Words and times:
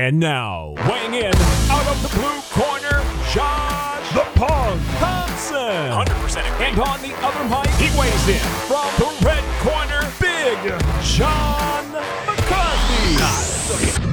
And 0.00 0.18
now, 0.18 0.72
weighing 0.88 1.12
in 1.12 1.34
out 1.68 1.86
of 1.86 2.00
the 2.00 2.08
blue 2.16 2.40
corner, 2.48 3.04
Josh 3.34 4.08
the 4.14 4.24
Punk 4.34 4.80
Thomson. 4.96 5.92
100% 5.92 6.40
And 6.58 6.80
on 6.80 7.02
the 7.02 7.12
other 7.22 7.44
mic, 7.50 7.68
he 7.74 7.90
weighs 8.00 8.28
in 8.28 8.40
from 8.66 8.88
the 8.96 9.10
red 9.26 9.44
corner, 9.60 10.10
Big 10.18 10.56
John 11.02 11.92
McCarthy. 12.24 14.09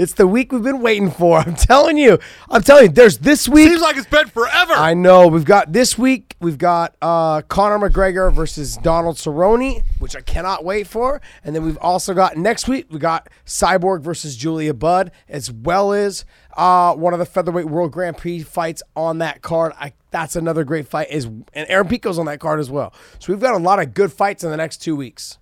It's 0.00 0.14
the 0.14 0.26
week 0.26 0.50
we've 0.50 0.62
been 0.62 0.80
waiting 0.80 1.10
for. 1.10 1.38
I'm 1.46 1.54
telling 1.54 1.98
you. 1.98 2.18
I'm 2.48 2.62
telling 2.62 2.84
you. 2.84 2.88
There's 2.88 3.18
this 3.18 3.46
week. 3.46 3.68
Seems 3.68 3.82
like 3.82 3.98
it's 3.98 4.06
been 4.06 4.28
forever. 4.28 4.72
I 4.72 4.94
know. 4.94 5.28
We've 5.28 5.44
got 5.44 5.74
this 5.74 5.98
week. 5.98 6.36
We've 6.40 6.56
got 6.56 6.96
uh, 7.02 7.42
Conor 7.42 7.90
McGregor 7.90 8.32
versus 8.32 8.78
Donald 8.78 9.16
Cerrone, 9.16 9.82
which 9.98 10.16
I 10.16 10.22
cannot 10.22 10.64
wait 10.64 10.86
for. 10.86 11.20
And 11.44 11.54
then 11.54 11.66
we've 11.66 11.76
also 11.78 12.14
got 12.14 12.38
next 12.38 12.66
week. 12.66 12.86
We 12.90 12.98
got 12.98 13.28
Cyborg 13.44 14.00
versus 14.00 14.38
Julia 14.38 14.72
Budd, 14.72 15.12
as 15.28 15.52
well 15.52 15.92
as 15.92 16.24
uh, 16.56 16.94
one 16.94 17.12
of 17.12 17.18
the 17.18 17.26
featherweight 17.26 17.66
World 17.66 17.92
Grand 17.92 18.16
Prix 18.16 18.40
fights 18.40 18.82
on 18.96 19.18
that 19.18 19.42
card. 19.42 19.74
I, 19.78 19.92
that's 20.10 20.34
another 20.34 20.64
great 20.64 20.88
fight. 20.88 21.10
Is 21.10 21.26
and 21.26 21.44
Aaron 21.52 21.88
Pico's 21.88 22.18
on 22.18 22.24
that 22.24 22.40
card 22.40 22.58
as 22.58 22.70
well. 22.70 22.94
So 23.18 23.34
we've 23.34 23.42
got 23.42 23.52
a 23.52 23.62
lot 23.62 23.78
of 23.78 23.92
good 23.92 24.14
fights 24.14 24.44
in 24.44 24.50
the 24.50 24.56
next 24.56 24.78
two 24.78 24.96
weeks. 24.96 25.36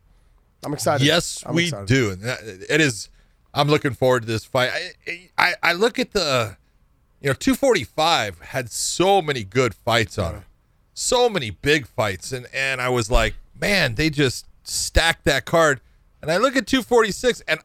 I'm 0.64 0.72
excited. 0.74 1.06
yes, 1.06 1.45
I'm 1.46 1.54
we 1.54 1.66
excited. 1.66 1.86
do. 1.86 2.16
It 2.20 2.80
is. 2.80 3.09
I'm 3.54 3.68
looking 3.68 3.94
forward 3.94 4.20
to 4.22 4.26
this 4.26 4.44
fight. 4.44 4.70
I, 5.06 5.28
I 5.38 5.54
I 5.62 5.72
look 5.72 5.98
at 5.98 6.12
the, 6.12 6.56
you 7.20 7.28
know, 7.28 7.34
245 7.34 8.40
had 8.40 8.70
so 8.70 9.20
many 9.22 9.42
good 9.44 9.74
fights 9.74 10.18
on 10.18 10.36
it, 10.36 10.42
so 10.94 11.28
many 11.28 11.50
big 11.50 11.86
fights, 11.86 12.32
and 12.32 12.46
and 12.54 12.80
I 12.80 12.88
was 12.90 13.10
like, 13.10 13.34
man, 13.58 13.94
they 13.94 14.10
just 14.10 14.46
stacked 14.62 15.24
that 15.24 15.44
card. 15.44 15.80
And 16.20 16.30
I 16.30 16.36
look 16.36 16.56
at 16.56 16.66
246, 16.66 17.42
and 17.48 17.60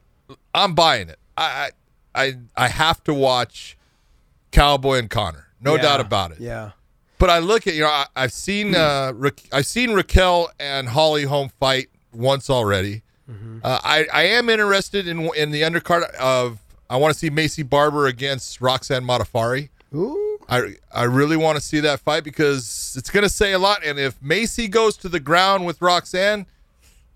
I'm 0.54 0.74
buying 0.76 1.10
it. 1.10 1.20
I 1.38 1.72
I 2.16 2.34
I, 2.56 2.68
have 2.68 3.04
to 3.06 3.14
watch 3.14 3.76
Cowboy 4.52 5.00
and 5.00 5.10
Conor, 5.10 5.48
no 5.60 5.76
Yeah. 5.76 5.82
doubt 5.82 6.00
about 6.02 6.32
it. 6.32 6.40
Yeah. 6.40 6.72
But 7.18 7.30
I 7.30 7.40
look 7.40 7.66
at 7.68 7.74
you 7.74 7.82
know 7.82 7.88
I, 7.90 8.06
I've 8.16 8.34
seen 8.34 8.76
uh, 8.76 9.12
Ra- 9.16 9.30
I've 9.52 9.66
seen 9.66 9.94
Raquel 9.94 10.50
and 10.60 10.90
Holly 10.90 11.24
Holm 11.24 11.50
fight 11.60 11.88
once 12.14 12.50
already. 12.50 13.02
Uh, 13.30 13.80
I 13.84 14.06
I 14.14 14.24
am 14.24 14.50
interested 14.50 15.08
in 15.08 15.30
in 15.36 15.52
the 15.52 15.62
undercard 15.62 16.04
of 16.16 16.60
I 16.90 16.98
want 16.98 17.14
to 17.14 17.20
see 17.20 17.30
Maycee 17.30 17.68
Barber 17.68 18.08
against 18.08 18.62
Roxanne 18.62 19.04
Modafferi. 19.04 19.70
Ooh. 19.96 20.40
I 20.50 20.76
I 20.94 21.04
really 21.04 21.38
want 21.38 21.58
to 21.58 21.64
see 21.64 21.80
that 21.80 22.00
fight 22.02 22.24
because 22.24 22.96
it's 22.98 23.10
going 23.10 23.24
to 23.24 23.30
say 23.30 23.54
a 23.54 23.60
lot. 23.60 23.84
And 23.86 23.98
if 23.98 24.20
Maycee 24.22 24.70
goes 24.70 24.98
to 24.98 25.10
the 25.10 25.20
ground 25.20 25.66
with 25.66 25.82
Roxanne, 25.82 26.46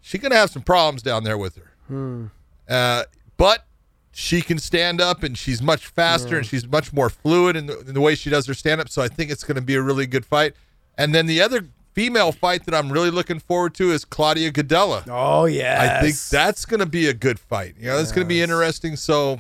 she's 0.02 0.22
going 0.22 0.32
to 0.32 0.38
have 0.38 0.50
some 0.50 0.62
problems 0.62 1.02
down 1.02 1.24
there 1.24 1.38
with 1.38 1.58
her. 1.58 2.32
Uh, 2.70 3.04
but 3.36 3.66
she 4.12 4.42
can 4.42 4.58
stand 4.58 5.00
up 5.00 5.22
and 5.24 5.38
she's 5.38 5.62
much 5.62 5.86
faster 5.88 6.38
and 6.38 6.46
she's 6.46 6.68
much 6.68 6.92
more 6.92 7.10
fluid 7.10 7.56
in 7.56 7.68
the, 7.68 7.80
in 7.82 7.94
the 7.94 8.02
way 8.02 8.16
she 8.16 8.30
does 8.30 8.48
her 8.48 8.54
stand 8.54 8.82
up. 8.82 8.90
So 8.90 9.02
I 9.02 9.08
think 9.08 9.30
it's 9.30 9.44
going 9.44 9.56
to 9.56 9.62
be 9.62 9.76
a 9.76 9.82
really 9.82 10.08
good 10.08 10.26
fight. 10.26 10.56
And 10.98 11.14
then 11.14 11.28
the 11.28 11.40
other 11.42 11.68
female 11.98 12.32
fight 12.32 12.64
that 12.66 12.76
I'm 12.76 12.92
really 12.92 13.10
looking 13.10 13.40
forward 13.40 13.74
to 13.74 13.90
is 13.90 14.06
Claudia 14.06 14.52
Gadelha. 14.52 15.08
Oh 15.10 15.46
yeah. 15.46 15.98
I 15.98 16.04
think 16.04 16.16
that's 16.30 16.64
going 16.64 16.80
to 16.80 16.86
be 16.86 17.08
a 17.08 17.14
good 17.14 17.40
fight. 17.40 17.74
You 17.80 17.88
know, 17.88 17.98
it's 17.98 18.12
going 18.12 18.24
to 18.24 18.30
be 18.30 18.40
interesting. 18.40 18.96
So 18.96 19.40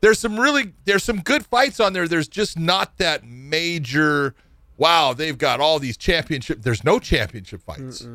there's 0.00 0.18
some 0.18 0.40
really 0.40 0.72
there's 0.86 1.04
some 1.04 1.20
good 1.20 1.44
fights 1.44 1.80
on 1.80 1.92
there. 1.92 2.08
There's 2.08 2.26
just 2.26 2.58
not 2.58 2.96
that 2.96 3.26
major. 3.26 4.34
Wow, 4.78 5.12
they've 5.12 5.36
got 5.36 5.60
all 5.60 5.78
these 5.78 5.98
championship. 5.98 6.62
There's 6.62 6.82
no 6.82 6.98
championship 6.98 7.60
fights. 7.60 8.06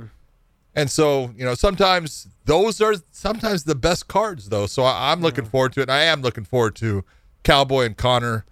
And 0.74 0.90
so, 0.90 1.32
you 1.38 1.46
know, 1.46 1.54
sometimes 1.54 2.28
those 2.46 2.82
are 2.82 2.96
sometimes 3.12 3.64
the 3.64 3.76
best 3.76 4.08
cards, 4.08 4.50
though. 4.50 4.66
So 4.66 4.82
I, 4.82 5.12
I'm 5.12 5.22
looking 5.22 5.44
mm. 5.44 5.52
forward 5.52 5.74
to 5.74 5.82
it. 5.82 5.84
And 5.84 5.92
I 5.92 6.06
am 6.06 6.24
looking 6.24 6.46
forward 6.46 6.76
to 6.78 7.04
Cowboy 7.44 7.86
and 7.86 7.96
Conor. 7.96 8.44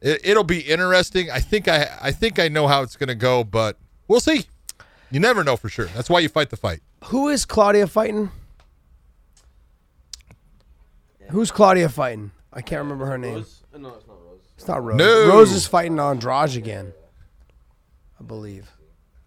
It, 0.00 0.22
it'll 0.24 0.42
be 0.42 0.60
interesting. 0.60 1.30
I 1.30 1.40
think 1.40 1.68
I 1.68 1.98
I 2.00 2.12
think 2.12 2.38
I 2.38 2.48
know 2.48 2.66
how 2.66 2.80
it's 2.80 2.96
going 2.96 3.08
to 3.08 3.14
go, 3.14 3.44
but 3.44 3.76
we'll 4.08 4.20
see. 4.20 4.46
You 5.10 5.20
never 5.20 5.44
know 5.44 5.56
for 5.56 5.68
sure. 5.68 5.86
That's 5.86 6.10
why 6.10 6.20
you 6.20 6.28
fight 6.28 6.50
the 6.50 6.56
fight. 6.56 6.80
Who 7.04 7.28
is 7.28 7.44
Claudia 7.44 7.86
fighting? 7.86 8.30
Who's 11.30 11.50
Claudia 11.50 11.88
fighting? 11.88 12.30
I 12.52 12.62
can't 12.62 12.82
remember 12.82 13.06
her 13.06 13.18
name. 13.18 13.34
Rose? 13.36 13.62
Uh, 13.74 13.78
No, 13.78 13.94
it's 13.94 14.06
not 14.06 14.16
Rose. 14.24 14.40
It's 14.56 14.68
not 14.68 14.84
Rose. 14.84 14.96
No. 14.96 15.28
Rose 15.28 15.52
is 15.52 15.66
fighting 15.66 15.98
Andrade 15.98 16.56
again. 16.56 16.92
I 18.20 18.24
believe. 18.24 18.70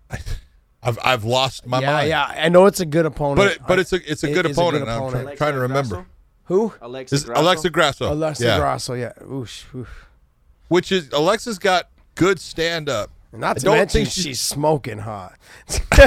I've 0.82 0.98
I've 1.04 1.24
lost 1.26 1.68
my 1.68 1.82
yeah, 1.82 1.92
mind. 1.94 2.10
yeah. 2.10 2.24
I 2.24 2.50
know 2.50 2.66
it's 2.66 2.80
a 2.80 2.86
good 2.86 3.06
opponent. 3.06 3.38
But 3.38 3.52
it, 3.52 3.62
but 3.68 3.80
it's 3.80 3.92
a 3.94 4.12
it's 4.12 4.24
a 4.24 4.32
it 4.32 4.34
good 4.34 4.46
is 4.46 4.58
a 4.58 4.62
opponent. 4.62 4.86
good 4.86 4.90
and 4.90 4.92
I'm 4.92 5.04
opponent. 5.10 5.28
try- 5.28 5.36
trying 5.36 5.54
to 5.54 5.60
Alexa 5.60 5.62
remember. 5.94 6.06
who? 6.46 6.74
Alexa 6.82 7.16
Is 7.16 7.24
Grasso? 7.26 7.42
Alexa 7.42 7.70
Grasso. 7.70 8.14
Alexa 8.14 8.44
yeah. 8.46 8.58
Grasso. 8.58 8.94
Yeah. 8.94 9.12
Oosh, 9.22 9.66
oof. 9.76 10.08
Which 10.70 10.92
is 10.92 11.10
Alexa's 11.12 11.60
got 11.60 11.90
good 12.16 12.40
stand 12.40 12.88
up. 12.90 13.12
Not 13.32 13.58
I 13.58 13.60
to 13.60 13.70
mention 13.72 14.06
she's, 14.06 14.24
she's- 14.24 14.40
smoking 14.40 14.98
hot. 15.00 15.38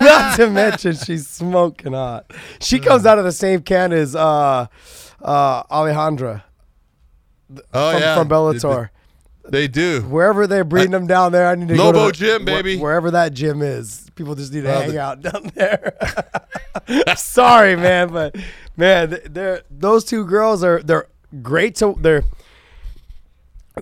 Not 0.00 0.36
to 0.36 0.48
mention 0.50 0.94
she's 0.96 1.28
smoking 1.28 1.92
hot. 1.92 2.30
She 2.60 2.78
comes 2.78 3.04
out 3.06 3.18
of 3.18 3.24
the 3.24 3.32
same 3.32 3.60
can 3.62 3.92
as 3.92 4.16
uh, 4.16 4.66
uh, 5.20 5.62
Alejandra 5.64 6.42
Oh 7.72 7.92
from, 7.92 8.00
yeah, 8.00 8.14
from 8.16 8.28
Bellator. 8.28 8.88
They, 9.44 9.50
they 9.50 9.68
do. 9.68 10.00
Wherever 10.02 10.46
they're 10.46 10.64
breeding 10.64 10.92
them 10.92 11.06
down 11.06 11.32
there, 11.32 11.46
I 11.46 11.54
need 11.56 11.68
to 11.68 11.74
Lobo 11.76 12.06
go 12.06 12.10
to 12.10 12.18
Gym, 12.18 12.42
wh- 12.42 12.46
baby. 12.46 12.78
wherever 12.78 13.10
that 13.10 13.34
gym 13.34 13.60
is, 13.60 14.08
people 14.14 14.34
just 14.34 14.52
need 14.52 14.62
to 14.62 14.68
Well, 14.68 14.80
hang 14.80 14.90
the- 14.92 15.00
out 15.00 15.20
down 15.20 15.52
there. 15.54 15.94
Sorry, 17.16 17.76
man, 17.76 18.08
but 18.10 18.34
man, 18.78 19.18
they're 19.28 19.62
those 19.70 20.04
two 20.04 20.24
girls 20.24 20.64
are 20.64 20.82
they're 20.82 21.06
great 21.42 21.74
to 21.76 21.94
they're 22.00 22.24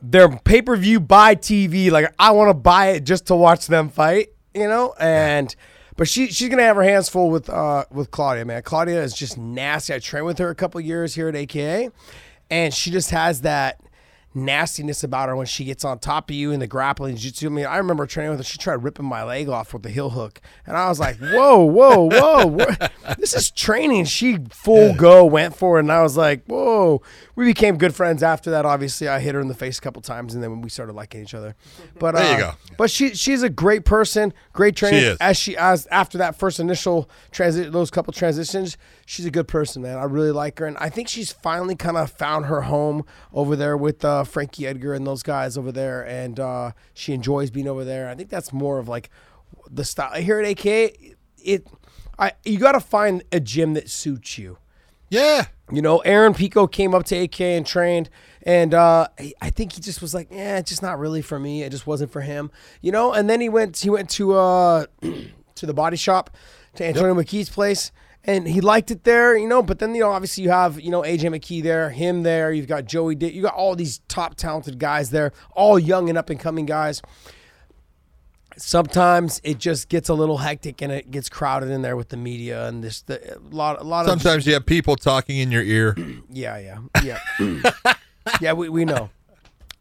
they're 0.00 0.28
pay 0.28 0.62
per 0.62 0.76
view 0.76 1.00
buy 1.00 1.34
TV. 1.34 1.90
Like 1.90 2.14
I 2.18 2.30
want 2.30 2.48
to 2.48 2.54
buy 2.54 2.88
it 2.90 3.04
just 3.04 3.26
to 3.26 3.36
watch 3.36 3.66
them 3.66 3.88
fight, 3.88 4.28
you 4.54 4.68
know. 4.68 4.94
And 4.98 5.54
but 5.96 6.08
she 6.08 6.28
she's 6.28 6.48
gonna 6.48 6.62
have 6.62 6.76
her 6.76 6.82
hands 6.82 7.08
full 7.08 7.30
with 7.30 7.50
uh 7.50 7.84
with 7.90 8.10
Claudia, 8.10 8.44
man. 8.44 8.62
Claudia 8.62 9.02
is 9.02 9.14
just 9.14 9.36
nasty. 9.36 9.94
I 9.94 9.98
trained 9.98 10.26
with 10.26 10.38
her 10.38 10.48
a 10.48 10.54
couple 10.54 10.80
years 10.80 11.14
here 11.14 11.28
at 11.28 11.36
AKA, 11.36 11.90
and 12.50 12.72
she 12.72 12.90
just 12.90 13.10
has 13.10 13.42
that 13.42 13.80
nastiness 14.34 15.04
about 15.04 15.28
her 15.28 15.36
when 15.36 15.46
she 15.46 15.64
gets 15.64 15.84
on 15.84 15.98
top 15.98 16.30
of 16.30 16.36
you 16.36 16.52
in 16.52 16.60
the 16.60 16.66
grappling 16.66 17.16
jiu-jitsu. 17.16 17.46
I 17.46 17.50
mean, 17.50 17.66
I 17.66 17.76
remember 17.76 18.06
training 18.06 18.30
with 18.30 18.40
her. 18.40 18.44
She 18.44 18.58
tried 18.58 18.82
ripping 18.82 19.06
my 19.06 19.22
leg 19.22 19.48
off 19.48 19.72
with 19.72 19.82
the 19.82 19.90
heel 19.90 20.10
hook, 20.10 20.40
and 20.66 20.76
I 20.76 20.88
was 20.88 20.98
like, 20.98 21.16
"Whoa, 21.20 21.64
whoa, 21.64 22.08
whoa! 22.08 22.66
this 23.18 23.34
is 23.34 23.50
training." 23.50 24.04
She 24.06 24.38
full 24.50 24.94
go 24.94 25.24
went 25.24 25.56
for 25.56 25.78
it, 25.78 25.80
and 25.80 25.92
I 25.92 26.02
was 26.02 26.16
like, 26.16 26.44
"Whoa!" 26.46 27.02
We 27.34 27.44
became 27.46 27.78
good 27.78 27.94
friends 27.94 28.22
after 28.22 28.50
that. 28.50 28.66
Obviously, 28.66 29.08
I 29.08 29.20
hit 29.20 29.34
her 29.34 29.40
in 29.40 29.48
the 29.48 29.54
face 29.54 29.78
a 29.78 29.80
couple 29.80 30.02
times, 30.02 30.34
and 30.34 30.42
then 30.42 30.60
we 30.60 30.70
started 30.70 30.94
liking 30.94 31.22
each 31.22 31.34
other. 31.34 31.54
But 31.98 32.14
There 32.14 32.38
you 32.38 32.44
uh, 32.44 32.50
go. 32.52 32.56
But 32.76 32.90
she 32.90 33.14
she's 33.14 33.42
a 33.42 33.50
great 33.50 33.84
person, 33.84 34.32
great 34.52 34.76
trainer. 34.76 34.98
She 34.98 35.04
is. 35.04 35.18
As 35.20 35.36
she 35.36 35.56
as 35.56 35.86
after 35.86 36.18
that 36.18 36.38
first 36.38 36.60
initial 36.60 37.08
transit, 37.30 37.72
those 37.72 37.90
couple 37.90 38.12
transitions, 38.12 38.76
she's 39.06 39.24
a 39.26 39.30
good 39.30 39.48
person, 39.48 39.82
man. 39.82 39.98
I 39.98 40.04
really 40.04 40.32
like 40.32 40.58
her, 40.58 40.66
and 40.66 40.76
I 40.78 40.88
think 40.88 41.08
she's 41.08 41.32
finally 41.32 41.74
kind 41.76 41.96
of 41.96 42.10
found 42.10 42.46
her 42.46 42.62
home 42.62 43.04
over 43.32 43.56
there 43.56 43.76
with 43.76 44.04
uh, 44.04 44.24
Frankie 44.24 44.66
Edgar 44.66 44.94
and 44.94 45.06
those 45.06 45.22
guys 45.22 45.56
over 45.58 45.72
there, 45.72 46.06
and 46.06 46.38
uh, 46.40 46.72
she 46.94 47.12
enjoys 47.12 47.50
being 47.50 47.68
over 47.68 47.84
there. 47.84 48.08
I 48.08 48.14
think 48.14 48.28
that's 48.30 48.52
more 48.52 48.78
of 48.78 48.88
like 48.88 49.10
the 49.70 49.84
style 49.84 50.14
here 50.20 50.38
at 50.40 50.50
AK. 50.50 50.66
It, 51.44 51.66
I 52.18 52.32
you 52.44 52.58
got 52.58 52.72
to 52.72 52.80
find 52.80 53.22
a 53.32 53.40
gym 53.40 53.74
that 53.74 53.88
suits 53.90 54.38
you. 54.38 54.58
Yeah. 55.08 55.46
You 55.70 55.82
know, 55.82 55.98
Aaron 55.98 56.32
Pico 56.34 56.66
came 56.66 56.94
up 56.94 57.04
to 57.06 57.16
AK 57.16 57.40
and 57.40 57.66
trained, 57.66 58.08
and 58.42 58.72
uh, 58.74 59.08
I- 59.18 59.32
I 59.40 59.50
think 59.50 59.72
he 59.74 59.80
just 59.80 60.00
was 60.02 60.14
like, 60.14 60.28
"Yeah, 60.30 60.58
it's 60.58 60.68
just 60.70 60.82
not 60.82 60.98
really 60.98 61.22
for 61.22 61.38
me. 61.38 61.62
It 61.62 61.70
just 61.70 61.86
wasn't 61.86 62.10
for 62.12 62.20
him." 62.20 62.50
You 62.80 62.92
know, 62.92 63.12
and 63.12 63.28
then 63.28 63.40
he 63.40 63.48
went 63.48 63.78
he 63.78 63.88
went 63.90 64.08
to 64.10 64.34
uh 64.34 64.86
to 65.54 65.66
the 65.66 65.74
body 65.74 65.96
shop 65.96 66.30
to 66.76 66.84
Antonio 66.84 67.14
McKee's 67.14 67.48
place, 67.50 67.90
and 68.24 68.46
he 68.46 68.60
liked 68.60 68.90
it 68.90 69.04
there. 69.04 69.36
You 69.36 69.48
know, 69.48 69.62
but 69.62 69.78
then 69.78 69.94
you 69.94 70.00
know, 70.00 70.10
obviously 70.10 70.44
you 70.44 70.50
have 70.50 70.80
you 70.80 70.90
know 70.90 71.02
AJ 71.02 71.20
McKee 71.22 71.62
there, 71.62 71.90
him 71.90 72.22
there. 72.22 72.52
You've 72.52 72.68
got 72.68 72.84
Joey. 72.84 73.14
Dick. 73.14 73.34
You 73.34 73.42
got 73.42 73.54
all 73.54 73.74
these 73.74 74.00
top 74.08 74.36
talented 74.36 74.78
guys 74.78 75.10
there, 75.10 75.32
all 75.52 75.78
young 75.78 76.08
and 76.08 76.16
up 76.18 76.30
and 76.30 76.38
coming 76.38 76.66
guys. 76.66 77.02
Sometimes 78.58 79.40
it 79.44 79.58
just 79.58 79.88
gets 79.88 80.10
a 80.10 80.14
little 80.14 80.38
hectic 80.38 80.82
and 80.82 80.92
it 80.92 81.10
gets 81.10 81.30
crowded 81.30 81.70
in 81.70 81.80
there 81.80 81.96
with 81.96 82.10
the 82.10 82.18
media 82.18 82.68
and 82.68 82.84
this 82.84 83.00
the, 83.00 83.36
a 83.36 83.40
lot 83.50 83.80
a 83.80 83.82
lot 83.82 84.04
of 84.04 84.10
Sometimes 84.10 84.46
you 84.46 84.52
have 84.52 84.66
people 84.66 84.94
talking 84.94 85.38
in 85.38 85.50
your 85.50 85.62
ear. 85.62 85.96
yeah, 86.30 86.58
yeah, 86.58 87.18
yeah, 87.40 87.94
yeah. 88.40 88.52
We, 88.52 88.68
we 88.68 88.84
know. 88.84 89.10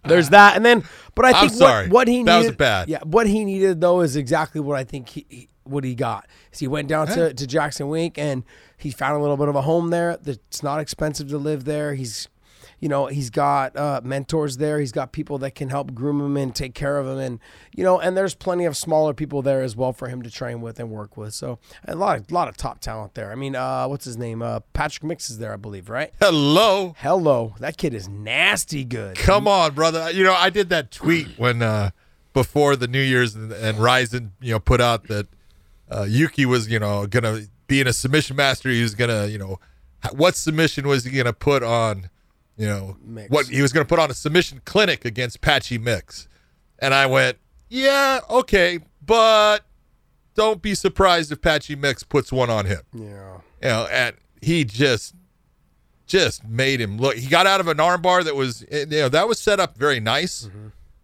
There's 0.03 0.29
that, 0.29 0.55
and 0.55 0.65
then, 0.65 0.83
but 1.13 1.25
I 1.25 1.31
I'm 1.31 1.49
think 1.49 1.59
sorry. 1.59 1.85
What, 1.87 1.93
what 1.93 2.07
he 2.07 2.23
That 2.23 2.37
was 2.37 2.45
needed, 2.45 2.57
bad. 2.57 2.89
Yeah, 2.89 2.99
what 3.03 3.27
he 3.27 3.45
needed 3.45 3.81
though 3.81 4.01
is 4.01 4.15
exactly 4.15 4.59
what 4.61 4.75
I 4.77 4.83
think 4.83 5.09
he, 5.09 5.25
he 5.29 5.49
what 5.71 5.83
he 5.83 5.95
got. 5.95 6.27
Is 6.51 6.59
he 6.59 6.67
went 6.67 6.87
down 6.87 7.07
to, 7.07 7.33
to 7.33 7.47
Jackson 7.47 7.89
Wink 7.89 8.17
and 8.17 8.43
he 8.77 8.91
found 8.91 9.17
a 9.17 9.19
little 9.19 9.37
bit 9.37 9.47
of 9.47 9.55
a 9.55 9.61
home 9.61 9.89
there. 9.89 10.17
It's 10.25 10.61
not 10.63 10.79
expensive 10.79 11.29
to 11.29 11.37
live 11.37 11.65
there. 11.65 11.93
He's, 11.93 12.27
you 12.79 12.89
know, 12.89 13.07
he's 13.07 13.29
got 13.29 13.75
uh, 13.77 14.01
mentors 14.03 14.57
there. 14.57 14.79
He's 14.79 14.91
got 14.91 15.11
people 15.11 15.37
that 15.39 15.51
can 15.51 15.69
help 15.69 15.93
groom 15.93 16.19
him 16.19 16.35
and 16.35 16.53
take 16.53 16.73
care 16.73 16.97
of 16.97 17.07
him, 17.07 17.19
and 17.19 17.39
you 17.75 17.83
know, 17.83 17.99
and 17.99 18.17
there's 18.17 18.33
plenty 18.33 18.65
of 18.65 18.75
smaller 18.75 19.13
people 19.13 19.43
there 19.43 19.61
as 19.61 19.75
well 19.75 19.93
for 19.93 20.07
him 20.07 20.23
to 20.23 20.31
train 20.31 20.61
with 20.61 20.79
and 20.79 20.89
work 20.89 21.15
with. 21.15 21.33
So 21.35 21.59
a 21.87 21.95
lot 21.95 22.19
of 22.19 22.31
lot 22.31 22.47
of 22.47 22.57
top 22.57 22.79
talent 22.79 23.13
there. 23.13 23.31
I 23.31 23.35
mean, 23.35 23.55
uh, 23.55 23.85
what's 23.87 24.05
his 24.05 24.17
name? 24.17 24.41
Uh, 24.41 24.61
Patrick 24.73 25.03
Mix 25.03 25.29
is 25.29 25.37
there, 25.37 25.53
I 25.53 25.57
believe, 25.57 25.89
right? 25.89 26.11
Hello. 26.19 26.95
Hello, 26.97 27.53
that 27.59 27.77
kid 27.77 27.93
is 27.93 28.09
nasty 28.09 28.83
good. 28.83 29.15
Come 29.15 29.47
on, 29.47 29.75
brother. 29.75 30.09
You 30.11 30.23
know, 30.23 30.33
I 30.33 30.49
did 30.49 30.69
that 30.69 30.89
tweet 30.89 31.27
when 31.37 31.61
uh 31.61 31.91
before 32.33 32.75
the 32.75 32.87
New 32.87 33.01
Year's 33.01 33.35
and, 33.35 33.51
and 33.51 33.77
Rizin, 33.77 34.31
you 34.41 34.53
know, 34.53 34.59
put 34.59 34.81
out 34.81 35.07
that 35.07 35.27
uh, 35.91 36.03
Yuki 36.03 36.45
was, 36.45 36.69
you 36.69 36.79
know, 36.79 37.05
gonna 37.07 37.41
being 37.67 37.87
a 37.87 37.93
submission 37.93 38.35
master. 38.35 38.69
He 38.69 38.81
was 38.81 38.95
gonna, 38.95 39.27
you 39.27 39.37
know, 39.37 39.59
what 40.13 40.35
submission 40.35 40.87
was 40.87 41.03
he 41.03 41.11
gonna 41.11 41.33
put 41.33 41.63
on, 41.63 42.09
you 42.57 42.67
know, 42.67 42.97
Mix. 43.03 43.29
what 43.29 43.47
he 43.47 43.61
was 43.61 43.73
gonna 43.73 43.85
put 43.85 43.99
on 43.99 44.09
a 44.09 44.13
submission 44.13 44.61
clinic 44.65 45.05
against 45.05 45.41
Patchy 45.41 45.77
Mix, 45.77 46.27
and 46.79 46.93
I 46.93 47.05
went, 47.05 47.37
yeah, 47.69 48.19
okay, 48.29 48.79
but 49.05 49.65
don't 50.35 50.61
be 50.61 50.75
surprised 50.75 51.31
if 51.31 51.41
Patchy 51.41 51.75
Mix 51.75 52.03
puts 52.03 52.31
one 52.31 52.49
on 52.49 52.65
him. 52.65 52.81
Yeah. 52.93 53.37
You 53.61 53.69
know, 53.69 53.87
and 53.91 54.15
he 54.41 54.63
just 54.63 55.13
just 56.07 56.43
made 56.45 56.81
him 56.81 56.97
look. 56.97 57.15
He 57.15 57.27
got 57.27 57.47
out 57.47 57.59
of 57.61 57.67
an 57.67 57.77
armbar 57.77 58.23
that 58.25 58.35
was, 58.35 58.65
you 58.71 58.85
know, 58.87 59.09
that 59.09 59.27
was 59.27 59.39
set 59.39 59.59
up 59.59 59.77
very 59.77 59.99
nice. 59.99 60.49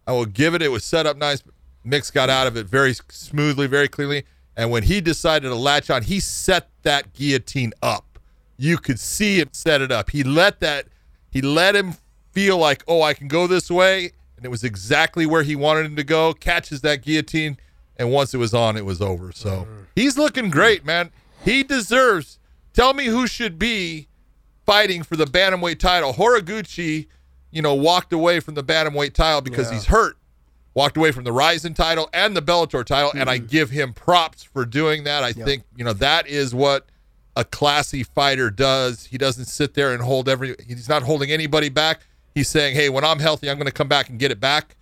I 0.06 0.12
will 0.12 0.26
give 0.26 0.54
it. 0.54 0.62
It 0.62 0.70
was 0.70 0.84
set 0.84 1.06
up 1.06 1.18
nice. 1.18 1.44
Mix 1.84 2.12
got 2.12 2.30
out 2.30 2.48
of 2.48 2.58
it 2.58 2.68
very 2.68 2.94
smoothly, 3.10 3.68
very 3.68 3.88
cleanly. 3.88 4.26
And 4.58 4.72
when 4.72 4.84
he 4.84 5.00
decided 5.00 5.48
to 5.50 5.56
latch 5.56 5.90
on, 5.90 6.02
he 6.04 6.20
set 6.20 6.68
that 6.82 7.14
guillotine 7.14 7.74
up. 7.82 8.20
You 8.58 8.78
could 8.80 9.00
see 9.00 9.40
him 9.40 9.50
set 9.54 9.82
it 9.82 9.92
up. 9.92 10.10
He 10.10 10.24
let 10.24 10.60
that. 10.62 10.88
He 11.30 11.42
let 11.42 11.76
him 11.76 11.94
feel 12.32 12.58
like, 12.58 12.84
oh, 12.88 13.04
I 13.04 13.14
can 13.14 13.28
go 13.28 13.46
this 13.46 13.70
way, 13.70 14.12
and 14.36 14.44
it 14.44 14.50
was 14.50 14.64
exactly 14.64 15.26
where 15.28 15.44
he 15.44 15.56
wanted 15.56 15.86
him 15.86 15.96
to 15.96 16.04
go. 16.04 16.34
Catches 16.34 16.82
that 16.82 17.04
guillotine, 17.04 17.58
and 17.98 18.12
once 18.12 18.34
it 18.34 18.38
was 18.38 18.54
on, 18.56 18.76
it 18.78 18.86
was 18.86 19.00
over. 19.02 19.32
So 19.32 19.68
he's 19.96 20.18
looking 20.18 20.50
great, 20.50 20.84
man. 20.84 21.12
He 21.46 21.64
deserves. 21.64 22.40
Tell 22.74 22.94
me 22.96 23.06
who 23.06 23.28
should 23.28 23.60
be 23.60 24.08
fighting 24.66 25.04
for 25.04 25.16
the 25.16 25.26
bantamweight 25.26 25.80
title. 25.80 26.14
Horiguchi, 26.14 27.08
you 27.52 27.62
know, 27.62 27.76
walked 27.76 28.12
away 28.12 28.40
from 28.40 28.56
the 28.56 28.64
bantamweight 28.64 29.14
title 29.14 29.42
because 29.42 29.68
Yeah. 29.70 29.74
he's 29.76 29.86
hurt. 29.86 30.18
Walked 30.78 30.96
away 30.96 31.12
from 31.12 31.24
the 31.24 31.32
Rizin 31.32 31.74
title 31.74 32.08
and 32.14 32.38
the 32.38 32.42
Bellator 32.42 32.86
title, 32.86 33.10
and 33.10 33.22
Mm-hmm. 33.22 33.30
I 33.30 33.38
give 33.40 33.72
him 33.72 33.94
props 33.94 34.44
for 34.44 34.64
doing 34.64 35.06
that. 35.06 35.24
I 35.24 35.34
think 35.34 35.64
you 35.76 35.84
know 35.84 35.94
that 35.94 36.28
is 36.28 36.54
what 36.54 36.86
a 37.36 37.44
classy 37.44 38.04
fighter 38.04 38.52
does. 38.52 39.06
He 39.08 39.18
doesn't 39.18 39.46
sit 39.46 39.74
there 39.74 39.92
and 39.92 40.04
hold 40.04 40.30
every. 40.30 40.56
He's 40.68 40.88
not 40.88 41.02
holding 41.02 41.32
anybody 41.32 41.70
back. 41.70 42.02
He's 42.36 42.48
saying, 42.48 42.76
"Hey, 42.76 42.90
when 42.90 43.04
I'm 43.04 43.18
healthy, 43.18 43.50
I'm 43.50 43.58
going 43.58 43.66
to 43.66 43.72
come 43.72 43.88
back 43.88 44.08
and 44.10 44.20
get 44.20 44.30
it 44.30 44.40
back." 44.40 44.76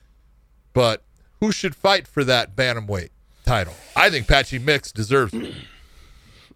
But 0.74 1.02
who 1.40 1.54
should 1.54 1.78
fight 1.78 2.08
for 2.10 2.26
that 2.26 2.58
bantamweight 2.58 3.12
title? 3.46 3.74
I 3.96 4.10
think 4.10 4.28
Patchy 4.28 4.60
Mix 4.60 4.92
deserves 4.92 5.34
it. 5.34 5.56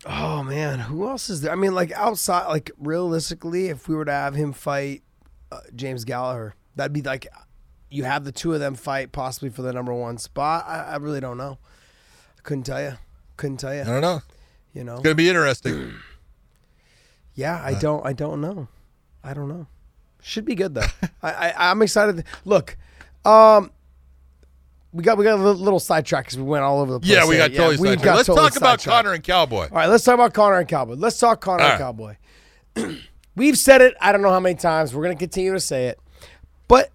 Oh 0.05 0.43
man, 0.43 0.79
who 0.79 1.07
else 1.07 1.29
is 1.29 1.41
there? 1.41 1.51
I 1.51 1.55
mean, 1.55 1.73
like 1.75 1.91
outside, 1.91 2.47
like 2.47 2.71
realistically, 2.77 3.67
if 3.67 3.87
we 3.89 3.95
were 3.95 4.05
to 4.05 4.11
have 4.11 4.33
him 4.33 4.53
fight 4.53 5.03
uh, 5.51 5.59
James 5.75 6.05
Gallagher, 6.05 6.55
that'd 6.75 6.93
be 6.93 7.01
like 7.01 7.27
you 7.89 8.03
have 8.03 8.23
the 8.23 8.31
two 8.31 8.53
of 8.53 8.59
them 8.59 8.75
fight 8.75 9.11
possibly 9.11 9.49
for 9.49 9.61
the 9.61 9.73
number 9.73 9.93
one 9.93 10.17
spot. 10.17 10.65
I, 10.67 10.83
I 10.83 10.95
really 10.97 11.19
don't 11.19 11.37
know. 11.37 11.57
I 12.37 12.41
couldn't 12.41 12.63
tell 12.63 12.81
you. 12.81 12.93
Couldn't 13.37 13.57
tell 13.57 13.73
you. 13.73 13.81
I 13.81 13.85
don't 13.85 14.01
know. 14.01 14.21
You 14.73 14.83
know. 14.83 14.95
It's 14.95 15.03
going 15.03 15.15
to 15.15 15.21
be 15.23 15.29
interesting. 15.29 15.93
Yeah, 17.35 17.61
I 17.63 17.73
don't. 17.73 18.05
I 18.05 18.11
don't 18.11 18.41
know. 18.41 18.67
I 19.23 19.33
don't 19.33 19.47
know. 19.47 19.65
Should 20.21 20.43
be 20.43 20.55
good 20.55 20.73
though. 20.75 20.81
I, 21.23 21.31
I 21.31 21.71
I'm 21.71 21.81
excited. 21.81 22.25
Look, 22.43 22.75
um, 23.23 23.71
we 24.91 25.03
got 25.03 25.17
we 25.17 25.23
got 25.23 25.35
a 25.35 25.41
little, 25.41 25.61
little 25.61 25.79
sidetrack 25.79 26.25
because 26.25 26.37
we 26.37 26.43
went 26.43 26.65
all 26.65 26.81
over 26.81 26.91
the 26.91 26.99
place. 26.99 27.11
Yeah, 27.13 27.25
we 27.25 27.37
there. 27.37 27.47
got 27.47 27.55
totally 27.55 27.77
we 27.77 27.87
sidetracked. 27.89 28.03
got 28.03 28.15
Let's 28.17 28.27
totally 28.27 28.49
talk 28.49 28.57
about 28.57 28.81
sidetracked. 28.81 29.03
Conor 29.05 29.13
and 29.13 29.23
Cowboy. 29.23 29.63
All 29.63 29.77
right, 29.77 29.87
let's 29.87 30.03
talk 30.03 30.15
about 30.15 30.33
Conor 30.33 30.59
and 30.59 30.67
Cowboy. 30.67 30.95
Let's 30.95 31.17
talk 31.17 31.39
Conor 31.39 31.63
All 31.63 31.69
and 31.69 31.79
right. 31.79 31.85
Cowboy. 31.85 32.97
We've 33.37 33.57
said 33.57 33.81
it. 33.81 33.95
I 34.01 34.11
don't 34.11 34.21
know 34.21 34.31
how 34.31 34.41
many 34.41 34.55
times. 34.55 34.93
We're 34.93 35.03
going 35.03 35.15
to 35.15 35.19
continue 35.19 35.53
to 35.53 35.61
say 35.61 35.87
it. 35.87 35.99
But 36.67 36.91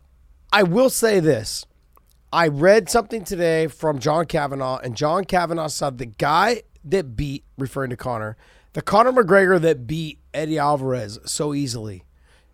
I 0.54 0.62
will 0.62 0.88
say 0.88 1.18
this. 1.18 1.66
I 2.32 2.46
read 2.46 2.88
something 2.88 3.24
today 3.24 3.66
from 3.66 3.98
John 3.98 4.24
Kavanagh, 4.26 4.78
and 4.84 4.96
John 4.96 5.24
Kavanagh 5.24 5.66
said 5.66 5.98
the 5.98 6.06
guy 6.06 6.62
that 6.84 7.16
beat, 7.16 7.42
referring 7.58 7.90
to 7.90 7.96
Conor, 7.96 8.36
the 8.72 8.80
Conor 8.80 9.10
McGregor 9.10 9.60
that 9.60 9.88
beat 9.88 10.20
Eddie 10.32 10.60
Alvarez 10.60 11.18
so 11.24 11.54
easily, 11.54 12.04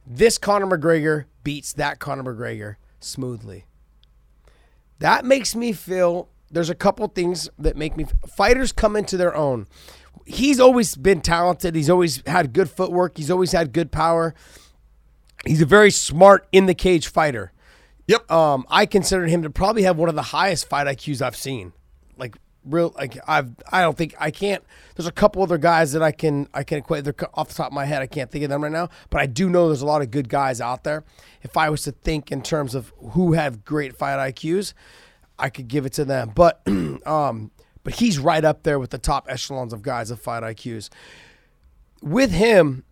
this 0.06 0.38
Conor 0.38 0.78
McGregor 0.78 1.26
beats 1.44 1.74
that 1.74 1.98
Conor 1.98 2.34
McGregor 2.34 2.76
smoothly. 3.00 3.66
That 5.00 5.26
makes 5.26 5.54
me 5.54 5.74
feel 5.74 6.30
there's 6.50 6.70
a 6.70 6.74
couple 6.74 7.06
things 7.08 7.50
that 7.58 7.76
make 7.76 7.98
me 7.98 8.06
fighters 8.34 8.72
come 8.72 8.96
into 8.96 9.18
their 9.18 9.36
own. 9.36 9.66
He's 10.24 10.58
always 10.58 10.94
been 10.94 11.20
talented. 11.20 11.74
He's 11.74 11.90
always 11.90 12.22
had 12.26 12.54
good 12.54 12.70
footwork. 12.70 13.18
He's 13.18 13.30
always 13.30 13.52
had 13.52 13.74
good 13.74 13.92
power. 13.92 14.34
He's 15.44 15.60
a 15.60 15.66
very 15.66 15.90
smart 15.90 16.48
in 16.50 16.64
the 16.64 16.74
cage 16.74 17.06
fighter. 17.06 17.52
Yep. 18.10 18.28
Um, 18.28 18.66
I 18.68 18.86
consider 18.86 19.26
him 19.26 19.44
to 19.44 19.50
probably 19.50 19.84
have 19.84 19.96
one 19.96 20.08
of 20.08 20.16
the 20.16 20.22
highest 20.22 20.68
fight 20.68 20.88
IQs 20.88 21.22
I've 21.22 21.36
seen. 21.36 21.72
Like 22.16 22.36
real, 22.64 22.92
like 22.96 23.16
I've, 23.28 23.52
I 23.70 23.82
don't 23.82 23.96
think 23.96 24.16
I 24.18 24.32
can't. 24.32 24.64
There's 24.96 25.06
a 25.06 25.12
couple 25.12 25.44
other 25.44 25.58
guys 25.58 25.92
that 25.92 26.02
I 26.02 26.10
can, 26.10 26.48
I 26.52 26.64
can 26.64 26.78
equate. 26.78 27.04
They're 27.04 27.14
off 27.34 27.50
the 27.50 27.54
top 27.54 27.68
of 27.68 27.72
my 27.72 27.84
head. 27.84 28.02
I 28.02 28.08
can't 28.08 28.28
think 28.28 28.42
of 28.42 28.50
them 28.50 28.64
right 28.64 28.72
now, 28.72 28.88
but 29.10 29.20
I 29.20 29.26
do 29.26 29.48
know 29.48 29.68
there's 29.68 29.82
a 29.82 29.86
lot 29.86 30.02
of 30.02 30.10
good 30.10 30.28
guys 30.28 30.60
out 30.60 30.82
there. 30.82 31.04
If 31.42 31.56
I 31.56 31.70
was 31.70 31.82
to 31.82 31.92
think 31.92 32.32
in 32.32 32.42
terms 32.42 32.74
of 32.74 32.92
who 33.12 33.34
have 33.34 33.64
great 33.64 33.96
fight 33.96 34.18
IQs, 34.34 34.72
I 35.38 35.48
could 35.48 35.68
give 35.68 35.86
it 35.86 35.92
to 35.92 36.04
them. 36.04 36.32
But, 36.34 36.62
um, 37.06 37.52
but 37.84 37.94
he's 37.94 38.18
right 38.18 38.44
up 38.44 38.64
there 38.64 38.80
with 38.80 38.90
the 38.90 38.98
top 38.98 39.26
echelons 39.28 39.72
of 39.72 39.82
guys 39.82 40.10
of 40.10 40.20
fight 40.20 40.42
IQs. 40.42 40.88
With 42.02 42.32
him, 42.32 42.82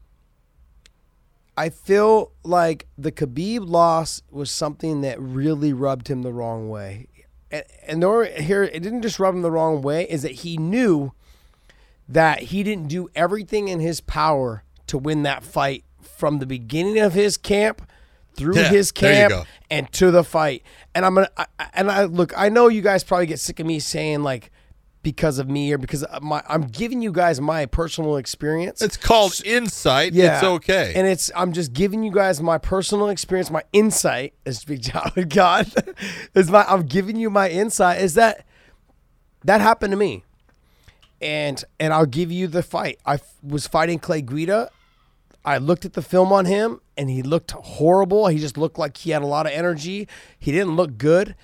I 1.59 1.71
feel 1.71 2.31
like 2.45 2.87
the 2.97 3.11
Khabib 3.11 3.69
loss 3.69 4.23
was 4.31 4.49
something 4.49 5.01
that 5.01 5.21
really 5.21 5.73
rubbed 5.73 6.07
him 6.07 6.23
the 6.23 6.33
wrong 6.33 6.69
way. 6.69 7.09
And, 7.51 7.65
and 7.85 8.05
here, 8.39 8.63
it 8.63 8.81
didn't 8.81 9.03
just 9.03 9.19
rub 9.19 9.35
him 9.35 9.43
the 9.43 9.51
wrong 9.51 9.83
way, 9.83 10.05
is 10.09 10.23
that 10.23 10.31
he 10.31 10.57
knew 10.57 11.13
that 12.09 12.39
he 12.39 12.63
didn't 12.63 12.87
do 12.87 13.09
everything 13.17 13.67
in 13.67 13.81
his 13.81 14.01
power 14.01 14.63
to 14.87 14.97
win 14.97 15.25
that 15.25 15.43
fight 15.43 15.83
from 16.01 16.39
the 16.39 16.47
beginning 16.47 17.01
of 17.01 17.15
his 17.15 17.37
camp 17.37 17.83
through 18.35 18.57
Yeah, 18.57 18.69
his 18.69 18.93
camp 18.93 19.33
and 19.69 19.91
to 19.95 20.13
the 20.13 20.23
fight. 20.23 20.63
And 20.95 21.05
I'm 21.05 21.17
gonna 21.17 21.31
I- 21.37 21.47
and 21.75 21.91
I 21.91 22.05
look, 22.05 22.33
I 22.37 22.51
know 22.51 22.69
you 22.69 22.83
guys 22.83 23.03
probably 23.03 23.27
get 23.27 23.41
sick 23.41 23.59
of 23.59 23.67
me 23.67 23.81
saying 23.81 24.23
like 24.23 24.53
because 25.13 25.39
of 25.39 25.49
me 25.49 25.73
or 25.73 25.79
because 25.79 26.03
of 26.05 26.23
my 26.23 26.43
I'm 26.47 26.63
giving 26.63 27.01
you 27.01 27.13
guys 27.13 27.41
my 27.41 27.65
personal 27.65 28.17
experience. 28.17 28.83
It's 28.83 28.99
called 28.99 29.41
insight. 29.45 30.13
Yeah, 30.13 30.35
It's 30.37 30.45
okay. 30.45 30.93
And 30.95 31.07
it's 31.07 31.31
I'm 31.35 31.53
just 31.55 31.73
giving 31.73 32.03
you 32.03 32.11
guys 32.13 32.43
my 32.43 32.59
personal 32.59 33.09
experience, 33.09 33.51
my 33.51 33.63
insight, 33.73 34.35
as 34.45 34.65
Big 34.65 34.83
John 34.83 35.11
God. 35.29 35.73
is 36.35 36.51
my 36.51 36.63
I'm 36.65 36.83
giving 36.83 37.17
you 37.17 37.31
my 37.31 37.49
insight 37.49 38.03
is 38.03 38.15
that 38.15 38.45
that 39.45 39.63
happened 39.63 39.93
to 39.93 39.97
me. 39.97 40.25
And 41.23 41.65
and 41.81 41.95
I'll 41.95 42.07
give 42.07 42.31
you 42.31 42.47
the 42.47 42.63
fight. 42.63 42.99
I 43.07 43.15
f- 43.15 43.35
was 43.43 43.67
fighting 43.67 43.99
Clay 43.99 44.21
Guida. 44.21 44.71
I 45.43 45.57
looked 45.57 45.87
at 45.87 45.95
the 45.95 46.03
film 46.03 46.33
on 46.33 46.45
him 46.45 46.83
and 46.99 47.09
he 47.09 47.23
looked 47.23 47.53
horrible. 47.53 48.27
He 48.27 48.39
just 48.39 48.59
looked 48.59 48.79
like 48.79 48.99
he 48.99 49.13
had 49.13 49.23
a 49.23 49.27
lot 49.27 49.47
of 49.47 49.53
energy. 49.53 50.07
He 50.39 50.53
didn't 50.53 50.77
look 50.77 50.99
good. 50.99 51.35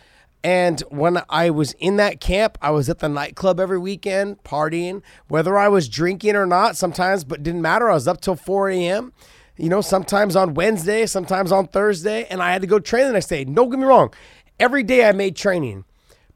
And 0.44 0.80
when 0.90 1.22
I 1.30 1.48
was 1.48 1.72
in 1.80 1.96
that 1.96 2.20
camp, 2.20 2.58
I 2.60 2.70
was 2.70 2.90
at 2.90 2.98
the 2.98 3.08
nightclub 3.08 3.58
every 3.58 3.78
weekend 3.78 4.44
partying, 4.44 5.02
whether 5.26 5.56
I 5.56 5.68
was 5.68 5.88
drinking 5.88 6.36
or 6.36 6.46
not, 6.46 6.76
sometimes, 6.76 7.24
but 7.24 7.42
didn't 7.42 7.62
matter. 7.62 7.90
I 7.90 7.94
was 7.94 8.06
up 8.06 8.20
till 8.20 8.36
4 8.36 8.68
a.m. 8.68 9.14
You 9.56 9.70
know, 9.70 9.80
sometimes 9.80 10.36
on 10.36 10.52
Wednesday, 10.52 11.06
sometimes 11.06 11.50
on 11.50 11.68
Thursday, 11.68 12.26
and 12.28 12.42
I 12.42 12.52
had 12.52 12.60
to 12.60 12.68
go 12.68 12.78
train 12.78 13.06
the 13.06 13.12
next 13.12 13.28
day. 13.28 13.44
Don't 13.44 13.70
get 13.70 13.78
me 13.78 13.86
wrong. 13.86 14.12
Every 14.60 14.82
day 14.82 15.08
I 15.08 15.12
made 15.12 15.34
training 15.34 15.84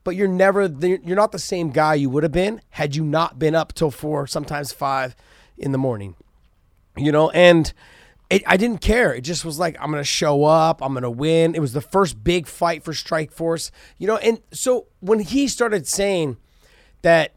but 0.09 0.17
you're 0.17 0.27
never 0.27 0.65
you're 0.81 1.17
not 1.17 1.33
the 1.33 1.39
same 1.39 1.69
guy 1.69 1.93
you 1.93 2.09
would 2.09 2.23
have 2.23 2.33
been 2.33 2.63
had 2.71 2.97
you 2.97 3.05
not 3.05 3.39
been 3.39 3.55
up 3.55 3.75
till 3.75 3.91
four, 3.91 4.27
sometimes 4.27 4.73
five 4.73 5.15
in 5.59 5.71
the 5.71 5.77
morning. 5.77 6.15
You 6.97 7.13
know, 7.13 7.29
and 7.29 7.71
it, 8.31 8.43
I 8.47 8.57
didn't 8.57 8.81
care. 8.81 9.15
It 9.15 9.23
just 9.23 9.45
was 9.45 9.59
like 9.59 9.77
I'm 9.81 9.91
gonna 9.91 10.05
show 10.05 10.45
up, 10.45 10.83
I'm 10.83 10.95
gonna 10.95 11.11
win. 11.11 11.55
It 11.55 11.61
was 11.61 11.73
the 11.73 11.81
first 11.81 12.23
big 12.23 12.47
fight 12.47 12.85
for 12.85 12.93
Strikeforce. 12.93 13.71
You 13.97 14.07
know, 14.07 14.17
and 14.19 14.41
so 14.53 14.87
when 15.01 15.21
he 15.21 15.49
started 15.49 15.87
saying 15.87 16.37
that 17.03 17.33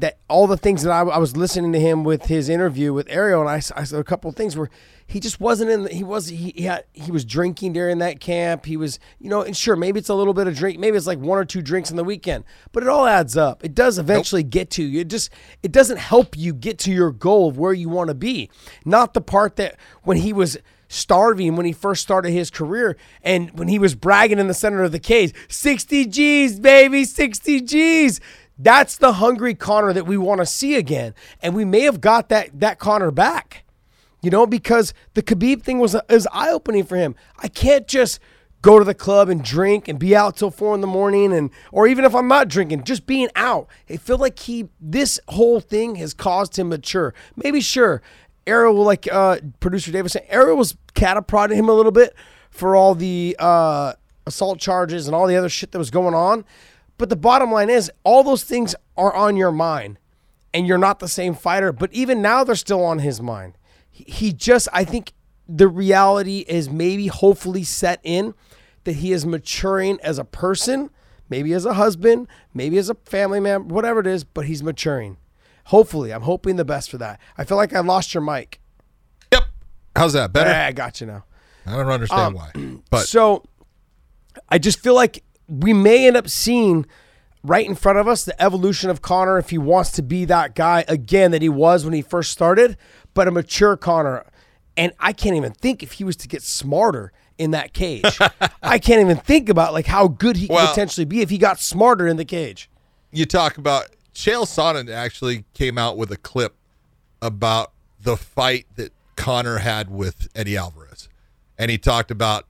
that 0.00 0.18
all 0.28 0.46
the 0.46 0.56
things 0.56 0.82
that 0.82 0.90
I, 0.90 1.00
I 1.00 1.18
was 1.18 1.36
listening 1.36 1.72
to 1.72 1.80
him 1.80 2.04
with 2.04 2.26
his 2.26 2.48
interview 2.48 2.92
with 2.92 3.06
Ariel, 3.10 3.40
and 3.40 3.50
I 3.50 3.58
said 3.58 3.98
a 3.98 4.04
couple 4.04 4.30
of 4.30 4.36
things 4.36 4.56
where 4.56 4.70
he 5.06 5.20
just 5.20 5.40
wasn't 5.40 5.70
in. 5.70 5.84
The, 5.84 5.94
he 5.94 6.04
was 6.04 6.28
he 6.28 6.52
he, 6.56 6.62
had, 6.62 6.84
he 6.92 7.10
was 7.10 7.24
drinking 7.24 7.72
during 7.72 7.98
that 7.98 8.20
camp. 8.20 8.66
He 8.66 8.76
was 8.76 9.00
you 9.18 9.28
know, 9.28 9.42
and 9.42 9.56
sure 9.56 9.74
maybe 9.74 9.98
it's 9.98 10.08
a 10.08 10.14
little 10.14 10.34
bit 10.34 10.46
of 10.46 10.54
drink, 10.54 10.78
maybe 10.78 10.96
it's 10.96 11.06
like 11.06 11.18
one 11.18 11.38
or 11.38 11.44
two 11.44 11.62
drinks 11.62 11.90
in 11.90 11.96
the 11.96 12.04
weekend, 12.04 12.44
but 12.72 12.82
it 12.82 12.88
all 12.88 13.06
adds 13.06 13.36
up. 13.36 13.64
It 13.64 13.74
does 13.74 13.98
eventually 13.98 14.42
get 14.42 14.70
to 14.72 14.84
you. 14.84 15.00
It 15.00 15.08
just 15.08 15.30
it 15.62 15.72
doesn't 15.72 15.98
help 15.98 16.36
you 16.36 16.54
get 16.54 16.78
to 16.80 16.92
your 16.92 17.10
goal 17.10 17.48
of 17.48 17.58
where 17.58 17.72
you 17.72 17.88
want 17.88 18.08
to 18.08 18.14
be. 18.14 18.50
Not 18.84 19.14
the 19.14 19.20
part 19.20 19.56
that 19.56 19.76
when 20.02 20.18
he 20.18 20.32
was 20.32 20.58
starving 20.88 21.54
when 21.54 21.66
he 21.66 21.72
first 21.72 22.02
started 22.02 22.30
his 22.30 22.50
career 22.50 22.96
and 23.22 23.50
when 23.58 23.68
he 23.68 23.78
was 23.78 23.94
bragging 23.94 24.38
in 24.38 24.48
the 24.48 24.54
center 24.54 24.82
of 24.82 24.90
the 24.90 24.98
cage 24.98 25.34
60 25.48 26.06
G's, 26.06 26.58
baby, 26.58 27.04
60 27.04 27.60
G's. 27.62 28.20
That's 28.58 28.96
the 28.96 29.14
hungry 29.14 29.54
Conor 29.54 29.92
that 29.92 30.06
we 30.06 30.16
want 30.16 30.40
to 30.40 30.46
see 30.46 30.74
again. 30.74 31.14
And 31.40 31.54
we 31.54 31.64
may 31.64 31.82
have 31.82 32.00
got 32.00 32.28
that, 32.30 32.58
that 32.58 32.78
Conor 32.78 33.10
back, 33.10 33.64
you 34.20 34.30
know, 34.30 34.46
because 34.46 34.92
the 35.14 35.22
Khabib 35.22 35.62
thing 35.62 35.78
was, 35.78 35.96
was 36.08 36.26
eye 36.32 36.50
opening 36.50 36.84
for 36.84 36.96
him. 36.96 37.14
I 37.38 37.48
can't 37.48 37.86
just 37.86 38.18
go 38.62 38.78
to 38.78 38.84
the 38.84 38.94
club 38.94 39.28
and 39.28 39.44
drink 39.44 39.88
and 39.88 39.98
be 39.98 40.16
out 40.16 40.36
till 40.36 40.50
four 40.50 40.74
in 40.74 40.80
the 40.80 40.86
morning 40.86 41.32
and 41.32 41.50
or 41.70 41.86
even 41.86 42.04
if 42.04 42.14
I'm 42.14 42.28
not 42.28 42.48
drinking, 42.48 42.84
just 42.84 43.06
being 43.06 43.28
out. 43.36 43.68
I 43.88 43.96
feel 43.96 44.18
like 44.18 44.38
he 44.40 44.68
this 44.80 45.20
whole 45.28 45.60
thing 45.60 45.96
has 45.96 46.14
caused 46.14 46.58
him 46.58 46.68
mature. 46.70 47.14
Maybe 47.36 47.60
sure. 47.60 48.02
Ariel 48.46 48.74
like 48.74 49.10
uh 49.12 49.38
producer 49.60 49.92
Davidson. 49.92 50.22
Ariel 50.28 50.56
was 50.56 50.76
catapulting 50.94 51.58
him 51.58 51.68
a 51.68 51.72
little 51.72 51.92
bit 51.92 52.14
for 52.50 52.74
all 52.74 52.94
the 52.94 53.36
uh 53.38 53.92
assault 54.26 54.58
charges 54.58 55.06
and 55.06 55.14
all 55.14 55.26
the 55.26 55.36
other 55.36 55.48
shit 55.48 55.72
that 55.72 55.78
was 55.78 55.90
going 55.90 56.14
on. 56.14 56.44
But 56.98 57.08
the 57.08 57.16
bottom 57.16 57.50
line 57.52 57.70
is 57.70 57.90
all 58.04 58.22
those 58.22 58.42
things 58.42 58.74
are 58.96 59.14
on 59.14 59.36
your 59.36 59.52
mind 59.52 59.98
and 60.52 60.66
you're 60.66 60.78
not 60.78 60.98
the 60.98 61.08
same 61.08 61.34
fighter, 61.34 61.72
but 61.72 61.92
even 61.92 62.20
now 62.20 62.44
they're 62.44 62.56
still 62.56 62.84
on 62.84 62.98
his 62.98 63.20
mind. 63.20 63.56
He, 63.90 64.32
just 64.32 64.68
I 64.72 64.84
think 64.84 65.12
the 65.48 65.68
reality 65.68 66.44
is 66.48 66.68
maybe 66.68 67.06
hopefully 67.06 67.64
set 67.64 68.00
in 68.02 68.34
that 68.84 68.96
he 68.96 69.12
is 69.12 69.24
maturing 69.26 69.98
as 70.02 70.18
a 70.18 70.24
person, 70.24 70.90
maybe 71.28 71.52
as 71.52 71.64
a 71.64 71.74
husband, 71.74 72.28
maybe 72.54 72.78
as 72.78 72.90
a 72.90 72.94
family 73.06 73.40
man, 73.40 73.68
whatever 73.68 74.00
it 74.00 74.06
is, 74.06 74.24
but 74.24 74.44
he's 74.46 74.62
maturing. 74.62 75.16
Hopefully, 75.66 76.12
I'm 76.12 76.22
hoping 76.22 76.56
the 76.56 76.64
best 76.64 76.90
for 76.90 76.98
that. 76.98 77.20
I 77.36 77.44
feel 77.44 77.56
like 77.56 77.74
I 77.74 77.80
lost 77.80 78.14
your 78.14 78.22
mic. 78.22 78.60
Yep. 79.32 79.44
How's 79.96 80.14
that? 80.14 80.32
Better? 80.32 80.50
Ah, 80.50 80.66
I 80.66 80.72
got 80.72 81.00
you 81.00 81.06
now. 81.06 81.24
I 81.66 81.76
don't 81.76 81.88
understand 81.88 82.34
why. 82.34 82.52
But 82.90 83.00
So 83.06 83.44
I 84.48 84.58
just 84.58 84.80
feel 84.80 84.94
like 84.94 85.22
we 85.48 85.72
may 85.72 86.06
end 86.06 86.16
up 86.16 86.28
seeing 86.28 86.86
right 87.42 87.66
in 87.66 87.74
front 87.74 87.98
of 87.98 88.06
us 88.06 88.24
the 88.24 88.40
evolution 88.40 88.90
of 88.90 89.02
Conor 89.02 89.38
if 89.38 89.50
he 89.50 89.58
wants 89.58 89.90
to 89.92 90.02
be 90.02 90.24
that 90.26 90.54
guy 90.54 90.84
again 90.88 91.30
that 91.30 91.42
he 91.42 91.48
was 91.48 91.84
when 91.84 91.94
he 91.94 92.02
first 92.02 92.30
started, 92.30 92.76
but 93.14 93.28
a 93.28 93.30
mature 93.30 93.76
Conor. 93.76 94.26
And 94.76 94.92
I 95.00 95.12
can't 95.12 95.36
even 95.36 95.52
think 95.52 95.82
if 95.82 95.92
he 95.92 96.04
was 96.04 96.16
to 96.16 96.28
get 96.28 96.42
smarter 96.42 97.12
in 97.36 97.52
that 97.52 97.72
cage. 97.72 98.04
I 98.62 98.78
can't 98.78 99.00
even 99.00 99.16
think 99.16 99.48
about 99.48 99.72
like 99.72 99.86
how 99.86 100.08
good 100.08 100.36
he 100.36 100.48
could 100.48 100.68
potentially 100.68 101.04
be 101.04 101.20
if 101.20 101.30
he 101.30 101.38
got 101.38 101.58
smarter 101.58 102.06
in 102.06 102.16
the 102.16 102.24
cage. 102.24 102.70
you 103.10 103.24
talk 103.24 103.58
about 103.58 103.86
Chael 104.14 104.44
Sonnen 104.44 104.90
actually 104.90 105.44
came 105.54 105.78
out 105.78 105.96
with 105.96 106.10
a 106.10 106.16
clip 106.16 106.56
about 107.22 107.72
the 108.00 108.16
fight 108.16 108.66
that 108.76 108.92
Conor 109.16 109.58
had 109.58 109.90
with 109.90 110.28
Eddie 110.34 110.56
Alvarez. 110.56 111.08
And 111.56 111.70
he 111.70 111.78
talked 111.78 112.10
about 112.10 112.46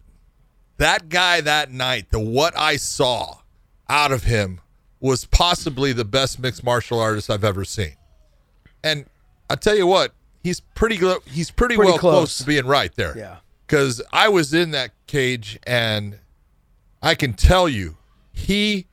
that 0.78 1.08
guy 1.08 1.40
that 1.40 1.70
night, 1.70 2.10
the 2.10 2.18
what 2.20 2.56
I 2.56 2.76
saw 2.76 3.38
out 3.88 4.10
of 4.12 4.24
him 4.24 4.60
was 5.00 5.24
possibly 5.26 5.92
the 5.92 6.04
best 6.04 6.38
mixed 6.40 6.64
martial 6.64 6.98
artist 6.98 7.30
I've 7.30 7.44
ever 7.44 7.64
seen. 7.64 7.94
And 8.82 9.06
I 9.50 9.54
tell 9.56 9.76
you 9.76 9.86
what, 9.86 10.12
he's 10.42 10.60
pretty 10.60 10.96
glo- 10.96 11.20
he's 11.26 11.50
pretty, 11.50 11.76
Pretty 11.76 11.90
well 11.92 11.98
close. 11.98 12.14
close. 12.14 12.38
to 12.38 12.44
being 12.44 12.66
right 12.66 12.94
there. 12.96 13.16
Yeah. 13.16 13.36
Cuz 13.66 14.00
I 14.12 14.28
was 14.28 14.54
in 14.54 14.70
that 14.72 14.90
cage 15.06 15.58
and 15.66 16.18
I 17.02 17.14
can 17.14 17.34
tell 17.34 17.68
you 17.68 17.96
he 18.32 18.86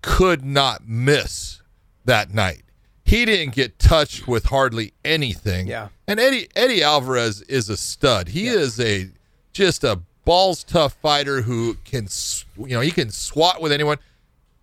could 0.00 0.44
not 0.44 0.86
miss 0.88 1.60
that 2.04 2.32
night. 2.32 2.62
He 3.04 3.24
didn't 3.24 3.54
get 3.54 3.78
touched 3.78 4.26
with 4.28 4.46
hardly 4.46 4.92
anything. 5.04 5.66
Yeah. 5.66 5.88
And 6.08 6.18
Eddie 6.20 6.48
Eddie 6.56 6.82
Alvarez 6.82 7.42
is 7.42 7.68
a 7.68 7.76
stud. 7.76 8.28
He 8.28 8.46
is 8.46 8.78
a 8.80 9.10
just 9.52 9.84
a 9.84 10.00
balls 10.24 10.64
tough 10.64 10.94
fighter 10.94 11.42
who 11.42 11.74
can 11.84 12.08
you 12.56 12.74
know, 12.76 12.80
he 12.80 12.90
can 12.90 13.10
swat 13.10 13.60
with 13.60 13.72
anyone. 13.72 13.98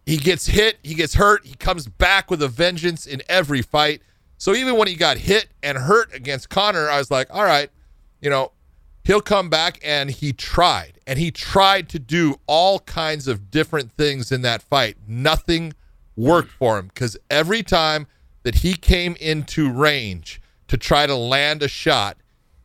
He 0.06 0.18
gets 0.18 0.48
hit, 0.48 0.80
he 0.84 0.96
gets 0.96 1.14
hurt, 1.16 1.46
he 1.46 1.56
comes 1.56 1.88
back 1.88 2.32
with 2.32 2.42
a 2.42 2.48
vengeance 2.48 3.06
in 3.06 3.22
every 3.30 3.62
fight. 3.62 4.02
So 4.38 4.56
even 4.56 4.78
when 4.78 4.88
he 4.88 4.96
got 4.96 5.18
hit 5.18 5.50
and 5.62 5.78
hurt 5.78 6.14
against 6.14 6.50
Conor, 6.50 6.90
I 6.90 6.98
was 6.98 7.12
like, 7.12 7.28
all 7.30 7.44
right, 7.44 7.70
you 8.22 8.30
know, 8.30 8.52
he'll 9.04 9.22
come 9.22 9.50
back 9.50 9.80
and 9.84 10.12
he 10.12 10.32
tried 10.32 11.00
and 11.08 11.18
he 11.18 11.32
tried 11.32 11.90
to 11.90 11.98
do 12.00 12.40
all 12.46 12.80
kinds 12.82 13.28
of 13.28 13.50
different 13.50 13.92
things 13.94 14.32
in 14.32 14.44
that 14.44 14.62
fight 14.62 14.98
nothing 15.08 15.74
worked 16.16 16.52
for 16.52 16.78
him 16.78 16.88
because 16.88 17.18
every 17.30 17.64
time 17.64 18.06
that 18.44 18.56
he 18.56 18.74
came 18.74 19.16
into 19.20 19.72
range 19.72 20.40
to 20.68 20.78
try 20.78 21.08
to 21.08 21.16
land 21.16 21.64
a 21.64 21.68
shot 21.68 22.18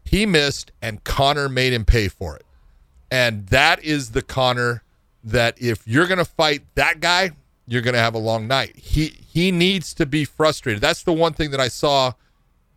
he 0.04 0.26
missed 0.26 0.70
and 0.82 1.02
conor 1.04 1.48
made 1.48 1.72
him 1.72 1.84
pay 1.84 2.08
for 2.08 2.36
it 2.36 2.43
and 3.14 3.47
that 3.49 3.83
is 3.85 4.11
the 4.11 4.23
conor 4.23 4.83
that 5.23 5.61
if 5.61 5.87
you're 5.87 6.06
going 6.06 6.18
to 6.18 6.25
fight 6.25 6.62
that 6.75 7.00
guy 7.00 7.30
you're 7.66 7.83
going 7.83 7.94
to 7.94 8.00
have 8.00 8.14
a 8.14 8.18
long 8.18 8.47
night 8.47 8.76
he 8.76 9.06
he 9.06 9.50
needs 9.50 9.94
to 9.94 10.04
be 10.06 10.25
frustrated 10.25 10.80
that's 10.80 11.02
the 11.02 11.12
one 11.12 11.33
thing 11.33 11.50
that 11.50 11.61
i 11.61 11.68
saw 11.68 12.12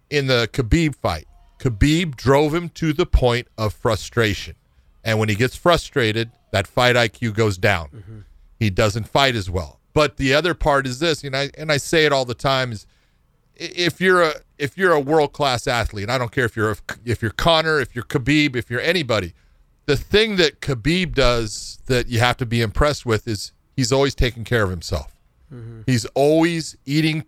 in 0.10 0.28
the 0.28 0.50
Khabib 0.52 0.96
fight. 0.96 1.28
Khabib 1.60 2.16
drove 2.16 2.54
him 2.54 2.70
to 2.70 2.94
the 2.94 3.06
point 3.06 3.48
of 3.58 3.74
frustration. 3.74 4.56
And 5.04 5.20
when 5.20 5.30
he 5.30 5.36
gets 5.36 5.56
frustrated, 5.56 6.32
that 6.52 6.68
fight 6.68 6.96
IQ 6.96 7.34
goes 7.34 7.58
down. 7.58 7.88
Mm-hmm. 7.88 8.20
He 8.60 8.70
doesn't 8.70 9.08
fight 9.08 9.36
as 9.36 9.50
well. 9.50 9.80
But 9.94 10.18
the 10.18 10.34
other 10.34 10.54
part 10.54 10.86
is 10.86 11.00
this, 11.00 11.24
and 11.24 11.36
I 11.36 11.50
and 11.58 11.72
I 11.72 11.78
say 11.78 12.06
it 12.06 12.14
all 12.14 12.26
the 12.26 12.36
time 12.36 12.72
is 12.72 12.86
if 13.56 14.00
you're 14.00 14.22
a 14.22 14.34
if 14.60 14.78
you're 14.78 14.92
a 14.92 15.00
world 15.00 15.34
class 15.34 15.66
athlete, 15.66 16.04
and 16.04 16.12
I 16.12 16.20
don't 16.20 16.32
care 16.32 16.46
if 16.46 16.56
you're 16.56 16.72
a, 16.72 16.76
if 17.04 17.22
you're 17.22 17.32
Conor, 17.32 17.80
if 17.80 17.96
you're 17.96 18.04
Khabib, 18.04 18.56
if 18.56 18.70
you're 18.70 18.82
anybody, 18.82 19.34
the 19.88 19.98
thing 19.98 20.36
that 20.36 20.62
Khabib 20.62 21.16
does 21.16 21.80
that 21.88 22.08
you 22.08 22.20
have 22.20 22.38
to 22.38 22.46
be 22.46 22.62
impressed 22.62 23.06
with 23.06 23.28
is 23.28 23.54
he's 23.76 23.92
always 23.92 24.14
taking 24.14 24.44
care 24.44 24.64
of 24.64 24.70
himself. 24.70 25.16
Mm-hmm. 25.52 25.82
He's 25.86 26.06
always 26.08 26.78
eating 26.86 27.26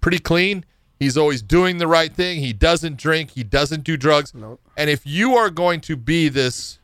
pretty 0.00 0.18
clean. 0.18 0.66
He's 0.98 1.16
always 1.16 1.40
doing 1.40 1.78
the 1.78 1.86
right 1.86 2.12
thing. 2.12 2.40
He 2.40 2.52
doesn't 2.52 2.98
drink. 2.98 3.30
He 3.30 3.44
doesn't 3.44 3.84
do 3.84 3.96
drugs. 3.96 4.34
And 4.76 4.90
if 4.90 5.06
you 5.06 5.36
are 5.36 5.48
going 5.48 5.80
to 5.82 5.96
be 5.96 6.28
this 6.28 6.78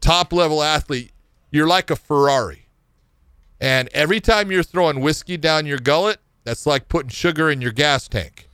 top 0.00 0.32
level 0.32 0.62
athlete, 0.62 1.12
you're 1.50 1.66
like 1.66 1.90
a 1.90 1.96
Ferrari. 1.96 2.68
And 3.60 3.88
every 3.92 4.20
time 4.20 4.52
you're 4.52 4.62
throwing 4.62 5.00
whiskey 5.00 5.36
down 5.36 5.66
your 5.66 5.78
gullet, 5.78 6.20
that's 6.44 6.66
like 6.66 6.88
putting 6.88 7.08
sugar 7.08 7.50
in 7.50 7.60
your 7.60 7.72
gas 7.72 8.06
tank. 8.06 8.47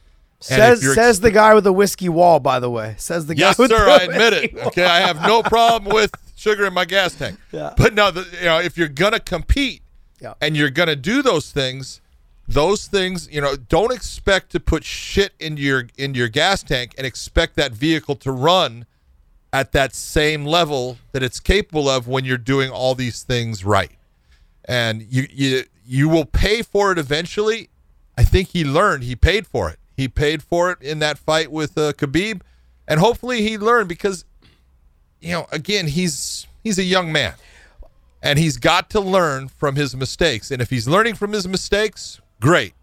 Says 0.44 0.94
says 0.94 1.20
the 1.20 1.30
guy 1.30 1.54
with 1.54 1.64
the 1.64 1.72
whiskey 1.72 2.08
wall, 2.10 2.38
by 2.38 2.60
the 2.60 2.68
way. 2.70 2.94
Says 2.98 3.26
the 3.26 3.34
guy 3.34 3.46
Yes, 3.48 3.56
sir. 3.56 3.66
the 3.68 3.74
I 3.76 3.96
admit 4.04 4.32
it. 4.34 4.54
wall. 4.54 4.66
Okay, 4.68 4.84
I 4.84 5.00
have 5.00 5.22
no 5.22 5.42
problem 5.42 5.94
with 5.94 6.10
sugar 6.36 6.66
in 6.66 6.74
my 6.74 6.84
gas 6.84 7.14
tank. 7.14 7.38
Yeah. 7.50 7.72
But 7.76 7.94
no, 7.94 8.10
the, 8.10 8.26
you 8.38 8.44
know, 8.44 8.60
if 8.60 8.76
you're 8.76 8.88
gonna 8.88 9.20
compete 9.20 9.80
Yeah. 10.20 10.34
and 10.42 10.54
you're 10.56 10.68
gonna 10.70 10.96
do 10.96 11.22
those 11.22 11.50
things, 11.50 12.02
those 12.46 12.86
things, 12.86 13.26
you 13.32 13.40
know, 13.40 13.56
don't 13.56 13.90
expect 13.90 14.50
to 14.52 14.60
put 14.60 14.84
shit 14.84 15.32
into 15.40 15.62
your 15.62 15.86
into 15.96 16.18
your 16.18 16.28
gas 16.28 16.62
tank 16.62 16.92
and 16.98 17.06
expect 17.06 17.56
that 17.56 17.72
vehicle 17.72 18.16
to 18.16 18.30
run 18.30 18.84
at 19.50 19.72
that 19.72 19.94
same 19.94 20.44
level 20.44 20.98
that 21.12 21.22
it's 21.22 21.40
capable 21.40 21.88
of 21.88 22.06
when 22.06 22.24
you're 22.26 22.36
doing 22.36 22.70
all 22.70 22.94
these 22.94 23.22
things 23.22 23.64
right. 23.64 23.92
And 24.66 25.06
you 25.08 25.26
you 25.30 25.64
you 25.86 26.08
will 26.10 26.26
pay 26.26 26.60
for 26.60 26.92
it 26.92 26.98
eventually. 26.98 27.70
I 28.18 28.24
think 28.24 28.48
he 28.48 28.62
learned. 28.62 29.04
He 29.04 29.16
paid 29.16 29.46
for 29.46 29.70
it. 29.70 29.78
He 29.96 30.08
paid 30.08 30.42
for 30.42 30.70
it 30.72 30.82
in 30.82 30.98
that 30.98 31.18
fight 31.18 31.50
with 31.50 31.78
uh, 31.78 31.92
Khabib, 31.92 32.40
and 32.88 33.00
hopefully 33.00 33.42
he 33.42 33.56
learned 33.56 33.88
because, 33.88 34.24
you 35.20 35.32
know, 35.32 35.46
again 35.52 35.86
he's 35.86 36.46
he's 36.62 36.78
a 36.78 36.84
young 36.84 37.12
man, 37.12 37.34
and 38.22 38.38
he's 38.38 38.56
got 38.56 38.90
to 38.90 39.00
learn 39.00 39.48
from 39.48 39.76
his 39.76 39.94
mistakes. 39.94 40.50
And 40.50 40.60
if 40.60 40.70
he's 40.70 40.88
learning 40.88 41.14
from 41.14 41.32
his 41.32 41.46
mistakes, 41.46 42.20
great. 42.40 42.74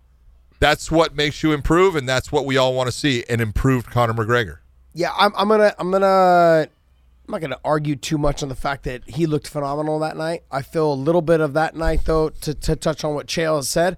That's 0.60 0.92
what 0.92 1.16
makes 1.16 1.42
you 1.42 1.54
improve, 1.54 1.96
and 1.96 2.08
that's 2.08 2.32
what 2.32 2.46
we 2.46 2.56
all 2.56 2.74
want 2.76 2.88
to 2.88 2.92
see—an 2.92 3.42
improved 3.42 3.88
Conor 3.90 4.14
McGregor. 4.14 4.60
Yeah, 4.94 5.12
I'm, 5.18 5.34
I'm 5.36 5.48
gonna 5.48 5.74
I'm 5.80 5.92
gonna 5.92 6.68
I'm 6.68 7.32
not 7.32 7.42
gonna 7.42 7.60
argue 7.64 7.96
too 7.96 8.18
much 8.18 8.44
on 8.44 8.50
the 8.50 8.56
fact 8.56 8.84
that 8.84 9.10
he 9.10 9.26
looked 9.26 9.48
phenomenal 9.48 10.00
that 10.00 10.18
night. 10.18 10.44
I 10.52 10.62
feel 10.62 10.92
a 10.92 10.96
little 10.96 11.22
bit 11.22 11.42
of 11.42 11.54
that 11.54 11.76
night 11.76 12.02
though 12.06 12.30
to, 12.30 12.54
to 12.54 12.76
touch 12.76 13.04
on 13.04 13.16
what 13.16 13.28
Chael 13.28 13.56
has 13.56 13.70
said. 13.70 13.98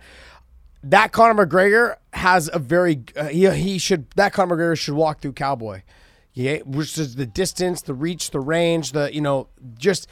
That 0.83 1.11
Conor 1.11 1.45
McGregor 1.45 1.95
has 2.13 2.49
a 2.53 2.59
very 2.59 3.03
uh, 3.15 3.25
he, 3.25 3.49
he 3.49 3.77
should 3.77 4.09
that 4.15 4.33
Conor 4.33 4.55
McGregor 4.55 4.77
should 4.77 4.95
walk 4.95 5.21
through 5.21 5.33
Cowboy. 5.33 5.81
Yeah, 6.33 6.59
which 6.65 6.97
is 6.97 7.15
the 7.15 7.27
distance, 7.27 7.83
the 7.83 7.93
reach, 7.93 8.31
the 8.31 8.39
range, 8.39 8.91
the 8.91 9.13
you 9.13 9.21
know 9.21 9.49
just 9.77 10.07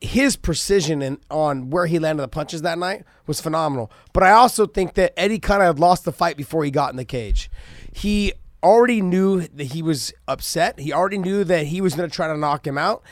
his 0.00 0.36
precision 0.36 1.02
and 1.02 1.18
on 1.30 1.68
where 1.68 1.86
he 1.86 1.98
landed 1.98 2.22
the 2.22 2.28
punches 2.28 2.62
that 2.62 2.78
night 2.78 3.04
was 3.26 3.40
phenomenal. 3.40 3.90
But 4.12 4.22
I 4.22 4.30
also 4.30 4.66
think 4.66 4.94
that 4.94 5.12
Eddie 5.18 5.38
kind 5.38 5.62
of 5.62 5.78
lost 5.78 6.04
the 6.04 6.12
fight 6.12 6.36
before 6.36 6.64
he 6.64 6.70
got 6.70 6.90
in 6.90 6.96
the 6.96 7.04
cage. 7.04 7.50
He 7.92 8.32
already 8.62 9.02
knew 9.02 9.42
that 9.42 9.72
he 9.72 9.82
was 9.82 10.12
upset. 10.26 10.80
He 10.80 10.92
already 10.92 11.18
knew 11.18 11.44
that 11.44 11.66
he 11.66 11.80
was 11.80 11.94
going 11.94 12.08
to 12.08 12.14
try 12.14 12.28
to 12.28 12.36
knock 12.36 12.66
him 12.66 12.78
out. 12.78 13.02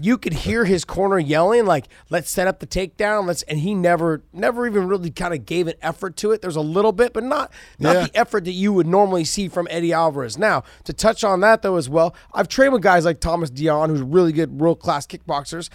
You 0.00 0.18
could 0.18 0.32
hear 0.32 0.64
his 0.64 0.84
corner 0.84 1.18
yelling 1.18 1.64
like, 1.64 1.88
"Let's 2.10 2.30
set 2.30 2.46
up 2.46 2.60
the 2.60 2.66
takedown." 2.66 3.26
Let's, 3.26 3.42
and 3.44 3.58
he 3.60 3.74
never, 3.74 4.22
never 4.32 4.66
even 4.66 4.86
really 4.88 5.10
kind 5.10 5.32
of 5.32 5.46
gave 5.46 5.66
an 5.66 5.74
effort 5.82 6.16
to 6.18 6.30
it. 6.32 6.42
There's 6.42 6.56
a 6.56 6.60
little 6.60 6.92
bit, 6.92 7.12
but 7.12 7.24
not 7.24 7.50
not 7.78 7.94
Yeah. 7.94 8.04
the 8.04 8.16
effort 8.16 8.44
that 8.44 8.52
you 8.52 8.72
would 8.72 8.86
normally 8.86 9.24
see 9.24 9.48
from 9.48 9.66
Eddie 9.70 9.92
Alvarez. 9.92 10.36
Now, 10.38 10.62
to 10.84 10.92
touch 10.92 11.24
on 11.24 11.40
that 11.40 11.62
though 11.62 11.76
as 11.76 11.88
well, 11.88 12.14
I've 12.34 12.48
trained 12.48 12.72
with 12.72 12.82
guys 12.82 13.04
like 13.04 13.20
Thomas 13.20 13.50
Dion, 13.50 13.90
who's 13.90 14.02
really 14.02 14.32
good, 14.32 14.60
world 14.60 14.80
class 14.80 15.06
kickboxers, 15.06 15.68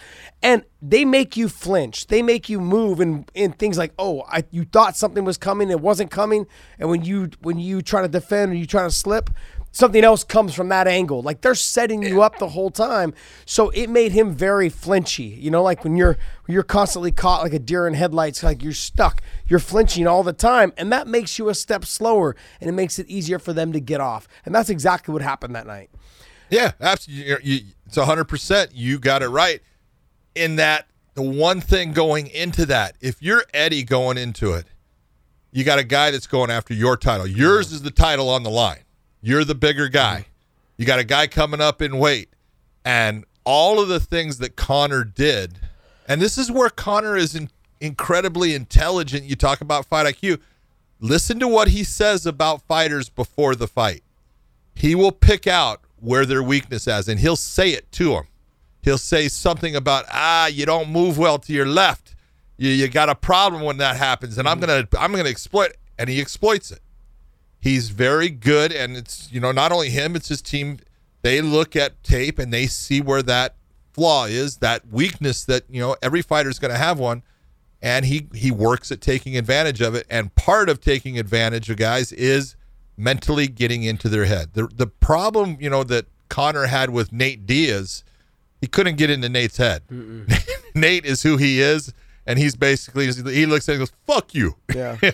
and 0.44 0.64
they 0.82 1.04
make 1.04 1.36
you 1.36 1.50
flinch. 1.50 2.08
They 2.08 2.22
make 2.22 2.50
you 2.50 2.60
move 2.62 3.02
in 3.02 3.26
in 3.34 3.54
things 3.54 3.78
like, 3.78 3.94
oh, 3.98 4.24
I, 4.30 4.44
you 4.52 4.64
thought 4.66 4.96
something 4.96 5.26
was 5.26 5.38
coming, 5.38 5.72
it 5.72 5.82
wasn't 5.82 6.12
coming, 6.12 6.46
and 6.78 6.90
when 6.90 7.04
you 7.04 7.30
when 7.42 7.58
you 7.58 7.82
try 7.82 8.02
to 8.04 8.08
defend 8.08 8.52
or 8.52 8.56
you 8.56 8.66
try 8.68 8.84
to 8.84 8.92
slip. 8.92 9.30
Something 9.72 10.04
else 10.04 10.24
comes 10.24 10.56
from 10.56 10.70
that 10.70 10.88
angle. 10.88 11.22
Like 11.22 11.42
they're 11.42 11.56
setting 11.56 12.02
you 12.02 12.22
up 12.22 12.40
the 12.40 12.50
whole 12.50 12.72
time. 12.72 13.14
So 13.46 13.70
it 13.70 13.90
made 13.90 14.12
him 14.12 14.34
very 14.34 14.70
flinchy. 14.70 15.40
You 15.40 15.52
know, 15.52 15.62
like 15.62 15.84
when 15.84 15.96
you're 15.96 16.18
you're 16.48 16.64
constantly 16.64 17.12
caught 17.12 17.44
like 17.44 17.54
a 17.54 17.60
deer 17.60 17.88
in 17.88 17.94
headlights, 17.94 18.42
like 18.42 18.64
you're 18.64 18.74
stuck. 18.74 19.22
You're 19.46 19.60
flinching 19.60 20.08
all 20.08 20.24
the 20.24 20.34
time. 20.34 20.74
And 20.78 20.92
that 20.92 21.08
makes 21.08 21.38
you 21.38 21.50
a 21.50 21.56
step 21.56 21.86
slower 21.86 22.36
and 22.60 22.70
it 22.70 22.74
makes 22.74 22.98
it 22.98 23.08
easier 23.08 23.38
for 23.38 23.54
them 23.54 23.72
to 23.74 23.80
get 23.80 24.02
off. 24.02 24.28
And 24.46 24.56
that's 24.56 24.70
exactly 24.70 25.14
what 25.14 25.22
happened 25.22 25.56
that 25.56 25.68
night. 25.68 25.90
Yeah, 26.50 26.72
absolutely. 26.80 27.66
It's 27.86 27.98
hundred 27.98 28.26
percent. 28.26 28.72
You 28.74 29.00
got 29.00 29.22
it 29.22 29.30
right. 29.30 29.62
In 30.34 30.56
that, 30.58 30.88
the 31.14 31.22
one 31.22 31.62
thing 31.62 31.94
going 31.94 32.28
into 32.28 32.66
that, 32.68 32.96
if 33.02 33.22
you're 33.22 33.44
Eddie 33.54 33.84
going 33.84 34.18
into 34.18 34.54
it, 34.54 34.66
you 35.52 35.64
got 35.64 35.80
a 35.80 35.84
guy 35.84 36.12
that's 36.12 36.28
going 36.28 36.52
after 36.52 36.74
your 36.74 36.98
title. 36.98 37.26
Yours 37.26 37.68
mm-hmm. 37.68 37.76
is 37.76 37.82
the 37.82 37.92
title 37.92 38.30
on 38.30 38.44
the 38.44 38.50
line. 38.50 38.82
You're 39.28 39.44
the 39.44 39.56
bigger 39.56 39.88
guy. 39.90 40.28
You 40.78 40.86
got 40.86 41.00
a 41.00 41.04
guy 41.04 41.28
coming 41.28 41.62
up 41.62 41.82
in 41.82 41.98
weight, 41.98 42.30
and 42.86 43.26
all 43.44 43.80
of 43.80 43.88
the 43.88 44.00
things 44.00 44.38
that 44.38 44.56
Conor 44.56 45.04
did, 45.04 45.60
and 46.08 46.22
this 46.22 46.38
is 46.38 46.52
where 46.52 46.70
Conor 46.70 47.18
is 47.18 47.36
in, 47.36 47.50
incredibly 47.82 48.54
intelligent. 48.54 49.26
You 49.26 49.36
talk 49.36 49.62
about 49.62 49.86
fight 49.86 50.06
IQ. 50.06 50.40
Listen 51.00 51.40
to 51.40 51.48
what 51.48 51.70
he 51.70 51.84
says 51.84 52.26
about 52.26 52.62
fighters 52.64 53.10
before 53.10 53.56
the 53.56 53.68
fight 53.68 54.04
he 54.78 54.94
will 54.94 55.12
pick 55.12 55.48
out 55.48 55.82
where 56.00 56.26
their 56.26 56.44
weakness 56.44 56.88
is 56.88 57.08
and 57.08 57.20
he'll 57.20 57.36
say 57.36 57.72
it 57.72 57.92
to 57.92 58.12
them 58.12 58.28
he'll 58.84 58.98
say 58.98 59.28
something 59.28 59.76
about 59.76 60.06
ah 60.12 60.46
you 60.46 60.66
don't 60.66 60.90
move 60.90 61.18
well 61.18 61.40
to 61.40 61.52
your 61.52 61.66
left 61.66 62.16
you, 62.58 62.70
you 62.70 62.88
got 62.88 63.10
a 63.10 63.16
problem 63.16 63.64
when 63.64 63.78
that 63.78 63.98
happens 63.98 64.38
and 64.38 64.48
i'm 64.48 64.60
gonna 64.60 64.88
i'm 65.00 65.12
gonna 65.12 65.28
exploit 65.28 65.76
and 65.98 66.10
he 66.10 66.22
exploits 66.22 66.72
it 66.72 66.80
he's 67.60 67.90
very 67.90 68.30
good 68.30 68.72
and 68.72 68.96
it's 68.96 69.32
you 69.32 69.40
know 69.40 69.52
not 69.52 69.72
only 69.72 69.90
him 69.90 70.16
it's 70.16 70.30
his 70.30 70.42
team. 70.42 70.80
They 71.24 71.42
look 71.42 71.76
at 71.76 72.04
tape 72.04 72.40
and 72.40 72.54
they 72.54 72.68
see 72.68 73.02
where 73.02 73.24
that 73.24 73.56
flaw 73.92 74.26
is 74.26 74.58
that 74.58 74.88
weakness 74.88 75.44
that 75.46 75.64
you 75.70 75.82
know 75.82 75.96
every 76.02 76.22
fighter's 76.22 76.60
going 76.60 76.72
to 76.72 76.78
have 76.78 77.00
one 77.00 77.24
and 77.82 78.06
he 78.06 78.28
he 78.34 78.52
works 78.52 78.92
at 78.92 79.02
taking 79.02 79.36
advantage 79.38 79.82
of 79.82 79.96
it. 79.96 80.06
And 80.10 80.34
part 80.36 80.70
of 80.70 80.80
taking 80.80 81.18
advantage 81.18 81.70
of 81.70 81.78
guys 81.78 82.12
is 82.12 82.56
mentally 82.96 83.48
getting 83.48 83.84
into 83.84 84.10
their 84.10 84.26
head. 84.26 84.54
The 84.54 84.68
the 84.68 84.88
problem 84.88 85.58
you 85.60 85.70
know 85.70 85.84
that 85.86 86.06
Conor 86.30 86.68
had 86.68 86.92
with 86.92 87.12
Nate 87.12 87.46
Diaz 87.46 88.04
he 88.60 88.68
couldn't 88.68 88.96
get 88.96 89.10
into 89.10 89.30
Nate's 89.30 89.58
head. 89.58 89.84
Nate 90.76 91.06
is 91.06 91.24
who 91.24 91.38
he 91.38 91.62
is 91.62 91.94
and 92.26 92.38
he's 92.38 92.56
basically 92.56 93.06
he 93.12 93.46
looks 93.46 93.68
at 93.68 93.74
it 93.74 93.76
and 93.80 93.82
goes 93.82 93.94
fuck 94.06 94.34
you. 94.34 94.56
Yeah. 94.74 94.98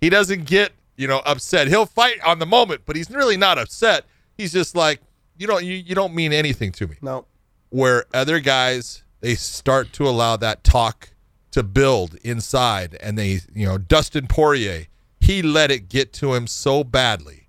He 0.00 0.08
doesn't 0.08 0.46
get 0.46 0.72
you 1.00 1.06
know 1.08 1.20
upset 1.24 1.66
he'll 1.68 1.86
fight 1.86 2.20
on 2.24 2.38
the 2.38 2.46
moment 2.46 2.82
but 2.86 2.94
he's 2.96 3.10
really 3.10 3.36
not 3.36 3.56
upset 3.58 4.04
he's 4.36 4.52
just 4.52 4.74
like 4.76 5.00
you 5.38 5.46
don't 5.46 5.64
you, 5.64 5.74
you 5.74 5.94
don't 5.94 6.14
mean 6.14 6.32
anything 6.32 6.70
to 6.72 6.86
me 6.86 6.96
No. 7.00 7.24
where 7.70 8.04
other 8.12 8.38
guys 8.40 9.02
they 9.20 9.34
start 9.34 9.92
to 9.94 10.06
allow 10.08 10.36
that 10.36 10.62
talk 10.62 11.10
to 11.52 11.62
build 11.62 12.16
inside 12.22 12.96
and 13.02 13.18
they 13.18 13.40
you 13.54 13.66
know 13.66 13.78
Dustin 13.78 14.26
Poirier 14.26 14.86
he 15.20 15.42
let 15.42 15.70
it 15.70 15.88
get 15.88 16.12
to 16.14 16.34
him 16.34 16.46
so 16.46 16.84
badly 16.84 17.48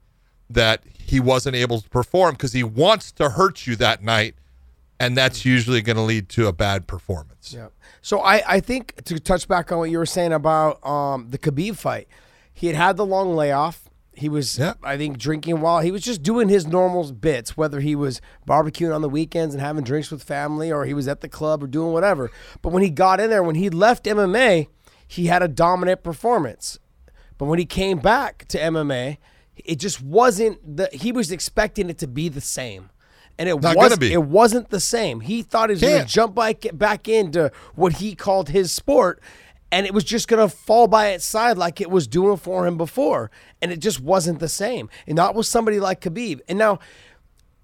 that 0.49 0.83
he 0.97 1.19
wasn't 1.19 1.55
able 1.55 1.81
to 1.81 1.89
perform 1.89 2.33
because 2.35 2.53
he 2.53 2.63
wants 2.63 3.11
to 3.13 3.29
hurt 3.31 3.67
you 3.67 3.75
that 3.77 4.01
night 4.03 4.35
and 4.99 5.17
that's 5.17 5.45
usually 5.45 5.81
going 5.81 5.95
to 5.95 6.01
lead 6.03 6.29
to 6.29 6.47
a 6.47 6.53
bad 6.53 6.87
performance 6.87 7.53
Yeah. 7.53 7.67
So 8.03 8.19
I, 8.21 8.41
I 8.55 8.59
think 8.59 9.03
to 9.05 9.19
touch 9.19 9.47
back 9.47 9.71
on 9.71 9.77
what 9.79 9.89
you 9.91 9.97
were 9.99 10.05
saying 10.07 10.33
about 10.33 10.83
um, 10.85 11.27
the 11.29 11.37
Khabib 11.37 11.75
fight, 11.77 12.07
he 12.61 12.67
had 12.67 12.75
had 12.75 12.95
the 12.95 13.05
long 13.07 13.35
layoff. 13.35 13.89
He 14.13 14.29
was, 14.29 14.59
Yeah. 14.59 14.73
I 14.83 14.95
think, 14.95 15.17
drinking 15.17 15.61
while 15.61 15.79
he 15.79 15.89
was 15.89 16.03
just 16.03 16.21
doing 16.21 16.47
his 16.47 16.67
normal 16.67 17.11
bits, 17.11 17.57
whether 17.57 17.79
he 17.79 17.95
was 17.95 18.21
barbecuing 18.47 18.93
on 18.93 19.01
the 19.01 19.09
weekends 19.09 19.55
and 19.55 19.63
having 19.63 19.83
drinks 19.83 20.11
with 20.11 20.21
family, 20.21 20.71
or 20.71 20.85
he 20.85 20.93
was 20.93 21.07
at 21.07 21.21
the 21.21 21.27
club 21.27 21.63
or 21.63 21.67
doing 21.67 21.91
whatever. 21.91 22.29
But 22.61 22.71
when 22.71 22.83
he 22.83 22.91
got 22.91 23.19
in 23.19 23.31
there, 23.31 23.41
when 23.41 23.55
he 23.55 23.71
left 23.71 24.05
MMA, 24.05 24.67
he 25.07 25.25
had 25.25 25.41
a 25.41 25.47
dominant 25.47 26.03
performance. 26.03 26.77
But 27.39 27.45
when 27.45 27.57
he 27.57 27.65
came 27.65 27.97
back 27.97 28.45
to 28.49 28.59
MMA, 28.59 29.17
it 29.55 29.79
just 29.79 29.99
wasn't 29.99 30.77
the. 30.77 30.87
He 30.93 31.11
was 31.11 31.31
expecting 31.31 31.89
it 31.89 31.97
to 31.97 32.07
be 32.07 32.29
the 32.29 32.41
same, 32.41 32.91
and 33.39 33.49
it 33.49 33.59
Not 33.59 33.75
was. 33.75 33.97
It 33.99 34.21
wasn't 34.21 34.69
the 34.69 34.79
same. 34.79 35.21
He 35.21 35.41
thought 35.41 35.69
he 35.69 35.73
was 35.73 35.81
going 35.81 36.03
to 36.03 36.07
jump 36.07 36.35
back 36.35 36.65
back 36.73 37.07
into 37.07 37.51
what 37.73 37.93
he 37.93 38.13
called 38.13 38.49
his 38.49 38.71
sport, 38.71 39.19
and 39.71 39.85
it 39.85 39.93
was 39.93 40.03
just 40.03 40.27
going 40.27 40.47
to 40.47 40.53
fall 40.53 40.87
by 40.87 41.09
its 41.09 41.25
side 41.25 41.57
like 41.57 41.79
it 41.81 41.89
was 41.89 42.07
doing 42.07 42.37
for 42.37 42.67
him 42.67 42.77
before, 42.77 43.31
and 43.61 43.71
it 43.71 43.79
just 43.79 43.99
wasn't 44.01 44.39
the 44.39 44.49
same. 44.49 44.89
And 45.07 45.15
not 45.15 45.35
with 45.35 45.45
somebody 45.45 45.79
like 45.79 46.01
Khabib. 46.01 46.41
And 46.49 46.57
now, 46.59 46.79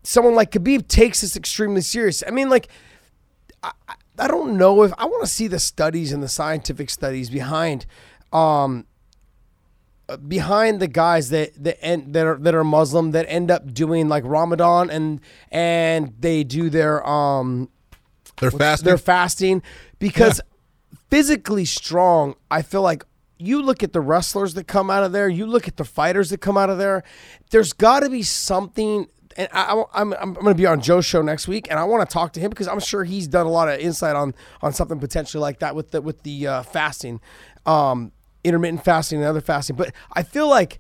someone 0.04 0.36
like 0.36 0.52
Khabib 0.52 0.88
takes 0.88 1.22
this 1.22 1.36
extremely 1.36 1.82
serious. 1.82 2.24
I 2.28 2.32
mean, 2.32 2.50
like. 2.50 2.67
I, 3.63 3.72
I- 3.88 4.28
don't 4.28 4.58
know 4.58 4.82
if 4.82 4.91
I 4.98 5.06
want 5.06 5.24
to 5.24 5.30
see 5.30 5.46
the 5.48 5.60
studies 5.60 6.12
and 6.12 6.24
the 6.24 6.28
scientific 6.28 6.89
studies 6.89 7.30
behind 7.30 7.86
um, 8.34 8.86
behind 10.28 10.80
the 10.80 10.88
guys 10.88 11.30
that 11.30 11.52
that 11.63 11.84
end, 11.84 12.13
that 12.13 12.26
are 12.26 12.38
that 12.38 12.56
are 12.56 12.63
Muslim 12.63 13.12
that 13.12 13.26
end 13.30 13.52
up 13.52 13.74
doing 13.74 14.08
like 14.08 14.24
Ramadan 14.26 14.89
and 14.89 15.20
and 15.52 16.13
they 16.20 16.43
do 16.43 16.70
their 16.70 17.06
um 17.08 17.70
they're 18.39 18.52
fasting 18.52 18.86
their 18.86 18.98
fasting 18.98 19.63
because 20.00 20.41
physically 21.10 21.65
strong, 21.65 22.36
I 22.50 22.62
feel 22.62 22.82
like 22.82 23.04
you 23.39 23.62
look 23.62 23.84
at 23.84 23.93
the 23.93 24.02
wrestlers 24.02 24.54
that 24.56 24.67
come 24.67 24.89
out 24.89 25.04
of 25.04 25.12
there, 25.12 25.30
you 25.30 25.46
look 25.46 25.67
at 25.67 25.78
the 25.78 25.86
fighters 25.86 26.30
that 26.32 26.41
come 26.41 26.58
out 26.58 26.70
of 26.70 26.78
there, 26.78 27.04
there's 27.52 27.74
got 27.74 28.02
to 28.02 28.10
be 28.10 28.24
something. 28.24 29.08
And 29.36 29.48
I, 29.52 29.74
I, 29.74 29.84
I'm, 29.93 30.13
I'm 30.13 30.34
going 30.34 30.48
to 30.48 30.56
be 30.56 30.65
on 30.65 30.82
Joe's 30.82 31.06
show 31.06 31.22
next 31.22 31.48
week, 31.48 31.67
and 31.70 31.80
I 31.80 31.84
want 31.84 32.08
to 32.08 32.12
talk 32.12 32.34
to 32.34 32.39
him 32.39 32.50
because 32.50 32.67
I'm 32.67 32.80
sure 32.80 33.04
he's 33.04 33.28
done 33.28 33.46
a 33.46 33.50
lot 33.50 33.70
of 33.70 33.80
insight 33.80 34.15
on 34.15 34.34
on 34.62 34.74
something 34.74 35.00
potentially 35.00 35.41
like 35.41 35.60
that 35.60 35.76
with 35.76 35.91
the 35.91 36.02
with 36.02 36.24
the 36.24 36.48
uh, 36.48 36.63
fasting, 36.63 37.22
um, 37.65 38.12
intermittent 38.43 38.84
fasting 38.84 39.20
and 39.20 39.28
other 39.28 39.41
fasting. 39.41 39.76
But 39.76 39.93
I 40.12 40.24
feel 40.24 40.50
like 40.50 40.80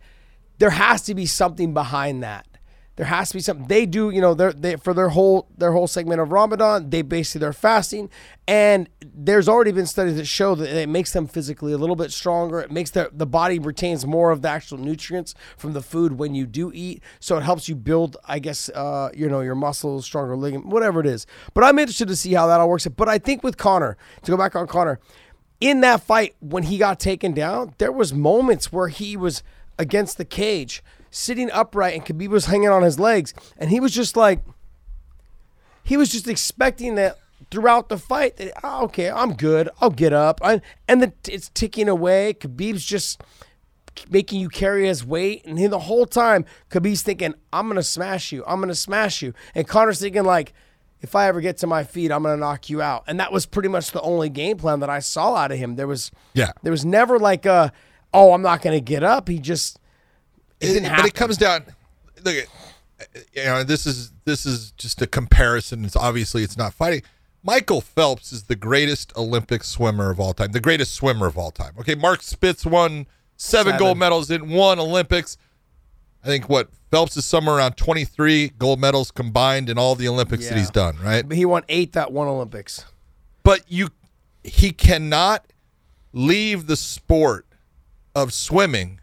there 0.57 0.71
has 0.71 1.03
to 1.03 1.13
be 1.13 1.27
something 1.27 1.73
behind 1.73 2.23
that. 2.23 2.47
There 2.97 3.05
has 3.05 3.29
to 3.29 3.35
be 3.35 3.41
something 3.41 3.67
they 3.67 3.85
do. 3.85 4.09
You 4.09 4.21
know, 4.21 4.33
they're, 4.33 4.51
they 4.51 4.75
for 4.75 4.93
their 4.93 5.09
whole 5.09 5.47
their 5.55 5.71
whole 5.71 5.87
segment 5.87 6.19
of 6.19 6.31
Ramadan, 6.31 6.89
they 6.89 7.03
basically 7.03 7.39
they're 7.39 7.53
fasting, 7.53 8.09
and 8.47 8.89
there's 9.05 9.47
already 9.47 9.71
been 9.71 9.85
studies 9.85 10.15
that 10.15 10.25
show 10.25 10.55
that 10.55 10.75
it 10.75 10.89
makes 10.89 11.13
them 11.13 11.27
physically 11.27 11.73
a 11.73 11.77
little 11.77 11.95
bit 11.95 12.11
stronger. 12.11 12.59
It 12.59 12.71
makes 12.71 12.89
their 12.89 13.09
the 13.13 13.27
body 13.27 13.59
retains 13.59 14.05
more 14.05 14.31
of 14.31 14.41
the 14.41 14.49
actual 14.49 14.79
nutrients 14.79 15.35
from 15.57 15.73
the 15.73 15.81
food 15.81 16.13
when 16.13 16.33
you 16.33 16.47
do 16.47 16.71
eat, 16.73 17.03
so 17.19 17.37
it 17.37 17.43
helps 17.43 17.69
you 17.69 17.75
build, 17.75 18.17
I 18.25 18.39
guess, 18.39 18.67
uh, 18.69 19.11
you 19.15 19.29
know, 19.29 19.41
your 19.41 19.55
muscles, 19.55 20.03
stronger 20.03 20.35
ligament, 20.35 20.67
whatever 20.67 20.99
it 20.99 21.05
is. 21.05 21.27
But 21.53 21.63
I'm 21.63 21.77
interested 21.77 22.07
to 22.07 22.15
see 22.15 22.33
how 22.33 22.47
that 22.47 22.59
all 22.59 22.67
works. 22.67 22.87
But 22.87 23.07
I 23.07 23.19
think 23.19 23.43
with 23.43 23.57
Conor, 23.57 23.95
to 24.23 24.31
go 24.31 24.37
back 24.37 24.55
on 24.55 24.65
Conor, 24.65 24.99
in 25.61 25.81
that 25.81 26.01
fight 26.01 26.35
when 26.39 26.63
he 26.63 26.79
got 26.79 26.99
taken 26.99 27.33
down, 27.33 27.75
there 27.77 27.91
was 27.91 28.11
moments 28.11 28.71
where 28.71 28.87
he 28.87 29.15
was 29.15 29.43
against 29.77 30.17
the 30.17 30.25
cage, 30.25 30.83
sitting 31.11 31.49
upright, 31.51 31.93
and 31.95 32.05
Khabib 32.05 32.29
was 32.29 32.45
hanging 32.45 32.69
on 32.69 32.83
his 32.83 32.99
legs, 32.99 33.33
and 33.57 33.69
he 33.69 33.79
was 33.79 33.93
just 33.93 34.15
like, 34.17 34.41
he 35.83 35.97
was 35.97 36.09
just 36.09 36.27
expecting 36.27 36.95
that 36.95 37.17
throughout 37.49 37.87
the 37.89 37.97
fight 37.97 38.37
that 38.37 38.51
oh, 38.63 38.85
okay, 38.85 39.09
I'm 39.09 39.33
good, 39.33 39.69
I'll 39.79 39.89
get 39.89 40.13
up, 40.13 40.39
I, 40.43 40.61
and 40.87 41.01
the, 41.01 41.13
it's 41.27 41.49
ticking 41.49 41.87
away. 41.87 42.33
Khabib's 42.33 42.83
just 42.85 43.21
making 44.09 44.39
you 44.39 44.49
carry 44.49 44.85
his 44.87 45.05
weight, 45.05 45.43
and 45.45 45.57
he, 45.57 45.67
the 45.67 45.79
whole 45.79 46.05
time 46.05 46.45
Khabib's 46.69 47.01
thinking, 47.01 47.33
I'm 47.53 47.67
gonna 47.67 47.83
smash 47.83 48.31
you, 48.31 48.43
I'm 48.45 48.59
gonna 48.59 48.75
smash 48.75 49.21
you, 49.21 49.33
and 49.55 49.67
Conor's 49.67 49.99
thinking 49.99 50.23
like. 50.23 50.53
If 50.99 51.13
I 51.15 51.27
ever 51.27 51.41
get 51.41 51.57
to 51.57 51.67
my 51.67 51.83
feet, 51.83 52.11
I'm 52.11 52.23
gonna 52.23 52.37
knock 52.37 52.71
you 52.71 52.81
out, 52.81 53.03
and 53.05 53.19
that 53.19 53.31
was 53.31 53.45
pretty 53.45 53.69
much 53.69 53.91
the 53.91 54.01
only 54.01 54.29
game 54.29 54.57
plan 54.57 54.79
that 54.79 54.89
I 54.89 54.97
saw 54.97 55.35
out 55.35 55.51
of 55.51 55.59
him. 55.59 55.75
There 55.75 55.85
was, 55.85 56.09
Yeah. 56.33 56.53
there 56.63 56.71
was 56.71 56.83
never 56.83 57.19
like 57.19 57.45
a, 57.45 57.71
oh, 58.15 58.33
I'm 58.33 58.41
not 58.41 58.63
gonna 58.63 58.79
get 58.79 59.03
up. 59.03 59.27
He 59.29 59.37
just, 59.37 59.77
it 60.61 60.83
but 60.95 61.05
it 61.05 61.13
comes 61.13 61.37
down. 61.37 61.65
Look, 62.23 62.35
at, 62.35 62.47
you 63.33 63.43
know, 63.43 63.63
this 63.63 63.85
is 63.85 64.11
this 64.25 64.45
is 64.45 64.71
just 64.71 65.01
a 65.01 65.07
comparison. 65.07 65.85
It's 65.85 65.95
obviously 65.95 66.43
it's 66.43 66.57
not 66.57 66.73
fighting. 66.73 67.03
Michael 67.43 67.81
Phelps 67.81 68.33
is 68.33 68.43
the 68.43 68.55
greatest 68.55 69.15
Olympic 69.15 69.63
swimmer 69.63 70.09
of 70.09 70.19
all 70.19 70.33
time, 70.33 70.51
the 70.51 70.59
greatest 70.59 70.93
swimmer 70.93 71.27
of 71.27 71.37
all 71.37 71.51
time. 71.51 71.73
Okay, 71.79 71.95
Mark 71.95 72.21
Spitz 72.21 72.65
won 72.65 73.07
seven, 73.37 73.73
Seven. 73.73 73.79
gold 73.79 73.97
medals 73.97 74.29
in 74.31 74.49
one 74.49 74.79
Olympics. 74.79 75.37
I 76.23 76.27
think 76.27 76.49
what 76.49 76.69
Phelps 76.91 77.15
is 77.15 77.25
somewhere 77.25 77.57
around 77.57 77.77
23 77.77 78.49
gold 78.57 78.79
medals 78.79 79.11
combined 79.11 79.69
in 79.69 79.77
all 79.77 79.95
the 79.95 80.07
Olympics 80.07 80.49
that 80.49 80.57
he's 80.57 80.71
done, 80.71 80.97
right? 81.01 81.25
But 81.27 81.37
he 81.37 81.45
won 81.45 81.63
eight 81.69 81.93
that 81.93 82.11
one 82.11 82.27
Olympics. 82.27 82.83
But 83.43 83.61
you 83.67 83.89
he 84.43 84.71
cannot 84.71 85.45
leave 86.11 86.67
the 86.67 86.75
sport 86.75 87.45
of 88.15 88.33
swimming 88.33 88.99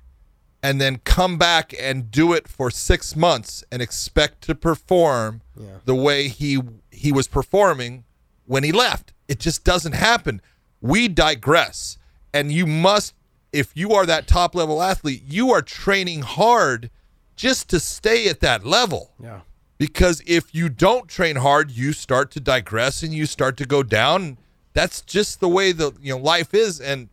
and 0.64 0.80
then 0.80 0.94
come 1.04 1.36
back 1.36 1.74
and 1.78 2.10
do 2.10 2.32
it 2.32 2.48
for 2.48 2.70
6 2.70 3.16
months 3.16 3.62
and 3.70 3.80
expect 3.82 4.40
to 4.46 4.54
perform 4.54 5.42
the 5.84 5.94
way 5.94 6.28
he 6.28 6.58
he 6.90 7.12
was 7.12 7.28
performing 7.28 8.04
when 8.46 8.64
he 8.64 8.72
left. 8.72 9.12
It 9.28 9.38
just 9.38 9.62
doesn't 9.64 9.92
happen. 10.10 10.40
We 10.80 11.08
digress. 11.08 11.98
And 12.32 12.50
you 12.50 12.66
must 12.66 13.14
if 13.52 13.68
you 13.76 13.92
are 13.92 14.06
that 14.06 14.26
top 14.26 14.54
level 14.54 14.82
athlete, 14.82 15.22
you 15.28 15.52
are 15.52 15.62
training 15.62 16.22
hard 16.22 16.90
just 17.36 17.68
to 17.70 17.78
stay 17.78 18.26
at 18.28 18.40
that 18.40 18.64
level 18.64 19.12
Yeah. 19.22 19.40
because 19.78 20.22
if 20.26 20.54
you 20.54 20.68
don't 20.68 21.08
train 21.08 21.36
hard 21.36 21.70
you 21.70 21.92
start 21.92 22.30
to 22.32 22.40
digress 22.40 23.02
and 23.04 23.12
you 23.12 23.26
start 23.26 23.56
to 23.58 23.66
go 23.66 23.82
down 23.82 24.38
that's 24.72 25.00
just 25.02 25.40
the 25.40 25.48
way 25.48 25.72
the 25.72 25.92
you 26.00 26.12
know 26.14 26.22
life 26.34 26.52
is 26.54 26.80
and 26.80 27.08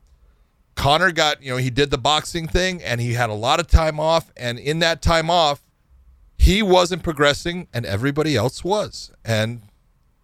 conor 0.81 1.11
got 1.11 1.43
you 1.43 1.51
know 1.51 1.57
he 1.57 1.69
did 1.69 1.91
the 1.91 1.97
boxing 1.97 2.47
thing 2.47 2.81
and 2.81 2.99
he 2.99 3.13
had 3.13 3.29
a 3.29 3.33
lot 3.33 3.59
of 3.59 3.67
time 3.67 3.99
off 3.99 4.31
and 4.35 4.57
in 4.57 4.79
that 4.79 4.99
time 4.99 5.29
off 5.29 5.61
he 6.39 6.63
wasn't 6.63 7.03
progressing 7.03 7.67
and 7.71 7.85
everybody 7.85 8.35
else 8.35 8.63
was 8.63 9.11
and 9.23 9.61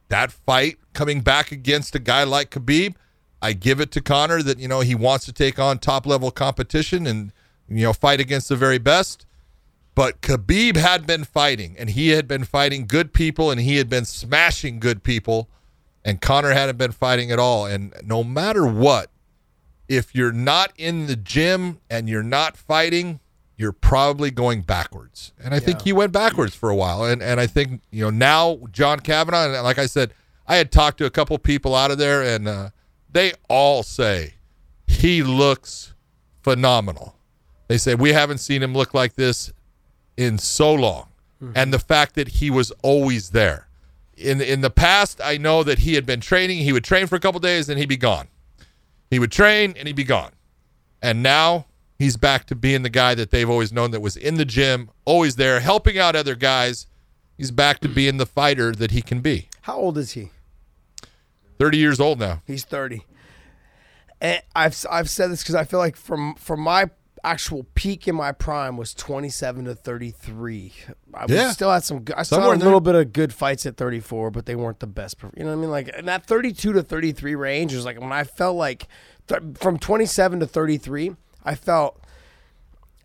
that 0.10 0.32
fight 0.32 0.80
coming 0.94 1.22
back 1.22 1.52
against 1.52 1.94
a 1.94 2.00
guy 2.00 2.24
like 2.24 2.50
khabib 2.50 2.96
i 3.40 3.54
give 3.54 3.80
it 3.80 3.92
to 3.92 4.02
conor 4.02 4.42
that 4.42 4.58
you 4.58 4.68
know 4.68 4.80
he 4.80 4.96
wants 4.96 5.26
to 5.26 5.32
take 5.32 5.60
on 5.60 5.78
top 5.78 6.08
level 6.08 6.32
competition 6.32 7.06
and 7.06 7.32
you 7.70 7.84
know 7.84 7.94
fight 7.94 8.20
against 8.20 8.50
the 8.50 8.56
very 8.56 8.80
best 8.80 9.28
but 9.94 10.22
Khabib 10.22 10.76
had 10.76 11.08
been 11.08 11.24
fighting, 11.24 11.76
and 11.76 11.90
he 11.90 12.10
had 12.10 12.28
been 12.28 12.44
fighting 12.44 12.86
good 12.86 13.14
people, 13.14 13.50
and 13.50 13.60
he 13.60 13.78
had 13.78 13.90
been 13.90 14.06
smashing 14.06 14.80
good 14.80 15.02
people, 15.02 15.50
and 16.06 16.22
Conor 16.22 16.52
hadn't 16.52 16.78
been 16.78 16.92
fighting 16.92 17.32
at 17.32 17.40
all. 17.40 17.66
And 17.66 17.96
no 18.04 18.24
matter 18.24 18.68
what, 18.68 19.10
if 19.88 20.14
you're 20.14 20.34
not 20.34 20.72
in 20.78 21.08
the 21.08 21.16
gym 21.16 21.80
and 21.90 22.10
you're 22.10 22.24
not 22.24 22.58
fighting, 22.58 23.20
you're 23.56 23.72
probably 23.72 24.30
going 24.30 24.62
backwards. 24.62 25.34
And 25.44 25.54
I 25.54 25.60
think 25.60 25.82
he 25.82 25.92
went 25.92 26.12
backwards 26.12 26.56
for 26.56 26.70
a 26.70 26.76
while. 26.76 27.04
And 27.04 27.22
and 27.24 27.40
I 27.40 27.48
think 27.48 27.82
you 27.92 28.04
know 28.04 28.10
now 28.10 28.60
John 28.72 29.00
Kavanagh, 29.00 29.56
and 29.56 29.64
like 29.64 29.80
I 29.80 29.88
said, 29.88 30.14
I 30.48 30.58
had 30.58 30.72
talked 30.72 30.98
to 31.00 31.06
a 31.06 31.10
couple 31.10 31.38
people 31.40 31.76
out 31.76 31.92
of 31.92 31.98
there, 31.98 32.22
and 32.22 32.48
uh, 32.48 32.70
they 33.12 33.34
all 33.50 33.84
say 33.84 34.36
he 34.86 35.24
looks 35.24 35.94
phenomenal. 36.42 37.16
They 37.68 37.78
say 37.78 37.96
we 37.96 38.14
haven't 38.14 38.38
seen 38.38 38.62
him 38.64 38.74
look 38.74 38.94
like 38.94 39.16
this 39.16 39.52
in 40.16 40.38
so 40.38 40.74
long, 40.74 41.08
and 41.56 41.74
the 41.74 41.80
fact 41.80 42.16
that 42.16 42.28
he 42.28 42.50
was 42.50 42.72
always 42.84 43.32
there. 43.32 43.68
In 44.16 44.40
in 44.42 44.62
the 44.62 44.70
past, 44.70 45.20
I 45.24 45.38
know 45.38 45.64
that 45.64 45.80
he 45.80 45.96
had 45.96 46.06
been 46.06 46.22
training. 46.22 46.60
He 46.60 46.74
would 46.74 46.84
train 46.84 47.08
for 47.08 47.16
a 47.16 47.20
couple 47.20 47.40
days, 47.40 47.70
and 47.70 47.80
he'd 47.80 47.90
be 47.90 47.98
gone. 47.98 48.28
He 49.10 49.20
would 49.20 49.32
train, 49.32 49.74
and 49.78 49.88
he'd 49.88 49.96
be 49.96 50.04
gone. 50.04 50.32
And 51.02 51.24
now 51.24 51.68
he's 51.98 52.18
back 52.18 52.46
to 52.48 52.56
being 52.56 52.84
the 52.84 52.90
guy 52.90 53.16
that 53.16 53.32
they've 53.32 53.50
always 53.50 53.72
known 53.72 53.92
that 53.92 54.02
was 54.02 54.18
in 54.18 54.36
the 54.36 54.46
gym, 54.46 54.90
always 55.06 55.36
there, 55.36 55.60
helping 55.60 55.98
out 55.98 56.16
other 56.16 56.36
guys. 56.36 56.88
He's 57.38 57.52
back 57.52 57.80
to 57.82 57.90
being 57.90 58.18
the 58.18 58.26
fighter 58.26 58.72
that 58.74 58.92
he 58.92 59.02
can 59.02 59.22
be. 59.22 59.50
How 59.62 59.78
old 59.78 59.98
is 59.98 60.14
he? 60.14 60.32
30 61.60 61.78
years 61.78 62.00
old 62.00 62.20
now. 62.20 62.42
He's 62.46 62.66
30. 62.66 63.06
And 64.20 64.42
I've 64.56 64.86
I've 64.90 65.10
said 65.10 65.30
this 65.30 65.44
because 65.44 65.56
I 65.56 65.64
feel 65.64 65.80
like 65.80 65.96
from 65.96 66.34
from 66.36 66.62
my 66.62 66.90
actual 67.28 67.66
peak 67.76 68.08
in 68.08 68.16
my 68.16 68.32
prime 68.32 68.78
was 68.78 68.94
27 68.94 69.66
to 69.66 69.76
33. 69.76 70.74
I 71.14 71.24
was- 71.26 71.32
Yeah. 71.32 71.52
still 71.52 71.72
had 71.72 71.84
some. 71.84 72.00
good- 72.00 72.16
I 72.16 72.24
still 72.24 72.38
Somewhere 72.38 72.56
had 72.56 72.62
a 72.62 72.66
little 72.66 72.80
bit 72.82 72.96
of 72.96 73.12
good 73.14 73.34
fights 73.34 73.66
at 73.66 73.76
34, 73.78 74.32
but 74.32 74.46
they 74.46 74.56
weren't 74.56 74.80
the 74.80 74.88
best. 74.88 75.18
You 75.36 75.44
know 75.44 75.48
what 75.52 75.58
I 75.58 75.62
mean? 75.62 75.72
Like 75.72 75.90
in 75.90 76.06
that 76.06 76.26
32 76.26 76.74
to 76.74 76.82
33 76.84 77.36
range 77.36 77.74
was 77.74 77.86
like 77.86 78.00
when 78.00 78.12
I 78.12 78.24
felt 78.24 78.56
like 78.56 78.88
th- 79.28 79.42
from 79.56 79.78
27 79.78 80.40
to 80.40 80.48
33, 80.48 81.16
I 81.44 81.56
felt 81.56 82.00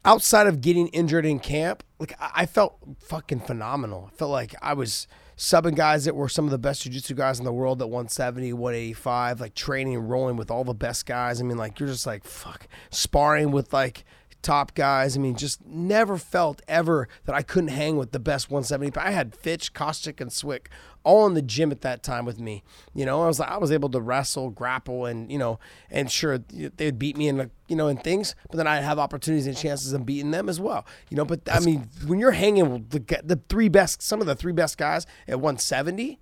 outside 0.05 0.47
of 0.47 0.61
getting 0.61 0.89
injured 0.89 1.25
in 1.27 1.39
camp, 1.39 1.83
like 1.99 2.15
I 2.21 2.31
I 2.43 2.47
felt 2.47 2.77
fucking 3.01 3.41
phenomenal. 3.41 4.11
I 4.13 4.17
felt 4.17 4.31
like 4.31 4.55
I 4.63 4.73
was 4.75 5.07
subbing 5.37 5.75
guys 5.75 6.05
that 6.05 6.15
were 6.15 6.29
some 6.29 6.45
of 6.45 6.51
the 6.51 6.59
best 6.59 6.83
jiu-jitsu 6.83 7.15
guys 7.15 7.39
in 7.39 7.45
the 7.45 7.53
world 7.53 7.81
at 7.83 7.89
170, 7.89 8.53
185, 8.53 9.41
like 9.41 9.55
training 9.55 9.95
and 9.97 10.09
rolling 10.11 10.37
with 10.37 10.51
all 10.51 10.63
the 10.65 10.75
best 10.75 11.07
guys. 11.07 11.41
I 11.41 11.45
mean, 11.45 11.57
like 11.57 11.79
you're 11.81 11.89
just 11.89 12.07
like 12.07 12.25
fuck 12.25 12.67
sparring 12.91 13.51
with 13.53 13.73
like 13.73 14.05
top 14.43 14.75
guys. 14.75 15.17
I 15.17 15.21
mean, 15.21 15.37
just 15.37 15.65
never 15.65 16.19
felt 16.19 16.61
ever 16.69 17.09
that 17.25 17.35
I 17.35 17.43
couldn't 17.43 17.71
hang 17.71 17.97
with 17.97 18.13
the 18.13 18.19
best 18.19 18.51
170. 18.51 18.99
I 18.99 19.11
had 19.13 19.35
Fitch, 19.35 19.73
Kostick, 19.73 20.21
and 20.21 20.33
Swick 20.33 20.69
all 21.05 21.27
in 21.27 21.35
the 21.35 21.43
gym 21.43 21.73
at 21.73 21.81
that 21.83 22.03
time 22.03 22.25
with 22.25 22.39
me. 22.39 22.63
You 22.95 23.05
know, 23.05 23.23
I 23.23 23.27
was 23.27 23.41
like, 23.41 23.51
I 23.51 23.59
was 23.59 23.73
able 23.73 23.89
to 23.91 24.01
wrestle, 24.01 24.51
grapple, 24.51 25.07
and 25.07 25.31
you 25.31 25.39
know, 25.39 25.59
and 25.91 26.11
sure 26.11 26.39
they'd 26.39 26.99
beat 26.99 27.17
me 27.17 27.29
in 27.29 27.39
the, 27.39 27.51
you 27.69 27.77
know 27.77 27.89
in 27.89 27.97
things, 27.97 28.35
but 28.51 28.57
then 28.57 28.67
I'd 28.67 28.83
have 28.83 28.99
opportunities 28.99 29.47
and 29.47 29.57
chances 29.57 29.93
of 29.93 30.07
beating 30.07 30.31
them 30.31 30.49
as 30.49 30.61
well. 30.61 30.87
You 31.11 31.17
know, 31.17 31.25
but 31.25 31.41
I 31.51 31.61
mean, 31.61 31.89
when 32.07 32.19
you're 32.19 32.33
hanging 32.33 32.71
with 32.71 32.91
the 32.91 33.23
the 33.23 33.41
three 33.49 33.69
best, 33.69 34.03
some 34.03 34.21
of 34.21 34.27
the 34.27 34.35
three 34.35 34.53
best 34.53 34.79
guys 34.79 35.07
at 35.27 35.41
170 35.41 36.19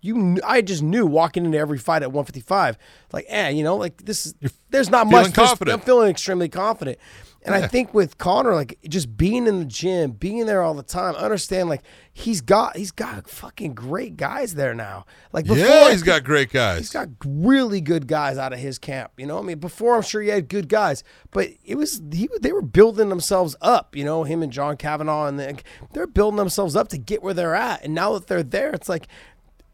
you 0.00 0.38
I 0.46 0.62
just 0.62 0.82
knew 0.82 1.06
walking 1.06 1.44
into 1.44 1.58
every 1.58 1.78
fight 1.78 2.02
at 2.02 2.12
155 2.12 2.78
like 3.12 3.26
eh 3.28 3.48
you 3.48 3.64
know 3.64 3.76
like 3.76 4.04
this 4.04 4.26
is 4.26 4.34
there's 4.70 4.90
not 4.90 5.08
much. 5.24 5.32
I'm 5.74 5.80
feeling 5.80 6.08
extremely 6.08 6.48
confident 6.48 6.98
and 7.42 7.54
I 7.54 7.66
think 7.66 7.94
with 7.94 8.18
Conor 8.18 8.54
like 8.54 8.78
just 8.88 9.16
being 9.16 9.46
in 9.46 9.58
the 9.60 9.64
gym 9.64 10.10
being 10.12 10.46
there 10.46 10.62
all 10.62 10.74
the 10.74 10.82
time 10.82 11.14
I 11.16 11.20
understand 11.20 11.68
like 11.68 11.82
he's 12.12 12.40
got 12.40 12.76
he's 12.76 12.90
got 12.90 13.28
fucking 13.30 13.74
great 13.74 14.16
guys 14.16 14.54
there 14.54 14.74
now 14.74 15.06
like 15.32 15.46
before 15.46 15.64
yeah, 15.64 15.90
he's 15.90 16.02
got 16.02 16.24
great 16.24 16.50
guys. 16.50 16.78
He's 16.78 16.90
got 16.90 17.08
really 17.24 17.80
good 17.80 18.06
guys 18.08 18.38
out 18.38 18.52
of 18.52 18.58
his 18.58 18.78
camp. 18.78 19.12
You 19.16 19.26
know, 19.26 19.38
I 19.38 19.42
mean, 19.42 19.58
before 19.58 19.94
I'm 19.96 20.02
sure 20.02 20.20
he 20.20 20.28
had 20.28 20.48
good 20.48 20.68
guys, 20.68 21.04
but 21.30 21.48
it 21.64 21.76
was 21.76 22.00
he. 22.12 22.28
They 22.40 22.52
were 22.52 22.62
building 22.62 23.08
themselves 23.08 23.54
up. 23.60 23.94
You 23.94 24.04
know, 24.04 24.24
him 24.24 24.42
and 24.42 24.52
John 24.52 24.76
Kavanagh, 24.76 25.26
and 25.28 25.38
they- 25.38 25.56
they're 25.92 26.06
building 26.06 26.36
themselves 26.38 26.74
up 26.76 26.88
to 26.88 26.98
get 26.98 27.22
where 27.22 27.34
they're 27.34 27.54
at. 27.54 27.84
And 27.84 27.94
now 27.94 28.14
that 28.14 28.26
they're 28.26 28.42
there, 28.42 28.70
it's 28.70 28.88
like 28.88 29.06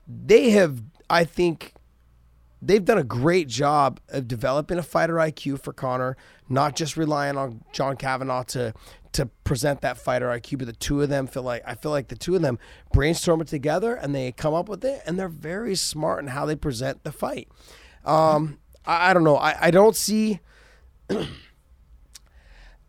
they 0.07 0.51
have. 0.51 0.83
I 1.11 1.25
think 1.25 1.75
they've 2.67 2.85
done 2.85 2.99
a 2.99 3.05
great 3.05 3.49
job 3.49 4.01
of 4.09 4.29
developing 4.29 4.79
a 4.79 4.83
fighter 4.83 5.15
IQ 5.15 5.63
for 5.63 5.73
Conor, 5.73 6.17
not 6.49 6.77
just 6.77 6.97
relying 6.97 7.37
on 7.37 7.63
John 7.73 7.97
Kavanagh 7.97 8.45
to 8.45 8.75
to 9.13 9.27
present 9.45 9.81
that 9.83 9.97
fighter 9.97 10.27
IQ, 10.27 10.59
but 10.59 10.67
the 10.67 10.73
two 10.73 11.01
of 11.01 11.09
them 11.09 11.29
feel 11.29 11.45
like 11.45 11.63
I 11.67 11.75
feel 11.75 11.93
like 11.93 12.09
the 12.09 12.17
two 12.17 12.35
of 12.35 12.43
them 12.43 12.59
brainstorm 12.93 13.41
it 13.41 13.47
together 13.47 13.95
and 13.95 14.15
they 14.15 14.33
come 14.33 14.55
up 14.55 14.69
with 14.69 14.85
it, 14.85 15.03
and 15.07 15.19
they're 15.19 15.29
very 15.29 15.75
smart 15.75 16.23
in 16.23 16.29
how 16.29 16.45
they 16.47 16.57
present 16.57 17.05
the 17.05 17.13
fight. 17.13 17.49
Um, 18.05 18.59
I, 18.85 19.11
I 19.11 19.15
don't 19.15 19.25
know. 19.25 19.37
I, 19.37 19.57
I 19.67 19.71
don't 19.71 19.97
see 19.97 20.41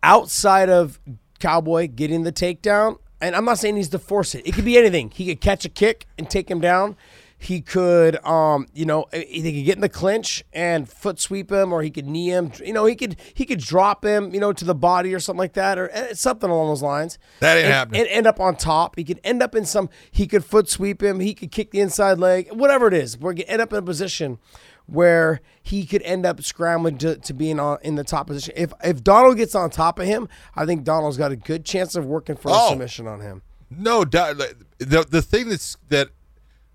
outside 0.03 0.69
of 0.69 0.99
Cowboy 1.39 1.87
getting 1.87 2.23
the 2.23 2.31
takedown, 2.31 2.97
and 3.21 3.35
I'm 3.35 3.45
not 3.45 3.59
saying 3.59 3.75
he's 3.75 3.89
to 3.89 3.99
force 3.99 4.35
it. 4.35 4.47
It 4.47 4.53
could 4.53 4.65
be 4.65 4.77
anything. 4.77 5.11
He 5.11 5.27
could 5.27 5.41
catch 5.41 5.63
a 5.65 5.69
kick 5.69 6.07
and 6.17 6.29
take 6.29 6.49
him 6.49 6.59
down. 6.59 6.95
He 7.37 7.59
could, 7.61 8.23
um, 8.25 8.67
you 8.73 8.85
know, 8.85 9.05
he 9.11 9.41
could 9.43 9.65
get 9.65 9.75
in 9.75 9.81
the 9.81 9.89
clinch 9.89 10.43
and 10.53 10.87
foot 10.89 11.19
sweep 11.19 11.51
him, 11.51 11.73
or 11.73 11.81
he 11.83 11.91
could 11.91 12.07
knee 12.07 12.29
him. 12.29 12.51
You 12.63 12.71
know, 12.73 12.85
he 12.85 12.95
could 12.95 13.17
he 13.33 13.45
could 13.45 13.59
drop 13.59 14.05
him, 14.05 14.33
you 14.33 14.39
know, 14.39 14.53
to 14.53 14.63
the 14.65 14.73
body 14.73 15.13
or 15.13 15.19
something 15.19 15.39
like 15.39 15.53
that, 15.53 15.77
or 15.77 15.89
eh, 15.91 16.13
something 16.13 16.49
along 16.49 16.69
those 16.69 16.81
lines. 16.81 17.19
That 17.41 17.57
ain't 17.57 17.65
and, 17.65 17.73
happening. 17.73 18.01
And 18.01 18.09
end 18.09 18.25
up 18.27 18.39
on 18.39 18.55
top. 18.55 18.95
He 18.95 19.03
could 19.03 19.19
end 19.23 19.43
up 19.43 19.53
in 19.53 19.65
some. 19.65 19.89
He 20.11 20.27
could 20.27 20.45
foot 20.45 20.69
sweep 20.69 21.03
him. 21.03 21.19
He 21.19 21.33
could 21.33 21.51
kick 21.51 21.71
the 21.71 21.81
inside 21.81 22.19
leg. 22.19 22.51
Whatever 22.53 22.87
it 22.87 22.93
is, 22.93 23.17
we're 23.17 23.33
gonna 23.33 23.43
end 23.49 23.61
up 23.61 23.73
in 23.73 23.79
a 23.79 23.83
position 23.83 24.39
where 24.87 25.41
he 25.61 25.85
could 25.85 26.01
end 26.03 26.25
up 26.25 26.41
scrambling 26.43 26.97
to, 26.99 27.17
to 27.17 27.33
being 27.33 27.59
on 27.59 27.79
in 27.81 27.95
the 27.95 28.03
top 28.03 28.27
position. 28.27 28.53
If 28.55 28.71
if 28.83 29.03
Donald 29.03 29.37
gets 29.37 29.55
on 29.55 29.69
top 29.71 29.99
of 29.99 30.05
him, 30.05 30.29
I 30.55 30.65
think 30.65 30.83
Donald's 30.83 31.17
got 31.17 31.31
a 31.31 31.35
good 31.35 31.65
chance 31.65 31.95
of 31.95 32.05
working 32.05 32.37
for 32.37 32.49
a 32.49 32.53
Oh. 32.53 32.69
submission 32.69 33.07
on 33.07 33.19
him. 33.19 33.41
No 33.69 34.05
doubt. 34.05 34.37
The 34.77 35.05
the 35.09 35.21
thing 35.21 35.49
that's 35.49 35.77
that 35.89 36.09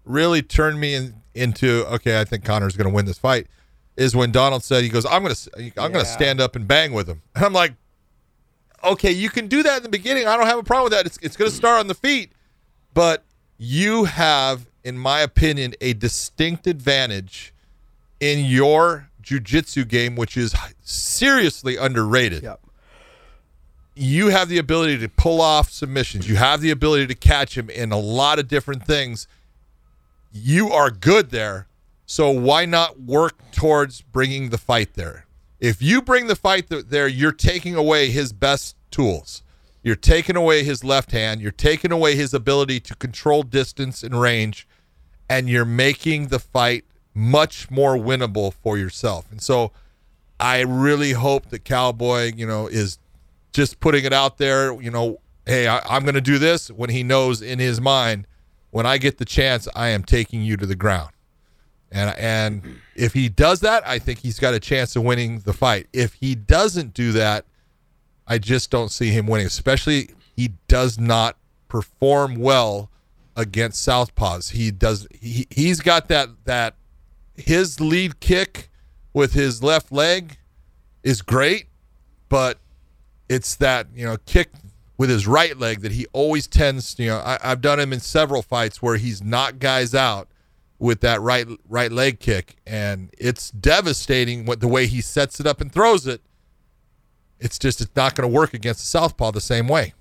really 0.05 0.43
turned 0.43 0.81
me 0.81 0.95
in, 0.95 1.15
into 1.35 1.87
okay, 1.87 2.21
I 2.21 2.25
think 2.25 2.45
Conor's 2.45 2.77
going 2.77 2.89
to 2.89 2.95
win 2.95 3.07
this 3.07 3.19
fight 3.19 3.47
is 3.97 4.17
when 4.17 4.33
Donald 4.33 4.65
said 4.65 4.83
he 4.83 4.89
goes, 4.89 5.05
I'm 5.07 5.23
going 5.23 5.35
to 5.35 5.51
I'm 5.77 5.93
going 5.93 6.05
to 6.05 6.11
stand 6.11 6.41
up 6.41 6.57
and 6.57 6.67
bang 6.67 6.93
with 6.93 7.09
him, 7.09 7.23
and 7.35 7.45
I'm 7.45 7.53
like, 7.53 7.75
okay, 8.83 9.11
you 9.13 9.29
can 9.31 9.47
do 9.49 9.63
that 9.63 9.79
in 9.79 9.83
the 9.83 9.89
beginning. 9.89 10.27
I 10.27 10.37
don't 10.37 10.47
have 10.47 10.59
a 10.59 10.63
problem 10.63 10.85
with 10.85 10.93
that. 10.93 11.07
It's 11.07 11.19
it's 11.23 11.37
going 11.37 11.51
to 11.51 11.57
start 11.57 11.81
on 11.81 11.87
the 11.87 11.95
feet, 11.95 12.33
but 12.95 13.25
you 13.59 14.05
have, 14.05 14.67
in 14.85 14.97
my 14.99 15.21
opinion, 15.21 15.75
a 15.81 15.93
distinct 15.93 16.67
advantage 16.67 17.53
in 18.21 18.45
your 18.45 19.09
jujitsu 19.23 19.87
game, 19.87 20.17
which 20.17 20.37
is 20.37 20.55
seriously 20.83 21.77
underrated 21.77 22.43
Yep. 22.43 22.61
you 23.95 24.29
have 24.29 24.49
the 24.49 24.57
ability 24.59 24.99
to 24.99 25.09
pull 25.09 25.41
off 25.43 25.71
submissions. 25.71 26.29
You 26.29 26.37
have 26.37 26.61
the 26.63 26.71
ability 26.71 27.07
to 27.09 27.15
catch 27.15 27.57
him 27.57 27.69
in 27.69 27.93
a 27.93 27.99
lot 27.99 28.39
of 28.39 28.49
different 28.49 28.87
things. 28.87 29.29
You 30.33 30.71
are 30.71 30.90
good 30.90 31.31
there. 31.31 31.66
So 32.07 32.31
why 32.31 32.64
not 32.64 33.01
work 33.01 33.51
towards 33.53 34.03
bringing 34.03 34.51
the 34.51 34.59
fight 34.59 34.95
there? 34.95 35.27
If 35.61 35.83
you 35.83 36.03
bring 36.03 36.27
the 36.27 36.37
fight 36.37 36.69
th- 36.69 36.87
there, 36.87 37.07
you're 37.07 37.33
taking 37.33 37.75
away 37.75 38.11
his 38.11 38.33
best 38.33 38.77
tools. 38.90 39.43
You're 39.83 39.97
taking 39.97 40.37
away 40.37 40.64
his 40.64 40.83
left 40.85 41.12
hand. 41.12 41.40
You're 41.40 41.53
taking 41.53 41.93
away 41.93 42.16
his 42.16 42.35
ability 42.35 42.81
to 42.81 42.95
control 42.97 43.43
distance 43.43 44.03
and 44.03 44.21
range, 44.21 44.66
and 45.29 45.49
you're 45.49 45.64
making 45.64 46.29
the 46.29 46.38
fight 46.38 46.85
much 47.14 47.71
more 47.71 47.97
winnable 47.97 48.53
for 48.53 48.77
yourself. 48.77 49.31
And 49.31 49.40
so, 49.40 49.73
I 50.40 50.61
really 50.61 51.12
hope 51.12 51.51
that 51.51 51.64
Cowboy, 51.64 52.33
you 52.35 52.47
know, 52.47 52.66
is 52.66 52.99
just 53.53 53.79
putting 53.79 54.05
it 54.05 54.12
out 54.12 54.38
there. 54.38 54.73
You 54.81 54.90
know, 54.90 55.21
hey, 55.47 55.66
I, 55.69 55.81
I'm 55.81 56.03
going 56.03 56.14
to 56.14 56.21
do 56.21 56.38
this 56.38 56.71
when 56.71 56.90
he 56.90 57.03
knows 57.03 57.43
in 57.43 57.59
his 57.59 57.81
mind, 57.81 58.27
when 58.71 58.87
I 58.87 58.99
get 58.99 59.19
the 59.19 59.25
chance, 59.25 59.69
I 59.75 59.89
am 59.89 60.03
taking 60.05 60.43
you 60.43 60.57
to 60.57 60.67
the 60.67 60.77
ground. 60.77 61.11
And 61.93 62.17
and 62.17 62.63
if 62.95 63.15
he 63.15 63.29
does 63.29 63.61
that, 63.61 63.87
I 63.87 63.99
think 63.99 64.21
he's 64.21 64.39
got 64.39 64.55
a 64.55 64.61
chance 64.61 64.95
of 64.95 65.03
winning 65.03 65.41
the 65.41 65.53
fight. 65.53 65.89
If 65.93 66.15
he 66.15 66.35
doesn't 66.35 66.95
do 66.95 67.13
that, 67.13 67.47
I 68.27 68.39
just 68.39 68.71
don't 68.71 68.91
see 68.91 69.11
him 69.11 69.27
winning. 69.27 69.47
Especially 69.47 70.11
he 70.37 70.53
does 70.69 70.99
not 70.99 71.37
perform 71.67 72.37
well 72.37 72.91
against 73.37 73.87
southpaws. 73.87 74.53
He 74.53 74.71
does 74.71 75.09
he 75.21 75.47
he's 75.51 75.81
got 75.81 76.09
that 76.09 76.29
that 76.45 76.77
his 77.35 77.81
lead 77.81 78.21
kick 78.21 78.71
with 79.13 79.33
his 79.33 79.63
left 79.63 79.91
leg 79.91 80.39
is 81.03 81.23
great, 81.23 81.67
but 82.29 82.59
it's 83.29 83.57
that, 83.57 83.87
you 83.95 84.05
know, 84.05 84.17
kick 84.27 84.51
with 85.01 85.09
his 85.09 85.27
right 85.27 85.57
leg 85.57 85.81
that 85.81 85.93
he 85.93 86.07
always 86.13 86.47
tends, 86.47 86.95
you 86.99 87.07
know, 87.07 87.17
I, 87.17 87.39
I've 87.43 87.63
done 87.63 87.81
him 87.81 87.91
in 87.91 88.01
several 88.01 88.43
fights 88.43 88.83
where 88.83 88.99
he's 88.99 89.23
knocked 89.23 89.59
guys 89.59 89.95
out 89.95 90.29
with 90.79 91.01
that 91.01 91.23
right 91.23 91.47
right 91.67 91.91
leg 91.91 92.21
kick, 92.21 92.57
and 92.67 93.09
it's 93.17 93.51
devastating 93.51 94.45
what 94.45 94.61
the 94.61 94.69
way 94.69 94.87
he 94.87 95.01
sets 95.01 95.41
it 95.41 95.47
up 95.47 95.63
and 95.63 95.73
throws 95.73 96.07
it. 96.07 96.21
It's 97.39 97.59
just 97.59 97.81
it's 97.81 97.97
not 97.97 98.15
going 98.15 98.31
to 98.31 98.35
work 98.37 98.53
against 98.53 98.81
the 98.81 98.89
southpaw 98.89 99.31
the 99.31 99.41
same 99.41 99.69
way, 99.69 99.95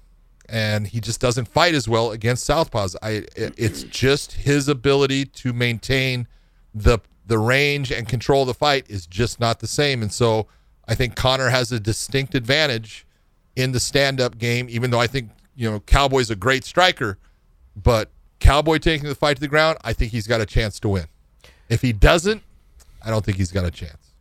and 0.49 0.85
he 0.85 0.99
just 0.99 1.21
doesn't 1.21 1.47
fight 1.47 1.75
as 1.75 1.87
well 1.87 2.11
against 2.11 2.45
southpaws. 2.45 2.97
I 3.01 3.23
it, 3.37 3.53
it's 3.55 3.83
just 3.83 4.33
his 4.33 4.67
ability 4.67 5.27
to 5.27 5.53
maintain 5.53 6.27
the 6.75 6.99
the 7.25 7.39
range 7.39 7.89
and 7.89 8.05
control 8.05 8.43
the 8.43 8.53
fight 8.53 8.85
is 8.89 9.07
just 9.07 9.39
not 9.39 9.61
the 9.61 9.67
same, 9.67 10.01
and 10.01 10.11
so 10.11 10.47
I 10.89 10.95
think 10.95 11.15
Conor 11.15 11.51
has 11.51 11.71
a 11.71 11.79
distinct 11.79 12.35
advantage 12.35 13.05
in 13.55 13.71
the 13.71 13.79
stand 13.79 14.21
up 14.21 14.37
game, 14.37 14.67
even 14.69 14.91
though 14.91 14.99
I 14.99 15.07
think 15.07 15.29
you 15.55 15.69
know 15.69 15.79
Cowboy's 15.81 16.29
a 16.29 16.35
great 16.35 16.63
striker, 16.63 17.17
but 17.75 18.09
Cowboy 18.39 18.77
taking 18.77 19.07
the 19.07 19.15
fight 19.15 19.35
to 19.35 19.41
the 19.41 19.47
ground, 19.47 19.77
I 19.83 19.93
think 19.93 20.11
he's 20.11 20.27
got 20.27 20.41
a 20.41 20.45
chance 20.45 20.79
to 20.81 20.89
win. 20.89 21.05
If 21.67 21.81
he 21.81 21.93
doesn't, 21.93 22.41
I 23.03 23.09
don't 23.09 23.23
think 23.23 23.37
he's 23.37 23.51
got 23.51 23.65
a 23.65 23.71
chance. 23.71 24.13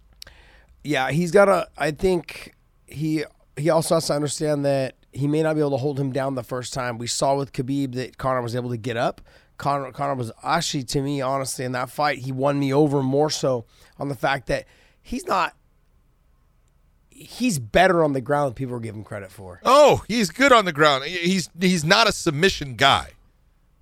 Yeah, 0.85 1.11
he's 1.11 1.31
got 1.31 1.49
a. 1.49 1.69
I 1.77 1.91
think 1.91 2.55
he 2.87 3.25
he 3.57 3.71
also 3.71 3.97
has 3.97 4.07
to 4.07 4.15
understand 4.15 4.65
that 4.65 4.95
he 5.13 5.27
may 5.27 5.43
not 5.43 5.55
be 5.55 5.61
able 5.61 5.73
to 5.73 5.77
hold 5.77 5.99
him 5.99 6.13
down 6.13 6.35
the 6.35 6.43
first 6.43 6.73
time. 6.73 6.99
We 6.99 7.07
saw 7.07 7.37
with 7.37 7.53
Khabib 7.53 7.95
that 7.95 8.19
Conor 8.19 8.43
was 8.43 8.55
able 8.55 8.71
to 8.71 8.77
get 8.77 8.97
up. 8.97 9.21
Conor 9.57 9.91
Conor 9.93 10.15
was 10.15 10.31
actually 10.43 10.85
to 10.85 11.03
me 11.03 11.21
honestly 11.21 11.65
in 11.65 11.73
that 11.73 11.91
fight 11.91 12.19
he 12.19 12.31
won 12.31 12.59
me 12.61 12.73
over 12.73 13.03
more 13.03 13.29
so 13.29 13.65
on 13.99 14.09
the 14.09 14.15
fact 14.15 14.47
that 14.47 14.67
he's 15.03 15.27
not 15.27 15.57
he's 17.19 17.59
better 17.59 18.05
on 18.05 18.13
the 18.13 18.21
ground 18.21 18.49
than 18.49 18.55
people 18.55 18.75
are 18.77 18.81
giving 18.81 19.05
credit 19.05 19.31
for. 19.31 19.61
Oh, 19.65 20.05
he's 20.09 20.31
good 20.31 20.53
on 20.53 20.65
the 20.65 20.73
ground. 20.73 21.05
He's 21.05 21.51
he's 21.61 21.85
not 21.85 22.09
a 22.09 22.13
submission 22.13 22.75
guy, 22.75 23.11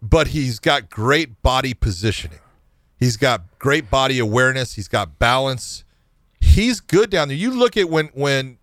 but 0.03 0.29
he's 0.29 0.59
got 0.59 0.90
great 0.90 1.42
body 1.42 1.75
positioning. 1.75 2.38
He's 2.99 3.16
got 3.16 3.42
great 3.59 3.90
body 3.90 4.18
awareness. 4.18 4.75
He's 4.75 4.88
got 4.88 5.18
balance. 5.18 5.85
He's 6.40 6.81
good 6.81 7.11
down 7.11 7.29
there. 7.29 7.37
You 7.37 7.51
look 7.51 7.77
at 7.77 7.90
when 7.90 8.07
when 8.14 8.59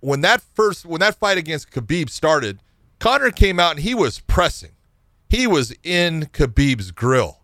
when 0.00 0.20
that 0.20 0.40
first 0.40 0.86
when 0.86 1.00
that 1.00 1.16
fight 1.16 1.38
against 1.38 1.70
Khabib 1.70 2.10
started, 2.10 2.60
Conor 3.00 3.30
came 3.30 3.58
out 3.58 3.72
and 3.72 3.80
he 3.80 3.94
was 3.94 4.20
pressing. 4.20 4.72
He 5.28 5.46
was 5.46 5.74
in 5.82 6.26
Khabib's 6.32 6.92
grill. 6.92 7.40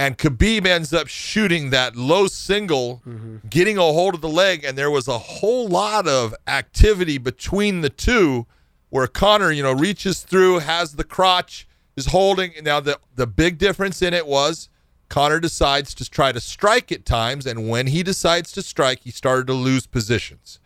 And 0.00 0.16
Khabib 0.16 0.64
ends 0.64 0.94
up 0.94 1.08
shooting 1.08 1.68
that 1.70 1.94
low 1.94 2.26
single, 2.26 3.02
getting 3.50 3.76
a 3.76 3.82
hold 3.82 4.14
of 4.14 4.22
the 4.22 4.30
leg, 4.30 4.64
and 4.64 4.78
there 4.78 4.90
was 4.90 5.06
a 5.06 5.18
whole 5.18 5.68
lot 5.68 6.08
of 6.08 6.34
activity 6.46 7.18
between 7.18 7.82
the 7.82 7.90
two 7.90 8.46
where 8.88 9.06
Conor, 9.06 9.52
you 9.52 9.62
know, 9.62 9.74
reaches 9.74 10.22
through, 10.22 10.60
has 10.60 10.94
the 10.94 11.04
crotch, 11.04 11.68
is 11.96 12.06
holding. 12.06 12.52
Now 12.62 12.80
the 12.80 12.98
the 13.14 13.26
big 13.26 13.58
difference 13.58 14.00
in 14.00 14.14
it 14.14 14.26
was 14.26 14.70
Conor 15.10 15.38
decides 15.38 15.92
to 15.96 16.08
try 16.08 16.32
to 16.32 16.40
strike 16.40 16.90
at 16.90 17.04
times, 17.04 17.44
and 17.44 17.68
when 17.68 17.88
he 17.88 18.02
decides 18.02 18.52
to 18.52 18.62
strike, 18.62 19.00
he 19.00 19.10
started 19.10 19.46
to 19.48 19.52
lose 19.52 19.86
positions. 19.86 20.60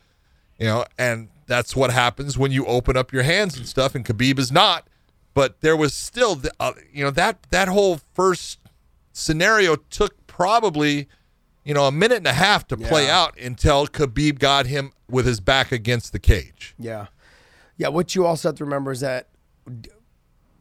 You 0.61 0.66
know, 0.66 0.85
and 0.97 1.29
that's 1.47 1.75
what 1.75 1.90
happens 1.90 2.38
when 2.38 2.53
you 2.53 2.64
open 2.66 2.97
up 2.97 3.12
your 3.12 3.25
hands 3.25 3.57
and 3.57 3.66
stuff. 3.66 3.97
And 3.97 4.05
Khabib 4.05 4.38
is 4.38 4.53
not, 4.53 4.87
but 5.35 5.61
there 5.61 5.77
was 5.77 5.92
still, 5.92 6.37
the, 6.37 6.53
uh, 6.61 6.75
you 6.92 7.03
know, 7.03 7.11
that 7.11 7.42
that 7.51 7.66
whole 7.66 8.01
first 8.12 8.61
scenario 9.14 9.77
took 9.77 10.27
probably, 10.27 11.09
you 11.64 11.72
know, 11.72 11.87
a 11.87 11.92
minute 11.92 12.18
and 12.18 12.27
a 12.27 12.33
half 12.35 12.66
to 12.68 12.77
play 12.77 13.09
out 13.09 13.38
until 13.38 13.87
Khabib 13.87 14.38
got 14.38 14.66
him 14.66 14.92
with 15.09 15.24
his 15.24 15.40
back 15.40 15.72
against 15.72 16.12
the 16.12 16.18
cage. 16.18 16.74
Yeah. 16.79 17.07
Yeah, 17.79 17.88
what 17.88 18.14
you 18.14 18.27
also 18.27 18.48
have 18.50 18.57
to 18.57 18.64
remember 18.64 18.92
is 18.92 19.00
that 19.00 19.29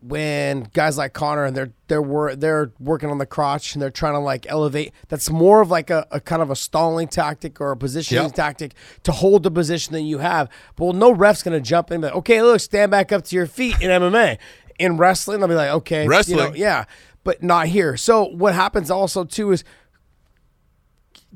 when 0.02 0.64
guys 0.74 0.98
like 0.98 1.14
Conor 1.14 1.46
and 1.46 1.56
they're 1.56 1.72
they're 1.88 2.02
wor- 2.02 2.36
they're 2.36 2.74
working 2.78 3.10
on 3.10 3.20
the 3.20 3.26
crotch 3.26 3.74
and 3.74 3.82
they're 3.82 3.90
trying 3.90 4.14
to 4.14 4.20
like 4.20 4.46
elevate, 4.50 4.92
that's 5.08 5.30
more 5.30 5.62
of 5.62 5.72
like 5.72 5.90
a, 5.90 6.06
a 6.12 6.20
kind 6.20 6.42
of 6.42 6.50
a 6.50 6.56
stalling 6.58 7.08
tactic 7.08 7.62
or 7.62 7.72
a 7.72 7.78
positioning 7.78 8.24
Yep. 8.26 8.34
tactic 8.34 8.74
to 9.04 9.12
hold 9.14 9.44
the 9.44 9.52
position 9.52 9.94
that 9.94 10.02
you 10.02 10.18
have. 10.18 10.50
But 10.76 10.86
well, 10.86 10.94
no 10.94 11.12
ref's 11.12 11.42
gonna 11.44 11.62
jump 11.62 11.90
in 11.92 12.02
But 12.02 12.14
okay, 12.16 12.42
look, 12.42 12.60
stand 12.60 12.92
back 12.92 13.12
up 13.14 13.24
to 13.26 13.36
your 13.36 13.46
feet 13.48 13.76
in 13.82 13.90
MMA. 13.90 14.38
In 14.80 14.98
wrestling, 14.98 15.40
they'll 15.40 15.48
be 15.48 15.54
like, 15.56 15.70
okay, 15.70 16.00
you 16.04 16.10
know, 16.10 16.10
Wrestling. 16.10 16.56
yeah, 16.58 16.86
but 17.24 17.42
not 17.44 17.68
here. 17.68 17.96
So 17.98 18.26
what 18.26 18.54
happens 18.54 18.90
also 18.92 19.24
too 19.24 19.52
is 19.52 19.64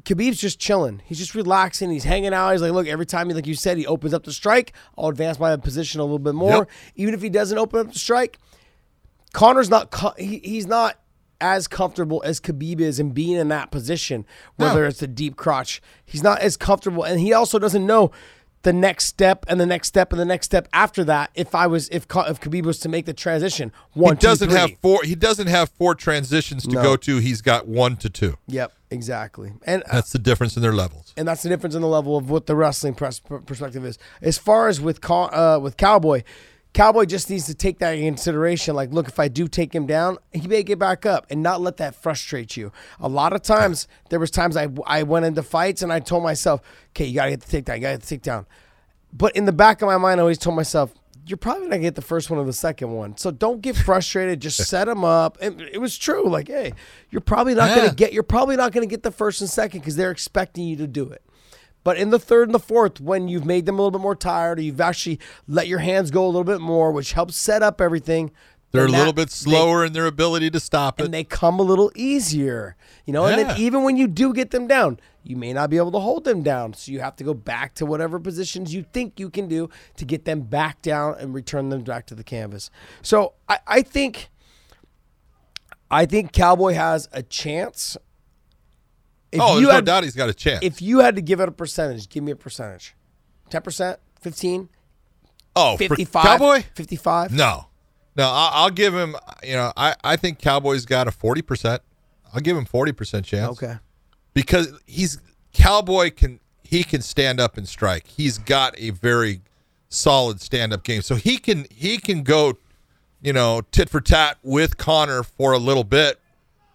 Khabib's 0.03 0.39
just 0.39 0.59
chilling. 0.59 1.01
He's 1.05 1.17
just 1.17 1.33
relaxing. 1.35 1.89
He's 1.89 2.03
hanging 2.03 2.33
out. 2.33 2.51
He's 2.51 2.61
like, 2.61 2.71
look, 2.71 2.87
every 2.87 3.05
time, 3.05 3.27
he, 3.29 3.33
like 3.33 3.47
you 3.47 3.55
said, 3.55 3.77
he 3.77 3.85
opens 3.87 4.13
up 4.13 4.23
the 4.23 4.31
strike, 4.31 4.73
I'll 4.97 5.09
advance 5.09 5.39
my 5.39 5.55
position 5.57 5.99
a 5.99 6.03
little 6.03 6.19
bit 6.19 6.35
more. 6.35 6.51
Yep. 6.51 6.69
Even 6.95 7.13
if 7.13 7.21
he 7.21 7.29
doesn't 7.29 7.57
open 7.57 7.79
up 7.79 7.93
the 7.93 7.99
strike, 7.99 8.37
Conor's 9.33 9.69
not. 9.69 9.93
He, 10.17 10.39
he's 10.43 10.67
not 10.67 10.99
as 11.41 11.67
comfortable 11.67 12.21
as 12.25 12.39
Khabib 12.39 12.79
is 12.79 12.99
in 12.99 13.11
being 13.11 13.37
in 13.37 13.47
that 13.49 13.69
position, 13.69 14.25
whether 14.55 14.81
No. 14.81 14.87
it's 14.87 15.01
a 15.01 15.07
deep 15.07 15.35
crotch. 15.35 15.81
He's 16.05 16.23
not 16.23 16.39
as 16.39 16.57
comfortable, 16.57 17.03
and 17.03 17.19
he 17.19 17.33
also 17.33 17.59
doesn't 17.59 17.85
know 17.85 18.11
the 18.63 18.73
next 18.73 19.05
step 19.05 19.45
and 19.47 19.59
the 19.59 19.65
next 19.65 19.87
step 19.87 20.11
and 20.11 20.19
the 20.19 20.25
next 20.25 20.45
step 20.47 20.67
after 20.73 21.03
that. 21.05 21.29
If 21.35 21.53
I 21.55 21.67
was, 21.67 21.87
if 21.89 22.03
if 22.03 22.39
Khabib 22.41 22.63
was 22.65 22.79
to 22.79 22.89
make 22.89 23.05
the 23.05 23.13
transition, 23.13 23.71
one, 23.93 24.15
he 24.15 24.19
doesn't 24.21 24.49
three. 24.49 24.57
have 24.59 24.71
four. 24.81 24.99
He 25.03 25.15
doesn't 25.15 25.47
have 25.47 25.69
four 25.69 25.95
transitions 25.95 26.63
to 26.63 26.71
No. 26.75 26.83
go 26.83 26.97
to. 26.97 27.17
He's 27.17 27.41
got 27.41 27.67
one 27.67 27.95
to 27.97 28.09
two. 28.09 28.37
Yep, 28.47 28.73
exactly. 28.89 29.53
And 29.65 29.83
That's 29.91 30.11
the 30.11 30.19
difference 30.19 30.55
in 30.55 30.61
their 30.61 30.73
levels. 30.73 31.13
and 31.15 31.27
that's 31.27 31.43
the 31.43 31.49
difference 31.49 31.75
in 31.75 31.81
the 31.81 31.87
level 31.87 32.17
of 32.17 32.29
what 32.29 32.45
the 32.47 32.55
wrestling 32.55 32.95
pres- 32.95 33.19
per- 33.19 33.39
perspective 33.39 33.85
is. 33.85 33.97
As 34.21 34.37
far 34.37 34.67
as 34.67 34.81
with 34.81 34.99
uh, 35.09 35.59
with 35.61 35.77
Cowboy, 35.77 36.23
Cowboy 36.77 37.05
just 37.05 37.27
needs 37.31 37.47
to 37.47 37.55
take 37.55 37.79
that 37.79 37.95
in 37.97 38.05
consideration. 38.05 38.75
Like, 38.75 38.93
look, 38.93 39.07
if 39.07 39.19
I 39.19 39.29
do 39.29 39.47
take 39.47 39.73
him 39.73 39.87
down, 39.87 40.19
he 40.31 40.47
may 40.47 40.61
get 40.61 40.77
back 40.77 41.07
up, 41.07 41.25
and 41.31 41.41
not 41.41 41.59
let 41.59 41.77
that 41.77 41.95
frustrate 41.95 42.55
you. 42.55 42.71
A 42.99 43.09
lot 43.09 43.33
of 43.33 43.41
times, 43.41 43.87
there 44.11 44.19
was 44.19 44.29
times 44.29 44.55
I 44.55 44.67
I 44.85 45.01
went 45.01 45.25
into 45.25 45.41
fights 45.41 45.81
and 45.81 45.91
I 45.91 45.99
told 45.99 46.21
myself, 46.21 46.61
okay, 46.91 47.05
you 47.05 47.15
gotta 47.15 47.31
get 47.31 47.41
the 47.41 47.61
takedown, 47.61 47.75
you 47.77 47.81
gotta 47.81 47.97
get 47.97 48.01
the 48.03 48.17
takedown. 48.19 48.45
But 49.11 49.35
in 49.35 49.45
the 49.45 49.51
back 49.51 49.81
of 49.81 49.87
my 49.87 49.97
mind, 49.97 50.19
I 50.19 50.21
always 50.21 50.37
told 50.37 50.55
myself. 50.55 50.93
You're 51.25 51.35
probably 51.35 51.63
not 51.63 51.71
gonna 51.71 51.81
get 51.81 51.95
the 51.95 52.01
first 52.01 52.29
one 52.29 52.39
or 52.39 52.45
the 52.45 52.53
second 52.53 52.91
one, 52.93 53.17
so 53.17 53.31
don't 53.31 53.59
get 53.59 53.75
frustrated. 53.75 54.39
Just 54.39 54.57
set 54.69 54.85
them 54.85 55.03
up, 55.03 55.37
and 55.41 55.59
it 55.59 55.81
was 55.81 55.97
true. 55.97 56.29
Like, 56.29 56.47
hey, 56.47 56.71
you're 57.09 57.19
probably 57.19 57.53
not 57.53 57.69
Yeah. 57.71 57.75
gonna 57.77 57.95
get. 57.95 58.13
You're 58.13 58.23
probably 58.23 58.55
not 58.55 58.71
gonna 58.71 58.85
get 58.85 59.01
the 59.03 59.11
first 59.11 59.41
and 59.41 59.49
second 59.49 59.81
because 59.81 59.95
they're 59.97 60.11
expecting 60.11 60.65
you 60.65 60.75
to 60.77 60.87
do 60.87 61.09
it. 61.09 61.21
But 61.87 61.95
in 61.95 62.09
the 62.09 62.19
third 62.19 62.49
and 62.49 62.53
the 62.53 62.59
fourth, 62.59 62.99
when 62.99 63.29
you've 63.29 63.45
made 63.45 63.65
them 63.65 63.75
a 63.75 63.77
little 63.77 63.97
bit 63.97 64.01
more 64.01 64.13
tired, 64.13 64.59
or 64.59 64.61
you've 64.61 64.81
actually 64.81 65.21
let 65.47 65.69
your 65.69 65.79
hands 65.79 66.11
go 66.11 66.25
a 66.25 66.27
little 66.27 66.43
bit 66.43 66.59
more, 66.59 66.91
which 66.91 67.13
helps 67.13 67.37
set 67.37 67.63
up 67.63 67.79
everything. 67.79 68.31
They're 68.73 68.87
a 68.87 68.89
little 68.89 69.05
that- 69.05 69.15
bit 69.15 69.29
they- 69.29 69.51
slower 69.51 69.85
in 69.85 69.93
their 69.93 70.05
ability 70.05 70.49
to 70.49 70.59
stop 70.59 70.99
it. 70.99 71.05
and 71.05 71.13
they 71.13 71.23
come 71.23 71.61
a 71.61 71.63
little 71.63 71.89
easier, 71.95 72.75
you 73.05 73.13
know. 73.13 73.23
And 73.25 73.39
then 73.39 73.57
even 73.57 73.83
when 73.83 73.95
you 73.95 74.07
do 74.09 74.33
get 74.33 74.51
them 74.51 74.67
down, 74.67 74.99
you 75.23 75.37
may 75.37 75.53
not 75.53 75.69
be 75.69 75.77
able 75.77 75.93
to 75.93 75.99
hold 75.99 76.25
them 76.25 76.43
down, 76.43 76.73
so 76.73 76.91
you 76.91 76.99
have 76.99 77.15
to 77.15 77.23
go 77.23 77.33
back 77.33 77.73
to 77.75 77.85
whatever 77.85 78.19
positions 78.19 78.73
you 78.73 78.83
think 78.91 79.17
you 79.17 79.29
can 79.29 79.47
do 79.47 79.69
to 79.95 80.03
get 80.03 80.25
them 80.25 80.41
back 80.41 80.81
down 80.81 81.15
and 81.17 81.33
return 81.33 81.69
them 81.69 81.83
back 81.83 82.05
to 82.07 82.15
the 82.15 82.23
canvas. 82.25 82.69
So 83.01 83.31
I, 83.47 83.59
I 83.65 83.81
think, 83.81 84.29
I 85.89 86.05
think 86.05 86.33
Cowboy 86.33 86.73
has 86.73 87.07
a 87.13 87.23
chance. 87.23 87.95
If 89.31 89.41
oh, 89.41 89.59
you 89.59 89.65
there's 89.65 89.75
no 89.79 89.81
doubt 89.81 90.03
he's 90.03 90.15
got 90.15 90.29
a 90.29 90.33
chance. 90.33 90.63
if 90.63 90.81
you 90.81 90.99
had 90.99 91.15
to 91.15 91.21
give 91.21 91.39
it 91.39 91.49
a 91.49 91.51
percentage, 91.51 92.07
give 92.09 92.23
me 92.23 92.31
a 92.31 92.35
percentage. 92.35 92.95
10%, 93.49 93.97
15, 94.21 94.69
oh, 95.55 95.77
55, 95.77 96.23
Cowboy? 96.23 96.63
55. 96.75 97.33
No, 97.33 97.67
no. 98.15 98.25
I'll, 98.25 98.63
I'll 98.63 98.69
give 98.69 98.93
him. 98.93 99.15
You 99.43 99.53
know, 99.53 99.73
I 99.75 99.95
I 100.03 100.15
think 100.15 100.39
Cowboy's 100.39 100.85
got 100.85 101.07
a 101.07 101.11
forty 101.11 101.41
percent. 101.41 101.81
I'll 102.33 102.41
give 102.41 102.57
him 102.57 102.65
forty 102.65 102.91
percent 102.91 103.25
chance. 103.25 103.61
Okay. 103.61 103.77
because 104.33 104.79
he's 104.85 105.19
Cowboy 105.53 106.11
can 106.11 106.39
he 106.63 106.83
can 106.83 107.01
stand 107.01 107.39
up 107.39 107.57
and 107.57 107.67
strike. 107.67 108.07
He's 108.07 108.37
got 108.37 108.77
a 108.77 108.89
very 108.89 109.41
solid 109.89 110.41
stand-up 110.41 110.83
game. 110.83 111.01
So 111.01 111.15
he 111.15 111.37
can 111.37 111.65
he 111.71 111.97
can 111.97 112.23
go, 112.23 112.57
you 113.21 113.33
know, 113.33 113.61
tit 113.71 113.89
for 113.89 114.01
tat 114.01 114.37
with 114.43 114.77
Conor 114.77 115.23
for 115.23 115.53
a 115.53 115.57
little 115.57 115.83
bit 115.85 116.19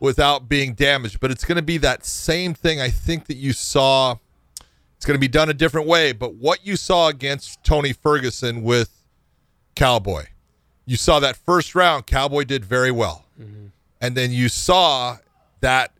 without 0.03 0.49
being 0.49 0.75
damaged. 0.75 1.21
But 1.21 1.31
it's 1.31 1.45
going 1.45 1.57
to 1.57 1.62
be 1.62 1.79
that 1.79 2.05
same 2.05 2.53
thing. 2.53 2.81
I 2.81 2.91
think 2.91 3.27
that 3.27 3.37
you 3.37 3.55
saw. 3.55 4.17
It's 4.97 5.07
going 5.07 5.17
to 5.17 5.21
be 5.21 5.29
done 5.29 5.49
a 5.49 5.55
different 5.55 5.88
way. 5.88 6.12
But 6.12 6.35
what 6.35 6.65
you 6.65 6.77
saw 6.77 7.09
against 7.09 7.65
Tony 7.65 7.93
Ferguson 7.93 8.62
with 8.62 8.91
Cowboy, 9.75 10.27
you 10.85 10.97
saw 10.97 11.19
that 11.21 11.37
first 11.37 11.75
round. 11.75 12.07
Cowboy 12.07 12.45
did 12.45 12.65
very 12.65 12.91
well, 12.91 13.25
mm-hmm. 13.41 13.67
and 14.01 14.15
then 14.17 14.31
you 14.31 14.49
saw 14.49 15.17
that 15.61 15.93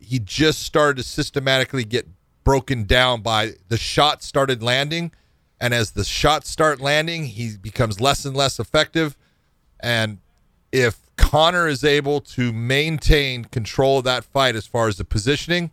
he 0.00 0.18
just 0.18 0.62
started 0.64 0.96
to 0.96 1.02
systematically 1.02 1.84
get 1.84 2.06
broken 2.44 2.84
down 2.84 3.22
by 3.22 3.52
the 3.68 3.76
shots 3.76 4.26
started 4.26 4.62
landing 4.62 5.12
and 5.60 5.72
as 5.72 5.92
the 5.92 6.02
shots 6.02 6.50
start 6.50 6.80
landing 6.80 7.24
he 7.24 7.56
becomes 7.56 8.00
less 8.00 8.24
and 8.24 8.36
less 8.36 8.58
effective 8.58 9.16
and 9.78 10.18
if 10.72 11.00
Conor 11.16 11.68
is 11.68 11.84
able 11.84 12.20
to 12.20 12.52
maintain 12.52 13.44
control 13.44 13.98
of 13.98 14.04
that 14.04 14.24
fight 14.24 14.56
as 14.56 14.66
far 14.66 14.88
as 14.88 14.96
the 14.96 15.04
positioning 15.04 15.70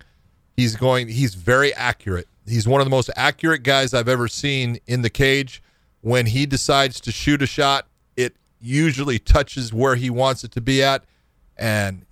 he's 0.56 0.76
going 0.76 1.08
he's 1.08 1.36
very 1.36 1.74
accurate. 1.74 2.28
He's 2.46 2.68
one 2.68 2.82
of 2.82 2.86
the 2.86 2.92
most 2.92 3.10
accurate 3.16 3.64
guys 3.64 3.94
I've 3.94 4.10
ever 4.10 4.28
seen 4.28 4.80
in 4.88 5.02
the 5.02 5.10
cage. 5.10 5.62
When 6.02 6.28
he 6.28 6.46
decides 6.46 7.00
to 7.02 7.12
shoot 7.12 7.42
a 7.42 7.48
shot 7.48 7.88
it 8.16 8.36
usually 8.60 9.20
touches 9.20 9.74
where 9.74 9.96
he 9.96 10.10
wants 10.10 10.44
it 10.44 10.52
to 10.52 10.62
be 10.62 10.84
at 10.84 11.04
and 11.58 12.06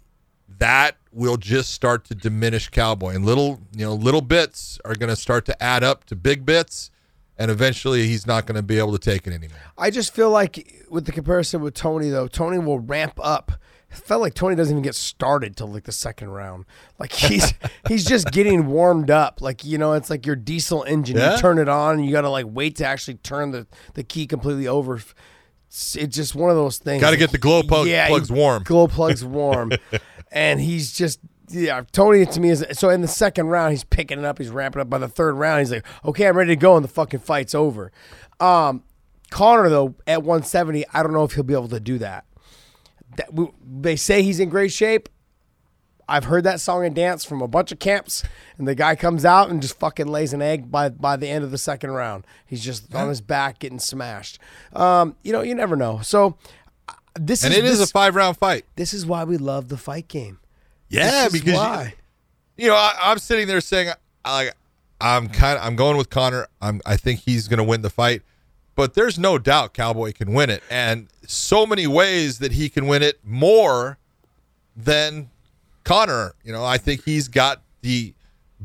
that 0.59 0.97
will 1.11 1.37
just 1.37 1.73
start 1.73 2.05
to 2.05 2.15
diminish 2.15 2.69
Cowboy, 2.69 3.15
and 3.15 3.25
little 3.25 3.59
you 3.75 3.85
know 3.85 3.93
little 3.93 4.21
bits 4.21 4.79
are 4.85 4.95
going 4.95 5.09
to 5.09 5.15
start 5.15 5.45
to 5.45 5.63
add 5.63 5.83
up 5.83 6.05
to 6.05 6.15
big 6.15 6.45
bits, 6.45 6.91
and 7.37 7.51
eventually 7.51 8.07
he's 8.07 8.25
not 8.27 8.45
going 8.45 8.55
to 8.55 8.63
be 8.63 8.77
able 8.79 8.91
to 8.93 8.99
take 8.99 9.27
it 9.27 9.33
anymore. 9.33 9.57
I 9.77 9.89
just 9.91 10.13
feel 10.13 10.29
like 10.29 10.85
with 10.89 11.05
the 11.05 11.11
comparison 11.11 11.61
with 11.61 11.73
Tony 11.73 12.09
though, 12.09 12.27
Tony 12.27 12.57
will 12.59 12.79
ramp 12.79 13.19
up. 13.21 13.51
It 13.89 13.95
felt 13.97 14.21
like 14.21 14.33
Tony 14.33 14.53
doesn't 14.55 14.73
even 14.73 14.83
get 14.83 14.95
started 14.95 15.55
till 15.55 15.67
like 15.67 15.85
the 15.85 15.93
second 15.93 16.29
round. 16.29 16.65
Like 16.99 17.13
he's 17.13 17.53
he's 17.87 18.03
just 18.05 18.31
getting 18.31 18.67
warmed 18.67 19.09
up. 19.09 19.41
Like 19.41 19.63
you 19.63 19.77
know, 19.77 19.93
it's 19.93 20.09
like 20.09 20.25
your 20.25 20.35
diesel 20.35 20.83
engine. 20.83 21.15
Yeah. 21.17 21.35
You 21.35 21.37
turn 21.39 21.57
it 21.57 21.69
on, 21.69 21.95
and 21.95 22.05
you 22.05 22.11
got 22.11 22.21
to 22.21 22.29
like 22.29 22.45
wait 22.49 22.75
to 22.77 22.85
actually 22.85 23.15
turn 23.15 23.51
the 23.51 23.65
the 23.93 24.03
key 24.03 24.27
completely 24.27 24.67
over. 24.67 24.99
It's 25.67 25.95
it's 25.95 26.15
just 26.15 26.35
one 26.35 26.49
of 26.49 26.57
those 26.57 26.79
things. 26.79 26.99
Gotta 27.01 27.13
Like, 27.13 27.19
get 27.19 27.31
the 27.31 27.37
glow 27.37 27.63
plug- 27.63 27.87
plugs 27.87 28.29
warm. 28.31 28.63
Glow 28.63 28.87
plugs 28.87 29.23
warm, 29.39 29.71
and 30.31 30.59
he's 30.59 30.91
just. 30.91 31.19
Yeah, 31.49 31.83
Tony 31.91 32.25
to 32.25 32.39
me 32.41 32.49
is 32.49 32.65
so 32.73 32.89
in 32.89 33.01
the 33.01 33.07
second 33.07 33.47
round 33.47 33.71
he's 33.71 33.83
picking 33.85 34.19
it 34.19 34.25
up, 34.25 34.37
he's 34.37 34.49
ramping 34.49 34.81
up. 34.81 34.89
By 34.89 34.97
the 34.97 35.07
third 35.07 35.35
round 35.35 35.59
he's 35.59 35.71
like, 35.71 35.85
okay, 36.03 36.27
I'm 36.27 36.35
ready 36.35 36.49
to 36.51 36.55
go, 36.57 36.75
and 36.75 36.83
the 36.83 36.89
fucking 36.89 37.21
fight's 37.21 37.55
over. 37.55 37.91
Um, 38.39 38.83
Conor 39.29 39.69
though 39.69 39.95
at 40.05 40.23
170, 40.23 40.85
I 40.93 41.03
don't 41.03 41.13
know 41.13 41.23
if 41.23 41.33
he'll 41.33 41.43
be 41.43 41.53
able 41.53 41.69
to 41.69 41.79
do 41.79 41.97
that. 41.99 42.25
That 43.15 43.33
we, 43.33 43.47
they 43.65 43.95
say 43.95 44.21
he's 44.23 44.39
in 44.39 44.49
great 44.49 44.71
shape. 44.71 45.09
I've 46.09 46.25
heard 46.25 46.45
that 46.45 46.61
song 46.61 46.85
and 46.85 46.95
dance 46.95 47.25
from 47.25 47.41
a 47.41 47.47
bunch 47.49 47.71
of 47.73 47.79
camps, 47.79 48.23
and 48.57 48.65
the 48.67 48.75
guy 48.75 48.95
comes 48.95 49.25
out 49.25 49.49
and 49.49 49.61
just 49.61 49.77
fucking 49.77 50.07
lays 50.07 50.31
an 50.33 50.41
egg 50.41 50.71
by 50.71 50.89
by 50.89 51.17
the 51.17 51.27
end 51.27 51.43
of 51.43 51.51
the 51.51 51.57
second 51.57 51.91
round. 51.91 52.25
He's 52.45 52.63
just 52.63 52.93
on 52.95 53.09
his 53.09 53.19
back 53.21 53.59
getting 53.59 53.79
smashed. 53.79 54.39
Um, 54.73 55.15
you 55.23 55.33
know, 55.33 55.41
you 55.41 55.53
never 55.55 55.75
know. 55.75 55.99
So 56.03 56.37
uh, 56.87 56.93
this 57.19 57.43
And 57.43 57.51
is 57.53 57.59
it 57.59 57.65
is 57.65 57.79
this, 57.79 57.89
a 57.89 57.91
five 57.91 58.15
round 58.15 58.37
fight. 58.37 58.65
this 58.77 58.93
is 58.93 59.05
why 59.05 59.23
we 59.25 59.37
love 59.37 59.67
the 59.67 59.77
fight 59.77 60.07
game. 60.07 60.39
Yeah, 60.89 61.27
because 61.31 61.47
you- 61.47 61.53
why. 61.53 61.93
you 62.57 62.67
know 62.67 62.75
I, 62.75 62.95
I'm 63.01 63.19
sitting 63.19 63.47
there 63.47 63.61
saying 63.61 63.91
like 64.25 64.53
I'm 64.99 65.29
kind 65.29 65.57
of 65.57 65.65
I'm 65.65 65.75
going 65.75 65.97
with 65.97 66.09
Conor. 66.09 66.47
I'm 66.61 66.81
I 66.85 66.97
think 66.97 67.21
he's 67.21 67.47
going 67.47 67.59
to 67.59 67.63
win 67.63 67.81
the 67.81 67.89
fight, 67.89 68.23
but 68.75 68.93
there's 68.93 69.19
no 69.19 69.37
doubt 69.37 69.73
Cowboy 69.73 70.13
can 70.13 70.33
win 70.33 70.49
it, 70.49 70.63
and 70.69 71.07
so 71.27 71.65
many 71.65 71.87
ways 71.87 72.39
that 72.39 72.53
he 72.53 72.69
can 72.69 72.87
win 72.87 73.03
it 73.03 73.19
more 73.23 73.97
than 74.75 75.29
Conor. 75.83 76.33
You 76.43 76.51
know, 76.51 76.63
I 76.63 76.77
think 76.77 77.03
he's 77.03 77.27
got 77.27 77.61
the 77.81 78.13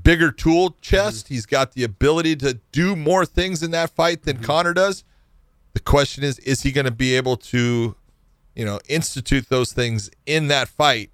bigger 0.00 0.30
tool 0.30 0.76
chest. 0.80 1.28
He's 1.28 1.46
got 1.46 1.72
the 1.72 1.84
ability 1.84 2.36
to 2.36 2.58
do 2.72 2.96
more 2.96 3.26
things 3.26 3.62
in 3.62 3.70
that 3.72 3.90
fight 3.90 4.22
than 4.22 4.36
mm-hmm. 4.36 4.44
Conor 4.44 4.74
does. 4.74 5.04
The 5.74 5.80
question 5.80 6.24
is, 6.24 6.38
is 6.40 6.62
he 6.62 6.72
going 6.72 6.84
to 6.84 6.90
be 6.90 7.16
able 7.16 7.36
to, 7.38 7.96
you 8.54 8.64
know, 8.64 8.78
institute 8.88 9.48
those 9.48 9.72
things 9.72 10.10
in 10.26 10.48
that 10.48 10.68
fight 10.68 11.10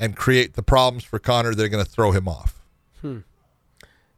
and 0.00 0.16
create 0.16 0.54
the 0.54 0.62
problems 0.64 1.04
for 1.04 1.20
Conor 1.20 1.54
that 1.54 1.62
are 1.62 1.68
going 1.68 1.84
to 1.84 1.88
throw 1.90 2.10
him 2.10 2.26
off? 2.26 2.56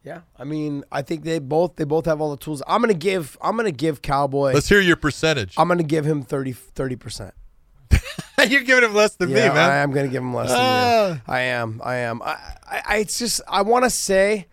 Yeah, 0.04 0.22
I 0.36 0.42
mean, 0.44 0.82
I 0.90 1.02
think 1.02 1.22
they 1.22 1.38
both 1.38 1.76
they 1.76 1.84
both 1.84 2.06
have 2.06 2.20
all 2.20 2.30
the 2.32 2.36
tools. 2.36 2.60
I'm 2.66 2.80
gonna 2.80 2.92
give 2.92 3.38
I'm 3.40 3.56
gonna 3.56 3.70
give 3.70 4.02
Cowboy. 4.02 4.52
Let's 4.52 4.68
hear 4.68 4.80
your 4.80 4.96
percentage. 4.96 5.54
I'm 5.56 5.68
gonna 5.68 5.84
give 5.84 6.04
him 6.04 6.22
30 6.24 6.96
percent. 6.96 7.34
You're 8.48 8.62
giving 8.64 8.82
him 8.82 8.94
less 8.96 9.14
than 9.14 9.28
Yeah, 9.30 9.50
me, 9.50 9.54
man. 9.54 9.70
I 9.70 9.76
am 9.76 9.92
gonna 9.92 10.08
give 10.08 10.22
him 10.24 10.34
less 10.34 10.48
than 10.48 10.58
Ah. 10.60 11.08
you. 11.12 11.20
I 11.28 11.40
am. 11.42 11.80
I 11.84 11.94
am. 11.98 12.20
I, 12.22 12.30
I, 12.66 12.82
I 12.88 12.96
it's 12.96 13.16
just 13.16 13.40
I 13.46 13.62
want 13.62 13.84
to 13.84 13.90
say, 13.90 14.48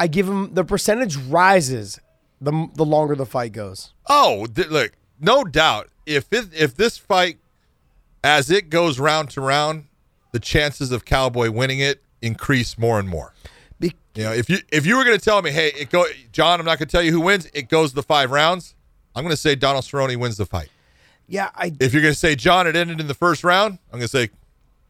I 0.00 0.08
give 0.08 0.28
him 0.28 0.52
the 0.54 0.64
percentage 0.64 1.16
rises 1.16 2.00
the 2.40 2.68
the 2.74 2.84
longer 2.84 3.14
the 3.14 3.26
fight 3.26 3.52
goes. 3.52 3.92
Oh, 4.08 4.46
th- 4.46 4.66
look, 4.68 4.92
no 5.20 5.44
doubt. 5.44 5.90
If 6.06 6.32
it, 6.32 6.48
if 6.52 6.74
this 6.74 6.98
fight, 6.98 7.38
as 8.24 8.50
it 8.50 8.68
goes 8.68 8.98
round 8.98 9.30
to 9.30 9.40
round, 9.42 9.84
the 10.32 10.40
chances 10.40 10.92
of 10.92 11.04
Cowboy 11.04 11.50
winning 11.50 11.80
it 11.80 12.02
increase 12.22 12.76
more 12.78 12.98
and 12.98 13.08
more. 13.08 13.32
Be, 13.80 13.94
You 14.14 14.24
know, 14.24 14.32
if 14.32 14.50
you 14.50 14.58
if 14.72 14.86
you 14.86 14.96
were 14.96 15.04
going 15.04 15.18
to 15.18 15.24
tell 15.24 15.40
me, 15.42 15.50
hey, 15.50 15.68
it 15.68 15.90
go, 15.90 16.04
John, 16.32 16.58
I'm 16.60 16.66
not 16.66 16.78
going 16.78 16.88
to 16.88 16.92
tell 16.92 17.02
you 17.02 17.12
who 17.12 17.20
wins. 17.20 17.46
It 17.54 17.68
goes 17.68 17.92
the 17.92 18.02
five 18.02 18.30
rounds. 18.30 18.74
I'm 19.14 19.22
going 19.24 19.32
to 19.34 19.40
say 19.40 19.54
Donald 19.54 19.84
Cerrone 19.84 20.16
wins 20.16 20.36
the 20.36 20.46
fight. 20.46 20.68
yeah, 21.26 21.50
I. 21.54 21.72
If 21.80 21.92
you're 21.92 22.02
going 22.02 22.14
to 22.14 22.18
say 22.18 22.34
John, 22.34 22.66
it 22.66 22.76
ended 22.76 23.00
in 23.00 23.06
the 23.06 23.14
first 23.14 23.44
round. 23.44 23.78
I'm 23.92 23.98
going 23.98 24.08
to 24.08 24.16
say 24.16 24.30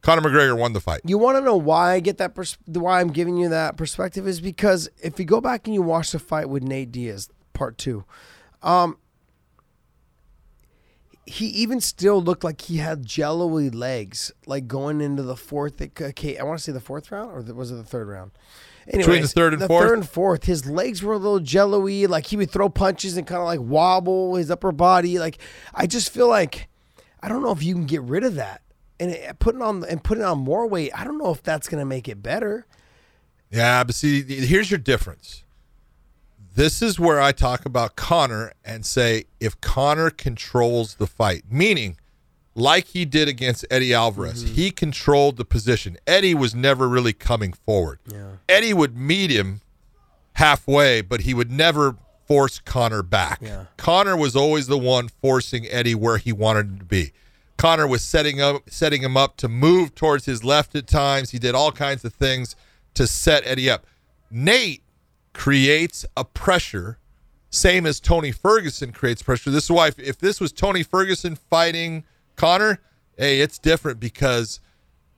Conor 0.00 0.22
McGregor 0.22 0.56
won 0.56 0.72
the 0.72 0.80
fight. 0.80 1.00
You 1.04 1.18
want 1.18 1.36
to 1.38 1.42
know 1.42 1.56
why 1.56 1.92
I 1.94 2.00
get 2.00 2.18
that? 2.18 2.34
Pers- 2.34 2.56
why 2.66 3.00
I'm 3.00 3.08
giving 3.12 3.36
you 3.36 3.48
that 3.50 3.76
perspective 3.76 4.26
is 4.26 4.40
because 4.40 4.88
if 5.02 5.18
you 5.18 5.24
go 5.24 5.40
back 5.40 5.66
and 5.66 5.74
you 5.74 5.82
watch 5.82 6.12
the 6.12 6.18
fight 6.18 6.48
with 6.48 6.62
Nate 6.62 6.92
Diaz, 6.92 7.28
part 7.52 7.76
two, 7.78 8.04
um, 8.62 8.96
he 11.28 11.46
even 11.46 11.80
still 11.80 12.22
looked 12.22 12.44
like 12.44 12.62
he 12.62 12.78
had 12.78 13.04
jello-y 13.04 13.70
legs, 13.72 14.32
like 14.46 14.66
going 14.66 15.00
into 15.00 15.22
the 15.22 15.36
fourth. 15.36 15.80
Okay, 15.80 16.38
I 16.38 16.42
want 16.42 16.58
to 16.58 16.64
say 16.64 16.72
the 16.72 16.80
fourth 16.80 17.10
round, 17.12 17.30
or 17.30 17.54
was 17.54 17.70
it 17.70 17.76
the 17.76 17.84
third 17.84 18.08
round? 18.08 18.32
Between 18.90 19.20
the 19.20 19.28
third 19.28 19.52
and 19.52 19.60
the 19.60 19.66
fourth? 19.66 19.86
third 19.86 19.98
and 19.98 20.08
fourth, 20.08 20.44
his 20.44 20.66
legs 20.66 21.02
were 21.02 21.12
a 21.12 21.18
little 21.18 21.40
jello-y. 21.40 22.06
Like 22.08 22.26
he 22.26 22.36
would 22.36 22.50
throw 22.50 22.68
punches 22.68 23.16
and 23.16 23.26
kind 23.26 23.40
of 23.40 23.46
like 23.46 23.60
wobble 23.60 24.36
his 24.36 24.50
upper 24.50 24.72
body. 24.72 25.18
Like 25.18 25.38
I 25.74 25.86
just 25.86 26.10
feel 26.10 26.28
like 26.28 26.68
I 27.22 27.28
don't 27.28 27.42
know 27.42 27.52
if 27.52 27.62
you 27.62 27.74
can 27.74 27.84
get 27.84 28.02
rid 28.02 28.24
of 28.24 28.36
that 28.36 28.62
and 28.98 29.10
it, 29.10 29.38
putting 29.38 29.62
on 29.62 29.84
and 29.84 30.02
putting 30.02 30.24
on 30.24 30.38
more 30.38 30.66
weight. 30.66 30.90
I 30.94 31.04
don't 31.04 31.18
know 31.18 31.32
if 31.32 31.42
that's 31.42 31.68
going 31.68 31.80
to 31.80 31.86
make 31.86 32.08
it 32.08 32.22
better. 32.22 32.66
Yeah, 33.50 33.84
but 33.84 33.94
see, 33.94 34.22
here's 34.22 34.70
your 34.70 34.78
difference. 34.78 35.44
This 36.58 36.82
is 36.82 36.98
where 36.98 37.20
I 37.20 37.30
talk 37.30 37.64
about 37.66 37.94
Conor 37.94 38.52
and 38.64 38.84
say 38.84 39.26
if 39.38 39.60
Conor 39.60 40.10
controls 40.10 40.96
the 40.96 41.06
fight, 41.06 41.44
meaning 41.48 41.96
like 42.56 42.88
he 42.88 43.04
did 43.04 43.28
against 43.28 43.64
Eddie 43.70 43.94
Alvarez, 43.94 44.42
mm-hmm. 44.42 44.54
he 44.54 44.72
controlled 44.72 45.36
the 45.36 45.44
position. 45.44 45.98
Eddie 46.04 46.34
was 46.34 46.56
never 46.56 46.88
really 46.88 47.12
coming 47.12 47.52
forward. 47.52 48.00
Eddie 48.48 48.74
would 48.74 48.96
meet 48.96 49.30
him 49.30 49.60
halfway, 50.32 51.00
but 51.00 51.20
he 51.20 51.32
would 51.32 51.52
never 51.52 51.96
force 52.26 52.58
Conor 52.58 53.04
back. 53.04 53.38
Yeah. 53.40 53.66
Conor 53.76 54.16
was 54.16 54.34
always 54.34 54.66
the 54.66 54.78
one 54.78 55.06
forcing 55.06 55.64
Eddie 55.68 55.94
where 55.94 56.18
he 56.18 56.32
wanted 56.32 56.66
him 56.66 56.78
to 56.80 56.84
be. 56.84 57.12
Conor 57.56 57.86
was 57.86 58.02
setting 58.02 58.40
up 58.40 58.68
setting 58.68 59.02
him 59.02 59.16
up 59.16 59.36
to 59.36 59.46
move 59.46 59.94
towards 59.94 60.24
his 60.24 60.42
left 60.42 60.74
at 60.74 60.88
times. 60.88 61.30
He 61.30 61.38
did 61.38 61.54
all 61.54 61.70
kinds 61.70 62.04
of 62.04 62.14
things 62.14 62.56
to 62.94 63.06
set 63.06 63.46
Eddie 63.46 63.70
up. 63.70 63.86
Nate 64.28 64.82
creates 65.38 66.04
a 66.16 66.24
pressure, 66.24 66.98
same 67.48 67.86
as 67.86 68.00
Tony 68.00 68.32
Ferguson 68.32 68.90
creates 68.90 69.22
pressure. 69.22 69.52
This 69.52 69.64
is 69.64 69.70
why 69.70 69.86
if, 69.86 69.98
if 70.00 70.18
this 70.18 70.40
was 70.40 70.50
Tony 70.50 70.82
Ferguson 70.82 71.36
fighting 71.36 72.02
Conor, 72.34 72.80
hey, 73.16 73.40
it's 73.40 73.56
different 73.56 74.00
because 74.00 74.58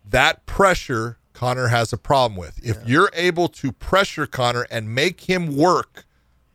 that 0.07 0.45
pressure 0.45 1.17
Conor 1.33 1.69
has 1.69 1.95
a 1.95 1.97
problem 1.97 2.37
with. 2.37 2.61
If 2.63 2.87
you're 2.87 3.11
able 3.15 3.49
to 3.49 3.73
pressure 3.73 4.27
Conor 4.27 4.67
and 4.71 4.95
make 4.95 5.23
him 5.23 5.57
work 5.57 6.05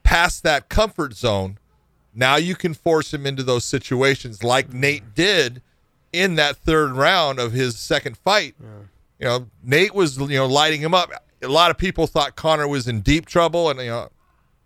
past 0.04 0.44
that 0.44 0.70
comfort 0.70 1.16
zone, 1.16 1.58
now 2.14 2.36
you 2.36 2.54
can 2.54 2.76
force 2.76 3.16
him 3.16 3.26
into 3.26 3.42
those 3.42 3.66
situations 3.66 4.44
like 4.44 4.68
mm-hmm. 4.68 4.80
Nate 4.80 5.16
did 5.16 5.64
in 6.14 6.36
that 6.36 6.58
third 6.58 6.92
round 6.92 7.40
of 7.40 7.52
his 7.52 7.80
second 7.80 8.16
fight. 8.16 8.54
You 9.18 9.26
know, 9.26 9.48
Nate 9.64 9.96
was 9.96 10.18
you 10.20 10.28
know 10.28 10.46
lighting 10.46 10.82
him 10.82 10.94
up. 10.94 11.10
A 11.46 11.52
lot 11.52 11.72
of 11.72 11.78
people 11.78 12.08
thought 12.08 12.36
Conor 12.36 12.68
was 12.68 12.88
in 12.88 13.02
deep 13.02 13.26
trouble, 13.26 13.70
and 13.70 13.80
you 13.80 13.88
know, 13.88 14.10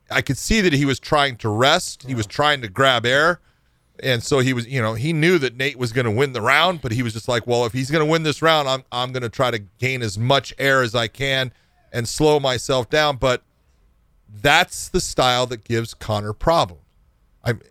I 0.10 0.22
could 0.22 0.38
see 0.38 0.62
that 0.62 0.74
he 0.74 0.86
was 0.86 1.00
trying 1.00 1.36
to 1.38 1.50
rest. 1.50 2.04
He 2.04 2.16
was 2.16 2.26
trying 2.26 2.62
to 2.62 2.68
grab 2.68 3.06
air. 3.06 3.40
And 4.02 4.24
so 4.24 4.40
he 4.40 4.54
was, 4.54 4.66
you 4.66 4.82
know, 4.82 4.94
he 4.94 5.12
knew 5.12 5.38
that 5.40 5.58
Nate 5.58 5.78
was 5.78 5.92
going 5.92 6.06
to 6.06 6.12
win 6.12 6.32
the 6.32 6.42
round, 6.42 6.82
but 6.82 6.94
he 6.94 7.04
was 7.04 7.14
just 7.14 7.28
like, 7.28 7.46
well, 7.46 7.66
if 7.66 7.74
he's 7.74 7.92
going 7.92 8.06
to 8.06 8.10
win 8.10 8.24
this 8.24 8.42
round, 8.42 8.70
I'm 8.70 8.84
I'm 8.92 9.12
going 9.12 9.24
to 9.24 9.30
try 9.30 9.52
to 9.52 9.60
gain 9.78 10.02
as 10.02 10.18
much 10.18 10.54
air 10.58 10.82
as 10.82 10.96
I 10.96 11.08
can 11.08 11.52
and 11.92 12.08
slow 12.08 12.40
myself 12.40 12.90
down. 12.90 13.18
But 13.18 13.44
that's 14.42 14.88
the 14.88 15.02
style 15.02 15.46
that 15.48 15.66
gives 15.66 15.94
Conor 15.94 16.34
problems. 16.34 16.84
I'm, 17.44 17.62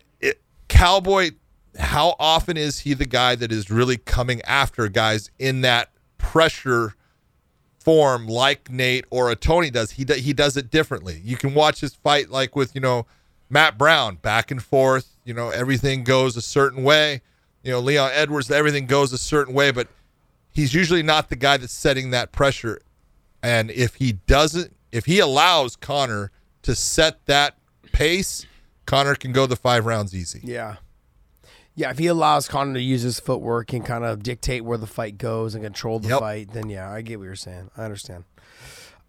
Cowboy, 0.67 1.31
how 1.79 2.15
often 2.19 2.57
is 2.57 2.81
he 2.81 2.93
the 2.93 3.05
guy 3.05 3.35
that 3.35 3.51
is 3.51 3.71
really 3.71 3.97
coming 3.97 4.41
after 4.43 4.87
guys 4.87 5.31
in 5.39 5.61
that 5.61 5.89
pressure 6.17 6.95
form 7.89 8.27
like 8.27 8.69
Nate 8.69 9.05
or 9.09 9.31
a 9.31 9.35
Tony 9.35 9.71
does? 9.71 9.89
He 9.89 10.05
he 10.05 10.31
does 10.31 10.55
it 10.55 10.69
differently. 10.69 11.19
You 11.23 11.35
can 11.37 11.55
watch 11.55 11.81
his 11.81 11.95
fight 11.95 12.29
like 12.29 12.55
with 12.55 12.75
you 12.75 12.81
know 12.81 13.07
Matt 13.49 13.79
Brown, 13.79 14.17
back 14.17 14.51
and 14.51 14.61
forth. 14.61 15.17
You 15.25 15.33
know 15.33 15.49
everything 15.49 16.03
goes 16.03 16.37
a 16.37 16.41
certain 16.43 16.83
way. 16.83 17.21
You 17.63 17.71
know 17.71 17.79
Leon 17.79 18.11
Edwards, 18.13 18.51
everything 18.51 18.85
goes 18.85 19.11
a 19.11 19.17
certain 19.17 19.55
way, 19.55 19.71
but 19.71 19.87
he's 20.51 20.71
usually 20.71 21.01
not 21.01 21.29
the 21.29 21.35
guy 21.35 21.57
that's 21.57 21.73
setting 21.73 22.11
that 22.11 22.31
pressure. 22.31 22.79
And 23.41 23.71
if 23.71 23.95
he 23.95 24.11
doesn't, 24.11 24.75
if 24.91 25.05
he 25.05 25.17
allows 25.17 25.75
Conor 25.75 26.31
to 26.61 26.75
set 26.75 27.25
that 27.25 27.57
pace, 27.91 28.45
Conor 28.85 29.15
can 29.15 29.31
go 29.31 29.47
the 29.47 29.55
five 29.55 29.87
rounds 29.87 30.13
easy. 30.13 30.41
Yeah. 30.43 30.75
Yeah, 31.79 31.91
if 31.91 31.97
he 31.97 32.07
allows 32.07 32.49
Conor 32.49 32.73
to 32.73 32.81
use 32.81 33.03
his 33.03 33.21
footwork 33.21 33.71
and 33.71 33.85
kind 33.85 34.03
of 34.03 34.21
dictate 34.21 34.65
where 34.65 34.77
the 34.77 34.85
fight 34.85 35.17
goes 35.17 35.55
and 35.55 35.63
control 35.63 35.99
the 35.99 36.09
Yep. 36.09 36.19
fight, 36.19 36.53
then 36.53 36.69
yeah, 36.69 36.91
I 36.91 37.01
get 37.01 37.19
what 37.19 37.25
you're 37.25 37.35
saying. 37.37 37.71
I 37.77 37.83
understand. 37.85 38.25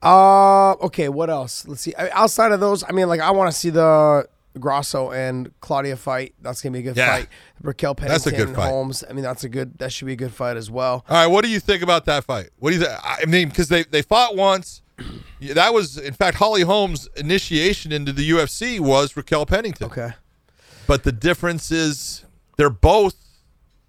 Uh, 0.02 0.72
okay, 0.74 1.08
what 1.08 1.28
else? 1.30 1.66
Let's 1.66 1.80
see. 1.82 1.94
I, 1.96 2.10
outside 2.10 2.52
of 2.52 2.60
those, 2.60 2.84
I 2.88 2.92
mean, 2.92 3.08
like 3.08 3.20
I 3.20 3.32
want 3.32 3.50
to 3.52 3.58
see 3.58 3.70
the 3.70 4.28
Grasso 4.58 5.10
and 5.10 5.50
Claudia 5.60 5.96
fight. 5.96 6.34
That's 6.40 6.62
gonna 6.62 6.72
be 6.74 6.78
a 6.78 6.82
good 6.82 6.96
Yeah. 6.96 7.10
fight. 7.16 7.28
Raquel 7.60 7.94
Pennington, 7.96 8.14
That's 8.14 8.26
a 8.26 8.46
good 8.46 8.54
fight. 8.54 8.68
Holmes. 8.70 9.02
I 9.08 9.14
mean, 9.14 9.24
that's 9.24 9.42
a 9.44 9.48
good. 9.48 9.78
That 9.78 9.92
should 9.92 10.06
be 10.06 10.12
a 10.12 10.16
good 10.16 10.32
fight 10.32 10.56
as 10.56 10.70
well. 10.70 11.04
All 11.08 11.16
right, 11.16 11.26
what 11.26 11.44
do 11.44 11.50
you 11.50 11.58
think 11.60 11.82
about 11.82 12.04
that 12.04 12.22
fight? 12.24 12.50
What 12.60 12.70
do 12.70 12.76
you 12.76 12.84
think? 12.84 12.98
I 13.02 13.24
mean, 13.26 13.48
because 13.48 13.68
they, 13.68 13.82
they 13.82 14.02
fought 14.02 14.36
once. 14.36 14.82
Yeah, 15.42 15.54
That 15.54 15.72
was, 15.72 15.96
in 15.96 16.12
fact, 16.12 16.36
Holly 16.36 16.60
Holmes' 16.60 17.08
initiation 17.16 17.92
into 17.92 18.12
the 18.12 18.28
UFC 18.30 18.78
was 18.78 19.16
Raquel 19.16 19.46
Pennington. 19.46 19.86
Okay. 19.86 20.10
But 20.86 21.02
the 21.04 21.12
difference 21.12 21.70
is 21.70 22.26
they're 22.60 22.68
both 22.68 23.14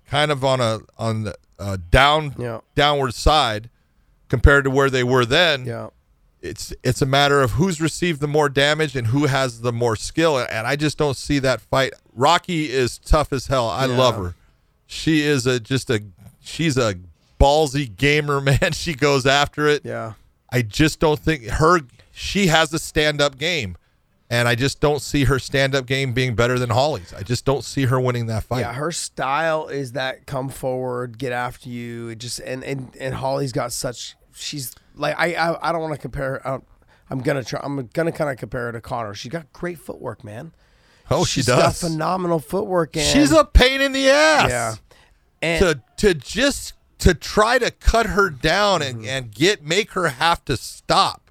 kind 0.10 0.32
of 0.32 0.46
on 0.46 0.62
a 0.62 0.80
on 0.98 1.24
the 1.24 1.36
uh, 1.60 1.76
down 1.90 2.34
Yeah. 2.40 2.62
downward 2.74 3.14
side 3.14 3.70
compared 4.30 4.64
to 4.64 4.70
where 4.70 4.90
they 4.90 5.04
were 5.04 5.26
then. 5.26 5.66
Yeah. 5.66 5.90
It's 6.42 6.74
it's 6.84 7.02
a 7.02 7.06
matter 7.06 7.42
of 7.42 7.52
who's 7.52 7.82
received 7.82 8.22
the 8.22 8.30
more 8.30 8.48
damage 8.48 8.96
and 8.96 9.08
who 9.08 9.26
has 9.26 9.60
the 9.60 9.74
more 9.74 9.98
skill. 9.98 10.40
And 10.40 10.66
I 10.66 10.78
just 10.78 10.98
don't 10.98 11.18
see 11.18 11.38
that 11.40 11.60
fight. 11.60 11.94
Rocky 12.16 12.72
is 12.72 12.98
tough 12.98 13.34
as 13.34 13.48
hell. 13.48 13.68
I 13.70 13.88
Yeah. 13.88 13.98
love 13.98 14.16
her. 14.16 14.36
She 14.88 15.22
is 15.22 15.46
a 15.46 15.60
just 15.60 15.90
a 15.90 16.02
she's 16.40 16.78
a 16.78 16.96
ballsy 17.40 17.94
gamer, 17.94 18.40
man. 18.50 18.72
She 18.72 18.94
goes 18.94 19.26
after 19.26 19.68
it. 19.68 19.82
Yeah. 19.84 20.14
I 20.50 20.62
just 20.62 21.02
don't 21.02 21.20
think 21.20 21.44
her 21.46 21.82
she 22.14 22.48
has 22.48 22.74
a 22.74 22.80
stand 22.80 23.20
up 23.22 23.38
game. 23.38 23.76
And 24.32 24.48
I 24.48 24.56
just 24.56 24.80
don't 24.80 25.02
see 25.02 25.26
her 25.26 25.40
stand 25.40 25.76
up 25.76 25.86
game 25.86 26.14
being 26.14 26.36
better 26.36 26.58
than 26.58 26.70
Holly's. 26.70 27.14
I 27.14 27.22
just 27.22 27.44
don't 27.44 27.66
see 27.66 27.86
her 27.88 28.00
winning 28.00 28.28
that 28.28 28.44
fight. 28.46 28.62
Yeah, 28.62 28.72
her 28.74 28.92
style 28.94 29.68
is 29.68 29.92
that 29.92 30.26
come 30.26 30.48
forward, 30.48 31.18
get 31.18 31.34
after 31.34 31.68
you. 31.68 32.08
It 32.08 32.20
just 32.20 32.40
and 32.40 32.64
and 32.64 32.96
and 32.98 33.14
Holly's 33.14 33.52
got 33.52 33.74
such. 33.74 34.16
She's 34.34 34.74
like 34.96 35.20
I 35.20 35.34
I, 35.34 35.70
I 35.70 35.72
don't 35.74 35.82
want 35.82 35.94
to 35.96 36.00
compare. 36.00 36.32
her- 36.36 36.48
I 36.48 36.52
don't, 36.52 36.68
I'm 37.10 37.20
gonna 37.20 37.44
try. 37.44 37.60
I'm 37.62 37.86
gonna 37.94 38.14
kind 38.14 38.30
of 38.30 38.38
compare 38.38 38.68
her 38.68 38.72
to 38.72 38.80
Conor. 38.80 39.14
She's 39.14 39.32
got 39.34 39.52
great 39.52 39.78
footwork, 39.80 40.24
man. 40.24 40.54
oh, 41.12 41.26
she 41.26 41.42
She's 41.42 41.48
got 41.48 41.58
does. 41.60 41.82
phenomenal 41.82 42.40
footwork. 42.40 42.96
And, 42.96 43.06
She's 43.06 43.34
a 43.34 43.44
pain 43.44 43.82
in 43.82 43.92
the 43.92 44.10
ass. 44.10 44.50
yeah, 44.50 44.76
and 45.42 45.60
To 45.60 45.82
to 45.98 46.14
just 46.14 46.72
to 47.00 47.14
try 47.14 47.60
to 47.60 47.70
cut 47.70 48.06
her 48.06 48.30
down 48.30 48.80
Mm-hmm. 48.80 49.00
and, 49.00 49.08
and 49.08 49.32
get 49.36 49.62
make 49.62 49.92
her 49.92 50.08
have 50.08 50.46
to 50.46 50.56
stop 50.56 51.31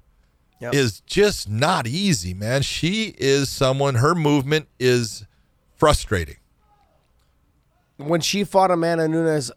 Yep. 0.61 0.73
is 0.75 1.01
just 1.01 1.49
not 1.49 1.87
easy, 1.87 2.33
man. 2.33 2.61
She 2.61 3.15
is 3.17 3.49
someone 3.49 3.95
her 3.95 4.13
movement 4.13 4.67
is 4.79 5.25
frustrating. 5.75 6.37
when 7.97 8.21
she 8.21 8.43
fought 8.43 8.69
Amanda 8.71 9.07
Nunes, 9.07 9.51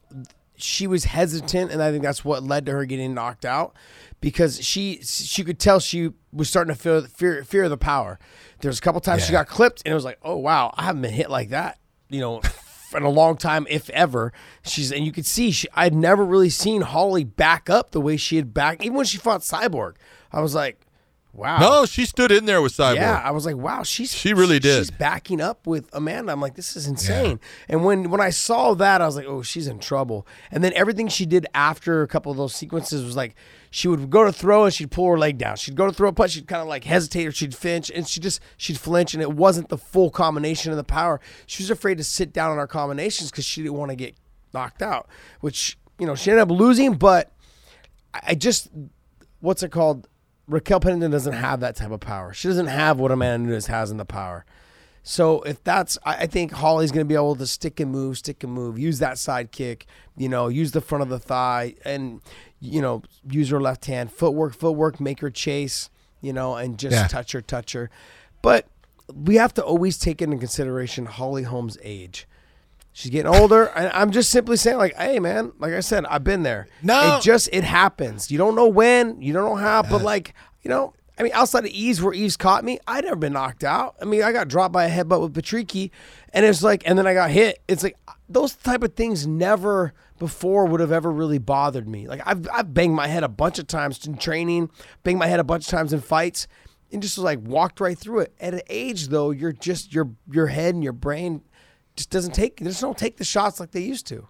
she 0.56 0.86
was 0.86 1.04
hesitant, 1.04 1.70
and 1.70 1.82
I 1.82 1.90
think 1.90 2.02
that's 2.02 2.24
what 2.24 2.42
led 2.42 2.66
to 2.66 2.72
her 2.72 2.84
getting 2.86 3.12
knocked 3.14 3.44
out 3.44 3.74
because 4.20 4.64
she 4.64 5.00
she 5.02 5.44
could 5.44 5.58
tell 5.58 5.78
she 5.80 6.10
was 6.32 6.48
starting 6.48 6.74
to 6.74 6.80
feel 6.80 7.02
fear 7.02 7.44
fear 7.44 7.64
of 7.64 7.70
the 7.70 7.76
power. 7.76 8.18
There's 8.60 8.78
a 8.78 8.80
couple 8.80 9.00
times 9.00 9.26
she 9.26 9.32
got 9.32 9.46
clipped, 9.46 9.82
and 9.84 9.92
it 9.92 9.94
was 9.94 10.04
like, 10.04 10.18
oh 10.22 10.36
wow, 10.36 10.72
I 10.76 10.84
haven't 10.84 11.02
been 11.02 11.12
hit 11.12 11.28
like 11.28 11.50
that, 11.50 11.78
you 12.08 12.20
know, 12.20 12.40
in 12.96 13.02
a 13.02 13.10
long 13.10 13.36
time, 13.36 13.66
if 13.68 13.90
ever. 13.90 14.32
She's 14.62 14.90
and 14.90 15.04
you 15.04 15.12
could 15.12 15.26
see 15.26 15.50
she 15.50 15.68
I'd 15.74 15.94
never 15.94 16.24
really 16.24 16.50
seen 16.50 16.80
Holly 16.80 17.24
back 17.24 17.68
up 17.68 17.90
the 17.90 18.00
way 18.00 18.16
she 18.16 18.36
had 18.36 18.54
back, 18.54 18.82
even 18.82 18.96
when 18.96 19.04
she 19.04 19.18
fought 19.18 19.42
Cyborg. 19.42 19.96
I 20.32 20.40
was 20.40 20.54
like, 20.54 20.80
wow, 21.34 21.58
No, 21.58 21.86
she 21.86 22.06
stood 22.06 22.30
in 22.30 22.44
there 22.46 22.62
with 22.62 22.72
Cyborg. 22.72 22.96
yeah, 22.96 23.20
I 23.24 23.30
was 23.32 23.44
like, 23.44 23.56
wow, 23.56 23.82
she's 23.82 24.12
She 24.12 24.32
really 24.32 24.58
did. 24.58 24.78
She's 24.78 24.90
backing 24.90 25.40
up 25.40 25.66
with 25.66 25.88
Amanda. 25.92 26.32
I'm 26.32 26.40
like, 26.40 26.54
this 26.54 26.76
is 26.76 26.86
insane. 26.86 27.40
And 27.68 27.84
when 27.84 28.10
when 28.10 28.20
I 28.20 28.30
saw 28.30 28.74
that, 28.74 29.00
I 29.00 29.06
was 29.06 29.16
like, 29.16 29.26
oh, 29.26 29.42
she's 29.42 29.66
in 29.66 29.78
trouble. 29.78 30.26
And 30.50 30.62
then 30.62 30.72
everything 30.74 31.08
she 31.08 31.26
did 31.26 31.46
after 31.54 32.02
a 32.02 32.08
couple 32.08 32.30
of 32.32 32.38
those 32.38 32.54
sequences 32.54 33.04
was 33.04 33.16
like, 33.16 33.34
she 33.70 33.88
would 33.88 34.08
go 34.10 34.24
to 34.24 34.32
throw 34.32 34.64
and 34.64 34.72
she'd 34.72 34.90
pull 34.90 35.10
her 35.10 35.18
leg 35.18 35.36
down. 35.38 35.56
She'd 35.56 35.74
go 35.74 35.86
to 35.86 35.92
throw 35.92 36.08
a 36.08 36.12
punch, 36.12 36.32
she'd 36.32 36.46
kind 36.46 36.62
of 36.62 36.68
like 36.68 36.84
hesitate 36.84 37.26
or 37.26 37.32
she'd 37.32 37.54
flinch, 37.54 37.90
and 37.90 38.06
she 38.06 38.20
just 38.20 38.40
she'd 38.56 38.78
flinch, 38.78 39.14
and 39.14 39.22
it 39.22 39.32
wasn't 39.32 39.68
the 39.68 39.78
full 39.78 40.10
combination 40.10 40.70
of 40.70 40.76
the 40.76 40.84
power. 40.84 41.20
She 41.46 41.62
was 41.62 41.70
afraid 41.70 41.98
to 41.98 42.04
sit 42.04 42.32
down 42.32 42.50
on 42.52 42.58
our 42.58 42.68
combinations 42.68 43.30
because 43.30 43.44
she 43.44 43.62
didn't 43.62 43.74
want 43.76 43.90
to 43.90 43.96
get 43.96 44.14
knocked 44.52 44.82
out, 44.82 45.08
which 45.40 45.76
you 45.98 46.06
know 46.06 46.14
she 46.14 46.30
ended 46.30 46.42
up 46.42 46.50
losing, 46.50 46.94
but. 46.94 47.30
I 48.16 48.36
just 48.36 48.68
what's 49.40 49.64
it 49.64 49.72
called? 49.72 50.06
Raquel 50.46 50.80
Pennington 50.80 51.10
doesn't 51.10 51.32
have 51.32 51.60
that 51.60 51.76
type 51.76 51.90
of 51.90 52.00
power. 52.00 52.32
She 52.32 52.48
doesn't 52.48 52.66
have 52.66 52.98
what 52.98 53.10
Amanda 53.10 53.48
Nunes 53.48 53.66
has 53.66 53.90
in 53.90 53.96
the 53.96 54.04
power. 54.04 54.44
So 55.02 55.42
if 55.42 55.62
that's, 55.62 55.98
I 56.04 56.26
think 56.26 56.52
Holly's 56.52 56.90
going 56.90 57.04
to 57.04 57.08
be 57.08 57.14
able 57.14 57.36
to 57.36 57.46
stick 57.46 57.78
and 57.78 57.90
move, 57.90 58.16
stick 58.18 58.42
and 58.42 58.52
move, 58.52 58.78
use 58.78 59.00
that 59.00 59.18
side 59.18 59.52
kick, 59.52 59.86
you 60.16 60.30
know, 60.30 60.48
use 60.48 60.72
the 60.72 60.80
front 60.80 61.02
of 61.02 61.10
the 61.10 61.18
thigh, 61.18 61.74
and 61.84 62.22
you 62.60 62.80
know, 62.80 63.02
use 63.30 63.50
her 63.50 63.60
left 63.60 63.84
hand, 63.84 64.10
footwork, 64.10 64.54
footwork, 64.54 65.00
make 65.00 65.20
her 65.20 65.28
chase, 65.30 65.90
you 66.22 66.32
know, 66.32 66.56
and 66.56 66.78
just 66.78 66.94
Yeah. 66.94 67.06
touch 67.06 67.32
her, 67.32 67.42
touch 67.42 67.72
her. 67.74 67.90
But 68.40 68.66
we 69.14 69.34
have 69.36 69.52
to 69.54 69.62
always 69.62 69.98
take 69.98 70.22
into 70.22 70.38
consideration 70.38 71.04
Holly 71.04 71.42
Holmes' 71.42 71.76
age. 71.82 72.26
She's 72.96 73.10
getting 73.10 73.34
older. 73.34 73.64
and 73.74 73.90
I'm 73.92 74.12
just 74.12 74.30
simply 74.30 74.56
saying, 74.56 74.78
like, 74.78 74.94
hey, 74.94 75.18
man, 75.18 75.52
like 75.58 75.72
I 75.74 75.80
said, 75.80 76.06
I've 76.06 76.22
been 76.22 76.44
there. 76.44 76.68
No. 76.80 77.16
It 77.16 77.22
just, 77.22 77.48
it 77.52 77.64
happens. 77.64 78.30
You 78.30 78.38
don't 78.38 78.54
know 78.54 78.68
when, 78.68 79.20
you 79.20 79.32
don't 79.32 79.44
know 79.44 79.56
how, 79.56 79.82
but 79.82 80.00
like, 80.00 80.32
you 80.62 80.68
know, 80.68 80.94
I 81.18 81.24
mean, 81.24 81.32
outside 81.34 81.64
of 81.64 81.72
Yves, 81.72 82.00
where 82.00 82.14
Yves 82.14 82.36
caught 82.36 82.64
me, 82.64 82.78
I'd 82.86 83.02
never 83.02 83.16
been 83.16 83.32
knocked 83.32 83.64
out. 83.64 83.96
I 84.00 84.04
mean, 84.04 84.22
I 84.22 84.30
got 84.30 84.46
dropped 84.46 84.72
by 84.72 84.84
a 84.84 84.90
headbutt 84.90 85.20
with 85.20 85.34
Patricky, 85.34 85.90
and 86.32 86.46
it's 86.46 86.62
like, 86.62 86.84
and 86.86 86.96
then 86.96 87.06
I 87.06 87.14
got 87.14 87.32
hit. 87.32 87.60
It's 87.66 87.82
like, 87.82 87.96
those 88.28 88.54
type 88.54 88.84
of 88.84 88.94
things 88.94 89.26
never 89.26 89.92
before 90.20 90.66
would 90.66 90.78
have 90.78 90.92
ever 90.92 91.10
really 91.10 91.38
bothered 91.38 91.88
me. 91.88 92.06
Like, 92.06 92.22
I've, 92.24 92.48
I've 92.52 92.72
banged 92.72 92.94
my 92.94 93.08
head 93.08 93.24
a 93.24 93.28
bunch 93.28 93.58
of 93.58 93.66
times 93.66 94.06
in 94.06 94.18
training, 94.18 94.70
banged 95.02 95.18
my 95.18 95.26
head 95.26 95.40
a 95.40 95.44
bunch 95.44 95.66
of 95.66 95.70
times 95.70 95.92
in 95.92 96.00
fights, 96.00 96.46
and 96.92 97.02
just 97.02 97.18
like 97.18 97.40
walked 97.42 97.80
right 97.80 97.98
through 97.98 98.20
it. 98.20 98.34
At 98.40 98.54
an 98.54 98.62
age, 98.70 99.08
though, 99.08 99.32
you're 99.32 99.52
just, 99.52 99.92
your, 99.92 100.10
your 100.30 100.46
head 100.46 100.74
and 100.74 100.84
your 100.84 100.92
brain 100.92 101.42
just 101.96 102.10
doesn't 102.10 102.32
take, 102.34 102.58
they 102.58 102.66
just 102.66 102.80
don't 102.80 102.98
take 102.98 103.16
the 103.16 103.24
shots 103.24 103.60
like 103.60 103.70
they 103.70 103.80
used 103.82 104.06
to. 104.08 104.28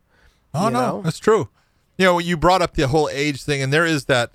Oh 0.53 0.69
no, 0.69 0.71
know? 0.71 1.03
that's 1.03 1.19
true. 1.19 1.49
You 1.99 2.05
know, 2.07 2.19
you 2.19 2.37
brought 2.37 2.63
up 2.63 2.75
the 2.75 2.87
whole 2.89 3.09
age 3.13 3.43
thing, 3.43 3.63
and 3.63 3.73
there 3.73 3.87
is 3.87 4.05
that. 4.07 4.31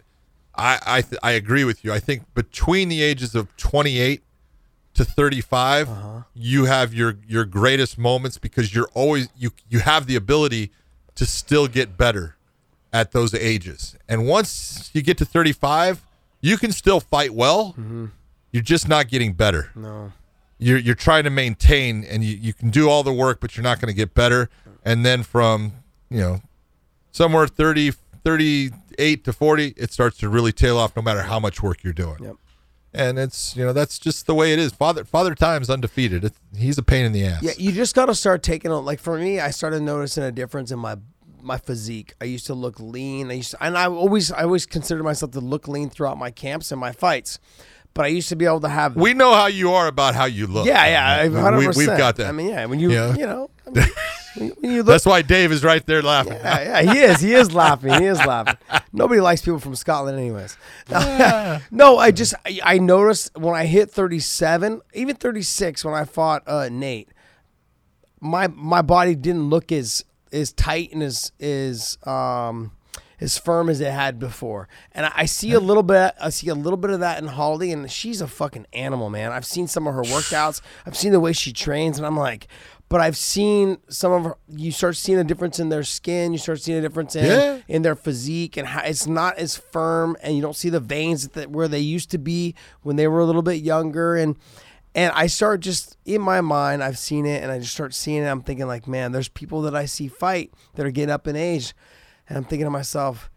I 0.55 0.79
I 0.85 1.01
th- 1.01 1.19
I 1.23 1.31
agree 1.31 1.63
with 1.63 1.83
you. 1.85 1.93
I 1.93 1.99
think 1.99 2.23
between 2.33 2.89
the 2.89 3.01
ages 3.01 3.35
of 3.35 3.55
28 3.57 4.21
to 4.95 5.05
35, 5.05 5.89
Uh-huh. 5.89 6.21
you 6.33 6.65
have 6.65 6.93
your 6.93 7.17
your 7.27 7.45
greatest 7.45 7.97
moments 7.97 8.37
because 8.37 8.73
you're 8.75 8.89
always 8.93 9.29
you 9.37 9.51
you 9.69 9.79
have 9.79 10.05
the 10.07 10.15
ability 10.15 10.71
to 11.15 11.25
still 11.25 11.67
get 11.67 11.95
better 11.97 12.35
at 12.91 13.11
those 13.11 13.33
ages. 13.33 13.95
And 14.09 14.25
once 14.27 14.89
you 14.93 15.01
get 15.01 15.17
to 15.19 15.25
35, 15.25 16.01
you 16.41 16.57
can 16.57 16.71
still 16.71 16.99
fight 16.99 17.33
well. 17.33 17.75
You're 18.51 18.63
just 18.63 18.87
not 18.87 19.07
getting 19.09 19.33
better. 19.33 19.69
Mm-hmm. 19.75 19.81
No. 19.83 20.11
You're 20.59 20.77
you're 20.77 20.95
trying 20.95 21.23
to 21.23 21.29
maintain, 21.29 22.03
and 22.03 22.23
you, 22.23 22.35
you 22.35 22.53
can 22.53 22.69
do 22.69 22.89
all 22.89 23.01
the 23.01 23.13
work, 23.13 23.39
but 23.39 23.55
you're 23.55 23.63
not 23.63 23.79
going 23.79 23.91
to 23.91 23.97
get 23.97 24.13
better. 24.13 24.49
And 24.83 25.05
then 25.05 25.23
from 25.23 25.73
you 26.09 26.19
know 26.19 26.41
somewhere 27.11 27.47
30, 27.47 27.91
38 28.23 29.23
to 29.23 29.33
40, 29.33 29.73
it 29.77 29.91
starts 29.91 30.17
to 30.19 30.29
really 30.29 30.51
tail 30.51 30.77
off 30.77 30.95
no 30.95 31.01
matter 31.01 31.23
how 31.23 31.39
much 31.39 31.63
work 31.63 31.83
you're 31.83 31.93
doing. 31.93 32.17
Yep. 32.21 32.35
And 32.91 33.19
it's, 33.19 33.55
you 33.55 33.63
know, 33.63 33.71
that's 33.71 33.99
just 33.99 34.25
the 34.25 34.33
way 34.33 34.51
it 34.51 34.59
is. 34.59 34.71
Father 34.73 35.03
Father 35.03 35.35
Time's 35.35 35.69
undefeated. 35.69 36.25
It's, 36.25 36.39
he's 36.57 36.77
a 36.77 36.83
pain 36.83 37.05
in 37.05 37.11
the 37.11 37.25
ass. 37.25 37.43
Yeah, 37.43 37.51
you 37.57 37.71
just 37.71 37.93
got 37.93 38.07
to 38.07 38.15
start 38.15 38.41
taking 38.41 38.71
on. 38.71 38.83
Like 38.83 38.99
for 38.99 39.17
me, 39.17 39.39
I 39.39 39.51
started 39.51 39.81
noticing 39.83 40.23
a 40.23 40.31
difference 40.31 40.71
in 40.71 40.79
my 40.79 40.97
my 41.41 41.57
physique. 41.57 42.13
I 42.19 42.25
used 42.25 42.47
to 42.47 42.53
look 42.53 42.79
lean. 42.79 43.29
I 43.29 43.35
used 43.35 43.51
to, 43.51 43.63
and 43.63 43.77
I 43.77 43.85
always 43.85 44.31
I 44.31 44.41
always 44.41 44.65
considered 44.65 45.03
myself 45.03 45.31
to 45.33 45.39
look 45.39 45.67
lean 45.67 45.89
throughout 45.89 46.17
my 46.17 46.31
camps 46.31 46.71
and 46.71 46.81
my 46.81 46.91
fights. 46.91 47.39
But 47.93 48.05
I 48.05 48.07
used 48.09 48.29
to 48.29 48.35
be 48.35 48.45
able 48.45 48.61
to 48.61 48.69
have. 48.69 48.95
We 48.95 49.13
know 49.13 49.33
how 49.33 49.47
you 49.47 49.73
are 49.73 49.87
about 49.87 50.15
how 50.15 50.25
you 50.25 50.47
look. 50.47 50.65
yeah, 50.67 50.85
yeah, 50.85 51.27
We- 51.27 51.35
hundred 51.39 51.57
we, 51.59 51.65
percent. 51.67 51.89
We've 51.89 51.97
got 51.97 52.15
that. 52.17 52.27
I 52.27 52.31
mean, 52.31 52.49
yeah, 52.49 52.65
when 52.65 52.79
you 52.79 52.91
Yeah. 52.91 53.13
you 53.15 53.25
know, 53.25 53.49
I 53.67 53.69
mean, 53.71 53.87
when, 54.61 54.71
you 54.71 54.77
look. 54.77 54.85
that's 54.87 55.05
why 55.05 55.21
Dave 55.21 55.51
is 55.51 55.63
right 55.63 55.85
there 55.85 56.01
laughing. 56.01 56.33
yeah, 56.33 56.81
yeah, 56.81 56.93
he 56.93 56.99
is. 56.99 57.19
He 57.19 57.33
is 57.33 57.53
laughing. 57.53 57.93
He 57.95 58.05
is 58.05 58.19
laughing. 58.19 58.55
Nobody 58.93 59.19
likes 59.19 59.41
people 59.41 59.59
from 59.59 59.75
Scotland, 59.75 60.17
anyways. 60.17 60.55
no, 61.71 61.97
I 61.97 62.11
just 62.11 62.33
I, 62.45 62.59
I 62.63 62.77
noticed 62.77 63.35
when 63.37 63.55
I 63.55 63.65
hit 63.65 63.91
37, 63.91 64.81
even 64.93 65.15
36, 65.15 65.83
when 65.83 65.93
I 65.93 66.05
fought 66.05 66.43
uh, 66.47 66.69
Nate, 66.71 67.09
my 68.21 68.47
my 68.47 68.81
body 68.81 69.15
didn't 69.15 69.49
look 69.49 69.71
as 69.71 70.05
as 70.31 70.51
tight 70.53 70.91
and 70.93 71.01
as 71.03 71.31
as 71.39 71.97
um 72.05 72.71
as 73.21 73.37
firm 73.37 73.69
as 73.69 73.81
it 73.81 73.91
had 73.91 74.19
before. 74.19 74.67
And 74.91 75.05
I, 75.05 75.11
I 75.15 75.25
see 75.25 75.53
a 75.53 75.59
little 75.59 75.83
bit 75.83 76.13
I 76.21 76.29
see 76.29 76.47
a 76.49 76.55
little 76.55 76.77
bit 76.77 76.91
of 76.91 76.99
that 77.01 77.21
in 77.21 77.27
Holly 77.29 77.71
and 77.71 77.89
she's 77.91 78.21
a 78.21 78.27
fucking 78.27 78.67
animal, 78.73 79.09
man. 79.09 79.31
I've 79.31 79.45
seen 79.45 79.67
some 79.67 79.87
of 79.87 79.93
her 79.93 80.03
workouts. 80.03 80.61
I've 80.85 80.95
seen 80.97 81.11
the 81.11 81.19
way 81.19 81.33
she 81.33 81.51
trains 81.53 81.97
and 81.97 82.05
I'm 82.07 82.17
like 82.17 82.47
but 82.87 83.01
I've 83.01 83.17
seen 83.17 83.77
some 83.87 84.11
of 84.11 84.23
her, 84.23 84.35
you 84.47 84.71
start 84.71 84.95
seeing 84.95 85.19
a 85.19 85.23
difference 85.23 85.59
in 85.59 85.69
their 85.69 85.83
skin, 85.83 86.31
you 86.31 86.39
start 86.39 86.59
seeing 86.59 86.79
a 86.79 86.81
difference 86.81 87.15
in 87.15 87.23
Yeah. 87.25 87.57
in 87.67 87.83
their 87.83 87.95
physique 87.95 88.57
and 88.57 88.67
how 88.67 88.81
it's 88.83 89.05
not 89.05 89.37
as 89.37 89.55
firm 89.55 90.17
and 90.23 90.35
you 90.35 90.41
don't 90.41 90.55
see 90.55 90.69
the 90.69 90.79
veins 90.79 91.27
that 91.29 91.51
where 91.51 91.67
they 91.67 91.79
used 91.79 92.09
to 92.11 92.17
be 92.17 92.55
when 92.81 92.95
they 92.95 93.07
were 93.07 93.19
a 93.19 93.25
little 93.25 93.43
bit 93.43 93.61
younger 93.61 94.15
and 94.15 94.37
and 94.95 95.13
I 95.13 95.27
start 95.27 95.59
just 95.59 95.97
in 96.05 96.19
my 96.19 96.41
mind 96.41 96.83
I've 96.83 96.97
seen 96.97 97.27
it 97.27 97.43
and 97.43 97.51
I 97.51 97.59
just 97.59 97.73
start 97.73 97.93
seeing 97.93 98.23
it 98.23 98.27
I'm 98.27 98.41
thinking 98.41 98.65
like 98.65 98.87
man 98.87 99.11
there's 99.11 99.29
people 99.29 99.61
that 99.61 99.75
I 99.75 99.85
see 99.85 100.07
fight 100.07 100.51
that 100.73 100.83
are 100.83 100.89
getting 100.91 101.11
up 101.13 101.27
in 101.27 101.35
age 101.35 101.75
and 102.29 102.37
I'm 102.37 102.43
thinking 102.45 102.65
to 102.65 102.69
myself 102.71 103.29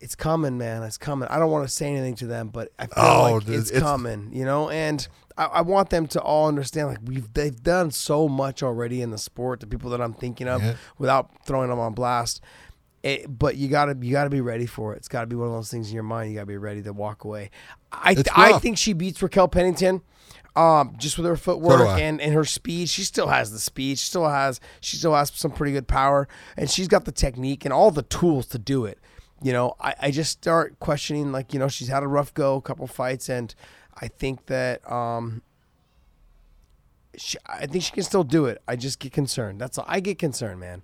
it's 0.00 0.14
coming 0.14 0.58
man 0.58 0.82
it's 0.82 0.98
coming 0.98 1.28
I 1.30 1.38
don't 1.38 1.50
want 1.50 1.66
to 1.68 1.72
say 1.74 1.86
anything 1.88 2.14
to 2.16 2.26
them 2.26 2.48
but 2.48 2.72
I 2.78 2.86
feel 2.86 2.94
Oh, 3.04 3.32
like 3.34 3.48
it's, 3.48 3.70
it's- 3.70 3.82
coming 3.82 4.30
you 4.32 4.44
know 4.44 4.68
and 4.70 5.06
I, 5.38 5.44
I 5.44 5.60
want 5.62 5.90
them 5.90 6.06
to 6.08 6.20
all 6.20 6.48
understand 6.48 6.88
like 6.88 6.98
we've 7.04 7.32
they've 7.34 7.62
done 7.62 7.90
so 7.90 8.28
much 8.28 8.62
already 8.62 9.00
in 9.02 9.10
the 9.10 9.18
sport 9.18 9.60
the 9.60 9.66
people 9.66 9.90
that 9.90 10.00
I'm 10.00 10.14
thinking 10.14 10.48
of 10.48 10.62
Yeah. 10.62 10.74
without 10.98 11.30
throwing 11.46 11.70
them 11.70 11.78
on 11.78 11.92
blast 11.94 12.42
it, 13.02 13.38
but 13.38 13.56
you 13.56 13.68
gotta 13.68 13.96
you 14.02 14.12
gotta 14.12 14.28
be 14.28 14.42
ready 14.42 14.66
for 14.66 14.92
it. 14.92 14.98
It's 14.98 15.08
gotta 15.08 15.26
be 15.26 15.34
one 15.34 15.48
of 15.48 15.54
those 15.54 15.70
things 15.70 15.88
in 15.88 15.94
your 15.94 16.02
mind. 16.02 16.28
You 16.30 16.34
gotta 16.36 16.44
be 16.46 16.58
ready 16.58 16.82
to 16.82 16.92
walk 16.92 17.24
away. 17.24 17.50
I 17.90 18.14
I 18.36 18.58
think 18.58 18.76
she 18.76 18.92
beats 18.92 19.22
Raquel 19.22 19.48
Pennington, 19.48 20.02
um, 20.60 20.94
just 20.98 21.16
with 21.16 21.26
her 21.26 21.36
footwork 21.36 21.80
I. 21.80 22.00
and, 22.00 22.20
and 22.20 22.34
her 22.34 22.44
speed. 22.44 22.90
She 22.90 23.02
still 23.02 23.28
has 23.28 23.50
the 23.50 23.58
speed. 23.58 23.98
She 23.98 24.06
still 24.06 24.28
has 24.28 24.60
she 24.80 24.98
still 24.98 25.14
has 25.14 25.32
some 25.34 25.52
pretty 25.52 25.72
good 25.72 25.88
power, 25.88 26.28
and 26.56 26.70
she's 26.70 26.86
got 26.86 27.06
the 27.06 27.12
technique 27.12 27.64
and 27.64 27.72
all 27.72 27.90
the 27.90 28.02
tools 28.02 28.46
to 28.48 28.58
do 28.58 28.84
it. 28.84 28.98
You 29.42 29.54
know, 29.54 29.74
I, 29.80 29.94
I 30.02 30.10
just 30.10 30.32
start 30.32 30.78
questioning 30.78 31.32
like 31.32 31.54
you 31.54 31.58
know 31.58 31.68
she's 31.68 31.88
had 31.88 32.02
a 32.02 32.06
rough 32.06 32.34
go, 32.34 32.56
a 32.56 32.60
couple 32.60 32.86
fights, 32.86 33.30
and 33.30 33.54
I 33.98 34.08
think 34.08 34.46
that 34.46 34.88
um, 34.90 35.40
she, 37.16 37.38
I 37.46 37.66
think 37.66 37.82
she 37.82 37.92
can 37.92 38.02
still 38.02 38.24
do 38.24 38.44
it. 38.44 38.60
I 38.68 38.76
just 38.76 38.98
get 38.98 39.12
concerned. 39.12 39.62
That's 39.62 39.78
all. 39.78 39.86
I 39.88 40.00
get 40.00 40.18
concerned, 40.18 40.60
man. 40.60 40.82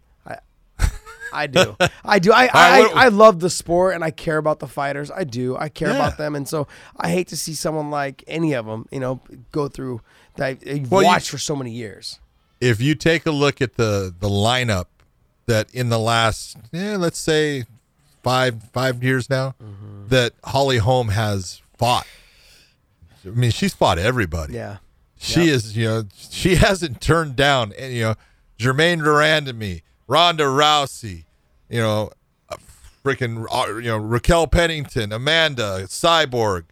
I 1.37 1.43
I 1.43 1.47
do. 1.47 1.77
I 2.05 2.19
do. 2.19 2.33
I 2.33 2.49
I, 2.55 2.81
what- 2.81 2.97
I, 2.97 3.09
love 3.09 3.41
the 3.41 3.51
sport 3.51 3.95
and 3.95 4.03
I 4.03 4.11
care 4.11 4.39
about 4.39 4.59
the 4.59 4.67
fighters. 4.67 5.11
I 5.11 5.25
do. 5.25 5.57
I 5.57 5.69
care 5.69 5.89
Yeah. 5.89 5.97
about 5.97 6.19
them, 6.19 6.35
and 6.35 6.49
so 6.49 6.67
I 6.97 7.11
hate 7.11 7.29
to 7.29 7.37
see 7.37 7.55
someone 7.55 7.91
like 7.91 8.25
any 8.27 8.55
of 8.55 8.67
them, 8.67 8.87
you 8.91 9.01
know, 9.01 9.21
go 9.53 9.69
through 9.69 10.01
that 10.37 10.65
you've 10.67 10.91
Well, 10.91 11.03
you- 11.03 11.09
watched 11.09 11.31
for 11.31 11.39
so 11.39 11.55
many 11.57 11.71
years. 11.71 12.19
if 12.61 12.81
you 12.81 12.95
take 12.95 13.27
a 13.27 13.31
look 13.31 13.61
at 13.61 13.75
the 13.77 14.15
the 14.19 14.29
lineup 14.29 14.87
that 15.47 15.73
in 15.75 15.89
the 15.91 15.99
last 15.99 16.57
yeah, 16.73 16.97
let's 16.97 17.19
say 17.19 17.65
five 18.23 18.63
five 18.73 19.05
years 19.05 19.29
now 19.31 19.55
Mm-hmm. 19.63 20.09
that 20.09 20.33
Holly 20.43 20.79
Holm 20.79 21.09
has 21.11 21.61
fought. 21.79 22.07
I 23.25 23.29
mean, 23.31 23.51
she's 23.51 23.75
fought 23.75 23.99
everybody. 23.99 24.55
Yeah. 24.55 24.79
She 25.19 25.49
is, 25.49 25.77
you 25.77 25.85
know, 25.87 26.05
she 26.17 26.55
hasn't 26.67 27.01
turned 27.01 27.37
down 27.37 27.73
any, 27.75 27.97
you 27.99 28.03
know, 28.05 28.15
Germaine 28.59 29.03
me 29.59 29.83
Ronda 30.07 30.45
Rousey, 30.45 31.25
you 31.69 31.81
know, 31.81 32.11
freaking, 33.05 33.47
uh, 33.51 33.75
you 33.77 33.83
know, 33.89 33.97
Raquel 33.99 34.47
Pennington, 34.47 35.13
Amanda, 35.13 35.83
Cyborg. 35.87 36.65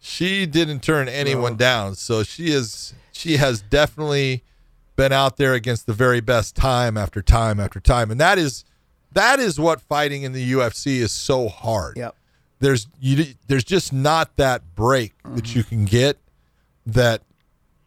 She 0.00 0.46
didn't 0.46 0.80
turn 0.82 1.08
anyone 1.08 1.56
down. 1.56 1.94
So 1.94 2.22
she 2.22 2.48
is, 2.50 2.92
she 3.12 3.36
has 3.36 3.62
definitely 3.62 4.42
been 4.96 5.12
out 5.12 5.36
there 5.36 5.54
against 5.54 5.86
the 5.86 5.92
very 5.92 6.20
best 6.20 6.56
time 6.56 6.96
after 6.96 7.22
time 7.22 7.60
after 7.60 7.78
time. 7.80 8.10
And 8.10 8.20
that 8.20 8.36
is, 8.38 8.64
that 9.12 9.38
is 9.38 9.60
what 9.60 9.80
fighting 9.80 10.22
in 10.22 10.32
the 10.32 10.52
UFC 10.52 10.96
is 10.98 11.12
so 11.12 11.48
hard 11.48 11.96
Yep. 11.98 12.16
there's 12.60 12.86
you 12.98 13.26
there's 13.46 13.64
just 13.64 13.92
not 13.92 14.34
that 14.36 14.74
break 14.74 15.12
that 15.34 15.54
you 15.54 15.62
can 15.62 15.84
get 15.84 16.16
that 16.86 17.20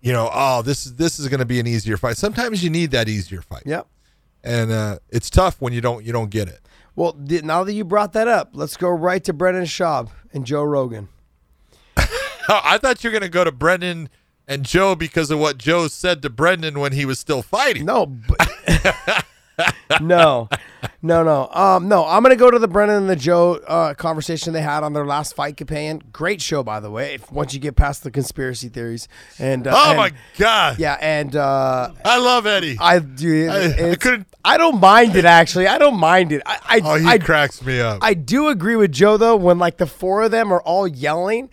you 0.02 0.14
know 0.14 0.30
oh 0.32 0.62
this 0.62 0.86
is 0.86 0.96
this 0.98 1.18
is 1.20 1.28
going 1.28 1.40
to 1.40 1.46
be 1.46 1.60
an 1.60 1.66
easier 1.66 1.98
fight 1.98 2.16
sometimes 2.18 2.64
you 2.64 2.70
need 2.70 2.92
that 2.92 3.10
easier 3.10 3.42
fight 3.42 3.64
Yep. 3.66 3.88
And 4.46 4.72
uh, 4.72 5.00
it's 5.10 5.30
tough 5.30 5.60
when 5.60 5.74
you 5.74 5.82
don't 5.82 6.06
you 6.06 6.14
don't 6.14 6.30
get 6.30 6.48
it. 6.48 6.62
Well, 6.96 7.14
now 7.18 7.66
that 7.66 7.74
you 7.74 7.84
brought 7.84 8.14
that 8.14 8.30
up, 8.30 8.52
let's 8.54 8.78
go 8.78 8.90
right 8.90 9.22
to 9.26 9.34
Brendan 9.34 9.66
Schaub 9.66 10.10
and 10.32 10.46
Joe 10.46 10.64
Rogan. 10.64 11.10
i 12.48 12.78
thought 12.78 13.04
you 13.04 13.10
were 13.10 13.12
going 13.12 13.24
to 13.24 13.30
go 13.30 13.44
to 13.44 13.52
brendan 13.52 14.08
and 14.48 14.64
joe 14.64 14.94
because 14.94 15.32
of 15.32 15.40
what 15.40 15.58
joe 15.58 15.88
said 15.88 16.22
to 16.22 16.30
brendan 16.30 16.80
when 16.80 16.92
he 16.92 17.06
was 17.06 17.20
still 17.20 17.42
fighting. 17.42 17.86
No, 17.86 18.06
but 18.06 19.26
no, 20.02 20.48
no, 21.06 21.24
no. 21.24 21.48
Um, 21.52 21.88
no, 21.88 22.06
I'm 22.06 22.24
gonna 22.24 22.36
go 22.36 22.50
to 22.50 22.58
the 22.60 22.68
Brendan 22.68 22.98
and 22.98 23.10
the 23.10 23.16
Joe 23.16 23.56
uh, 23.68 23.94
conversation 23.94 24.54
they 24.54 24.62
had 24.62 24.84
on 24.84 24.94
their 24.94 25.06
last 25.06 25.36
fight 25.36 25.56
companion. 25.58 26.02
Great 26.12 26.42
show, 26.42 26.64
by 26.64 26.80
the 26.80 26.90
way. 26.90 27.14
If 27.16 27.32
once 27.32 27.54
you 27.54 27.60
get 27.60 27.76
past 27.76 28.04
the 28.04 28.12
conspiracy 28.12 28.70
theories 28.70 29.08
and 29.40 29.68
uh, 29.68 29.74
oh 29.76 29.90
and- 29.90 29.98
my 29.98 30.12
god 30.38 30.80
yeah, 30.80 30.98
and 31.00 31.36
uh, 31.36 31.92
i 32.04 32.18
love 32.18 32.46
eddie 32.46 32.78
I 32.80 33.00
do. 33.00 33.50
I- 33.50 33.92
I 33.92 33.96
couldn't- 33.96 34.28
I 34.44 34.58
don't 34.58 34.80
mind 34.80 35.16
it 35.16 35.26
actually. 35.26 35.68
I 35.68 35.78
don't 35.78 35.98
mind 36.00 36.32
it. 36.32 36.42
I 36.46 36.58
I, 36.66 36.82
oh 36.84 36.96
he 36.96 37.06
I, 37.08 37.18
cracks 37.18 37.64
me 37.64 37.80
up 37.80 38.00
I 38.02 38.14
do 38.14 38.48
agree 38.50 38.76
with 38.76 38.92
Joe 38.92 39.18
though 39.18 39.36
when 39.36 39.58
like 39.60 39.78
the 39.78 39.88
four 39.88 40.24
of 40.24 40.32
them 40.32 40.52
are 40.52 40.62
all 40.62 40.88
yelling. 40.88 41.50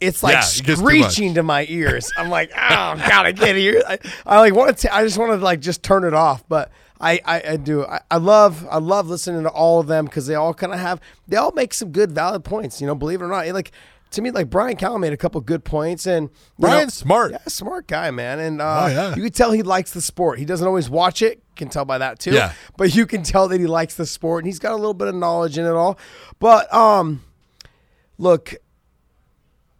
It's 0.00 0.22
like 0.24 0.32
Yeah, 0.32 0.38
it 0.40 0.42
gets 0.42 0.60
too 0.66 0.76
screeching 0.76 1.34
to 1.34 1.44
my 1.44 1.64
ears. 1.68 2.10
I'm 2.16 2.28
like, 2.28 2.50
oh 2.52 2.56
god, 2.56 3.26
I 3.26 3.32
can't 3.32 3.56
hear. 3.56 3.82
I, 3.86 3.98
I 4.26 4.40
like 4.40 4.52
want 4.54 4.76
to. 4.78 4.92
I 4.94 5.04
just 5.04 5.16
want 5.16 5.30
to 5.30 5.36
like 5.36 5.60
just 5.60 5.84
turn 5.84 6.02
it 6.02 6.12
off. 6.12 6.42
But 6.48 6.72
I, 7.02 7.20
I, 7.24 7.42
I 7.50 7.56
do. 7.56 7.84
I, 7.84 8.00
I 8.10 8.16
love, 8.18 8.66
I 8.70 8.78
love 8.78 9.08
listening 9.08 9.42
to 9.42 9.48
all 9.50 9.80
of 9.80 9.88
them 9.88 10.04
because 10.04 10.26
they 10.26 10.34
all 10.36 10.54
kind 10.54 10.72
of 10.72 10.78
have, 10.78 11.00
they 11.26 11.36
all 11.36 11.52
make 11.52 11.74
some 11.74 11.90
good, 11.90 12.12
valid 12.12 12.44
points. 12.44 12.80
You 12.80 12.86
know, 12.86 12.94
believe 12.94 13.20
it 13.20 13.24
or 13.24 13.28
not, 13.28 13.46
like 13.48 13.72
to 14.12 14.22
me, 14.22 14.30
like 14.30 14.48
Brian 14.50 14.76
Callen 14.76 15.00
made 15.00 15.12
a 15.14 15.16
couple 15.16 15.40
good 15.40 15.64
points, 15.64 16.06
and 16.06 16.26
know- 16.58 16.68
Brian's 16.68 16.94
smart. 16.94 17.32
Yeah, 17.32 17.38
smart 17.48 17.86
guy, 17.86 18.10
man. 18.10 18.38
And 18.38 18.60
uh, 18.60 18.82
Oh, 18.84 18.86
yeah. 18.86 19.14
you 19.16 19.22
can 19.22 19.32
tell 19.32 19.52
he 19.52 19.62
likes 19.62 19.92
the 19.92 20.02
sport. 20.02 20.38
He 20.38 20.44
doesn't 20.44 20.66
always 20.66 20.88
watch 20.88 21.22
it. 21.22 21.42
Can 21.56 21.68
tell 21.68 21.84
by 21.84 21.98
that 21.98 22.18
too. 22.18 22.30
Yeah. 22.32 22.52
But 22.76 22.94
you 22.94 23.06
can 23.06 23.22
tell 23.22 23.48
that 23.48 23.58
he 23.60 23.66
likes 23.66 23.94
the 23.94 24.06
sport, 24.06 24.44
and 24.44 24.48
he's 24.48 24.58
got 24.58 24.72
a 24.72 24.76
little 24.76 24.94
bit 24.94 25.08
of 25.08 25.14
knowledge 25.14 25.58
in 25.58 25.64
it 25.66 25.70
all. 25.72 25.98
But 26.38 26.72
um, 26.72 27.22
look, 28.18 28.54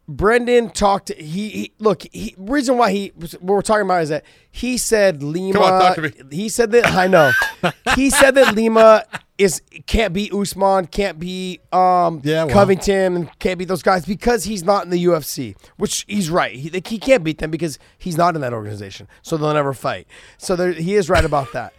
Brendan 0.09 0.71
talked. 0.71 1.13
He, 1.13 1.49
he 1.49 1.73
look. 1.79 2.03
He, 2.13 2.35
reason 2.37 2.77
why 2.77 2.91
he 2.91 3.13
what 3.15 3.35
we're 3.43 3.63
talking 3.63 3.85
about 3.85 4.03
is 4.03 4.09
that 4.09 4.25
he 4.51 4.77
said 4.77 5.23
Lima. 5.23 5.53
Come 5.55 5.63
on, 5.63 5.81
talk 5.81 5.95
to 5.97 6.03
me. 6.03 6.13
He 6.31 6.49
said 6.49 6.73
that 6.73 6.87
I 6.87 7.07
know. 7.07 7.31
he 7.95 8.11
said 8.11 8.35
that 8.35 8.55
Lima 8.55 9.05
is 9.39 9.63
can't 9.87 10.13
beat 10.13 10.33
Usman, 10.33 10.87
can't 10.87 11.19
beat 11.19 11.63
um 11.73 12.21
Yeah, 12.25 12.45
well. 12.45 12.55
Covington, 12.55 13.31
can't 13.39 13.59
beat 13.59 13.69
those 13.69 13.83
guys 13.83 14.05
because 14.05 14.45
he's 14.45 14.65
not 14.65 14.85
in 14.85 14.91
the 14.91 15.05
UFC. 15.05 15.57
Which 15.77 16.05
he's 16.09 16.31
right. 16.31 16.55
He, 16.55 16.71
like, 16.71 16.87
he 16.87 16.99
can't 16.99 17.23
beat 17.23 17.39
them 17.39 17.51
because 17.51 17.79
he's 17.99 18.17
not 18.17 18.35
in 18.35 18.41
that 18.41 18.53
organization, 18.53 19.09
so 19.23 19.37
they'll 19.37 19.55
never 19.55 19.73
fight. 19.73 20.07
So 20.37 20.57
there, 20.57 20.73
he 20.73 20.95
is 20.95 21.09
right 21.09 21.25
about 21.25 21.53
that. 21.53 21.75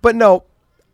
But 0.00 0.14
no, 0.14 0.44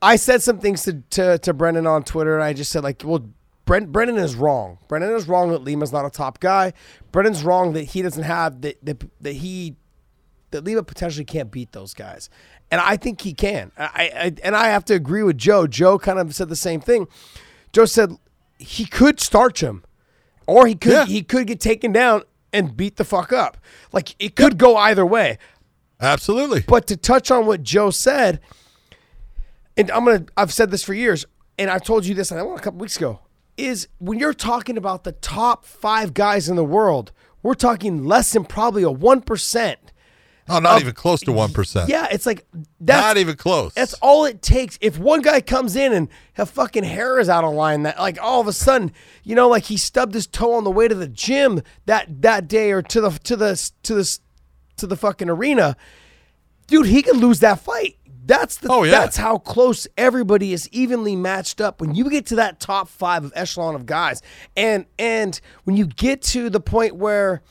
I 0.00 0.16
said 0.16 0.42
some 0.42 0.58
things 0.58 0.82
to, 0.84 1.02
to 1.10 1.38
to 1.38 1.52
Brendan 1.52 1.86
on 1.86 2.04
Twitter, 2.04 2.34
and 2.34 2.42
I 2.42 2.52
just 2.52 2.70
said 2.70 2.82
like, 2.82 3.02
well. 3.04 3.28
Brent, 3.70 3.92
Brendan 3.92 4.16
is 4.16 4.34
wrong. 4.34 4.78
Brendan 4.88 5.12
is 5.12 5.28
wrong 5.28 5.50
that 5.52 5.62
Lima's 5.62 5.92
not 5.92 6.04
a 6.04 6.10
top 6.10 6.40
guy. 6.40 6.72
Brendan's 7.12 7.44
wrong 7.44 7.72
that 7.74 7.84
he 7.84 8.02
doesn't 8.02 8.24
have 8.24 8.62
that 8.62 8.84
that, 8.84 9.04
that 9.20 9.34
he 9.34 9.76
that 10.50 10.64
Lima 10.64 10.82
potentially 10.82 11.24
can't 11.24 11.52
beat 11.52 11.70
those 11.70 11.94
guys, 11.94 12.28
and 12.72 12.80
I 12.80 12.96
think 12.96 13.20
he 13.20 13.32
can. 13.32 13.70
I, 13.78 14.10
I 14.12 14.34
and 14.42 14.56
I 14.56 14.70
have 14.70 14.84
to 14.86 14.94
agree 14.94 15.22
with 15.22 15.38
Joe. 15.38 15.68
Joe 15.68 16.00
kind 16.00 16.18
of 16.18 16.34
said 16.34 16.48
the 16.48 16.56
same 16.56 16.80
thing. 16.80 17.06
Joe 17.72 17.84
said 17.84 18.10
he 18.58 18.86
could 18.86 19.20
starch 19.20 19.62
him, 19.62 19.84
or 20.48 20.66
he 20.66 20.74
could 20.74 20.90
Yeah. 20.92 21.06
he 21.06 21.22
could 21.22 21.46
get 21.46 21.60
taken 21.60 21.92
down 21.92 22.24
and 22.52 22.76
beat 22.76 22.96
the 22.96 23.04
fuck 23.04 23.32
up. 23.32 23.56
Like 23.92 24.16
it 24.18 24.34
could 24.34 24.58
go 24.58 24.76
either 24.78 25.06
way. 25.06 25.38
Absolutely. 26.00 26.64
But 26.66 26.88
to 26.88 26.96
touch 26.96 27.30
on 27.30 27.46
what 27.46 27.62
Joe 27.62 27.90
said, 27.90 28.40
and 29.76 29.92
I'm 29.92 30.04
gonna 30.04 30.24
I've 30.36 30.52
said 30.52 30.72
this 30.72 30.82
for 30.82 30.92
years, 30.92 31.24
and 31.56 31.70
I've 31.70 31.84
told 31.84 32.04
you 32.04 32.16
this 32.16 32.32
and 32.32 32.40
I 32.40 32.42
want 32.42 32.58
a 32.58 32.62
couple 32.64 32.80
weeks 32.80 32.96
ago, 32.96 33.20
is 33.60 33.88
when 33.98 34.18
you're 34.18 34.34
talking 34.34 34.76
about 34.76 35.04
the 35.04 35.12
top 35.12 35.64
five 35.64 36.14
guys 36.14 36.48
in 36.48 36.56
the 36.56 36.64
world, 36.64 37.12
we're 37.42 37.54
talking 37.54 38.04
less 38.04 38.32
than 38.32 38.44
probably 38.44 38.82
a 38.82 38.90
one 38.90 39.20
percent. 39.20 39.78
Oh, 40.48 40.58
not 40.58 40.80
even 40.80 40.94
close 40.94 41.20
to 41.20 41.32
one 41.32 41.52
percent. 41.52 41.88
Yeah, 41.88 42.08
it's 42.10 42.26
like 42.26 42.44
that's 42.80 43.00
not 43.00 43.16
even 43.18 43.36
close. 43.36 43.72
that's 43.74 43.94
all 43.94 44.24
it 44.24 44.42
takes. 44.42 44.78
If 44.80 44.98
one 44.98 45.22
guy 45.22 45.40
comes 45.40 45.76
in 45.76 45.92
and 45.92 46.08
his 46.32 46.50
fucking 46.50 46.82
hair 46.82 47.20
is 47.20 47.28
out 47.28 47.44
of 47.44 47.54
line, 47.54 47.84
that 47.84 47.98
like 48.00 48.20
all 48.20 48.40
of 48.40 48.48
a 48.48 48.52
sudden, 48.52 48.92
you 49.22 49.36
know, 49.36 49.48
like 49.48 49.64
he 49.64 49.76
stubbed 49.76 50.12
his 50.12 50.26
toe 50.26 50.54
on 50.54 50.64
the 50.64 50.70
way 50.70 50.88
to 50.88 50.94
the 50.94 51.06
gym 51.06 51.62
that 51.86 52.22
that 52.22 52.48
day 52.48 52.72
or 52.72 52.82
to 52.82 53.00
the 53.00 53.10
to 53.10 53.36
the 53.36 53.70
to 53.84 53.94
the 53.94 54.18
to 54.78 54.86
the 54.88 54.96
fucking 54.96 55.30
arena, 55.30 55.76
dude, 56.66 56.86
he 56.86 57.02
could 57.02 57.16
lose 57.16 57.38
that 57.40 57.60
fight. 57.60 57.96
That's 58.30 58.58
the 58.58 58.68
Oh, 58.70 58.84
yeah. 58.84 58.92
that's 58.92 59.16
how 59.16 59.38
close 59.38 59.88
everybody 59.98 60.52
is 60.52 60.68
evenly 60.70 61.16
matched 61.16 61.60
up. 61.60 61.80
When 61.80 61.96
you 61.96 62.08
get 62.08 62.26
to 62.26 62.36
that 62.36 62.60
top 62.60 62.88
five 62.88 63.24
of 63.24 63.32
echelon 63.34 63.74
of 63.74 63.86
guys, 63.86 64.22
and 64.56 64.86
and 65.00 65.40
when 65.64 65.76
you 65.76 65.86
get 65.86 66.22
to 66.22 66.48
the 66.48 66.60
point 66.60 66.94
where 66.94 67.42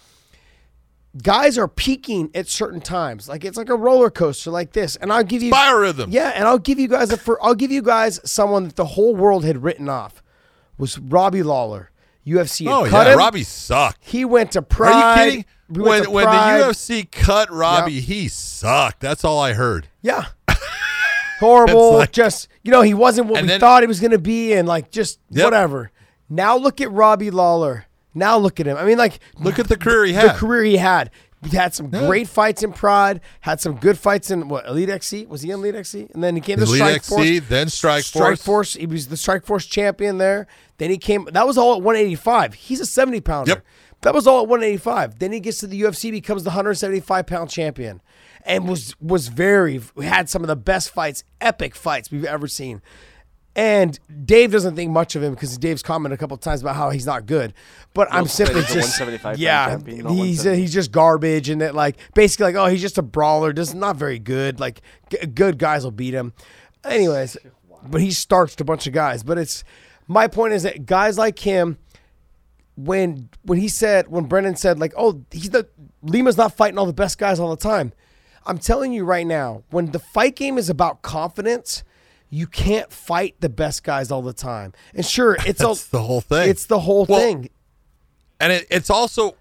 guys 1.21 1.57
are 1.57 1.67
peaking 1.67 2.29
at 2.33 2.47
certain 2.47 2.79
times. 2.79 3.27
Like 3.27 3.43
it's 3.43 3.57
like 3.57 3.69
a 3.69 3.75
roller 3.75 4.09
coaster, 4.09 4.51
like 4.51 4.71
this. 4.71 4.95
And 4.95 5.11
I'll 5.11 5.23
give 5.23 5.41
you 5.43 5.51
Biorhythm. 5.51 6.07
Yeah, 6.11 6.29
and 6.35 6.47
I'll 6.47 6.59
give 6.59 6.79
you 6.79 6.87
guys 6.87 7.11
a 7.11 7.17
for 7.17 7.43
I'll 7.43 7.55
give 7.55 7.71
you 7.71 7.81
guys 7.81 8.19
someone 8.23 8.63
that 8.65 8.75
the 8.75 8.85
whole 8.85 9.15
world 9.15 9.43
had 9.43 9.63
written 9.63 9.89
off 9.89 10.23
was 10.77 10.97
Robbie 10.97 11.43
Lawler. 11.43 11.91
UFC. 12.25 12.65
had 12.65 12.73
Oh 12.73 12.87
cut 12.89 13.07
yeah, 13.07 13.13
him. 13.13 13.17
Robbie 13.19 13.43
sucked. 13.43 13.97
He 14.01 14.23
went 14.23 14.51
to 14.51 14.61
Pride. 14.61 14.91
Are 14.93 15.25
you 15.25 15.31
kidding? 15.31 15.45
We 15.69 15.81
When 15.83 16.11
when 16.11 16.25
the 16.25 16.31
UFC 16.31 17.09
cut 17.11 17.51
Robbie, 17.51 17.99
he 17.99 18.27
sucked. 18.27 18.99
That's 19.01 19.23
all 19.23 19.39
I 19.39 19.53
heard. 19.53 19.87
Yeah. 20.01 20.25
Horrible. 21.39 21.93
Like- 21.95 22.11
just 22.11 22.47
you 22.63 22.71
know, 22.71 22.81
he 22.81 22.93
wasn't 22.93 23.27
what 23.27 23.41
we 23.41 23.47
then- 23.47 23.59
thought 23.59 23.83
he 23.83 23.87
was 23.87 23.99
gonna 23.99 24.17
be, 24.17 24.53
and 24.53 24.67
like 24.67 24.91
just 24.91 25.19
Yep. 25.31 25.43
whatever. 25.45 25.91
Now 26.29 26.57
look 26.57 26.79
at 26.81 26.91
Robbie 26.91 27.31
Lawler. 27.31 27.85
Now 28.13 28.37
look 28.37 28.59
at 28.59 28.65
him. 28.67 28.77
I 28.77 28.83
mean, 28.85 28.97
like 28.97 29.19
Look 29.39 29.59
at 29.59 29.67
the 29.67 29.77
career 29.77 30.05
he 30.05 30.13
had. 30.13 30.29
the 30.31 30.33
career 30.39 30.63
he 30.63 30.77
had. 30.77 31.11
He 31.49 31.55
had 31.55 31.73
some 31.73 31.89
Yeah. 31.93 32.05
great 32.05 32.27
fights 32.27 32.63
in 32.63 32.73
Pride. 32.73 33.21
Had 33.41 33.61
some 33.61 33.75
good 33.75 33.97
fights 33.97 34.29
in 34.29 34.49
what 34.49 34.65
Elite 34.67 34.89
XC 34.89 35.25
was 35.27 35.41
he 35.41 35.51
in 35.51 35.59
Elite 35.59 35.75
XC? 35.75 36.07
And 36.13 36.21
then 36.21 36.35
he 36.35 36.41
came 36.41 36.59
to 36.59 36.67
Strike 36.67 36.95
XC, 36.95 37.09
Force. 37.39 37.49
then 37.49 37.69
Strike 37.69 38.03
Strike 38.03 38.21
Force. 38.39 38.41
Force. 38.41 38.73
He 38.73 38.85
was 38.85 39.07
the 39.07 39.15
Strikeforce 39.15 39.69
champion 39.69 40.17
there. 40.17 40.47
Then 40.79 40.89
he 40.89 40.97
came. 40.97 41.29
That 41.31 41.47
was 41.47 41.57
all 41.57 41.75
at 41.75 41.81
185. 41.81 42.55
He's 42.55 42.81
a 42.81 42.85
70 42.85 43.21
pounder. 43.21 43.51
Yep. 43.51 43.65
That 44.01 44.13
was 44.13 44.27
all 44.27 44.41
at 44.41 44.47
185. 44.49 45.19
Then 45.19 45.31
he 45.31 45.39
gets 45.39 45.59
to 45.59 45.67
the 45.67 45.81
UFC, 45.81 46.11
becomes 46.11 46.43
the 46.43 46.49
175 46.49 47.25
pound 47.25 47.49
champion, 47.49 48.01
and 48.49 48.67
was 48.67 48.95
was 48.99 49.27
very 49.27 49.79
had 50.01 50.27
some 50.27 50.41
of 50.41 50.47
the 50.47 50.55
best 50.55 50.89
fights, 50.89 51.23
epic 51.39 51.75
fights 51.75 52.11
we've 52.11 52.25
ever 52.25 52.47
seen. 52.47 52.81
And 53.55 53.99
Dave 54.25 54.51
doesn't 54.51 54.75
think 54.75 54.91
much 54.91 55.15
of 55.15 55.23
him 55.23 55.33
because 55.33 55.57
Dave's 55.57 55.83
commented 55.83 56.17
a 56.17 56.19
couple 56.19 56.35
of 56.35 56.41
times 56.41 56.61
about 56.61 56.75
how 56.75 56.89
he's 56.91 57.05
not 57.05 57.25
good. 57.25 57.53
But 57.93 58.07
I'm 58.11 58.25
simply 58.27 58.61
just 58.61 58.99
yeah, 59.37 59.69
champion, 59.69 59.97
he's 59.97 60.39
170. 60.39 60.61
he's 60.61 60.73
just 60.73 60.91
garbage, 60.91 61.49
and 61.49 61.61
that 61.61 61.75
like 61.75 61.97
basically 62.13 62.45
like 62.45 62.55
oh 62.55 62.65
he's 62.65 62.81
just 62.81 62.97
a 62.97 63.01
brawler, 63.01 63.53
does 63.53 63.73
not 63.73 63.95
very 63.95 64.17
good. 64.19 64.59
Like 64.59 64.81
g- 65.09 65.25
good 65.27 65.57
guys 65.57 65.83
will 65.83 65.91
beat 65.91 66.13
him. 66.13 66.33
Anyways, 66.83 67.37
but 67.87 68.01
he 68.01 68.11
starched 68.11 68.61
a 68.61 68.65
bunch 68.65 68.87
of 68.87 68.93
guys. 68.93 69.23
But 69.23 69.37
it's 69.37 69.63
my 70.07 70.27
point 70.27 70.53
is 70.53 70.63
that 70.63 70.85
guys 70.85 71.17
like 71.17 71.37
him 71.39 71.77
when 72.77 73.29
when 73.43 73.59
he 73.59 73.67
said 73.67 74.07
when 74.07 74.25
Brendan 74.25 74.55
said 74.55 74.79
like 74.79 74.93
oh 74.95 75.23
he's 75.31 75.49
the 75.49 75.67
Lima's 76.01 76.37
not 76.37 76.55
fighting 76.55 76.79
all 76.79 76.85
the 76.85 76.93
best 76.93 77.17
guys 77.17 77.39
all 77.39 77.49
the 77.49 77.61
time. 77.61 77.93
I'm 78.45 78.57
telling 78.57 78.93
you 78.93 79.03
right 79.05 79.27
now, 79.27 79.63
when 79.69 79.91
the 79.91 79.99
fight 79.99 80.35
game 80.35 80.57
is 80.57 80.69
about 80.69 81.01
confidence, 81.01 81.83
you 82.29 82.47
can't 82.47 82.91
fight 82.91 83.35
the 83.39 83.49
best 83.49 83.83
guys 83.83 84.11
all 84.11 84.21
the 84.21 84.33
time. 84.33 84.73
And 84.93 85.05
sure, 85.05 85.37
it's 85.45 85.87
the 85.87 86.01
whole 86.01 86.21
thing. 86.21 86.49
It's 86.49 86.65
the 86.65 86.79
whole 86.79 87.05
Well, 87.05 87.19
thing. 87.19 87.49
And 88.39 88.53
it, 88.53 88.67
it's 88.69 88.89
also 88.89 89.35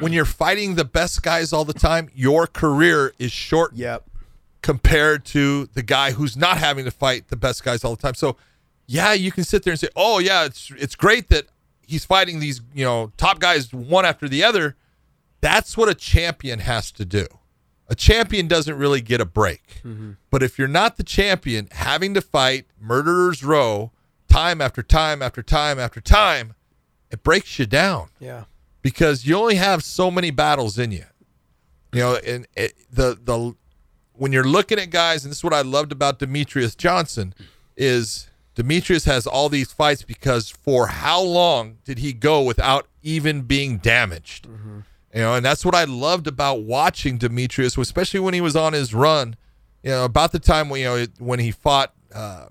when 0.00 0.12
you're 0.12 0.24
fighting 0.24 0.74
the 0.74 0.84
best 0.84 1.22
guys 1.22 1.52
all 1.52 1.64
the 1.64 1.72
time, 1.74 2.08
your 2.14 2.46
career 2.46 3.12
is 3.18 3.32
short 3.32 3.72
Yep. 3.74 4.04
compared 4.62 5.24
to 5.26 5.66
the 5.74 5.82
guy 5.82 6.12
who's 6.12 6.36
not 6.36 6.58
having 6.58 6.84
to 6.84 6.90
fight 6.90 7.28
the 7.28 7.36
best 7.36 7.64
guys 7.64 7.84
all 7.84 7.94
the 7.96 8.02
time. 8.02 8.14
So, 8.14 8.36
yeah, 8.86 9.12
you 9.12 9.32
can 9.32 9.44
sit 9.44 9.62
there 9.64 9.70
and 9.72 9.80
say, 9.80 9.88
"Oh, 9.96 10.18
yeah, 10.18 10.44
it's 10.44 10.70
it's 10.76 10.94
great 10.94 11.28
that 11.30 11.46
he's 11.86 12.04
fighting 12.04 12.40
these, 12.40 12.60
you 12.74 12.84
know, 12.84 13.12
top 13.16 13.38
guys 13.38 13.72
one 13.72 14.04
after 14.04 14.28
the 14.28 14.44
other." 14.44 14.76
That's 15.40 15.76
what 15.76 15.88
a 15.88 15.94
champion 15.94 16.60
has 16.60 16.92
to 16.92 17.04
do. 17.04 17.26
A 17.92 17.94
champion 17.94 18.48
doesn't 18.48 18.74
really 18.78 19.02
get 19.02 19.20
a 19.20 19.26
break. 19.26 19.82
Mm-hmm. 19.84 20.12
But 20.30 20.42
if 20.42 20.58
you're 20.58 20.66
not 20.66 20.96
the 20.96 21.02
champion, 21.02 21.68
having 21.72 22.14
to 22.14 22.22
fight 22.22 22.64
murderers 22.80 23.44
row 23.44 23.92
time 24.30 24.62
after 24.62 24.82
time 24.82 25.20
after 25.20 25.42
time 25.42 25.78
after 25.78 26.00
time, 26.00 26.54
it 27.10 27.22
breaks 27.22 27.58
you 27.58 27.66
down 27.66 28.08
Yeah. 28.18 28.44
because 28.80 29.26
you 29.26 29.36
only 29.36 29.56
have 29.56 29.84
so 29.84 30.10
many 30.10 30.30
battles 30.30 30.78
in 30.78 30.90
you. 30.90 31.04
You 31.92 32.00
know, 32.00 32.16
and 32.26 32.46
it, 32.56 32.72
the 32.90 33.18
the 33.22 33.54
when 34.14 34.32
you're 34.32 34.42
looking 34.48 34.78
at 34.78 34.88
guys, 34.88 35.22
and 35.24 35.30
this 35.30 35.38
is 35.38 35.44
what 35.44 35.52
I 35.52 35.60
loved 35.60 35.92
about 35.92 36.18
Demetrious 36.18 36.74
Johnson, 36.74 37.34
is 37.76 38.30
Demetrious 38.56 39.04
has 39.04 39.26
all 39.26 39.50
these 39.50 39.70
fights 39.70 40.02
because 40.02 40.48
for 40.48 40.86
how 40.86 41.20
long 41.20 41.76
did 41.84 41.98
he 41.98 42.14
go 42.14 42.40
without 42.40 42.86
even 43.02 43.42
being 43.42 43.76
damaged? 43.76 44.48
Mm-hmm. 44.48 44.80
You 45.14 45.20
know, 45.20 45.34
and 45.34 45.44
that's 45.44 45.64
what 45.64 45.74
I 45.74 45.84
loved 45.84 46.26
about 46.26 46.62
watching 46.62 47.18
Demetrious, 47.18 47.76
especially 47.76 48.20
when 48.20 48.32
he 48.34 48.40
was 48.40 48.56
on 48.56 48.72
his 48.72 48.94
run. 48.94 49.36
You 49.82 49.90
know, 49.90 50.04
about 50.04 50.32
the 50.32 50.38
time 50.38 50.68
when 50.68 50.80
you 50.80 50.86
know 50.86 51.06
when 51.18 51.38
he 51.38 51.50
fought 51.50 51.92
uh, 52.14 52.46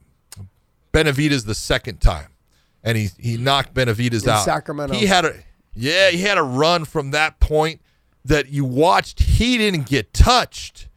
Benavides 0.91 1.45
the 1.45 1.55
second 1.55 2.01
time, 2.01 2.28
and 2.84 2.97
he 2.97 3.09
he 3.18 3.38
knocked 3.38 3.74
Benavides 3.74 4.24
In 4.24 4.30
out. 4.30 4.45
Sacramento. 4.45 4.93
He 4.93 5.05
had 5.07 5.26
a 5.26 5.36
yeah, 5.74 6.09
he 6.09 6.20
had 6.22 6.38
a 6.38 6.43
run 6.43 6.86
from 6.86 7.12
that 7.12 7.39
point 7.39 7.82
that 8.26 8.49
you 8.49 8.66
watched. 8.66 9.22
He 9.22 9.57
didn't 9.57 9.88
get 9.88 10.14
touched, 10.14 10.88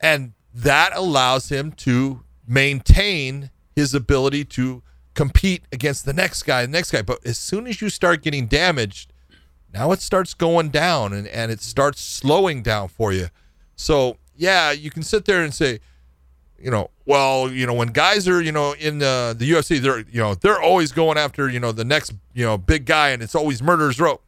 and 0.00 0.32
that 0.54 0.92
allows 0.94 1.50
him 1.50 1.72
to 1.72 2.22
maintain 2.46 3.50
his 3.74 3.94
ability 3.94 4.44
to 4.44 4.82
compete 5.14 5.64
against 5.72 6.04
the 6.04 6.12
next 6.12 6.44
guy, 6.44 6.64
the 6.64 6.72
next 6.72 6.90
guy. 6.90 7.02
But 7.02 7.24
as 7.26 7.38
soon 7.38 7.66
as 7.66 7.80
you 7.82 7.88
start 7.88 8.22
getting 8.22 8.46
damaged, 8.46 9.11
now 9.72 9.92
it 9.92 10.00
starts 10.00 10.34
going 10.34 10.68
down 10.68 11.12
and, 11.12 11.26
and 11.28 11.50
it 11.50 11.60
starts 11.60 12.00
slowing 12.00 12.62
down 12.62 12.88
for 12.88 13.12
you. 13.12 13.28
So 13.76 14.18
yeah, 14.36 14.70
you 14.72 14.90
can 14.90 15.02
sit 15.02 15.24
there 15.24 15.42
and 15.42 15.52
say, 15.52 15.80
you 16.58 16.70
know, 16.70 16.90
well, 17.06 17.50
you 17.50 17.66
know, 17.66 17.74
when 17.74 17.88
guys 17.88 18.28
are, 18.28 18.40
you 18.40 18.52
know, 18.52 18.72
in 18.72 18.98
the 18.98 19.34
the 19.36 19.50
UFC, 19.50 19.80
they're, 19.80 20.00
you 20.00 20.20
know, 20.20 20.34
they're 20.34 20.60
always 20.60 20.92
going 20.92 21.18
after, 21.18 21.48
you 21.48 21.58
know, 21.58 21.72
the 21.72 21.84
next, 21.84 22.12
you 22.34 22.44
know, 22.44 22.56
big 22.56 22.84
guy, 22.84 23.10
and 23.10 23.22
it's 23.22 23.34
always 23.34 23.62
murderer's 23.62 23.98
row. 23.98 24.20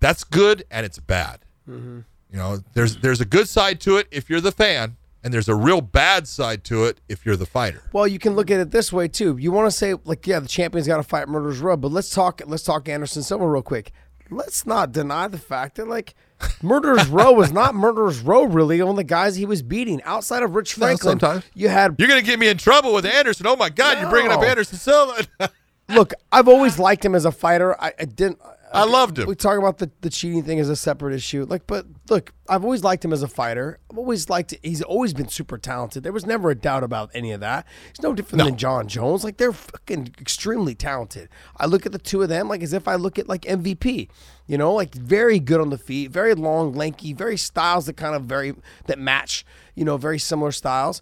That's 0.00 0.24
good 0.24 0.64
and 0.70 0.84
it's 0.84 0.98
bad. 0.98 1.44
Mm-hmm. 1.68 2.00
You 2.30 2.38
know, 2.38 2.58
there's 2.74 2.96
there's 2.96 3.20
a 3.20 3.24
good 3.24 3.48
side 3.48 3.80
to 3.82 3.96
it 3.96 4.08
if 4.10 4.28
you're 4.28 4.40
the 4.40 4.50
fan, 4.52 4.96
and 5.22 5.32
there's 5.32 5.48
a 5.48 5.54
real 5.54 5.80
bad 5.80 6.26
side 6.26 6.64
to 6.64 6.84
it 6.84 7.00
if 7.08 7.24
you're 7.24 7.36
the 7.36 7.46
fighter. 7.46 7.82
Well, 7.92 8.08
you 8.08 8.18
can 8.18 8.34
look 8.34 8.50
at 8.50 8.58
it 8.58 8.72
this 8.72 8.92
way 8.92 9.06
too. 9.06 9.36
You 9.38 9.52
want 9.52 9.66
to 9.68 9.70
say 9.70 9.94
like, 10.04 10.26
yeah, 10.26 10.40
the 10.40 10.48
champion's 10.48 10.88
got 10.88 10.96
to 10.96 11.04
fight 11.04 11.28
Murder's 11.28 11.60
Row, 11.60 11.76
but 11.76 11.92
let's 11.92 12.10
talk. 12.10 12.42
Let's 12.44 12.64
talk 12.64 12.88
Anderson 12.88 13.22
Silva 13.22 13.48
real 13.48 13.62
quick. 13.62 13.92
Let's 14.34 14.66
not 14.66 14.92
deny 14.92 15.28
the 15.28 15.38
fact 15.38 15.76
that 15.76 15.88
like 15.88 16.14
Murderers 16.62 17.06
Row 17.08 17.32
was 17.32 17.52
not 17.52 17.74
Murderers 17.74 18.20
Row 18.20 18.44
really 18.44 18.80
on 18.80 18.96
the 18.96 19.04
guys 19.04 19.36
he 19.36 19.46
was 19.46 19.62
beating 19.62 20.02
outside 20.02 20.42
of 20.42 20.54
Rich 20.54 20.76
No, 20.78 20.86
Franklin. 20.86 21.12
sometimes. 21.20 21.44
you 21.54 21.68
had 21.68 21.94
You're 21.98 22.08
gonna 22.08 22.22
get 22.22 22.38
me 22.38 22.48
in 22.48 22.58
trouble 22.58 22.92
with 22.92 23.06
Anderson. 23.06 23.46
Oh 23.46 23.56
my 23.56 23.70
God, 23.70 24.00
you're 24.00 24.10
bringing 24.10 24.32
up 24.32 24.42
Anderson 24.42 24.78
Silva. 24.78 25.26
look. 25.88 26.12
I've 26.32 26.48
always 26.48 26.78
liked 26.78 27.04
him 27.04 27.14
as 27.14 27.24
a 27.24 27.32
fighter. 27.32 27.80
I, 27.80 27.92
I 27.98 28.04
didn't. 28.04 28.38
I 28.74 28.84
loved 28.84 29.18
him. 29.18 29.26
We 29.26 29.34
talk 29.34 29.56
about 29.58 29.78
the, 29.78 29.90
the 30.00 30.10
cheating 30.10 30.42
thing 30.42 30.58
as 30.60 30.68
a 30.68 30.76
separate 30.76 31.14
issue. 31.14 31.46
Like, 31.48 31.66
but 31.66 31.86
look, 32.10 32.32
I've 32.48 32.64
always 32.64 32.82
liked 32.82 33.04
him 33.04 33.12
as 33.12 33.22
a 33.22 33.28
fighter. 33.28 33.78
I've 33.90 33.96
always 33.98 34.28
liked. 34.28 34.54
He's 34.62 34.82
always 34.82 35.14
been 35.14 35.28
super 35.28 35.56
talented. 35.58 36.02
There 36.02 36.12
was 36.12 36.26
never 36.26 36.50
a 36.50 36.54
doubt 36.54 36.82
about 36.82 37.10
any 37.14 37.32
of 37.32 37.40
that. 37.40 37.66
He's 37.88 38.02
no 38.02 38.12
different 38.12 38.38
No. 38.38 38.44
than 38.46 38.56
John 38.56 38.88
Jones. 38.88 39.24
Like 39.24 39.36
they're 39.36 39.52
fucking 39.52 40.14
extremely 40.20 40.74
talented. 40.74 41.28
I 41.56 41.66
look 41.66 41.86
at 41.86 41.92
the 41.92 41.98
two 41.98 42.22
of 42.22 42.28
them 42.28 42.48
like 42.48 42.62
as 42.62 42.72
if 42.72 42.88
I 42.88 42.96
look 42.96 43.18
at 43.18 43.28
like 43.28 43.42
MVP. 43.42 44.08
You 44.46 44.58
know, 44.58 44.72
like 44.74 44.94
very 44.94 45.38
good 45.38 45.60
on 45.60 45.70
the 45.70 45.78
feet, 45.78 46.10
very 46.10 46.34
long, 46.34 46.74
lanky, 46.74 47.12
very 47.14 47.36
styles 47.38 47.86
that 47.86 47.96
kind 47.96 48.14
of 48.14 48.24
very 48.24 48.54
that 48.86 48.98
match. 48.98 49.46
You 49.74 49.84
know, 49.84 49.96
very 49.96 50.18
similar 50.18 50.52
styles 50.52 51.00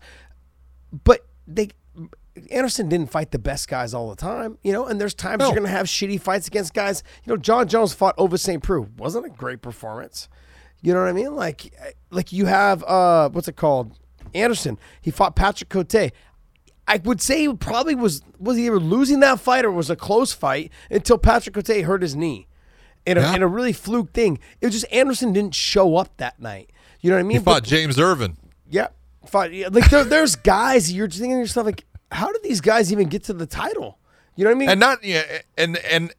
but 1.04 1.26
they 1.46 1.70
Anderson 2.50 2.88
didn't 2.88 3.10
fight 3.10 3.30
the 3.30 3.38
best 3.38 3.68
guys 3.68 3.92
all 3.92 4.08
the 4.08 4.16
time, 4.16 4.56
you 4.62 4.72
know, 4.72 4.86
and 4.86 5.00
there's 5.00 5.14
times 5.14 5.40
No. 5.40 5.46
you're 5.46 5.54
going 5.54 5.66
to 5.66 5.70
have 5.76 5.86
shitty 5.86 6.20
fights 6.20 6.46
against 6.48 6.72
guys. 6.72 7.02
You 7.24 7.32
know, 7.32 7.36
John 7.36 7.68
Jones 7.68 7.92
fought 7.92 8.14
over 8.16 8.38
St. 8.38 8.62
Preux. 8.62 8.88
Wasn't 8.96 9.26
a 9.26 9.28
great 9.28 9.60
performance. 9.60 10.28
You 10.80 10.94
know 10.94 11.00
what 11.00 11.08
I 11.08 11.12
mean? 11.12 11.36
Like 11.36 11.72
like 12.10 12.32
you 12.32 12.46
have 12.46 12.82
uh 12.84 13.28
what's 13.30 13.48
it 13.48 13.56
called? 13.56 13.98
Anderson. 14.34 14.78
He 15.00 15.10
fought 15.10 15.36
Patrick 15.36 15.68
Cote. 15.68 16.10
I 16.88 16.96
would 17.04 17.20
say 17.20 17.42
he 17.46 17.54
probably 17.54 17.94
was 17.94 18.22
was 18.38 18.56
he 18.56 18.66
either 18.66 18.80
losing 18.80 19.20
that 19.20 19.38
fight 19.38 19.64
or 19.64 19.70
was 19.70 19.90
a 19.90 19.96
close 19.96 20.32
fight 20.32 20.72
until 20.90 21.18
Patrick 21.18 21.54
Cote 21.54 21.82
hurt 21.84 22.02
his 22.02 22.16
knee. 22.16 22.48
In 23.06 23.18
a, 23.18 23.20
Yeah. 23.20 23.34
in 23.36 23.42
a 23.42 23.46
really 23.48 23.72
fluke 23.72 24.12
thing. 24.12 24.38
It 24.60 24.66
was 24.66 24.74
just 24.74 24.92
Anderson 24.92 25.32
didn't 25.32 25.54
show 25.54 25.96
up 25.96 26.16
that 26.16 26.40
night. 26.40 26.70
You 27.00 27.10
know 27.10 27.16
what 27.16 27.20
I 27.20 27.22
mean? 27.24 27.38
he 27.38 27.44
fought 27.44 27.62
But- 27.62 27.64
James 27.64 27.98
Irvin. 28.00 28.36
yeah, 28.70 28.88
fine. 29.26 29.52
Yeah, 29.52 29.68
like 29.70 29.90
there, 29.90 30.04
there's 30.04 30.34
guys 30.36 30.92
you're 30.92 31.06
just 31.08 31.20
thinking 31.20 31.36
to 31.36 31.40
yourself 31.40 31.66
like, 31.66 31.84
how 32.12 32.30
did 32.32 32.42
these 32.42 32.60
guys 32.60 32.92
even 32.92 33.08
get 33.08 33.24
to 33.24 33.32
the 33.32 33.46
title? 33.46 33.98
You 34.36 34.44
know 34.44 34.50
what 34.50 34.56
I 34.56 34.58
mean? 34.58 34.68
and 34.70 34.80
not 34.80 35.04
yeah, 35.04 35.22
and 35.58 35.76
and 35.78 36.14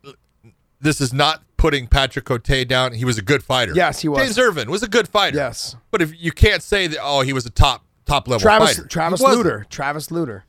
this 0.81 0.99
is 1.01 1.13
not 1.13 1.43
putting 1.57 1.87
Patrick 1.87 2.25
Cote 2.25 2.67
down. 2.67 2.93
He 2.93 3.05
was 3.05 3.17
a 3.17 3.21
good 3.21 3.43
fighter. 3.43 3.73
Yes, 3.73 4.01
he 4.01 4.07
was. 4.09 4.19
James 4.19 4.37
Irvin 4.37 4.69
was 4.69 4.83
a 4.83 4.87
good 4.87 5.07
fighter. 5.07 5.37
Yes. 5.37 5.75
but 5.91 6.01
if 6.01 6.13
you 6.21 6.31
can't 6.31 6.61
say 6.61 6.87
that, 6.87 6.99
oh, 7.01 7.21
he 7.21 7.33
was 7.33 7.45
a 7.45 7.49
top 7.49 7.85
top 8.05 8.27
level 8.27 8.41
Travis 8.41 8.75
fighter. 8.75 8.87
Travis. 8.87 9.21
Lutter, 9.21 9.65
Travis 9.69 10.11
Lutter. 10.11 10.45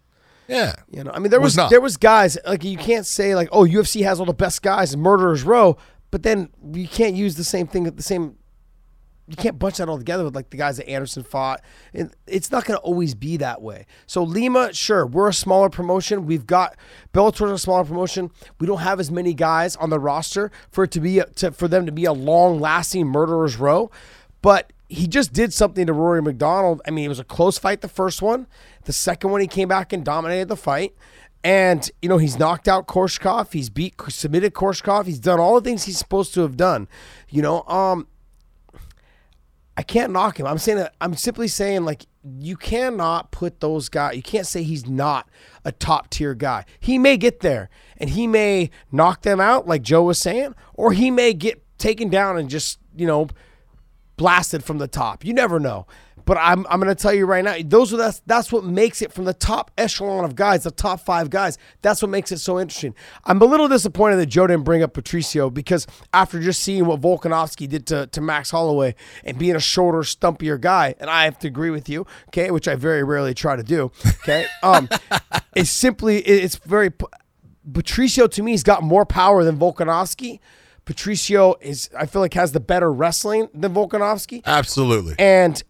Yeah, 0.49 0.75
You 0.91 1.05
know, 1.05 1.11
I 1.11 1.21
mean, 1.21 1.31
there 1.31 1.41
Was 1.41 1.53
was, 1.53 1.57
not. 1.57 1.71
there 1.71 1.81
was 1.81 1.97
guys 1.97 2.37
like 2.47 2.65
you 2.65 2.77
can't 2.77 3.07
say 3.07 3.35
like, 3.35 3.49
oh, 3.51 3.65
UFC 3.65 4.03
has 4.05 4.21
all 4.21 4.27
the 4.27 4.35
best 4.35 4.61
guys 4.61 4.93
in 4.93 5.01
Murderers 5.01 5.43
Row, 5.43 5.79
but 6.11 6.23
then 6.23 6.51
you 6.75 6.87
can't 6.87 7.15
use 7.15 7.37
the 7.37 7.45
same 7.45 7.67
thing, 7.67 7.87
at 7.87 7.97
the 7.97 8.03
same. 8.03 8.37
You 9.27 9.37
can't 9.37 9.59
bunch 9.59 9.79
that 9.79 9.89
all 9.89 9.97
together 9.97 10.25
with 10.25 10.35
like 10.35 10.51
the 10.51 10.59
guys 10.59 10.77
that 10.77 10.89
Anderson 10.89 11.23
fought, 11.23 11.63
and 11.95 12.15
it's 12.27 12.51
not 12.51 12.67
going 12.67 12.77
to 12.79 12.83
always 12.83 13.15
be 13.15 13.39
that 13.39 13.63
way. 13.63 13.87
So 14.07 14.23
Lima, 14.23 14.75
sure, 14.75 15.07
we're 15.07 15.29
a 15.29 15.33
smaller 15.33 15.71
promotion. 15.71 16.27
We've 16.27 16.47
got 16.47 16.77
Bellator's 17.13 17.51
a 17.51 17.59
smaller 17.59 17.85
promotion. 17.85 18.31
We 18.61 18.67
don't 18.67 18.81
have 18.81 19.01
as 19.01 19.11
many 19.11 19.33
guys 19.33 19.77
on 19.77 19.89
the 19.89 19.99
roster 19.99 20.51
for 20.71 20.85
it 20.85 20.91
to 20.91 21.01
be 21.01 21.23
to, 21.37 21.53
for 21.53 21.69
them 21.69 21.87
to 21.87 21.93
be 21.93 22.05
a 22.05 22.13
long 22.13 22.61
lasting 22.61 23.07
Murderers 23.07 23.57
Row. 23.57 23.91
but 24.43 24.73
he 24.91 25.07
just 25.07 25.33
did 25.33 25.53
something 25.53 25.87
to 25.87 25.93
Rory 25.95 26.21
MacDonald. 26.21 26.83
I 26.87 26.91
mean, 26.91 27.07
it 27.07 27.09
was 27.09 27.19
a 27.19 27.25
close 27.25 27.59
fight 27.59 27.81
the 27.81 27.89
first 27.89 28.21
one. 28.21 28.47
The 28.85 28.93
second 28.93 29.31
one, 29.31 29.41
he 29.41 29.47
came 29.47 29.69
back 29.69 29.93
and 29.93 30.05
dominated 30.05 30.49
the 30.49 30.57
fight. 30.57 30.95
And 31.43 31.91
you 32.01 32.09
know 32.09 32.17
he's 32.19 32.39
knocked 32.39 32.69
out 32.69 32.87
Koreshkov. 32.87 33.53
He's 33.53 33.69
beat 33.69 33.95
submitted 34.09 34.55
Koreshkov. 34.55 35.05
He's 35.07 35.19
done 35.19 35.41
all 35.41 35.55
the 35.55 35.61
things 35.61 35.85
he's 35.85 35.99
supposed 35.99 36.33
to 36.35 36.41
have 36.41 36.57
done. 36.57 36.89
You 37.29 37.43
know, 37.43 37.63
um, 37.65 38.07
I 39.77 39.83
can't 39.83 40.13
knock 40.13 40.39
him. 40.39 40.47
I'm 40.47 40.59
saying 40.59 40.79
that 40.79 40.95
I'm 41.01 41.15
simply 41.15 41.49
saying 41.49 41.85
like 41.85 42.07
you 42.41 42.57
cannot 42.57 43.31
put 43.33 43.61
those 43.61 43.89
guys. 43.89 44.17
You 44.17 44.23
can't 44.23 44.47
say 44.47 44.63
he's 44.63 44.87
not 44.87 45.29
a 45.65 45.73
top 45.73 46.11
tier 46.11 46.35
guy. 46.35 46.65
He 46.79 46.99
may 46.99 47.17
get 47.17 47.41
there 47.41 47.71
and 47.99 48.11
he 48.11 48.27
may 48.27 48.71
knock 48.93 49.23
them 49.23 49.41
out 49.41 49.67
like 49.67 49.83
Joe 49.83 50.05
was 50.05 50.19
saying, 50.19 50.55
or 50.75 50.93
he 50.93 51.11
may 51.11 51.33
get 51.33 51.63
taken 51.79 52.09
down 52.09 52.39
and 52.39 52.49
just 52.49 52.79
you 52.95 53.07
know 53.07 53.29
blasted 54.17 54.63
from 54.63 54.79
the 54.79 54.89
top. 54.89 55.25
You 55.25 55.35
never 55.35 55.59
know. 55.59 55.87
But 56.25 56.39
I'm, 56.39 56.67
I'm 56.69 56.81
going 56.81 56.95
to 56.95 57.01
tell 57.01 57.13
you 57.13 57.27
right 57.27 57.45
now, 57.45 57.57
those 57.65 57.93
are 57.93 57.97
that's 57.97 58.21
that's 58.27 58.51
what 58.51 58.65
makes 58.65 59.03
it 59.03 59.13
from 59.13 59.25
the 59.25 59.35
top 59.35 59.71
echelon 59.77 60.25
of 60.25 60.35
guys, 60.35 60.65
the 60.65 60.71
top 60.71 61.01
five 61.01 61.31
guys. 61.31 61.59
That's 61.83 62.01
what 62.01 62.11
makes 62.11 62.33
it 62.33 62.39
so 62.39 62.59
interesting. 62.59 62.95
I'm 63.25 63.41
a 63.43 63.45
little 63.45 63.69
disappointed 63.69 64.17
that 64.17 64.27
Joe 64.27 64.47
didn't 64.47 64.65
bring 64.65 64.83
up 64.83 64.95
Patricio 64.95 65.51
because 65.51 65.87
after 66.13 66.41
just 66.41 66.61
seeing 66.61 66.87
what 66.87 67.01
Volkanovski 67.01 67.69
did 67.69 67.87
to, 67.89 68.07
to 68.09 68.21
Max 68.21 68.51
Holloway 68.51 68.95
and 69.25 69.39
being 69.39 69.57
a 69.57 69.61
shorter, 69.61 70.01
stumpier 70.01 70.61
guy, 70.61 70.95
and 70.99 71.11
I 71.11 71.25
have 71.25 71.39
to 71.41 71.49
agree 71.49 71.71
with 71.71 71.89
you, 71.89 72.07
okay, 72.29 72.51
which 72.51 72.69
I 72.69 72.75
very 72.75 73.03
rarely 73.03 73.35
try 73.35 73.57
to 73.57 73.63
do, 73.63 73.93
okay, 74.23 74.47
um, 74.63 74.89
it's 75.55 75.71
simply 75.71 76.19
it's 76.19 76.57
very 76.57 76.91
Patricio 77.73 78.27
to 78.27 78.43
me 78.43 78.53
has 78.53 78.63
got 78.63 78.83
more 78.83 79.07
power 79.07 79.45
than 79.45 79.59
Volkanovski. 79.59 80.41
Patricio 80.85 81.55
is 81.61 81.89
I 81.99 82.07
feel 82.07 82.21
like 82.21 82.35
has 82.35 82.53
the 82.53 82.61
better 82.61 82.93
wrestling 82.93 83.49
than 83.55 83.73
Volkanovski. 83.73 84.43
Absolutely. 84.45 85.15
And 85.19 85.63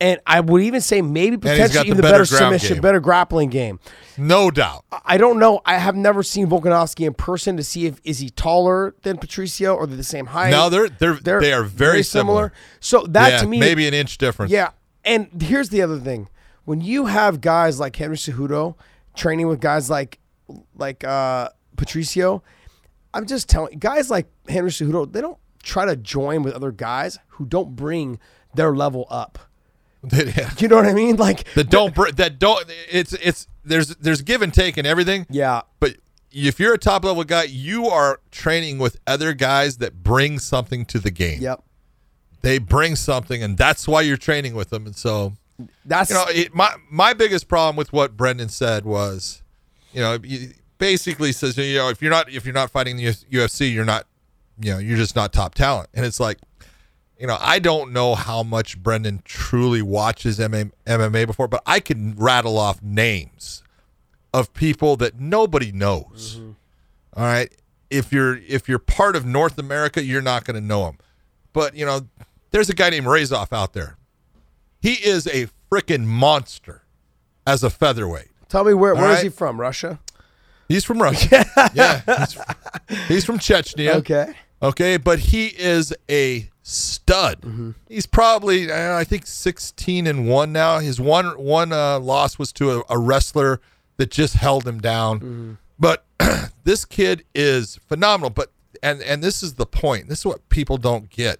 and 0.00 0.20
I 0.26 0.40
would 0.40 0.62
even 0.62 0.80
say 0.80 1.00
maybe 1.00 1.38
potentially 1.38 1.86
even 1.86 1.96
the, 1.96 2.02
better, 2.02 2.18
better 2.18 2.26
submission, 2.26 2.74
game. 2.74 2.82
better 2.82 3.00
grappling 3.00 3.50
game. 3.50 3.80
No 4.18 4.50
doubt. 4.50 4.84
I 5.04 5.16
don't 5.16 5.38
know. 5.38 5.60
I 5.64 5.78
have 5.78 5.96
never 5.96 6.22
seen 6.22 6.48
Volkanovski 6.48 7.06
in 7.06 7.14
person 7.14 7.56
to 7.56 7.64
see 7.64 7.86
if 7.86 8.00
is 8.04 8.18
he 8.18 8.30
taller 8.30 8.94
than 9.02 9.16
Patricio 9.16 9.74
or 9.74 9.86
they're 9.86 9.96
the 9.96 10.02
same 10.02 10.26
height. 10.26 10.50
No, 10.50 10.68
they're 10.68 10.88
they're, 10.88 11.14
they're 11.14 11.40
they 11.40 11.52
are 11.52 11.62
very, 11.62 11.92
very 11.92 12.02
similar. 12.02 12.48
similar. 12.48 12.52
So 12.80 13.06
that 13.08 13.28
yeah, 13.30 13.38
to 13.38 13.46
me 13.46 13.58
maybe 13.58 13.86
an 13.88 13.94
inch 13.94 14.18
difference. 14.18 14.52
Yeah. 14.52 14.70
And 15.04 15.40
here's 15.40 15.70
the 15.70 15.82
other 15.82 15.98
thing: 15.98 16.28
when 16.64 16.80
you 16.80 17.06
have 17.06 17.40
guys 17.40 17.80
like 17.80 17.96
Henry 17.96 18.16
Cejudo 18.16 18.76
training 19.14 19.48
with 19.48 19.60
guys 19.60 19.88
like 19.88 20.18
like 20.74 21.04
uh, 21.04 21.50
Patricio, 21.76 22.42
I'm 23.14 23.26
just 23.26 23.48
telling 23.48 23.78
guys 23.78 24.10
like 24.10 24.26
Henry 24.48 24.70
Cejudo, 24.70 25.10
they 25.10 25.20
don't 25.20 25.38
try 25.62 25.84
to 25.86 25.96
join 25.96 26.42
with 26.42 26.54
other 26.54 26.72
guys 26.72 27.18
who 27.28 27.46
don't 27.46 27.74
bring 27.74 28.18
their 28.54 28.74
level 28.74 29.06
up. 29.10 29.38
Yeah. 30.12 30.50
You 30.58 30.68
know 30.68 30.76
what 30.76 30.86
I 30.86 30.92
mean? 30.92 31.16
Like 31.16 31.52
that 31.54 31.70
don't 31.70 31.94
that 32.16 32.38
don't 32.38 32.64
it's 32.90 33.12
it's 33.14 33.46
there's 33.64 33.88
there's 33.96 34.22
give 34.22 34.42
and 34.42 34.52
take 34.52 34.76
and 34.76 34.86
everything. 34.86 35.26
Yeah. 35.28 35.62
But 35.80 35.96
if 36.32 36.60
you're 36.60 36.74
a 36.74 36.78
top 36.78 37.04
level 37.04 37.24
guy, 37.24 37.44
you 37.44 37.86
are 37.86 38.20
training 38.30 38.78
with 38.78 38.98
other 39.06 39.32
guys 39.32 39.78
that 39.78 40.02
bring 40.02 40.38
something 40.38 40.84
to 40.86 40.98
the 40.98 41.10
game. 41.10 41.40
Yep. 41.40 41.62
They 42.42 42.58
bring 42.58 42.94
something, 42.94 43.42
and 43.42 43.56
that's 43.56 43.88
why 43.88 44.02
you're 44.02 44.16
training 44.16 44.54
with 44.54 44.70
them. 44.70 44.86
And 44.86 44.94
so 44.94 45.32
that's 45.84 46.10
you 46.10 46.16
know 46.16 46.24
it, 46.28 46.54
my 46.54 46.74
my 46.90 47.12
biggest 47.12 47.48
problem 47.48 47.76
with 47.76 47.92
what 47.92 48.16
Brendan 48.16 48.50
said 48.50 48.84
was, 48.84 49.42
you 49.92 50.00
know, 50.00 50.18
he 50.22 50.50
basically 50.78 51.32
says 51.32 51.56
you 51.56 51.76
know 51.76 51.88
if 51.88 52.00
you're 52.02 52.10
not 52.10 52.30
if 52.30 52.44
you're 52.44 52.54
not 52.54 52.70
fighting 52.70 52.96
the 52.96 53.06
UFC, 53.06 53.72
you're 53.72 53.84
not, 53.84 54.06
you 54.60 54.72
know, 54.72 54.78
you're 54.78 54.98
just 54.98 55.16
not 55.16 55.32
top 55.32 55.54
talent. 55.54 55.88
And 55.94 56.04
it's 56.04 56.20
like 56.20 56.38
you 57.18 57.26
know, 57.26 57.38
I 57.40 57.58
don't 57.58 57.92
know 57.92 58.14
how 58.14 58.42
much 58.42 58.78
Brendan 58.82 59.22
truly 59.24 59.82
watches 59.82 60.38
MMA 60.38 61.26
before, 61.26 61.48
but 61.48 61.62
I 61.66 61.80
can 61.80 62.14
rattle 62.16 62.58
off 62.58 62.82
names 62.82 63.62
of 64.34 64.52
people 64.52 64.96
that 64.96 65.18
nobody 65.18 65.72
knows. 65.72 66.36
Mm-hmm. 66.38 66.50
All 67.16 67.24
right, 67.24 67.50
if 67.88 68.12
you're 68.12 68.36
if 68.36 68.68
you're 68.68 68.78
part 68.78 69.16
of 69.16 69.24
North 69.24 69.58
America, 69.58 70.02
you're 70.02 70.20
not 70.20 70.44
going 70.44 70.60
to 70.60 70.66
know 70.66 70.88
him. 70.88 70.98
But 71.54 71.74
you 71.74 71.86
know, 71.86 72.06
there's 72.50 72.68
a 72.68 72.74
guy 72.74 72.90
named 72.90 73.06
Raisov 73.06 73.52
out 73.52 73.72
there. 73.72 73.96
He 74.82 74.94
is 74.94 75.26
a 75.26 75.48
freaking 75.70 76.04
monster 76.04 76.82
as 77.46 77.62
a 77.64 77.70
featherweight. 77.70 78.28
Tell 78.50 78.64
me 78.64 78.74
where 78.74 78.94
where 78.94 79.04
right? 79.04 79.16
is 79.16 79.22
he 79.22 79.28
from? 79.30 79.58
Russia. 79.58 79.98
He's 80.68 80.84
from 80.84 81.00
Russia. 81.00 81.46
yeah, 81.74 82.02
he's, 82.18 82.38
he's 83.08 83.24
from 83.24 83.38
Chechnya. 83.38 83.94
Okay. 83.96 84.34
Okay, 84.62 84.96
but 84.96 85.18
he 85.18 85.48
is 85.48 85.94
a 86.10 86.50
stud. 86.62 87.42
Mm-hmm. 87.42 87.70
He's 87.88 88.06
probably 88.06 88.72
I 88.72 89.04
think 89.04 89.26
16 89.26 90.06
and 90.06 90.28
1 90.28 90.52
now. 90.52 90.78
His 90.78 91.00
one 91.00 91.26
one 91.38 91.72
uh, 91.72 92.00
loss 92.00 92.38
was 92.38 92.52
to 92.54 92.70
a, 92.78 92.82
a, 92.90 92.98
wrestler 92.98 93.60
that 93.98 94.10
just 94.10 94.34
held 94.34 94.66
him 94.66 94.80
down. 94.80 95.20
Mm-hmm. 95.20 95.52
But 95.78 96.04
this 96.64 96.84
kid 96.84 97.24
is 97.34 97.78
phenomenal, 97.86 98.30
but 98.30 98.50
and 98.82 99.02
and 99.02 99.22
this 99.22 99.42
is 99.42 99.54
the 99.54 99.66
point. 99.66 100.08
This 100.08 100.20
is 100.20 100.26
what 100.26 100.48
people 100.48 100.78
don't 100.78 101.10
get. 101.10 101.38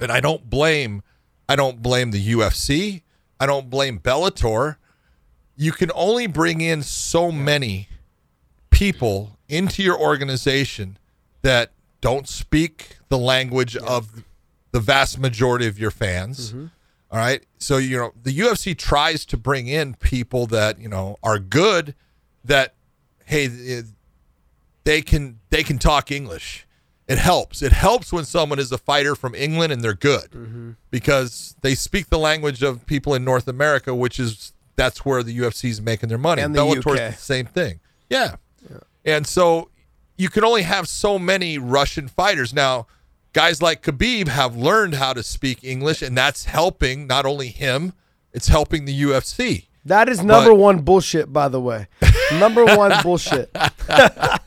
And 0.00 0.10
I 0.10 0.20
don't 0.20 0.50
blame 0.50 1.02
I 1.48 1.56
don't 1.56 1.82
blame 1.82 2.10
the 2.10 2.32
UFC. 2.34 3.02
I 3.38 3.46
don't 3.46 3.70
blame 3.70 3.98
Bellator. 3.98 4.76
You 5.56 5.72
can 5.72 5.90
only 5.94 6.26
bring 6.26 6.60
in 6.60 6.82
so 6.82 7.30
many 7.30 7.88
people 8.70 9.38
into 9.48 9.82
your 9.82 9.98
organization 9.98 10.98
that 11.42 11.70
don't 12.04 12.28
speak 12.28 12.98
the 13.08 13.16
language 13.16 13.76
yeah. 13.76 13.88
of 13.88 14.24
the 14.72 14.80
vast 14.80 15.18
majority 15.18 15.66
of 15.66 15.78
your 15.78 15.90
fans. 15.90 16.50
Mm-hmm. 16.50 16.66
All 17.10 17.18
right. 17.18 17.42
So, 17.56 17.78
you 17.78 17.96
know, 17.96 18.12
the 18.22 18.38
UFC 18.38 18.76
tries 18.76 19.24
to 19.24 19.38
bring 19.38 19.68
in 19.68 19.94
people 19.94 20.46
that, 20.48 20.78
you 20.78 20.88
know, 20.88 21.16
are 21.22 21.38
good 21.38 21.94
that 22.44 22.74
hey, 23.24 23.82
they 24.84 25.00
can 25.00 25.40
they 25.48 25.62
can 25.62 25.78
talk 25.78 26.10
English. 26.10 26.66
It 27.08 27.16
helps. 27.16 27.62
It 27.62 27.72
helps 27.72 28.12
when 28.12 28.26
someone 28.26 28.58
is 28.58 28.70
a 28.70 28.78
fighter 28.78 29.14
from 29.14 29.34
England 29.34 29.72
and 29.72 29.80
they're 29.80 29.94
good 29.94 30.30
mm-hmm. 30.32 30.72
because 30.90 31.56
they 31.62 31.74
speak 31.74 32.10
the 32.10 32.18
language 32.18 32.62
of 32.62 32.84
people 32.84 33.14
in 33.14 33.24
North 33.24 33.48
America, 33.48 33.94
which 33.94 34.20
is 34.20 34.52
that's 34.76 35.06
where 35.06 35.22
the 35.22 35.38
UFC 35.38 35.70
is 35.70 35.80
making 35.80 36.10
their 36.10 36.18
money. 36.18 36.42
And 36.42 36.54
the 36.54 36.60
Bellator's 36.60 37.00
UK. 37.00 37.12
the 37.12 37.12
same 37.12 37.46
thing. 37.46 37.80
Yeah. 38.10 38.36
yeah. 38.68 38.78
And 39.06 39.26
so 39.26 39.70
you 40.16 40.28
can 40.28 40.44
only 40.44 40.62
have 40.62 40.88
so 40.88 41.18
many 41.18 41.58
Russian 41.58 42.08
fighters. 42.08 42.54
Now, 42.54 42.86
guys 43.32 43.60
like 43.60 43.82
Khabib 43.82 44.28
have 44.28 44.56
learned 44.56 44.94
how 44.94 45.12
to 45.12 45.22
speak 45.22 45.62
English, 45.62 46.02
and 46.02 46.16
that's 46.16 46.44
helping 46.44 47.06
not 47.06 47.26
only 47.26 47.48
him, 47.48 47.92
it's 48.32 48.48
helping 48.48 48.84
the 48.84 49.02
UFC. 49.02 49.66
That 49.84 50.08
is 50.08 50.22
number 50.22 50.50
but, 50.50 50.56
one 50.56 50.78
bullshit, 50.80 51.32
by 51.32 51.48
the 51.48 51.60
way. 51.60 51.88
number 52.32 52.64
one 52.76 52.92
bullshit. 53.02 53.50
it, 53.54 54.40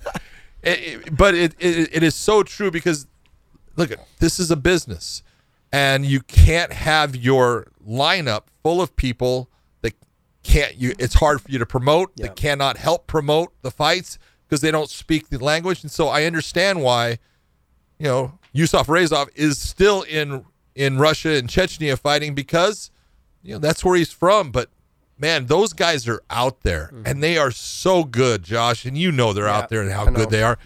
it, 0.64 1.16
but 1.16 1.36
it, 1.36 1.54
it 1.60 1.90
it 1.94 2.04
is 2.04 2.16
so 2.16 2.42
true 2.44 2.72
because 2.72 3.06
look, 3.76 3.92
this 4.20 4.40
is 4.40 4.50
a 4.50 4.56
business, 4.56 5.22
and 5.72 6.06
you 6.06 6.22
can't 6.22 6.74
have 6.74 7.16
your 7.16 7.68
lineup 7.88 8.44
full 8.64 8.82
of 8.82 8.96
people 8.96 9.50
that 9.82 9.94
can't. 10.42 10.76
You 10.76 10.94
it's 10.98 11.16
hard 11.16 11.40
for 11.42 11.52
you 11.52 11.60
to 11.60 11.68
promote. 11.68 12.16
That 12.18 12.36
cannot 12.36 12.78
help 12.78 13.06
promote 13.06 13.54
the 13.62 13.72
fights 13.72 14.18
because 14.48 14.62
they 14.62 14.72
don't 14.72 14.90
speak 14.90 15.30
the 15.30 15.44
language, 15.44 15.84
and 15.84 15.92
so 15.92 16.08
I 16.08 16.24
understand 16.24 16.82
why. 16.82 17.20
You 18.00 18.06
know, 18.06 18.40
Yusuf 18.54 18.88
Raisov 18.88 19.30
is 19.36 19.60
still 19.60 20.04
in 20.04 20.46
in 20.76 21.00
Russia 21.00 21.32
and 21.36 21.50
Chechnya 21.50 21.98
fighting 21.98 22.36
because 22.36 22.92
you 23.42 23.54
know 23.54 23.60
that's 23.60 23.84
where 23.84 23.96
he's 23.96 24.12
from. 24.12 24.52
But 24.52 24.70
man, 25.18 25.48
those 25.48 25.74
guys 25.74 26.08
are 26.08 26.22
out 26.30 26.62
there 26.62 26.92
mm-hmm. 26.94 27.04
and 27.06 27.24
they 27.24 27.38
are 27.38 27.52
so 27.52 28.04
good, 28.04 28.44
Josh. 28.44 28.86
And 28.86 28.98
you 28.98 29.12
know 29.12 29.34
they're 29.34 29.46
yeah, 29.46 29.58
out 29.58 29.70
there 29.70 29.82
and 29.82 29.92
how 29.92 30.06
good 30.06 30.30
they 30.30 30.44
are. 30.44 30.58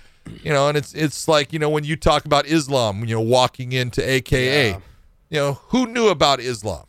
You 0.44 0.52
know, 0.52 0.68
and 0.68 0.78
it's 0.78 0.94
it's 0.94 1.28
like 1.28 1.54
you 1.54 1.60
know 1.60 1.70
when 1.70 1.84
you 1.84 1.96
talk 1.96 2.26
about 2.26 2.46
Islam, 2.46 3.06
you 3.06 3.16
know, 3.16 3.22
walking 3.22 3.72
into 3.72 4.08
AKA, 4.08 4.70
yeah. 4.72 4.80
you 5.30 5.38
know, 5.38 5.54
who 5.70 5.88
knew 5.88 6.10
about 6.10 6.40
Islam? 6.40 6.86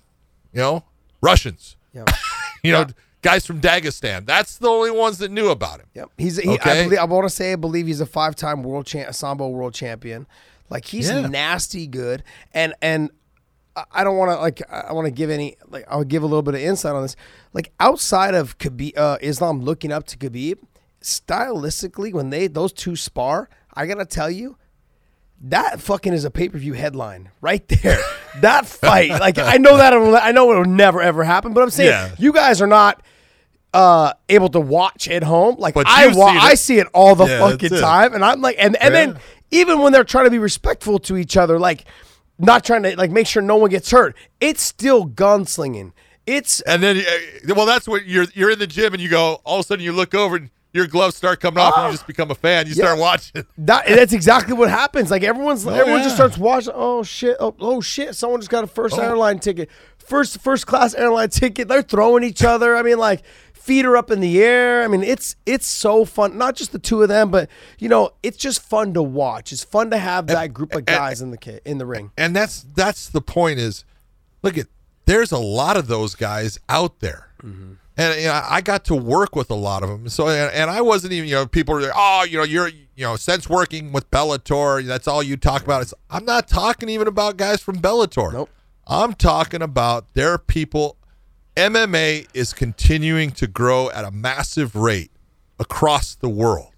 You 0.53 0.61
know, 0.61 0.84
Russians. 1.20 1.76
Yeah. 1.95 2.05
you 2.62 2.72
know 2.72 2.86
guys 3.23 3.47
from 3.47 3.61
Dagestan. 3.61 4.27
That's 4.27 4.59
the 4.59 4.68
only 4.68 4.91
ones 4.91 5.18
that 5.18 5.31
knew 5.31 5.49
about 5.49 5.81
him. 5.81 5.87
Yep. 5.95 6.11
He's 6.18 6.37
he, 6.37 6.49
okay? 6.51 6.81
I, 6.81 6.85
believe, 6.85 6.99
I 6.99 7.05
want 7.05 7.25
to 7.25 7.31
say 7.31 7.53
I 7.53 7.57
believe 7.57 7.87
he's 7.87 8.01
a 8.01 8.07
five-time 8.07 8.62
world 8.62 8.85
champ, 8.87 9.14
sambo 9.14 9.49
world 9.49 9.75
champion. 9.75 10.27
Like 10.68 10.85
he's 10.87 11.09
yeah. 11.09 11.27
nasty 11.27 11.87
good, 11.87 12.23
and 12.53 12.75
and 12.81 13.11
I 13.93 14.05
don't 14.05 14.16
want 14.16 14.31
to 14.31 14.37
like 14.37 14.62
I 14.70 14.93
want 14.93 15.07
to 15.07 15.11
give 15.11 15.31
any 15.31 15.57
like 15.68 15.85
I'll 15.89 16.05
give 16.05 16.23
a 16.23 16.27
little 16.27 16.43
bit 16.43 16.55
of 16.55 16.61
insight 16.61 16.95
on 16.95 17.03
this. 17.03 17.16
Like 17.53 17.73
outside 17.79 18.35
of 18.35 18.59
Khabib, 18.59 18.97
uh, 18.97 19.18
Islam 19.20 19.61
looking 19.61 19.93
up 19.93 20.07
to 20.07 20.16
Khabib, 20.16 20.59
stylistically 21.03 22.12
when 22.12 22.31
they 22.31 22.47
those 22.47 22.73
two 22.73 22.97
spar, 22.97 23.51
I 23.75 23.87
gotta 23.87 24.07
tell 24.07 24.31
you, 24.31 24.57
that 25.43 25.81
fucking 25.81 26.14
is 26.14 26.25
a 26.25 26.31
pay 26.31 26.49
per 26.49 26.57
view 26.57 26.73
headline 26.73 27.31
right 27.43 27.66
there. 27.68 27.99
that 28.41 28.64
fight, 28.64 29.11
like 29.11 29.39
I 29.39 29.59
know 29.59 29.77
that 29.77 29.93
I 29.93 30.33
know 30.33 30.53
it 30.53 30.57
will 30.57 30.64
never 30.64 31.03
ever 31.03 31.23
happen, 31.23 31.53
but 31.53 31.62
I'm 31.62 31.70
saying 31.70 31.91
yeah. 31.91 32.14
you 32.18 32.33
guys 32.33 32.62
are 32.62 32.66
not 32.66 33.03
uh, 33.75 34.12
able 34.29 34.49
to 34.51 34.61
watch 34.61 35.09
at 35.09 35.23
home. 35.23 35.57
Like 35.59 35.77
I 35.77 36.09
wa- 36.09 36.27
I 36.27 36.55
see 36.55 36.79
it 36.79 36.87
all 36.93 37.14
the 37.14 37.27
yeah, 37.27 37.39
fucking 37.39 37.70
time, 37.70 38.14
and 38.14 38.25
I'm 38.25 38.41
like, 38.41 38.57
and 38.59 38.77
and 38.77 38.95
yeah. 38.95 39.07
then 39.07 39.18
even 39.51 39.81
when 39.81 39.93
they're 39.93 40.05
trying 40.05 40.25
to 40.25 40.31
be 40.31 40.39
respectful 40.39 40.99
to 41.01 41.16
each 41.16 41.37
other, 41.37 41.59
like 41.59 41.85
not 42.39 42.64
trying 42.64 42.83
to 42.83 42.97
like 42.97 43.11
make 43.11 43.27
sure 43.27 43.43
no 43.43 43.57
one 43.57 43.70
gets 43.70 43.91
hurt. 43.91 44.16
It's 44.41 44.62
still 44.62 45.07
gunslinging. 45.07 45.93
It's 46.27 46.61
And 46.62 46.83
then, 46.83 46.99
uh, 46.99 47.55
well, 47.55 47.66
that's 47.66 47.89
what 47.89 48.07
you're 48.07 48.27
you're 48.35 48.51
in 48.51 48.59
the 48.59 48.66
gym 48.66 48.93
and 48.93 49.03
you 49.03 49.09
go. 49.09 49.41
All 49.45 49.59
of 49.59 49.64
a 49.64 49.66
sudden, 49.66 49.85
you 49.85 49.93
look 49.93 50.14
over 50.14 50.37
and 50.37 50.51
your 50.73 50.87
gloves 50.87 51.16
start 51.16 51.41
coming 51.41 51.59
off, 51.59 51.75
and 51.77 51.87
you 51.87 51.93
just 51.93 52.07
become 52.07 52.31
a 52.31 52.35
fan. 52.35 52.66
You 52.66 52.75
start 52.75 52.99
watching. 52.99 53.45
that, 53.59 53.87
that's 53.87 54.12
exactly 54.12 54.55
what 54.55 54.70
happens. 54.70 55.11
Like 55.11 55.23
everyone's 55.23 55.66
everyone 55.66 55.99
yeah. 55.99 56.05
just 56.05 56.14
starts 56.14 56.39
watching. 56.39 56.73
Oh 56.75 57.03
shit! 57.03 57.37
Oh, 57.41 57.55
oh 57.61 57.81
shit! 57.81 58.14
Someone 58.14 58.41
just 58.41 58.51
got 58.51 58.64
a 58.64 58.68
first 58.68 58.97
airline 58.99 59.39
ticket, 59.39 59.68
first 60.12 60.40
first 60.40 60.66
class 60.66 60.94
airline 60.94 61.30
ticket. 61.30 61.68
They're 61.68 61.82
throwing 61.82 62.22
each 62.22 62.44
other. 62.44 62.76
I 62.76 62.82
mean, 62.82 62.98
like 62.98 63.22
feet 63.54 63.86
are 63.86 63.96
up 63.96 64.10
in 64.10 64.20
the 64.20 64.42
air. 64.42 64.82
I 64.82 64.88
mean, 64.88 65.02
it's 65.02 65.36
it's 65.46 65.66
so 65.66 66.04
fun. 66.04 66.36
Not 66.36 66.54
just 66.54 66.72
the 66.72 66.78
two 66.78 67.02
of 67.02 67.08
them, 67.08 67.30
but 67.30 67.48
you 67.78 67.88
know, 67.88 68.10
it's 68.22 68.36
just 68.36 68.60
fun 68.62 68.92
to 68.94 69.02
watch. 69.02 69.52
It's 69.52 69.64
fun 69.64 69.90
to 69.90 69.98
have 69.98 70.26
that 70.26 70.52
group 70.52 70.74
of 70.74 70.84
guys 70.84 71.22
in 71.22 71.30
the 71.30 71.38
ki- 71.38 71.60
in 71.64 71.78
the 71.78 71.86
ring. 71.86 72.10
and 72.18 72.36
that's 72.36 72.66
that's 72.74 73.08
the 73.08 73.22
point 73.22 73.58
is 73.58 73.84
look 74.42 74.58
at 74.58 74.66
there's 75.06 75.32
a 75.32 75.38
lot 75.38 75.76
of 75.76 75.86
those 75.86 76.14
guys 76.14 76.58
out 76.68 77.00
there 77.00 77.28
mm-hmm. 77.42 77.72
and 77.96 78.20
you 78.20 78.26
know, 78.26 78.40
i 78.48 78.60
got 78.60 78.84
to 78.84 78.94
work 78.94 79.34
with 79.34 79.50
a 79.50 79.54
lot 79.54 79.82
of 79.82 79.88
them 79.88 80.08
so 80.08 80.28
and, 80.28 80.52
and 80.52 80.70
i 80.70 80.80
wasn't 80.80 81.12
even 81.12 81.28
you 81.28 81.34
know 81.34 81.46
people 81.46 81.74
are 81.74 81.80
like 81.80 81.92
oh 81.94 82.24
you 82.28 82.38
know 82.38 82.44
you're 82.44 82.68
you 82.68 83.04
know 83.04 83.16
since 83.16 83.48
working 83.48 83.92
with 83.92 84.10
bellator 84.10 84.84
that's 84.86 85.08
all 85.08 85.22
you 85.22 85.36
talk 85.36 85.62
about 85.62 85.82
it's, 85.82 85.94
i'm 86.10 86.24
not 86.24 86.48
talking 86.48 86.88
even 86.88 87.06
about 87.08 87.36
guys 87.36 87.60
from 87.60 87.76
bellator 87.76 88.32
Nope. 88.32 88.50
I'm 88.93 89.14
talking 89.14 89.62
about 89.62 90.12
there 90.14 90.30
are 90.30 90.38
people 90.38 90.97
mma 91.57 92.26
is 92.34 92.53
continuing 92.53 93.30
to 93.30 93.47
grow 93.47 93.90
at 93.90 94.05
a 94.05 94.11
massive 94.11 94.74
rate 94.76 95.11
across 95.59 96.14
the 96.14 96.28
world. 96.28 96.72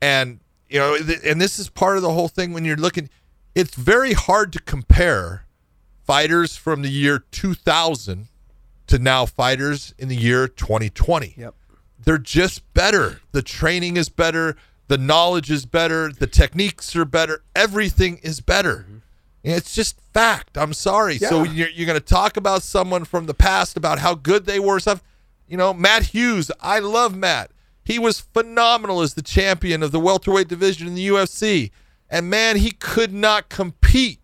And 0.00 0.40
you 0.68 0.78
know 0.78 0.96
th- 0.98 1.20
and 1.24 1.40
this 1.40 1.58
is 1.58 1.68
part 1.68 1.96
of 1.96 2.02
the 2.02 2.10
whole 2.12 2.28
thing 2.28 2.52
when 2.52 2.64
you're 2.64 2.76
looking 2.76 3.08
it's 3.54 3.74
very 3.74 4.12
hard 4.14 4.52
to 4.54 4.60
compare 4.60 5.46
fighters 6.04 6.56
from 6.56 6.82
the 6.82 6.90
year 6.90 7.18
2000 7.30 8.28
to 8.86 8.98
now 8.98 9.26
fighters 9.26 9.94
in 9.98 10.08
the 10.08 10.16
year 10.16 10.48
2020 10.48 11.34
Yep. 11.36 11.54
they're 12.04 12.18
just 12.18 12.62
better. 12.74 13.20
The 13.32 13.42
training 13.42 13.96
is 13.96 14.08
better. 14.08 14.56
The 14.88 14.98
knowledge 14.98 15.50
is 15.50 15.64
better. 15.66 16.10
The 16.12 16.26
techniques 16.26 16.94
are 16.96 17.04
better. 17.06 17.42
Everything 17.56 18.18
is 18.22 18.40
better 18.40 18.86
it's 19.52 19.74
just 19.74 20.00
fact 20.12 20.56
i'm 20.56 20.72
sorry 20.72 21.18
so 21.18 21.42
you're, 21.44 21.68
you're 21.68 21.86
going 21.86 21.98
to 21.98 22.04
talk 22.04 22.36
about 22.36 22.62
someone 22.62 23.04
from 23.04 23.26
the 23.26 23.34
past 23.34 23.76
about 23.76 23.98
how 23.98 24.14
good 24.14 24.46
they 24.46 24.58
were 24.58 24.80
stuff 24.80 25.02
you 25.46 25.56
know 25.56 25.72
matt 25.74 26.02
hughes 26.04 26.50
i 26.60 26.78
love 26.78 27.14
matt 27.16 27.50
he 27.84 27.98
was 27.98 28.20
phenomenal 28.20 29.00
as 29.02 29.14
the 29.14 29.22
champion 29.22 29.82
of 29.82 29.92
the 29.92 30.00
welterweight 30.00 30.48
division 30.48 30.86
in 30.88 30.94
the 30.94 31.08
ufc 31.08 31.70
and 32.08 32.30
man 32.30 32.56
he 32.56 32.70
could 32.70 33.12
not 33.12 33.48
compete 33.48 34.20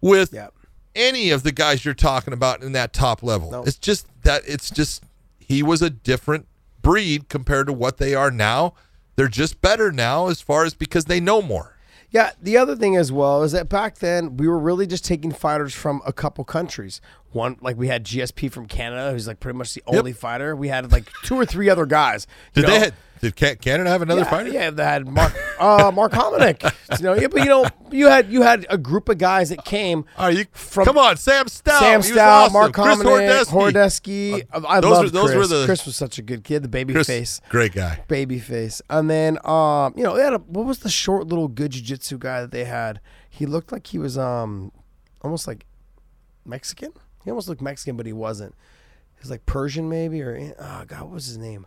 with 0.00 0.32
Yep. 0.32 0.54
any 0.94 1.30
of 1.30 1.42
the 1.42 1.52
guys 1.52 1.84
you're 1.84 1.94
talking 1.94 2.32
about 2.32 2.62
in 2.62 2.72
that 2.72 2.92
top 2.92 3.22
level. 3.22 3.50
No. 3.50 3.62
It's 3.64 3.76
just 3.78 4.06
that 4.22 4.42
it's 4.46 4.70
just 4.70 5.02
he 5.38 5.62
was 5.62 5.82
a 5.82 5.90
different 5.90 6.46
breed 6.82 7.28
compared 7.28 7.66
to 7.66 7.72
what 7.72 7.96
they 7.98 8.14
are 8.14 8.30
now. 8.30 8.74
They're 9.16 9.26
just 9.28 9.60
better 9.60 9.90
now 9.90 10.28
as 10.28 10.40
far 10.40 10.64
as 10.64 10.74
because 10.74 11.06
they 11.06 11.18
know 11.20 11.42
more. 11.42 11.76
Yeah, 12.10 12.30
the 12.40 12.56
other 12.56 12.74
thing 12.74 12.96
as 12.96 13.12
well 13.12 13.42
is 13.42 13.52
that 13.52 13.68
back 13.68 13.98
then 13.98 14.36
we 14.38 14.48
were 14.48 14.58
really 14.58 14.86
just 14.86 15.04
taking 15.04 15.30
fighters 15.30 15.74
from 15.74 16.00
a 16.06 16.12
couple 16.12 16.42
countries. 16.44 17.00
One, 17.32 17.58
like 17.60 17.76
we 17.76 17.88
had 17.88 18.04
GSP 18.04 18.50
from 18.50 18.66
Canada, 18.66 19.12
who's 19.12 19.26
like 19.26 19.40
pretty 19.40 19.58
much 19.58 19.74
the 19.74 19.82
only 19.86 20.14
fighter. 20.14 20.56
We 20.56 20.68
had 20.68 20.90
like 20.90 21.10
two 21.24 21.34
or 21.34 21.44
three 21.44 21.68
other 21.68 21.84
guys. 21.84 22.26
Did 22.54 22.66
know? 22.66 22.80
they 22.80 22.90
did 23.20 23.36
Ca- 23.36 23.56
Canada 23.56 23.90
have 23.90 24.02
another 24.02 24.22
yeah, 24.22 24.30
fighter? 24.30 24.50
Yeah, 24.50 24.70
they 24.70 24.84
had 24.84 25.06
Mark 25.06 25.32
uh, 25.60 25.90
Mark 25.94 26.12
Hominick. 26.12 26.62
You 26.98 27.04
know, 27.04 27.14
yeah, 27.14 27.26
but 27.28 27.40
you 27.42 27.46
know, 27.48 27.66
you 27.90 28.06
had 28.08 28.30
you 28.32 28.42
had 28.42 28.66
a 28.70 28.78
group 28.78 29.08
of 29.08 29.18
guys 29.18 29.50
that 29.50 29.64
came 29.64 30.04
Are 30.16 30.30
you 30.32 30.46
From- 30.52 30.84
come 30.84 30.98
on, 30.98 31.16
Sam 31.16 31.48
Stout. 31.48 31.80
Sam 31.80 32.02
Stout, 32.02 32.18
awesome. 32.44 32.52
Mark 32.54 32.72
Hominick, 32.72 33.44
Horodecki. 33.44 34.44
Horodecki. 34.44 34.64
I 34.66 34.80
those 34.80 34.90
love 34.92 35.04
were- 35.04 35.10
those 35.10 35.30
Chris. 35.32 35.36
were 35.50 35.58
the- 35.58 35.66
Chris 35.66 35.86
was 35.86 35.96
such 35.96 36.18
a 36.18 36.22
good 36.22 36.44
kid, 36.44 36.62
the 36.62 36.68
baby 36.68 36.92
Chris, 36.94 37.06
face. 37.06 37.40
great 37.48 37.72
guy. 37.72 38.02
baby 38.08 38.38
face. 38.38 38.80
And 38.90 39.08
then 39.10 39.38
um, 39.44 39.94
you 39.96 40.02
know, 40.04 40.16
they 40.16 40.22
had 40.22 40.34
a 40.34 40.38
what 40.38 40.66
was 40.66 40.78
the 40.80 40.88
short 40.90 41.26
little 41.26 41.48
good 41.48 41.72
jiu-jitsu 41.72 42.18
guy 42.18 42.40
that 42.40 42.50
they 42.50 42.64
had? 42.64 43.00
He 43.30 43.46
looked 43.46 43.70
like 43.72 43.86
he 43.88 43.98
was 43.98 44.16
um 44.18 44.72
almost 45.22 45.46
like 45.46 45.66
Mexican. 46.44 46.92
He 47.24 47.30
almost 47.30 47.48
looked 47.48 47.60
Mexican, 47.60 47.96
but 47.96 48.06
he 48.06 48.12
wasn't. 48.12 48.54
He 49.16 49.20
was 49.20 49.30
like 49.30 49.44
Persian 49.46 49.88
maybe 49.88 50.22
or 50.22 50.54
oh 50.58 50.84
god, 50.86 51.02
what 51.02 51.10
was 51.12 51.26
his 51.26 51.36
name? 51.38 51.66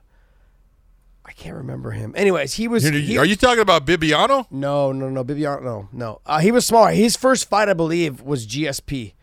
I 1.25 1.31
can't 1.33 1.55
remember 1.55 1.91
him. 1.91 2.13
Anyways, 2.17 2.55
he 2.55 2.67
was 2.67 2.85
Are 2.85 2.91
he- 2.91 3.13
you 3.13 3.35
talking 3.35 3.61
about 3.61 3.85
Bibiano? 3.85 4.47
no, 4.51 4.91
no, 4.91 5.09
no, 5.09 5.23
Bibiano, 5.23 5.61
no, 5.63 5.89
no. 5.91 6.21
Uh, 6.25 6.39
he 6.39 6.51
was 6.51 6.65
smaller. 6.65 6.91
His 6.91 7.15
first 7.15 7.47
fight, 7.49 7.69
I 7.69 7.73
believe, 7.73 8.21
was 8.21 8.45
GSP. 8.47 9.13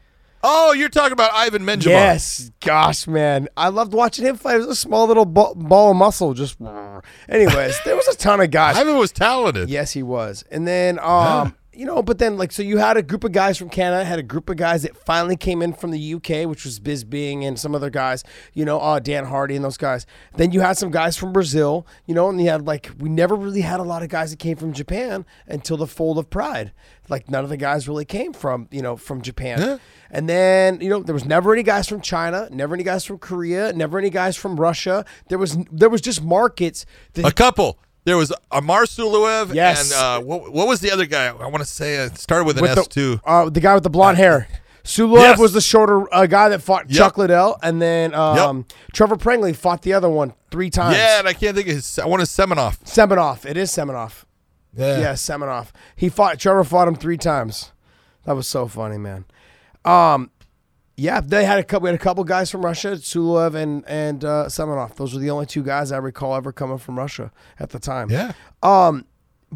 Oh, 0.45 0.73
you're 0.73 0.89
talking 0.89 1.13
about 1.13 1.33
Ivan 1.35 1.63
Menjivar. 1.63 1.87
Yes, 1.87 2.53
gosh, 2.61 3.09
man, 3.09 3.49
I 3.57 3.69
loved 3.71 3.93
watching 3.93 4.25
him 4.25 4.37
fight. 4.37 4.55
It 4.55 4.59
was 4.59 4.69
a 4.69 4.77
small 4.77 5.09
little 5.09 5.25
ball, 5.25 5.55
ball 5.57 5.91
of 5.91 5.97
muscle. 5.97 6.33
Just, 6.33 6.59
anyways, 7.29 7.81
there 7.85 7.97
was 7.97 8.07
a 8.07 8.17
ton 8.17 8.41
of 8.41 8.51
guys. 8.53 8.77
Ivan 8.77 8.97
was 8.99 9.11
talented. 9.11 9.69
Yes, 9.69 9.93
he 9.93 10.05
was. 10.05 10.45
And 10.51 10.67
then, 10.67 11.01
um, 11.01 11.57
you 11.79 11.85
know, 11.85 12.03
but 12.03 12.19
then 12.19 12.37
like 12.37 12.51
so 12.51 12.61
you 12.61 12.79
had 12.79 12.97
a 12.97 13.03
group 13.05 13.23
of 13.23 13.31
guys 13.31 13.57
from 13.57 13.69
Canada, 13.69 14.05
had 14.05 14.19
a 14.19 14.23
group 14.25 14.51
of 14.51 14.57
guys 14.57 14.83
that 14.83 14.97
finally 14.97 15.37
came 15.37 15.63
in 15.63 15.73
from 15.73 15.93
the 15.93 16.15
UK, 16.15 16.49
which 16.49 16.65
was 16.65 16.81
Bisping 16.81 17.45
and 17.45 17.57
some 17.57 17.73
other 17.73 17.89
guys, 17.89 18.25
you 18.53 18.65
know, 18.65 18.81
uh, 18.81 18.99
Dan 18.99 19.27
Hardy 19.27 19.55
and 19.55 19.65
those 19.65 19.77
guys. 19.77 20.05
Then 20.37 20.51
you 20.51 20.61
had 20.61 20.77
some 20.77 20.91
guys 20.91 21.17
from 21.17 21.33
Brazil, 21.33 21.87
you 22.05 22.17
know, 22.17 22.29
and 22.31 22.41
you 22.41 22.49
had 22.49 22.67
like 22.67 22.91
we 22.99 23.09
never 23.09 23.37
really 23.37 23.61
had 23.61 23.79
a 23.79 23.85
lot 23.85 24.03
of 24.03 24.09
guys 24.09 24.31
that 24.31 24.41
came 24.41 24.57
from 24.57 24.73
Japan 24.73 25.25
until 25.47 25.77
the 25.77 25.87
fold 25.87 26.19
of 26.19 26.29
Pride. 26.31 26.73
Like 27.09 27.31
none 27.31 27.45
of 27.45 27.49
the 27.49 27.57
guys 27.57 27.87
really 27.87 28.05
came 28.05 28.33
from 28.33 28.67
you 28.73 28.83
know 28.83 28.97
from 28.97 29.23
Japan. 29.23 29.61
And 30.11 30.29
then 30.29 30.81
you 30.81 30.89
know 30.89 31.01
there 31.01 31.15
was 31.15 31.27
never 31.27 31.53
any 31.53 31.63
guys 31.63 31.89
from 31.89 32.01
China, 32.01 32.49
never 32.51 32.75
any 32.75 32.83
guys 32.83 33.05
from 33.05 33.19
Korea, 33.19 33.73
never 33.73 34.01
any 34.01 34.11
guys 34.11 34.37
from 34.37 34.59
Russia. 34.59 35.05
There 35.29 35.39
was 35.39 35.57
there 35.71 35.89
was 35.89 36.01
just 36.01 36.25
markets 36.25 36.87
that 37.13 37.25
A 37.25 37.31
couple. 37.31 37.79
There 38.09 38.17
was 38.17 38.33
Amar 38.51 38.85
Suloev 38.85 39.53
Yes. 39.53 39.93
and 39.93 40.01
uh, 40.01 40.27
what, 40.27 40.51
what 40.51 40.67
was 40.67 40.81
the 40.81 40.91
other 40.91 41.05
guy? 41.05 41.27
I 41.27 41.33
want 41.47 41.59
to 41.59 41.67
say 41.67 41.99
uh, 41.99 42.07
it 42.07 42.17
started 42.17 42.45
with 42.45 42.57
an 42.57 42.63
with 42.63 42.71
S 42.71 42.85
the, 42.87 42.91
too. 42.91 43.21
Uh, 43.23 43.51
the 43.51 43.61
guy 43.61 43.75
with 43.75 43.83
the 43.83 43.91
blonde 43.91 44.17
hair. 44.17 44.49
Suloev 44.83 45.19
Yes. 45.21 45.39
was 45.39 45.53
the 45.53 45.61
shorter 45.61 46.13
uh, 46.15 46.25
guy 46.25 46.49
that 46.49 46.63
fought 46.63 46.89
Yep. 46.89 46.97
Chuck 46.97 47.19
Liddell, 47.19 47.59
and 47.63 47.83
then 47.83 48.15
um, 48.15 48.65
Trevor 48.95 49.17
Prangley 49.17 49.53
fought 49.53 49.83
the 49.83 49.93
other 49.93 50.09
one 50.09 50.33
three 50.51 50.71
times. 50.71 50.97
Yeah, 50.97 51.19
and 51.19 51.29
I 51.29 51.35
can't 51.35 51.55
think 51.55 51.69
of 51.69 51.75
his. 51.75 51.99
I 51.99 52.07
want 52.07 52.21
to 52.23 52.27
Semenoff. 52.27 52.79
Semenoff. 52.85 53.45
It 53.45 53.59
is 53.59 53.71
Semenoff. 53.71 54.25
Yeah. 54.75 54.99
Yeah, 55.01 55.13
Semenoff. 55.13 55.69
He 55.95 56.09
fought 56.09 56.39
Trevor 56.39 56.65
fought 56.65 56.89
him 56.89 56.95
three 56.95 57.19
times. 57.19 57.73
That 58.25 58.37
was 58.37 58.47
so 58.49 58.67
funny, 58.69 58.97
man. 58.97 59.27
Um, 59.85 60.31
yeah, 61.01 61.21
they 61.21 61.45
had 61.45 61.61
a 61.61 61.63
couple. 61.63 61.85
We 61.85 61.91
had 61.91 61.95
a 62.01 62.03
couple 62.03 62.25
guys 62.25 62.51
from 62.51 62.65
Russia, 62.65 62.97
Suloev 62.97 63.55
and 63.55 63.85
and 63.87 64.25
uh, 64.25 64.47
Semenoff. 64.49 64.97
Those 64.97 65.15
were 65.15 65.21
the 65.21 65.31
only 65.31 65.47
two 65.47 65.63
guys 65.63 65.93
I 65.93 65.99
recall 65.99 66.35
ever 66.35 66.51
coming 66.51 66.79
from 66.79 66.99
Russia 66.99 67.31
at 67.61 67.71
the 67.71 67.79
time. 67.79 68.11
Yeah. 68.11 68.33
Um, 68.65 69.05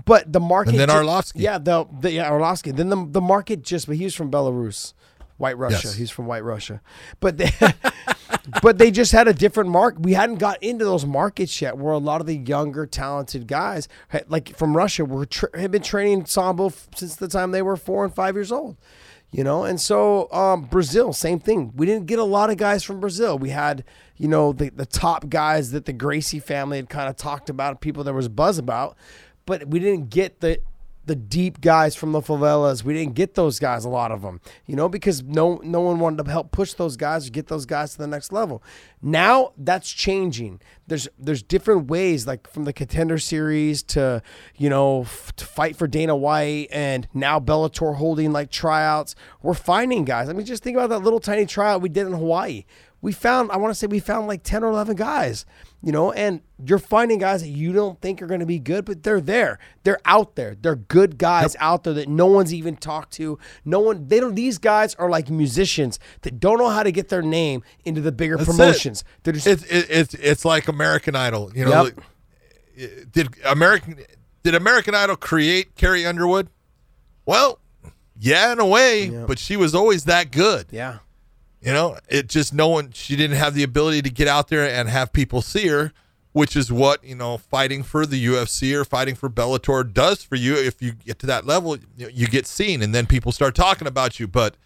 but 0.06 0.32
the 0.32 0.38
market. 0.38 0.70
And 0.70 0.78
then 0.78 0.88
ju- 0.88 0.94
Arlovsky. 0.94 1.32
Yeah, 1.34 1.58
the, 1.58 1.84
the 2.00 2.12
yeah 2.12 2.30
Arlovsky. 2.30 2.74
Then 2.74 2.90
the 2.90 3.04
the 3.10 3.20
market 3.20 3.62
just. 3.62 3.88
But 3.88 3.96
he 3.96 4.04
was 4.04 4.14
from 4.14 4.30
Belarus, 4.30 4.92
White 5.36 5.58
Russia. 5.58 5.88
Yes. 5.88 5.94
He's 5.96 6.10
from 6.12 6.26
White 6.26 6.44
Russia. 6.44 6.80
But 7.18 7.38
they, 7.38 7.50
but 8.62 8.78
they 8.78 8.92
just 8.92 9.10
had 9.10 9.26
a 9.26 9.34
different 9.34 9.68
mark. 9.70 9.96
We 9.98 10.12
hadn't 10.12 10.36
got 10.36 10.62
into 10.62 10.84
those 10.84 11.04
markets 11.04 11.60
yet, 11.60 11.76
where 11.76 11.92
a 11.92 11.98
lot 11.98 12.20
of 12.20 12.28
the 12.28 12.36
younger, 12.36 12.86
talented 12.86 13.48
guys, 13.48 13.88
had- 14.08 14.30
like 14.30 14.56
from 14.56 14.76
Russia, 14.76 15.04
were 15.04 15.26
tra- 15.26 15.58
had 15.60 15.72
been 15.72 15.82
training 15.82 16.26
sambo 16.26 16.66
f- 16.66 16.86
since 16.94 17.16
the 17.16 17.26
time 17.28 17.50
they 17.50 17.62
were 17.62 17.76
four 17.76 18.04
and 18.04 18.14
five 18.14 18.36
years 18.36 18.52
old. 18.52 18.76
You 19.32 19.44
know, 19.44 19.64
and 19.64 19.80
so 19.80 20.30
um, 20.30 20.64
Brazil, 20.64 21.14
same 21.14 21.40
thing. 21.40 21.72
We 21.74 21.86
didn't 21.86 22.04
get 22.04 22.18
a 22.18 22.24
lot 22.24 22.50
of 22.50 22.58
guys 22.58 22.84
from 22.84 23.00
Brazil. 23.00 23.38
We 23.38 23.48
had, 23.48 23.82
you 24.18 24.28
know, 24.28 24.52
the 24.52 24.68
the 24.68 24.84
top 24.84 25.30
guys 25.30 25.70
that 25.70 25.86
the 25.86 25.94
Gracie 25.94 26.38
family 26.38 26.76
had 26.76 26.90
kind 26.90 27.08
of 27.08 27.16
talked 27.16 27.48
about, 27.48 27.80
people 27.80 28.04
there 28.04 28.12
was 28.12 28.28
buzz 28.28 28.58
about, 28.58 28.94
but 29.46 29.66
we 29.68 29.78
didn't 29.78 30.10
get 30.10 30.40
the 30.40 30.60
the 31.04 31.16
deep 31.16 31.60
guys 31.60 31.96
from 31.96 32.12
the 32.12 32.20
favelas. 32.20 32.84
We 32.84 32.94
didn't 32.94 33.14
get 33.14 33.34
those 33.34 33.58
guys, 33.58 33.84
a 33.84 33.88
lot 33.88 34.12
of 34.12 34.22
them, 34.22 34.40
you 34.66 34.76
know, 34.76 34.88
because 34.88 35.22
no 35.22 35.60
no 35.64 35.80
one 35.80 35.98
wanted 35.98 36.24
to 36.24 36.30
help 36.30 36.52
push 36.52 36.74
those 36.74 36.96
guys 36.96 37.26
or 37.26 37.30
get 37.30 37.48
those 37.48 37.66
guys 37.66 37.92
to 37.92 37.98
the 37.98 38.06
next 38.06 38.32
level. 38.32 38.62
Now 39.00 39.52
that's 39.56 39.90
changing. 39.90 40.60
There's 40.86 41.08
there's 41.18 41.42
different 41.42 41.88
ways, 41.88 42.26
like 42.26 42.48
from 42.48 42.64
the 42.64 42.72
contender 42.72 43.18
series 43.18 43.82
to 43.84 44.22
you 44.56 44.70
know 44.70 45.02
f- 45.02 45.32
to 45.36 45.44
fight 45.44 45.76
for 45.76 45.86
Dana 45.86 46.14
White, 46.16 46.68
and 46.70 47.08
now 47.12 47.40
Bellator 47.40 47.96
holding 47.96 48.32
like 48.32 48.50
tryouts. 48.50 49.14
We're 49.42 49.54
finding 49.54 50.04
guys. 50.04 50.28
I 50.28 50.32
mean, 50.32 50.46
just 50.46 50.62
think 50.62 50.76
about 50.76 50.90
that 50.90 51.00
little 51.00 51.20
tiny 51.20 51.46
tryout 51.46 51.82
we 51.82 51.88
did 51.88 52.06
in 52.06 52.12
Hawaii. 52.12 52.64
We 53.02 53.12
found, 53.12 53.50
I 53.50 53.56
want 53.58 53.72
to 53.72 53.74
say, 53.74 53.86
we 53.86 53.98
found 54.00 54.26
like 54.28 54.42
ten 54.42 54.64
or 54.64 54.70
eleven 54.70 54.96
guys 54.96 55.44
you 55.84 55.90
know, 55.90 56.12
and 56.12 56.40
you're 56.64 56.78
finding 56.78 57.18
guys 57.18 57.42
that 57.42 57.48
you 57.48 57.72
don't 57.72 58.00
think 58.00 58.22
are 58.22 58.28
going 58.28 58.38
to 58.38 58.46
be 58.46 58.60
good, 58.60 58.84
but 58.84 59.02
they're 59.02 59.20
there. 59.20 59.58
They're 59.82 59.98
out 60.04 60.36
there. 60.36 60.54
They're 60.54 60.76
good 60.76 61.18
guys 61.18 61.56
out 61.58 61.82
there 61.82 61.92
that 61.94 62.08
no 62.08 62.26
one's 62.26 62.54
even 62.54 62.76
talked 62.76 63.12
to. 63.14 63.36
No 63.64 63.80
one, 63.80 64.06
they 64.06 64.20
don't, 64.20 64.36
these 64.36 64.58
guys 64.58 64.94
are 64.94 65.10
like 65.10 65.28
musicians 65.28 65.98
that 66.20 66.38
don't 66.38 66.58
know 66.58 66.68
how 66.68 66.84
to 66.84 66.92
get 66.92 67.08
their 67.08 67.20
name 67.20 67.64
into 67.84 68.00
the 68.00 68.12
bigger 68.12 68.36
That's 68.36 68.48
it. 68.48 68.52
promotions. 68.52 69.02
They're 69.24 69.32
just, 69.32 69.46
It's 69.48 69.64
it, 69.64 69.86
it's 69.90 70.14
it's 70.14 70.44
like 70.44 70.68
American 70.68 71.16
Idol. 71.16 71.50
You 71.52 71.64
know, 71.64 71.70
Yep. 71.84 71.96
like, 71.96 72.04
eh, 72.78 72.86
did 73.10 73.28
American 73.44 73.96
did 74.44 74.54
American 74.54 74.94
Idol 74.94 75.16
create 75.16 75.74
Carrie 75.74 76.06
Underwood? 76.06 76.48
Well, 77.26 77.58
Yeah, 78.20 78.52
in 78.52 78.60
a 78.60 78.66
way, 78.66 79.08
but 79.26 79.40
she 79.40 79.56
was 79.56 79.74
always 79.74 80.04
that 80.04 80.30
good. 80.30 80.66
Yeah. 80.70 80.98
You 81.62 81.72
know, 81.72 81.96
it 82.08 82.28
just 82.28 82.52
no 82.52 82.66
one. 82.66 82.90
She 82.90 83.14
didn't 83.14 83.36
have 83.36 83.54
the 83.54 83.62
ability 83.62 84.02
to 84.02 84.10
get 84.10 84.26
out 84.26 84.48
there 84.48 84.68
and 84.68 84.88
have 84.88 85.12
people 85.12 85.42
see 85.42 85.68
her, 85.68 85.92
which 86.32 86.56
is 86.56 86.72
what 86.72 87.04
you 87.04 87.14
know, 87.14 87.38
fighting 87.38 87.84
for 87.84 88.04
the 88.04 88.24
UFC 88.26 88.74
or 88.74 88.84
fighting 88.84 89.14
for 89.14 89.30
Bellator 89.30 89.90
does 89.90 90.24
for 90.24 90.34
you. 90.34 90.56
If 90.56 90.82
you 90.82 90.92
get 90.92 91.20
to 91.20 91.26
that 91.26 91.46
level, 91.46 91.76
you, 91.96 92.10
you 92.12 92.26
get 92.26 92.48
seen, 92.48 92.82
and 92.82 92.92
then 92.92 93.06
people 93.06 93.30
start 93.30 93.54
talking 93.54 93.86
about 93.86 94.18
you. 94.18 94.26
But 94.26 94.56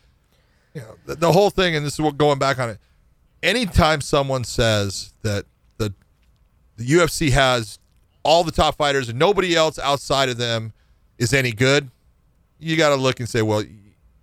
you 0.72 0.80
know, 0.80 0.94
the, 1.04 1.16
the 1.16 1.32
whole 1.32 1.50
thing, 1.50 1.76
and 1.76 1.84
this 1.84 1.94
is 1.94 2.00
what 2.00 2.16
going 2.16 2.38
back 2.38 2.58
on 2.58 2.70
it. 2.70 2.78
Anytime 3.42 4.00
someone 4.00 4.44
says 4.44 5.12
that 5.20 5.44
the 5.76 5.92
the 6.78 6.84
UFC 6.84 7.30
has 7.30 7.78
all 8.22 8.42
the 8.42 8.52
top 8.52 8.76
fighters 8.76 9.10
and 9.10 9.18
nobody 9.18 9.54
else 9.54 9.78
outside 9.78 10.30
of 10.30 10.38
them 10.38 10.72
is 11.18 11.34
any 11.34 11.52
good, 11.52 11.90
you 12.58 12.78
got 12.78 12.88
to 12.88 12.96
look 12.96 13.20
and 13.20 13.28
say, 13.28 13.42
well, 13.42 13.62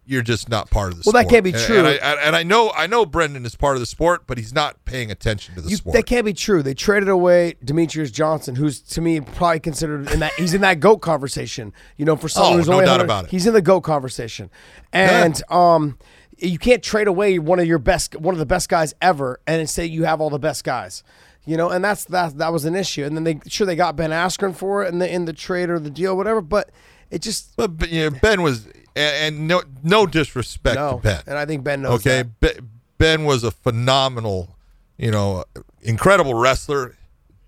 you're 0.06 0.22
just 0.22 0.50
not 0.50 0.70
part 0.70 0.92
of 0.92 0.98
the 0.98 1.04
Well, 1.06 1.12
sport. 1.14 1.26
that 1.26 1.30
can't 1.30 1.44
be 1.44 1.52
true. 1.54 1.78
And, 1.86 1.88
I, 1.88 2.14
and 2.26 2.36
I 2.36 2.44
know 2.44 2.72
I 2.76 2.88
know 2.88 3.06
Brendan 3.06 3.46
is 3.46 3.56
part 3.56 3.76
of 3.76 3.80
the 3.80 3.86
sport, 3.86 4.24
but 4.28 4.38
he's 4.38 4.54
not 4.54 4.84
paying 4.86 5.10
attention 5.12 5.56
to 5.56 5.62
the 5.62 5.70
You, 5.70 5.78
sport. 5.78 5.96
that 5.96 6.06
can't 6.06 6.26
be 6.26 6.34
true. 6.34 6.62
They 6.62 6.74
traded 6.74 7.08
away 7.10 7.56
Demetrious 7.64 8.12
Johnson, 8.12 8.56
who's 8.56 8.82
to 8.82 9.02
me 9.02 9.22
probably 9.22 9.60
considered 9.62 10.12
in 10.12 10.20
that 10.20 10.34
he's 10.34 10.54
in 10.54 10.62
that 10.62 10.80
goat 10.80 10.98
conversation. 10.98 11.72
You 11.98 12.06
know, 12.06 12.16
for 12.16 12.28
someone 12.28 12.54
Oh, 12.54 12.58
who's 12.58 12.68
no 12.68 12.74
only 12.76 12.86
doubt 12.86 13.02
about 13.02 13.26
it. 13.26 13.32
He's 13.32 13.48
in 13.48 13.54
the 13.54 13.62
goat 13.62 13.82
conversation, 13.82 14.50
and 14.92 15.42
um, 15.50 15.98
you 16.38 16.58
can't 16.60 16.84
trade 16.84 17.08
away 17.08 17.40
one 17.40 17.60
of 17.60 17.66
your 17.66 17.80
best, 17.80 18.16
one 18.16 18.36
of 18.36 18.40
the 18.40 18.46
best 18.46 18.70
guys 18.70 18.94
ever, 19.02 19.40
and 19.48 19.70
say 19.70 19.86
you 19.86 20.04
have 20.04 20.20
all 20.22 20.30
the 20.30 20.40
best 20.40 20.64
guys. 20.64 21.04
You 21.46 21.58
know, 21.58 21.70
and 21.70 21.84
that's 21.84 22.06
that. 22.06 22.38
That 22.38 22.54
was 22.54 22.64
an 22.66 22.74
issue. 22.76 23.04
And 23.04 23.18
then 23.18 23.24
they 23.26 23.40
sure 23.48 23.68
they 23.68 23.76
got 23.76 23.96
Ben 23.98 24.12
Askren 24.12 24.56
for 24.56 24.84
it 24.84 24.94
in 24.94 25.00
the 25.00 25.10
in 25.14 25.26
the 25.26 25.34
trade 25.34 25.70
or 25.70 25.78
the 25.78 25.90
deal, 25.90 26.16
whatever. 26.16 26.40
But 26.42 26.70
it 27.12 27.22
just 27.22 27.56
but, 27.58 27.78
but, 27.78 27.90
you 27.90 28.10
know, 28.10 28.18
Ben 28.22 28.42
was, 28.42 28.66
and, 28.96 29.36
and 29.38 29.48
no 29.48 29.64
no 29.84 30.06
disrespect 30.06 30.76
no. 30.76 30.98
to 30.98 31.02
Ben. 31.02 31.22
And 31.28 31.38
I 31.38 31.46
think 31.46 31.64
Ben 31.64 31.82
knows. 31.82 32.00
Okay, 32.02 32.24
that. 32.24 32.40
Be- 32.60 32.66
Ben 32.98 33.26
was 33.26 33.44
a 33.44 33.52
phenomenal, 33.52 34.56
you 34.98 35.12
know, 35.12 35.44
incredible 35.82 36.34
wrestler. 36.36 36.96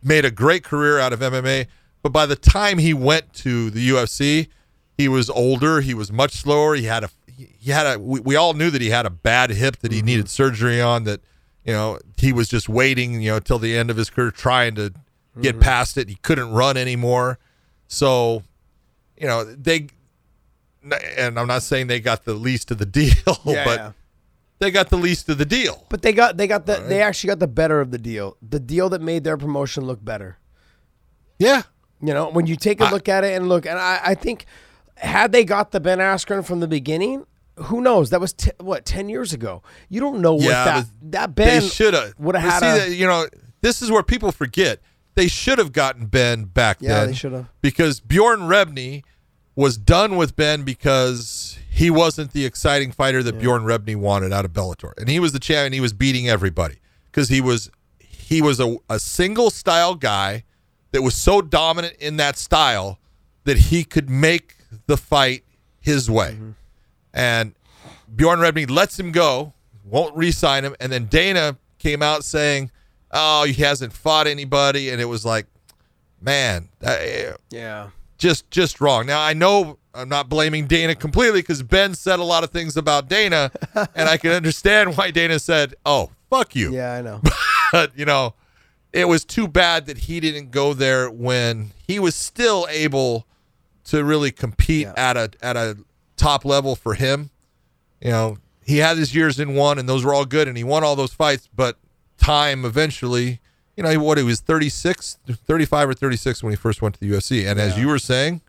Made 0.03 0.25
a 0.25 0.31
great 0.31 0.63
career 0.63 0.99
out 0.99 1.13
of 1.13 1.19
MMA, 1.21 1.65
but 2.03 2.09
by 2.09 2.25
the 2.27 2.35
time 2.35 2.77
he 2.77 2.93
went 2.93 3.33
to 3.35 3.69
the 3.71 3.89
UFC, 3.89 4.49
he 4.97 5.07
was 5.07 5.29
older. 5.31 5.81
He 5.81 5.93
was 5.95 6.11
much 6.11 6.33
slower. 6.33 6.75
He 6.75 6.83
had 6.83 7.03
a 7.05 7.09
he 7.37 7.71
had 7.71 7.87
a. 7.95 7.99
We, 7.99 8.19
we 8.19 8.35
all 8.35 8.53
knew 8.53 8.69
that 8.69 8.81
he 8.81 8.89
had 8.91 9.05
a 9.05 9.09
bad 9.09 9.49
hip 9.49 9.77
that 9.77 9.91
he 9.91 9.99
Mm-hmm. 9.99 10.05
needed 10.05 10.29
surgery 10.29 10.79
on. 10.81 11.05
That 11.05 11.21
you 11.65 11.73
know 11.73 11.99
he 12.17 12.31
was 12.33 12.47
just 12.49 12.69
waiting, 12.69 13.21
you 13.21 13.31
know, 13.31 13.39
till 13.39 13.57
the 13.59 13.75
end 13.75 13.89
of 13.89 13.97
his 13.97 14.09
career, 14.09 14.29
trying 14.31 14.75
to 14.75 14.93
get 15.41 15.55
Mm-hmm. 15.55 15.61
past 15.63 15.97
it. 15.97 16.07
He 16.07 16.15
couldn't 16.15 16.51
run 16.51 16.77
anymore, 16.77 17.39
so 17.87 18.43
you 19.19 19.27
know 19.27 19.43
they. 19.43 19.87
And 21.17 21.39
I'm 21.39 21.47
not 21.47 21.63
saying 21.63 21.88
they 21.88 21.99
got 21.99 22.25
the 22.25 22.33
least 22.33 22.71
of 22.71 22.77
the 22.77 22.86
deal, 22.86 23.13
Yeah, 23.45 23.63
but 23.65 23.79
yeah. 23.79 23.91
they 24.59 24.71
got 24.71 24.89
the 24.89 24.97
least 24.97 25.29
of 25.29 25.38
the 25.38 25.45
deal. 25.45 25.86
But 25.89 26.01
they 26.01 26.13
got 26.13 26.38
they 26.38 26.47
got 26.47 26.65
the 26.65 26.75
they 26.88 27.01
actually 27.01 27.29
got 27.29 27.39
the 27.39 27.47
better 27.47 27.81
of 27.81 27.91
the 27.91 27.97
deal. 27.97 28.38
The 28.47 28.59
deal 28.59 28.89
that 28.89 29.01
made 29.01 29.23
their 29.23 29.38
promotion 29.38 29.86
look 29.86 30.03
better. 30.03 30.38
Yeah. 31.39 31.63
You 32.01 32.13
know, 32.13 32.29
when 32.29 32.45
you 32.45 32.55
take 32.55 32.81
a 32.81 32.86
I- 32.86 32.91
look 32.91 33.09
at 33.09 33.23
it 33.23 33.36
and 33.36 33.49
look, 33.49 33.65
and 33.65 33.79
I, 33.79 33.99
I 34.03 34.15
think 34.15 34.45
had 34.97 35.31
they 35.31 35.43
got 35.43 35.71
the 35.71 35.79
Ben 35.79 35.99
Askren 35.99 36.45
from 36.45 36.59
the 36.59 36.67
beginning, 36.67 37.25
who 37.57 37.81
knows? 37.81 38.09
That 38.09 38.19
was 38.21 38.33
t- 38.33 38.51
what 38.59 38.86
ten 38.86 39.09
years 39.09 39.33
ago. 39.33 39.63
You 39.89 40.01
don't 40.01 40.19
know 40.21 40.33
what 40.36 40.43
Yeah, 40.43 40.65
that 40.65 40.86
that 41.11 41.36
Ben 41.36 41.61
should 41.63 41.93
have 41.93 42.13
would 42.19 42.36
have 42.36 42.51
had. 42.51 42.59
See, 42.59 42.65
a, 42.86 42.89
that, 42.89 42.95
you 42.95 43.07
know, 43.07 43.27
this 43.61 43.81
is 43.81 43.89
where 43.89 44.03
people 44.03 44.31
forget. 44.31 44.81
They 45.15 45.29
should 45.29 45.57
have 45.59 45.71
gotten 45.71 46.07
Ben 46.07 46.43
back 46.43 46.77
Yeah, 46.81 46.89
then. 46.89 46.99
Yeah, 46.99 47.05
they 47.07 47.13
should 47.13 47.31
have. 47.31 47.47
Because 47.61 48.01
Bjorn 48.01 48.41
Rebney 48.41 49.03
was 49.55 49.77
done 49.77 50.17
with 50.17 50.35
Ben 50.35 50.63
because 50.63 51.57
he 51.69 51.89
wasn't 51.89 52.31
the 52.31 52.45
exciting 52.45 52.91
fighter 52.91 53.23
that 53.23 53.39
Bjorn 53.39 53.63
Rebney 53.63 53.95
wanted 53.95 54.33
out 54.33 54.45
of 54.45 54.51
Bellator. 54.51 54.93
And 54.97 55.09
he 55.09 55.19
was 55.19 55.31
the 55.31 55.39
champion. 55.39 55.73
He 55.73 55.79
was 55.79 55.93
beating 55.93 56.27
everybody 56.27 56.75
because 57.05 57.29
he 57.29 57.41
was 57.41 57.71
he 57.99 58.41
was 58.41 58.59
a, 58.59 58.77
a 58.89 58.99
single 58.99 59.49
style 59.49 59.95
guy 59.95 60.43
that 60.91 61.01
was 61.01 61.15
so 61.15 61.41
dominant 61.41 61.95
in 61.99 62.17
that 62.17 62.37
style 62.37 62.99
that 63.43 63.57
he 63.57 63.83
could 63.83 64.09
make 64.09 64.55
the 64.87 64.97
fight 64.97 65.43
his 65.79 66.09
way. 66.09 66.31
Mm-hmm. 66.31 66.51
And 67.13 67.53
Bjorn 68.13 68.39
Rebney 68.39 68.69
lets 68.69 68.99
him 68.99 69.11
go, 69.11 69.53
won't 69.85 70.15
re-sign 70.15 70.65
him, 70.65 70.75
and 70.79 70.91
then 70.91 71.05
Dana 71.05 71.57
came 71.77 72.01
out 72.01 72.23
saying, 72.23 72.71
"Oh, 73.11 73.43
he 73.45 73.53
hasn't 73.61 73.93
fought 73.93 74.27
anybody," 74.27 74.89
and 74.89 74.99
it 74.99 75.05
was 75.05 75.23
like, 75.23 75.45
man, 76.19 76.69
that, 76.79 77.37
yeah, 77.49 77.89
just 78.26 78.49
just 78.49 78.82
wrong. 78.82 79.05
Now 79.05 79.21
I 79.21 79.34
know 79.34 79.78
I'm 79.93 80.09
not 80.09 80.30
blaming 80.30 80.65
Dana 80.67 80.95
completely 80.95 81.41
because 81.41 81.61
Ben 81.61 81.93
said 81.93 82.19
a 82.19 82.23
lot 82.23 82.43
of 82.43 82.49
things 82.49 82.76
about 82.76 83.07
Dana, 83.07 83.51
and 83.95 84.09
I 84.09 84.17
can 84.17 84.32
understand 84.32 84.97
why 84.97 85.11
Dana 85.11 85.38
said, 85.39 85.76
"Oh, 85.86 86.09
fuck 86.30 86.55
you." 86.55 86.73
yeah, 86.73 86.93
I 86.93 87.01
know. 87.01 87.21
but 87.71 87.97
you 87.97 88.05
know, 88.05 88.34
it 88.91 89.07
was 89.07 89.23
too 89.26 89.47
bad 89.47 89.86
that 89.86 89.97
he 89.99 90.19
didn't 90.19 90.49
go 90.51 90.73
there 90.73 91.09
when 91.09 91.71
he 91.88 91.99
was 91.99 92.15
still 92.15 92.65
able 92.69 93.28
to 93.86 94.03
really 94.03 94.32
compete 94.32 94.88
Yeah. 94.88 94.93
at 94.97 95.17
a 95.17 95.30
at 95.41 95.55
a 95.55 95.78
top 96.17 96.45
level 96.45 96.76
for 96.76 96.95
him. 96.95 97.30
You 98.01 98.09
know, 98.11 98.38
he 98.65 98.80
had 98.80 98.97
his 98.97 99.13
years 99.13 99.39
in 99.39 99.53
one, 99.53 99.78
and 99.78 99.88
those 99.88 100.03
were 100.03 100.13
all 100.15 100.26
good, 100.26 100.47
and 100.47 100.57
he 100.57 100.63
won 100.63 100.84
all 100.84 100.95
those 100.95 101.13
fights. 101.13 101.47
But 101.55 101.78
time 102.17 102.65
eventually, 102.65 103.39
you 103.76 103.84
know, 103.84 103.99
what 103.99 104.17
he 104.17 104.23
was 104.23 104.39
36, 104.39 105.17
35 105.28 105.89
or 105.89 105.93
36 105.93 106.43
when 106.43 106.51
he 106.51 106.57
first 106.57 106.82
went 106.82 106.95
to 106.95 106.99
the 107.01 107.09
UFC. 107.11 107.45
And 107.49 107.59
as 107.59 107.78
you 107.78 107.88
were 107.88 107.99
saying, 107.99 108.41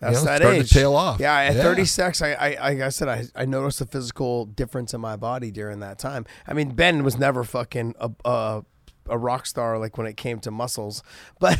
That's 0.00 0.18
know, 0.18 0.24
that 0.24 0.40
starting 0.42 0.60
age. 0.62 0.68
to 0.68 0.74
tail 0.74 0.94
off. 0.94 1.20
Yeah, 1.20 1.34
at 1.38 1.54
Yeah. 1.56 1.62
36, 1.62 2.20
I, 2.22 2.32
I, 2.32 2.48
like 2.72 2.80
I 2.80 2.88
said, 2.90 3.08
I, 3.08 3.24
I 3.34 3.44
noticed 3.44 3.80
a 3.80 3.86
physical 3.86 4.44
difference 4.46 4.92
in 4.92 5.00
my 5.00 5.16
body 5.16 5.50
during 5.50 5.80
that 5.80 5.98
time. 5.98 6.26
I 6.46 6.52
mean, 6.52 6.70
Ben 6.70 7.02
was 7.04 7.16
never 7.16 7.44
fucking 7.44 7.94
a, 8.00 8.10
a, 8.24 8.62
a 9.08 9.16
rock 9.18 9.46
star 9.46 9.78
like 9.78 9.96
when 9.98 10.06
it 10.06 10.16
came 10.16 10.40
to 10.40 10.50
muscles, 10.50 11.02
but 11.40 11.58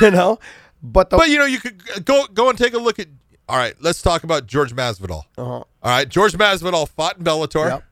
you 0.00 0.10
know, 0.10 0.38
but 0.82 1.10
the 1.10 1.16
but 1.16 1.28
you 1.30 1.38
know, 1.38 1.46
you 1.46 1.58
could 1.58 2.04
go 2.04 2.26
go 2.26 2.48
and 2.50 2.58
take 2.58 2.74
a 2.74 2.78
look 2.78 2.98
at. 2.98 3.08
All 3.48 3.56
right, 3.56 3.74
let's 3.80 4.00
talk 4.00 4.22
about 4.22 4.46
George 4.46 4.72
Masvidal. 4.76 5.22
uh-huh. 5.36 5.42
All 5.52 5.66
right, 5.82 6.08
George 6.08 6.34
Masvidal 6.34 6.88
fought 6.88 7.18
in 7.18 7.24
Bellator, 7.24 7.68
Yep. 7.68 7.84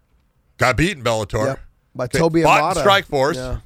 got 0.59 0.77
beat 0.77 0.97
in 0.97 1.03
Bellator, 1.03 1.47
Yep. 1.47 1.61
by 1.97 2.05
Okay, 2.05 2.19
Toby 2.19 2.43
fought 2.45 2.77
in 2.77 2.83
Amata. 2.85 2.89
Strikeforce. 2.89 3.35
Yeah. 3.35 3.59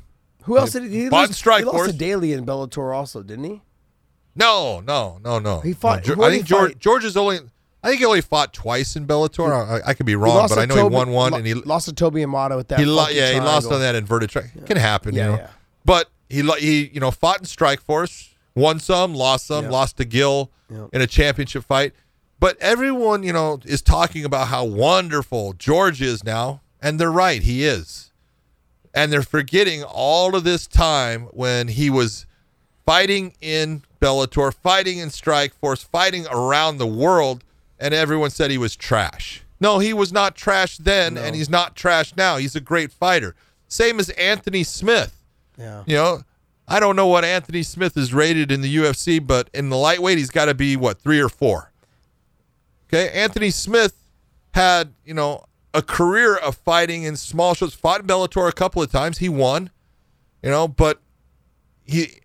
Who 0.45 0.59
else 0.59 0.72
did 0.72 0.84
he? 0.84 1.03
He, 1.05 1.09
lost, 1.09 1.34
Strike 1.34 1.61
he 1.64 1.70
lost 1.70 1.90
to 1.90 1.97
Daley 1.97 2.32
in 2.32 2.45
Bellator 2.47 2.95
also, 2.95 3.22
didn't 3.22 3.45
he? 3.45 3.62
No, 4.34 4.80
no, 4.80 5.18
no, 5.22 5.38
no. 5.38 5.61
He 5.61 5.72
fought- 5.72 6.07
No, 6.07 6.24
I 6.24 6.30
think 6.30 6.47
George 6.47 6.72
fight? 6.72 6.78
George 6.78 7.05
is 7.05 7.16
only. 7.16 7.40
I 7.84 7.88
think 7.88 7.99
he 7.99 8.05
only 8.07 8.20
fought 8.20 8.53
twice 8.55 8.95
in 8.95 9.07
Bellator. 9.07 9.53
I, 9.84 9.90
I 9.90 9.95
could 9.95 10.07
be 10.07 10.14
wrong, 10.14 10.47
but 10.49 10.57
I 10.59 10.66
know 10.66 10.76
Toby- 10.76 10.88
he 10.90 10.95
won 10.95 11.11
one, 11.11 11.32
lo- 11.32 11.38
and 11.38 11.47
he 11.47 11.55
lost 11.55 11.86
to 11.86 11.93
Toby 11.93 12.20
Imada 12.22 12.57
with 12.57 12.68
that. 12.68 12.78
he 12.78 12.84
lo- 12.86 13.09
yeah 13.09 13.32
he 13.32 13.40
lost 13.40 13.70
on 13.72 13.80
that 13.80 13.95
inverted 13.97 14.30
triangle. 14.30 14.62
It 14.62 14.66
can 14.66 14.76
happen, 14.76 15.14
Yeah, 15.14 15.24
you 15.24 15.30
know. 15.32 15.36
yeah. 15.38 15.49
But 15.84 16.09
he 16.28 16.43
he 16.61 16.90
you 16.95 17.01
know 17.01 17.11
fought 17.11 17.40
in 17.40 17.45
Strikeforce, 17.45 18.28
won 18.55 18.78
some, 18.78 19.14
lost 19.14 19.47
some, 19.49 19.64
Yeah. 19.64 19.70
lost 19.70 19.97
to 19.97 20.05
Gil 20.05 20.51
Yeah. 20.70 20.86
in 20.93 21.03
a 21.03 21.07
championship 21.09 21.64
fight. 21.64 21.93
But 22.38 22.57
everyone 22.61 23.24
you 23.24 23.32
know 23.32 23.59
is 23.64 23.82
talking 23.82 24.24
about 24.24 24.47
how 24.49 24.64
wonderful 24.64 25.53
George 25.55 26.01
is 26.01 26.22
now, 26.24 26.61
and 26.80 27.01
they're 27.01 27.11
right, 27.12 27.43
he 27.43 27.64
is. 27.64 28.12
And 28.95 29.12
they're 29.12 29.22
forgetting 29.22 29.82
all 29.82 30.36
of 30.36 30.45
this 30.45 30.66
time 30.66 31.22
when 31.32 31.68
he 31.68 31.88
was 31.88 32.26
fighting 32.84 33.34
in 33.40 33.82
Bellator, 34.01 34.53
fighting 34.53 34.99
in 34.99 35.09
Strikeforce, 35.09 35.84
fighting 35.84 36.26
around 36.30 36.78
the 36.78 36.86
world, 36.86 37.45
and 37.78 37.95
everyone 37.95 38.30
said 38.30 38.51
he 38.51 38.59
was 38.59 38.76
trash. 38.76 39.43
No, 39.61 39.78
he 39.78 39.93
was 39.93 40.12
not 40.12 40.34
trash 40.34 40.76
then, 40.76 41.16
and 41.16 41.36
he's 41.36 41.49
not 41.49 41.76
trash 41.76 42.14
now. 42.16 42.36
He's 42.36 42.57
a 42.57 42.61
great 42.61 42.90
fighter. 42.90 43.34
Same 43.68 44.01
as 44.01 44.11
Anthony 44.11 44.64
Smith. 44.64 45.16
Yeah. 45.57 45.84
You 45.86 45.97
know, 45.97 46.22
I 46.66 46.80
don't 46.80 46.97
know 46.97 47.07
what 47.07 47.24
Anthony 47.24 47.62
Smith 47.62 47.97
is 47.97 48.12
rated 48.12 48.51
in 48.51 48.61
the 48.61 48.76
UFC, 48.76 49.24
but 49.24 49.49
in 49.55 49.70
the 49.70 49.76
lightweight, 49.76 50.18
he's 50.18 50.30
got 50.30 50.47
to 50.47 50.55
be, 50.55 50.76
what, 50.76 50.99
three 51.01 51.20
or 51.20 51.28
four? 51.28 51.70
Okay. 52.88 53.09
Anthony 53.11 53.51
Smith 53.51 53.95
had, 54.53 54.93
you 55.05 55.14
know, 55.14 55.45
a 55.75 55.83
career 55.83 56.37
of 56.37 56.57
fighting 56.57 57.05
in 57.05 57.16
small 57.16 57.55
shows, 57.55 57.75
fought 57.75 58.03
in 58.03 58.07
Bellator 58.07 58.49
a 58.49 58.53
couple 58.53 58.83
of 58.83 58.91
times. 58.91 59.18
He 59.18 59.29
won, 59.29 59.70
you 60.43 60.51
know, 60.51 60.68
but 60.68 61.01
he 61.85 62.20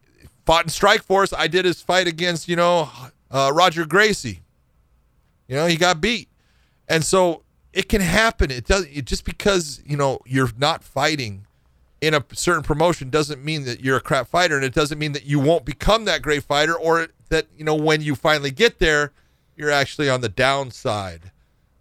fought 0.46 0.66
in 0.66 0.70
Strikeforce. 0.70 1.34
I 1.38 1.48
did 1.48 1.66
his 1.66 1.82
fight 1.82 2.08
against, 2.08 2.48
you 2.48 2.56
know, 2.56 2.90
uh, 3.32 3.52
Roger 3.54 3.86
Gracie. 3.86 4.42
You 5.48 5.56
know, 5.56 5.66
he 5.66 5.78
got 5.78 6.02
beat. 6.02 6.30
And 6.90 7.04
so 7.04 7.44
it 7.74 7.90
can 7.90 8.02
happen. 8.02 8.52
It 8.52 8.66
does 8.66 8.86
it 8.86 9.06
just 9.06 9.24
because, 9.24 9.82
you 9.86 9.98
know, 9.98 10.20
you're 10.26 10.50
not 10.58 10.84
fighting 10.84 11.46
in 12.02 12.14
a 12.14 12.24
certain 12.34 12.64
promotion 12.64 13.10
doesn't 13.10 13.44
mean 13.44 13.64
that 13.66 13.82
you're 13.82 13.98
a 13.98 14.02
crap 14.02 14.28
fighter 14.28 14.56
and 14.56 14.64
it 14.64 14.74
doesn't 14.74 15.00
mean 15.00 15.14
that 15.14 15.26
you 15.26 15.40
won't 15.40 15.66
become 15.66 16.06
that 16.06 16.22
great 16.22 16.44
fighter 16.44 16.76
or 16.76 17.08
that, 17.30 17.48
you 17.58 17.64
know, 17.64 17.76
when 17.76 18.02
you 18.02 18.14
finally 18.14 18.52
get 18.52 18.80
there, 18.80 19.12
you're 19.56 19.72
actually 19.72 20.10
on 20.10 20.22
the 20.22 20.30
downside 20.30 21.32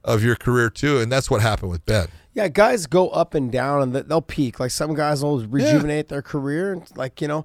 of 0.06 0.24
your 0.24 0.36
career 0.36 0.70
too. 0.70 0.98
And 0.98 1.12
that's 1.12 1.30
what 1.30 1.42
happened 1.42 1.70
with 1.70 1.84
Ben. 1.84 2.08
Yeah, 2.32 2.48
guys 2.48 2.86
go 2.86 3.08
up 3.10 3.34
and 3.34 3.50
down, 3.50 3.82
and 3.82 3.94
they'll 3.94 4.20
peak. 4.20 4.60
Like 4.60 4.70
some 4.70 4.94
guys 4.94 5.22
will 5.22 5.40
rejuvenate 5.46 6.08
their 6.08 6.22
career, 6.22 6.72
and 6.72 6.96
like 6.96 7.20
you 7.20 7.28
know, 7.28 7.44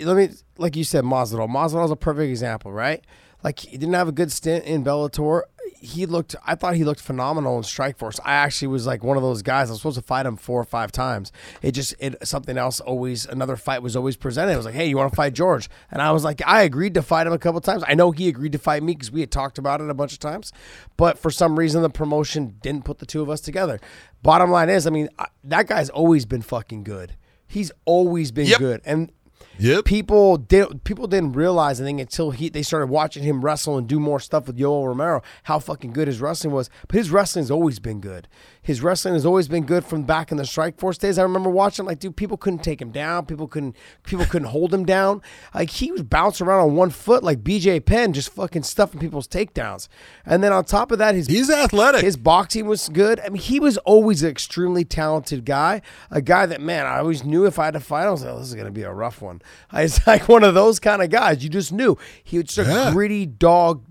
let 0.00 0.16
me 0.16 0.30
like 0.58 0.76
you 0.76 0.84
said, 0.84 1.04
Masvidal. 1.04 1.48
Masvidal's 1.48 1.90
a 1.90 1.96
perfect 1.96 2.30
example, 2.30 2.72
right? 2.72 3.04
Like 3.44 3.60
he 3.60 3.76
didn't 3.76 3.94
have 3.94 4.08
a 4.08 4.12
good 4.12 4.32
stint 4.32 4.64
in 4.64 4.82
Bellator. 4.82 5.42
He 5.84 6.06
looked. 6.06 6.34
I 6.46 6.54
thought 6.54 6.74
he 6.76 6.84
looked 6.84 7.00
phenomenal 7.00 7.56
in 7.58 7.62
Strikeforce. 7.62 8.18
I 8.24 8.32
actually 8.34 8.68
was 8.68 8.86
like 8.86 9.04
one 9.04 9.16
of 9.16 9.22
those 9.22 9.42
guys. 9.42 9.68
I 9.68 9.72
was 9.72 9.80
supposed 9.80 9.96
to 9.98 10.02
fight 10.02 10.24
him 10.24 10.36
four 10.36 10.58
or 10.60 10.64
five 10.64 10.90
times. 10.90 11.30
It 11.62 11.72
just 11.72 11.94
it 11.98 12.16
something 12.26 12.56
else 12.56 12.80
always 12.80 13.26
another 13.26 13.56
fight 13.56 13.82
was 13.82 13.94
always 13.94 14.16
presented. 14.16 14.52
It 14.52 14.56
was 14.56 14.64
like, 14.66 14.74
hey, 14.74 14.86
you 14.86 14.96
want 14.96 15.12
to 15.12 15.16
fight 15.16 15.34
George? 15.34 15.68
And 15.90 16.00
I 16.00 16.10
was 16.12 16.24
like, 16.24 16.40
I 16.46 16.62
agreed 16.62 16.94
to 16.94 17.02
fight 17.02 17.26
him 17.26 17.32
a 17.32 17.38
couple 17.38 17.60
times. 17.60 17.84
I 17.86 17.94
know 17.94 18.10
he 18.12 18.28
agreed 18.28 18.52
to 18.52 18.58
fight 18.58 18.82
me 18.82 18.94
because 18.94 19.12
we 19.12 19.20
had 19.20 19.30
talked 19.30 19.58
about 19.58 19.80
it 19.80 19.90
a 19.90 19.94
bunch 19.94 20.12
of 20.14 20.18
times, 20.20 20.52
but 20.96 21.18
for 21.18 21.30
some 21.30 21.58
reason 21.58 21.82
the 21.82 21.90
promotion 21.90 22.56
didn't 22.62 22.84
put 22.84 22.98
the 22.98 23.06
two 23.06 23.20
of 23.20 23.28
us 23.28 23.40
together. 23.42 23.78
Bottom 24.22 24.50
line 24.50 24.70
is, 24.70 24.86
I 24.86 24.90
mean, 24.90 25.08
I, 25.18 25.26
that 25.44 25.66
guy's 25.66 25.90
always 25.90 26.24
been 26.24 26.40
fucking 26.42 26.84
good. 26.84 27.14
He's 27.46 27.70
always 27.84 28.32
been 28.32 28.46
Yep. 28.46 28.58
good, 28.58 28.80
and 28.86 29.12
Yep. 29.58 29.84
people 29.84 30.36
did 30.36 30.84
people 30.84 31.06
didn't 31.06 31.32
realize 31.32 31.80
I 31.80 31.84
think 31.84 32.00
until 32.00 32.30
he 32.30 32.48
they 32.48 32.62
started 32.62 32.86
watching 32.86 33.22
him 33.22 33.44
wrestle 33.44 33.78
and 33.78 33.88
do 33.88 34.00
more 34.00 34.20
stuff 34.20 34.46
with 34.46 34.58
Yoel 34.58 34.86
Romero 34.86 35.22
how 35.44 35.58
fucking 35.58 35.92
good 35.92 36.08
his 36.08 36.20
wrestling 36.20 36.52
was. 36.52 36.70
But 36.88 36.96
his 36.96 37.10
wrestling's 37.10 37.50
always 37.50 37.78
been 37.78 38.00
good. 38.00 38.28
His 38.64 38.82
wrestling 38.82 39.14
has 39.14 39.24
always 39.24 39.46
been 39.46 39.64
good 39.64 39.84
from 39.84 40.02
back 40.02 40.32
in 40.32 40.38
the 40.38 40.42
Strikeforce 40.42 40.98
days. 40.98 41.18
I 41.18 41.22
remember 41.22 41.50
watching 41.50 41.84
like 41.84 42.00
dude, 42.00 42.16
people 42.16 42.36
couldn't 42.36 42.64
take 42.64 42.80
him 42.82 42.90
down. 42.90 43.26
People 43.26 43.46
couldn't 43.46 43.76
people 44.04 44.24
couldn't 44.24 44.48
hold 44.48 44.74
him 44.74 44.84
down. 44.84 45.20
Like 45.54 45.68
he 45.70 45.92
was 45.92 46.02
bouncing 46.02 46.46
around 46.46 46.60
on 46.70 46.74
one 46.74 46.88
foot 46.90 47.22
like 47.22 47.44
BJ 47.44 47.84
Penn, 47.84 48.12
just 48.14 48.30
fucking 48.30 48.62
stuffing 48.64 48.98
people's 48.98 49.28
takedowns. 49.28 49.86
And 50.26 50.42
then 50.42 50.52
on 50.52 50.64
top 50.64 50.90
of 50.90 50.98
that, 50.98 51.14
his 51.14 51.26
He's 51.26 51.50
athletic. 51.50 52.00
his 52.02 52.16
boxing 52.16 52.66
was 52.66 52.88
good. 52.88 53.20
I 53.20 53.28
mean, 53.28 53.42
he 53.42 53.60
was 53.60 53.76
always 53.78 54.22
an 54.22 54.30
extremely 54.30 54.84
talented 54.84 55.44
guy. 55.44 55.82
A 56.10 56.22
guy 56.22 56.46
that, 56.46 56.60
man, 56.62 56.86
I 56.86 56.98
always 57.00 57.22
knew 57.22 57.44
if 57.44 57.58
I 57.58 57.66
had 57.66 57.74
to 57.74 57.80
fight, 57.80 58.06
I 58.06 58.10
was 58.10 58.24
like, 58.24 58.32
oh, 58.32 58.38
this 58.38 58.48
is 58.48 58.54
going 58.54 58.64
to 58.66 58.72
be 58.72 58.82
a 58.82 58.92
rough 58.92 59.20
one. 59.20 59.42
I 59.70 59.82
was 59.82 60.06
like 60.06 60.26
one 60.28 60.42
of 60.42 60.54
those 60.54 60.80
kind 60.80 61.02
of 61.02 61.10
guys. 61.10 61.44
You 61.44 61.50
just 61.50 61.70
knew 61.70 61.98
he 62.22 62.38
was 62.38 62.46
just 62.46 62.66
a 62.66 62.72
Yeah. 62.72 62.92
gritty 62.92 63.26
dog, 63.26 63.84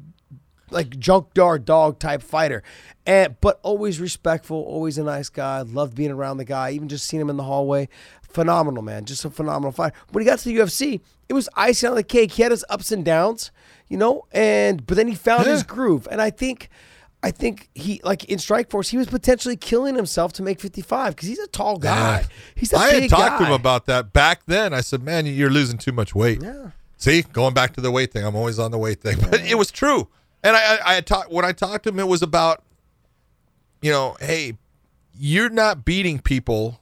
like 0.74 0.97
junkyard 0.99 1.65
dog 1.65 1.99
type 1.99 2.21
fighter. 2.21 2.63
And 3.05 3.39
but 3.41 3.59
always 3.63 3.99
respectful, 3.99 4.57
always 4.57 4.97
a 4.97 5.03
nice 5.03 5.30
guy. 5.30 5.61
Loved 5.61 5.95
being 5.95 6.11
around 6.11 6.38
the 6.38 6.45
guy. 6.45 6.71
Even 6.71 6.89
just 6.89 7.05
seeing 7.05 7.21
him 7.21 7.30
in 7.30 7.38
the 7.38 7.43
hallway, 7.43 7.89
phenomenal 8.21 8.84
man. 8.84 9.05
Just 9.05 9.26
a 9.26 9.30
phenomenal 9.30 9.71
fighter. 9.71 9.95
When 10.11 10.24
he 10.24 10.26
got 10.26 10.39
to 10.39 10.45
the 10.45 10.55
UFC, 10.55 11.01
it 11.30 11.34
was 11.34 11.49
icing 11.55 11.89
on 11.89 11.95
the 11.95 12.03
cake. 12.03 12.34
He 12.34 12.43
had 12.43 12.51
his 12.51 12.65
ups 12.69 12.91
and 12.91 13.03
downs, 13.05 13.51
you 13.88 13.97
know, 13.97 14.26
and 14.32 14.86
but 14.86 14.97
then 14.97 15.07
he 15.07 15.15
found 15.15 15.45
his 15.45 15.63
groove. 15.63 16.07
And 16.11 16.21
I 16.21 16.30
think. 16.30 16.69
I 17.26 17.32
think 17.32 17.69
he 17.74 18.01
like 18.03 18.26
in 18.26 18.38
Strikeforce, 18.38 18.89
he 18.89 18.97
was 18.97 19.07
potentially 19.07 19.55
killing 19.55 19.95
himself 19.95 20.34
to 20.34 20.43
make 20.43 20.59
55 20.59 21.15
because 21.15 21.30
he's 21.30 21.39
a 21.39 21.47
tall 21.47 21.78
guy. 21.78 22.19
Yeah. 22.19 22.28
He's 22.53 22.74
a 22.74 22.78
I 22.78 22.93
had 22.95 23.09
talked 23.09 23.39
to 23.39 23.45
him 23.45 23.53
about 23.53 23.86
that 23.86 24.11
back 24.11 24.41
then. 24.45 24.74
I 24.74 24.82
said, 24.82 25.03
"Man, 25.03 25.26
you're 25.26 25.49
losing 25.49 25.78
too 25.78 25.93
much 25.93 26.13
weight." 26.13 26.41
Yeah. 26.43 26.71
See, 26.97 27.21
going 27.21 27.53
back 27.53 27.74
to 27.76 27.82
the 27.82 27.91
weight 27.91 28.13
thing, 28.13 28.26
I'm 28.26 28.36
always 28.36 28.59
on 28.59 28.71
the 28.71 28.78
weight 28.78 29.01
thing, 29.01 29.17
but 29.30 29.39
it 29.41 29.57
was 29.57 29.71
true. 29.71 30.09
And 30.43 30.55
I, 30.55 30.75
I, 30.75 30.97
I 30.97 31.01
talked 31.01 31.31
when 31.31 31.45
I 31.45 31.51
talked 31.51 31.83
to 31.85 31.89
him, 31.89 31.99
it 31.99 32.07
was 32.07 32.21
about, 32.21 32.63
you 33.81 33.91
know, 33.91 34.17
hey, 34.19 34.57
you're 35.17 35.49
not 35.49 35.85
beating 35.85 36.19
people 36.19 36.81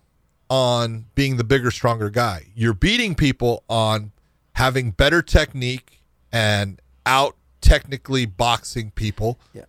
on 0.50 1.06
being 1.16 1.38
the 1.38 1.44
bigger, 1.44 1.72
stronger 1.72 2.10
guy. 2.10 2.48
You're 2.56 2.74
beating 2.74 3.16
people 3.16 3.64
on 3.70 4.12
having 4.54 4.92
better 4.92 5.22
technique 5.22 6.02
and 6.32 6.82
out 7.06 7.36
technically 7.62 8.26
boxing 8.26 8.92
people. 8.92 9.40
Yeah. 9.54 9.66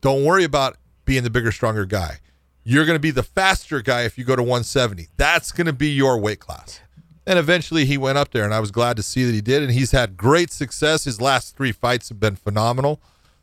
Don't 0.00 0.24
worry 0.24 0.44
about 0.44 0.76
being 1.04 1.22
the 1.22 1.30
bigger, 1.30 1.52
stronger 1.52 1.84
guy. 1.84 2.20
You're 2.64 2.84
going 2.84 2.96
to 2.96 3.00
be 3.00 3.10
the 3.10 3.22
faster 3.22 3.82
guy 3.82 4.02
if 4.02 4.18
you 4.18 4.24
go 4.24 4.36
to 4.36 4.42
170. 4.42 5.08
That's 5.16 5.52
going 5.52 5.66
to 5.66 5.72
be 5.72 5.90
your 5.90 6.18
weight 6.18 6.40
class. 6.40 6.80
And 7.28 7.38
eventually 7.38 7.84
he 7.84 7.98
went 7.98 8.16
up 8.16 8.30
there, 8.30 8.42
and 8.44 8.54
I 8.54 8.60
was 8.60 8.70
glad 8.70 8.96
to 8.96 9.02
see 9.02 9.22
that 9.24 9.32
he 9.34 9.42
did. 9.42 9.62
And 9.62 9.70
he's 9.70 9.90
had 9.90 10.16
great 10.16 10.50
success. 10.50 11.04
His 11.04 11.20
last 11.20 11.54
three 11.56 11.72
fights 11.72 12.08
have 12.08 12.18
been 12.18 12.36
phenomenal. 12.36 13.02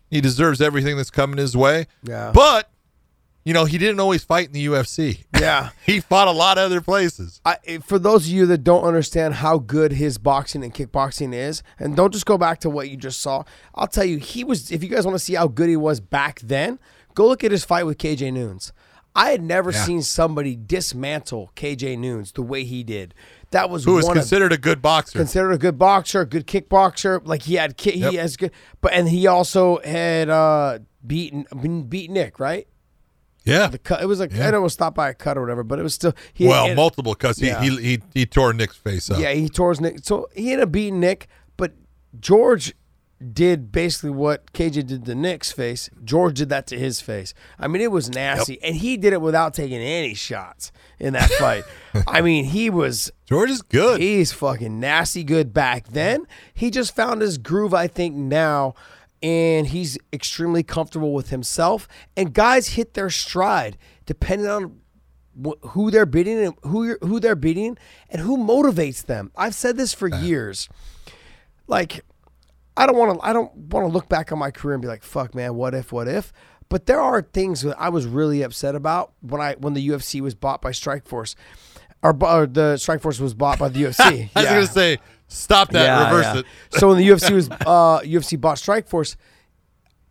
He 0.09 0.21
deserves 0.21 0.59
everything 0.59 0.97
that's 0.97 1.11
coming 1.11 1.37
his 1.37 1.55
way. 1.55 1.85
Yeah. 2.01 2.31
But, 2.33 2.69
you 3.43 3.53
know, 3.53 3.65
he 3.65 3.77
didn't 3.77 3.99
always 3.99 4.23
fight 4.23 4.47
in 4.47 4.53
the 4.53 4.65
UFC. 4.65 5.25
Yeah. 5.39 5.69
he 5.85 5.99
fought 5.99 6.27
a 6.27 6.31
lot 6.31 6.57
of 6.57 6.63
other 6.63 6.81
places. 6.81 7.41
I, 7.45 7.57
for 7.85 7.99
those 7.99 8.25
of 8.25 8.31
you 8.31 8.47
that 8.47 8.63
don't 8.63 8.83
understand 8.85 9.35
how 9.35 9.59
good 9.59 9.91
his 9.91 10.17
boxing 10.17 10.63
and 10.63 10.73
kickboxing 10.73 11.31
is, 11.35 11.61
and 11.77 11.95
don't 11.95 12.11
just 12.11 12.25
go 12.25 12.39
back 12.39 12.59
to 12.61 12.71
what 12.71 12.89
you 12.89 12.97
just 12.97 13.21
saw, 13.21 13.43
I'll 13.75 13.87
tell 13.87 14.05
you, 14.05 14.17
he 14.17 14.43
was. 14.43 14.71
If 14.71 14.81
you 14.83 14.89
guys 14.89 15.05
want 15.05 15.13
to 15.15 15.23
see 15.23 15.35
how 15.35 15.47
good 15.47 15.69
he 15.69 15.77
was 15.77 15.99
back 15.99 16.39
then, 16.39 16.79
go 17.13 17.27
look 17.27 17.43
at 17.43 17.51
his 17.51 17.63
fight 17.63 17.85
with 17.85 17.99
KJ 17.99 18.33
Noons. 18.33 18.73
I 19.15 19.29
had 19.31 19.41
never 19.41 19.71
Yeah. 19.71 19.85
seen 19.85 20.01
somebody 20.01 20.55
dismantle 20.57 21.51
KJ 21.55 21.97
Noons 21.97 22.33
the 22.33 22.41
way 22.41 22.63
he 22.65 22.83
did. 22.83 23.13
That 23.51 23.69
was 23.69 23.85
Who 23.85 23.93
was 23.95 24.05
one 24.05 24.17
of 24.17 24.21
considered 24.23 24.51
a 24.51 24.57
good 24.57 24.81
boxer. 24.81 25.17
considered 25.19 25.51
a 25.51 25.57
good 25.57 25.77
boxer, 25.77 26.21
a 26.21 26.25
good 26.25 26.45
kickboxer. 26.47 27.25
Like 27.25 27.43
he 27.43 27.55
had, 27.55 27.77
ki- 27.77 27.97
Yep. 27.99 28.11
he 28.11 28.17
has 28.17 28.35
good, 28.37 28.51
but 28.81 28.93
and 28.93 29.07
he 29.07 29.27
also 29.27 29.79
had 29.83 30.29
uh 30.29 30.79
beaten 31.05 31.45
beat 31.87 32.09
Nick 32.11 32.39
right. 32.39 32.67
yeah. 33.45 33.67
The 33.67 33.77
cut. 33.77 34.01
It 34.01 34.07
was 34.07 34.19
like 34.19 34.33
Yeah. 34.33 34.47
I 34.47 34.51
know 34.51 34.57
it 34.57 34.61
was 34.61 34.73
stopped 34.73 34.95
by 34.97 35.09
a 35.09 35.13
cut 35.13 35.37
or 35.37 35.41
whatever, 35.41 35.63
but 35.63 35.79
it 35.79 35.83
was 35.83 35.93
still 35.93 36.13
he 36.33 36.47
well, 36.47 36.65
and- 36.65 36.75
multiple 36.75 37.13
because 37.13 37.37
he, 37.37 37.47
Yeah. 37.47 37.61
he, 37.61 37.77
he, 37.77 38.01
he 38.13 38.25
tore 38.25 38.51
Nick's 38.53 38.75
face 38.75 39.09
up. 39.09 39.19
Yeah, 39.19 39.31
he 39.33 39.47
tore 39.47 39.69
his 39.69 39.79
Nick. 39.81 39.99
So 40.03 40.27
he 40.35 40.51
ended 40.51 40.67
up 40.67 40.71
beating 40.71 40.99
Nick, 40.99 41.27
but 41.55 41.73
George 42.19 42.73
did 43.33 43.71
basically 43.71 44.11
what 44.11 44.51
KJ 44.53 44.87
did 44.87 45.05
to 45.05 45.15
Nick's 45.15 45.51
face. 45.51 45.89
George 46.03 46.37
did 46.37 46.49
that 46.49 46.67
to 46.67 46.77
his 46.77 47.01
face. 47.01 47.33
I 47.59 47.67
mean, 47.67 47.81
it 47.81 47.91
was 47.91 48.09
nasty, 48.09 48.61
and 48.63 48.75
he 48.75 48.97
did 48.97 49.13
it 49.13 49.21
without 49.21 49.53
taking 49.53 49.79
any 49.79 50.13
shots 50.13 50.71
in 50.99 51.13
that 51.13 51.29
fight. 51.31 51.63
I 52.07 52.21
mean, 52.21 52.45
he 52.45 52.69
was 52.69 53.11
George 53.25 53.49
is 53.49 53.61
good. 53.61 54.01
he's 54.01 54.31
fucking 54.31 54.79
nasty 54.79 55.23
good 55.23 55.53
back 55.53 55.87
then. 55.89 56.27
He 56.53 56.69
just 56.69 56.95
found 56.95 57.21
his 57.21 57.37
groove, 57.37 57.73
I 57.73 57.87
think, 57.87 58.15
now. 58.15 58.75
And 59.23 59.67
he's 59.67 59.97
extremely 60.13 60.61
comfortable 60.61 61.13
with 61.13 61.29
himself. 61.29 61.87
And 62.15 62.33
guys 62.33 62.69
hit 62.69 62.93
their 62.93 63.09
stride 63.09 63.77
depending 64.05 64.47
on 64.47 64.79
wh- 65.43 65.67
who 65.69 65.89
they're 65.89 66.05
beating 66.05 66.37
and 66.39 66.55
who 66.63 66.85
you're, 66.85 66.99
who 67.01 67.19
they're 67.19 67.35
beating 67.35 67.77
and 68.09 68.21
who 68.21 68.37
motivates 68.37 69.05
them. 69.05 69.31
I've 69.35 69.55
said 69.55 69.77
this 69.77 69.93
for 69.93 70.13
uh-huh. 70.13 70.23
years. 70.23 70.69
Like, 71.67 72.05
I 72.77 72.85
don't 72.85 72.97
want 72.97 73.19
to. 73.19 73.25
I 73.25 73.31
don't 73.33 73.53
want 73.55 73.87
to 73.87 73.91
look 73.93 74.09
back 74.09 74.31
on 74.31 74.39
my 74.39 74.51
career 74.51 74.73
and 74.75 74.81
be 74.81 74.87
like, 74.87 75.03
"Fuck, 75.03 75.33
man, 75.35 75.55
what 75.55 75.73
if? 75.73 75.91
What 75.91 76.07
if?" 76.07 76.33
But 76.67 76.87
there 76.87 76.99
are 76.99 77.21
things 77.21 77.61
that 77.61 77.79
I 77.79 77.89
was 77.89 78.05
really 78.05 78.41
upset 78.41 78.75
about 78.75 79.13
when 79.21 79.39
I 79.41 79.53
when 79.59 79.73
the 79.73 79.87
UFC 79.89 80.19
was 80.21 80.35
bought 80.35 80.61
by 80.61 80.71
Strikeforce, 80.71 81.35
or, 82.03 82.09
or 82.25 82.47
the 82.47 82.75
Strikeforce 82.75 83.19
was 83.19 83.33
bought 83.33 83.59
by 83.59 83.69
the 83.69 83.83
UFC. 83.83 84.29
I 84.35 84.41
was 84.41 84.45
Yeah. 84.51 84.59
to 84.59 84.67
say, 84.67 84.97
stop 85.27 85.69
that, 85.71 85.83
Yeah, 85.85 86.09
reverse 86.09 86.25
yeah. 86.35 86.39
it. 86.39 86.45
so 86.79 86.89
when 86.89 86.97
the 86.97 87.07
UFC 87.07 87.31
was 87.33 87.49
uh, 87.49 87.99
UFC 88.01 88.39
bought 88.41 88.57
Strikeforce, 88.57 89.15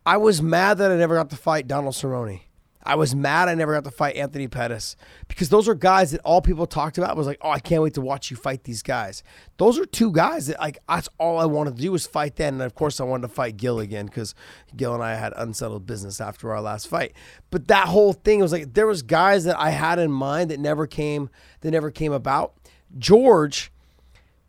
I 0.06 0.16
was 0.16 0.40
mad 0.40 0.78
that 0.78 0.90
I 0.90 0.96
never 0.96 1.16
got 1.16 1.30
to 1.30 1.36
fight 1.36 1.66
Donald 1.66 1.94
Cerrone. 1.94 2.40
I 2.85 2.97
was 2.97 3.14
mad 3.14 3.49
I 3.49 3.55
never 3.55 3.72
got 3.72 3.85
to 3.85 3.91
fight 3.91 4.16
Anthony 4.16 4.47
Pettis 4.47 4.95
because 5.26 5.49
those 5.49 5.68
are 5.68 5.74
guys 5.74 6.11
that 6.11 6.20
all 6.20 6.43
people 6.43 6.66
talked 6.66 6.99
about 6.99 7.16
was 7.16 7.26
like, 7.26 7.39
oh, 7.41 7.51
I 7.51 7.59
can't 7.59 7.82
wait 7.82 7.95
to 7.95 8.03
watch 8.03 8.30
you 8.30 8.37
fight 8.37 8.64
these 8.64 8.82
guys. 8.82 9.22
Those 9.57 9.78
are 9.78 9.87
two 9.87 10.12
guys 10.12 10.49
that 10.49 10.61
like 10.61 10.78
that's 10.89 11.09
all 11.18 11.39
I 11.39 11.47
wanted 11.47 11.76
to 11.76 11.82
do 11.82 11.93
was 11.93 12.07
fight 12.07 12.37
them, 12.37 12.55
and 12.55 12.62
of 12.62 12.74
course 12.74 13.01
I 13.01 13.05
wanted 13.05 13.28
to 13.28 13.35
fight 13.35 13.57
Gil 13.57 13.80
again 13.80 14.07
because 14.07 14.35
Gil 14.76 14.95
and 14.95 15.03
I 15.03 15.14
had 15.14 15.32
unsettled 15.37 15.87
business 15.87 16.20
after 16.20 16.53
our 16.53 16.61
last 16.61 16.89
fight. 16.89 17.14
But 17.51 17.68
that 17.68 17.89
whole 17.89 18.12
thing 18.12 18.41
was 18.41 18.53
like 18.53 18.74
there 18.74 18.87
was 18.87 19.03
guys 19.03 19.45
that 19.45 19.59
I 19.59 19.70
had 19.70 19.99
in 19.99 20.12
mind 20.12 20.51
that 20.51 20.61
never 20.61 20.87
came 20.87 21.30
that 21.62 21.70
never 21.70 21.91
came 21.91 22.12
about. 22.12 22.55
George 22.99 23.72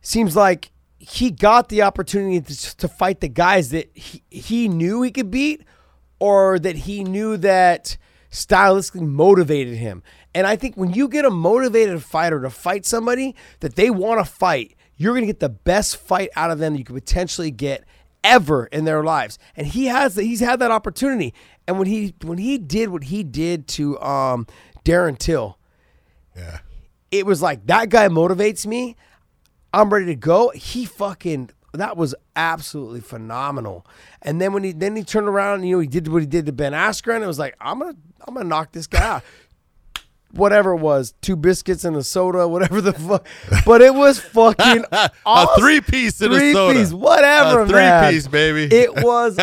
seems 0.01 0.35
like 0.35 0.71
he 0.97 1.31
got 1.31 1.69
the 1.69 1.81
opportunity 1.81 2.41
to, 2.41 2.77
to 2.77 2.87
fight 2.87 3.21
the 3.21 3.29
guys 3.29 3.69
that 3.69 3.89
he, 3.95 4.23
he 4.29 4.67
knew 4.67 5.01
he 5.01 5.11
could 5.11 5.31
beat 5.31 5.63
or 6.19 6.59
that 6.59 6.75
he 6.75 7.03
knew 7.03 7.37
that 7.37 7.97
stylistically 8.35 9.07
motivated 9.07 9.75
him. 9.77 10.03
And 10.33 10.45
I 10.45 10.55
think 10.55 10.75
when 10.75 10.93
you 10.93 11.07
get 11.07 11.25
a 11.25 11.29
motivated 11.29 12.03
fighter 12.03 12.41
to 12.41 12.49
fight 12.49 12.85
somebody 12.85 13.35
that 13.61 13.75
they 13.75 13.89
want 13.89 14.19
to 14.19 14.25
fight, 14.31 14.75
you're 14.97 15.13
going 15.13 15.23
to 15.23 15.27
get 15.27 15.39
the 15.39 15.49
best 15.49 15.97
fight 15.97 16.29
out 16.35 16.51
of 16.51 16.59
them 16.59 16.75
you 16.75 16.83
could 16.83 16.95
potentially 16.95 17.51
get 17.51 17.83
ever 18.23 18.65
in 18.67 18.85
their 18.85 19.03
lives. 19.03 19.37
And 19.55 19.67
he 19.67 19.85
has 19.85 20.15
he's 20.15 20.39
had 20.39 20.59
that 20.59 20.71
opportunity. 20.71 21.33
And 21.67 21.77
when 21.77 21.87
he 21.87 22.13
when 22.21 22.37
he 22.37 22.57
did 22.57 22.89
what 22.89 23.05
he 23.05 23.23
did 23.23 23.67
to 23.69 23.99
um, 24.01 24.45
Darren 24.83 25.17
Till, 25.17 25.57
Yeah. 26.35 26.59
it 27.11 27.25
was 27.25 27.41
like 27.41 27.65
that 27.67 27.89
guy 27.89 28.07
motivates 28.09 28.65
me. 28.65 28.95
I'm 29.73 29.89
ready 29.91 30.05
to 30.07 30.15
go. 30.15 30.49
He 30.55 30.85
fucking 30.85 31.49
that 31.73 31.97
was 31.97 32.15
absolutely 32.37 33.01
phenomenal. 33.01 33.85
And 34.21 34.39
then 34.39 34.53
when 34.53 34.63
he 34.63 34.71
then 34.71 34.95
he 34.95 35.03
turned 35.03 35.27
around, 35.27 35.55
and, 35.59 35.67
you 35.67 35.75
know, 35.75 35.81
he 35.81 35.87
did 35.87 36.07
what 36.07 36.21
he 36.21 36.25
did 36.27 36.45
to 36.45 36.53
Ben 36.53 36.71
Askren. 36.73 37.21
It 37.21 37.27
was 37.27 37.39
like 37.39 37.55
I'm 37.59 37.79
gonna 37.79 37.95
I'm 38.27 38.33
gonna 38.33 38.47
knock 38.49 38.71
this 38.71 38.87
guy 38.87 39.07
out. 39.07 39.23
Whatever 40.31 40.73
it 40.73 40.81
was, 40.81 41.13
two 41.21 41.37
biscuits 41.37 41.85
and 41.85 41.95
a 41.95 42.03
soda, 42.03 42.45
whatever 42.45 42.81
the 42.81 42.91
fuck. 42.91 43.25
But 43.65 43.81
it 43.81 43.95
was 43.95 44.19
fucking 44.19 44.83
awesome. 45.25 45.53
A 45.53 45.55
three 45.57 45.79
piece 45.79 46.19
in 46.21 46.29
three 46.29 46.49
a 46.49 46.53
soda. 46.53 46.77
piece, 46.77 46.91
whatever, 46.91 47.61
A 47.61 47.65
three 47.65 47.75
man. 47.75 48.11
piece, 48.13 48.27
baby. 48.27 48.63
It 48.75 48.93
was, 49.01 49.39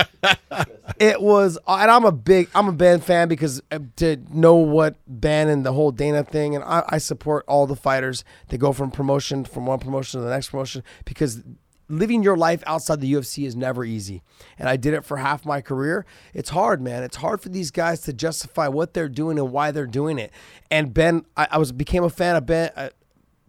it 0.98 1.22
was, 1.22 1.56
and 1.66 1.90
I'm 1.90 2.04
a 2.04 2.12
big, 2.12 2.50
I'm 2.54 2.68
a 2.68 2.72
Ben 2.72 3.00
fan 3.00 3.28
because 3.28 3.62
uh, 3.70 3.78
to 3.96 4.18
know 4.34 4.56
what 4.56 4.96
Ben 5.06 5.48
and 5.48 5.64
the 5.64 5.72
whole 5.72 5.92
Dana 5.92 6.24
thing, 6.24 6.54
and 6.56 6.62
I, 6.64 6.84
I 6.86 6.98
support 6.98 7.46
all 7.48 7.66
the 7.66 7.76
fighters 7.76 8.22
that 8.48 8.58
go 8.58 8.74
from 8.74 8.90
promotion 8.90 9.46
from 9.46 9.64
one 9.64 9.78
promotion 9.78 10.20
to 10.20 10.24
the 10.24 10.30
next 10.30 10.50
promotion 10.50 10.82
because 11.06 11.42
living 11.92 12.22
your 12.22 12.36
life 12.36 12.62
outside 12.66 13.00
the 13.00 13.12
UFC 13.12 13.46
is 13.46 13.54
never 13.54 13.84
easy. 13.84 14.22
And 14.58 14.68
I 14.68 14.76
did 14.76 14.94
it 14.94 15.04
for 15.04 15.18
half 15.18 15.44
my 15.44 15.60
career. 15.60 16.06
It's 16.32 16.50
hard, 16.50 16.80
man. 16.80 17.02
It's 17.02 17.16
hard 17.16 17.40
for 17.42 17.50
these 17.50 17.70
guys 17.70 18.00
to 18.02 18.12
justify 18.14 18.68
what 18.68 18.94
they're 18.94 19.10
doing 19.10 19.38
and 19.38 19.52
why 19.52 19.70
they're 19.72 19.86
doing 19.86 20.18
it. 20.18 20.32
And 20.70 20.94
Ben, 20.94 21.26
I, 21.36 21.48
I 21.52 21.58
was 21.58 21.70
became 21.70 22.02
a 22.02 22.10
fan 22.10 22.36
of 22.36 22.46
Ben. 22.46 22.70
Uh, 22.74 22.88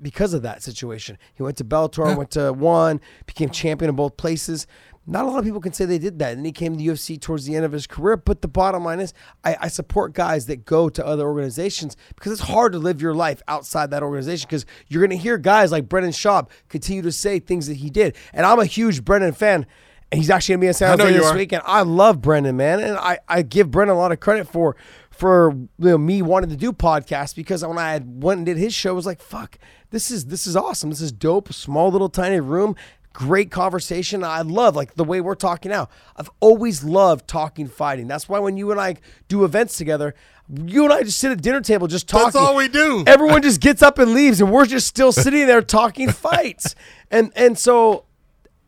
because 0.02 0.34
of 0.34 0.41
that 0.41 0.61
situation, 0.61 1.18
he 1.34 1.44
went 1.44 1.56
to 1.57 1.64
Bellator, 1.64 2.18
went 2.18 2.32
to 2.32 2.52
one, 2.52 2.99
became 3.26 3.49
champion 3.49 3.88
in 3.88 3.95
both 3.95 4.18
places. 4.18 4.68
Not 5.05 5.25
a 5.25 5.27
lot 5.27 5.39
of 5.39 5.45
people 5.45 5.59
can 5.59 5.73
say 5.73 5.84
they 5.84 5.97
did 5.97 6.19
that. 6.19 6.38
And 6.38 6.45
he 6.45 6.51
came 6.53 6.73
to 6.73 6.77
the 6.77 6.88
UFC 6.88 7.19
towards 7.19 7.45
the 7.45 7.55
end 7.55 7.65
of 7.65 7.73
his 7.73 7.88
career. 7.88 8.15
But 8.15 8.41
the 8.41 8.47
bottom 8.47 8.85
line 8.85 9.01
is, 9.01 9.13
I, 9.43 9.57
I 9.61 9.67
support 9.67 10.13
guys 10.13 10.45
that 10.45 10.65
go 10.65 10.88
to 10.88 11.05
other 11.05 11.25
organizations 11.25 11.97
because 12.15 12.31
it's 12.31 12.41
hard 12.41 12.71
to 12.71 12.80
live 12.80 13.01
your 13.01 13.13
life 13.13 13.41
outside 13.47 13.91
that 13.91 14.01
organization 14.01 14.47
because 14.47 14.65
you're 14.88 15.01
going 15.01 15.17
to 15.17 15.21
hear 15.21 15.38
guys 15.38 15.71
like 15.71 15.89
Brendan 15.89 16.13
Schaub 16.13 16.49
continue 16.69 17.01
to 17.01 17.11
say 17.11 17.39
things 17.39 17.67
that 17.67 17.75
he 17.75 17.89
did. 17.89 18.15
And 18.31 18.45
I'm 18.45 18.59
a 18.59 18.65
huge 18.65 19.03
Brendan 19.03 19.34
fan. 19.34 19.65
And 20.11 20.21
he's 20.21 20.30
actually 20.30 20.53
going 20.53 20.59
to 20.59 20.63
be 20.65 20.67
in 20.67 20.73
San 20.75 20.99
Jose 20.99 21.11
this 21.11 21.34
weekend. 21.34 21.63
I 21.65 21.81
love 21.81 22.21
Brendan, 22.21 22.55
man. 22.55 22.80
And 22.80 22.97
I, 22.97 23.17
I 23.27 23.41
give 23.41 23.71
Brendan 23.71 23.97
a 23.97 23.99
lot 23.99 24.11
of 24.11 24.19
credit 24.19 24.47
for 24.47 24.75
for 25.09 25.51
you 25.53 25.69
know, 25.77 25.97
me 25.97 26.21
wanting 26.21 26.49
to 26.49 26.55
do 26.55 26.71
podcasts 26.71 27.35
because 27.35 27.65
when 27.65 27.77
I 27.77 27.93
had 27.93 28.23
went 28.23 28.39
and 28.39 28.45
did 28.45 28.57
his 28.57 28.73
show, 28.73 28.89
I 28.89 28.93
was 28.93 29.05
like, 29.05 29.21
fuck, 29.21 29.57
this 29.89 30.11
is 30.11 30.25
this 30.25 30.45
is 30.45 30.55
awesome. 30.55 30.89
This 30.89 31.01
is 31.01 31.11
dope. 31.11 31.51
Small 31.51 31.91
little 31.91 32.09
tiny 32.09 32.39
room. 32.39 32.75
Great 33.14 33.52
conversation. 33.52 34.23
I 34.23 34.41
love 34.41 34.76
like 34.76 34.95
the 34.95 35.03
way 35.03 35.22
we're 35.22 35.35
talking 35.35 35.69
now. 35.72 35.88
I've 36.18 36.31
always 36.40 36.84
loved 36.84 37.27
talking 37.27 37.68
fighting. 37.68 38.07
That's 38.07 38.27
why 38.27 38.40
when 38.40 38.57
you 38.57 38.72
and 38.72 38.81
I 38.81 38.95
do 39.27 39.44
events 39.45 39.77
together, 39.77 40.15
you 40.49 40.84
and 40.84 40.91
I 40.91 41.03
just 41.03 41.19
sit 41.19 41.31
at 41.31 41.41
dinner 41.41 41.61
table 41.61 41.88
just 41.88 42.07
talking. 42.10 42.26
That's 42.26 42.35
all 42.35 42.56
we 42.56 42.68
do. 42.68 43.03
Everyone 43.06 43.41
just 43.44 43.61
gets 43.61 43.81
up 43.84 43.99
and 43.99 44.14
leaves, 44.14 44.41
and 44.41 44.52
we're 44.52 44.65
just 44.65 44.88
still 44.88 45.11
sitting 45.11 45.45
there 45.45 45.61
talking 45.61 46.10
fights. 46.11 46.73
And 47.11 47.31
and 47.35 47.57
so 47.57 48.06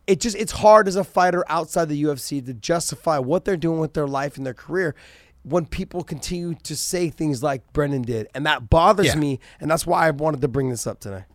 it 0.05 0.19
just 0.21 0.37
it's 0.37 0.51
hard 0.51 0.87
as 0.87 0.95
a 0.95 1.03
fighter 1.03 1.43
outside 1.49 1.89
the 1.89 2.03
UFC 2.03 2.45
to 2.45 2.53
justify 2.53 3.17
what 3.17 3.45
they're 3.45 3.57
doing 3.57 3.79
with 3.79 3.93
their 3.93 4.07
life 4.07 4.37
and 4.37 4.45
their 4.45 4.53
career 4.53 4.93
when 5.41 5.65
people 5.65 6.03
continue 6.03 6.53
to 6.63 6.75
say 6.75 7.09
things 7.09 7.41
like 7.43 7.73
Brendan 7.73 8.03
did, 8.03 8.27
and 8.35 8.45
that 8.45 8.69
bothers 8.69 9.07
Yeah. 9.07 9.15
me, 9.15 9.39
and 9.59 9.69
that's 9.69 9.85
why 9.87 10.07
I 10.07 10.11
wanted 10.11 10.41
to 10.41 10.47
bring 10.47 10.69
this 10.69 10.85
up 10.87 10.99
today. 10.99 11.25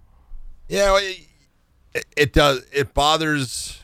Yeah, 0.68 0.92
well, 0.92 1.12
it, 1.94 2.06
it 2.16 2.32
does. 2.32 2.64
It 2.72 2.94
bothers. 2.94 3.78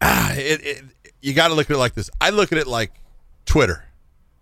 Ah, 0.00 0.32
it, 0.32 0.64
it 0.64 0.84
you 1.20 1.34
got 1.34 1.48
to 1.48 1.54
look 1.54 1.70
at 1.70 1.74
it 1.74 1.78
like 1.78 1.94
this. 1.94 2.10
I 2.20 2.30
look 2.30 2.52
at 2.52 2.58
it 2.58 2.66
like 2.66 2.92
Twitter 3.46 3.84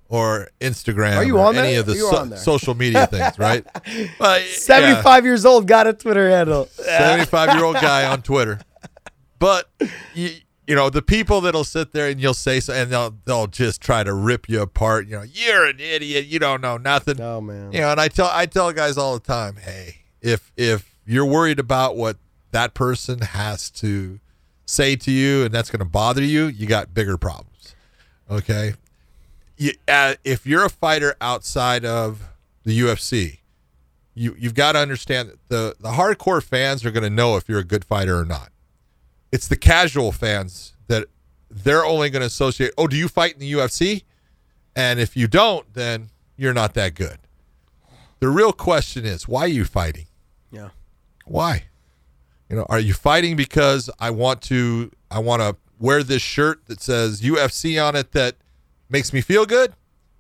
or 0.09 0.49
Instagram. 0.61 1.17
Are 1.17 1.25
you 1.25 1.39
or 1.39 1.47
on 1.47 1.57
any 1.57 1.73
there? 1.73 1.81
of 1.81 1.87
the 1.87 1.95
so- 1.97 2.37
social 2.37 2.75
media 2.75 3.07
things, 3.07 3.39
right? 3.39 3.67
Yeah. 4.21 4.39
Seventy-five 4.51 5.25
years 5.25 5.45
old, 5.45 5.67
got 5.67 5.87
a 5.87 5.93
Twitter 5.93 6.29
handle. 6.29 6.67
75 6.67 7.55
year 7.55 7.65
old 7.65 7.77
guy 7.77 8.07
on 8.07 8.23
Twitter. 8.23 8.61
But 9.39 9.69
you, 10.15 10.31
you 10.67 10.75
know 10.75 10.89
the 10.89 11.03
people 11.03 11.43
that'll 11.43 11.63
sit 11.63 11.93
there 11.93 12.09
and 12.09 12.19
you'll 12.19 12.33
say 12.33 12.59
so, 12.59 12.73
and 12.73 12.91
they'll 12.91 13.15
they'll 13.27 13.47
just 13.47 13.83
try 13.83 14.03
to 14.03 14.15
rip 14.15 14.49
you 14.49 14.63
apart. 14.63 15.07
You 15.07 15.17
know, 15.19 15.25
you're 15.31 15.67
an 15.67 15.79
idiot. 15.79 16.25
You 16.25 16.39
don't 16.39 16.63
know 16.63 16.79
nothing. 16.79 17.21
Oh 17.21 17.43
man. 17.43 17.71
You 17.73 17.81
know, 17.81 17.91
and 17.91 18.01
I 18.01 18.09
tell 18.09 18.31
I 18.33 18.47
tell 18.47 18.73
guys 18.73 18.97
all 18.97 19.13
the 19.13 19.21
time, 19.21 19.57
hey, 19.57 19.97
if 20.23 20.51
if 20.57 20.97
you're 21.05 21.27
worried 21.27 21.59
about 21.59 21.97
what 21.97 22.17
that 22.51 22.75
person 22.75 23.21
has 23.21 23.71
to 23.71 24.21
say 24.65 24.97
to 24.97 25.11
you, 25.11 25.45
and 25.45 25.55
that's 25.55 25.71
going 25.71 25.81
to 25.81 25.85
bother 25.85 26.23
you, 26.23 26.47
you 26.47 26.67
got 26.67 26.95
bigger 26.95 27.17
problems. 27.17 27.75
Okay, 28.31 28.75
you, 29.57 29.73
uh, 29.89 30.15
if 30.25 30.47
you're 30.47 30.65
a 30.65 30.71
fighter 30.71 31.15
outside 31.21 31.85
of 31.85 32.29
the 32.65 32.79
UFC, 32.79 33.39
you 34.15 34.35
you've 34.39 34.55
got 34.55 34.73
to 34.73 34.79
understand 34.79 35.29
that 35.29 35.49
the 35.49 35.77
the 35.79 35.91
hardcore 35.91 36.43
fans 36.43 36.85
are 36.85 36.91
going 36.91 37.05
to 37.05 37.11
know 37.11 37.37
if 37.37 37.49
you're 37.49 37.61
a 37.61 37.65
good 37.65 37.85
fighter 37.85 38.19
or 38.19 38.25
not. 38.25 38.51
It's 39.31 39.49
the 39.49 39.57
casual 39.57 40.13
fans 40.13 40.75
that 40.89 41.07
they're 41.51 41.85
only 41.85 42.11
going 42.11 42.21
to 42.21 42.27
associate. 42.27 42.73
Oh, 42.77 42.87
do 42.87 42.97
you 42.97 43.09
fight 43.09 43.35
in 43.35 43.41
the 43.41 43.53
UFC? 43.53 44.05
And 44.75 45.01
if 45.01 45.17
you 45.17 45.27
don't, 45.27 45.73
then 45.73 46.11
you're 46.37 46.55
not 46.55 46.75
that 46.75 46.95
good. 46.95 47.19
The 48.21 48.29
real 48.29 48.53
question 48.53 49.05
is, 49.05 49.27
why 49.29 49.43
are 49.43 49.49
you 49.49 49.65
fighting? 49.65 50.07
Yeah. 50.51 50.71
Why? 51.25 51.65
You 52.49 52.57
know, 52.57 52.67
are 52.69 52.79
you 52.79 52.95
fighting 52.95 53.37
because 53.37 53.91
I 53.99 54.11
want 54.11 54.43
to 54.43 54.91
I 55.11 55.19
want 55.19 55.43
to 55.43 55.57
wear 55.79 56.03
this 56.03 56.23
shirt 56.23 56.67
that 56.67 56.81
says 56.81 57.21
UFC 57.21 57.83
on 57.83 57.97
it 57.97 58.13
that 58.13 58.37
makes 58.89 59.13
me 59.13 59.21
feel 59.21 59.47
good? 59.47 59.75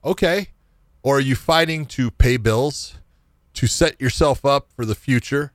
Okay. 0.04 0.48
Or 1.02 1.18
are 1.18 1.20
you 1.20 1.36
fighting 1.36 1.86
to 1.86 2.10
pay 2.10 2.36
bills, 2.36 2.96
to 3.54 3.66
set 3.66 4.00
yourself 4.00 4.44
up 4.44 4.72
for 4.74 4.84
the 4.84 4.94
future? 4.94 5.52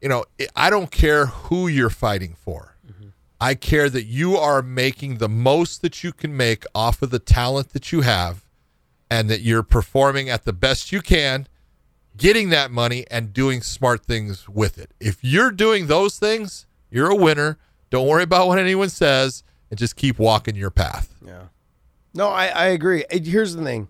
You 0.00 0.08
know, 0.08 0.24
I 0.56 0.70
don't 0.70 0.90
care 0.90 1.26
who 1.26 1.68
you're 1.68 1.90
fighting 1.90 2.34
for. 2.34 2.76
Mm-hmm. 2.84 3.10
I 3.40 3.54
care 3.54 3.88
that 3.88 4.04
you 4.04 4.36
are 4.36 4.60
making 4.60 5.18
the 5.18 5.28
most 5.28 5.82
that 5.82 6.02
you 6.02 6.12
can 6.12 6.36
make 6.36 6.64
off 6.74 7.00
of 7.00 7.10
the 7.10 7.20
talent 7.20 7.70
that 7.70 7.92
you 7.92 8.00
have 8.00 8.44
and 9.08 9.30
that 9.30 9.42
you're 9.42 9.62
performing 9.62 10.28
at 10.28 10.44
the 10.44 10.52
best 10.52 10.90
you 10.90 11.00
can, 11.00 11.46
getting 12.16 12.50
that 12.50 12.70
money 12.70 13.04
and 13.10 13.32
doing 13.32 13.62
smart 13.62 14.04
things 14.06 14.48
with 14.48 14.78
it. 14.78 14.90
If 15.00 15.18
you're 15.22 15.50
doing 15.50 15.86
those 15.86 16.18
things, 16.18 16.66
you're 16.90 17.10
a 17.10 17.16
winner. 17.16 17.58
Don't 17.90 18.06
worry 18.08 18.22
about 18.22 18.48
what 18.48 18.58
anyone 18.58 18.88
says 18.88 19.42
and 19.70 19.78
just 19.78 19.96
keep 19.96 20.18
walking 20.18 20.54
your 20.54 20.70
path. 20.70 21.14
Yeah. 21.26 21.44
No, 22.14 22.28
I, 22.28 22.46
I 22.46 22.66
agree. 22.66 23.04
Here's 23.10 23.54
the 23.54 23.62
thing. 23.64 23.88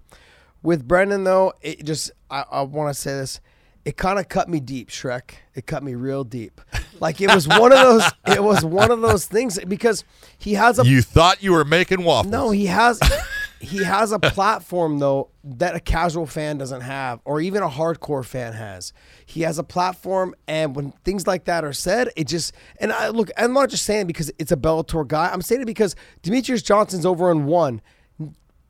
With 0.62 0.86
Brendan 0.86 1.24
though, 1.24 1.54
it 1.60 1.84
just 1.84 2.12
I, 2.30 2.44
I 2.50 2.62
want 2.62 2.94
to 2.94 3.00
say 3.00 3.12
this. 3.14 3.40
It 3.84 3.96
kind 3.96 4.20
of 4.20 4.28
cut 4.28 4.48
me 4.48 4.60
deep, 4.60 4.90
Shrek. 4.90 5.32
It 5.56 5.66
cut 5.66 5.82
me 5.82 5.96
real 5.96 6.22
deep. 6.22 6.60
Like 7.00 7.20
it 7.20 7.34
was 7.34 7.48
one 7.48 7.72
of 7.72 7.78
those. 7.80 8.04
It 8.28 8.40
was 8.40 8.64
one 8.64 8.92
of 8.92 9.00
those 9.00 9.26
things 9.26 9.58
because 9.66 10.04
he 10.38 10.54
has 10.54 10.78
a 10.78 10.86
You 10.86 11.02
thought 11.02 11.42
you 11.42 11.50
were 11.50 11.64
making 11.64 12.04
waffles. 12.04 12.30
no. 12.30 12.52
He 12.52 12.66
has 12.66 13.00
he 13.62 13.84
has 13.84 14.10
a 14.10 14.18
platform 14.18 14.98
though 14.98 15.30
that 15.44 15.76
a 15.76 15.80
casual 15.80 16.26
fan 16.26 16.58
doesn't 16.58 16.80
have, 16.80 17.20
or 17.24 17.40
even 17.40 17.62
a 17.62 17.68
hardcore 17.68 18.24
fan 18.24 18.54
has. 18.54 18.92
He 19.24 19.42
has 19.42 19.56
a 19.56 19.62
platform, 19.62 20.34
and 20.48 20.74
when 20.74 20.90
things 21.04 21.28
like 21.28 21.44
that 21.44 21.64
are 21.64 21.72
said, 21.72 22.08
it 22.16 22.26
just 22.26 22.52
and 22.78 22.92
I 22.92 23.08
look. 23.08 23.30
I'm 23.36 23.52
not 23.52 23.70
just 23.70 23.84
saying 23.84 24.08
because 24.08 24.32
it's 24.38 24.50
a 24.50 24.56
Bellator 24.56 25.06
guy. 25.06 25.30
I'm 25.32 25.42
saying 25.42 25.62
it 25.62 25.66
because 25.66 25.94
Demetrious 26.24 26.64
Johnson's 26.64 27.06
over 27.06 27.30
in 27.30 27.46
one. 27.46 27.80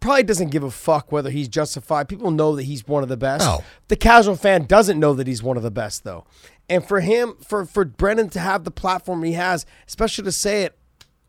Probably 0.01 0.25
doesn't 0.25 0.51
give 0.51 0.65
a 0.65 0.71
fuck 0.71 1.11
whether 1.13 1.31
he's 1.31 1.49
justified. 1.49 2.09
People 2.09 2.31
know 2.31 2.57
that 2.57 2.65
he's 2.65 2.87
one 2.87 3.03
of 3.03 3.09
the 3.09 3.17
best. 3.17 3.47
No. 3.47 3.65
The 3.89 3.97
casual 3.97 4.37
fan 4.37 4.65
doesn't 4.65 4.99
know 4.99 5.15
that 5.15 5.27
he's 5.27 5.43
one 5.43 5.57
of 5.57 5.63
the 5.63 5.71
best 5.71 6.05
though. 6.05 6.27
And 6.69 6.87
for 6.87 7.01
him, 7.01 7.37
for 7.41 7.65
for 7.65 7.87
Brendan 7.87 8.29
to 8.31 8.41
have 8.41 8.65
the 8.65 8.71
platform 8.71 9.23
he 9.23 9.33
has, 9.33 9.65
especially 9.89 10.25
to 10.25 10.33
say 10.33 10.65
it 10.65 10.77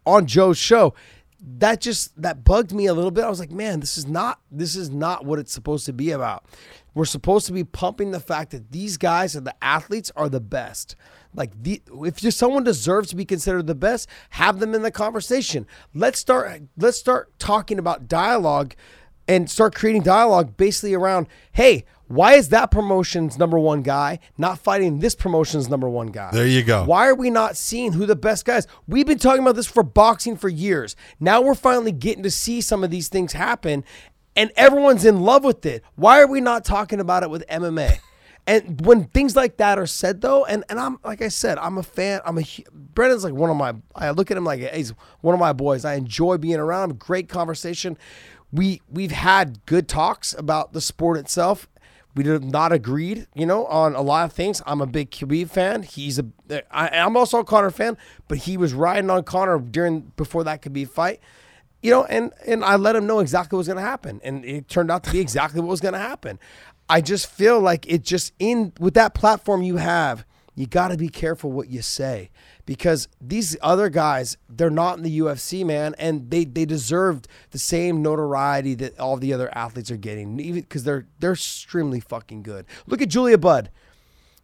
on 0.05 0.25
Joe's 0.25 0.57
show, 0.57 0.93
that 1.45 1.81
just 1.81 2.19
that 2.21 2.43
bugged 2.43 2.71
me 2.71 2.85
a 2.85 2.93
little 2.93 3.11
bit. 3.11 3.23
I 3.23 3.29
was 3.29 3.39
like, 3.39 3.51
man, 3.51 3.79
this 3.79 3.97
is 3.97 4.07
not 4.07 4.39
this 4.51 4.75
is 4.75 4.89
not 4.89 5.25
what 5.25 5.39
it's 5.39 5.51
supposed 5.51 5.85
to 5.87 5.93
be 5.93 6.11
about. 6.11 6.45
We're 6.93 7.05
supposed 7.05 7.47
to 7.47 7.53
be 7.53 7.63
pumping 7.63 8.11
the 8.11 8.19
fact 8.19 8.51
that 8.51 8.71
these 8.71 8.97
guys 8.97 9.35
and 9.35 9.45
the 9.45 9.55
athletes 9.63 10.11
are 10.15 10.29
the 10.29 10.39
best. 10.39 10.95
Like 11.33 11.51
the, 11.61 11.81
if 12.03 12.17
just 12.17 12.37
someone 12.37 12.63
deserves 12.63 13.09
to 13.09 13.15
be 13.15 13.25
considered 13.25 13.65
the 13.65 13.75
best, 13.75 14.07
have 14.31 14.59
them 14.59 14.75
in 14.75 14.83
the 14.83 14.91
conversation. 14.91 15.67
Let's 15.93 16.19
start 16.19 16.61
let's 16.77 16.97
start 16.97 17.37
talking 17.39 17.79
about 17.79 18.07
dialogue 18.07 18.75
and 19.27 19.49
start 19.49 19.75
creating 19.75 20.03
dialogue 20.03 20.57
basically 20.57 20.93
around, 20.93 21.27
hey, 21.53 21.85
why 22.07 22.33
is 22.33 22.49
that 22.49 22.69
promotion's 22.69 23.39
number 23.39 23.57
one 23.57 23.81
guy 23.81 24.19
not 24.37 24.59
fighting 24.59 24.99
this 24.99 25.15
promotion's 25.15 25.69
number 25.69 25.89
one 25.89 26.07
guy? 26.07 26.31
There 26.31 26.45
you 26.45 26.63
go. 26.63 26.83
Why 26.83 27.07
are 27.07 27.15
we 27.15 27.29
not 27.29 27.57
seeing 27.57 27.93
who 27.93 28.05
the 28.05 28.15
best 28.15 28.45
guys? 28.45 28.67
We've 28.87 29.07
been 29.07 29.17
talking 29.17 29.41
about 29.41 29.55
this 29.55 29.67
for 29.67 29.83
boxing 29.83 30.37
for 30.37 30.49
years. 30.49 30.95
Now 31.19 31.41
we're 31.41 31.55
finally 31.55 31.91
getting 31.91 32.23
to 32.23 32.31
see 32.31 32.61
some 32.61 32.83
of 32.83 32.91
these 32.91 33.07
things 33.07 33.33
happen, 33.33 33.83
and 34.35 34.51
everyone's 34.55 35.05
in 35.05 35.21
love 35.21 35.43
with 35.43 35.65
it. 35.65 35.83
Why 35.95 36.21
are 36.21 36.27
we 36.27 36.41
not 36.41 36.65
talking 36.65 36.99
about 36.99 37.23
it 37.23 37.29
with 37.29 37.47
MMA? 37.47 37.99
And 38.45 38.85
when 38.85 39.05
things 39.05 39.37
like 39.37 39.55
that 39.57 39.79
are 39.79 39.87
said, 39.87 40.19
though, 40.19 40.43
and, 40.43 40.65
and 40.67 40.77
I'm 40.77 40.99
like 41.05 41.21
I 41.21 41.29
said, 41.29 41.57
I'm 41.57 41.77
a 41.77 41.83
fan. 41.83 42.19
I'm 42.25 42.37
a 42.37 42.43
Brendan's 42.73 43.23
like 43.23 43.33
one 43.33 43.49
of 43.49 43.55
my. 43.55 43.73
I 43.95 44.11
look 44.11 44.31
at 44.31 44.37
him 44.37 44.43
like 44.43 44.59
he's 44.73 44.89
one 45.21 45.33
of 45.33 45.39
my 45.39 45.53
boys. 45.53 45.85
I 45.85 45.93
enjoy 45.93 46.37
being 46.37 46.57
around 46.57 46.91
him. 46.91 46.97
Great 46.97 47.29
conversation. 47.29 47.97
We 48.53 48.81
we've 48.89 49.11
had 49.11 49.65
good 49.65 49.87
talks 49.87 50.33
about 50.33 50.73
the 50.73 50.81
sport 50.81 51.17
itself. 51.17 51.67
We 52.15 52.23
did 52.23 52.43
not 52.43 52.71
agreed, 52.71 53.25
you 53.33 53.47
know, 53.47 53.65
on 53.65 53.95
a 53.95 54.01
lot 54.01 54.25
of 54.25 54.33
things. 54.33 54.61
I'm 54.67 54.81
a 54.81 54.85
big 54.85 55.09
Khabib 55.09 55.49
fan. 55.49 55.81
He's 55.81 56.19
a. 56.19 56.25
I, 56.69 56.89
I'm 56.89 57.17
also 57.17 57.39
a 57.39 57.43
Conor 57.43 57.71
fan, 57.71 57.97
but 58.27 58.37
he 58.39 58.55
was 58.55 58.73
riding 58.73 59.09
on 59.09 59.23
Conor 59.23 59.57
during 59.57 60.11
before 60.15 60.43
that 60.43 60.61
Khabib 60.61 60.89
fight, 60.89 61.19
you 61.81 61.89
know, 61.89 62.05
and 62.05 62.31
and 62.45 62.63
I 62.63 62.75
let 62.75 62.95
him 62.95 63.07
know 63.07 63.19
exactly 63.19 63.57
what 63.57 63.61
was 63.61 63.67
going 63.67 63.77
to 63.77 63.83
happen, 63.83 64.21
and 64.23 64.45
it 64.45 64.67
turned 64.67 64.91
out 64.91 65.03
to 65.05 65.11
be 65.11 65.19
exactly 65.19 65.59
what 65.59 65.69
was 65.69 65.81
going 65.81 65.95
to 65.95 65.99
happen. 65.99 66.37
I 66.87 67.01
just 67.01 67.25
feel 67.25 67.59
like 67.59 67.87
it 67.87 68.03
just 68.03 68.33
in 68.37 68.73
with 68.79 68.93
that 68.93 69.15
platform 69.15 69.63
you 69.63 69.77
have, 69.77 70.25
you 70.53 70.67
got 70.67 70.89
to 70.89 70.97
be 70.97 71.09
careful 71.09 71.51
what 71.51 71.69
you 71.69 71.81
say 71.81 72.29
because 72.65 73.07
these 73.19 73.57
other 73.61 73.89
guys, 73.89 74.37
they're 74.49 74.69
not 74.69 74.97
in 74.97 75.03
the 75.03 75.19
UFC, 75.19 75.65
man, 75.65 75.95
and 75.97 76.29
they 76.29 76.45
they 76.45 76.65
deserved 76.65 77.27
the 77.51 77.59
same 77.59 78.01
notoriety 78.01 78.75
that 78.75 78.99
all 78.99 79.17
the 79.17 79.33
other 79.33 79.55
athletes 79.55 79.91
are 79.91 79.97
getting, 79.97 80.39
even 80.39 80.61
because 80.61 80.83
they're 80.83 81.07
they're 81.19 81.33
extremely 81.33 81.99
fucking 81.99 82.43
good. 82.43 82.65
Look 82.87 83.01
at 83.01 83.09
Julia 83.09 83.37
Budd. 83.37 83.69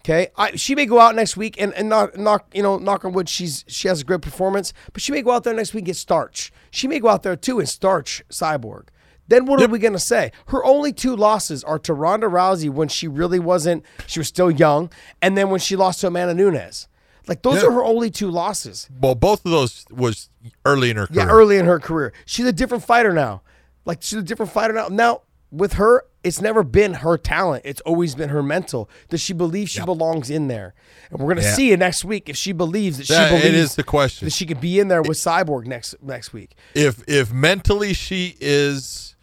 Okay, 0.02 0.30
I, 0.38 0.56
she 0.56 0.76
may 0.76 0.86
go 0.86 1.00
out 1.00 1.14
next 1.16 1.36
week 1.36 1.60
and, 1.60 1.74
and 1.74 1.90
knock, 1.90 2.18
knock, 2.18 2.48
you 2.54 2.64
know, 2.64 2.78
knock 2.78 3.04
on 3.04 3.12
wood. 3.12 3.28
She's 3.28 3.66
she 3.68 3.88
has 3.90 4.02
a 4.02 4.06
great 4.06 4.22
performance, 4.22 4.74
but 4.94 5.02
she 5.02 5.12
may 5.12 5.22
go 5.22 5.32
out 5.32 5.44
there 5.44 5.54
next 5.54 5.74
week 5.74 5.82
and 5.82 5.88
get 5.88 5.98
starch. 5.98 6.54
She 6.72 6.88
may 6.88 7.00
go 7.00 7.10
out 7.10 7.24
there 7.24 7.36
too 7.36 7.60
and 7.60 7.68
starch 7.68 8.24
Cyborg. 8.30 8.88
Then 9.28 9.46
what 9.46 9.62
are 9.62 9.68
we 9.68 9.78
gonna 9.78 10.00
say? 10.00 10.32
Her 10.48 10.64
only 10.64 10.94
two 10.94 11.16
losses 11.16 11.64
are 11.64 11.80
to 11.80 11.94
Ronda 11.94 12.28
Rousey 12.28 12.70
when 12.70 12.88
she 12.88 13.08
really 13.08 13.40
wasn't, 13.40 13.86
she 14.08 14.20
was 14.20 14.28
still 14.28 14.50
young, 14.50 14.90
and 15.22 15.38
then 15.38 15.50
when 15.50 15.60
she 15.60 15.76
lost 15.76 16.02
to 16.02 16.08
Amanda 16.08 16.34
Nunes. 16.34 16.88
Like 17.28 17.42
those 17.44 17.62
Yeah. 17.62 17.68
are 17.70 17.72
her 17.74 17.84
only 17.84 18.10
two 18.10 18.30
losses. 18.32 18.88
Well, 19.02 19.16
both 19.16 19.46
of 19.46 19.52
those 19.52 19.86
was 19.92 20.30
early 20.66 20.90
in 20.90 20.98
her 20.98 21.08
career. 21.08 21.26
Yeah, 21.26 21.32
early 21.32 21.58
in 21.58 21.66
her 21.66 21.80
career. 21.80 22.14
She's 22.26 22.46
a 22.46 22.54
different 22.54 22.84
fighter 22.84 23.14
now. 23.14 23.42
Like 23.86 24.00
she's 24.02 24.20
a 24.20 24.24
different 24.24 24.52
fighter 24.52 24.74
now. 24.74 24.88
Now 24.88 25.22
with 25.52 25.74
her, 25.74 26.06
it's 26.24 26.42
never 26.42 26.64
been 26.64 26.96
her 26.96 27.18
talent. 27.18 27.64
It's 27.66 27.82
always 27.82 28.14
been 28.16 28.30
her 28.30 28.44
mental. 28.44 28.90
Does 29.10 29.22
she 29.22 29.34
believe 29.34 29.70
she 29.70 29.82
belongs 29.84 30.30
in 30.30 30.48
there? 30.48 30.74
And 31.12 31.20
we're 31.20 31.30
gonna 31.34 31.46
Yeah. 31.48 31.54
see 31.54 31.72
it 31.72 31.80
next 31.80 32.04
week 32.04 32.28
if 32.30 32.36
she 32.36 32.52
believes 32.52 32.98
that 32.98 33.06
she 33.08 33.14
believes 33.14 33.46
it 33.46 33.54
is 33.56 33.76
the 33.76 33.84
question. 33.84 34.26
that 34.26 34.32
she 34.34 34.46
could 34.46 34.60
be 34.60 34.80
in 34.80 34.88
there 34.90 35.02
with 35.02 35.18
Cyborg 35.18 35.66
next 35.66 35.96
next 36.02 36.34
week. 36.34 36.56
if 36.74 37.04
if 37.08 37.32
mentally 37.32 37.94
she 37.94 38.36
is 38.42 39.16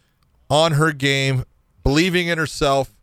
on 0.49 0.73
her 0.73 0.93
game, 0.93 1.45
believing 1.83 2.29
in 2.29 2.39
herself, 2.39 2.95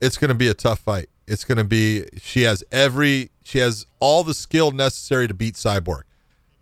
it's 0.00 0.16
going 0.16 0.28
to 0.28 0.34
be 0.34 0.46
a 0.48 0.54
tough 0.54 0.78
fight. 0.78 1.08
It's 1.26 1.44
going 1.44 1.58
to 1.58 1.64
be 1.64 2.04
she 2.20 2.42
has 2.42 2.62
every 2.72 3.30
she 3.52 3.58
has 3.58 3.84
all 4.00 4.24
the 4.24 4.32
skill 4.34 4.70
necessary 4.70 5.28
to 5.28 5.34
beat 5.34 5.54
Cyborg. 5.56 6.02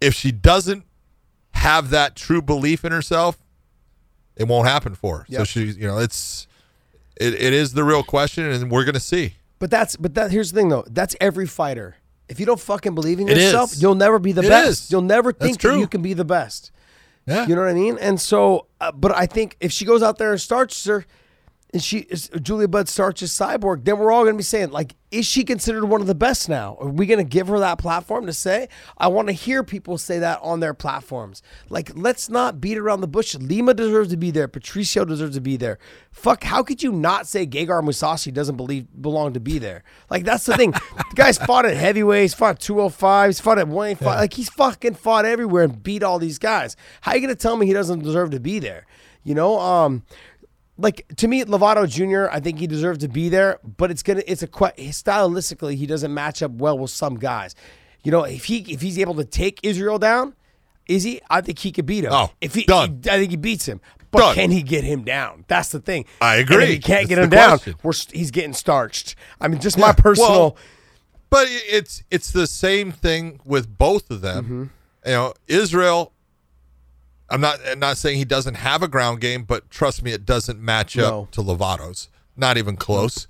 If 0.00 0.12
she 0.14 0.32
doesn't 0.32 0.84
have 1.52 1.90
that 1.90 2.16
true 2.16 2.42
belief 2.42 2.84
in 2.84 2.90
herself, 2.90 3.38
it 4.36 4.48
won't 4.48 4.66
happen 4.66 4.94
for 4.96 5.18
her. 5.18 5.24
So 5.30 5.38
Yep. 5.38 5.46
she, 5.46 5.64
you 5.66 5.86
know, 5.86 5.98
it's 5.98 6.46
it, 7.20 7.34
it 7.34 7.52
is 7.52 7.74
the 7.74 7.84
real 7.84 8.02
question, 8.02 8.44
and 8.50 8.70
we're 8.70 8.84
going 8.84 8.94
to 8.94 9.00
see. 9.00 9.34
But 9.60 9.70
that's 9.70 9.94
but 9.96 10.14
that 10.14 10.30
here's 10.30 10.50
the 10.52 10.58
thing 10.60 10.68
though. 10.70 10.84
That's 10.88 11.14
every 11.20 11.46
fighter. 11.46 11.96
If 12.28 12.40
you 12.40 12.46
don't 12.46 12.60
fucking 12.60 12.94
believe 12.94 13.20
in 13.20 13.28
It 13.28 13.36
yourself, 13.36 13.72
is. 13.72 13.82
you'll 13.82 13.94
never 13.94 14.18
be 14.18 14.32
the 14.32 14.42
It 14.42 14.48
best. 14.48 14.68
is. 14.84 14.90
You'll 14.90 15.02
never 15.02 15.32
think 15.32 15.60
that 15.60 15.78
you 15.78 15.86
can 15.86 16.00
be 16.02 16.14
the 16.14 16.24
best. 16.24 16.70
Yeah, 17.26 17.46
You 17.46 17.54
know 17.54 17.60
what 17.62 17.70
I 17.70 17.74
mean? 17.74 17.98
And 18.00 18.20
so, 18.20 18.66
uh, 18.80 18.90
but 18.92 19.14
I 19.14 19.26
think 19.26 19.56
if 19.60 19.70
she 19.70 19.84
goes 19.84 20.02
out 20.02 20.16
there 20.18 20.30
and 20.32 20.40
starts 20.40 20.82
her, 20.86 21.04
and 21.72 21.82
she 21.82 22.00
is 22.00 22.28
Julia 22.42 22.68
Budd 22.68 22.88
starts 22.88 23.22
as 23.22 23.30
cyborg, 23.30 23.84
then 23.84 23.98
we're 23.98 24.10
all 24.10 24.22
going 24.22 24.34
to 24.34 24.38
be 24.38 24.42
saying 24.42 24.70
like, 24.70 24.96
is 25.10 25.26
she 25.26 25.44
considered 25.44 25.84
one 25.84 26.00
of 26.00 26.06
the 26.06 26.14
best 26.14 26.48
now? 26.48 26.76
Are 26.80 26.88
we 26.88 27.06
going 27.06 27.18
to 27.18 27.24
give 27.24 27.48
her 27.48 27.58
that 27.58 27.78
platform 27.78 28.26
to 28.26 28.32
say? 28.32 28.68
I 28.98 29.08
want 29.08 29.28
to 29.28 29.32
hear 29.32 29.62
people 29.62 29.98
say 29.98 30.18
that 30.20 30.40
on 30.42 30.60
their 30.60 30.74
platforms. 30.74 31.42
Like, 31.68 31.90
let's 31.94 32.28
not 32.28 32.60
beat 32.60 32.78
around 32.78 33.00
the 33.00 33.08
bush. 33.08 33.34
Lima 33.34 33.74
deserves 33.74 34.10
to 34.10 34.16
be 34.16 34.30
there. 34.30 34.48
Patricio 34.48 35.04
deserves 35.04 35.34
to 35.34 35.40
be 35.40 35.56
there. 35.56 35.78
Fuck, 36.12 36.44
how 36.44 36.62
could 36.62 36.82
you 36.82 36.92
not 36.92 37.26
say 37.26 37.46
Gegard 37.46 37.84
Mousasi 37.84 38.32
doesn't 38.32 38.56
believe 38.56 38.86
belong 39.00 39.32
to 39.34 39.40
be 39.40 39.58
there? 39.58 39.84
Like 40.10 40.24
that's 40.24 40.46
the 40.46 40.56
thing. 40.56 40.70
the 40.96 41.16
guy's 41.16 41.38
fought 41.38 41.66
at 41.66 41.76
heavyweights, 41.76 42.34
fought 42.34 42.56
at 42.56 42.60
205, 42.60 43.28
he's 43.28 43.40
fought 43.40 43.58
at 43.58 43.68
185. 43.68 44.18
Like 44.18 44.34
he's 44.34 44.50
fucking 44.50 44.94
fought 44.94 45.24
everywhere 45.24 45.64
and 45.64 45.82
beat 45.82 46.02
all 46.02 46.18
these 46.18 46.38
guys. 46.38 46.76
How 47.00 47.12
are 47.12 47.16
you 47.16 47.20
gonna 47.20 47.34
tell 47.34 47.56
me 47.56 47.66
he 47.66 47.72
doesn't 47.72 48.00
deserve 48.00 48.30
to 48.30 48.40
be 48.40 48.58
there? 48.58 48.86
You 49.22 49.34
know, 49.34 49.58
um, 49.60 50.02
like 50.80 51.06
to 51.16 51.28
me, 51.28 51.44
Lovato 51.44 51.88
Jr. 51.88 52.30
I 52.34 52.40
think 52.40 52.58
he 52.58 52.66
deserves 52.66 52.98
to 53.00 53.08
be 53.08 53.28
there, 53.28 53.58
but 53.76 53.90
it's 53.90 54.02
gonna 54.02 54.22
it's 54.26 54.42
a 54.42 54.48
stylistically 54.48 55.76
he 55.76 55.86
doesn't 55.86 56.12
match 56.12 56.42
up 56.42 56.52
well 56.52 56.78
with 56.78 56.90
some 56.90 57.16
guys. 57.16 57.54
You 58.02 58.10
know, 58.12 58.24
if 58.24 58.46
he 58.46 58.58
if 58.72 58.80
he's 58.80 58.98
able 58.98 59.14
to 59.16 59.24
take 59.24 59.60
Israel 59.62 59.98
down, 59.98 60.34
is 60.86 61.04
he? 61.04 61.20
I 61.30 61.40
think 61.40 61.58
he 61.58 61.72
could 61.72 61.86
beat 61.86 62.04
him. 62.04 62.12
Oh, 62.12 62.30
if 62.40 62.54
he, 62.54 62.64
done. 62.64 63.00
I 63.04 63.18
think 63.18 63.30
he 63.30 63.36
beats 63.36 63.66
him. 63.66 63.80
But 64.10 64.18
Done. 64.20 64.34
can 64.34 64.50
he 64.50 64.62
get 64.62 64.82
him 64.82 65.04
down? 65.04 65.44
That's 65.46 65.68
the 65.68 65.78
thing. 65.78 66.04
I 66.20 66.36
agree. 66.36 66.64
if 66.64 66.68
he 66.70 66.78
can't 66.80 67.08
That's 67.08 67.08
get 67.08 67.18
him 67.18 67.30
down, 67.30 67.60
we're, 67.82 67.92
he's 68.12 68.32
getting 68.32 68.54
starched. 68.54 69.14
I 69.40 69.46
mean, 69.46 69.60
just 69.60 69.78
my 69.78 69.92
personal. 69.92 70.30
Well, 70.30 70.56
but 71.30 71.46
it's 71.48 72.02
it's 72.10 72.32
the 72.32 72.48
same 72.48 72.90
thing 72.90 73.40
with 73.44 73.78
both 73.78 74.10
of 74.10 74.20
them. 74.20 74.44
Mm-hmm. 74.44 75.08
You 75.08 75.12
know, 75.12 75.34
Israel. 75.46 76.12
I'm 77.30 77.40
not 77.40 77.58
I'm 77.66 77.78
not 77.78 77.96
saying 77.96 78.18
he 78.18 78.24
doesn't 78.24 78.54
have 78.54 78.82
a 78.82 78.88
ground 78.88 79.20
game, 79.20 79.44
but 79.44 79.70
trust 79.70 80.02
me, 80.02 80.12
it 80.12 80.26
doesn't 80.26 80.60
match 80.60 80.98
up 80.98 81.12
No. 81.12 81.28
to 81.32 81.42
Lovato's. 81.42 82.08
Not 82.36 82.56
even 82.58 82.76
close. 82.76 83.26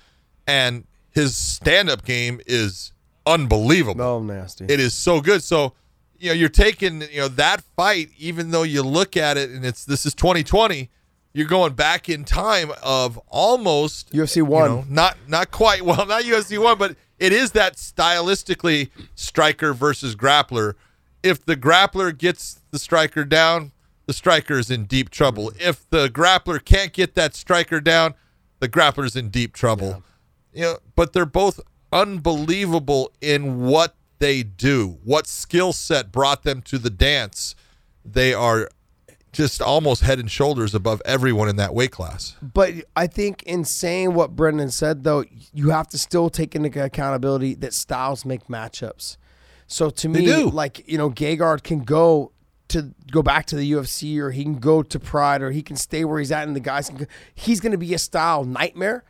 And 0.47 0.85
his 1.11 1.37
stand-up 1.37 2.05
game 2.05 2.41
is 2.47 2.93
unbelievable. 3.27 4.03
oh, 4.03 4.21
nasty. 4.23 4.65
It 4.67 4.81
is 4.81 4.95
so 4.95 5.21
good. 5.21 5.43
So, 5.43 5.75
you 6.19 6.29
know, 6.29 6.35
you're 6.35 6.49
taking, 6.49 7.03
you 7.03 7.19
know, 7.21 7.29
that 7.29 7.63
fight, 7.77 8.11
even 8.19 8.51
though 8.51 8.63
you 8.63 8.83
look 8.83 9.17
at 9.17 9.37
it 9.37 9.51
and 9.51 9.65
it's 9.65 9.85
this 9.85 10.07
is 10.07 10.15
2020, 10.15 10.89
you're 11.33 11.47
going 11.47 11.75
back 11.75 12.09
in 12.09 12.25
time 12.25 12.73
of 12.83 13.19
almost 13.29 14.13
UFC 14.13 14.37
you 14.37 14.45
one. 14.45 14.71
know, 14.71 14.85
not 14.89 15.17
not 15.29 15.51
quite 15.51 15.83
well, 15.83 16.07
not 16.15 16.23
UFC 16.25 16.59
one, 16.63 16.79
but 16.79 16.97
it 17.19 17.33
is 17.33 17.53
that 17.53 17.77
stylistically 17.77 18.91
striker 19.15 19.73
versus 19.75 20.15
grappler. 20.17 20.75
If 21.23 21.45
the 21.45 21.57
grappler 21.57 22.17
gets 22.17 22.61
the 22.71 22.79
striker 22.79 23.25
down, 23.25 23.73
the 24.11 24.15
striker 24.15 24.59
is 24.59 24.73
in 24.73 24.87
deep 24.87 25.09
trouble. 25.09 25.53
If 25.61 25.89
the 25.89 26.09
grappler 26.09 26.65
can't 26.65 26.93
get 26.93 27.15
that 27.15 27.37
striker 27.37 27.81
down, 27.81 28.15
the 28.59 28.69
grappler's 28.69 29.15
in 29.15 29.29
deep 29.29 29.53
trouble. 29.53 30.03
You 30.53 30.63
know, 30.63 30.79
but 30.97 31.13
they're 31.13 31.25
both 31.25 31.61
unbelievable 31.93 33.13
in 33.21 33.61
what 33.61 33.95
they 34.19 34.43
do. 34.43 34.99
What 35.05 35.29
skill 35.29 35.73
set 35.73 36.11
brought 36.11 36.43
them 36.43 36.61
to 36.63 36.77
the 36.77 36.91
dance? 36.91 37.55
They 38.05 38.35
are 38.35 38.69
just 39.31 39.63
almost 39.63 40.03
head 40.03 40.19
and 40.19 40.29
shoulders 40.29 40.75
above 40.75 41.01
everyone 41.05 41.49
in 41.49 41.55
that 41.55 41.73
weight 41.73 41.93
class. 41.93 42.35
But 42.43 42.75
I 42.97 43.07
think 43.07 43.45
in 43.45 43.65
saying 43.65 44.15
what 44.15 44.35
Brendan 44.35 44.73
said, 44.73 45.05
though, 45.05 45.23
you 45.53 45.71
have 45.71 45.87
to 45.91 45.99
still 45.99 46.31
take 46.31 46.57
into 46.57 46.85
accountability 46.85 47.55
that 47.55 47.75
styles 47.75 48.25
make 48.25 48.49
matchups. 48.49 49.19
So 49.69 49.89
to 49.89 50.09
me, 50.09 50.25
do. 50.25 50.51
like 50.51 50.89
you 50.89 50.99
know, 50.99 51.11
Gegard 51.11 51.63
can 51.63 51.85
go 51.85 52.33
to 52.71 52.93
go 53.11 53.23
back 53.23 53.47
to 53.47 53.57
the 53.57 53.73
UFC, 53.73 54.19
or 54.19 54.31
he 54.31 54.43
can 54.43 54.59
go 54.59 54.83
to 54.83 54.99
Pride, 54.99 55.43
or 55.43 55.51
he 55.51 55.63
can 55.63 55.77
stay 55.77 56.05
where 56.05 56.19
he's 56.19 56.33
at, 56.33 56.47
and 56.47 56.57
the 56.57 56.61
guys 56.61 56.89
can. 56.89 56.99
Go, 56.99 57.05
he's 57.35 57.61
going 57.61 57.73
to 57.73 57.79
be 57.79 57.93
a 57.95 57.99
style 57.99 58.45
nightmare 58.45 59.05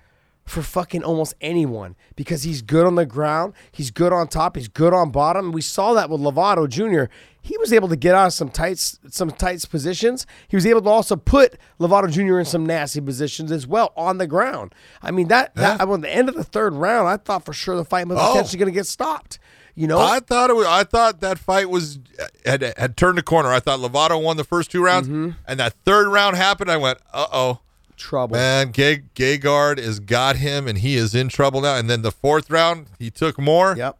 for 0.45 0.62
fucking 0.62 1.05
almost 1.05 1.35
anyone 1.41 1.95
because 2.16 2.43
he's 2.43 2.61
good 2.61 2.85
on 2.85 2.97
the 2.97 3.07
ground, 3.07 3.53
he's 3.70 3.91
good 3.93 4.12
on 4.12 4.27
top, 4.27 4.57
he's 4.57 4.66
good 4.69 4.93
on 4.93 5.11
bottom. 5.11 5.53
We 5.53 5.61
saw 5.62 5.93
that 5.95 6.11
with 6.11 6.20
Lovato 6.20 6.69
Jr. 6.69 7.12
He 7.43 7.57
was 7.59 7.73
able 7.73 7.89
to 7.89 7.97
get 7.97 8.15
out 8.15 8.27
of 8.27 8.32
some 8.32 8.49
tight 8.51 8.78
some 8.78 9.31
tight 9.31 9.65
positions. 9.70 10.27
He 10.49 10.57
was 10.57 10.66
able 10.66 10.82
to 10.82 10.89
also 10.89 11.15
put 11.16 11.57
Lovato 11.78 12.11
Jr. 12.11 12.41
in 12.41 12.45
some 12.45 12.66
nasty 12.66 13.01
positions 13.01 13.53
as 13.53 13.66
well 13.66 13.93
on 13.97 14.19
the 14.19 14.27
ground. 14.27 14.74
I 15.03 15.11
mean 15.11 15.28
that, 15.28 15.55
that 15.55 15.81
at 15.81 16.01
the 16.01 16.11
end 16.12 16.28
of 16.28 16.35
the 16.35 16.45
third 16.45 16.74
round, 16.74 17.09
I 17.09 17.16
thought 17.16 17.45
for 17.45 17.53
sure 17.53 17.77
the 17.77 17.85
fight 17.85 18.09
was 18.09 18.19
Oh. 18.20 18.32
potentially 18.32 18.59
going 18.59 18.73
to 18.73 18.77
get 18.78 18.87
stopped. 18.87 19.39
You 19.75 19.87
know, 19.87 19.99
I 19.99 20.21
thought 20.21 20.51
it 20.51 20.57
was, 20.57 20.67
I 20.67 20.85
thought 20.85 21.21
that 21.21 21.39
fight 21.39 21.71
was 21.71 21.99
had 22.45 22.75
had 22.77 22.97
turned 22.97 23.19
a 23.19 23.23
corner. 23.23 23.51
I 23.51 23.61
thought 23.61 23.79
Lovato 23.79 24.23
won 24.23 24.37
the 24.37 24.45
first 24.45 24.71
two 24.71 24.83
rounds, 24.85 25.09
Mm-hmm. 25.09 25.31
and 25.47 25.61
that 25.61 25.75
third 25.85 26.09
round 26.09 26.37
happened. 26.37 26.71
I 26.71 26.77
went, 26.77 26.99
uh 27.13 27.27
oh. 27.33 27.61
trouble. 27.97 28.37
Man, 28.37 28.71
Gay 28.71 29.03
Gegard 29.15 29.79
has 29.79 30.01
got 30.01 30.37
him, 30.37 30.67
and 30.69 30.79
he 30.79 30.97
is 30.97 31.15
in 31.15 31.29
trouble 31.29 31.61
now. 31.61 31.77
And 31.77 31.89
then 31.89 32.03
the 32.03 32.11
fourth 32.13 32.51
round, 32.51 32.87
he 32.99 33.11
took 33.11 33.39
more. 33.39 33.75
Yep. 33.77 33.97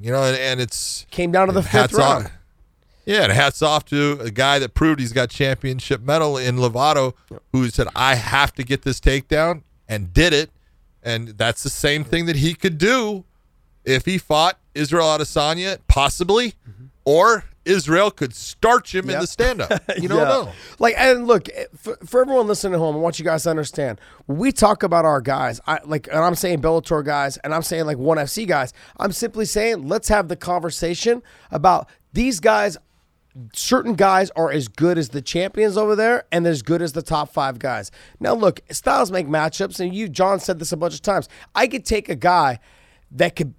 You 0.00 0.12
know, 0.12 0.22
and, 0.22 0.36
and 0.36 0.60
it's 0.60 1.06
Came 1.10 1.32
down 1.32 1.46
to 1.48 1.52
the 1.52 1.62
fifth 1.62 1.72
hats 1.72 1.94
round. 1.94 2.26
off. 2.26 2.32
Yeah, 3.06 3.22
and 3.22 3.32
hats 3.32 3.62
off 3.62 3.84
to 3.86 4.18
a 4.20 4.30
guy 4.30 4.58
that 4.58 4.74
proved 4.74 4.98
he's 5.00 5.12
got 5.12 5.30
championship 5.30 6.02
mettle 6.02 6.36
in 6.36 6.56
Lovato, 6.56 7.14
who 7.52 7.68
said, 7.70 7.86
"I 7.94 8.16
have 8.16 8.52
to 8.54 8.64
get 8.64 8.82
this 8.82 8.98
takedown," 9.00 9.62
and 9.88 10.12
did 10.12 10.32
it. 10.32 10.50
And 11.02 11.28
that's 11.28 11.62
the 11.62 11.70
same 11.70 12.02
thing 12.02 12.26
that 12.26 12.36
he 12.36 12.52
could 12.54 12.78
do 12.78 13.24
if 13.86 14.04
he 14.04 14.18
fought 14.18 14.58
Israel 14.74 15.06
Adesanya, 15.06 15.78
possibly, 15.88 16.54
or 17.06 17.44
Israel 17.64 18.10
could 18.10 18.34
starch 18.34 18.94
him 18.94 19.08
in 19.10 19.18
the 19.20 19.26
stand-up. 19.26 19.70
You 20.00 20.08
don't 20.08 20.18
Yeah. 20.18 20.24
know. 20.24 20.52
Like, 20.78 20.94
and 20.98 21.26
look, 21.26 21.48
for, 21.76 21.96
for 22.04 22.20
everyone 22.20 22.46
listening 22.46 22.74
at 22.74 22.78
home, 22.78 22.94
I 22.94 22.98
want 22.98 23.18
you 23.18 23.24
guys 23.24 23.44
to 23.44 23.50
understand 23.50 24.00
we 24.26 24.52
talk 24.52 24.82
about 24.82 25.04
our 25.04 25.20
guys, 25.20 25.60
I 25.66 25.80
like, 25.84 26.08
and 26.08 26.18
I'm 26.18 26.34
saying 26.34 26.60
Bellator 26.60 27.04
guys, 27.04 27.38
and 27.38 27.54
I'm 27.54 27.62
saying 27.62 27.86
like 27.86 27.96
ONE 27.98 28.18
FC 28.18 28.46
guys. 28.46 28.72
I'm 28.98 29.12
simply 29.12 29.46
saying 29.46 29.86
let's 29.88 30.08
have 30.08 30.28
the 30.28 30.36
conversation 30.36 31.22
about 31.50 31.88
these 32.12 32.38
guys. 32.40 32.76
Certain 33.52 33.94
guys 33.94 34.30
are 34.30 34.50
as 34.50 34.66
good 34.68 34.96
as 34.96 35.10
the 35.10 35.20
champions 35.20 35.76
over 35.76 35.94
there, 35.94 36.24
and 36.32 36.46
as 36.46 36.62
good 36.62 36.80
as 36.82 36.92
the 36.92 37.02
top 37.02 37.32
five 37.32 37.58
guys. 37.58 37.90
Now, 38.18 38.32
look, 38.34 38.60
styles 38.70 39.10
make 39.12 39.26
matchups, 39.26 39.78
and 39.78 39.94
you, 39.94 40.08
John, 40.08 40.40
said 40.40 40.58
this 40.58 40.72
a 40.72 40.76
bunch 40.76 40.94
of 40.94 41.02
times. 41.02 41.28
I 41.54 41.66
could 41.66 41.84
take 41.84 42.08
a 42.08 42.14
guy 42.16 42.60
that 43.10 43.36
could. 43.36 43.54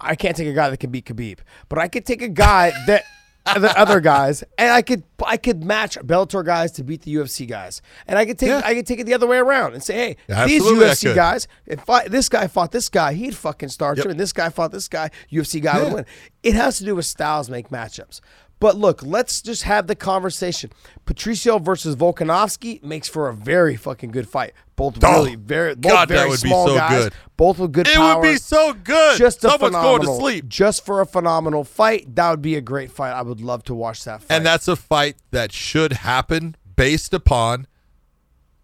I 0.00 0.14
can't 0.14 0.36
take 0.36 0.48
a 0.48 0.52
guy 0.52 0.70
that 0.70 0.78
can 0.78 0.90
beat 0.90 1.06
Khabib, 1.06 1.38
but 1.68 1.78
I 1.78 1.88
could 1.88 2.06
take 2.06 2.22
a 2.22 2.28
guy 2.28 2.72
that 2.86 3.04
the 3.60 3.78
other 3.78 4.00
guys, 4.00 4.42
and 4.56 4.70
I 4.72 4.80
could 4.80 5.02
I 5.26 5.36
could 5.36 5.62
match 5.64 5.98
Bellator 5.98 6.42
guys 6.42 6.72
to 6.72 6.82
beat 6.84 7.02
the 7.02 7.14
UFC 7.14 7.46
guys, 7.46 7.82
and 8.06 8.18
I 8.18 8.24
could 8.24 8.38
take 8.38 8.48
Yeah. 8.48 8.62
I 8.64 8.74
could 8.74 8.86
take 8.86 9.00
it 9.00 9.04
the 9.04 9.12
other 9.12 9.26
way 9.26 9.36
around 9.36 9.74
and 9.74 9.82
say, 9.82 9.94
hey, 9.94 10.16
Absolutely, 10.30 10.86
these 10.86 11.02
UFC 11.02 11.14
guys, 11.14 11.46
if 11.66 11.88
I, 11.90 12.08
this 12.08 12.30
guy 12.30 12.46
fought 12.46 12.72
this 12.72 12.88
guy, 12.88 13.12
he'd 13.12 13.36
fucking 13.36 13.68
start 13.68 13.98
Yep. 13.98 14.06
him, 14.06 14.10
and 14.12 14.20
this 14.20 14.32
guy 14.32 14.48
fought 14.48 14.72
this 14.72 14.88
guy, 14.88 15.10
UFC 15.30 15.60
guy 15.60 15.76
Yeah. 15.76 15.84
would 15.84 15.92
win. 15.92 16.06
It 16.42 16.54
has 16.54 16.78
to 16.78 16.84
do 16.84 16.94
with 16.94 17.04
styles 17.04 17.50
make 17.50 17.68
matchups. 17.68 18.20
But 18.64 18.78
look, 18.78 19.02
let's 19.02 19.42
just 19.42 19.64
have 19.64 19.88
the 19.88 19.94
conversation. 19.94 20.70
Patricio 21.04 21.58
versus 21.58 21.96
Volkanovski 21.96 22.82
makes 22.82 23.06
for 23.06 23.28
a 23.28 23.34
very 23.34 23.76
fucking 23.76 24.10
good 24.10 24.26
fight. 24.26 24.54
Both 24.74 25.04
Oh, 25.04 25.12
really 25.24 25.34
very, 25.34 25.74
both 25.74 25.92
God, 25.92 26.08
that 26.08 26.14
very 26.14 26.30
would 26.30 26.40
be 26.40 26.48
small 26.48 26.68
so 26.68 26.74
guys. 26.76 27.04
good. 27.04 27.12
Both 27.36 27.58
with 27.58 27.72
good 27.72 27.86
It 27.88 27.94
power. 27.94 28.22
would 28.22 28.26
be 28.26 28.36
so 28.38 28.72
good. 28.72 29.18
just 29.18 29.44
a 29.44 29.50
Someone's 29.50 29.74
phenomenal, 29.76 29.98
going 30.06 30.16
to 30.16 30.22
sleep. 30.22 30.48
Just 30.48 30.86
for 30.86 31.02
a 31.02 31.06
phenomenal 31.06 31.62
fight, 31.64 32.14
that 32.14 32.30
would 32.30 32.40
be 32.40 32.54
a 32.56 32.62
great 32.62 32.90
fight. 32.90 33.12
I 33.12 33.20
would 33.20 33.42
love 33.42 33.64
to 33.64 33.74
watch 33.74 34.02
that 34.04 34.22
fight. 34.22 34.34
And 34.34 34.46
that's 34.46 34.66
a 34.66 34.76
fight 34.76 35.16
that 35.30 35.52
should 35.52 35.92
happen 35.92 36.56
based 36.74 37.12
upon 37.12 37.66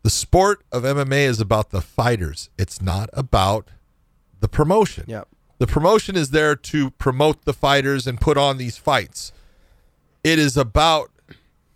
the 0.03 0.09
sport 0.09 0.65
of 0.73 0.85
MMA 0.85 1.25
is 1.27 1.41
about 1.41 1.73
the 1.73 1.83
fighters. 1.83 2.49
It's 2.57 2.81
not 2.81 3.11
about 3.13 3.69
the 4.41 4.49
promotion. 4.49 5.05
Yep. 5.09 5.29
The 5.59 5.67
promotion 5.67 6.17
is 6.17 6.31
there 6.31 6.57
to 6.57 6.89
promote 6.93 7.45
the 7.45 7.53
fighters 7.53 8.07
and 8.07 8.19
put 8.19 8.39
on 8.39 8.57
these 8.57 8.79
fights. 8.79 9.33
It 10.23 10.39
is 10.39 10.57
about 10.57 11.11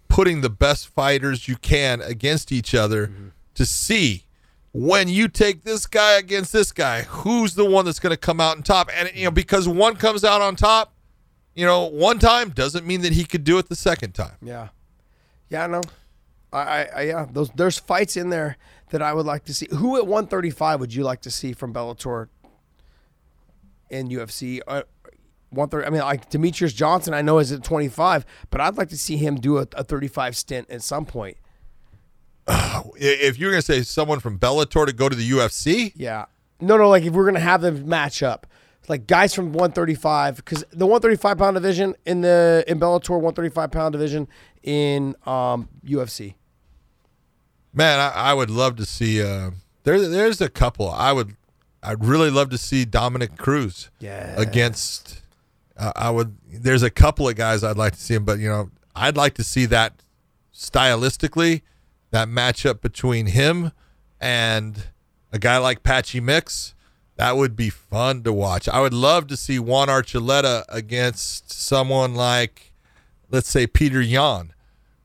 putting 0.08 0.42
the 0.42 0.50
best 0.50 0.88
fighters 0.88 1.48
you 1.48 1.56
can 1.56 2.00
against 2.00 2.52
each 2.52 2.74
other 2.74 3.10
to 3.54 3.66
see 3.66 4.24
when 4.74 5.08
you 5.08 5.28
take 5.28 5.62
this 5.62 5.86
guy 5.86 6.18
against 6.18 6.52
this 6.52 6.72
guy, 6.72 7.02
who's 7.02 7.54
the 7.54 7.64
one 7.64 7.84
that's 7.84 8.00
going 8.00 8.10
to 8.10 8.16
come 8.16 8.40
out 8.40 8.56
on 8.56 8.62
top. 8.64 8.90
And 8.92 9.10
you 9.14 9.24
know, 9.24 9.30
because 9.30 9.68
one 9.68 9.94
comes 9.94 10.24
out 10.24 10.42
on 10.42 10.56
top, 10.56 10.94
you 11.54 11.64
know, 11.64 11.84
one 11.84 12.18
time 12.18 12.50
doesn't 12.50 12.84
mean 12.84 13.00
that 13.02 13.12
he 13.12 13.24
could 13.24 13.44
do 13.44 13.56
it 13.58 13.68
the 13.68 13.76
second 13.76 14.14
time. 14.14 14.36
Yeah, 14.42 14.68
yeah, 15.48 15.64
I 15.64 15.66
know. 15.68 15.82
I, 16.52 16.58
I, 16.58 16.88
I 16.96 17.02
yeah. 17.02 17.26
Those 17.30 17.50
there's 17.50 17.78
fights 17.78 18.16
in 18.16 18.30
there 18.30 18.56
that 18.90 19.00
I 19.00 19.12
would 19.12 19.26
like 19.26 19.44
to 19.44 19.54
see. 19.54 19.68
Who 19.70 19.96
at 19.96 20.06
135 20.06 20.80
would 20.80 20.92
you 20.92 21.04
like 21.04 21.22
to 21.22 21.30
see 21.30 21.52
from 21.52 21.72
Bellator 21.72 22.28
in 23.90 24.08
UFC? 24.08 24.60
Uh, 24.66 24.82
130. 25.54 25.86
I 25.86 25.90
mean, 25.90 26.00
like 26.00 26.30
Demetrious 26.30 26.74
Johnson, 26.74 27.14
I 27.14 27.22
know 27.22 27.38
is 27.38 27.52
at 27.52 27.62
25, 27.64 28.24
but 28.50 28.60
I'd 28.60 28.76
like 28.76 28.88
to 28.90 28.98
see 28.98 29.16
him 29.16 29.36
do 29.36 29.58
a, 29.58 29.66
a 29.74 29.84
35 29.84 30.36
stint 30.36 30.70
at 30.70 30.82
some 30.82 31.04
point. 31.06 31.36
If 32.96 33.38
you're 33.38 33.50
going 33.50 33.62
to 33.62 33.66
say 33.66 33.82
someone 33.82 34.20
from 34.20 34.38
Bellator 34.38 34.86
to 34.86 34.92
go 34.92 35.08
to 35.08 35.16
the 35.16 35.28
UFC, 35.30 35.92
Yeah. 35.96 36.26
No, 36.60 36.76
no. 36.76 36.88
Like 36.88 37.02
if 37.02 37.12
we're 37.12 37.24
gonna 37.26 37.40
have 37.40 37.62
them 37.62 37.88
match 37.88 38.22
up, 38.22 38.46
like 38.88 39.06
guys 39.06 39.34
from 39.34 39.46
135, 39.52 40.36
because 40.36 40.64
the 40.70 40.86
135 40.86 41.36
pound 41.36 41.54
division 41.56 41.94
in 42.06 42.20
the 42.20 42.64
in 42.68 42.78
Bellator 42.78 43.10
135 43.10 43.70
pound 43.72 43.92
division 43.92 44.28
in 44.62 45.16
um, 45.26 45.68
UFC. 45.84 46.34
man, 47.72 47.98
I, 47.98 48.10
I 48.30 48.34
would 48.34 48.50
love 48.50 48.76
to 48.76 48.86
see. 48.86 49.22
Uh, 49.22 49.50
there, 49.82 50.00
there's 50.08 50.40
a 50.40 50.48
couple. 50.48 50.88
I 50.90 51.12
would, 51.12 51.36
I'd 51.82 52.04
really 52.04 52.30
love 52.30 52.50
to 52.50 52.58
see 52.58 52.84
Dominick 52.84 53.36
Cruz. 53.36 53.90
Yeah. 53.98 54.34
Against, 54.38 55.22
uh, 55.76 55.92
I 55.96 56.10
would. 56.10 56.36
There's 56.48 56.82
a 56.82 56.90
couple 56.90 57.28
of 57.28 57.36
guys 57.36 57.64
I'd 57.64 57.76
like 57.76 57.94
to 57.94 58.00
see 58.00 58.14
him, 58.14 58.24
but 58.24 58.38
you 58.38 58.48
know, 58.48 58.70
I'd 58.94 59.16
like 59.16 59.34
to 59.34 59.44
see 59.44 59.66
that 59.66 60.02
stylistically, 60.52 61.62
that 62.10 62.28
matchup 62.28 62.80
between 62.80 63.26
him 63.26 63.72
and 64.20 64.84
a 65.32 65.38
guy 65.38 65.58
like 65.58 65.82
Patchy 65.82 66.20
Mix. 66.20 66.74
That 67.16 67.36
would 67.36 67.54
be 67.54 67.70
fun 67.70 68.24
to 68.24 68.32
watch. 68.32 68.68
I 68.68 68.80
would 68.80 68.94
love 68.94 69.28
to 69.28 69.36
see 69.36 69.60
Juan 69.60 69.86
Archuleta 69.86 70.64
against 70.68 71.52
someone 71.52 72.14
like, 72.16 72.72
let's 73.30 73.48
say, 73.48 73.68
Petr 73.68 74.04
Yan. 74.04 74.52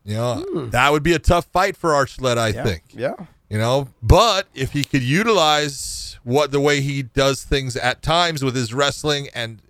You 0.04 0.16
know, 0.16 0.66
that 0.72 0.92
would 0.92 1.04
be 1.04 1.14
a 1.14 1.20
tough 1.20 1.46
fight 1.46 1.78
for 1.78 1.92
Archuleta, 1.92 2.38
I 2.38 2.52
think. 2.52 2.84
Yeah. 2.94 3.14
You 3.48 3.60
know, 3.60 3.90
but 4.02 4.48
if 4.56 4.72
he 4.72 4.84
could 4.84 5.04
utilize 5.04 6.18
what 6.24 6.52
the 6.52 6.60
way 6.60 6.82
he 6.82 7.04
does 7.04 7.44
things 7.44 7.76
at 7.76 8.02
times 8.02 8.44
with 8.44 8.56
his 8.56 8.74
wrestling 8.74 9.28
and 9.34 9.62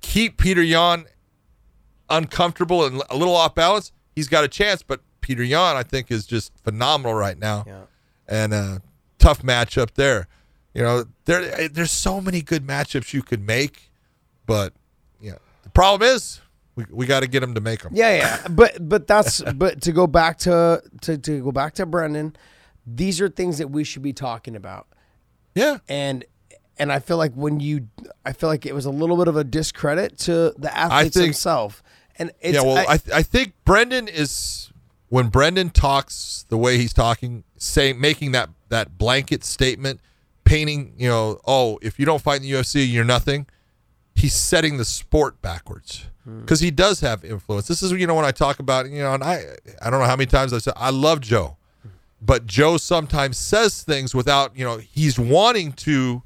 keep 0.00 0.38
Petr 0.38 0.66
Yan 0.66 1.06
uncomfortable 2.10 2.84
and 2.84 3.02
a 3.10 3.16
little 3.16 3.34
off 3.34 3.54
balance, 3.54 3.92
he's 4.14 4.28
got 4.28 4.44
a 4.44 4.48
chance. 4.48 4.82
But 4.82 5.00
Petr 5.20 5.46
Yan, 5.46 5.76
I 5.76 5.82
think, 5.82 6.10
is 6.10 6.26
just 6.26 6.52
phenomenal 6.62 7.14
right 7.14 7.38
now, 7.38 7.64
Yeah. 7.66 7.82
and 8.28 8.52
uh, 8.54 8.78
tough 9.18 9.42
matchup 9.42 9.94
there. 9.94 10.26
You 10.74 10.82
know, 10.82 11.04
there 11.26 11.68
there's 11.68 11.90
so 11.90 12.20
many 12.20 12.40
good 12.42 12.66
matchups 12.66 13.12
you 13.12 13.22
could 13.22 13.46
make, 13.46 13.90
but 14.46 14.72
yeah, 15.20 15.34
the 15.62 15.70
problem 15.70 16.08
is 16.08 16.40
we, 16.76 16.86
we 16.90 17.06
got 17.06 17.20
to 17.20 17.26
get 17.26 17.42
him 17.42 17.54
to 17.54 17.60
make 17.60 17.82
them. 17.82 17.92
Yeah, 17.94 18.16
yeah. 18.16 18.48
But 18.48 18.88
but 18.88 19.06
that's 19.06 19.42
but 19.54 19.82
to 19.82 19.92
go 19.92 20.06
back 20.06 20.38
to 20.38 20.82
to 21.02 21.18
to 21.18 21.42
go 21.42 21.52
back 21.52 21.74
to 21.74 21.84
Brendan, 21.86 22.34
these 22.86 23.20
are 23.20 23.28
things 23.28 23.58
that 23.58 23.68
we 23.70 23.84
should 23.84 24.02
be 24.02 24.12
talking 24.14 24.56
about. 24.56 24.86
yeah. 25.54 25.78
And 25.88 26.24
and 26.78 26.92
I 26.92 26.98
feel 26.98 27.16
like 27.16 27.32
when 27.34 27.60
you 27.60 27.88
I 28.24 28.32
feel 28.32 28.48
like 28.48 28.66
it 28.66 28.74
was 28.74 28.86
a 28.86 28.90
little 28.90 29.16
bit 29.16 29.28
of 29.28 29.36
a 29.36 29.44
discredit 29.44 30.18
to 30.20 30.54
the 30.56 30.76
athletes 30.76 31.16
think- 31.16 31.26
themselves. 31.26 31.82
And 32.16 32.30
it's 32.42 32.56
yeah, 32.56 32.62
well, 32.62 32.76
I, 32.76 32.94
I, 32.94 33.00
I 33.14 33.22
think 33.22 33.54
Brendan 33.64 34.06
is 34.06 34.70
when 35.08 35.28
Brendan 35.28 35.70
talks 35.70 36.44
the 36.48 36.58
way 36.58 36.76
he's 36.76 36.92
talking, 36.92 37.44
saying 37.56 38.00
making 38.00 38.32
that 38.32 38.50
that 38.68 38.98
blanket 38.98 39.44
statement, 39.44 40.00
painting, 40.44 40.94
you 40.96 41.08
know, 41.08 41.40
oh, 41.46 41.78
if 41.82 41.98
you 41.98 42.06
don't 42.06 42.20
fight 42.20 42.36
in 42.36 42.42
the 42.42 42.52
UFC, 42.52 42.90
you're 42.90 43.04
nothing. 43.04 43.46
He's 44.14 44.34
setting 44.34 44.76
the 44.76 44.84
sport 44.84 45.40
backwards 45.40 46.06
hmm. 46.24 46.40
because 46.40 46.60
he 46.60 46.70
does 46.70 47.00
have 47.00 47.24
influence. 47.24 47.66
This 47.66 47.82
is 47.82 47.92
you 47.92 48.06
know 48.06 48.14
when 48.14 48.26
I 48.26 48.30
talk 48.30 48.58
about 48.58 48.88
you 48.90 49.02
know, 49.02 49.14
and 49.14 49.24
I 49.24 49.44
I 49.80 49.88
don't 49.88 50.00
know 50.00 50.06
how 50.06 50.16
many 50.16 50.26
times 50.26 50.52
I've 50.52 50.62
said 50.62 50.74
I 50.76 50.90
love 50.90 51.20
Joe, 51.20 51.56
but 52.20 52.46
Joe 52.46 52.76
sometimes 52.76 53.38
says 53.38 53.82
things 53.82 54.14
without 54.14 54.56
you 54.56 54.64
know 54.64 54.76
he's 54.76 55.18
wanting 55.18 55.72
to 55.72 56.22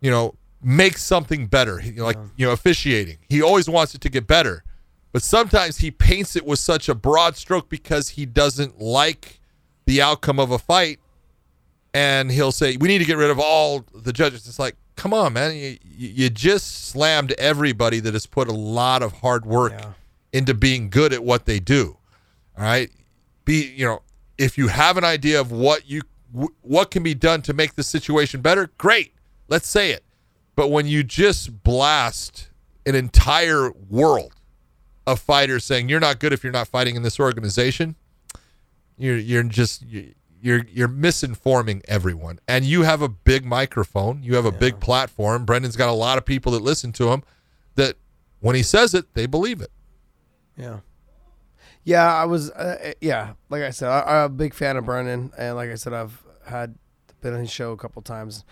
you 0.00 0.10
know, 0.10 0.34
make 0.62 0.98
something 0.98 1.46
better. 1.46 1.78
He, 1.78 1.92
like, 1.92 2.16
you 2.36 2.46
know, 2.46 2.52
officiating. 2.52 3.18
He 3.28 3.40
always 3.42 3.68
wants 3.68 3.94
it 3.94 4.00
to 4.02 4.08
get 4.08 4.26
better. 4.26 4.64
But 5.12 5.22
sometimes 5.22 5.78
he 5.78 5.90
paints 5.90 6.36
it 6.36 6.44
with 6.46 6.58
such 6.60 6.88
a 6.88 6.94
broad 6.94 7.36
stroke 7.36 7.68
because 7.68 8.10
he 8.10 8.26
doesn't 8.26 8.80
like 8.80 9.40
the 9.86 10.00
outcome 10.00 10.38
of 10.38 10.50
a 10.50 10.58
fight. 10.58 11.00
And 11.92 12.30
he'll 12.30 12.52
say, 12.52 12.76
we 12.76 12.86
need 12.88 12.98
to 12.98 13.04
get 13.04 13.16
rid 13.16 13.30
of 13.30 13.38
all 13.40 13.84
the 13.94 14.12
judges. 14.12 14.46
It's 14.46 14.58
like, 14.60 14.76
come 14.94 15.12
on, 15.12 15.32
man. 15.32 15.54
You, 15.56 15.76
you 15.84 16.30
just 16.30 16.86
slammed 16.86 17.32
everybody 17.32 17.98
that 18.00 18.12
has 18.14 18.26
put 18.26 18.46
a 18.48 18.52
lot 18.52 19.02
of 19.02 19.12
hard 19.14 19.44
work 19.44 19.72
Yeah. 19.72 19.92
into 20.32 20.54
being 20.54 20.88
good 20.90 21.12
at 21.12 21.24
what 21.24 21.46
they 21.46 21.58
do. 21.58 21.96
All 22.56 22.62
right. 22.64 22.90
Be, 23.44 23.72
you 23.74 23.84
know, 23.86 24.02
if 24.38 24.56
you 24.56 24.68
have 24.68 24.96
an 24.96 25.04
idea 25.04 25.40
of 25.40 25.50
what 25.50 25.90
you, 25.90 26.02
what 26.60 26.92
can 26.92 27.02
be 27.02 27.14
done 27.14 27.42
to 27.42 27.52
make 27.52 27.74
the 27.74 27.82
situation 27.82 28.40
better, 28.42 28.70
great. 28.78 29.12
Let's 29.50 29.68
say 29.68 29.90
it. 29.90 30.04
But 30.56 30.70
when 30.70 30.86
you 30.86 31.02
just 31.02 31.62
blast 31.62 32.48
an 32.86 32.94
entire 32.94 33.70
world 33.90 34.32
of 35.06 35.20
fighters 35.20 35.64
saying 35.64 35.88
you're 35.88 36.00
not 36.00 36.18
good 36.18 36.32
if 36.32 36.42
you're 36.42 36.52
not 36.52 36.68
fighting 36.68 36.96
in 36.96 37.02
this 37.02 37.20
organization, 37.20 37.96
you're 38.96 39.16
you're 39.16 39.42
just 39.42 39.84
you're 39.84 40.64
you're 40.70 40.88
misinforming 40.88 41.82
everyone. 41.88 42.38
And 42.48 42.64
you 42.64 42.82
have 42.82 43.02
a 43.02 43.08
big 43.08 43.44
microphone, 43.44 44.22
you 44.22 44.36
have 44.36 44.46
a 44.46 44.52
big 44.52 44.80
platform. 44.80 45.44
Brendan's 45.44 45.76
got 45.76 45.88
a 45.88 45.92
lot 45.92 46.16
of 46.18 46.24
people 46.24 46.52
that 46.52 46.62
listen 46.62 46.92
to 46.92 47.10
him 47.10 47.22
that 47.74 47.96
when 48.40 48.56
he 48.56 48.62
says 48.62 48.94
it, 48.94 49.12
they 49.14 49.26
believe 49.26 49.60
it. 49.60 49.70
Yeah. 50.56 50.80
Yeah, 51.84 52.14
I 52.14 52.26
was. 52.26 52.50
Uh, 52.50 52.92
yeah, 53.00 53.32
like 53.48 53.62
I 53.62 53.70
said, 53.70 53.88
I, 53.88 54.02
I'm 54.02 54.24
a 54.26 54.28
big 54.28 54.52
fan 54.52 54.76
of 54.76 54.84
Brendan, 54.84 55.32
and 55.38 55.56
like 55.56 55.70
I 55.70 55.76
said, 55.76 55.94
I've 55.94 56.22
had 56.46 56.74
been 57.22 57.32
on 57.32 57.40
his 57.40 57.50
show 57.50 57.72
a 57.72 57.76
couple 57.76 58.02
times, 58.02 58.44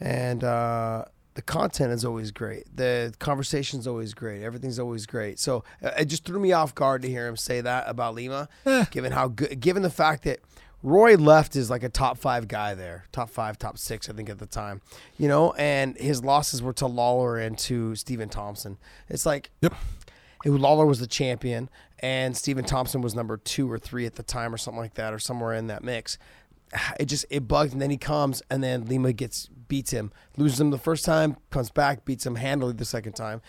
and 0.00 0.42
uh, 0.42 1.04
the 1.34 1.42
content 1.42 1.92
is 1.92 2.04
always 2.04 2.30
great. 2.30 2.64
The 2.76 3.14
conversation's 3.18 3.86
always 3.86 4.14
great. 4.14 4.42
Everything's 4.42 4.78
always 4.78 5.06
great. 5.06 5.38
So 5.38 5.64
uh, 5.82 5.90
it 5.98 6.06
just 6.06 6.24
threw 6.24 6.40
me 6.40 6.52
off 6.52 6.74
guard 6.74 7.02
to 7.02 7.08
hear 7.08 7.26
him 7.26 7.36
say 7.36 7.60
that 7.60 7.84
about 7.86 8.14
Lima, 8.14 8.48
given 8.90 9.12
how 9.12 9.28
good, 9.28 9.60
given 9.60 9.82
the 9.82 9.90
fact 9.90 10.24
that 10.24 10.40
Rory 10.82 11.16
left 11.16 11.56
is 11.56 11.68
like 11.68 11.82
a 11.82 11.88
top 11.90 12.16
five 12.16 12.48
guy 12.48 12.74
there, 12.74 13.04
top 13.12 13.28
five, 13.28 13.58
top 13.58 13.76
six, 13.76 14.08
I 14.08 14.14
think 14.14 14.30
at 14.30 14.38
the 14.38 14.46
time, 14.46 14.80
you 15.18 15.28
know, 15.28 15.52
and 15.52 15.96
his 15.98 16.24
losses 16.24 16.62
were 16.62 16.72
to 16.74 16.86
Lawler 16.86 17.38
and 17.38 17.58
to 17.58 17.94
Stephen 17.94 18.28
Thompson. 18.30 18.78
It's 19.08 19.26
like, 19.26 19.50
Yep. 19.60 19.74
Lawler 20.46 20.86
was 20.86 21.00
the 21.00 21.06
champion 21.06 21.68
and 21.98 22.34
Stephen 22.34 22.64
Thompson 22.64 23.02
was 23.02 23.14
number 23.14 23.36
two 23.36 23.70
or 23.70 23.78
three 23.78 24.06
at 24.06 24.14
the 24.14 24.22
time 24.22 24.54
or 24.54 24.56
something 24.56 24.80
like 24.80 24.94
that 24.94 25.12
or 25.12 25.18
somewhere 25.18 25.52
in 25.52 25.66
that 25.66 25.84
mix. 25.84 26.16
It 26.98 27.06
just 27.06 27.26
it 27.28 27.46
bugged 27.46 27.72
and 27.72 27.82
then 27.82 27.90
he 27.90 27.98
comes 27.98 28.42
and 28.50 28.64
then 28.64 28.86
Lima 28.86 29.12
gets 29.12 29.50
beats 29.70 29.90
him, 29.92 30.12
loses 30.36 30.60
him 30.60 30.70
the 30.70 30.76
first 30.76 31.06
time, 31.06 31.38
comes 31.48 31.70
back, 31.70 32.04
beats 32.04 32.26
him 32.26 32.34
handily 32.34 32.74
the 32.74 32.84
second 32.84 33.14
time. 33.14 33.40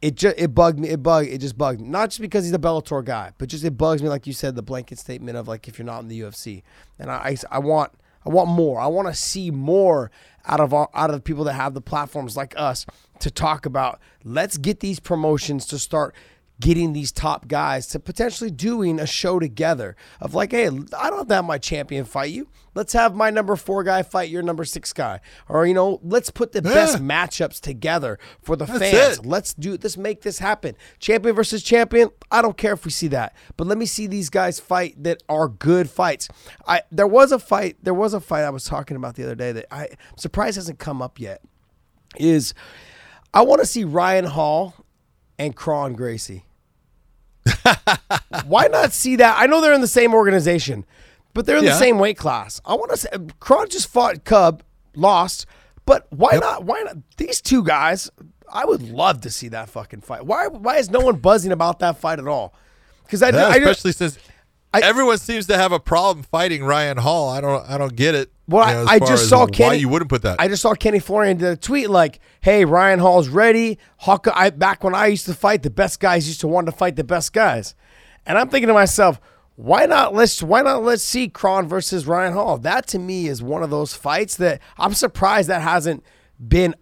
It 0.00 0.14
just 0.14 0.38
it 0.38 0.54
bugged 0.54 0.78
me. 0.78 0.88
It 0.88 1.02
bugged. 1.02 1.28
It 1.28 1.38
just 1.38 1.58
bugged 1.58 1.80
me. 1.80 1.88
Not 1.88 2.10
just 2.10 2.20
because 2.20 2.44
he's 2.44 2.54
a 2.54 2.58
Bellator 2.58 3.04
guy, 3.04 3.32
but 3.36 3.48
just 3.48 3.64
it 3.64 3.76
bugs 3.76 4.02
me, 4.02 4.08
like 4.08 4.26
you 4.26 4.32
said, 4.32 4.54
the 4.54 4.62
blanket 4.62 4.98
statement 4.98 5.36
of 5.36 5.48
like 5.48 5.66
if 5.66 5.78
you're 5.78 5.84
not 5.84 6.00
in 6.00 6.08
the 6.08 6.20
UFC, 6.20 6.62
and 6.98 7.10
I 7.10 7.36
I, 7.50 7.56
I 7.56 7.58
want 7.58 7.92
I 8.24 8.28
want 8.28 8.48
more. 8.48 8.80
I 8.80 8.86
want 8.86 9.08
to 9.08 9.14
see 9.14 9.50
more 9.50 10.10
out 10.46 10.60
of 10.60 10.72
out 10.72 11.10
of 11.10 11.24
people 11.24 11.44
that 11.44 11.54
have 11.54 11.74
the 11.74 11.80
platforms 11.80 12.36
like 12.36 12.54
us 12.56 12.86
to 13.18 13.30
talk 13.30 13.66
about. 13.66 14.00
Let's 14.24 14.56
get 14.56 14.80
these 14.80 15.00
promotions 15.00 15.66
to 15.66 15.78
start 15.78 16.14
getting 16.60 16.92
these 16.92 17.10
top 17.10 17.48
guys 17.48 17.86
to 17.88 17.98
potentially 17.98 18.50
doing 18.50 19.00
a 19.00 19.06
show 19.06 19.40
together 19.40 19.96
of 20.20 20.34
like, 20.34 20.52
hey, 20.52 20.66
I 20.66 20.70
don't 20.70 21.18
have 21.18 21.28
to 21.28 21.34
have 21.34 21.44
my 21.44 21.58
champion 21.58 22.04
fight 22.04 22.30
you. 22.30 22.48
Let's 22.74 22.92
have 22.92 23.16
my 23.16 23.30
number 23.30 23.56
four 23.56 23.82
guy 23.82 24.02
fight 24.02 24.28
your 24.30 24.42
number 24.42 24.64
six 24.64 24.92
guy. 24.92 25.20
Or, 25.48 25.66
you 25.66 25.74
know, 25.74 25.98
let's 26.04 26.30
put 26.30 26.52
the 26.52 26.62
best 26.62 26.98
matchups 26.98 27.60
together 27.60 28.18
for 28.42 28.54
the 28.54 28.66
fans. 28.66 29.18
it. 29.18 29.26
Let's 29.26 29.54
do 29.54 29.72
let's 29.72 29.96
make 29.96 30.22
this 30.22 30.38
happen. 30.38 30.76
Champion 31.00 31.34
versus 31.34 31.62
champion. 31.62 32.10
I 32.30 32.42
don't 32.42 32.56
care 32.56 32.74
if 32.74 32.84
we 32.84 32.90
see 32.90 33.08
that. 33.08 33.34
But 33.56 33.66
let 33.66 33.78
me 33.78 33.86
see 33.86 34.06
these 34.06 34.30
guys 34.30 34.60
fight 34.60 35.02
that 35.02 35.22
are 35.28 35.48
good 35.48 35.90
fights. 35.90 36.28
I 36.66 36.82
there 36.92 37.08
was 37.08 37.32
a 37.32 37.38
fight, 37.38 37.78
there 37.82 37.94
was 37.94 38.14
a 38.14 38.20
fight 38.20 38.44
I 38.44 38.50
was 38.50 38.64
talking 38.64 38.96
about 38.96 39.16
the 39.16 39.24
other 39.24 39.34
day 39.34 39.50
that 39.52 39.66
I, 39.70 39.84
I'm 39.86 40.18
surprised 40.18 40.56
hasn't 40.56 40.78
come 40.78 41.02
up 41.02 41.18
yet. 41.18 41.42
Is 42.18 42.54
I 43.32 43.42
want 43.42 43.60
to 43.60 43.66
see 43.66 43.84
Ryan 43.84 44.26
Hall 44.26 44.74
and 45.38 45.56
Kron 45.56 45.94
Gracie. 45.94 46.44
Why 48.46 48.66
not 48.66 48.92
see 48.92 49.16
that? 49.16 49.36
I 49.38 49.46
know 49.46 49.60
they're 49.60 49.72
in 49.72 49.80
the 49.80 49.86
same 49.86 50.14
organization, 50.14 50.84
but 51.34 51.46
they're 51.46 51.58
in 51.58 51.64
the 51.64 51.78
same 51.78 51.98
weight 51.98 52.16
class. 52.16 52.60
I 52.64 52.74
want 52.74 52.90
to 52.90 52.96
say 52.96 53.08
Kron 53.38 53.68
just 53.68 53.88
fought 53.88 54.24
Cub, 54.24 54.62
lost, 54.94 55.46
but 55.86 56.06
why 56.10 56.36
not? 56.38 56.64
Why 56.64 56.82
not? 56.82 56.96
These 57.16 57.40
two 57.40 57.64
guys, 57.64 58.10
I 58.52 58.64
would 58.64 58.82
love 58.82 59.22
to 59.22 59.30
see 59.30 59.48
that 59.48 59.68
fucking 59.68 60.02
fight. 60.02 60.24
Why? 60.26 60.46
Why 60.48 60.76
is 60.76 60.90
no 60.90 61.00
one 61.00 61.16
buzzing 61.16 61.52
about 61.52 61.78
that 61.80 61.98
fight 61.98 62.18
at 62.18 62.28
all? 62.28 62.54
Because 63.04 63.22
I, 63.22 63.30
Yeah, 63.30 63.48
I 63.48 63.58
just, 63.58 63.84
especially 63.84 63.92
since 63.92 64.18
everyone 64.74 65.18
seems 65.18 65.46
to 65.48 65.56
have 65.56 65.72
a 65.72 65.80
problem 65.80 66.22
fighting 66.22 66.64
Ryan 66.64 66.96
Hall. 66.96 67.28
I 67.28 67.40
don't. 67.40 67.68
I 67.68 67.78
don't 67.78 67.94
get 67.94 68.14
it. 68.14 68.30
Well, 68.46 68.68
you 68.68 68.74
know, 68.74 68.90
I, 68.90 68.94
I 68.94 68.98
just 68.98 69.28
saw 69.28 69.44
why 69.44 69.50
Kenny. 69.50 69.78
you 69.78 69.88
wouldn't 69.88 70.08
put 70.08 70.22
that. 70.22 70.40
I 70.40 70.48
just 70.48 70.62
saw 70.62 70.74
Kenny 70.74 70.98
Florian 70.98 71.36
did 71.36 71.48
a 71.48 71.56
tweet 71.56 71.90
like, 71.90 72.20
"Hey, 72.40 72.64
Ryan 72.64 72.98
Hall's 72.98 73.28
ready. 73.28 73.78
Hawkeye. 73.98 74.32
I, 74.34 74.50
back 74.50 74.82
when 74.84 74.94
I 74.94 75.06
used 75.06 75.26
to 75.26 75.34
fight, 75.34 75.62
the 75.62 75.70
best 75.70 76.00
guys 76.00 76.26
used 76.28 76.40
to 76.40 76.48
want 76.48 76.66
to 76.66 76.72
fight 76.72 76.96
the 76.96 77.04
best 77.04 77.32
guys." 77.32 77.74
And 78.26 78.38
I'm 78.38 78.48
thinking 78.48 78.68
to 78.68 78.74
myself, 78.74 79.20
why 79.56 79.86
not 79.86 80.14
let's 80.14 80.42
why 80.42 80.62
not 80.62 80.82
let's 80.82 81.02
see 81.02 81.28
Kron 81.28 81.68
versus 81.68 82.06
Ryan 82.06 82.32
Hall? 82.32 82.56
That 82.58 82.86
to 82.88 82.98
me 82.98 83.28
is 83.28 83.42
one 83.42 83.62
of 83.62 83.70
those 83.70 83.94
fights 83.94 84.36
that 84.36 84.60
I'm 84.78 84.94
surprised 84.94 85.48
that 85.48 85.62
hasn't 85.62 86.02
been 86.46 86.74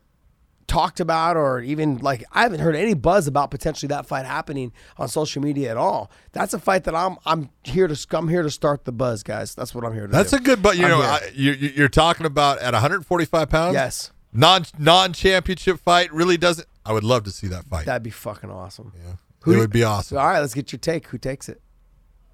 talked 0.68 1.00
about 1.00 1.36
or 1.36 1.60
even 1.60 1.98
like 1.98 2.22
I 2.30 2.42
haven't 2.42 2.60
heard 2.60 2.76
any 2.76 2.94
buzz 2.94 3.26
about 3.26 3.50
potentially 3.50 3.88
that 3.88 4.06
fight 4.06 4.24
happening 4.26 4.72
on 4.98 5.08
social 5.08 5.42
media 5.42 5.70
at 5.72 5.76
all. 5.76 6.10
That's 6.32 6.54
a 6.54 6.58
fight 6.60 6.84
that 6.84 6.94
I'm 6.94 7.16
I'm 7.26 7.50
here 7.64 7.88
to 7.88 8.06
I'm 8.16 8.28
here 8.28 8.42
to 8.42 8.50
start 8.50 8.84
the 8.84 8.92
buzz, 8.92 9.22
guys. 9.24 9.54
That's 9.54 9.74
what 9.74 9.84
I'm 9.84 9.94
here 9.94 10.06
to 10.06 10.12
That's 10.12 10.30
do. 10.30 10.36
a 10.36 10.40
good, 10.40 10.62
but 10.62 10.76
you 10.76 10.84
I'm 10.84 10.90
know. 10.90 11.00
I, 11.00 11.20
you, 11.34 11.52
you- 11.52 11.72
you're 11.74 11.88
talking 11.88 12.26
about 12.26 12.58
at 12.60 12.72
145 12.74 13.48
pounds. 13.48 13.74
Yes. 13.74 14.12
Non 14.32 14.64
non 14.78 15.12
championship 15.14 15.80
fight 15.80 16.12
really 16.12 16.36
doesn't. 16.36 16.68
I 16.84 16.92
would 16.92 17.04
love 17.04 17.24
to 17.24 17.30
see 17.30 17.46
that 17.48 17.64
fight. 17.64 17.86
That'd 17.86 18.02
be 18.02 18.10
fucking 18.10 18.50
awesome. 18.50 18.92
yeah. 18.96 19.14
Who 19.42 19.52
it 19.54 19.56
would 19.58 19.70
be 19.72 19.82
awesome. 19.84 20.18
All 20.18 20.26
right, 20.26 20.40
let's 20.40 20.52
get 20.54 20.70
your 20.72 20.78
take. 20.78 21.06
Who 21.08 21.16
takes 21.18 21.48
it? 21.48 21.60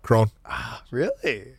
Kron. 0.03 0.31
Ah, 0.45 0.83
really? 0.91 1.53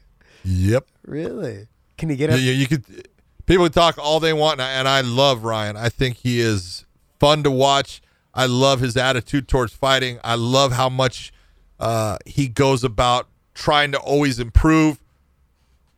Yep. 0.44 0.88
Really? 1.06 1.68
Can 1.98 2.10
you 2.10 2.16
get 2.18 2.32
it? 2.32 2.40
you, 2.42 2.52
you 2.52 2.68
could. 2.68 3.08
People 3.46 3.70
talk 3.70 3.98
all 3.98 4.20
they 4.20 4.34
want, 4.34 4.60
and 4.60 4.64
I, 4.64 4.72
and 4.74 4.88
I 4.88 5.02
love 5.02 5.44
Ryan. 5.44 5.78
I 5.78 5.90
think 5.90 6.18
he 6.18 6.40
is 6.40 6.86
fun 7.20 7.44
to 7.44 7.52
watch. 7.52 8.02
I 8.34 8.48
love 8.48 8.80
his 8.80 8.98
attitude 8.98 9.48
towards 9.48 9.74
fighting. 9.74 10.20
I 10.24 10.36
love 10.36 10.74
how 10.74 10.90
much 10.90 11.32
uh, 11.80 12.18
he 12.26 12.48
goes 12.48 12.84
about 12.84 13.28
trying 13.54 13.92
to 13.94 14.00
always 14.00 14.40
improve, 14.40 15.00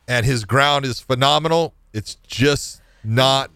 and 0.07 0.25
his 0.25 0.45
ground 0.45 0.85
is 0.85 0.99
phenomenal. 0.99 1.73
It's 1.93 2.15
just 2.15 2.81
not 3.03 3.49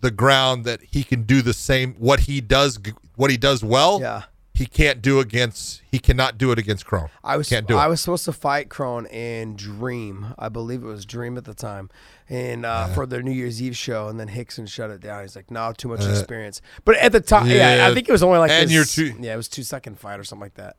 the 0.00 0.10
ground 0.10 0.64
that 0.64 0.80
he 0.82 1.04
can 1.04 1.22
do 1.22 1.40
the 1.40 1.52
same 1.52 1.94
what 1.94 2.20
he 2.20 2.40
does 2.40 2.78
what 3.16 3.30
he 3.30 3.36
does 3.36 3.62
well. 3.64 4.00
Yeah. 4.00 4.24
He 4.56 4.66
can't 4.66 5.02
do 5.02 5.18
against. 5.18 5.82
He 5.90 5.98
cannot 5.98 6.38
do 6.38 6.52
it 6.52 6.60
against 6.60 6.86
Kron. 6.86 7.08
I 7.24 7.36
was 7.36 7.48
can't 7.48 7.66
do 7.66 7.76
I 7.76 7.86
it. 7.86 7.88
was 7.88 8.00
supposed 8.00 8.24
to 8.26 8.32
fight 8.32 8.68
Kron 8.68 9.04
in 9.06 9.56
Dream. 9.56 10.26
I 10.38 10.48
believe 10.48 10.84
it 10.84 10.86
was 10.86 11.04
Dream 11.04 11.36
at 11.36 11.44
the 11.44 11.54
time, 11.54 11.90
and 12.28 12.64
uh, 12.64 12.86
for 12.88 13.04
their 13.04 13.20
New 13.20 13.32
Year's 13.32 13.60
Eve 13.60 13.76
show. 13.76 14.06
And 14.06 14.18
then 14.20 14.28
Rickson 14.28 14.68
shut 14.68 14.90
it 14.90 15.00
down. 15.00 15.22
He's 15.22 15.34
like, 15.34 15.50
"No, 15.50 15.72
too 15.76 15.88
much 15.88 16.04
experience." 16.06 16.62
But 16.84 16.96
at 16.98 17.10
the 17.10 17.20
time, 17.20 17.48
yeah, 17.48 17.54
Uh, 17.54 17.76
yeah. 17.78 17.86
I 17.88 17.94
think 17.94 18.08
it 18.08 18.12
was 18.12 18.22
only 18.22 18.38
like 18.38 18.52
And 18.52 18.70
this- 18.70 18.96
you're 18.96 19.10
too- 19.12 19.16
yeah, 19.20 19.34
it 19.34 19.36
was 19.36 19.48
two 19.48 19.64
second 19.64 19.98
fight 19.98 20.20
or 20.20 20.24
something 20.24 20.44
like 20.44 20.54
that. 20.54 20.76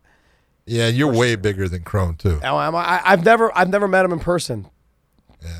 yeah, 0.66 0.88
you're 0.88 1.12
way 1.12 1.36
bigger 1.36 1.68
than 1.68 1.84
Kron 1.84 2.16
too. 2.16 2.40
Oh, 2.44 2.56
I, 2.56 2.70
I, 2.70 3.02
I've 3.12 3.26
never 3.26 3.52
I've 3.58 3.70
never 3.70 3.90
met 3.90 4.06
him 4.06 4.14
in 4.14 4.20
person, 4.20 4.68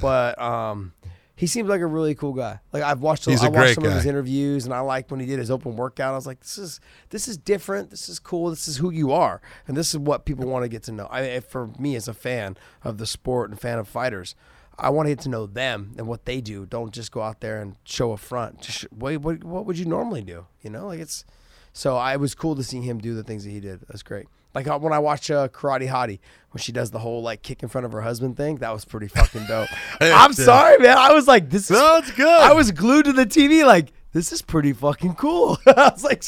but 0.02 0.40
um, 0.42 0.94
he 1.36 1.48
seems 1.48 1.68
like 1.68 1.82
a 1.82 1.88
really 1.88 2.16
cool 2.16 2.34
guy. 2.34 2.60
Like 2.72 2.84
I've 2.84 3.02
watched, 3.02 3.26
He's 3.26 3.44
I 3.44 3.48
a 3.48 3.52
watched 3.52 3.76
some 3.76 3.84
of 3.86 3.94
his 3.94 4.06
interviews, 4.06 4.66
and 4.66 4.74
I 4.74 4.80
liked 4.80 5.12
when 5.12 5.20
he 5.20 5.26
did 5.26 5.40
his 5.40 5.52
open 5.52 5.76
workout. 5.76 6.14
I 6.14 6.16
was 6.16 6.26
like, 6.26 6.40
this 6.40 6.58
is 6.58 6.80
this 7.10 7.28
is 7.28 7.38
different. 7.38 7.90
This 7.90 8.08
is 8.08 8.20
cool. 8.20 8.50
This 8.50 8.68
is 8.68 8.78
who 8.78 8.90
you 8.90 9.12
are, 9.12 9.42
and 9.68 9.76
this 9.76 9.94
is 9.94 9.98
what 10.00 10.26
people 10.26 10.46
want 10.46 10.64
to 10.64 10.70
get 10.70 10.84
to 10.84 10.92
know. 10.94 11.08
I, 11.12 11.42
for 11.42 11.68
me, 11.78 11.96
as 11.96 12.08
a 12.08 12.14
fan 12.14 12.56
of 12.84 12.98
the 12.98 13.06
sport 13.06 13.50
and 13.50 13.60
fan 13.60 13.80
of 13.80 13.88
fighters. 13.88 14.36
I 14.78 14.90
want 14.90 15.06
to 15.06 15.12
get 15.12 15.22
to 15.22 15.30
know 15.30 15.46
them 15.46 15.94
and 15.98 16.06
what 16.06 16.26
they 16.26 16.42
do. 16.42 16.66
Don't 16.66 16.94
just 16.94 17.10
go 17.10 17.22
out 17.22 17.40
there 17.40 17.62
and 17.62 17.78
show 17.86 18.12
a 18.12 18.18
front. 18.18 18.60
Just 18.60 18.92
what, 18.92 19.16
what, 19.20 19.42
what 19.42 19.66
would 19.66 19.78
you 19.78 19.86
normally 19.86 20.22
do? 20.22 20.48
You 20.62 20.70
know, 20.70 20.88
like 20.88 21.00
it's. 21.00 21.24
So 21.72 21.96
I 21.96 22.14
it 22.14 22.20
was 22.20 22.36
cool 22.36 22.56
to 22.56 22.64
see 22.64 22.82
him 22.82 23.00
do 23.00 23.16
the 23.16 23.24
things 23.24 23.46
that 23.46 23.52
he 23.52 23.62
did. 23.62 23.82
That's 23.88 24.04
great. 24.04 24.28
Like 24.56 24.68
uh, 24.68 24.80
when 24.80 24.94
I 24.94 25.00
watch 25.00 25.30
uh, 25.30 25.48
Karate 25.50 25.88
Hottie 25.90 26.20
when 26.52 26.62
she 26.62 26.72
does 26.72 26.90
the 26.90 27.00
whole 27.00 27.22
like 27.22 27.42
kick 27.44 27.62
in 27.64 27.70
front 27.70 27.86
of 27.86 27.92
her 27.92 28.02
husband 28.02 28.38
thing. 28.38 28.56
That 28.58 28.72
was 28.72 28.86
pretty 28.86 29.08
fucking 29.10 29.46
dope. 29.48 29.68
I'm 30.02 30.32
sorry, 30.34 30.78
man. 30.80 30.98
I 30.98 31.12
was 31.14 31.28
like, 31.28 31.50
this. 31.50 31.66
Is, 31.66 31.72
No, 31.72 31.98
it's 31.98 32.12
good. 32.12 32.28
I 32.28 32.54
was 32.54 32.72
glued 32.72 33.06
to 33.06 33.14
the 33.14 33.26
TV. 33.26 33.66
Like 33.66 33.92
this 34.14 34.32
is 34.32 34.42
pretty 34.42 34.72
fucking 34.72 35.16
cool. 35.16 35.58
I 35.68 35.90
was 35.94 36.04
like, 36.04 36.24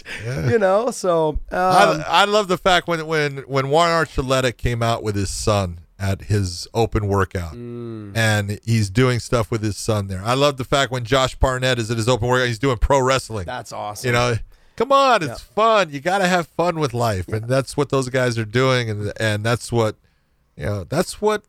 you 0.49 0.59
know. 0.59 0.91
So 0.91 1.29
um, 1.29 1.39
I, 1.51 2.03
I 2.07 2.25
love 2.25 2.49
the 2.49 2.57
fact 2.57 2.87
when 2.89 3.07
when 3.07 3.37
when 3.47 3.69
Juan 3.69 3.89
Archuleta 4.05 4.55
came 4.55 4.83
out 4.83 5.01
with 5.03 5.15
his 5.15 5.29
son 5.29 5.79
at 5.99 6.23
his 6.23 6.67
open 6.75 7.07
workout, 7.07 7.53
Mm. 7.55 8.15
and 8.15 8.59
he's 8.63 8.89
doing 8.91 9.19
stuff 9.19 9.49
with 9.49 9.63
his 9.63 9.77
son 9.77 10.05
there. 10.07 10.21
I 10.23 10.35
love 10.35 10.57
the 10.57 10.63
fact 10.63 10.91
when 10.91 11.03
Josh 11.05 11.33
Barnett 11.35 11.79
is 11.79 11.89
at 11.89 11.97
his 11.97 12.07
open 12.07 12.27
workout, 12.27 12.47
he's 12.47 12.59
doing 12.59 12.77
pro 12.77 12.99
wrestling. 12.99 13.45
that's 13.45 13.71
awesome. 13.71 14.07
you 14.07 14.11
know, 14.13 14.35
come 14.77 14.93
on, 14.93 15.23
it's 15.23 15.41
fun. 15.41 15.91
You 15.91 15.99
got 15.99 16.19
to 16.19 16.27
have 16.27 16.47
fun 16.47 16.79
with 16.79 16.93
life, 16.93 17.27
and 17.27 17.49
that's 17.49 17.75
what 17.75 17.89
those 17.89 18.07
guys 18.07 18.37
are 18.37 18.45
doing, 18.45 18.89
and 18.89 19.11
and 19.19 19.43
that's 19.43 19.71
what 19.71 19.97
you 20.55 20.65
know. 20.65 20.83
That's 20.85 21.21
what 21.21 21.43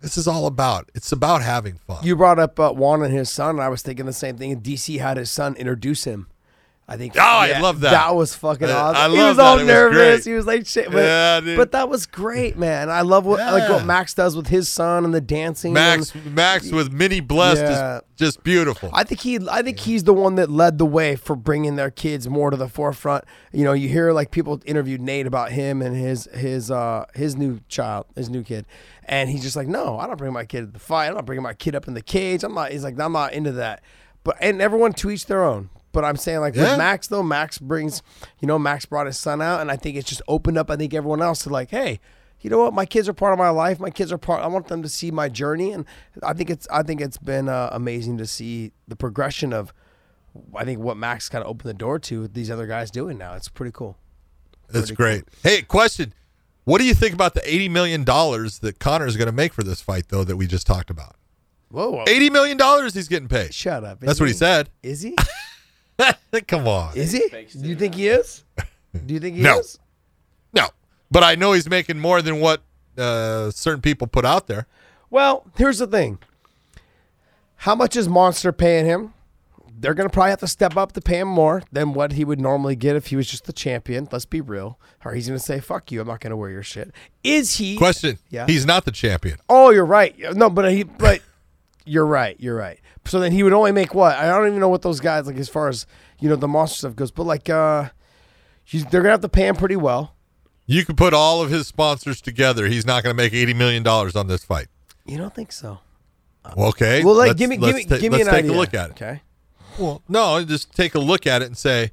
this 0.00 0.16
is 0.16 0.28
all 0.28 0.46
about. 0.46 0.90
It's 0.94 1.12
about 1.12 1.42
having 1.42 1.78
fun. 1.86 2.04
You 2.04 2.16
brought 2.16 2.38
up 2.38 2.58
uh, 2.58 2.72
Juan 2.72 3.02
and 3.02 3.12
his 3.12 3.30
son. 3.30 3.56
And 3.56 3.62
I 3.62 3.68
was 3.68 3.82
thinking 3.82 4.06
the 4.06 4.12
same 4.12 4.36
thing. 4.36 4.52
And 4.52 4.62
DC 4.62 4.98
had 5.00 5.16
his 5.16 5.30
son 5.30 5.56
introduce 5.56 6.04
him. 6.04 6.28
I 6.90 6.96
think. 6.96 7.12
Oh, 7.16 7.20
I 7.20 7.60
love 7.60 7.80
that. 7.80 7.90
That 7.90 8.16
was 8.16 8.34
fucking 8.34 8.70
awesome. 8.70 9.12
I 9.12 9.14
he 9.14 9.22
was 9.22 9.38
all. 9.38 9.58
It 9.58 9.64
nervous. 9.66 10.24
great. 10.24 10.24
he 10.24 10.34
was 10.34 10.46
like 10.46 10.66
shit. 10.66 10.90
But, 10.90 11.04
Yeah, 11.04 11.40
dude. 11.40 11.58
but 11.58 11.72
that 11.72 11.90
was 11.90 12.06
great, 12.06 12.56
man. 12.56 12.88
I 12.88 13.02
love 13.02 13.26
what 13.26 13.40
like 13.40 13.68
what 13.68 13.84
Max 13.84 14.14
does 14.14 14.34
with 14.34 14.46
his 14.46 14.70
son 14.70 15.04
and 15.04 15.12
the 15.12 15.20
dancing. 15.20 15.74
Max 15.74 16.14
and- 16.14 16.34
Max 16.34 16.72
with 16.72 16.90
mini 16.90 17.20
blessed 17.20 17.60
Yeah. 17.60 17.96
is 17.98 18.02
just 18.16 18.42
beautiful. 18.42 18.88
I 18.94 19.04
think 19.04 19.20
he, 19.20 19.38
I 19.50 19.60
think 19.60 19.80
he's 19.80 20.04
the 20.04 20.14
one 20.14 20.36
that 20.36 20.50
led 20.50 20.78
the 20.78 20.86
way 20.86 21.14
for 21.14 21.36
bringing 21.36 21.76
their 21.76 21.90
kids 21.90 22.26
more 22.26 22.50
to 22.50 22.56
the 22.56 22.68
forefront. 22.68 23.24
You 23.52 23.64
know, 23.64 23.74
you 23.74 23.90
hear 23.90 24.12
like 24.12 24.30
people 24.30 24.62
interviewed 24.64 25.02
Nate 25.02 25.26
about 25.26 25.52
him 25.52 25.82
and 25.82 25.94
his 25.94 26.24
his 26.32 26.70
uh 26.70 27.04
his 27.14 27.36
new 27.36 27.60
child, 27.68 28.06
his 28.16 28.30
new 28.30 28.42
kid, 28.42 28.64
and 29.04 29.28
he's 29.28 29.42
just 29.42 29.56
like, 29.56 29.68
no, 29.68 29.98
I 29.98 30.06
don't 30.06 30.16
bring 30.16 30.32
my 30.32 30.46
kid 30.46 30.60
to 30.60 30.66
the 30.68 30.78
fight. 30.78 31.08
I'm 31.08 31.16
not 31.16 31.26
bringing 31.26 31.42
my 31.42 31.52
kid 31.52 31.74
up 31.74 31.86
in 31.86 31.92
the 31.92 32.00
cage. 32.02 32.44
I'm 32.44 32.54
not. 32.54 32.72
He's 32.72 32.82
like, 32.82 32.98
I'm 32.98 33.12
not 33.12 33.34
into 33.34 33.52
that. 33.52 33.82
But 34.24 34.38
and 34.40 34.62
everyone 34.62 34.94
to 34.94 35.10
each 35.10 35.26
their 35.26 35.44
own. 35.44 35.68
But 35.92 36.04
I'm 36.04 36.16
saying 36.16 36.40
like 36.40 36.54
Yeah. 36.54 36.70
with 36.70 36.78
Max 36.78 37.08
though, 37.08 37.22
Max 37.22 37.58
brings, 37.58 38.02
you 38.40 38.48
know, 38.48 38.58
Max 38.58 38.84
brought 38.86 39.06
his 39.06 39.18
son 39.18 39.40
out, 39.42 39.60
and 39.60 39.70
I 39.70 39.76
think 39.76 39.96
it's 39.96 40.08
just 40.08 40.22
opened 40.28 40.58
up. 40.58 40.70
I 40.70 40.76
think 40.76 40.94
everyone 40.94 41.22
else 41.22 41.42
to 41.44 41.48
like, 41.50 41.70
hey. 41.70 42.00
You 42.40 42.50
know 42.50 42.58
what? 42.58 42.72
My 42.72 42.86
kids 42.86 43.08
are 43.08 43.12
part 43.12 43.32
of 43.32 43.38
my 43.40 43.48
life. 43.50 43.80
My 43.80 43.90
kids 43.90 44.12
are 44.12 44.16
part. 44.18 44.44
I 44.44 44.46
want 44.46 44.68
them 44.68 44.80
to 44.84 44.88
see 44.88 45.10
my 45.10 45.28
journey, 45.28 45.72
and 45.72 45.84
I 46.22 46.34
think 46.34 46.50
it's. 46.50 46.68
I 46.68 46.84
think 46.84 47.00
it's 47.00 47.18
been 47.18 47.48
uh, 47.48 47.68
amazing 47.72 48.16
to 48.18 48.28
see 48.28 48.70
the 48.86 48.94
progression 48.94 49.52
of 49.52 49.72
I 50.54 50.64
think 50.64 50.78
what 50.78 50.96
Max 50.96 51.28
kind 51.28 51.42
of 51.42 51.50
opened 51.50 51.68
the 51.68 51.74
door 51.74 51.98
to 51.98 52.28
these 52.28 52.48
other 52.48 52.68
guys 52.68 52.92
doing 52.92 53.18
now. 53.18 53.34
It's 53.34 53.48
pretty 53.48 53.72
cool. 53.72 53.96
That's 54.68 54.92
pretty 54.92 54.94
great. 54.94 55.24
Hey, 55.42 55.62
question. 55.62 56.14
What 56.64 56.78
do 56.78 56.84
you 56.84 56.94
think 56.94 57.14
about 57.14 57.32
the 57.34 57.40
$80 57.40 57.70
million 57.70 58.04
that 58.04 58.76
Conor 58.78 59.06
is 59.06 59.16
going 59.16 59.26
to 59.26 59.32
make 59.32 59.54
for 59.54 59.62
this 59.62 59.80
fight, 59.80 60.08
though, 60.08 60.22
that 60.24 60.36
we 60.36 60.46
just 60.46 60.66
talked 60.66 60.90
about? 60.90 61.16
Whoa, 61.70 61.90
whoa. 61.90 62.04
$80 62.04 62.30
million 62.30 62.90
he's 62.92 63.08
getting 63.08 63.28
paid. 63.28 63.54
Shut 63.54 63.84
up. 63.84 64.00
That's 64.00 64.20
what 64.20 64.28
he 64.28 64.34
said. 64.34 64.68
Is 64.82 65.00
he? 65.02 65.16
Come 66.46 66.68
on. 66.68 66.96
Is 66.96 67.12
he? 67.12 67.28
Do 67.60 67.68
you 67.68 67.76
think 67.76 67.94
he 67.94 68.08
is? 68.08 68.44
Do 69.06 69.14
you 69.14 69.20
think 69.20 69.36
he 69.36 69.42
No. 69.42 69.58
is? 69.58 69.78
No. 70.52 70.68
But 71.10 71.24
I 71.24 71.34
know 71.34 71.52
he's 71.52 71.68
making 71.68 71.98
more 71.98 72.22
than 72.22 72.40
what 72.40 72.62
uh, 72.96 73.50
certain 73.50 73.80
people 73.80 74.06
put 74.06 74.24
out 74.24 74.46
there. 74.46 74.66
Well, 75.10 75.44
here's 75.56 75.78
the 75.78 75.86
thing. 75.86 76.18
How 77.62 77.74
much 77.74 77.96
is 77.96 78.08
Monster 78.08 78.52
paying 78.52 78.84
him? 78.86 79.14
They're 79.80 79.94
gonna 79.94 80.08
probably 80.08 80.30
have 80.30 80.40
to 80.40 80.48
step 80.48 80.76
up 80.76 80.90
to 80.92 81.00
pay 81.00 81.20
him 81.20 81.28
more 81.28 81.62
than 81.70 81.92
what 81.92 82.12
he 82.12 82.24
would 82.24 82.40
normally 82.40 82.74
get 82.74 82.96
if 82.96 83.06
he 83.06 83.16
was 83.16 83.28
just 83.28 83.44
the 83.44 83.52
champion. 83.52 84.08
Let's 84.10 84.24
be 84.24 84.40
real. 84.40 84.76
Or 85.04 85.14
he's 85.14 85.28
gonna 85.28 85.38
say, 85.38 85.60
"Fuck 85.60 85.92
you! 85.92 86.00
I'm 86.00 86.08
not 86.08 86.18
gonna 86.20 86.36
wear 86.36 86.50
your 86.50 86.64
shit." 86.64 86.90
Is 87.22 87.58
he? 87.58 87.76
Question. 87.76 88.18
Yeah. 88.28 88.46
He's 88.46 88.66
not 88.66 88.84
the 88.84 88.90
champion. 88.90 89.38
Oh, 89.48 89.70
you're 89.70 89.84
right. 89.86 90.16
No, 90.34 90.50
but 90.50 90.72
he, 90.72 90.82
but 90.82 91.20
you're 91.88 92.06
right. 92.06 92.36
You're 92.38 92.56
right. 92.56 92.78
So 93.06 93.18
then 93.20 93.32
he 93.32 93.42
would 93.42 93.52
only 93.52 93.72
make 93.72 93.94
what? 93.94 94.16
I 94.16 94.26
don't 94.28 94.46
even 94.48 94.60
know 94.60 94.68
what 94.68 94.82
those 94.82 95.00
guys 95.00 95.26
like 95.26 95.36
as 95.36 95.48
far 95.48 95.68
as 95.68 95.86
you 96.20 96.28
know 96.28 96.36
the 96.36 96.48
monster 96.48 96.76
stuff 96.78 96.96
goes. 96.96 97.10
But 97.10 97.24
like, 97.24 97.48
uh, 97.48 97.90
he's, 98.64 98.84
they're 98.86 99.00
gonna 99.02 99.12
have 99.12 99.20
to 99.22 99.28
pay 99.28 99.46
him 99.48 99.56
pretty 99.56 99.76
well. 99.76 100.14
You 100.66 100.84
could 100.84 100.98
put 100.98 101.14
all 101.14 101.40
of 101.42 101.50
his 101.50 101.66
sponsors 101.66 102.20
together. 102.20 102.66
He's 102.66 102.84
not 102.84 103.02
going 103.02 103.16
to 103.16 103.16
make 103.16 103.32
eighty 103.32 103.54
million 103.54 103.82
dollars 103.82 104.14
on 104.14 104.26
this 104.26 104.44
fight. 104.44 104.68
You 105.06 105.16
don't 105.16 105.34
think 105.34 105.50
so? 105.50 105.78
Okay. 106.56 107.02
Well, 107.02 107.14
like, 107.14 107.28
let's- 107.28 107.38
give 107.38 107.48
me, 107.50 107.56
give 107.56 107.74
me, 107.74 107.84
ta- 107.84 107.96
give 107.96 108.12
me 108.12 108.18
let's 108.18 108.28
an 108.28 108.34
take 108.34 108.44
idea. 108.44 108.52
a 108.52 108.58
look 108.58 108.74
at 108.74 108.90
it. 108.90 108.92
Okay. 108.92 109.22
Well, 109.78 110.02
no, 110.08 110.44
just 110.44 110.72
take 110.74 110.94
a 110.94 110.98
look 110.98 111.26
at 111.26 111.40
it 111.40 111.46
and 111.46 111.56
say, 111.56 111.92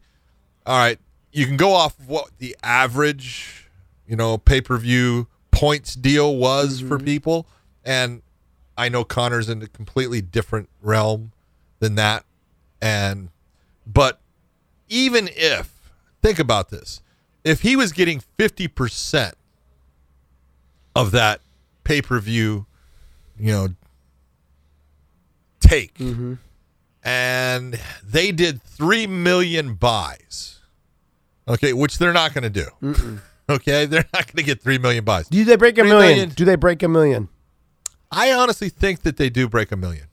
all 0.65 0.77
right, 0.77 0.99
you 1.31 1.45
can 1.45 1.55
go 1.55 1.71
off 1.73 1.97
of 1.99 2.09
what 2.09 2.31
the 2.39 2.55
average, 2.63 3.69
you 4.07 4.15
know, 4.17 4.37
pay 4.37 4.59
per 4.59 4.77
view 4.77 5.27
points 5.51 5.95
deal 5.95 6.35
was 6.35 6.81
for 6.81 6.97
Mm-hmm. 6.97 7.05
people. 7.05 7.47
And 7.85 8.23
I 8.77 8.89
know 8.89 9.03
Conor's 9.03 9.49
in 9.49 9.61
a 9.61 9.67
completely 9.67 10.21
different 10.21 10.69
realm 10.81 11.31
than 11.79 11.95
that. 11.95 12.25
And, 12.81 13.29
but 13.87 14.19
even 14.89 15.29
if, 15.31 15.91
think 16.21 16.39
about 16.39 16.69
this, 16.69 17.01
if 17.43 17.61
he 17.61 17.75
was 17.75 17.91
getting 17.91 18.21
50% 18.37 19.33
of 20.95 21.11
that 21.11 21.41
pay 21.83 22.01
per 22.01 22.19
view, 22.19 22.65
you 23.39 23.51
know, 23.51 23.67
take, 25.59 25.93
mm-hmm. 25.95 26.35
and 27.03 27.79
they 28.03 28.31
did 28.31 28.61
3 28.61 29.07
million 29.07 29.75
buys. 29.75 30.59
Okay, 31.47 31.73
which 31.73 31.99
they're 31.99 32.13
not 32.13 32.33
going 32.33 32.51
to 32.51 32.65
do. 32.81 33.19
Okay, 33.47 33.85
they're 33.85 34.05
not 34.11 34.25
going 34.25 34.37
to 34.37 34.43
get 34.43 34.61
3 34.61 34.79
million 34.79 35.03
buys. 35.03 35.27
Do 35.27 35.43
they 35.45 35.55
break 35.55 35.77
a 35.77 35.81
Three 35.81 35.89
million? 35.89 36.09
million. 36.15 36.29
Do 36.29 36.45
they 36.45 36.55
break 36.55 36.81
a 36.81 36.87
million? 36.87 37.29
I 38.15 38.31
honestly 38.33 38.69
think 38.69 39.01
that 39.03 39.17
they 39.17 39.29
do 39.29 39.47
break 39.49 39.71
a 39.71 39.75
million. 39.75 40.07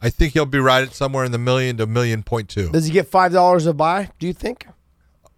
I 0.00 0.10
think 0.10 0.34
he'll 0.34 0.44
be 0.46 0.58
right 0.58 0.82
at 0.86 0.92
somewhere 0.94 1.24
in 1.24 1.32
the 1.32 1.38
million 1.38 1.76
to 1.78 1.86
million 1.86 2.22
point 2.22 2.48
two. 2.48 2.70
Does 2.70 2.86
he 2.86 2.92
get 2.92 3.08
five 3.08 3.32
dollars 3.32 3.66
a 3.66 3.72
buy? 3.72 4.10
Do 4.18 4.26
you 4.26 4.32
think? 4.32 4.66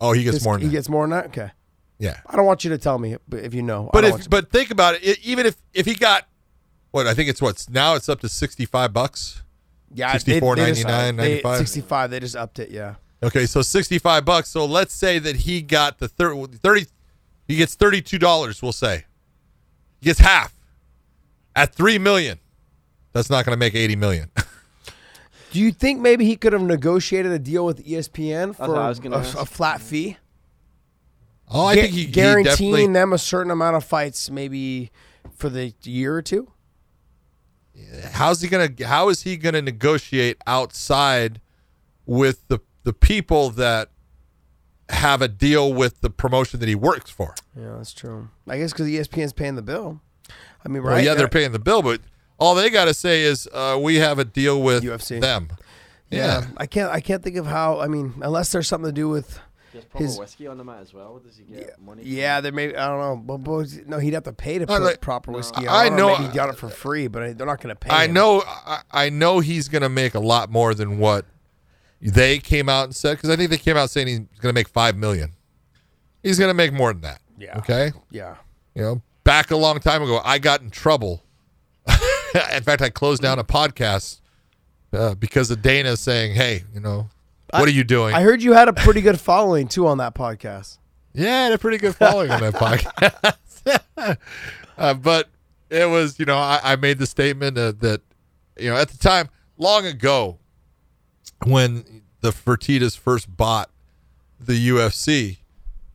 Oh, 0.00 0.12
he 0.12 0.24
gets 0.24 0.38
Does- 0.38 0.44
more 0.44 0.54
than 0.54 0.62
He 0.62 0.66
that. 0.68 0.72
gets 0.72 0.88
more 0.88 1.04
than 1.04 1.10
that. 1.10 1.26
Okay. 1.26 1.50
yeah. 1.98 2.20
I 2.26 2.36
don't 2.36 2.44
want 2.46 2.64
you 2.64 2.70
to 2.70 2.78
tell 2.78 2.98
me, 2.98 3.16
if 3.32 3.54
you 3.54 3.62
know. 3.62 3.88
But 3.92 4.04
if 4.04 4.28
but 4.28 4.50
think 4.50 4.70
about 4.70 4.96
it, 4.96 5.04
it, 5.04 5.18
even 5.22 5.46
if 5.46 5.56
if 5.72 5.86
he 5.86 5.94
got 5.94 6.26
what 6.90 7.06
I 7.06 7.14
think 7.14 7.28
it's 7.30 7.40
what's 7.40 7.68
now 7.70 7.94
it's 7.94 8.08
up 8.08 8.20
to 8.20 8.28
65 8.28 8.92
bucks. 8.92 9.42
yeah, 9.94 10.12
64, 10.12 10.56
they, 10.56 10.62
they 10.64 10.70
just, 10.72 10.84
99, 10.84 11.16
they- 11.16 11.22
95? 11.42 11.58
Sixty-five. 11.58 12.10
They 12.10 12.20
just 12.20 12.36
upped 12.36 12.58
it. 12.58 12.70
Yeah. 12.70 12.96
Okay, 13.22 13.46
so 13.46 13.62
65 13.62 14.24
bucks. 14.24 14.48
So 14.48 14.64
let's 14.64 14.94
say 14.94 15.18
that 15.18 15.36
he 15.36 15.60
got 15.62 15.98
the 15.98 16.08
thir- 16.08 16.46
30 16.46 16.86
he 17.48 17.56
gets 17.56 17.74
$32, 17.76 18.62
we'll 18.62 18.72
say. 18.72 19.06
He 20.00 20.04
gets 20.06 20.18
half 20.20 20.54
at 21.62 21.74
3 21.74 21.98
million. 21.98 22.38
That's 23.12 23.30
not 23.30 23.44
going 23.44 23.54
to 23.54 23.58
make 23.58 23.74
80 23.74 23.96
million. 23.96 24.30
Do 25.50 25.58
you 25.60 25.72
think 25.72 26.00
maybe 26.00 26.24
he 26.26 26.36
could 26.36 26.52
have 26.52 26.62
negotiated 26.62 27.32
a 27.32 27.38
deal 27.38 27.64
with 27.64 27.84
ESPN 27.84 28.54
for 28.54 28.76
I 28.76 28.88
was 28.88 29.00
gonna 29.00 29.16
a, 29.16 29.20
a 29.20 29.46
flat 29.46 29.80
fee? 29.80 30.18
oh, 31.50 31.64
I 31.64 31.74
Gu- 31.74 31.80
think 31.82 31.94
he, 31.94 32.04
he 32.04 32.12
guaranteeing 32.12 32.44
definitely 32.72 32.92
them 32.92 33.12
a 33.14 33.18
certain 33.18 33.50
amount 33.50 33.74
of 33.76 33.82
fights, 33.84 34.28
maybe 34.30 34.90
for 35.34 35.48
the 35.48 35.72
year 35.84 36.14
or 36.14 36.20
two. 36.22 36.52
how's 38.12 38.42
he 38.42 38.48
gonna 38.48 38.68
how 38.84 39.08
is 39.08 39.22
he 39.22 39.36
gonna 39.38 39.62
negotiate 39.62 40.36
outside 40.46 41.40
with 42.04 42.46
the 42.48 42.58
the 42.84 42.92
people 42.92 43.48
that 43.50 43.88
have 44.90 45.22
a 45.22 45.28
deal 45.28 45.72
with 45.72 46.00
the 46.02 46.10
promotion 46.10 46.60
that 46.60 46.68
he 46.68 46.74
works 46.74 47.10
for 47.10 47.34
Yeah, 47.56 47.74
that's 47.76 47.94
true. 47.94 48.28
I 48.46 48.58
guess 48.58 48.72
because 48.72 48.86
ESPN's 48.86 49.32
paying 49.32 49.54
the 49.54 49.62
bill. 49.62 50.00
I 50.68 50.72
mean, 50.72 50.82
well 50.82 51.00
yeah 51.02 51.14
they're 51.14 51.28
paying 51.28 51.52
the 51.52 51.58
bill 51.58 51.82
but 51.82 52.00
all 52.38 52.54
they 52.54 52.70
got 52.70 52.84
to 52.84 52.94
say 52.94 53.22
is 53.22 53.48
uh, 53.52 53.78
we 53.80 53.96
have 53.96 54.18
a 54.18 54.24
deal 54.24 54.60
with 54.62 54.82
UFC. 54.84 55.20
them 55.20 55.48
Yeah. 56.10 56.42
yeah, 56.42 56.46
I 56.56 56.66
can't. 56.66 56.90
I 56.92 57.00
can't 57.00 57.22
think 57.22 57.36
of 57.36 57.46
how. 57.46 57.80
I 57.80 57.88
mean, 57.88 58.14
unless 58.22 58.52
there's 58.52 58.68
something 58.68 58.88
to 58.88 58.92
do 58.92 59.08
with. 59.08 59.40
He 59.72 59.80
His- 60.04 60.18
whiskey 60.18 60.46
on 60.46 60.56
the 60.56 60.64
mat 60.64 60.80
as 60.80 60.94
well. 60.94 61.18
Does 61.18 61.36
he 61.36 61.44
get 61.44 61.78
money? 61.80 62.02
Yeah, 62.04 62.38
it? 62.38 62.42
there 62.42 62.52
may. 62.52 62.74
I 62.74 62.86
don't 62.88 63.00
know. 63.00 63.16
But, 63.16 63.38
but 63.38 63.86
no, 63.88 63.98
he'd 63.98 64.14
have 64.14 64.22
to 64.24 64.32
pay 64.32 64.58
to 64.58 64.64
I 64.64 64.66
put 64.66 64.82
like- 64.82 65.00
proper 65.02 65.32
whiskey. 65.32 65.66
I 65.68 65.88
on. 65.88 65.92
or 65.92 65.96
know- 65.96 66.12
Maybe 66.18 66.30
he 66.30 66.34
got 66.34 66.48
it 66.48 66.56
for 66.56 66.68
free, 66.70 67.08
but 67.08 67.36
they're 67.36 67.46
not 67.46 67.60
going 67.60 67.74
to 67.74 67.78
pay. 67.78 67.90
I 67.90 68.04
him. 68.06 68.14
know 68.14 68.42
I, 68.46 68.80
I 68.90 69.10
know 69.10 69.40
he's 69.40 69.68
gonna 69.68 69.88
make 69.90 70.14
a 70.14 70.20
lot 70.20 70.48
more 70.50 70.72
than 70.74 70.98
what 70.98 71.26
they 72.00 72.38
came 72.38 72.68
out 72.68 72.84
and 72.84 72.94
said 72.96 73.16
because 73.16 73.28
I 73.30 73.36
think 73.36 73.50
they 73.50 73.58
came 73.58 73.76
out 73.76 73.90
saying 73.90 74.06
he's 74.06 74.20
gonna 74.40 74.52
make 74.54 74.68
five 74.68 74.96
million 74.96 75.32
he's 76.22 76.38
gonna 76.38 76.54
make 76.54 76.72
more 76.72 76.92
than 76.92 77.02
that 77.02 77.20
Yeah. 77.38 77.58
okay 77.58 77.90
Yeah. 78.12 78.36
You 78.74 78.82
know, 78.82 79.02
back 79.28 79.50
a 79.50 79.56
long 79.56 79.78
time 79.78 80.02
ago, 80.02 80.22
I 80.24 80.38
got 80.38 80.62
in 80.62 80.70
trouble. 80.70 81.22
in 81.86 82.62
fact, 82.62 82.80
I 82.80 82.88
closed 82.88 83.20
down 83.20 83.38
a 83.38 83.44
podcast 83.44 84.20
uh, 84.94 85.14
because 85.16 85.50
of 85.50 85.60
Dana 85.60 85.98
saying, 85.98 86.34
"Hey, 86.34 86.64
you 86.72 86.80
know, 86.80 87.10
what 87.50 87.68
are 87.68 87.72
you 87.72 87.84
doing?" 87.84 88.14
I 88.14 88.22
heard 88.22 88.42
you 88.42 88.54
had 88.54 88.68
a 88.68 88.72
pretty 88.72 89.02
good 89.02 89.20
following 89.20 89.68
too 89.68 89.86
on 89.86 89.98
that 89.98 90.14
podcast. 90.14 90.78
yeah, 91.12 91.40
I 91.40 91.44
had 91.44 91.52
a 91.52 91.58
pretty 91.58 91.76
good 91.76 91.94
following 91.94 92.30
on 92.30 92.40
that 92.40 92.54
podcast. 93.74 94.16
uh, 94.78 94.94
but 94.94 95.28
it 95.68 95.90
was, 95.90 96.18
you 96.18 96.24
know, 96.24 96.38
I, 96.38 96.60
I 96.62 96.76
made 96.76 96.98
the 96.98 97.06
statement 97.06 97.58
uh, 97.58 97.72
that, 97.80 98.00
you 98.58 98.70
know, 98.70 98.76
at 98.76 98.88
the 98.88 98.96
time, 98.96 99.28
long 99.58 99.84
ago, 99.84 100.38
when 101.44 102.02
the 102.22 102.30
Fertitas 102.30 102.96
first 102.96 103.36
bought 103.36 103.68
the 104.40 104.68
UFC, 104.70 105.38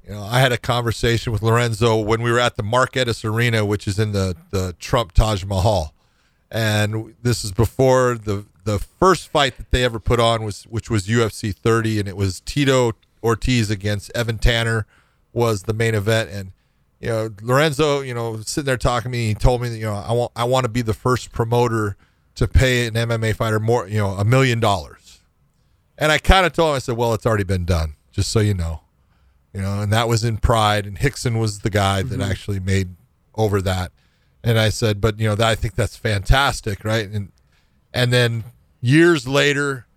you 0.06 0.14
know, 0.14 0.24
I 0.24 0.40
had 0.40 0.52
a 0.52 0.58
conversation 0.58 1.32
with 1.32 1.42
Lorenzo 1.42 1.98
when 1.98 2.22
we 2.22 2.32
were 2.32 2.40
at 2.40 2.58
the 2.58 2.64
Mark 2.64 2.94
Etess 2.94 3.24
Arena, 3.24 3.66
which 3.66 3.88
is 3.88 4.00
in 4.00 4.12
the, 4.12 4.36
the 4.52 4.76
Trump 4.80 5.14
Taj 5.14 5.46
Mahal. 5.46 5.94
And 6.52 7.16
this 7.22 7.44
is 7.44 7.52
before 7.52 8.16
the 8.16 8.46
the 8.66 8.80
first 8.80 9.28
fight 9.28 9.58
that 9.58 9.72
they 9.72 9.84
ever 9.84 10.00
put 10.00 10.20
on 10.20 10.44
was 10.44 10.64
which 10.64 10.90
was 10.90 11.08
UFC 11.08 11.54
30 11.54 12.00
and 12.00 12.08
it 12.08 12.16
was 12.16 12.40
Tito 12.42 12.94
Ortiz 13.22 13.70
against 13.70 14.12
Evan 14.16 14.38
Tanner 14.38 14.86
was 15.34 15.64
the 15.64 15.74
main 15.74 15.96
event. 15.96 16.30
And 16.30 16.52
you 17.02 17.10
know 17.10 17.30
Lorenzo 17.42 18.02
you 18.02 18.14
know 18.14 18.40
sitting 18.42 18.66
there 18.66 18.78
talking 18.78 19.12
to 19.12 19.18
me 19.18 19.28
he 19.30 19.34
told 19.34 19.62
me 19.62 19.70
that 19.70 19.78
you 19.78 19.86
know 19.86 19.96
I 19.96 20.14
want 20.14 20.32
I 20.36 20.44
want 20.44 20.66
to 20.66 20.70
be 20.70 20.82
the 20.82 20.94
first 20.94 21.32
promoter 21.32 21.98
to 22.36 22.48
pay 22.48 22.88
an 22.88 22.94
MMA 22.94 23.36
fighter 23.36 23.60
more 23.60 23.88
you 23.88 23.98
know 23.98 24.12
a 24.12 24.24
million 24.24 24.60
dollars. 24.60 25.22
And 25.98 26.12
I 26.12 26.20
kind 26.20 26.46
of 26.46 26.54
told 26.54 26.70
him 26.70 26.76
I 26.76 26.80
said 26.80 26.98
well 26.98 27.14
it's 27.14 27.26
already 27.26 27.44
been 27.44 27.66
done 27.66 27.96
just 28.12 28.32
so 28.32 28.40
you 28.40 28.54
know 28.54 28.83
you 29.54 29.62
know 29.62 29.82
and 29.82 29.92
that 29.94 30.08
was 30.08 30.24
in 30.24 30.38
Pride 30.38 30.86
and 30.86 30.98
Rickson 30.98 31.40
was 31.40 31.60
the 31.60 31.70
guy 31.70 32.02
that 32.02 32.22
actually 32.22 32.60
made 32.60 32.96
over 33.36 33.62
that 33.62 33.92
and 34.44 34.60
I 34.60 34.70
said 34.70 35.00
but 35.00 35.20
you 35.20 35.28
know 35.28 35.36
that 35.36 35.48
I 35.48 35.56
think 35.56 35.76
that's 35.76 35.96
fantastic 35.96 36.84
right 36.84 37.08
and 37.10 37.32
and 37.94 38.12
then 38.12 38.44
years 38.84 39.28
later, 39.28 39.88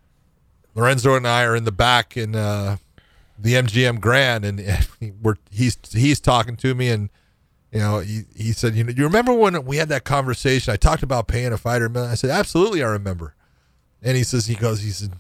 Lorenzo 0.75 1.15
and 1.15 1.27
I 1.27 1.45
are 1.45 1.57
in 1.57 1.65
the 1.65 1.73
back 1.73 2.17
in 2.17 2.35
uh, 2.35 2.77
the 3.39 3.55
MGM 3.55 4.01
Grand, 4.01 4.45
and 4.45 4.87
we're 5.23 5.37
he's 5.51 5.77
he's 5.93 6.21
talking 6.21 6.57
to 6.57 6.75
me, 6.75 6.89
and 6.89 7.11
you 7.73 7.81
know 7.81 7.99
he, 7.99 8.23
he 8.35 8.53
said, 8.53 8.75
you 8.75 8.85
know, 8.85 8.93
you 8.97 9.05
remember 9.05 9.35
when 9.35 9.65
we 9.65 9.79
had 9.79 9.89
that 9.89 10.05
conversation? 10.05 10.73
I 10.73 10.77
talked 10.77 11.03
about 11.03 11.27
paying 11.27 11.53
a 11.53 11.59
fighter. 11.59 11.91
I 11.97 12.15
said, 12.15 12.31
absolutely, 12.31 12.83
I 12.83 12.89
remember. 12.89 13.35
And 14.03 14.17
he 14.17 14.23
says, 14.23 14.47
he 14.47 14.55
goes, 14.55 14.83
he 14.83 14.91
said, 14.91 15.15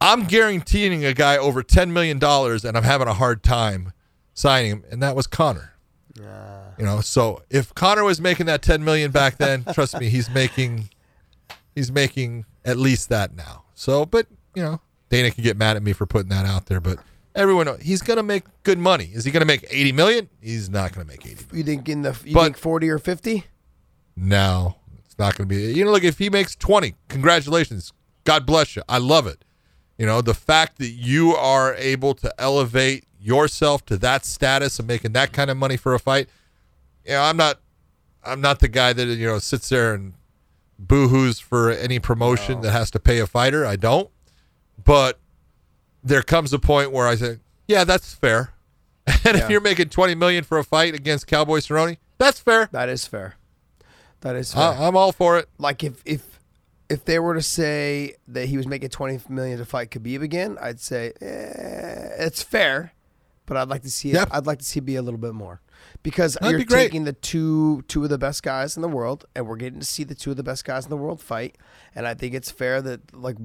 I'm 0.00 0.24
guaranteeing 0.24 1.04
a 1.04 1.12
guy 1.14 1.36
over 1.36 1.62
ten 1.62 1.92
million 1.92 2.18
dollars, 2.18 2.64
and 2.64 2.76
I'm 2.76 2.84
having 2.84 3.08
a 3.08 3.14
hard 3.14 3.42
time 3.42 3.92
signing 4.34 4.70
him, 4.70 4.84
and 4.90 5.02
that 5.02 5.16
was 5.16 5.26
Conor. 5.26 5.72
You 6.78 6.84
know, 6.84 7.00
so 7.00 7.42
if 7.50 7.74
Conor 7.74 8.04
was 8.04 8.20
making 8.20 8.46
that 8.46 8.62
ten 8.62 8.84
million 8.84 9.10
back 9.10 9.36
then, 9.38 9.64
trust 9.74 9.98
me, 9.98 10.08
he's 10.08 10.30
making 10.30 10.90
he's 11.74 11.90
making 11.90 12.44
at 12.64 12.76
least 12.76 13.08
that 13.08 13.34
now. 13.34 13.64
So, 13.74 14.06
but 14.06 14.26
you 14.54 14.62
know, 14.62 14.80
Dana 15.08 15.32
can 15.32 15.42
get 15.42 15.56
mad 15.56 15.76
at 15.76 15.82
me 15.82 15.92
for 15.92 16.06
putting 16.06 16.28
that 16.28 16.46
out 16.46 16.66
there, 16.66 16.80
but 16.80 16.98
everyone 17.34 17.66
knows 17.66 17.80
he's 17.82 18.00
gonna 18.02 18.22
make 18.22 18.44
good 18.62 18.78
money. 18.78 19.10
Is 19.12 19.24
he 19.24 19.32
gonna 19.32 19.44
make 19.44 19.66
eighty 19.70 19.90
million? 19.90 20.28
He's 20.40 20.70
not 20.70 20.92
gonna 20.92 21.04
make 21.06 21.26
eighty. 21.26 21.44
You 21.52 21.64
think 21.64 21.88
in 21.88 22.02
the 22.02 22.16
you 22.24 22.34
But- 22.34 22.44
think 22.44 22.56
forty 22.58 22.88
or 22.88 22.98
fifty? 22.98 23.44
No, 24.16 24.76
it's 25.04 25.18
not 25.18 25.36
gonna 25.36 25.48
be. 25.48 25.72
You 25.72 25.84
know, 25.84 25.90
look 25.90 26.04
if 26.04 26.18
he 26.18 26.30
makes 26.30 26.54
twenty, 26.54 26.94
congratulations. 27.08 27.92
God 28.22 28.46
bless 28.46 28.76
you. 28.76 28.82
I 28.88 28.98
love 28.98 29.26
it. 29.26 29.44
You 29.98 30.06
know, 30.06 30.20
the 30.22 30.34
fact 30.34 30.78
that 30.78 30.90
you 30.90 31.34
are 31.34 31.74
able 31.74 32.14
to 32.14 32.32
elevate 32.38 33.04
yourself 33.20 33.84
to 33.86 33.96
that 33.98 34.24
status 34.24 34.78
of 34.78 34.86
making 34.86 35.12
that 35.12 35.32
kind 35.32 35.50
of 35.50 35.56
money 35.56 35.76
for 35.76 35.92
a 35.94 35.98
fight. 35.98 36.28
You 37.04 37.12
know, 37.12 37.22
I'm 37.22 37.36
not. 37.36 37.60
I'm 38.24 38.40
not 38.40 38.60
the 38.60 38.68
guy 38.68 38.92
that 38.92 39.06
you 39.06 39.26
know 39.26 39.38
sits 39.38 39.68
there 39.68 39.94
and 39.94 40.14
boohoos 40.84 41.42
for 41.42 41.70
any 41.70 41.98
promotion 41.98 42.60
that 42.60 42.70
has 42.72 42.90
to 42.92 43.00
pay 43.00 43.18
a 43.18 43.26
fighter. 43.26 43.66
I 43.66 43.76
don't. 43.76 44.10
But 44.82 45.18
there 46.04 46.22
comes 46.22 46.52
a 46.52 46.58
point 46.58 46.92
where 46.92 47.08
I 47.08 47.16
say, 47.16 47.38
yeah, 47.66 47.84
that's 47.84 48.14
fair. 48.14 48.54
And 49.24 49.36
if 49.38 49.48
you're 49.48 49.62
making 49.62 49.88
20 49.88 50.14
million 50.14 50.44
for 50.44 50.58
a 50.58 50.64
fight 50.64 50.94
against 50.94 51.26
Cowboy 51.26 51.58
Cerrone, 51.60 51.96
that's 52.18 52.40
fair. 52.40 52.68
That 52.72 52.90
is 52.90 53.06
fair. 53.06 53.36
That 54.20 54.36
is 54.36 54.52
fair. 54.52 54.62
I, 54.62 54.86
I'm 54.86 54.96
all 54.96 55.12
for 55.12 55.38
it. 55.38 55.48
like 55.58 55.82
if 55.82 56.02
if 56.04 56.37
if 56.88 57.04
they 57.04 57.18
were 57.18 57.34
to 57.34 57.42
say 57.42 58.14
that 58.28 58.48
he 58.48 58.56
was 58.56 58.66
making 58.66 58.88
twenty 58.90 59.20
million 59.28 59.58
to 59.58 59.64
fight 59.64 59.90
Khabib 59.90 60.22
again, 60.22 60.56
I'd 60.60 60.80
say 60.80 61.12
eh, 61.20 62.24
it's 62.24 62.42
fair, 62.42 62.92
but 63.46 63.56
I'd 63.56 63.68
like 63.68 63.82
to 63.82 63.90
see 63.90 64.12
it. 64.12 64.28
I'd 64.30 64.46
like 64.46 64.58
to 64.58 64.64
see 64.64 64.78
it 64.78 64.86
be 64.86 64.96
a 64.96 65.02
little 65.02 65.20
bit 65.20 65.34
more 65.34 65.60
because 66.02 66.34
That'd 66.34 66.50
you're 66.50 66.60
be 66.60 66.64
taking 66.64 67.04
the 67.04 67.12
two 67.12 67.82
two 67.88 68.04
of 68.04 68.10
the 68.10 68.18
best 68.18 68.42
guys 68.42 68.76
in 68.76 68.82
the 68.82 68.88
world, 68.88 69.26
and 69.34 69.46
we're 69.46 69.56
getting 69.56 69.80
to 69.80 69.86
see 69.86 70.04
the 70.04 70.14
two 70.14 70.30
of 70.30 70.36
the 70.36 70.42
best 70.42 70.64
guys 70.64 70.84
in 70.84 70.90
the 70.90 70.96
world 70.96 71.20
fight, 71.20 71.56
and 71.94 72.06
I 72.06 72.14
think 72.14 72.34
it's 72.34 72.50
fair 72.50 72.80
that 72.82 73.14
like 73.14 73.36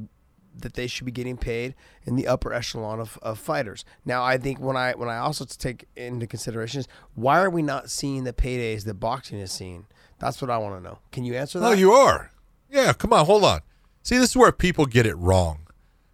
that 0.55 0.75
they 0.75 0.87
should 0.87 1.05
be 1.05 1.11
getting 1.11 1.37
paid 1.37 1.73
in 2.05 2.15
the 2.15 2.27
upper 2.27 2.53
echelon 2.53 2.99
of, 2.99 3.17
of 3.21 3.39
fighters. 3.39 3.83
Now, 4.05 4.23
I 4.23 4.37
think 4.37 4.59
when 4.59 4.77
I 4.77 4.93
when 4.93 5.09
I 5.09 5.17
also 5.17 5.45
take 5.45 5.85
into 5.95 6.27
consideration 6.27 6.81
is 6.81 6.87
why 7.15 7.41
are 7.41 7.49
we 7.49 7.61
not 7.61 7.89
seeing 7.89 8.23
the 8.23 8.33
paydays 8.33 8.85
that 8.85 8.95
boxing 8.95 9.39
is 9.39 9.51
seeing? 9.51 9.87
That's 10.19 10.41
what 10.41 10.51
I 10.51 10.57
want 10.57 10.77
to 10.77 10.81
know. 10.81 10.99
Can 11.11 11.23
you 11.25 11.35
answer 11.35 11.59
that? 11.59 11.65
Oh, 11.65 11.71
you 11.71 11.91
are. 11.91 12.31
Yeah, 12.73 12.91
come 12.93 13.13
on, 13.13 13.25
hold 13.25 13.43
on. 13.43 13.61
See, 14.01 14.17
this 14.17 14.31
is 14.31 14.35
where 14.37 14.51
people 14.51 14.85
get 14.85 15.05
it 15.05 15.15
wrong. 15.15 15.59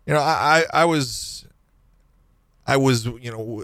You 0.06 0.14
know, 0.14 0.20
I, 0.20 0.66
I, 0.74 0.82
I 0.82 0.86
was, 0.86 1.46
I 2.68 2.78
was, 2.78 3.06
you 3.06 3.32
know, 3.32 3.64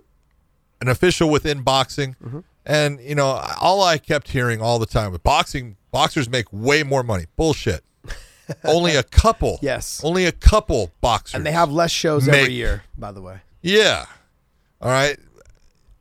an 0.82 0.88
official 0.88 1.30
within 1.30 1.62
boxing, 1.62 2.16
Mm-hmm. 2.24 2.40
and 2.66 3.00
you 3.02 3.16
know, 3.16 3.42
all 3.62 3.84
I 3.84 3.98
kept 3.98 4.30
hearing 4.30 4.62
all 4.62 4.80
the 4.80 4.86
time 4.86 5.12
with 5.12 5.24
boxing, 5.24 5.76
boxers 5.92 6.30
make 6.30 6.46
way 6.52 6.84
more 6.84 7.04
money. 7.04 7.26
Bullshit. 7.36 7.84
only 8.64 8.96
a 8.96 9.04
couple. 9.04 9.60
Yes. 9.62 10.02
Only 10.04 10.26
a 10.26 10.32
couple 10.32 10.92
boxers. 11.02 11.36
and 11.36 11.46
they 11.46 11.52
have 11.52 11.72
less 11.72 11.92
shows 11.92 12.28
Make- 12.28 12.42
every 12.42 12.54
year, 12.54 12.84
by 12.98 13.12
the 13.12 13.22
way. 13.22 13.40
Yeah. 13.62 14.06
All 14.82 14.90
right. 14.92 15.18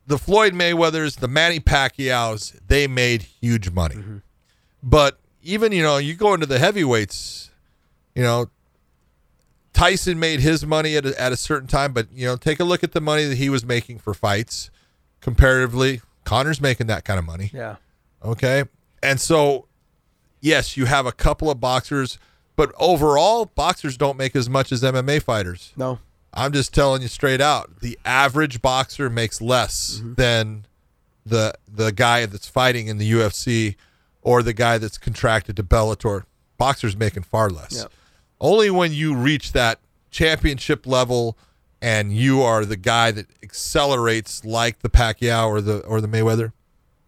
The 0.06 0.18
Floyd 0.18 0.52
Mayweathers, 0.52 1.20
the 1.20 1.28
Manny 1.28 1.58
Pacquiao's, 1.60 2.60
they 2.66 2.86
made 2.86 3.22
huge 3.22 3.70
money. 3.70 3.96
But 4.82 5.18
even, 5.44 5.72
you 5.72 5.82
know, 5.82 5.98
you 5.98 6.14
go 6.14 6.34
into 6.34 6.46
the 6.46 6.58
heavyweights, 6.58 7.50
you 8.14 8.22
know, 8.22 8.46
Tyson 9.72 10.18
made 10.18 10.40
his 10.40 10.64
money 10.64 10.96
at 10.96 11.04
a, 11.04 11.20
at 11.20 11.32
a 11.32 11.36
certain 11.36 11.68
time, 11.68 11.92
but, 11.92 12.08
you 12.12 12.26
know, 12.26 12.36
take 12.36 12.60
a 12.60 12.64
look 12.64 12.82
at 12.82 12.92
the 12.92 13.00
money 13.00 13.24
that 13.24 13.36
he 13.36 13.48
was 13.48 13.64
making 13.64 13.98
for 13.98 14.14
fights 14.14 14.70
comparatively. 15.20 16.00
Conor's 16.24 16.60
making 16.60 16.86
that 16.86 17.04
kind 17.04 17.18
of 17.18 17.24
money. 17.24 17.50
Yeah. 17.52 17.76
Okay. 18.24 18.64
And 19.02 19.20
so, 19.20 19.66
yes, 20.40 20.76
you 20.76 20.86
have 20.86 21.06
a 21.06 21.12
couple 21.12 21.50
of 21.50 21.60
boxers, 21.60 22.18
but 22.56 22.72
overall, 22.78 23.46
boxers 23.46 23.96
don't 23.96 24.16
make 24.16 24.34
as 24.34 24.48
much 24.48 24.72
as 24.72 24.82
MMA 24.82 25.22
fighters. 25.22 25.72
No. 25.76 25.98
I'm 26.32 26.52
just 26.52 26.74
telling 26.74 27.02
you 27.02 27.08
straight 27.08 27.40
out. 27.40 27.80
The 27.80 27.98
average 28.04 28.62
boxer 28.62 29.10
makes 29.10 29.40
less 29.40 29.98
mm-hmm. 29.98 30.14
than 30.14 30.66
the 31.26 31.54
the 31.66 31.90
guy 31.90 32.26
that's 32.26 32.48
fighting 32.48 32.88
in 32.88 32.98
the 32.98 33.10
UFC 33.10 33.76
or 34.24 34.42
the 34.42 34.52
guy 34.52 34.78
that's 34.78 34.98
contracted 34.98 35.54
to 35.56 35.62
Bellator. 35.62 36.24
Boxers 36.58 36.96
making 36.96 37.22
far 37.24 37.50
less. 37.50 37.74
Yep. 37.76 37.92
Only 38.40 38.70
when 38.70 38.92
you 38.92 39.14
reach 39.14 39.52
that 39.52 39.78
championship 40.10 40.86
level 40.86 41.36
and 41.82 42.12
you 42.12 42.42
are 42.42 42.64
the 42.64 42.76
guy 42.76 43.10
that 43.10 43.26
accelerates 43.42 44.44
like 44.44 44.80
the 44.80 44.88
Pacquiao 44.88 45.48
or 45.48 45.60
the 45.60 45.80
or 45.80 46.00
the 46.00 46.08
Mayweather. 46.08 46.52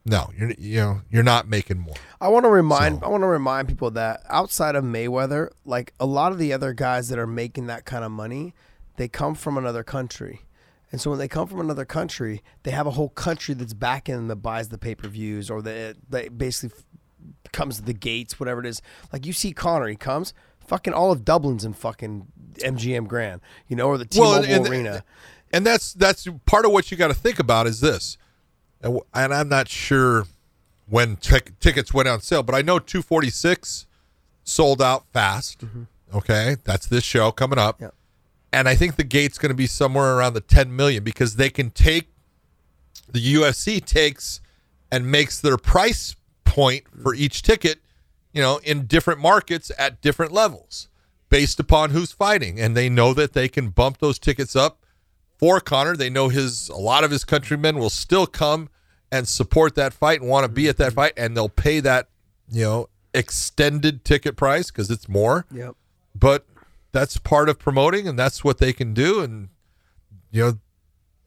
No, 0.04 0.30
you're 0.36 0.52
you 0.58 0.76
know 0.76 1.00
you're 1.10 1.22
not 1.22 1.48
making 1.48 1.78
more. 1.78 1.94
I 2.20 2.28
want 2.28 2.44
to 2.44 2.50
remind 2.50 3.00
So- 3.00 3.06
I 3.06 3.08
want 3.08 3.22
to 3.22 3.26
remind 3.28 3.68
people 3.68 3.90
that 3.92 4.22
outside 4.28 4.74
of 4.74 4.84
Mayweather, 4.84 5.50
like 5.64 5.92
a 5.98 6.06
lot 6.06 6.32
of 6.32 6.38
the 6.38 6.52
other 6.52 6.72
guys 6.72 7.08
that 7.08 7.18
are 7.18 7.26
making 7.26 7.66
that 7.66 7.84
kind 7.84 8.04
of 8.04 8.10
money, 8.10 8.54
they 8.96 9.08
come 9.08 9.34
from 9.34 9.56
another 9.58 9.82
country. 9.82 10.42
And 10.92 11.00
so 11.00 11.10
when 11.10 11.18
they 11.18 11.28
come 11.28 11.48
from 11.48 11.60
another 11.60 11.84
country, 11.84 12.42
they 12.62 12.70
have 12.70 12.86
a 12.86 12.92
whole 12.92 13.08
country 13.08 13.54
that's 13.54 13.74
backing 13.74 14.14
them 14.14 14.28
that 14.28 14.36
buys 14.36 14.68
the 14.68 14.78
pay-per-views 14.78 15.50
or 15.50 15.60
that 15.62 15.96
that 16.10 16.38
basically 16.38 16.76
f- 16.78 16.84
comes 17.52 17.76
to 17.76 17.82
the 17.82 17.92
gates, 17.94 18.38
whatever 18.40 18.60
it 18.60 18.66
is. 18.66 18.82
Like 19.12 19.26
you 19.26 19.32
see 19.32 19.52
Conor, 19.52 19.88
he 19.88 19.96
comes, 19.96 20.34
fucking 20.60 20.92
all 20.92 21.12
of 21.12 21.24
Dublin's 21.24 21.64
in 21.64 21.72
fucking 21.72 22.26
MGM 22.58 23.06
Grand, 23.08 23.40
you 23.68 23.76
know, 23.76 23.88
or 23.88 23.98
the 23.98 24.04
T-Mobile 24.04 24.44
and, 24.44 24.68
Arena. 24.68 25.04
and 25.52 25.64
that's 25.66 25.92
that's 25.94 26.26
part 26.46 26.64
of 26.64 26.72
what 26.72 26.90
you 26.90 26.96
got 26.96 27.08
to 27.08 27.14
think 27.14 27.38
about 27.38 27.66
is 27.66 27.80
this, 27.80 28.18
and, 28.82 29.00
and 29.14 29.32
I'm 29.34 29.48
not 29.48 29.68
sure 29.68 30.24
when 30.88 31.16
tic- 31.16 31.58
tickets 31.60 31.92
went 31.94 32.08
on 32.08 32.20
sale, 32.20 32.42
but 32.42 32.54
I 32.54 32.62
know 32.62 32.78
246 32.78 33.86
sold 34.44 34.80
out 34.80 35.04
fast. 35.12 35.60
Mm-hmm. 35.64 35.82
Okay, 36.14 36.56
that's 36.64 36.86
this 36.86 37.02
show 37.04 37.32
coming 37.32 37.58
up, 37.58 37.80
Yep. 37.80 37.92
and 38.52 38.68
I 38.68 38.76
think 38.76 38.94
the 38.96 39.02
gate's 39.04 39.38
going 39.38 39.50
to 39.50 39.56
be 39.56 39.66
somewhere 39.66 40.16
around 40.16 40.34
the 40.34 40.40
10 40.40 40.74
million 40.74 41.02
because 41.02 41.34
they 41.36 41.50
can 41.50 41.70
take 41.70 42.08
the 43.10 43.34
UFC 43.34 43.84
takes 43.84 44.40
and 44.90 45.10
makes 45.10 45.40
their 45.40 45.56
price 45.56 46.14
point 46.56 46.84
for 47.02 47.14
each 47.14 47.42
ticket, 47.42 47.80
you 48.32 48.40
know, 48.42 48.58
in 48.64 48.86
different 48.86 49.20
markets 49.20 49.70
at 49.78 50.00
different 50.00 50.32
levels 50.32 50.88
based 51.28 51.60
upon 51.60 51.90
who's 51.90 52.12
fighting. 52.12 52.58
And 52.58 52.74
they 52.76 52.88
know 52.88 53.12
that 53.14 53.34
they 53.34 53.48
can 53.48 53.68
bump 53.68 53.98
those 53.98 54.18
tickets 54.18 54.56
up 54.56 54.78
for 55.38 55.60
Conor. 55.60 55.96
They 55.96 56.08
know 56.10 56.28
his 56.30 56.70
a 56.70 56.76
lot 56.76 57.04
of 57.04 57.10
his 57.10 57.24
countrymen 57.24 57.78
will 57.78 57.90
still 57.90 58.26
come 58.26 58.70
and 59.12 59.28
support 59.28 59.74
that 59.74 59.92
fight 59.92 60.20
and 60.22 60.30
want 60.30 60.44
to 60.44 60.48
be 60.50 60.68
at 60.68 60.78
that 60.78 60.94
fight 60.94 61.12
and 61.16 61.36
they'll 61.36 61.48
pay 61.48 61.80
that, 61.80 62.08
you 62.50 62.64
know, 62.64 62.88
extended 63.12 64.04
ticket 64.04 64.36
price 64.36 64.70
because 64.70 64.90
it's 64.90 65.08
more 65.08 65.46
Yep. 65.50 65.74
but 66.14 66.44
that's 66.92 67.16
part 67.18 67.48
of 67.48 67.58
promoting 67.58 68.06
and 68.08 68.18
that's 68.18 68.44
what 68.44 68.58
they 68.58 68.72
can 68.74 68.92
do 68.94 69.20
and 69.20 69.48
you 70.30 70.42
know 70.42 70.58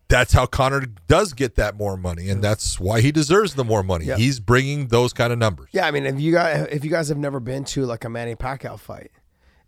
that's 0.09 0.33
how 0.33 0.45
Conor 0.45 0.81
does 1.07 1.33
get 1.33 1.55
that 1.55 1.75
more 1.75 1.95
money 1.95 2.29
and 2.29 2.43
that's 2.43 2.79
why 2.79 2.99
he 2.99 3.11
deserves 3.11 3.53
the 3.53 3.63
more 3.63 3.83
money. 3.83 4.05
He's 4.17 4.39
bringing 4.39 4.87
those 4.87 5.13
kind 5.13 5.31
of 5.31 5.39
numbers. 5.39 5.69
Yeah, 5.71 5.87
I 5.87 5.91
mean, 5.91 6.05
if 6.05 6.19
you 6.19 6.33
guys 6.33 6.67
if 6.71 6.83
you 6.83 6.89
guys 6.89 7.09
have 7.09 7.17
never 7.17 7.39
been 7.39 7.63
to 7.65 7.85
like 7.85 8.03
a 8.03 8.09
Manny 8.09 8.35
Pacquiao 8.35 8.77
fight, 8.79 9.11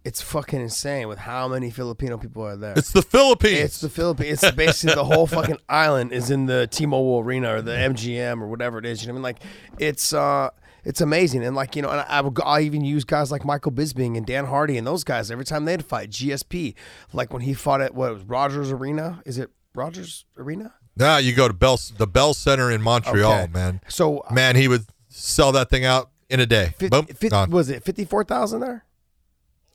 it's 0.04 0.22
fucking 0.22 0.60
insane 0.60 1.08
with 1.08 1.20
how 1.20 1.48
many 1.48 1.70
Filipino 1.70 2.18
people 2.18 2.44
are 2.44 2.58
there. 2.58 2.74
It's 2.76 2.92
the 2.92 3.04
Philippines. 3.04 3.60
It's 3.60 3.82
the 3.82 3.90
Philippines. 3.90 4.42
It's 4.42 4.56
basically 4.56 4.96
the 4.96 5.04
whole 5.04 5.28
fucking 5.28 5.60
island 5.70 6.12
is 6.12 6.32
in 6.32 6.48
the 6.48 6.68
T-Mobile 6.68 7.20
Arena 7.20 7.56
or 7.56 7.62
the 7.62 7.74
MGM 7.74 8.42
or 8.42 8.48
whatever 8.48 8.80
it 8.80 8.86
is. 8.86 9.02
You 9.02 9.10
know 9.10 9.14
what 9.14 9.28
I 9.28 9.34
mean? 9.34 9.36
Like, 9.36 9.40
it's 9.78 10.12
uh, 10.12 10.50
it's 10.84 11.02
amazing. 11.02 11.46
And 11.46 11.56
like 11.56 11.76
you 11.76 11.84
know, 11.84 11.92
and 11.92 12.02
I 12.10 12.22
will 12.22 12.32
go, 12.32 12.42
I 12.44 12.62
even 12.62 12.84
use 12.84 13.04
guys 13.04 13.32
like 13.32 13.46
Michael 13.46 13.72
Bisping 13.72 14.18
and 14.18 14.26
Dan 14.26 14.46
Hardy 14.46 14.78
and 14.78 14.88
those 14.88 15.04
guys 15.04 15.30
every 15.30 15.46
time 15.46 15.66
they'd 15.66 15.86
fight. 15.86 16.10
GSP, 16.10 16.74
like 17.14 17.32
when 17.32 17.44
he 17.44 17.54
fought 17.54 17.82
at 17.82 17.94
what 17.94 18.10
it 18.10 18.14
was 18.14 18.24
Rogers 18.24 18.72
Arena? 18.72 19.22
Is 19.24 19.38
it 19.38 19.52
Rogers 19.74 20.26
Arena? 20.38 20.74
Nah, 20.98 21.18
you 21.18 21.34
go 21.34 21.48
to 21.48 21.54
Bell 21.54 21.80
the 21.98 22.08
Bell 22.08 22.34
Center 22.34 22.70
in 22.72 22.82
Montreal, 22.82 23.44
Okay. 23.44 23.52
man. 23.52 23.82
So 23.88 24.24
Man, 24.32 24.56
he 24.56 24.68
would 24.68 24.86
sell 25.10 25.52
that 25.54 25.70
thing 25.70 25.86
out 25.86 26.10
in 26.30 26.40
a 26.40 26.46
day. 26.46 26.74
fif- 26.78 26.92
Boom, 26.92 27.06
fif- 27.06 27.32
gone. 27.32 27.50
was 27.52 27.70
it 27.70 27.84
fifty 27.84 28.06
four 28.06 28.24
thousand 28.24 28.60
there? 28.62 28.86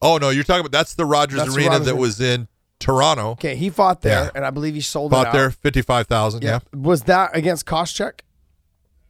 oh 0.02 0.18
no, 0.18 0.28
you're 0.28 0.44
talking 0.44 0.60
about 0.60 0.72
that's 0.72 0.94
the 0.94 1.04
Rogers 1.06 1.38
That's 1.38 1.56
Arena 1.56 1.70
Rogers 1.70 1.86
that 1.86 1.96
was 1.96 2.20
in 2.20 2.48
Toronto. 2.78 3.30
Okay, 3.30 3.56
he 3.56 3.70
fought 3.70 4.02
there, 4.02 4.24
Yeah. 4.24 4.30
and 4.34 4.44
I 4.44 4.50
believe 4.50 4.74
he 4.74 4.82
sold 4.82 5.10
it 5.12 5.16
Fought 5.16 5.28
out. 5.28 5.32
there, 5.32 5.50
fifty 5.50 5.80
five 5.82 6.06
thousand. 6.06 6.42
Yeah. 6.42 6.58
Was 6.74 7.02
that 7.04 7.34
against 7.34 7.64
Koscheck? 7.64 8.20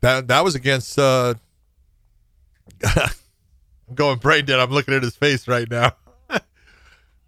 That 0.03 0.29
that 0.29 0.45
was 0.45 0.55
against 0.55 0.97
uh 0.99 1.35
I'm 2.85 3.95
going 3.95 4.19
brain 4.19 4.45
dead. 4.45 4.61
I'm 4.61 4.71
looking 4.71 4.95
at 4.95 5.03
his 5.03 5.17
face 5.17 5.49
right 5.49 5.69
now. 5.71 5.93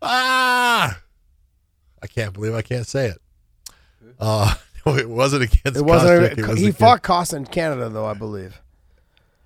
ah 0.02 1.00
I 2.00 2.06
can't 2.06 2.32
believe 2.32 2.54
I 2.54 2.62
can't 2.62 2.86
say 2.86 3.06
it. 3.06 3.18
Uh 4.18 4.54
it 4.86 5.08
wasn't 5.08 5.42
against 5.44 5.78
It 5.78 5.84
wasn't. 5.84 6.10
Koscheck, 6.32 6.38
it 6.38 6.46
was 6.46 6.58
he 6.58 6.64
against- 6.66 6.78
fought 6.78 7.02
Costa 7.02 7.36
in 7.36 7.46
Canada, 7.46 7.88
though 7.88 8.06
I 8.06 8.14
believe. 8.14 8.60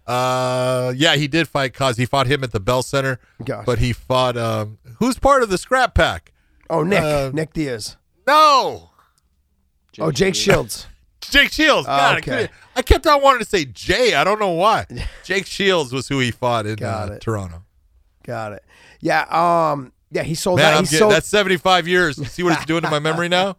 uh 0.07 0.93
yeah, 0.97 1.15
he 1.17 1.29
did 1.29 1.49
fight 1.49 1.75
Cos. 1.75 1.97
He 1.97 2.07
fought 2.07 2.27
him 2.27 2.43
at 2.45 2.53
the 2.53 2.61
Bell 2.61 2.83
Center. 2.83 3.19
Gosh. 3.45 3.65
But 3.67 3.79
he 3.79 3.93
fought 3.93 4.37
um 4.37 4.79
who's 4.99 5.19
part 5.19 5.43
of 5.43 5.49
the 5.49 5.59
scrap 5.59 5.95
pack? 5.95 6.33
Oh, 6.71 6.83
Nick, 6.83 7.03
uh, 7.03 7.31
Nick 7.35 7.53
Diaz. 7.53 7.97
No. 8.27 8.91
oh, 10.01 10.11
Jake 10.11 10.35
Shields. 10.35 10.87
Jake 11.21 11.53
Shields. 11.53 11.87
God, 11.87 12.15
I 12.15 12.19
okay. 12.19 12.49
I, 12.75 12.83
kept 12.83 13.07
on 13.07 13.21
wanting 13.23 13.41
to 13.41 13.45
say 13.49 13.65
Jay. 13.67 14.15
I 14.15 14.25
don't 14.25 14.41
know 14.41 14.53
why. 14.53 14.87
Jake 15.25 15.47
Shields 15.47 15.93
was 15.93 16.09
who 16.09 16.19
he 16.19 16.31
fought 16.31 16.67
in 16.67 16.77
Got 16.77 17.11
uh. 17.11 17.19
Toronto. 17.19 17.63
Got 18.25 18.55
it. 18.55 18.65
Yeah. 19.01 19.27
Um. 19.31 19.93
Yeah, 20.11 20.23
he 20.23 20.35
sold 20.35 20.59
Man, 20.59 20.73
that. 20.73 20.81
He 20.81 20.85
getting 20.85 20.99
sold. 20.99 21.13
that's 21.13 21.29
75 21.29 21.89
years. 21.89 22.17
See 22.33 22.43
what 22.43 22.55
it's 22.55 22.67
doing 22.67 22.83
to 22.83 22.91
my 22.91 22.99
memory 22.99 23.29
now? 23.29 23.57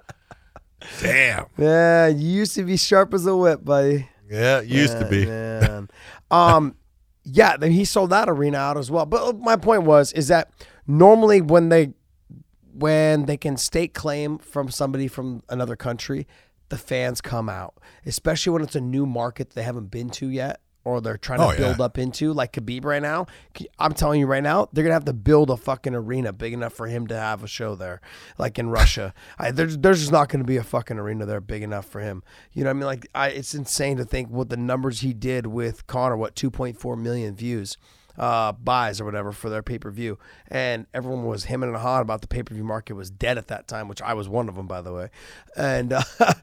Damn. 1.02 1.46
Yeah, 1.58 2.08
you 2.08 2.28
used 2.28 2.56
to 2.56 2.64
be 2.64 2.78
sharp 2.78 3.14
as 3.14 3.26
a 3.26 3.36
whip, 3.36 3.64
buddy. 3.64 4.10
Yeah, 4.30 4.62
used 4.62 5.00
to 5.00 5.08
be. 5.08 5.26
Man. 5.26 5.90
um. 6.32 6.76
Yeah, 7.26 7.56
then 7.56 7.72
he 7.72 7.86
sold 7.86 8.10
that 8.10 8.28
arena 8.28 8.58
out 8.58 8.78
as 8.78 8.92
well. 8.92 9.06
But 9.06 9.40
my 9.40 9.56
point 9.56 9.84
was, 9.84 10.12
is 10.12 10.28
that 10.28 10.52
normally 10.86 11.40
when 11.40 11.70
they 11.70 11.94
when 12.74 13.28
they 13.28 13.38
can 13.38 13.56
stake 13.56 13.94
claim 13.94 14.40
from 14.40 14.70
somebody 14.70 15.08
from 15.08 15.42
another 15.48 15.78
country, 15.78 16.28
the 16.70 16.78
fans 16.78 17.22
come 17.22 17.48
out, 17.48 17.76
especially 18.06 18.52
when 18.52 18.62
it's 18.62 18.76
a 18.76 18.82
new 18.82 19.06
market 19.06 19.52
they 19.52 19.64
haven't 19.64 19.90
been 19.92 20.10
to 20.10 20.28
yet 20.28 20.60
or 20.86 21.00
they're 21.02 21.18
trying 21.18 21.40
to 21.40 21.46
Oh, 21.46 21.52
yeah. 21.52 21.58
build 21.58 21.82
up 21.82 21.98
into, 21.98 22.34
like 22.34 22.54
Khabib 22.54 22.84
right 22.86 23.02
now. 23.02 23.26
I'm 23.80 23.94
telling 23.94 24.20
you 24.20 24.28
right 24.28 24.44
now, 24.44 24.68
they're 24.74 24.84
gonna 24.84 24.94
have 24.94 25.06
to 25.06 25.14
build 25.14 25.50
a 25.50 25.58
fucking 25.58 25.96
arena 25.96 26.34
big 26.34 26.54
enough 26.54 26.74
for 26.74 26.88
him 26.88 27.08
to 27.08 27.16
have 27.16 27.44
a 27.44 27.48
show 27.48 27.76
there, 27.76 28.02
like 28.38 28.60
in 28.60 28.70
Russia. 28.70 29.14
I, 29.40 29.52
there's 29.52 29.78
there's 29.78 30.00
just 30.02 30.12
not 30.12 30.30
gonna 30.30 30.44
be 30.44 30.58
a 30.58 30.64
fucking 30.64 30.98
arena 31.00 31.26
there 31.26 31.42
big 31.42 31.64
enough 31.64 31.86
for 31.86 32.02
him. 32.02 32.24
You 32.52 32.64
know 32.64 32.70
what 32.70 32.76
I 32.76 32.80
mean? 32.80 32.86
Like 32.86 33.08
I, 33.16 33.28
it's 33.30 33.54
insane 33.56 33.98
to 33.98 34.06
think 34.06 34.30
what 34.30 34.50
the 34.50 34.58
numbers 34.58 35.02
he 35.02 35.14
did 35.14 35.48
with 35.48 35.88
Conor, 35.88 36.18
what 36.18 36.36
2.4 36.36 36.98
million 36.98 37.36
views 37.36 37.78
uh, 38.18 38.52
buys 38.54 39.02
or 39.02 39.06
whatever 39.06 39.32
for 39.32 39.50
their 39.50 39.64
pay 39.64 39.78
per 39.80 39.90
view, 39.92 40.18
and 40.48 40.86
everyone 40.94 41.26
was 41.26 41.46
him 41.46 41.64
and 41.64 41.76
hawing 41.76 42.02
about 42.02 42.22
the 42.22 42.28
pay 42.28 42.44
per 42.44 42.54
view 42.54 42.64
market 42.64 42.94
was 42.94 43.10
dead 43.10 43.38
at 43.38 43.48
that 43.48 43.68
time, 43.68 43.88
which 43.88 44.02
I 44.02 44.14
was 44.14 44.30
one 44.30 44.48
of 44.50 44.56
them, 44.56 44.68
by 44.68 44.82
the 44.82 44.94
way. 44.94 45.10
And 45.58 45.94
uh, 45.94 46.04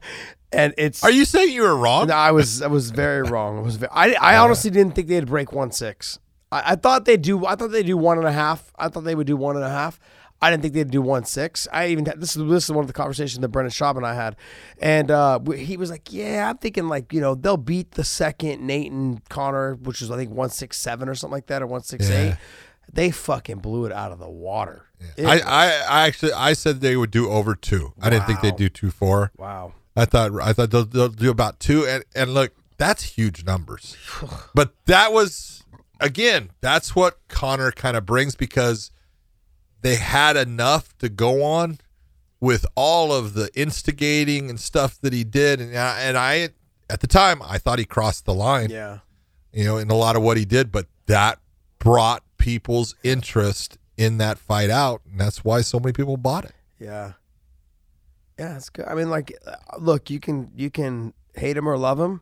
and 0.51 0.73
it's 0.77 1.03
Are 1.03 1.11
you 1.11 1.25
saying 1.25 1.53
you 1.53 1.61
were 1.63 1.75
wrong? 1.75 2.07
no, 2.07 2.13
I 2.15 2.31
was 2.31 2.61
I 2.61 2.67
was 2.67 2.91
very 2.91 3.21
wrong. 3.29 3.57
I 3.59 3.61
was 3.61 3.77
ve- 3.77 3.87
I, 3.91 4.13
I 4.13 4.37
honestly 4.37 4.71
didn't 4.71 4.95
think 4.95 5.07
they'd 5.07 5.25
break 5.27 5.51
one 5.53 5.71
six. 5.71 6.19
I, 6.51 6.71
I 6.71 6.75
thought 6.75 7.05
they'd 7.05 7.21
do. 7.21 7.45
I 7.45 7.55
thought 7.55 7.71
they'd 7.71 7.85
do 7.85 7.97
one 7.97 8.17
and 8.17 8.27
a 8.27 8.31
half. 8.33 8.71
I 8.77 8.89
thought 8.89 9.01
they 9.05 9.15
would 9.15 9.27
do 9.27 9.37
one 9.37 9.55
and 9.55 9.63
a 9.65 9.69
half. 9.69 9.99
I 10.41 10.49
didn't 10.49 10.63
think 10.63 10.73
they'd 10.73 10.89
do 10.89 11.01
one 11.01 11.23
six. 11.25 11.67
I 11.71 11.87
even 11.87 12.03
this 12.17 12.35
is 12.35 12.47
this 12.49 12.63
is 12.65 12.71
one 12.71 12.83
of 12.83 12.87
the 12.87 12.93
conversations 12.93 13.39
that 13.39 13.49
Brendan 13.49 13.71
Schaub 13.71 13.95
and 13.97 14.05
I 14.05 14.15
had, 14.15 14.35
and 14.79 15.11
uh, 15.11 15.39
he 15.55 15.77
was 15.77 15.91
like, 15.91 16.11
"Yeah, 16.11 16.49
I'm 16.49 16.57
thinking 16.57 16.87
like 16.87 17.13
you 17.13 17.21
know 17.21 17.35
they'll 17.35 17.57
beat 17.57 17.91
the 17.91 18.03
second 18.03 18.65
Nate 18.65 18.91
and 18.91 19.23
Conor, 19.29 19.75
which 19.75 20.01
was 20.01 20.09
I 20.09 20.17
think 20.17 20.31
one 20.31 20.49
six 20.49 20.77
seven 20.77 21.07
or 21.07 21.15
something 21.15 21.33
like 21.33 21.47
that, 21.47 21.61
or 21.61 21.67
one 21.67 21.83
six 21.83 22.09
eight. 22.09 22.27
Yeah. 22.29 22.35
They 22.93 23.11
fucking 23.11 23.59
blew 23.59 23.85
it 23.85 23.91
out 23.91 24.11
of 24.11 24.19
the 24.19 24.29
water. 24.29 24.87
It 25.15 25.25
I, 25.25 25.33
was- 25.35 25.43
I, 25.43 25.65
I 25.89 26.07
actually 26.07 26.33
I 26.33 26.53
said 26.53 26.81
they 26.81 26.97
would 26.97 27.11
do 27.11 27.29
over 27.29 27.55
two. 27.55 27.93
I 28.01 28.09
didn't 28.09 28.25
think 28.25 28.41
they'd 28.41 28.55
do 28.55 28.69
two 28.69 28.89
four. 28.91 29.31
wow. 29.37 29.73
I 29.95 30.05
thought 30.05 30.31
I 30.41 30.53
thought 30.53 30.71
they'll, 30.71 30.85
they'll 30.85 31.09
do 31.09 31.29
about 31.29 31.59
two, 31.59 31.85
and 31.85 32.03
and 32.15 32.33
look, 32.33 32.53
that's 32.77 33.03
huge 33.03 33.45
numbers. 33.45 33.95
but 34.55 34.73
that 34.85 35.13
was 35.13 35.63
again, 35.99 36.49
that's 36.61 36.95
what 36.95 37.19
Conor 37.27 37.71
kind 37.71 37.95
of 37.95 38.05
brings 38.05 38.35
because 38.35 38.89
they 39.81 39.95
had 39.95 40.37
enough 40.37 40.97
to 40.99 41.09
go 41.09 41.43
on 41.43 41.79
with 42.39 42.65
all 42.75 43.13
of 43.13 43.33
the 43.33 43.49
instigating 43.53 44.49
and 44.49 44.59
stuff 44.59 44.99
that 45.01 45.13
he 45.13 45.23
did, 45.23 45.61
and 45.61 45.77
I, 45.77 46.01
and 46.01 46.17
I 46.17 46.49
at 46.89 46.99
the 47.01 47.07
time 47.07 47.41
I 47.43 47.57
thought 47.57 47.79
he 47.79 47.85
crossed 47.85 48.25
the 48.25 48.33
line, 48.33 48.69
Yeah. 48.69 48.99
you 49.53 49.63
know, 49.63 49.77
in 49.77 49.89
a 49.91 49.95
lot 49.95 50.15
of 50.15 50.21
what 50.23 50.37
he 50.37 50.45
did, 50.45 50.71
but 50.71 50.87
that 51.05 51.39
brought 51.79 52.23
people's 52.37 52.95
interest 53.03 53.77
in 53.97 54.17
that 54.17 54.37
fight 54.39 54.69
out, 54.71 55.01
and 55.09 55.19
that's 55.19 55.43
why 55.43 55.61
so 55.61 55.79
many 55.79 55.93
people 55.93 56.17
bought 56.17 56.45
it. 56.45 56.53
Yeah. 56.79 57.13
Yeah, 58.39 58.55
it's 58.55 58.69
good. 58.69 58.85
I 58.87 58.95
mean, 58.95 59.09
like, 59.11 59.31
uh, 59.45 59.55
look, 59.77 60.09
you 60.09 60.19
can 60.19 60.51
you 60.55 60.71
can 60.71 61.13
hate 61.35 61.55
him 61.57 61.67
or 61.69 61.77
love 61.77 61.99
him, 61.99 62.21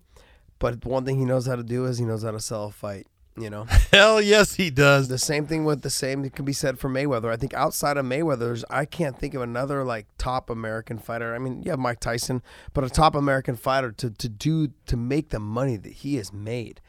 but 0.60 0.84
one 0.86 1.06
thing 1.06 1.18
he 1.18 1.24
knows 1.26 1.46
how 1.46 1.56
to 1.56 1.64
do 1.64 1.86
is 1.86 1.98
he 1.98 2.04
knows 2.06 2.24
how 2.24 2.32
to 2.32 2.40
sell 2.42 2.66
a 2.66 2.72
fight. 2.72 3.08
You 3.40 3.50
know, 3.50 3.64
Hell 3.94 4.22
yes, 4.22 4.56
he 4.56 4.70
does. 4.70 5.08
the 5.08 5.18
same 5.18 5.46
thing 5.48 5.64
with 5.66 5.82
the 5.82 5.90
same 5.90 6.22
that 6.24 6.36
can 6.36 6.46
be 6.46 6.54
said 6.54 6.78
for 6.80 6.90
Mayweather. 6.90 7.30
I 7.32 7.38
think 7.38 7.54
outside 7.54 7.98
of 7.98 8.06
Mayweather's, 8.06 8.66
I 8.70 8.86
can't 8.86 9.18
think 9.18 9.34
of 9.34 9.42
another 9.42 9.84
like 9.84 10.08
top 10.18 10.50
American 10.50 10.98
fighter. 11.00 11.34
I 11.34 11.40
mean, 11.40 11.64
yeah, 11.64 11.76
Mike 11.76 12.00
Tyson, 12.00 12.42
but 12.74 12.84
a 12.84 12.90
top 12.90 13.16
American 13.16 13.56
fighter 13.56 13.92
to 13.94 14.10
to 14.10 14.30
do 14.30 14.70
to 14.88 14.98
make 14.98 15.30
the 15.30 15.40
money 15.40 15.78
that 15.78 15.94
he 15.94 16.16
has 16.16 16.34
made. 16.34 16.82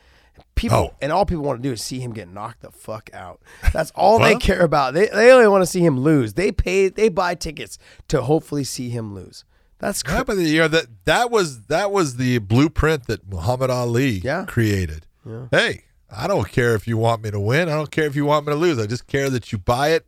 People 0.54 0.76
Oh. 0.78 0.94
and 1.02 1.12
all 1.12 1.26
people 1.26 1.44
want 1.44 1.62
to 1.62 1.68
do 1.68 1.72
is 1.72 1.82
see 1.82 2.00
him 2.00 2.12
get 2.12 2.28
knocked 2.28 2.62
the 2.62 2.70
fuck 2.70 3.10
out. 3.12 3.40
That's 3.74 3.90
all 3.92 4.18
they 4.18 4.36
care 4.36 4.62
about. 4.62 4.94
They 4.94 5.06
they 5.08 5.30
only 5.30 5.46
want 5.48 5.62
to 5.62 5.66
see 5.66 5.80
him 5.84 6.00
lose. 6.00 6.34
They 6.34 6.50
pay 6.50 6.88
they 6.88 7.08
buy 7.10 7.34
tickets 7.34 7.78
to 8.08 8.22
hopefully 8.22 8.64
see 8.64 8.88
him 8.88 9.14
lose. 9.14 9.44
That's 9.78 10.02
Yeah, 10.06 10.16
cra- 10.16 10.24
but 10.24 10.36
you 10.38 10.58
know 10.60 10.68
that 10.68 10.86
that 11.04 11.30
was 11.30 11.62
that 11.66 11.90
was 11.90 12.16
the 12.16 12.38
blueprint 12.38 13.06
that 13.06 13.28
Muhammad 13.28 13.70
Ali 13.70 14.20
Yeah. 14.24 14.44
created. 14.46 15.06
Hey, 15.50 15.84
I 16.14 16.26
don't 16.26 16.50
care 16.50 16.74
if 16.74 16.88
you 16.88 16.96
want 16.96 17.22
me 17.22 17.30
to 17.30 17.40
win. 17.40 17.68
I 17.68 17.72
don't 17.72 17.90
care 17.90 18.06
if 18.06 18.16
you 18.16 18.24
want 18.24 18.46
me 18.46 18.52
to 18.52 18.58
lose. 18.58 18.78
I 18.78 18.86
just 18.86 19.06
care 19.06 19.30
that 19.30 19.52
you 19.52 19.58
buy 19.58 19.88
it 19.90 20.06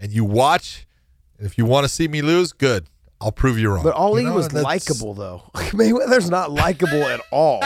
and 0.00 0.12
you 0.12 0.24
watch. 0.24 0.86
And 1.38 1.46
if 1.46 1.56
you 1.58 1.64
want 1.64 1.84
to 1.84 1.88
see 1.88 2.08
me 2.08 2.22
lose, 2.22 2.52
good. 2.52 2.86
I'll 3.20 3.32
prove 3.32 3.58
you 3.58 3.70
wrong. 3.70 3.82
But 3.82 3.94
Ali 3.94 4.22
You 4.22 4.28
know, 4.28 4.34
was 4.34 4.52
likable 4.52 5.14
though. 5.14 5.42
Mayweather's 5.54 6.30
not 6.30 6.50
likable 6.50 7.02
at 7.04 7.20
all. 7.30 7.62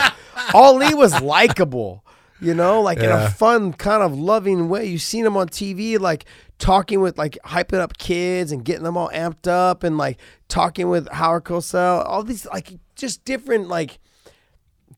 Ali 0.53 0.93
was 0.93 1.19
likable. 1.21 2.03
You 2.39 2.55
know, 2.55 2.81
like 2.81 2.97
in 2.97 3.11
a 3.11 3.29
fun, 3.29 3.71
kind 3.73 4.01
of 4.01 4.17
loving 4.17 4.67
way. 4.67 4.85
You've 4.87 5.03
seen 5.03 5.25
him 5.25 5.37
on 5.37 5.49
TV, 5.49 5.99
like 5.99 6.25
talking 6.57 6.99
with, 6.99 7.15
like 7.15 7.37
hyping 7.45 7.79
up 7.79 7.99
kids 7.99 8.51
and 8.51 8.65
getting 8.65 8.83
them 8.83 8.97
all 8.97 9.09
amped 9.09 9.47
up, 9.47 9.83
and 9.83 9.95
like 9.95 10.17
talking 10.47 10.89
with 10.89 11.07
Howard 11.09 11.43
Cosell. 11.43 12.03
All 12.03 12.23
these, 12.23 12.47
like, 12.47 12.79
just 12.95 13.23
different, 13.25 13.67
like, 13.67 13.99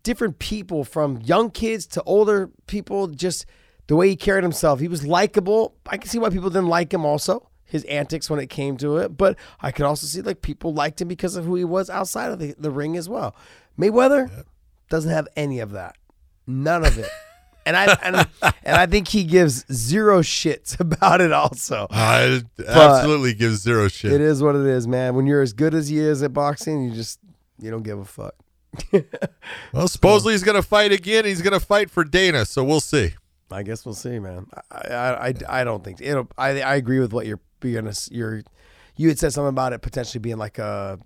different 0.03 0.39
people 0.39 0.83
from 0.83 1.19
young 1.21 1.49
kids 1.49 1.87
to 1.87 2.03
older 2.03 2.49
people. 2.67 3.07
Just 3.07 3.45
the 3.87 3.95
way 3.95 4.09
he 4.09 4.15
carried 4.15 4.43
himself, 4.43 4.79
he 4.79 4.87
was 4.87 5.05
likable. 5.05 5.75
I 5.87 5.97
can 5.97 6.09
see 6.09 6.19
why 6.19 6.29
people 6.29 6.49
didn't 6.49 6.67
like 6.67 6.93
him. 6.93 7.05
Also, 7.05 7.49
his 7.63 7.83
antics 7.85 8.29
when 8.29 8.39
it 8.39 8.49
came 8.49 8.77
to 8.77 8.97
it, 8.97 9.17
but 9.17 9.35
I 9.59 9.71
could 9.71 9.85
also 9.85 10.05
see 10.05 10.21
like 10.21 10.41
people 10.41 10.73
liked 10.73 11.01
him 11.01 11.07
because 11.07 11.35
of 11.35 11.45
who 11.45 11.55
he 11.55 11.65
was 11.65 11.89
outside 11.89 12.31
of 12.31 12.39
the, 12.39 12.53
the 12.57 12.69
ring 12.69 12.95
as 12.95 13.09
well. 13.09 13.35
Mayweather 13.79 14.45
doesn't 14.89 15.09
have 15.09 15.27
any 15.35 15.59
of 15.59 15.71
that, 15.71 15.97
none 16.45 16.85
of 16.85 16.97
it. 16.97 17.09
And 17.65 17.77
I 17.77 17.97
and, 18.03 18.27
and 18.65 18.75
I 18.75 18.85
think 18.87 19.07
he 19.07 19.23
gives 19.23 19.65
zero 19.71 20.19
shits 20.21 20.77
about 20.81 21.21
it. 21.21 21.31
Also, 21.31 21.87
I 21.89 22.41
absolutely 22.67 23.33
give 23.33 23.55
zero 23.55 23.87
shit. 23.87 24.11
it 24.11 24.19
is 24.19 24.43
what 24.43 24.55
it 24.57 24.65
is, 24.65 24.85
man. 24.85 25.15
When 25.15 25.25
you're 25.25 25.41
as 25.41 25.53
good 25.53 25.73
as 25.73 25.87
he 25.87 25.97
is 25.97 26.21
at 26.23 26.33
boxing, 26.33 26.83
you 26.83 26.91
just 26.91 27.19
you 27.59 27.71
don't 27.71 27.83
give 27.83 27.99
a 27.99 28.03
fuck. 28.03 28.35
Well, 29.71 29.87
supposedly 29.87 30.33
he's 30.33 30.43
going 30.43 30.55
to 30.55 30.67
fight 30.67 30.91
again. 30.91 31.25
He's 31.25 31.41
going 31.41 31.59
to 31.59 31.65
fight 31.65 31.89
for 31.89 32.03
Dana, 32.03 32.45
so 32.45 32.63
we'll 32.63 32.79
see. 32.79 33.13
I 33.51 33.63
guess 33.63 33.85
we'll 33.85 33.95
see, 33.95 34.19
man. 34.19 34.47
I 34.71 34.93
I, 34.93 35.27
I, 35.27 35.33
I 35.49 35.63
don't 35.63 35.83
think 35.83 35.99
it'll. 36.01 36.27
I 36.37 36.61
I 36.61 36.75
agree 36.75 36.99
with 36.99 37.13
what 37.13 37.25
you're 37.25 37.39
you're 37.61 37.81
gonna 37.81 37.93
you're. 38.09 38.41
You 38.95 39.09
had 39.09 39.19
said 39.19 39.33
something 39.33 39.49
about 39.49 39.73
it 39.73 39.81
potentially 39.81 40.19
being 40.19 40.37
like 40.37 40.57
a 40.57 40.99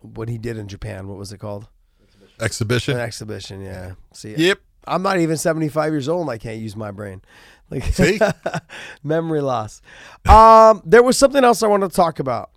what 0.00 0.28
he 0.28 0.38
did 0.38 0.56
in 0.56 0.68
Japan. 0.68 1.08
What 1.08 1.18
was 1.18 1.32
it 1.32 1.38
called? 1.38 1.68
Exhibition. 2.40 2.96
An 2.96 3.00
exhibition. 3.02 3.60
Yeah. 3.60 3.92
See. 4.12 4.34
Yep. 4.34 4.60
I'm 4.86 5.02
not 5.02 5.18
even 5.18 5.36
75 5.36 5.92
years 5.92 6.08
old 6.08 6.22
and 6.22 6.30
I 6.30 6.38
can't 6.38 6.58
use 6.58 6.76
my 6.76 6.90
brain. 6.90 7.22
Like 7.70 7.84
See? 7.84 8.20
memory 9.02 9.40
loss. 9.40 9.80
Um, 10.28 10.82
there 10.84 11.02
was 11.02 11.16
something 11.16 11.42
else 11.42 11.62
I 11.62 11.66
wanted 11.66 11.90
to 11.90 11.96
talk 11.96 12.18
about. 12.18 12.50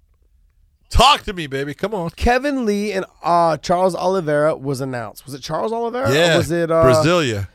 Talk 0.89 1.23
to 1.23 1.33
me, 1.33 1.47
baby. 1.47 1.73
Come 1.73 1.93
on. 1.93 2.09
Kevin 2.11 2.65
Lee 2.65 2.93
and 2.93 3.05
uh, 3.21 3.57
Charles 3.57 3.93
Oliveira 3.95 4.55
was 4.55 4.79
announced. 4.81 5.25
Was 5.25 5.33
it 5.33 5.41
Charles 5.41 5.73
Oliveira? 5.73 6.13
Yeah. 6.13 6.37
was 6.37 6.49
it 6.51 6.71
uh, 6.71 6.83
Brasilia? 6.83 7.47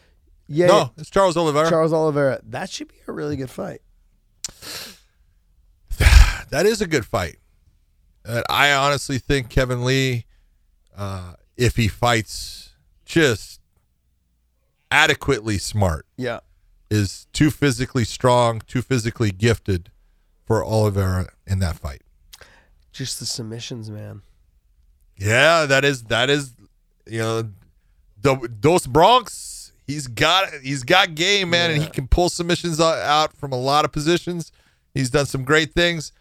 Yeah. 0.48 0.66
No, 0.66 0.90
it's 0.98 1.08
Charles 1.08 1.36
Oliveira. 1.36 1.70
Charles 1.70 1.92
Oliveira. 1.92 2.40
That 2.44 2.68
should 2.68 2.88
be 2.88 2.96
a 3.08 3.12
really 3.12 3.36
good 3.36 3.48
fight. 3.50 3.80
that 6.50 6.66
is 6.66 6.80
a 6.80 6.86
good 6.86 7.06
fight. 7.06 7.38
Uh, 8.24 8.42
I 8.48 8.72
honestly 8.72 9.18
think 9.18 9.48
Kevin 9.48 9.84
Lee, 9.84 10.26
uh, 10.96 11.34
if 11.56 11.76
he 11.76 11.88
fights 11.88 12.74
just 13.04 13.60
adequately 14.90 15.58
smart, 15.58 16.06
Yeah. 16.16 16.40
is 16.90 17.26
too 17.32 17.50
physically 17.50 18.04
strong, 18.04 18.60
too 18.66 18.82
physically 18.82 19.30
gifted 19.30 19.90
for 20.44 20.64
Oliveira 20.64 21.28
in 21.46 21.58
that 21.60 21.78
fight. 21.78 22.02
Just 22.92 23.18
the 23.18 23.26
submissions, 23.26 23.90
man. 23.90 24.22
Yeah, 25.16 25.66
that 25.66 25.84
is 25.84 26.04
that 26.04 26.30
is 26.30 26.54
you 27.06 27.18
know 27.18 27.50
the 28.20 28.48
Dos 28.60 28.86
Bronx. 28.86 29.72
He's 29.86 30.06
got 30.06 30.48
he's 30.62 30.82
got 30.84 31.14
game, 31.14 31.50
man, 31.50 31.70
and 31.70 31.82
he 31.82 31.88
can 31.88 32.06
pull 32.06 32.28
submissions 32.28 32.80
out 32.80 33.36
from 33.36 33.52
a 33.52 33.60
lot 33.60 33.84
of 33.84 33.92
positions. 33.92 34.52
He's 34.94 35.10
done 35.10 35.26
some 35.26 35.44
great 35.44 35.72
things, 35.72 36.12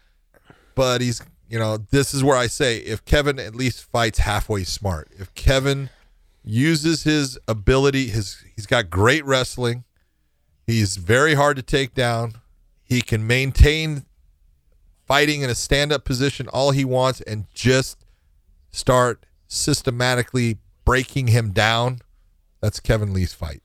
but 0.74 1.00
he's 1.00 1.22
you 1.48 1.58
know 1.58 1.76
this 1.76 2.14
is 2.14 2.24
where 2.24 2.36
I 2.36 2.46
say 2.46 2.78
if 2.78 3.04
Kevin 3.04 3.38
at 3.38 3.54
least 3.54 3.84
fights 3.84 4.20
halfway 4.20 4.64
smart, 4.64 5.08
if 5.18 5.32
Kevin 5.34 5.90
uses 6.44 7.04
his 7.04 7.38
ability, 7.46 8.08
his 8.08 8.42
he's 8.56 8.66
got 8.66 8.90
great 8.90 9.24
wrestling. 9.24 9.84
He's 10.66 10.96
very 10.96 11.34
hard 11.34 11.56
to 11.56 11.62
take 11.62 11.94
down. 11.94 12.34
He 12.82 13.02
can 13.02 13.26
maintain 13.26 14.04
fighting 15.06 15.42
in 15.42 15.50
a 15.50 15.54
stand-up 15.54 16.04
position 16.04 16.48
all 16.48 16.70
he 16.70 16.84
wants 16.84 17.20
and 17.22 17.46
just 17.54 18.04
start 18.70 19.26
systematically 19.48 20.58
breaking 20.84 21.28
him 21.28 21.52
down. 21.52 22.00
That's 22.60 22.80
Kevin 22.80 23.12
Lee's 23.12 23.34
fight. 23.34 23.62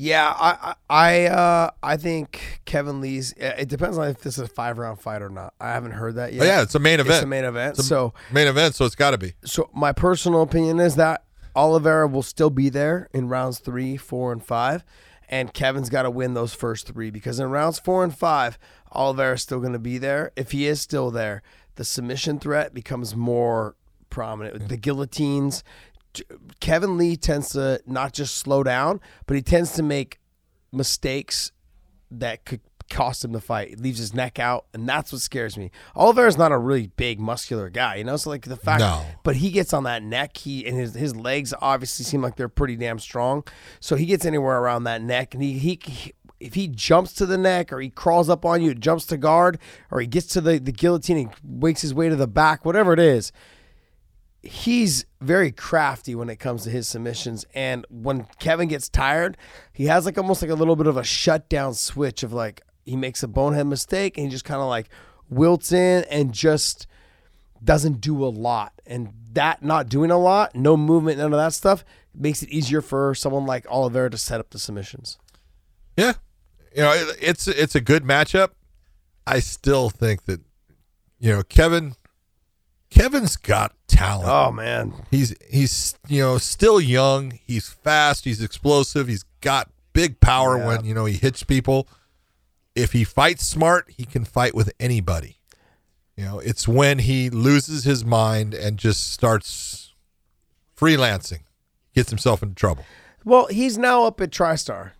Yeah, 0.00 0.32
I 0.38 0.50
I 0.62 0.74
I, 0.88 1.26
uh, 1.26 1.70
I 1.82 1.96
think 1.96 2.60
Kevin 2.64 3.00
Lee's. 3.00 3.32
It 3.36 3.68
depends 3.68 3.98
on 3.98 4.06
if 4.06 4.20
this 4.20 4.38
is 4.38 4.44
a 4.44 4.46
five 4.46 4.78
round 4.78 5.00
fight 5.00 5.22
or 5.22 5.28
not. 5.28 5.54
I 5.60 5.72
haven't 5.72 5.90
heard 5.90 6.14
that 6.14 6.32
yet. 6.32 6.42
Oh, 6.42 6.46
yeah, 6.46 6.62
it's 6.62 6.76
a 6.76 6.78
main 6.78 7.00
event. 7.00 7.16
It's 7.16 7.24
a 7.24 7.26
main 7.26 7.44
event. 7.44 7.78
A 7.80 7.82
so 7.82 8.14
main 8.30 8.46
event, 8.46 8.76
so 8.76 8.84
it's 8.84 8.94
got 8.94 9.10
to 9.10 9.18
be. 9.18 9.32
so 9.44 9.68
my 9.74 9.90
personal 9.90 10.42
opinion 10.42 10.78
is 10.78 10.94
that 10.96 11.24
Oliveira 11.56 12.06
will 12.06 12.22
still 12.22 12.50
be 12.50 12.68
there 12.68 13.08
in 13.12 13.28
rounds 13.28 13.58
three, 13.58 13.96
four, 13.96 14.30
and 14.30 14.44
five, 14.44 14.84
and 15.28 15.52
Kevin's 15.52 15.90
got 15.90 16.02
to 16.02 16.10
win 16.10 16.34
those 16.34 16.54
first 16.54 16.86
three 16.86 17.10
because 17.10 17.38
in 17.38 17.50
rounds 17.50 17.78
four 17.78 18.02
and 18.02 18.16
five, 18.16 18.58
Oliveira's 18.92 19.42
still 19.42 19.60
going 19.60 19.72
to 19.72 19.78
be 19.78 19.98
there. 19.98 20.32
If 20.36 20.52
he 20.52 20.66
is 20.66 20.80
still 20.80 21.10
there, 21.10 21.42
the 21.74 21.84
submission 21.84 22.38
threat 22.38 22.74
becomes 22.74 23.14
more 23.14 23.76
prominent. 24.10 24.68
The 24.68 24.76
guillotines. 24.76 25.62
Kevin 26.60 26.96
Lee 26.96 27.16
tends 27.16 27.50
to 27.50 27.80
not 27.86 28.12
just 28.12 28.36
slow 28.36 28.62
down, 28.62 29.00
but 29.26 29.36
he 29.36 29.42
tends 29.42 29.72
to 29.72 29.82
make 29.82 30.18
mistakes 30.72 31.52
that 32.10 32.44
could 32.44 32.60
cost 32.88 33.24
him 33.24 33.32
the 33.32 33.40
fight. 33.40 33.68
He 33.70 33.76
leaves 33.76 33.98
his 33.98 34.14
neck 34.14 34.38
out, 34.38 34.66
and 34.72 34.88
that's 34.88 35.12
what 35.12 35.20
scares 35.20 35.56
me. 35.56 35.70
Oliveira's 35.96 36.36
not 36.38 36.52
a 36.52 36.58
really 36.58 36.88
big, 36.96 37.20
muscular 37.20 37.68
guy, 37.70 37.96
you 37.96 38.04
know. 38.04 38.16
So 38.16 38.30
like 38.30 38.46
the 38.46 38.56
fact, 38.56 38.80
No. 38.80 39.04
but 39.22 39.36
he 39.36 39.50
gets 39.50 39.72
on 39.72 39.84
that 39.84 40.02
neck. 40.02 40.36
He 40.36 40.66
and 40.66 40.76
his 40.76 40.94
his 40.94 41.14
legs 41.16 41.54
obviously 41.60 42.04
seem 42.04 42.22
like 42.22 42.36
they're 42.36 42.48
pretty 42.48 42.76
damn 42.76 42.98
strong. 42.98 43.44
So 43.80 43.96
he 43.96 44.06
gets 44.06 44.24
anywhere 44.24 44.58
around 44.58 44.84
that 44.84 45.02
neck, 45.02 45.34
and 45.34 45.42
he 45.42 45.58
he. 45.58 45.78
he 45.82 46.12
if 46.40 46.54
he 46.54 46.68
jumps 46.68 47.14
to 47.14 47.26
the 47.26 47.36
neck 47.36 47.72
or 47.72 47.80
he 47.80 47.90
crawls 47.90 48.28
up 48.30 48.44
on 48.44 48.62
you, 48.62 48.72
jumps 48.72 49.04
to 49.06 49.16
guard, 49.16 49.58
or 49.90 50.00
he 50.00 50.06
gets 50.06 50.28
to 50.28 50.40
the, 50.40 50.60
the 50.60 50.70
guillotine 50.70 51.18
and 51.18 51.30
wakes 51.42 51.80
his 51.80 51.92
way 51.92 52.08
to 52.08 52.14
the 52.14 52.28
back, 52.28 52.64
whatever 52.64 52.92
it 52.92 53.00
is, 53.00 53.32
he's 54.40 55.04
very 55.20 55.50
crafty 55.50 56.14
when 56.14 56.30
it 56.30 56.36
comes 56.36 56.62
to 56.64 56.70
his 56.70 56.86
submissions. 56.88 57.44
And 57.54 57.84
when 57.90 58.26
Kevin 58.38 58.68
gets 58.68 58.88
tired, 58.88 59.36
he 59.72 59.86
has 59.86 60.06
like 60.06 60.16
almost 60.16 60.40
like 60.42 60.50
a 60.50 60.54
little 60.54 60.76
bit 60.76 60.86
of 60.86 60.96
a 60.96 61.02
shutdown 61.02 61.74
switch 61.74 62.22
of 62.22 62.32
like 62.32 62.62
he 62.88 62.96
makes 62.96 63.22
a 63.22 63.28
bonehead 63.28 63.66
mistake 63.66 64.16
and 64.16 64.26
he 64.26 64.30
just 64.30 64.44
kind 64.44 64.60
of 64.60 64.68
like 64.68 64.88
wilts 65.28 65.72
in 65.72 66.04
and 66.10 66.32
just 66.32 66.86
doesn't 67.62 68.00
do 68.00 68.24
a 68.24 68.28
lot. 68.28 68.72
And 68.86 69.12
that 69.32 69.62
not 69.62 69.88
doing 69.88 70.10
a 70.10 70.18
lot, 70.18 70.54
no 70.54 70.76
movement, 70.76 71.18
none 71.18 71.32
of 71.32 71.38
that 71.38 71.52
stuff, 71.52 71.84
makes 72.14 72.42
it 72.42 72.48
easier 72.48 72.80
for 72.80 73.14
someone 73.14 73.46
like 73.46 73.66
Oliveira 73.70 74.10
to 74.10 74.18
set 74.18 74.40
up 74.40 74.50
the 74.50 74.58
submissions. 74.58 75.18
Yeah, 75.96 76.14
you 76.74 76.82
know 76.82 76.92
it, 76.92 77.16
it's 77.20 77.46
it's 77.48 77.74
a 77.74 77.80
good 77.80 78.04
matchup. 78.04 78.50
I 79.26 79.40
still 79.40 79.90
think 79.90 80.24
that 80.24 80.40
you 81.18 81.30
know 81.32 81.42
Kevin. 81.42 81.94
Kevin's 82.90 83.36
got 83.36 83.74
talent. 83.86 84.28
Oh 84.30 84.50
man, 84.50 84.94
He's 85.10 85.34
he's 85.50 85.94
you 86.08 86.22
know 86.22 86.38
still 86.38 86.80
young. 86.80 87.38
He's 87.44 87.68
fast. 87.68 88.24
He's 88.24 88.40
explosive. 88.40 89.08
He's 89.08 89.24
got 89.42 89.70
big 89.92 90.20
power 90.20 90.56
Yeah. 90.56 90.66
when 90.68 90.84
you 90.86 90.94
know 90.94 91.04
he 91.04 91.14
hits 91.14 91.42
people. 91.42 91.86
If 92.78 92.92
he 92.92 93.04
fights 93.04 93.44
smart, 93.44 93.90
he 93.96 94.04
can 94.04 94.24
fight 94.24 94.54
with 94.54 94.70
anybody. 94.78 95.40
You 96.16 96.24
know, 96.24 96.38
it's 96.38 96.66
when 96.66 97.00
he 97.00 97.30
loses 97.30 97.84
his 97.84 98.04
mind 98.04 98.54
and 98.54 98.76
just 98.78 99.12
starts 99.12 99.94
freelancing, 100.76 101.40
gets 101.94 102.10
himself 102.10 102.42
into 102.42 102.54
trouble. 102.54 102.84
Well, 103.24 103.46
he's 103.46 103.76
now 103.78 104.04
up 104.04 104.20
at 104.20 104.30
TriStar, 104.30 104.92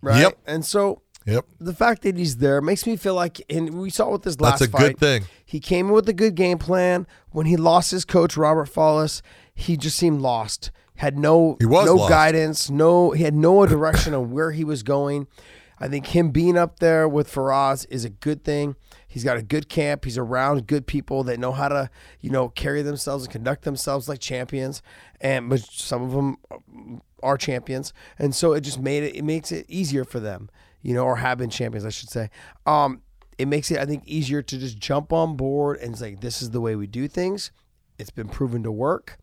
right? 0.00 0.20
Yep. 0.20 0.38
And 0.46 0.64
so 0.64 1.02
Yep, 1.26 1.44
the 1.58 1.74
fact 1.74 2.02
that 2.02 2.16
he's 2.16 2.36
there 2.36 2.60
makes 2.60 2.86
me 2.86 2.96
feel 2.96 3.14
like, 3.14 3.40
and 3.50 3.80
we 3.80 3.90
saw 3.90 4.10
with 4.12 4.22
this 4.22 4.40
last 4.40 4.60
that's 4.60 4.68
a 4.68 4.72
fight, 4.72 4.80
good 4.90 4.98
thing. 4.98 5.24
He 5.44 5.58
came 5.58 5.88
in 5.88 5.92
with 5.92 6.08
a 6.08 6.12
good 6.12 6.36
game 6.36 6.58
plan. 6.58 7.04
When 7.30 7.46
he 7.46 7.56
lost 7.56 7.90
his 7.90 8.04
coach 8.04 8.36
Robert 8.36 8.68
Follis, 8.72 9.22
he 9.52 9.76
just 9.76 9.96
seemed 9.96 10.20
lost. 10.20 10.70
Had 10.94 11.18
no 11.18 11.56
He 11.58 11.66
was 11.66 11.86
no 11.86 11.94
lost. 11.96 12.10
guidance. 12.10 12.70
No, 12.70 13.10
he 13.10 13.24
had 13.24 13.34
no 13.34 13.66
direction 13.66 14.14
on 14.14 14.30
where 14.30 14.52
he 14.52 14.62
was 14.64 14.82
going. 14.84 15.26
I 15.78 15.88
think 15.88 16.06
him 16.08 16.30
being 16.30 16.56
up 16.56 16.78
there 16.78 17.08
with 17.08 17.32
Firas 17.32 17.86
is 17.90 18.04
a 18.04 18.10
good 18.10 18.44
thing. 18.44 18.76
He's 19.06 19.24
got 19.24 19.36
a 19.36 19.42
good 19.42 19.68
camp. 19.68 20.04
He's 20.04 20.18
around 20.18 20.66
good 20.66 20.86
people 20.86 21.22
that 21.24 21.38
know 21.38 21.52
how 21.52 21.68
to, 21.68 21.90
you 22.20 22.30
know, 22.30 22.48
carry 22.48 22.82
themselves 22.82 23.24
and 23.24 23.32
conduct 23.32 23.62
themselves 23.62 24.08
like 24.08 24.20
champions. 24.20 24.82
And 25.20 25.48
but 25.48 25.60
some 25.60 26.02
of 26.02 26.12
them 26.12 27.02
are 27.22 27.36
champions, 27.38 27.92
and 28.18 28.34
so 28.34 28.52
it 28.52 28.60
just 28.60 28.78
made 28.78 29.02
it. 29.02 29.16
It 29.16 29.24
makes 29.24 29.50
it 29.52 29.66
easier 29.68 30.04
for 30.04 30.20
them, 30.20 30.50
you 30.82 30.94
know, 30.94 31.04
or 31.04 31.16
have 31.16 31.38
been 31.38 31.50
champions, 31.50 31.86
I 31.86 31.90
should 31.90 32.10
say. 32.10 32.30
Um, 32.66 33.02
it 33.38 33.48
makes 33.48 33.70
it, 33.70 33.78
I 33.78 33.86
think, 33.86 34.06
easier 34.06 34.42
to 34.42 34.58
just 34.58 34.78
jump 34.78 35.12
on 35.12 35.36
board 35.36 35.78
and 35.78 35.96
say, 35.96 36.14
this 36.14 36.40
is 36.40 36.50
the 36.50 36.60
way 36.60 36.74
we 36.74 36.86
do 36.86 37.06
things. 37.08 37.52
It's 37.98 38.10
been 38.10 38.28
proven 38.28 38.62
to 38.62 38.72
work. 38.72 39.18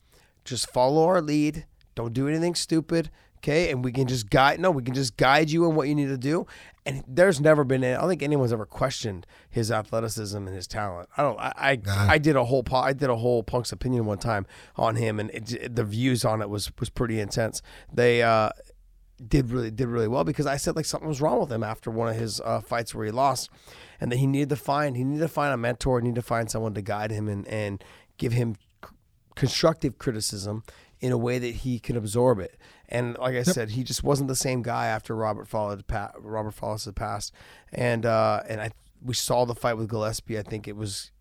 Just 0.45 0.69
follow 0.71 1.05
our 1.05 1.21
lead. 1.21 1.65
Don't 1.95 2.13
do 2.13 2.27
anything 2.27 2.55
stupid. 2.55 3.09
Okay. 3.44 3.72
And 3.72 3.84
we 3.84 3.91
can 3.91 4.07
just 4.07 4.30
guide, 4.30 4.60
no, 4.60 4.72
we 4.72 4.84
can 4.84 4.94
just 4.94 5.18
guide 5.18 5.49
you 5.49 5.70
in 5.70 5.76
what 5.76 5.90
you 5.90 5.95
need 5.95 6.07
to 6.07 6.18
do. 6.18 6.48
And 6.86 7.03
there's 7.07 7.41
never 7.41 7.64
been, 7.64 7.84
I 7.84 7.94
don't 7.94 8.10
think 8.10 8.24
anyone's 8.24 8.53
ever 8.53 8.65
questioned 8.65 9.28
his 9.49 9.70
athleticism 9.70 10.38
and 10.38 10.56
his 10.56 10.68
talent. 10.68 11.10
I 11.18 11.22
don't, 11.22 11.40
I, 11.40 11.53
I, 11.57 11.82
I 12.14 12.18
did 12.18 12.36
a 12.36 12.45
whole, 12.45 12.64
po- 12.64 12.78
I 12.78 12.94
did 12.94 13.10
a 13.10 13.15
whole 13.18 13.44
Punk's 13.44 13.72
opinion 13.72 14.06
one 14.06 14.18
time 14.18 14.45
on 14.78 14.95
him 14.95 15.20
and 15.20 15.30
it, 15.32 15.76
the 15.76 15.84
views 15.84 16.24
on 16.24 16.41
it 16.41 16.49
was, 16.49 16.72
was 16.80 16.90
pretty 16.90 17.20
intense. 17.20 17.61
They, 17.91 18.24
uh, 18.24 18.49
did 19.26 19.52
really 19.52 19.72
did 19.72 19.88
really 19.88 20.07
well 20.07 20.24
because 20.24 20.45
I 20.45 20.57
said 20.57 20.76
like 20.76 20.86
something 20.86 21.07
was 21.07 21.22
wrong 21.22 21.40
with 21.40 21.52
him 21.52 21.64
after 21.64 21.90
one 21.90 22.10
of 22.10 22.15
his 22.15 22.41
uh, 22.41 22.60
fights 22.60 22.94
where 22.94 23.06
he 23.06 23.11
lost, 23.11 23.49
and 24.02 24.11
that 24.11 24.18
he 24.18 24.28
needed 24.28 24.49
to 24.49 24.56
find 24.56 24.98
he 24.98 25.03
needed 25.03 25.22
to 25.22 25.28
find 25.28 25.53
a 25.53 25.57
mentor, 25.57 25.99
he 25.99 26.03
needed 26.03 26.15
to 26.15 26.28
find 26.28 26.49
someone 26.49 26.74
to 26.74 26.82
guide 26.82 27.11
him 27.11 27.30
and 27.30 27.48
and 27.48 27.84
give 28.18 28.34
him 28.34 28.56
constructive 29.36 29.98
criticism 29.98 30.64
in 31.03 31.11
a 31.11 31.17
way 31.17 31.38
that 31.38 31.53
he 31.53 31.80
could 31.81 31.97
absorb 31.97 32.39
it. 32.39 32.57
And 32.88 33.17
like 33.17 33.35
I 33.35 33.43
said, 33.43 33.71
he 33.71 33.84
just 33.84 34.05
wasn't 34.05 34.30
the 34.30 34.38
same 34.38 34.61
guy 34.61 34.88
after 34.88 35.13
Robert 35.13 35.49
followed 35.49 35.84
Robert 36.17 36.55
Follis 36.55 36.85
had 36.85 36.95
passed, 36.95 37.34
and 37.73 38.05
uh, 38.05 38.41
and 38.47 38.61
I 38.61 38.71
we 39.03 39.13
saw 39.13 39.43
the 39.43 39.53
fight 39.53 39.75
with 39.75 39.89
Gillespie. 39.89 40.39
I 40.39 40.43
think 40.43 40.65
it 40.65 40.77
was 40.77 41.11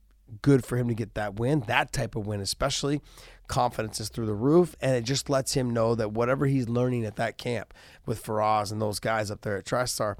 good 0.41 0.65
for 0.65 0.77
him 0.77 0.87
to 0.87 0.95
get 0.95 1.15
that 1.15 1.35
win, 1.35 1.65
that 1.67 1.93
type 1.93 2.15
of 2.15 2.29
win, 2.29 2.41
especially. 2.41 3.01
Confidence 3.49 3.99
is 3.99 4.09
through 4.09 4.27
the 4.27 4.35
roof, 4.35 4.77
and 4.81 4.95
it 4.95 5.03
just 5.03 5.29
lets 5.29 5.55
him 5.55 5.71
know 5.71 5.97
that 5.97 6.13
whatever 6.13 6.47
he's 6.47 6.69
learning 6.69 7.05
at 7.05 7.17
that 7.17 7.37
camp 7.37 7.75
with 8.07 8.23
Firas 8.23 8.71
and 8.71 8.81
those 8.81 9.01
guys 9.01 9.33
up 9.33 9.41
there 9.41 9.59
at 9.59 9.65
TriStar, 9.65 10.17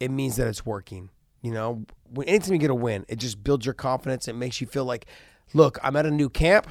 it 0.00 0.10
means 0.10 0.34
that 0.36 0.48
it's 0.48 0.66
working. 0.66 1.10
You 1.40 1.52
know, 1.52 1.84
when 2.10 2.26
anytime 2.26 2.54
you 2.54 2.58
get 2.58 2.70
a 2.70 2.74
win, 2.74 3.04
it 3.08 3.20
just 3.20 3.44
builds 3.44 3.64
your 3.64 3.74
confidence. 3.74 4.26
It 4.26 4.34
makes 4.34 4.60
you 4.60 4.66
feel 4.66 4.84
like, 4.84 5.06
look, 5.52 5.78
I'm 5.84 5.94
at 5.94 6.04
a 6.04 6.10
new 6.10 6.28
camp, 6.28 6.68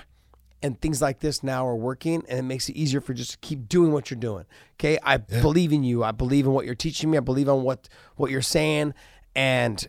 and 0.64 0.80
things 0.80 1.02
like 1.02 1.20
this 1.20 1.44
now 1.44 1.68
are 1.68 1.76
working, 1.76 2.24
and 2.30 2.40
it 2.40 2.44
makes 2.44 2.70
it 2.70 2.76
easier 2.76 3.02
for 3.02 3.14
just 3.14 3.32
to 3.32 3.38
keep 3.40 3.68
doing 3.68 3.92
what 3.92 4.10
you're 4.10 4.20
doing. 4.20 4.46
Okay, 4.80 4.98
I 5.04 5.18
believe 5.18 5.74
in 5.74 5.84
you. 5.84 6.04
I 6.04 6.12
believe 6.12 6.46
in 6.46 6.54
what 6.54 6.66
you're 6.66 6.74
teaching 6.74 7.12
me. 7.12 7.18
I 7.18 7.22
believe 7.22 7.50
on 7.50 7.64
what 7.64 7.90
what 8.16 8.32
you're 8.32 8.42
saying, 8.42 8.94
and 9.36 9.86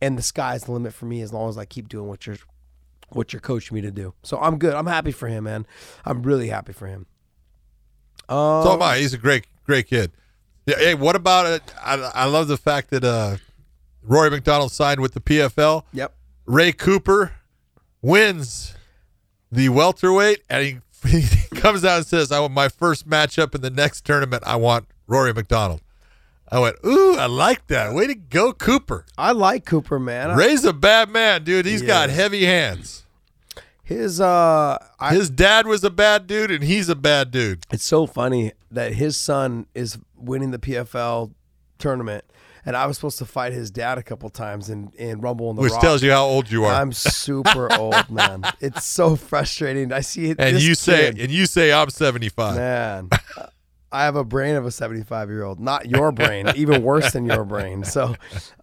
and 0.00 0.16
the 0.18 0.22
sky's 0.22 0.64
the 0.64 0.72
limit 0.72 0.92
for 0.92 1.06
me 1.06 1.22
as 1.22 1.32
long 1.32 1.48
as 1.48 1.56
I 1.56 1.64
keep 1.64 1.88
doing 1.88 2.06
what 2.08 2.26
you're 2.26 2.36
what 3.08 3.32
you're 3.32 3.40
coaching 3.40 3.74
me 3.74 3.80
to 3.80 3.90
do. 3.90 4.14
So 4.22 4.38
I'm 4.38 4.58
good. 4.58 4.74
I'm 4.74 4.86
happy 4.86 5.12
for 5.12 5.28
him, 5.28 5.44
man. 5.44 5.66
I'm 6.04 6.22
really 6.22 6.48
happy 6.48 6.72
for 6.72 6.86
him. 6.86 7.06
Um, 8.28 8.62
So 8.62 8.72
am 8.74 8.82
I. 8.82 8.98
He's 8.98 9.14
a 9.14 9.18
great, 9.18 9.46
great 9.64 9.86
kid. 9.86 10.12
Yeah. 10.66 10.76
Hey, 10.78 10.94
what 10.94 11.16
about 11.16 11.46
it? 11.46 11.62
I, 11.82 11.94
I 12.14 12.24
love 12.26 12.48
the 12.48 12.56
fact 12.56 12.90
that 12.90 13.04
uh, 13.04 13.36
Rory 14.02 14.30
MacDonald 14.30 14.72
signed 14.72 15.00
with 15.00 15.14
the 15.14 15.20
PFL. 15.20 15.84
Yep. 15.92 16.14
Ray 16.46 16.72
Cooper 16.72 17.32
wins 18.00 18.74
the 19.52 19.68
welterweight, 19.68 20.42
and 20.50 20.64
he, 21.04 21.08
he 21.20 21.46
comes 21.56 21.84
out 21.84 21.98
and 21.98 22.06
says, 22.06 22.32
"I 22.32 22.40
want 22.40 22.52
my 22.54 22.68
first 22.68 23.08
matchup 23.08 23.54
in 23.54 23.60
the 23.60 23.70
next 23.70 24.04
tournament. 24.04 24.42
I 24.46 24.56
want 24.56 24.86
Rory 25.06 25.32
MacDonald." 25.32 25.80
I 26.50 26.58
went, 26.58 26.76
"Ooh, 26.84 27.16
I 27.16 27.26
like 27.26 27.66
that. 27.68 27.94
Way 27.94 28.06
to 28.08 28.14
go, 28.14 28.52
Cooper." 28.52 29.04
I 29.16 29.32
like 29.32 29.64
Cooper, 29.64 29.98
man. 29.98 30.36
Ray's 30.36 30.64
a 30.64 30.72
bad 30.72 31.08
man, 31.10 31.44
dude. 31.44 31.66
He's 31.66 31.80
He 31.82 31.86
got 31.86 32.10
is. 32.10 32.16
heavy 32.16 32.44
hands. 32.44 33.04
His 33.84 34.20
uh, 34.20 34.78
I, 34.98 35.14
His 35.14 35.28
dad 35.28 35.66
was 35.66 35.84
a 35.84 35.90
bad 35.90 36.26
dude, 36.26 36.50
and 36.50 36.62
he's 36.64 36.88
a 36.88 36.94
bad 36.94 37.30
dude. 37.30 37.64
it's 37.70 37.84
so 37.84 38.06
funny 38.06 38.52
that 38.70 38.94
his 38.94 39.16
son 39.16 39.66
is 39.74 39.98
winning 40.16 40.50
the 40.50 40.58
PFL 40.58 41.30
tournament, 41.78 42.24
and 42.64 42.76
I 42.76 42.86
was 42.86 42.96
supposed 42.96 43.18
to 43.18 43.24
fight 43.24 43.52
his 43.52 43.70
dad 43.70 43.98
a 43.98 44.02
couple 44.02 44.28
times 44.30 44.70
in 44.70 44.92
in 44.96 45.20
Rumble 45.20 45.50
in 45.50 45.56
the 45.56 45.62
Rock, 45.62 45.64
Which 45.64 45.72
Rock. 45.72 45.82
tells 45.82 46.02
you 46.02 46.10
how 46.12 46.24
old 46.24 46.50
you 46.50 46.64
are. 46.64 46.74
I'm 46.74 46.92
super 46.92 47.72
old, 47.78 48.10
man. 48.10 48.42
It's 48.60 48.84
so 48.84 49.16
frustrating. 49.16 49.92
I 49.92 50.00
see 50.00 50.30
it. 50.30 50.40
and 50.40 50.60
you 50.60 50.74
say 50.74 51.12
kid, 51.12 51.20
and 51.20 51.30
you 51.30 51.46
say 51.46 51.72
I'm 51.72 51.90
75. 51.90 52.56
man. 52.56 53.08
I 53.92 54.04
have 54.04 54.16
a 54.16 54.24
brain 54.24 54.56
of 54.56 54.64
a 54.64 54.70
75 54.70 55.28
year 55.28 55.44
old, 55.44 55.60
not 55.60 55.88
your 55.88 56.10
brain, 56.12 56.48
even 56.56 56.82
worse 56.82 57.12
than 57.12 57.26
your 57.26 57.44
brain. 57.44 57.84
So, 57.84 58.14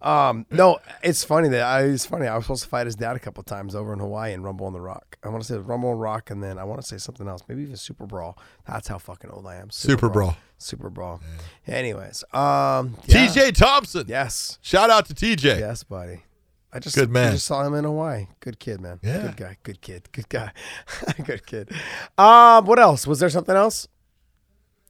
um, 0.02 0.44
no, 0.50 0.78
it's 1.02 1.22
funny 1.22 1.48
that 1.50 1.62
I, 1.62 1.82
it's 1.84 2.04
funny. 2.04 2.26
I 2.26 2.34
was 2.36 2.44
supposed 2.44 2.64
to 2.64 2.68
fight 2.68 2.86
his 2.86 2.96
dad 2.96 3.14
a 3.16 3.18
couple 3.20 3.42
times 3.44 3.74
over 3.74 3.92
in 3.92 4.00
Hawaii 4.00 4.32
and 4.32 4.42
Rumble 4.42 4.66
on 4.66 4.72
the 4.72 4.80
Rock. 4.80 5.16
I 5.22 5.28
want 5.28 5.42
to 5.42 5.46
say 5.52 5.58
Rumble 5.58 5.90
on 5.90 5.98
Rock, 5.98 6.30
and 6.30 6.42
then 6.42 6.58
I 6.58 6.64
want 6.64 6.80
to 6.80 6.86
say 6.86 6.98
something 6.98 7.28
else, 7.28 7.42
maybe 7.48 7.62
even 7.62 7.76
Super 7.76 8.06
Brawl. 8.06 8.36
That's 8.66 8.88
how 8.88 8.98
fucking 8.98 9.30
old 9.30 9.46
I 9.46 9.56
am. 9.56 9.70
Super 9.70 10.08
Brawl. 10.08 10.36
Super 10.58 10.90
Brawl. 10.90 11.20
Anyways, 11.66 12.24
um, 12.32 12.96
yeah. 13.06 13.26
TJ 13.26 13.54
Thomson. 13.54 14.04
Yes, 14.08 14.58
Shout 14.60 14.90
out 14.90 15.06
to 15.06 15.14
TJ. 15.14 15.58
yes, 15.60 15.84
buddy. 15.84 16.24
I 16.72 16.78
just 16.78 16.94
Good 16.94 17.10
man. 17.10 17.28
I 17.28 17.32
just 17.32 17.46
saw 17.46 17.66
him 17.66 17.74
in 17.74 17.84
Hawaii. 17.84 18.26
Good 18.38 18.60
kid, 18.60 18.80
man. 18.80 19.00
Yeah. 19.02 19.22
Good 19.22 19.36
guy. 19.36 19.56
Good 19.62 19.80
kid. 19.80 20.08
Good 20.12 20.28
guy. 20.28 20.52
good 21.24 21.44
kid. 21.44 21.70
Um, 22.16 22.64
what 22.66 22.78
else? 22.78 23.06
Was 23.06 23.18
there 23.18 23.30
something 23.30 23.56
else? 23.56 23.88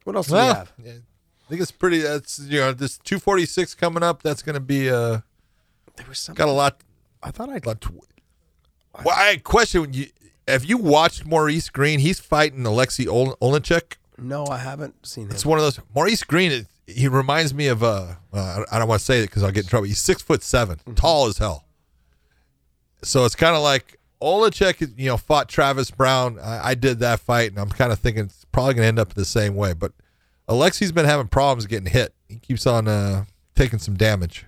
What 0.03 0.15
else 0.15 0.27
do 0.27 0.33
we 0.33 0.39
have? 0.39 0.71
yeah, 0.83 0.91
I 0.93 1.49
think 1.49 1.61
it's 1.61 1.71
pretty. 1.71 1.99
That's 1.99 2.39
you 2.39 2.59
know 2.59 2.73
this 2.73 2.97
246 2.99 3.75
coming 3.75 4.03
up. 4.03 4.23
That's 4.23 4.41
going 4.41 4.55
to 4.55 4.59
be 4.59 4.89
uh 4.89 5.19
There 5.95 6.05
was 6.09 6.19
something. 6.19 6.37
got 6.45 6.49
a 6.51 6.53
lot. 6.53 6.81
I 7.23 7.31
thought 7.31 7.49
I'd 7.49 7.65
lot 7.65 7.81
to, 7.81 7.91
well, 9.05 9.15
I 9.15 9.37
question 9.43 9.93
you. 9.93 10.07
Have 10.47 10.65
you 10.65 10.77
watched 10.77 11.25
Maurice 11.25 11.69
Greene? 11.69 11.99
He's 11.99 12.19
fighting 12.19 12.65
Alexei 12.65 13.07
Ol- 13.07 13.37
Olechek. 13.41 13.97
No, 14.17 14.45
I 14.47 14.57
haven't 14.57 15.05
seen 15.05 15.25
him. 15.25 15.31
It's 15.31 15.45
one 15.45 15.59
of 15.59 15.63
those. 15.63 15.79
Maurice 15.95 16.23
Greene. 16.23 16.51
is- 16.51 16.65
He 16.87 17.07
reminds 17.07 17.53
me 17.53 17.67
of. 17.67 17.83
Uh, 17.83 18.15
uh, 18.33 18.63
I 18.71 18.79
don't 18.79 18.87
want 18.87 18.99
to 18.99 19.05
say 19.05 19.19
it 19.19 19.27
because 19.27 19.43
I'll 19.43 19.51
get 19.51 19.63
in 19.65 19.69
trouble. 19.69 19.85
He's 19.87 19.99
six 20.01 20.21
foot 20.21 20.41
7 20.43 20.77
Mm-hmm. 20.77 20.93
tall 20.95 21.27
as 21.27 21.37
hell. 21.37 21.65
So 23.03 23.23
it's 23.25 23.35
kind 23.35 23.55
of 23.55 23.61
like 23.63 23.97
Olechek. 24.21 24.97
You 24.97 25.09
know, 25.09 25.17
fought 25.17 25.49
Travis 25.49 25.91
Browne. 25.91 26.39
I, 26.39 26.69
I 26.69 26.75
did 26.75 26.99
that 26.99 27.19
fight, 27.19 27.51
and 27.51 27.59
I'm 27.59 27.69
kind 27.69 27.91
of 27.91 27.99
thinking 27.99 28.25
it's 28.25 28.45
probably 28.51 28.75
going 28.75 28.83
to 28.83 28.87
end 28.87 28.99
up 28.99 29.13
the 29.13 29.25
same 29.25 29.55
way. 29.55 29.73
But 29.73 29.93
Alexei's 30.47 30.91
been 30.91 31.05
having 31.05 31.27
problems 31.27 31.65
getting 31.65 31.89
hit. 31.89 32.13
He 32.27 32.37
keeps 32.37 32.65
on 32.67 32.87
uh, 32.87 33.25
taking 33.55 33.79
some 33.79 33.95
damage. 33.95 34.45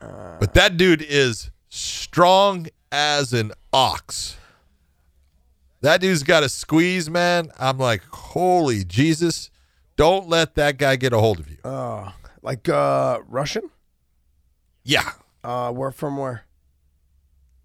but 0.00 0.54
that 0.54 0.76
dude 0.76 1.02
is 1.02 1.50
strong 1.68 2.66
as 2.90 3.32
an 3.32 3.52
ox. 3.72 4.36
That 5.80 6.00
dude's 6.00 6.22
got 6.22 6.42
a 6.42 6.48
squeeze, 6.48 7.10
man. 7.10 7.50
I'm 7.58 7.78
like, 7.78 8.02
holy 8.04 8.84
Jesus. 8.84 9.50
Don't 9.96 10.28
let 10.28 10.54
that 10.54 10.78
guy 10.78 10.96
get 10.96 11.12
a 11.12 11.18
hold 11.18 11.40
of 11.40 11.50
you. 11.50 11.58
Oh, 11.64 12.12
like 12.40 12.68
uh, 12.68 13.20
Russian? 13.28 13.70
Yeah. 14.84 15.12
Uh, 15.44 15.70
where 15.72 15.90
from 15.90 16.16
where? 16.16 16.44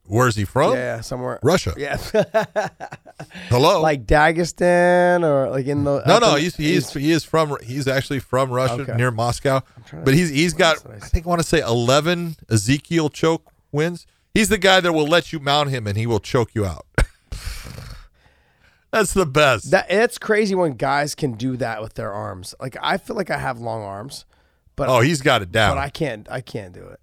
Where's 0.08 0.36
he 0.36 0.46
from? 0.46 0.74
Yeah, 0.74 1.02
somewhere. 1.02 1.40
Russia. 1.44 1.74
Yeah, 1.78 1.98
Hello. 3.50 3.82
like 3.82 4.06
Dagestan 4.06 5.24
or 5.24 5.50
like 5.50 5.66
in 5.68 5.84
the. 5.84 6.02
no, 6.08 6.20
no, 6.20 6.36
he's 6.36 6.56
he's 6.56 6.92
he 6.94 7.12
is 7.12 7.24
from 7.26 7.58
he's 7.64 7.88
actually 7.88 8.20
from 8.20 8.50
Russia 8.50 8.82
Okay. 8.82 8.96
near 8.96 9.12
Moscow, 9.12 9.62
but 10.04 10.14
he's 10.14 10.30
he's 10.30 10.54
got 10.54 10.78
I 10.90 10.96
I 10.96 11.00
think 11.00 11.26
I 11.26 11.30
want 11.30 11.42
to 11.42 11.48
say 11.48 11.60
eleven 11.60 12.38
Ezekiel 12.50 13.10
choke 13.10 13.52
wins. 13.72 14.08
He's 14.34 14.50
the 14.50 14.58
guy 14.58 14.80
that 14.80 14.94
will 14.94 15.08
let 15.08 15.34
you 15.34 15.40
mount 15.40 15.70
him 15.72 15.88
and 15.88 15.98
he 15.98 16.08
will 16.08 16.20
choke 16.20 16.54
you 16.56 16.66
out. 16.66 16.86
That's 18.92 19.14
the 19.14 19.26
best. 19.26 19.72
That 19.72 19.92
it's 19.92 20.18
crazy 20.18 20.56
when 20.56 20.74
guys 20.74 21.14
can 21.16 21.34
do 21.34 21.58
that 21.58 21.82
with 21.82 21.96
their 21.96 22.12
arms. 22.14 22.56
Like 22.60 22.78
I 22.82 22.98
feel 22.98 23.16
like 23.16 23.30
I 23.30 23.38
have 23.38 23.60
long 23.60 23.84
arms, 23.84 24.26
but 24.76 24.90
oh, 24.90 25.02
he's 25.02 25.22
got 25.22 25.42
it 25.42 25.52
down, 25.52 25.76
but 25.76 25.82
I 25.82 25.90
can't. 25.90 26.28
I 26.32 26.42
can't 26.42 26.74
do 26.74 26.86
it. 26.86 27.00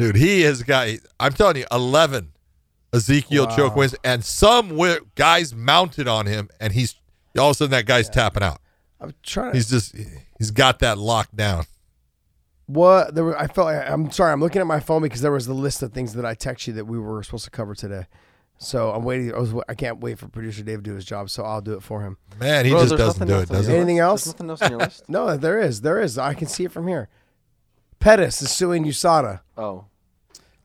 Dude. 0.00 0.16
He 0.16 0.42
has 0.42 0.62
got. 0.62 0.88
I'm 1.18 1.32
telling 1.32 1.56
you, 1.56 1.66
eleven 1.70 2.32
Ezekiel 2.92 3.46
Wow. 3.46 3.56
choke 3.56 3.76
wins, 3.76 3.94
and 4.04 4.24
some 4.24 4.78
guys 5.14 5.54
mounted 5.54 6.08
on 6.08 6.26
him, 6.26 6.48
and 6.60 6.72
he's 6.72 6.94
all 7.38 7.50
of 7.50 7.52
a 7.52 7.54
sudden 7.54 7.70
that 7.72 7.86
guy's 7.86 8.08
tapping 8.08 8.42
out. 8.42 8.60
I'm 9.00 9.14
trying 9.22 9.52
to. 9.52 9.56
He's 9.56 9.70
just 9.70 9.94
he's 10.38 10.50
got 10.50 10.80
that 10.80 10.98
locked 10.98 11.36
down. 11.36 11.64
What 12.66 13.14
there 13.14 13.24
were, 13.24 13.38
I 13.38 13.46
felt 13.48 13.66
like 13.66 13.88
I'm 13.88 14.10
sorry. 14.10 14.32
I'm 14.32 14.40
looking 14.40 14.60
at 14.60 14.66
my 14.66 14.80
phone 14.80 15.02
because 15.02 15.20
there 15.22 15.32
was 15.32 15.46
the 15.46 15.54
list 15.54 15.82
of 15.82 15.92
things 15.92 16.14
that 16.14 16.24
I 16.24 16.34
text 16.34 16.66
you 16.66 16.72
that 16.74 16.84
we 16.86 16.98
were 16.98 17.22
supposed 17.22 17.44
to 17.44 17.50
cover 17.50 17.74
today. 17.74 18.06
So 18.58 18.92
I'm 18.92 19.04
waiting. 19.04 19.34
I, 19.34 19.38
was, 19.38 19.54
I 19.68 19.74
can't 19.74 20.00
wait 20.00 20.18
for 20.18 20.28
producer 20.28 20.62
Dave 20.62 20.78
to 20.78 20.82
do 20.82 20.94
his 20.94 21.04
job. 21.04 21.30
So 21.30 21.42
I'll 21.44 21.62
do 21.62 21.72
it 21.74 21.82
for 21.82 22.02
him. 22.02 22.18
Man, 22.38 22.66
he 22.66 22.70
Bro, 22.72 22.82
just 22.82 22.96
doesn't 22.96 23.26
do 23.26 23.38
it, 23.40 23.48
does 23.48 23.66
your 23.66 23.74
he? 23.76 23.80
Anything 23.80 23.98
else? 24.00 24.24
There's 24.24 24.34
nothing 24.38 24.50
else 24.50 24.62
on 24.62 24.70
your 24.70 24.80
list. 24.86 25.08
No, 25.08 25.36
there 25.36 25.58
is. 25.58 25.80
There 25.80 26.00
is. 26.00 26.18
I 26.18 26.34
can 26.34 26.46
see 26.46 26.64
it 26.64 26.70
from 26.72 26.86
here. 26.86 27.08
Pettis 28.00 28.40
is 28.42 28.50
suing 28.50 28.84
USADA. 28.84 29.40
Oh. 29.56 29.86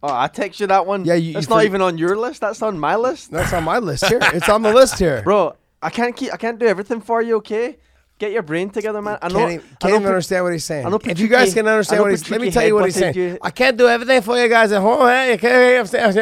Oh, 0.07 0.13
I 0.13 0.27
text 0.27 0.59
you 0.59 0.67
that 0.67 0.85
one. 0.85 1.03
Yeah, 1.05 1.15
you- 1.15 1.33
That's 1.33 1.45
you 1.47 1.49
not 1.49 1.55
forget- 1.57 1.65
even 1.65 1.81
on 1.81 1.97
your 1.97 2.15
list. 2.15 2.41
That's 2.41 2.61
on 2.61 2.77
my 2.79 2.95
list. 2.95 3.31
That's 3.31 3.53
on 3.53 3.63
my 3.63 3.79
list 3.79 4.05
here. 4.05 4.19
It's 4.33 4.49
on 4.49 4.61
the 4.61 4.73
list 4.73 4.99
here. 4.99 5.21
Bro, 5.23 5.55
I 5.81 5.89
can't 5.89 6.15
keep. 6.15 6.33
I 6.33 6.37
can't 6.37 6.59
do 6.59 6.65
everything 6.67 7.01
for 7.01 7.21
you. 7.21 7.37
Okay, 7.37 7.77
get 8.19 8.31
your 8.31 8.41
brain 8.43 8.69
together, 8.69 9.01
man. 9.01 9.17
I 9.21 9.27
know. 9.29 9.35
Can't, 9.39 9.51
even, 9.53 9.65
I 9.65 9.67
can't 9.69 9.81
know 9.83 9.89
even 9.89 10.01
Pat- 10.03 10.09
understand 10.09 10.43
what 10.43 10.53
he's 10.53 10.65
saying. 10.65 10.85
I 10.85 10.89
know 10.89 10.99
If 11.03 11.19
you 11.19 11.27
guys 11.27 11.53
can 11.53 11.67
I 11.67 11.71
understand 11.71 11.99
know 11.99 12.03
what 12.03 12.11
he's, 12.11 12.29
let 12.29 12.41
me 12.41 12.51
tell 12.51 12.65
you 12.65 12.75
what 12.75 12.85
he's 12.85 12.95
saying. 12.95 13.13
headbutted 13.13 13.31
you. 13.33 13.37
I 13.41 13.49
can't 13.51 13.77
do 13.77 13.87
everything 13.87 14.21
for 14.21 14.37
you 14.41 14.47
guys 14.47 14.71
at 14.71 14.81
home. 14.81 15.01
Hey, 15.07 15.33
okay, 15.35 15.79
I'm 15.79 15.85
saying 15.87 16.05
I'm 16.05 16.13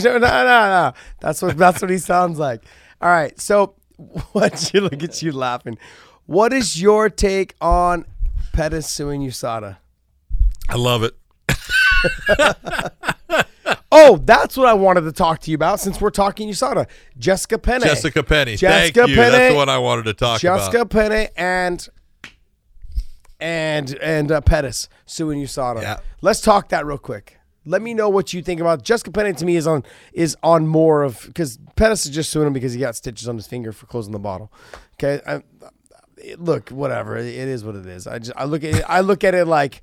showing 0.00 0.20
That's 1.20 1.42
what 1.42 1.56
that's 1.56 1.80
what 1.82 1.90
he 1.90 1.98
sounds 1.98 2.38
like. 2.38 2.62
All 3.00 3.10
right, 3.10 3.38
so 3.40 3.74
what 4.32 4.72
you 4.72 4.80
look 4.80 5.02
at 5.02 5.22
you 5.22 5.32
laughing. 5.32 5.78
What 6.26 6.52
is 6.52 6.80
your 6.80 7.10
take 7.10 7.54
on 7.60 8.06
Pettis 8.52 8.88
suing 8.88 9.22
USADA? 9.22 9.76
I 10.68 10.76
love 10.76 11.02
it. 11.02 11.14
Oh, 13.94 14.16
that's 14.16 14.56
what 14.56 14.66
I 14.66 14.72
wanted 14.72 15.02
to 15.02 15.12
talk 15.12 15.40
to 15.40 15.50
you 15.50 15.54
about 15.54 15.78
since 15.78 16.00
we're 16.00 16.08
talking 16.08 16.48
USADA. 16.48 16.86
Jessica 17.18 17.58
Penne. 17.58 17.82
Jessica 17.82 18.22
Penny. 18.22 18.56
Jessica 18.56 19.00
Thank 19.00 19.10
you. 19.10 19.16
Penne. 19.16 19.32
That's 19.32 19.54
what 19.54 19.68
I 19.68 19.76
wanted 19.76 20.04
to 20.04 20.14
talk 20.14 20.42
about. 20.42 20.58
Jessica 20.58 20.80
about. 20.80 20.90
Penne 20.90 21.28
and 21.36 21.88
and 23.38 23.94
and 23.96 24.32
uh, 24.32 24.40
Pettis 24.40 24.88
suing 25.04 25.42
USADA. 25.42 25.82
Yeah. 25.82 25.98
Let's 26.22 26.40
talk 26.40 26.70
that 26.70 26.86
real 26.86 26.96
quick. 26.96 27.38
Let 27.66 27.82
me 27.82 27.92
know 27.92 28.08
what 28.08 28.32
you 28.32 28.42
think 28.42 28.62
about 28.62 28.82
Jessica 28.82 29.10
Penne. 29.10 29.34
To 29.34 29.44
me, 29.44 29.56
is 29.56 29.66
on 29.66 29.84
is 30.14 30.38
on 30.42 30.66
more 30.66 31.02
of 31.02 31.24
because 31.26 31.58
Pettis 31.76 32.06
is 32.06 32.12
just 32.12 32.30
suing 32.30 32.46
him 32.46 32.54
because 32.54 32.72
he 32.72 32.80
got 32.80 32.96
stitches 32.96 33.28
on 33.28 33.36
his 33.36 33.46
finger 33.46 33.72
for 33.72 33.84
closing 33.84 34.12
the 34.12 34.18
bottle. 34.18 34.50
Okay, 34.94 35.20
I, 35.26 35.42
look, 36.38 36.70
whatever 36.70 37.18
it 37.18 37.26
is, 37.26 37.62
what 37.62 37.76
it 37.76 37.84
is. 37.84 38.06
I 38.06 38.20
just 38.20 38.32
I 38.36 38.44
look 38.44 38.64
at 38.64 38.74
it, 38.74 38.84
I 38.88 39.00
look 39.00 39.22
at 39.22 39.34
it 39.34 39.44
like 39.44 39.82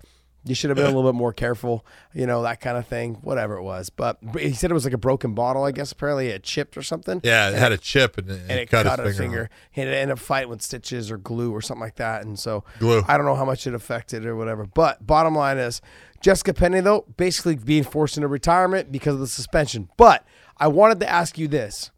you 0.50 0.56
should 0.56 0.70
have 0.70 0.78
been 0.78 0.86
a 0.86 0.96
little 0.96 1.12
bit 1.12 1.18
more 1.18 1.32
careful, 1.32 1.86
you 2.14 2.26
know, 2.26 2.42
that 2.44 2.60
kind 2.60 2.78
of 2.78 2.88
thing. 2.88 3.16
Whatever 3.16 3.58
it 3.58 3.64
was, 3.64 3.90
but 3.90 4.18
he 4.38 4.54
said 4.54 4.72
it 4.72 4.74
was 4.74 4.84
like 4.86 4.94
a 4.94 4.98
broken 4.98 5.34
bottle. 5.34 5.64
I 5.64 5.72
guess 5.72 5.92
apparently 5.92 6.28
it 6.28 6.44
chipped 6.44 6.78
or 6.78 6.82
something 6.82 7.22
Yeah, 7.24 7.50
it 7.50 7.56
had 7.56 7.72
a 7.72 7.78
chip 7.78 8.18
and, 8.18 8.30
it, 8.30 8.42
and 8.50 8.60
it 8.60 8.70
cut, 8.70 8.86
cut, 8.86 9.00
his 9.00 9.10
his 9.10 9.18
finger. 9.18 9.50
He 9.72 9.82
had 9.82 9.88
to 9.88 9.96
end 9.96 10.12
up 10.12 10.20
fighting 10.20 10.50
with 10.50 10.62
stitches 10.62 11.12
or 11.12 11.18
glue 11.18 11.52
or 11.52 11.62
something 11.62 11.82
like 11.82 11.96
that. 11.96 12.26
And 12.26 12.38
so 12.40 12.64
Glue. 12.80 13.04
I 13.08 13.18
don't 13.18 13.26
know 13.26 13.36
how 13.36 13.46
much 13.46 13.68
it 13.68 13.74
affected 13.74 14.26
or 14.26 14.36
whatever. 14.36 14.66
But 14.66 15.06
bottom 15.06 15.36
line 15.36 15.58
is 15.58 15.82
Jessica 16.22 16.54
Penne 16.54 16.84
though 16.84 17.06
basically 17.18 17.56
being 17.56 17.84
forced 17.84 18.18
into 18.18 18.28
retirement 18.28 18.92
because 18.92 19.16
of 19.16 19.20
the 19.20 19.28
suspension. 19.28 19.90
But 19.98 20.26
I 20.58 20.68
wanted 20.68 21.00
to 21.02 21.10
ask 21.10 21.38
you 21.38 21.48
this: 21.48 21.92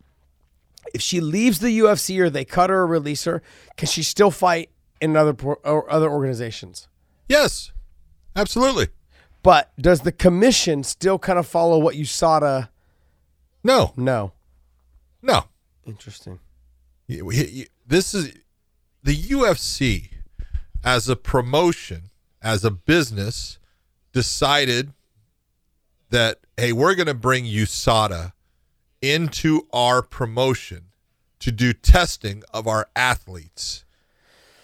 If 0.94 1.02
she 1.02 1.20
leaves 1.22 1.60
the 1.60 1.80
UFC 1.80 2.20
or 2.20 2.30
they 2.30 2.46
cut 2.46 2.70
her 2.70 2.80
or 2.80 2.88
release 2.88 3.24
her, 3.26 3.42
can 3.78 3.88
she 3.88 4.04
still 4.04 4.32
fight 4.32 4.70
in 5.00 5.16
other 5.16 5.36
or 5.64 5.92
other 5.92 6.10
organizations? 6.10 6.88
Yes, 7.28 7.72
absolutely. 8.36 8.88
But 9.44 9.72
does 9.80 10.02
the 10.02 10.12
commission 10.12 10.84
still 10.84 11.18
kind 11.18 11.40
of 11.40 11.48
follow 11.48 11.80
what 11.80 11.96
USADA? 11.96 12.70
No, 13.64 13.94
No. 13.96 14.34
no. 15.22 15.46
Interesting. 15.86 16.40
This 17.08 18.14
is 18.14 18.34
the 19.04 19.16
UFC 19.16 20.10
as 20.84 21.10
a 21.10 21.16
promotion, 21.16 22.12
as 22.42 22.64
a 22.64 22.72
business, 22.72 23.58
decided 24.14 24.94
that 26.10 26.40
hey, 26.58 26.72
we're 26.72 26.96
going 26.96 27.08
to 27.08 27.14
bring 27.14 27.46
USADA 27.46 28.34
into 29.02 29.68
our 29.74 30.02
promotion 30.04 30.86
to 31.40 31.52
do 31.52 31.74
testing 31.74 32.44
of 32.54 32.68
our 32.68 32.88
athletes 32.96 33.84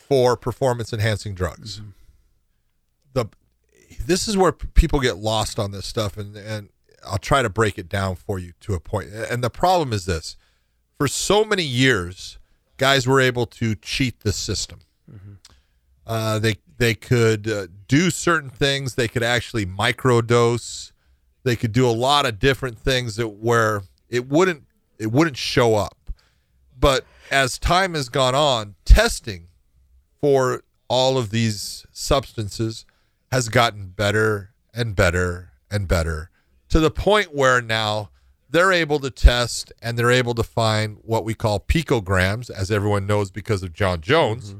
for 0.07 0.37
performance 0.37 0.93
enhancing 0.93 1.33
drugs. 1.33 1.79
Mm-hmm. 1.79 1.89
The 3.13 3.25
this 4.07 4.27
is 4.27 4.37
where 4.37 4.51
people 4.51 4.99
get 4.99 5.17
lost 5.17 5.59
on 5.59 5.71
this 5.71 5.85
stuff 5.85 6.17
and 6.17 6.35
and 6.35 6.69
I'll 7.05 7.17
try 7.17 7.41
to 7.41 7.49
break 7.49 7.77
it 7.77 7.89
down 7.89 8.15
for 8.15 8.39
you 8.39 8.53
to 8.61 8.73
a 8.73 8.79
point. 8.79 9.09
And 9.11 9.43
the 9.43 9.49
problem 9.49 9.93
is 9.93 10.05
this. 10.05 10.35
For 10.97 11.07
so 11.07 11.45
many 11.45 11.63
years, 11.63 12.39
guys 12.77 13.05
were 13.05 13.21
able 13.21 13.45
to 13.45 13.75
cheat 13.75 14.21
the 14.21 14.33
system. 14.33 14.79
Uh, 16.05 16.39
they 16.39 16.55
they 16.77 16.95
could 16.95 17.47
uh, 17.47 17.67
do 17.87 18.09
certain 18.09 18.49
things. 18.49 18.95
They 18.95 19.07
could 19.07 19.23
actually 19.23 19.65
microdose. 19.65 20.91
They 21.43 21.55
could 21.55 21.71
do 21.71 21.87
a 21.87 21.91
lot 21.91 22.25
of 22.25 22.39
different 22.39 22.79
things 22.79 23.15
that 23.17 23.27
where 23.27 23.83
it 24.09 24.27
wouldn't 24.27 24.63
it 24.97 25.11
wouldn't 25.11 25.37
show 25.37 25.75
up. 25.75 25.97
But 26.79 27.05
as 27.29 27.59
time 27.59 27.93
has 27.93 28.09
gone 28.09 28.35
on, 28.35 28.75
testing 28.85 29.47
for 30.19 30.63
all 30.87 31.17
of 31.17 31.29
these 31.29 31.85
substances 31.91 32.85
has 33.31 33.49
gotten 33.49 33.87
better 33.87 34.51
and 34.73 34.95
better 34.95 35.51
and 35.69 35.87
better 35.87 36.29
to 36.69 36.79
the 36.79 36.91
point 36.91 37.33
where 37.33 37.61
now 37.61 38.09
they're 38.49 38.71
able 38.71 38.99
to 38.99 39.09
test 39.09 39.73
and 39.81 39.97
they're 39.97 40.11
able 40.11 40.33
to 40.33 40.43
find 40.43 40.97
what 41.01 41.25
we 41.25 41.33
call 41.33 41.59
picograms, 41.59 42.49
as 42.49 42.71
everyone 42.71 43.05
knows 43.05 43.29
because 43.31 43.63
of 43.63 43.73
John 43.73 44.01
Jones. 44.01 44.49
Mm-hmm. 44.49 44.59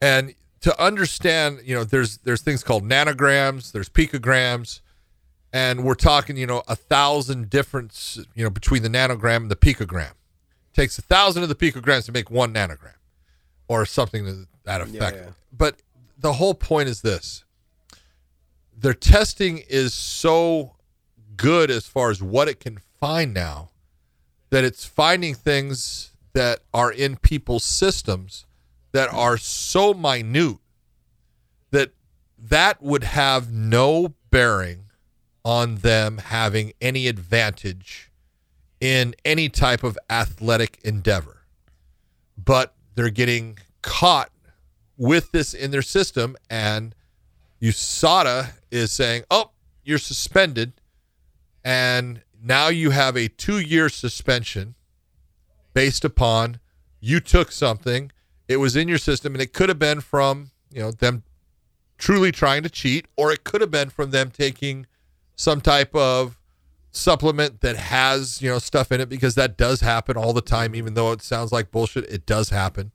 And 0.00 0.34
to 0.60 0.82
understand, 0.82 1.60
you 1.64 1.74
know, 1.74 1.84
there's 1.84 2.18
there's 2.18 2.42
things 2.42 2.62
called 2.62 2.84
nanograms, 2.84 3.72
there's 3.72 3.88
picograms, 3.88 4.80
and 5.52 5.84
we're 5.84 5.94
talking, 5.94 6.36
you 6.36 6.46
know, 6.46 6.62
a 6.68 6.76
thousand 6.76 7.50
difference, 7.50 8.18
you 8.34 8.44
know, 8.44 8.50
between 8.50 8.82
the 8.82 8.88
nanogram 8.88 9.36
and 9.36 9.50
the 9.50 9.56
picogram. 9.56 10.12
takes 10.72 10.98
a 10.98 11.02
thousand 11.02 11.42
of 11.42 11.48
the 11.48 11.54
picograms 11.54 12.06
to 12.06 12.12
make 12.12 12.30
one 12.30 12.52
nanogram, 12.52 12.94
or 13.68 13.86
something 13.86 14.24
to 14.24 14.46
that 14.64 14.80
effect. 14.80 15.16
yeah. 15.16 15.30
But 15.52 15.76
the 16.22 16.34
whole 16.34 16.54
point 16.54 16.88
is 16.88 17.02
this: 17.02 17.44
their 18.76 18.94
testing 18.94 19.62
is 19.68 19.92
so 19.92 20.76
good 21.36 21.70
as 21.70 21.86
far 21.86 22.10
as 22.10 22.22
what 22.22 22.48
it 22.48 22.60
can 22.60 22.78
find 23.00 23.34
now 23.34 23.70
that 24.50 24.64
it's 24.64 24.84
finding 24.84 25.34
things 25.34 26.10
that 26.34 26.60
are 26.72 26.92
in 26.92 27.16
people's 27.16 27.64
systems 27.64 28.46
that 28.92 29.12
are 29.12 29.36
so 29.36 29.94
minute 29.94 30.58
that 31.70 31.90
that 32.38 32.82
would 32.82 33.04
have 33.04 33.52
no 33.52 34.14
bearing 34.30 34.84
on 35.44 35.76
them 35.76 36.18
having 36.18 36.72
any 36.80 37.06
advantage 37.06 38.10
in 38.80 39.14
any 39.24 39.48
type 39.48 39.82
of 39.82 39.98
athletic 40.10 40.78
endeavor. 40.84 41.42
But 42.36 42.74
they're 42.94 43.10
getting 43.10 43.58
caught 43.80 44.31
with 44.96 45.32
this 45.32 45.54
in 45.54 45.70
their 45.70 45.82
system 45.82 46.36
and 46.50 46.94
USADA 47.60 48.52
is 48.70 48.92
saying, 48.92 49.24
"Oh, 49.30 49.50
you're 49.84 49.98
suspended 49.98 50.74
and 51.64 52.22
now 52.42 52.68
you 52.68 52.90
have 52.90 53.16
a 53.16 53.28
2-year 53.28 53.88
suspension 53.88 54.74
based 55.74 56.04
upon 56.04 56.58
you 57.00 57.20
took 57.20 57.52
something, 57.52 58.10
it 58.48 58.56
was 58.56 58.76
in 58.76 58.88
your 58.88 58.98
system 58.98 59.34
and 59.34 59.42
it 59.42 59.52
could 59.52 59.68
have 59.68 59.78
been 59.78 60.00
from, 60.00 60.50
you 60.72 60.80
know, 60.80 60.90
them 60.90 61.22
truly 61.98 62.32
trying 62.32 62.62
to 62.62 62.68
cheat 62.68 63.06
or 63.16 63.32
it 63.32 63.44
could 63.44 63.60
have 63.60 63.70
been 63.70 63.90
from 63.90 64.10
them 64.10 64.30
taking 64.30 64.86
some 65.36 65.60
type 65.60 65.94
of 65.94 66.38
supplement 66.90 67.60
that 67.60 67.76
has, 67.76 68.42
you 68.42 68.50
know, 68.50 68.58
stuff 68.58 68.92
in 68.92 69.00
it 69.00 69.08
because 69.08 69.34
that 69.34 69.56
does 69.56 69.80
happen 69.80 70.16
all 70.16 70.32
the 70.32 70.42
time 70.42 70.74
even 70.74 70.94
though 70.94 71.12
it 71.12 71.22
sounds 71.22 71.52
like 71.52 71.70
bullshit, 71.70 72.04
it 72.10 72.26
does 72.26 72.50
happen. 72.50 72.92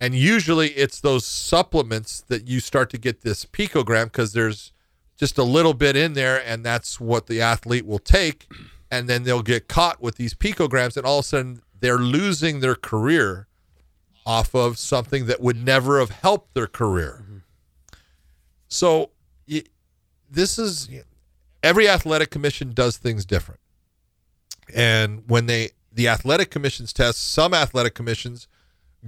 And 0.00 0.14
usually 0.14 0.68
it's 0.70 1.00
those 1.00 1.26
supplements 1.26 2.22
that 2.28 2.48
you 2.48 2.60
start 2.60 2.88
to 2.90 2.98
get 2.98 3.20
this 3.20 3.44
picogram 3.44 4.04
because 4.04 4.32
there's 4.32 4.72
just 5.16 5.36
a 5.36 5.44
little 5.44 5.74
bit 5.74 5.96
in 5.96 6.14
there, 6.14 6.42
and 6.44 6.64
that's 6.64 6.98
what 6.98 7.26
the 7.26 7.42
athlete 7.42 7.84
will 7.86 7.98
take. 7.98 8.46
And 8.90 9.08
then 9.08 9.24
they'll 9.24 9.42
get 9.42 9.68
caught 9.68 10.00
with 10.00 10.16
these 10.16 10.32
picograms, 10.32 10.96
and 10.96 11.04
all 11.04 11.18
of 11.18 11.24
a 11.26 11.28
sudden 11.28 11.62
they're 11.78 11.98
losing 11.98 12.60
their 12.60 12.74
career 12.74 13.46
off 14.24 14.54
of 14.54 14.78
something 14.78 15.26
that 15.26 15.40
would 15.40 15.62
never 15.62 15.98
have 15.98 16.10
helped 16.10 16.54
their 16.54 16.66
career. 16.66 17.22
Mm-hmm. 17.22 17.36
So 18.68 19.10
y- 19.48 19.64
this 20.30 20.58
is 20.58 20.88
every 21.62 21.88
athletic 21.88 22.30
commission 22.30 22.72
does 22.72 22.96
things 22.96 23.26
different. 23.26 23.60
And 24.74 25.24
when 25.26 25.46
they 25.46 25.70
the 25.92 26.08
athletic 26.08 26.50
commissions 26.50 26.92
test, 26.92 27.32
some 27.32 27.52
athletic 27.52 27.94
commissions 27.94 28.46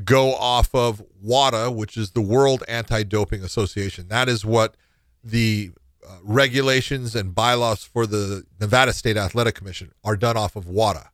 go 0.04 0.34
off 0.34 0.74
of 0.74 1.02
WADA, 1.22 1.70
which 1.70 1.96
is 1.96 2.12
the 2.12 2.22
World 2.22 2.62
Anti-Doping 2.68 3.42
Association. 3.42 4.08
That 4.08 4.28
is 4.28 4.44
what 4.44 4.76
the 5.22 5.72
uh, 6.06 6.16
regulations 6.22 7.14
and 7.14 7.34
bylaws 7.34 7.84
for 7.84 8.06
the 8.06 8.44
Nevada 8.60 8.92
State 8.92 9.16
Athletic 9.16 9.54
Commission 9.54 9.92
are 10.02 10.16
done 10.16 10.36
off 10.36 10.56
of 10.56 10.66
WADA. 10.66 11.10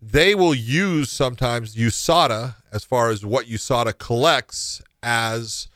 They 0.00 0.34
will 0.34 0.54
use 0.54 1.10
sometimes 1.10 1.76
USADA 1.76 2.56
as 2.72 2.84
far 2.84 3.10
as 3.10 3.24
what 3.24 3.46
USADA 3.46 3.98
collects 3.98 4.82
as 5.02 5.68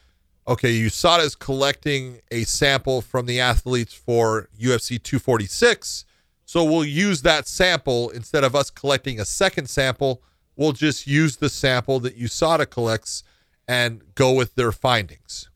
okay, 0.49 0.73
USADA 0.73 1.25
is 1.25 1.35
collecting 1.35 2.21
a 2.31 2.45
sample 2.45 3.01
from 3.01 3.27
the 3.27 3.41
athletes 3.41 3.95
for 3.95 4.49
UFC 4.59 5.03
246. 5.03 6.05
So 6.45 6.63
we'll 6.63 6.85
use 6.85 7.23
that 7.23 7.49
sample 7.49 8.11
instead 8.11 8.45
of 8.45 8.55
us 8.55 8.71
collecting 8.71 9.19
a 9.19 9.25
second 9.25 9.69
sample. 9.69 10.23
We'll 10.57 10.73
just 10.73 11.07
use 11.07 11.37
the 11.37 11.49
sample 11.49 12.01
that 12.01 12.19
USADA 12.19 12.71
collects 12.71 13.23
and 13.69 14.03
go 14.15 14.33
with 14.33 14.55
their 14.55 14.73
findings. 14.73 15.51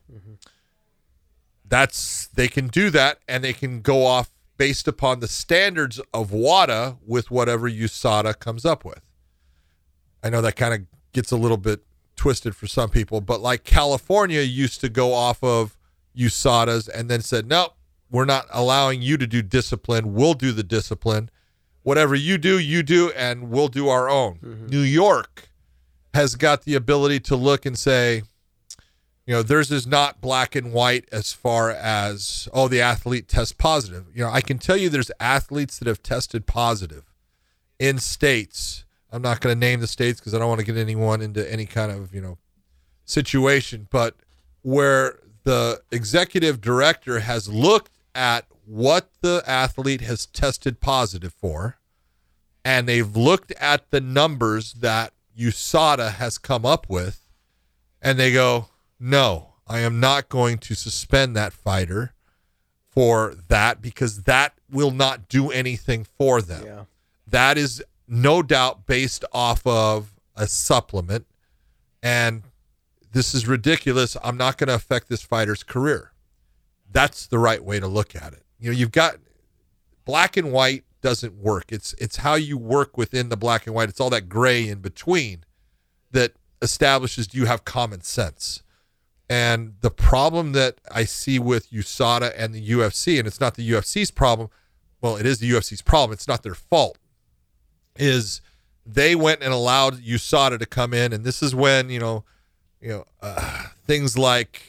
That's 1.67 2.27
they 2.27 2.47
can 2.47 2.67
do 2.67 2.89
that 2.89 3.19
and 3.27 3.43
they 3.43 3.53
can 3.53 3.81
go 3.81 4.05
off 4.05 4.29
based 4.57 4.87
upon 4.87 5.21
the 5.21 5.27
standards 5.27 5.99
of 6.13 6.31
WADA 6.31 6.97
with 7.05 7.31
whatever 7.31 7.69
USADA 7.69 8.37
comes 8.39 8.65
up 8.65 8.85
with. 8.85 9.01
I 10.23 10.29
know 10.29 10.41
that 10.41 10.55
kind 10.55 10.73
of 10.73 10.81
gets 11.13 11.31
a 11.31 11.37
little 11.37 11.57
bit 11.57 11.83
twisted 12.15 12.55
for 12.55 12.67
some 12.67 12.89
people, 12.89 13.21
but 13.21 13.41
like 13.41 13.63
California 13.63 14.41
used 14.41 14.81
to 14.81 14.89
go 14.89 15.13
off 15.13 15.43
of 15.43 15.77
USADAs 16.15 16.89
and 16.89 17.09
then 17.09 17.21
said, 17.21 17.47
nope, 17.47 17.73
we're 18.11 18.25
not 18.25 18.45
allowing 18.51 19.01
you 19.01 19.17
to 19.17 19.25
do 19.25 19.41
discipline. 19.41 20.13
We'll 20.13 20.33
do 20.33 20.51
the 20.51 20.63
discipline. 20.63 21.31
Whatever 21.83 22.15
you 22.15 22.37
do, 22.37 22.59
you 22.59 22.83
do, 22.83 23.11
and 23.11 23.49
we'll 23.49 23.67
do 23.67 23.89
our 23.89 24.09
own. 24.09 24.35
Mm-hmm. 24.35 24.67
New 24.67 24.81
York 24.81 25.49
has 26.13 26.35
got 26.35 26.63
the 26.63 26.75
ability 26.75 27.19
to 27.21 27.35
look 27.35 27.65
and 27.65 27.77
say, 27.77 28.23
you 29.25 29.33
know, 29.33 29.43
theirs 29.43 29.71
is 29.71 29.87
not 29.87 30.19
black 30.19 30.55
and 30.55 30.73
white 30.73 31.07
as 31.11 31.31
far 31.31 31.71
as, 31.71 32.49
oh, 32.53 32.67
the 32.67 32.81
athlete 32.81 33.27
tests 33.27 33.53
positive. 33.53 34.05
You 34.13 34.23
know, 34.23 34.29
I 34.29 34.41
can 34.41 34.57
tell 34.57 34.75
you 34.75 34.89
there's 34.89 35.11
athletes 35.19 35.79
that 35.79 35.87
have 35.87 36.03
tested 36.03 36.45
positive 36.45 37.05
in 37.79 37.97
states. 37.97 38.85
I'm 39.11 39.21
not 39.21 39.39
going 39.41 39.55
to 39.55 39.59
name 39.59 39.79
the 39.79 39.87
states 39.87 40.19
because 40.19 40.33
I 40.33 40.39
don't 40.39 40.49
want 40.49 40.59
to 40.59 40.65
get 40.65 40.77
anyone 40.77 41.21
into 41.21 41.49
any 41.51 41.65
kind 41.65 41.91
of, 41.91 42.13
you 42.13 42.21
know, 42.21 42.37
situation, 43.05 43.87
but 43.89 44.15
where 44.61 45.19
the 45.43 45.81
executive 45.91 46.61
director 46.61 47.19
has 47.19 47.47
looked 47.47 47.91
at 48.13 48.45
what 48.65 49.09
the 49.21 49.43
athlete 49.45 50.01
has 50.01 50.25
tested 50.25 50.79
positive 50.79 51.33
for, 51.33 51.77
and 52.63 52.87
they've 52.87 53.15
looked 53.15 53.51
at 53.53 53.89
the 53.91 54.01
numbers 54.01 54.73
that 54.73 55.13
USADA 55.37 56.13
has 56.13 56.37
come 56.37 56.65
up 56.65 56.87
with, 56.89 57.25
and 58.01 58.19
they 58.19 58.31
go, 58.31 58.67
no, 58.99 59.53
I 59.67 59.79
am 59.79 59.99
not 59.99 60.29
going 60.29 60.57
to 60.59 60.75
suspend 60.75 61.35
that 61.35 61.53
fighter 61.53 62.13
for 62.89 63.35
that 63.47 63.81
because 63.81 64.23
that 64.23 64.53
will 64.69 64.91
not 64.91 65.29
do 65.29 65.49
anything 65.49 66.03
for 66.03 66.41
them. 66.41 66.65
Yeah. 66.65 66.83
That 67.25 67.57
is 67.57 67.83
no 68.07 68.43
doubt 68.43 68.85
based 68.85 69.23
off 69.31 69.65
of 69.65 70.13
a 70.35 70.47
supplement. 70.47 71.25
And 72.03 72.43
this 73.13 73.33
is 73.33 73.47
ridiculous. 73.47 74.17
I'm 74.23 74.37
not 74.37 74.57
going 74.57 74.67
to 74.67 74.75
affect 74.75 75.07
this 75.07 75.21
fighter's 75.21 75.63
career. 75.63 76.11
That's 76.91 77.27
the 77.27 77.39
right 77.39 77.63
way 77.63 77.79
to 77.79 77.87
look 77.87 78.15
at 78.15 78.33
it. 78.33 78.43
You 78.61 78.71
know, 78.71 78.77
you've 78.77 78.91
got 78.91 79.17
black 80.05 80.37
and 80.37 80.51
white 80.53 80.85
doesn't 81.01 81.35
work. 81.35 81.71
It's 81.71 81.93
it's 81.97 82.17
how 82.17 82.35
you 82.35 82.57
work 82.57 82.95
within 82.95 83.29
the 83.29 83.35
black 83.35 83.65
and 83.65 83.75
white. 83.75 83.89
It's 83.89 83.99
all 83.99 84.11
that 84.11 84.29
gray 84.29 84.67
in 84.67 84.79
between 84.79 85.43
that 86.11 86.33
establishes 86.61 87.27
do 87.27 87.39
you 87.39 87.45
have 87.45 87.65
common 87.65 88.01
sense. 88.01 88.61
And 89.27 89.75
the 89.81 89.89
problem 89.89 90.51
that 90.51 90.79
I 90.91 91.05
see 91.05 91.39
with 91.39 91.71
USADA 91.71 92.33
and 92.37 92.53
the 92.53 92.69
UFC, 92.69 93.17
and 93.17 93.27
it's 93.27 93.39
not 93.39 93.55
the 93.55 93.67
UFC's 93.71 94.11
problem, 94.11 94.49
well, 94.99 95.15
it 95.15 95.25
is 95.25 95.39
the 95.39 95.49
UFC's 95.49 95.81
problem. 95.81 96.13
It's 96.13 96.27
not 96.27 96.43
their 96.43 96.53
fault. 96.53 96.97
Is 97.95 98.41
they 98.85 99.15
went 99.15 99.41
and 99.41 99.53
allowed 99.53 99.95
USADA 99.95 100.59
to 100.59 100.65
come 100.65 100.93
in, 100.93 101.13
and 101.13 101.23
this 101.23 101.41
is 101.41 101.55
when 101.55 101.89
you 101.89 101.99
know, 101.99 102.25
you 102.79 102.89
know, 102.89 103.05
uh, 103.21 103.65
things 103.87 104.17
like 104.17 104.61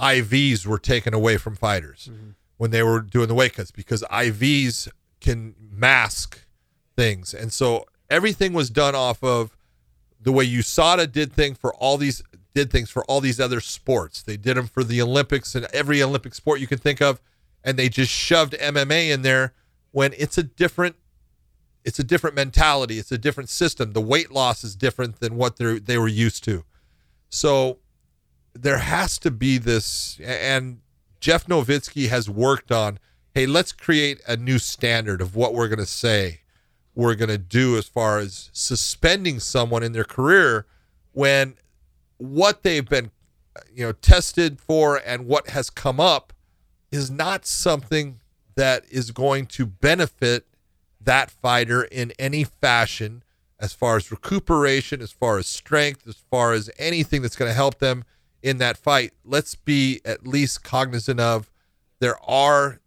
IVs 0.00 0.66
were 0.66 0.78
taken 0.78 1.14
away 1.14 1.36
from 1.36 1.54
fighters 1.54 2.10
when 2.58 2.70
they 2.70 2.82
were 2.82 3.00
doing 3.00 3.28
the 3.28 3.34
weight 3.34 3.54
cuts 3.54 3.70
because 3.70 4.02
IVs 4.12 4.88
can 5.20 5.54
mask 5.58 6.44
things, 6.96 7.32
and 7.32 7.52
so 7.52 7.86
everything 8.10 8.52
was 8.52 8.70
done 8.70 8.94
off 8.94 9.22
of 9.24 9.56
the 10.20 10.32
way 10.32 10.46
USADA 10.46 11.10
did 11.10 11.32
thing 11.32 11.54
for 11.54 11.74
all 11.74 11.96
these 11.96 12.22
did 12.54 12.70
things 12.70 12.90
for 12.90 13.04
all 13.04 13.20
these 13.20 13.38
other 13.38 13.60
sports. 13.60 14.22
They 14.22 14.36
did 14.36 14.56
them 14.56 14.66
for 14.66 14.82
the 14.82 15.00
Olympics 15.00 15.54
and 15.54 15.66
every 15.72 16.02
Olympic 16.02 16.34
sport 16.34 16.60
you 16.60 16.66
can 16.66 16.78
think 16.78 17.00
of, 17.00 17.20
and 17.62 17.78
they 17.78 17.88
just 17.88 18.10
shoved 18.10 18.54
MMA 18.54 19.10
in 19.10 19.22
there 19.22 19.54
when 19.92 20.12
it's 20.18 20.38
a 20.38 20.42
different 20.42 20.96
it's 21.84 21.98
a 21.98 22.04
different 22.04 22.36
mentality. 22.36 22.98
It's 22.98 23.12
a 23.12 23.18
different 23.18 23.48
system. 23.48 23.92
The 23.92 24.00
weight 24.00 24.30
loss 24.30 24.64
is 24.64 24.76
different 24.76 25.20
than 25.20 25.36
what 25.36 25.56
they 25.56 25.78
they 25.78 25.98
were 25.98 26.08
used 26.08 26.44
to. 26.44 26.64
So 27.30 27.78
there 28.54 28.78
has 28.78 29.18
to 29.20 29.30
be 29.30 29.58
this, 29.58 30.18
and 30.20 30.80
Jeff 31.20 31.46
Novitzky 31.46 32.08
has 32.08 32.28
worked 32.28 32.70
on. 32.72 32.98
Hey, 33.34 33.46
let's 33.46 33.72
create 33.72 34.20
a 34.26 34.36
new 34.36 34.58
standard 34.58 35.20
of 35.20 35.36
what 35.36 35.54
we're 35.54 35.68
going 35.68 35.78
to 35.78 35.86
say 35.86 36.40
we're 36.98 37.14
going 37.14 37.28
to 37.28 37.38
do 37.38 37.76
as 37.76 37.86
far 37.86 38.18
as 38.18 38.50
suspending 38.52 39.38
someone 39.38 39.84
in 39.84 39.92
their 39.92 40.02
career 40.02 40.66
when 41.12 41.54
what 42.16 42.64
they've 42.64 42.88
been 42.88 43.12
you 43.72 43.86
know 43.86 43.92
tested 43.92 44.60
for 44.60 45.00
and 45.06 45.24
what 45.24 45.50
has 45.50 45.70
come 45.70 46.00
up 46.00 46.32
is 46.90 47.08
not 47.08 47.46
something 47.46 48.18
that 48.56 48.84
is 48.90 49.12
going 49.12 49.46
to 49.46 49.64
benefit 49.64 50.44
that 51.00 51.30
fighter 51.30 51.84
in 51.84 52.12
any 52.18 52.42
fashion 52.42 53.22
as 53.60 53.72
far 53.72 53.96
as 53.96 54.10
recuperation 54.10 55.00
as 55.00 55.12
far 55.12 55.38
as 55.38 55.46
strength 55.46 56.04
as 56.08 56.16
far 56.28 56.52
as 56.52 56.68
anything 56.80 57.22
that's 57.22 57.36
going 57.36 57.48
to 57.48 57.54
help 57.54 57.78
them 57.78 58.02
in 58.42 58.58
that 58.58 58.76
fight 58.76 59.12
let's 59.24 59.54
be 59.54 60.00
at 60.04 60.26
least 60.26 60.62
cognizant 60.62 61.18
of 61.18 61.50
there 62.00 62.18
are 62.24 62.80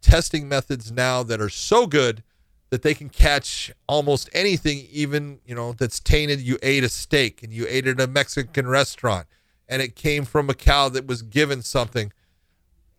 testing 0.00 0.48
methods 0.48 0.92
now 0.92 1.22
that 1.22 1.40
are 1.40 1.48
so 1.48 1.86
good 1.86 2.22
that 2.70 2.82
they 2.82 2.94
can 2.94 3.08
catch 3.08 3.72
almost 3.88 4.28
anything, 4.32 4.86
even 4.90 5.40
you 5.44 5.54
know 5.54 5.72
that's 5.72 6.00
tainted. 6.00 6.40
You 6.40 6.58
ate 6.62 6.84
a 6.84 6.88
steak 6.88 7.42
and 7.42 7.52
you 7.52 7.66
ate 7.68 7.86
at 7.86 8.00
a 8.00 8.06
Mexican 8.06 8.66
restaurant, 8.66 9.26
and 9.68 9.82
it 9.82 9.94
came 9.94 10.24
from 10.24 10.50
a 10.50 10.54
cow 10.54 10.88
that 10.88 11.06
was 11.06 11.22
given 11.22 11.62
something. 11.62 12.12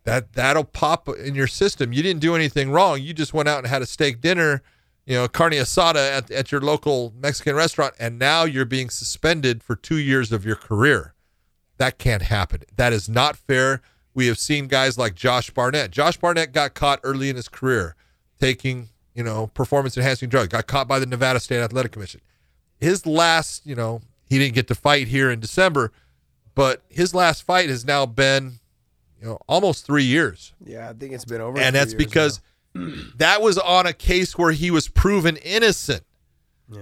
That 0.04 0.32
that'll 0.32 0.64
pop 0.64 1.08
in 1.08 1.34
your 1.34 1.46
system. 1.46 1.92
You 1.92 2.02
didn't 2.02 2.20
do 2.20 2.34
anything 2.34 2.70
wrong. 2.70 3.02
You 3.02 3.12
just 3.12 3.34
went 3.34 3.48
out 3.48 3.58
and 3.58 3.66
had 3.66 3.82
a 3.82 3.86
steak 3.86 4.20
dinner, 4.22 4.62
you 5.06 5.14
know, 5.14 5.28
carne 5.28 5.52
asada 5.52 6.16
at, 6.16 6.30
at 6.30 6.50
your 6.50 6.62
local 6.62 7.12
Mexican 7.16 7.54
restaurant, 7.54 7.94
and 7.98 8.18
now 8.18 8.44
you're 8.44 8.64
being 8.64 8.88
suspended 8.88 9.62
for 9.62 9.76
two 9.76 9.98
years 9.98 10.32
of 10.32 10.46
your 10.46 10.56
career. 10.56 11.14
That 11.78 11.98
can't 11.98 12.22
happen. 12.22 12.62
That 12.76 12.92
is 12.92 13.08
not 13.08 13.36
fair. 13.36 13.80
We 14.14 14.26
have 14.26 14.38
seen 14.38 14.66
guys 14.66 14.98
like 14.98 15.14
Josh 15.14 15.50
Barnett. 15.50 15.90
Josh 15.90 16.16
Barnett 16.16 16.52
got 16.52 16.74
caught 16.74 17.00
early 17.02 17.30
in 17.30 17.36
his 17.36 17.48
career 17.48 17.94
taking 18.40 18.88
you 19.18 19.24
know, 19.24 19.48
performance 19.48 19.96
enhancing 19.96 20.28
drugs. 20.28 20.46
Got 20.46 20.68
caught 20.68 20.86
by 20.86 21.00
the 21.00 21.06
Nevada 21.06 21.40
State 21.40 21.58
Athletic 21.58 21.90
Commission. 21.90 22.20
His 22.78 23.04
last, 23.04 23.66
you 23.66 23.74
know, 23.74 24.00
he 24.26 24.38
didn't 24.38 24.54
get 24.54 24.68
to 24.68 24.76
fight 24.76 25.08
here 25.08 25.28
in 25.28 25.40
December, 25.40 25.90
but 26.54 26.84
his 26.88 27.16
last 27.16 27.42
fight 27.42 27.68
has 27.68 27.84
now 27.84 28.06
been, 28.06 28.60
you 29.20 29.26
know, 29.26 29.40
almost 29.48 29.84
three 29.84 30.04
years. 30.04 30.52
Yeah, 30.64 30.88
I 30.88 30.92
think 30.92 31.14
it's 31.14 31.24
been 31.24 31.40
over. 31.40 31.58
and 31.58 31.74
that's 31.74 31.94
because 31.94 32.40
that 33.16 33.42
was 33.42 33.58
on 33.58 33.86
a 33.86 33.92
case 33.92 34.38
where 34.38 34.52
he 34.52 34.70
was 34.70 34.86
proven 34.86 35.36
innocent 35.38 36.04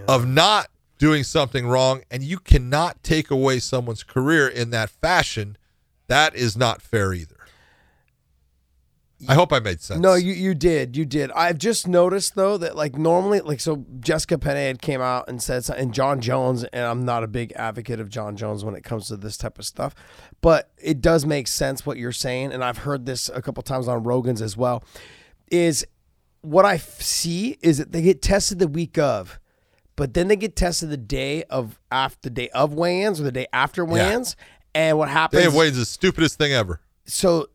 of 0.06 0.27
not 0.27 0.68
doing 0.98 1.24
something 1.24 1.66
wrong, 1.66 2.02
and 2.10 2.23
you 2.23 2.39
cannot 2.39 3.02
take 3.02 3.31
away 3.31 3.59
someone's 3.59 4.02
career 4.02 4.48
in 4.48 4.70
that 4.70 4.90
fashion. 4.90 5.56
That 6.06 6.35
is 6.35 6.56
not 6.56 6.81
fair 6.82 7.12
either. 7.12 7.36
I 9.28 9.35
hope 9.35 9.51
I 9.51 9.60
made 9.60 9.81
sense. 9.81 9.98
No, 10.01 10.14
you 10.14 10.35
you 10.35 10.55
did, 10.55 10.94
you 10.94 11.06
did. 11.06 11.31
I've 11.32 11.56
just 11.56 11.89
noticed 11.89 12.35
though 12.35 12.59
that 12.59 12.77
like 12.77 12.97
normally, 12.97 13.40
like 13.40 13.60
so, 13.60 13.86
Jessica 13.98 14.36
Penne 14.36 14.77
came 14.77 15.01
out 15.01 15.27
and 15.27 15.43
said, 15.43 15.64
something, 15.64 15.85
and 15.85 15.94
John 15.94 16.20
Jones, 16.20 16.64
and 16.64 16.85
I'm 16.85 17.05
not 17.06 17.24
a 17.24 17.27
big 17.27 17.52
advocate 17.56 17.98
of 17.98 18.10
John 18.10 18.36
Jones 18.36 18.62
when 18.62 18.74
it 18.74 18.85
comes 18.85 19.09
to 19.09 19.16
this 19.16 19.39
type 19.39 19.59
of 19.59 19.64
stuff, 19.64 19.94
but 20.43 20.70
it 20.77 21.01
does 21.01 21.24
make 21.24 21.48
sense 21.48 21.86
what 21.86 21.97
you're 21.97 22.12
saying, 22.12 22.52
and 22.52 22.62
I've 22.62 22.78
heard 22.78 23.06
this 23.06 23.31
a 23.31 23.40
couple 23.40 23.62
times 23.62 23.89
on 23.89 24.02
Rogan's 24.02 24.43
as 24.43 24.55
well. 24.55 24.85
Is 25.51 25.86
what 26.43 26.66
I 26.66 26.77
see 26.77 27.56
is 27.62 27.78
that 27.78 27.93
they 27.93 28.02
get 28.02 28.20
tested 28.20 28.59
the 28.59 28.68
week 28.68 28.98
of, 28.98 29.40
but 29.97 30.14
then 30.14 30.28
they 30.28 30.36
get 30.36 30.55
tested 30.56 30.90
the 30.90 30.97
day 30.97 31.43
of 31.44 31.78
after 31.90 32.18
the 32.23 32.31
day 32.31 32.48
of 32.51 32.74
weigh-ins 32.74 33.20
or 33.20 33.24
the 33.24 33.32
day 33.32 33.47
after 33.52 33.85
weigh-ins, 33.85 34.36
and 34.74 34.98
what 34.98 35.09
happens? 35.09 35.43
Dave 35.43 35.55
Wayne's 35.55 35.77
the 35.77 35.85
stupidest 35.86 36.39
thing 36.39 36.52
ever. 36.52 36.81
so 37.06 37.48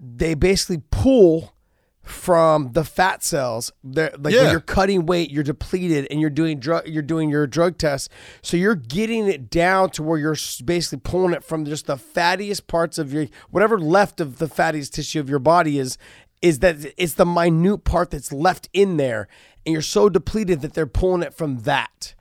they 0.00 0.34
basically 0.34 0.82
pull 0.90 1.54
from 2.02 2.72
the 2.72 2.82
fat 2.84 3.22
cells. 3.22 3.70
They're, 3.84 4.10
like 4.18 4.34
when 4.34 4.50
you're 4.50 4.58
cutting 4.60 5.06
weight, 5.06 5.30
you're 5.30 5.44
depleted, 5.44 6.08
and 6.10 6.20
you're 6.20 6.30
doing 6.30 6.58
drug. 6.58 6.88
You're 6.88 7.02
doing 7.02 7.30
your 7.30 7.46
drug 7.46 7.78
test, 7.78 8.10
so 8.42 8.56
you're 8.56 8.74
getting 8.74 9.28
it 9.28 9.48
down 9.50 9.90
to 9.90 10.02
where 10.02 10.18
you're 10.18 10.36
basically 10.64 10.98
pulling 10.98 11.32
it 11.32 11.44
from 11.44 11.64
just 11.64 11.86
the 11.86 11.96
fattiest 11.96 12.66
parts 12.66 12.98
of 12.98 13.12
your 13.12 13.26
whatever 13.50 13.78
left 13.78 14.20
of 14.20 14.38
the 14.38 14.46
fattiest 14.48 14.90
tissue 14.90 15.20
of 15.20 15.30
your 15.30 15.38
body 15.38 15.78
is. 15.78 15.96
Is 16.40 16.58
that 16.58 16.92
it's 16.96 17.14
the 17.14 17.24
minute 17.24 17.84
part 17.84 18.10
that's 18.10 18.32
left 18.32 18.68
in 18.72 18.96
there, 18.96 19.28
and 19.64 19.72
you're 19.72 19.82
so 19.82 20.08
depleted 20.08 20.60
that 20.62 20.74
they're 20.74 20.86
pulling 20.86 21.22
it 21.22 21.34
from 21.34 21.60
that, 21.60 22.14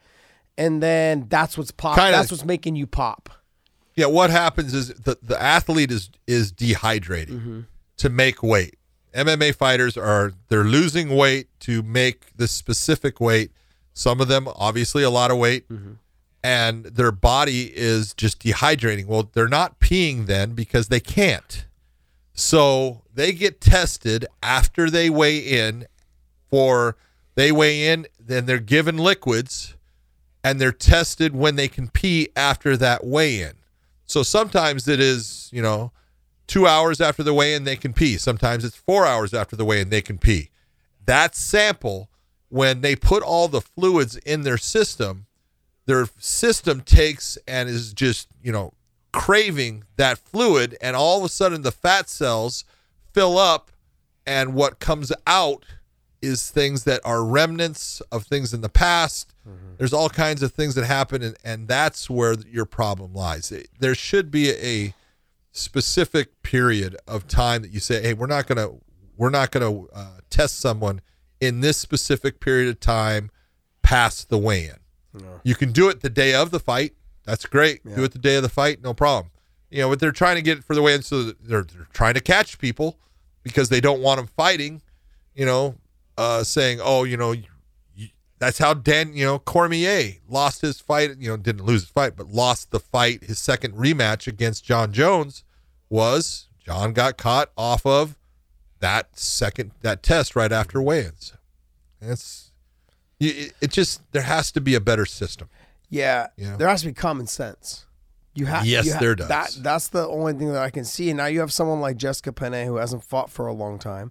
and 0.57 0.81
then 0.81 1.25
that's 1.29 1.57
what's 1.57 1.71
pop. 1.71 1.97
Kinda- 1.97 2.11
That's 2.11 2.31
what's 2.31 2.45
making 2.45 2.75
you 2.75 2.87
pop. 2.87 3.29
Yeah, 3.95 4.05
what 4.05 4.29
happens 4.29 4.73
is 4.73 4.89
the, 4.89 5.17
the 5.21 5.41
athlete 5.41 5.91
is 5.91 6.09
is 6.27 6.51
dehydrating 6.53 7.29
mm-hmm. 7.29 7.59
to 7.97 8.09
make 8.09 8.41
weight. 8.41 8.77
MMA 9.13 9.53
fighters 9.55 9.97
are 9.97 10.33
they're 10.47 10.63
losing 10.63 11.09
weight 11.09 11.47
to 11.61 11.83
make 11.83 12.35
this 12.35 12.51
specific 12.51 13.19
weight. 13.19 13.51
Some 13.93 14.21
of 14.21 14.27
them 14.27 14.47
obviously 14.55 15.03
a 15.03 15.09
lot 15.09 15.31
of 15.31 15.37
weight. 15.37 15.67
Mm-hmm. 15.69 15.93
And 16.43 16.85
their 16.85 17.11
body 17.11 17.71
is 17.75 18.15
just 18.15 18.39
dehydrating. 18.41 19.05
Well, 19.05 19.29
they're 19.31 19.47
not 19.47 19.79
peeing 19.79 20.25
then 20.25 20.53
because 20.53 20.87
they 20.87 20.99
can't. 20.99 21.65
So 22.33 23.03
they 23.13 23.31
get 23.31 23.61
tested 23.61 24.25
after 24.41 24.89
they 24.89 25.09
weigh 25.09 25.37
in 25.37 25.85
for 26.49 26.97
they 27.35 27.51
weigh 27.51 27.87
in, 27.87 28.07
then 28.19 28.45
they're 28.45 28.59
given 28.59 28.97
liquids 28.97 29.75
and 30.43 30.59
they're 30.59 30.71
tested 30.71 31.35
when 31.35 31.55
they 31.55 31.67
can 31.67 31.87
pee 31.87 32.29
after 32.35 32.75
that 32.77 33.05
weigh 33.05 33.41
in. 33.41 33.53
So 34.05 34.23
sometimes 34.23 34.87
it 34.87 34.99
is, 34.99 35.49
you 35.53 35.61
know, 35.61 35.91
two 36.47 36.67
hours 36.67 36.99
after 36.99 37.23
the 37.23 37.33
weigh 37.33 37.53
in, 37.53 37.63
they 37.63 37.75
can 37.75 37.93
pee. 37.93 38.17
Sometimes 38.17 38.65
it's 38.65 38.75
four 38.75 39.05
hours 39.05 39.33
after 39.33 39.55
the 39.55 39.65
weigh 39.65 39.81
in, 39.81 39.89
they 39.89 40.01
can 40.01 40.17
pee. 40.17 40.49
That 41.05 41.35
sample, 41.35 42.09
when 42.49 42.81
they 42.81 42.95
put 42.95 43.23
all 43.23 43.47
the 43.47 43.61
fluids 43.61 44.17
in 44.17 44.41
their 44.41 44.57
system, 44.57 45.27
their 45.85 46.07
system 46.17 46.81
takes 46.81 47.37
and 47.47 47.69
is 47.69 47.93
just, 47.93 48.27
you 48.43 48.51
know, 48.51 48.73
craving 49.13 49.83
that 49.95 50.17
fluid. 50.17 50.77
And 50.81 50.95
all 50.95 51.19
of 51.19 51.23
a 51.23 51.29
sudden, 51.29 51.61
the 51.61 51.71
fat 51.71 52.09
cells 52.09 52.65
fill 53.13 53.37
up, 53.37 53.71
and 54.25 54.53
what 54.53 54.79
comes 54.79 55.11
out 55.25 55.65
is 56.21 56.51
things 56.51 56.83
that 56.83 57.01
are 57.03 57.23
remnants 57.25 58.01
of 58.11 58.25
things 58.25 58.53
in 58.53 58.61
the 58.61 58.69
past. 58.69 59.33
There's 59.77 59.93
all 59.93 60.09
kinds 60.09 60.43
of 60.43 60.51
things 60.53 60.75
that 60.75 60.85
happen, 60.85 61.23
and, 61.23 61.35
and 61.43 61.67
that's 61.67 62.09
where 62.09 62.35
your 62.49 62.65
problem 62.65 63.13
lies. 63.13 63.51
It- 63.51 63.69
there 63.79 63.95
should 63.95 64.29
be 64.29 64.51
a 64.51 64.93
specific 65.51 66.41
period 66.43 66.95
of 67.07 67.27
time 67.27 67.61
that 67.61 67.71
you 67.71 67.79
say, 67.79 68.01
"Hey, 68.01 68.13
we're 68.13 68.27
not 68.27 68.47
gonna 68.47 68.69
we're 69.17 69.29
not 69.29 69.51
gonna 69.51 69.83
uh, 69.87 70.19
test 70.29 70.59
someone 70.59 71.01
in 71.39 71.59
this 71.59 71.77
specific 71.77 72.39
period 72.39 72.69
of 72.69 72.79
time 72.79 73.29
past 73.81 74.29
the 74.29 74.37
weigh-in." 74.37 74.77
You 75.43 75.55
can 75.55 75.71
do 75.71 75.89
it 75.89 75.99
the 76.01 76.09
day 76.09 76.33
of 76.33 76.51
the 76.51 76.59
fight. 76.59 76.93
That's 77.25 77.45
great. 77.45 77.83
Do 77.95 78.03
it 78.03 78.13
the 78.13 78.19
day 78.19 78.35
of 78.37 78.43
the 78.43 78.49
fight, 78.49 78.81
no 78.81 78.93
problem. 78.93 79.31
You 79.69 79.79
know, 79.81 79.89
but 79.89 79.99
they're 79.99 80.11
trying 80.11 80.35
to 80.37 80.41
get 80.41 80.57
it 80.59 80.63
for 80.63 80.73
the 80.75 80.81
weigh-in, 80.81 81.01
so 81.01 81.23
they're, 81.23 81.63
they're 81.63 81.87
trying 81.93 82.13
to 82.13 82.21
catch 82.21 82.57
people 82.59 82.97
because 83.43 83.69
they 83.69 83.81
don't 83.81 84.01
want 84.01 84.17
them 84.19 84.27
fighting. 84.27 84.81
You 85.35 85.45
know, 85.45 85.75
uh, 86.17 86.43
saying, 86.43 86.79
"Oh, 86.81 87.03
you 87.03 87.17
know, 87.17 87.31
you, 87.31 87.43
that's 88.39 88.57
how 88.57 88.73
Dan, 88.73 89.13
you 89.13 89.25
know, 89.25 89.39
Cormier 89.39 90.15
lost 90.27 90.61
his 90.61 90.79
fight. 90.79 91.11
You 91.19 91.29
know, 91.29 91.37
didn't 91.37 91.65
lose 91.65 91.81
his 91.81 91.89
fight, 91.89 92.15
but 92.15 92.27
lost 92.27 92.71
the 92.71 92.79
fight. 92.79 93.23
His 93.23 93.39
second 93.39 93.75
rematch 93.75 94.27
against 94.27 94.65
Jon 94.65 94.91
Jones 94.91 95.43
was 95.89 96.47
John 96.65 96.93
got 96.93 97.17
caught 97.17 97.51
off 97.57 97.85
of 97.85 98.17
that 98.79 99.17
second 99.19 99.71
that 99.81 100.01
test 100.03 100.35
right 100.35 100.51
after 100.51 100.81
weigh-ins. 100.81 101.33
It's 102.01 102.51
it, 103.19 103.53
it 103.61 103.71
just 103.71 104.01
there 104.11 104.23
has 104.23 104.51
to 104.53 104.61
be 104.61 104.73
a 104.75 104.79
better 104.81 105.05
system. 105.05 105.49
Yeah, 105.89 106.27
Yeah. 106.37 106.55
there 106.55 106.67
has 106.67 106.81
to 106.81 106.87
be 106.87 106.93
common 106.93 107.27
sense. 107.27 107.85
You 108.33 108.45
have 108.45 108.65
Yes, 108.65 108.85
you 108.85 108.93
ha- 108.93 108.99
there 108.99 109.13
does. 109.15 109.27
That 109.27 109.55
that's 109.59 109.89
the 109.89 110.07
only 110.07 110.33
thing 110.33 110.53
that 110.53 110.61
I 110.63 110.69
can 110.69 110.85
see. 110.85 111.09
And 111.09 111.17
now 111.17 111.25
you 111.25 111.41
have 111.41 111.51
someone 111.51 111.81
like 111.81 111.97
Jessica 111.97 112.31
Penne 112.31 112.65
who 112.65 112.77
hasn't 112.77 113.03
fought 113.03 113.29
for 113.29 113.45
a 113.45 113.53
long 113.53 113.77
time, 113.77 114.09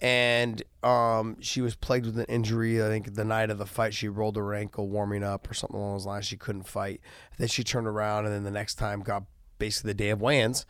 and 0.00 0.62
um, 0.82 1.36
she 1.40 1.60
was 1.60 1.74
plagued 1.74 2.06
with 2.06 2.18
an 2.18 2.26
injury. 2.26 2.82
I 2.82 2.88
think 2.88 3.14
the 3.14 3.24
night 3.24 3.50
of 3.50 3.58
the 3.58 3.66
fight, 3.66 3.94
she 3.94 4.08
rolled 4.08 4.36
her 4.36 4.54
ankle 4.54 4.88
warming 4.88 5.24
up 5.24 5.50
or 5.50 5.54
something 5.54 5.76
along 5.76 5.94
those 5.94 6.06
lines. 6.06 6.26
She 6.26 6.36
couldn't 6.36 6.64
fight. 6.64 7.00
Then 7.36 7.48
she 7.48 7.64
turned 7.64 7.86
around, 7.86 8.26
and 8.26 8.34
then 8.34 8.44
the 8.44 8.50
next 8.50 8.76
time 8.76 9.00
got 9.00 9.24
basically 9.58 9.90
the 9.90 9.94
day 9.94 10.10
of 10.10 10.20
weigh-ins. 10.20 10.66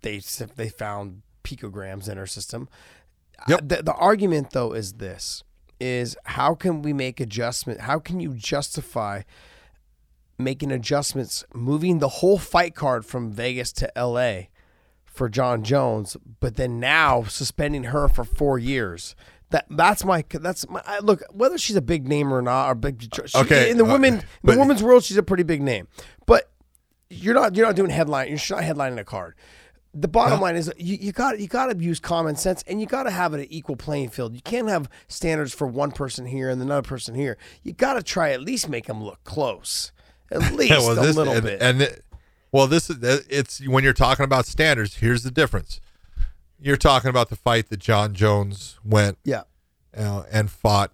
They 0.00 0.20
they 0.56 0.68
found 0.68 1.22
picograms 1.44 2.08
in 2.08 2.16
her 2.16 2.26
system. 2.26 2.68
Yep. 3.48 3.58
Uh, 3.58 3.62
the, 3.66 3.82
the 3.82 3.94
argument 3.94 4.50
though 4.52 4.72
is 4.72 4.94
this: 4.94 5.44
is 5.78 6.16
how 6.24 6.54
can 6.54 6.82
we 6.82 6.92
make 6.92 7.20
adjustment? 7.20 7.82
How 7.82 7.98
can 7.98 8.20
you 8.20 8.34
justify? 8.34 9.22
making 10.38 10.72
adjustments, 10.72 11.44
moving 11.54 11.98
the 11.98 12.08
whole 12.08 12.38
fight 12.38 12.74
card 12.74 13.04
from 13.06 13.30
Vegas 13.30 13.70
to 13.70 13.92
LA 13.96 14.46
for 15.12 15.28
Jon 15.28 15.62
Jones, 15.62 16.16
but 16.40 16.56
then 16.56 16.80
now 16.80 17.22
suspending 17.24 17.84
her 17.84 18.08
for 18.08 18.24
four 18.24 18.58
years. 18.58 19.14
That 19.50 19.66
that's 19.68 20.04
my 20.04 20.24
that's 20.30 20.66
my 20.70 20.80
I, 20.86 21.00
look 21.00 21.22
whether 21.30 21.58
she's 21.58 21.76
a 21.76 21.82
big 21.82 22.08
name 22.08 22.32
or 22.32 22.40
not 22.40 22.70
or 22.70 22.74
big 22.74 23.02
she, 23.02 23.38
Okay, 23.38 23.70
in 23.70 23.76
the 23.76 23.84
uh, 23.84 23.92
women 23.92 24.14
in 24.14 24.24
but- 24.42 24.54
the 24.54 24.58
women's 24.58 24.82
world 24.82 25.04
she's 25.04 25.18
a 25.18 25.22
pretty 25.22 25.42
big 25.42 25.60
name. 25.60 25.88
But 26.26 26.50
you're 27.10 27.34
not 27.34 27.54
you're 27.54 27.66
not 27.66 27.76
doing 27.76 27.90
headline 27.90 28.28
you're 28.28 28.38
not 28.50 28.64
headlining 28.64 28.98
a 28.98 29.04
card. 29.04 29.34
The 29.94 30.08
bottom 30.08 30.40
line 30.40 30.56
is 30.56 30.72
you, 30.78 30.96
you 30.98 31.12
got 31.12 31.38
you 31.38 31.48
got 31.48 31.66
to 31.66 31.76
use 31.76 32.00
common 32.00 32.34
sense 32.36 32.64
and 32.66 32.80
you 32.80 32.86
got 32.86 33.02
to 33.02 33.10
have 33.10 33.34
it 33.34 33.40
an 33.40 33.46
equal 33.50 33.76
playing 33.76 34.08
field. 34.08 34.34
You 34.34 34.40
can't 34.40 34.70
have 34.70 34.88
standards 35.08 35.52
for 35.52 35.66
one 35.66 35.92
person 35.92 36.24
here 36.24 36.48
and 36.48 36.62
another 36.62 36.88
person 36.88 37.14
here. 37.14 37.36
You 37.62 37.74
got 37.74 37.94
to 37.94 38.02
try 38.02 38.30
at 38.30 38.40
least 38.40 38.70
make 38.70 38.86
them 38.86 39.04
look 39.04 39.22
close 39.24 39.92
at 40.30 40.50
least 40.54 40.70
well, 40.70 40.92
a 40.92 40.94
this- 40.94 41.14
little 41.14 41.34
and, 41.34 41.42
bit. 41.42 41.60
And 41.60 42.00
well, 42.52 42.66
this 42.66 42.90
is 42.90 43.02
it's 43.28 43.66
when 43.66 43.82
you're 43.82 43.92
talking 43.92 44.24
about 44.24 44.46
standards. 44.46 44.96
Here's 44.96 45.22
the 45.22 45.30
difference. 45.30 45.80
You're 46.60 46.76
talking 46.76 47.10
about 47.10 47.28
the 47.30 47.36
fight 47.36 47.70
that 47.70 47.80
Jon 47.80 48.14
Jones 48.14 48.78
went 48.84 49.18
yeah 49.24 49.42
uh, 49.96 50.24
and 50.30 50.50
fought, 50.50 50.92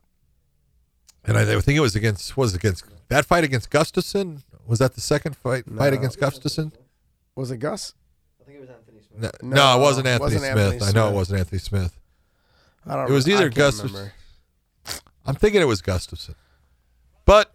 and 1.24 1.36
I 1.36 1.44
think 1.60 1.76
it 1.76 1.80
was 1.80 1.94
against 1.94 2.36
was 2.36 2.54
it 2.54 2.58
against 2.58 2.84
that 3.08 3.26
fight 3.26 3.44
against 3.44 3.70
Gustafsson. 3.70 4.42
Was 4.66 4.78
that 4.78 4.94
the 4.94 5.00
second 5.00 5.36
fight 5.36 5.64
fight 5.66 5.92
against 5.92 6.18
Gustafsson? 6.18 6.72
was 7.34 7.50
it 7.50 7.58
Gus 7.58 7.94
I 8.40 8.44
think 8.44 8.58
it 8.58 8.60
was 8.60 8.70
Anthony 8.70 9.00
Smith. 9.00 9.42
No, 9.42 9.54
no, 9.54 9.78
it 9.78 9.80
wasn't 9.82 10.06
Anthony 10.06 10.24
wasn't 10.34 10.52
Smith. 10.52 10.72
Anthony 10.72 10.88
I 10.88 10.92
know 10.92 11.08
it 11.08 11.14
wasn't 11.14 11.40
Anthony 11.40 11.58
Smith. 11.58 11.98
I 12.86 12.96
don't 12.96 13.10
It 13.10 13.12
was 13.12 13.28
either 13.28 13.50
can't 13.50 13.74
Gustafsson- 13.74 14.10
I'm 15.26 15.34
thinking 15.34 15.60
it 15.60 15.66
was 15.66 15.82
Gustafsson. 15.82 16.34
But 17.26 17.52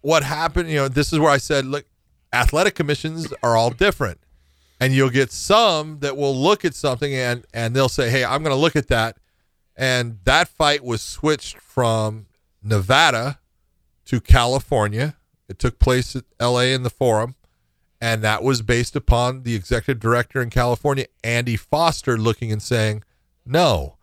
what 0.00 0.22
happened, 0.22 0.70
you 0.70 0.76
know, 0.76 0.88
this 0.88 1.12
is 1.12 1.18
where 1.18 1.30
I 1.30 1.36
said, 1.36 1.66
look, 1.66 1.84
athletic 2.32 2.74
commissions 2.74 3.32
are 3.42 3.56
all 3.56 3.70
different. 3.70 4.20
And 4.80 4.92
you'll 4.92 5.10
get 5.10 5.30
some 5.30 6.00
that 6.00 6.16
will 6.16 6.34
look 6.34 6.64
at 6.64 6.74
something 6.74 7.14
and 7.14 7.44
and 7.54 7.74
they'll 7.74 7.88
say, 7.88 8.10
"Hey, 8.10 8.24
I'm 8.24 8.42
going 8.42 8.54
to 8.54 8.60
look 8.60 8.74
at 8.74 8.88
that." 8.88 9.16
And 9.76 10.18
that 10.24 10.48
fight 10.48 10.84
was 10.84 11.02
switched 11.02 11.58
from 11.58 12.26
Nevada 12.62 13.38
to 14.06 14.20
California. 14.20 15.16
It 15.48 15.58
took 15.58 15.78
place 15.78 16.16
at 16.16 16.24
LA 16.40 16.72
in 16.72 16.82
the 16.82 16.90
Forum, 16.90 17.36
and 18.00 18.22
that 18.22 18.42
was 18.42 18.60
based 18.62 18.96
upon 18.96 19.44
the 19.44 19.54
executive 19.54 20.00
director 20.00 20.42
in 20.42 20.50
California, 20.50 21.06
Andy 21.22 21.56
Foster, 21.56 22.18
looking 22.18 22.50
and 22.50 22.60
saying, 22.62 23.04
"No, 23.46 23.98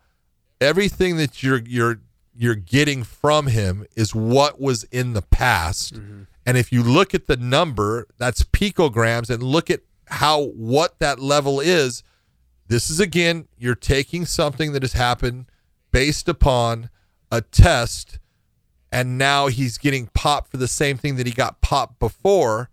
everything 0.60 1.16
that 1.18 1.42
you're 1.42 1.60
you're 1.66 2.00
you're 2.34 2.54
getting 2.54 3.02
from 3.04 3.48
him 3.48 3.84
is 3.96 4.14
what 4.14 4.58
was 4.60 4.84
in 4.84 5.12
the 5.12 5.22
past. 5.22 5.94
Mm-hmm. 5.94 6.22
And 6.50 6.58
if 6.58 6.72
you 6.72 6.82
look 6.82 7.14
at 7.14 7.28
the 7.28 7.36
number, 7.36 8.08
that's 8.18 8.42
picograms, 8.42 9.30
and 9.30 9.40
look 9.40 9.70
at 9.70 9.82
how 10.06 10.46
what 10.46 10.98
that 10.98 11.20
level 11.20 11.60
is. 11.60 12.02
This 12.66 12.90
is 12.90 12.98
again, 12.98 13.46
you're 13.56 13.76
taking 13.76 14.26
something 14.26 14.72
that 14.72 14.82
has 14.82 14.94
happened 14.94 15.46
based 15.92 16.28
upon 16.28 16.90
a 17.30 17.40
test, 17.40 18.18
and 18.90 19.16
now 19.16 19.46
he's 19.46 19.78
getting 19.78 20.08
popped 20.08 20.50
for 20.50 20.56
the 20.56 20.66
same 20.66 20.98
thing 20.98 21.14
that 21.14 21.26
he 21.28 21.32
got 21.32 21.60
popped 21.60 22.00
before. 22.00 22.68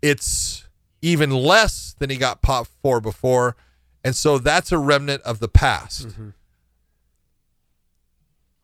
It's 0.00 0.68
even 1.02 1.30
less 1.30 1.96
than 1.98 2.10
he 2.10 2.18
got 2.18 2.42
popped 2.42 2.70
for 2.80 3.00
before. 3.00 3.56
And 4.04 4.14
so 4.14 4.38
that's 4.38 4.70
a 4.70 4.78
remnant 4.78 5.22
of 5.22 5.40
the 5.40 5.48
past. 5.48 6.06
Mm-hmm. 6.06 6.28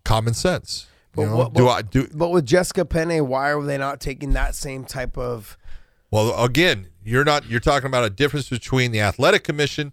Common 0.05 0.35
sense. 0.35 0.87
You 1.17 1.25
But 1.25 1.27
know, 1.27 1.37
what- 1.37 1.55
do 1.55 1.69
I 1.69 1.83
do 1.83 2.09
But 2.15 2.31
with 2.31 2.47
Jessica 2.47 2.85
Penne, 2.85 3.27
why 3.29 3.53
are 3.53 3.63
they 3.63 3.77
not 3.79 4.01
taking 4.01 4.33
that 4.33 4.55
same 4.55 4.85
type 4.85 5.19
of? 5.19 5.59
Well, 6.11 6.43
again, 6.43 6.89
you're 7.05 7.25
not 7.25 7.49
you're 7.49 7.61
talking 7.61 7.87
about 7.87 8.05
a 8.05 8.11
difference 8.11 8.49
between 8.49 8.93
the 8.93 9.01
athletic 9.01 9.45
commission 9.45 9.93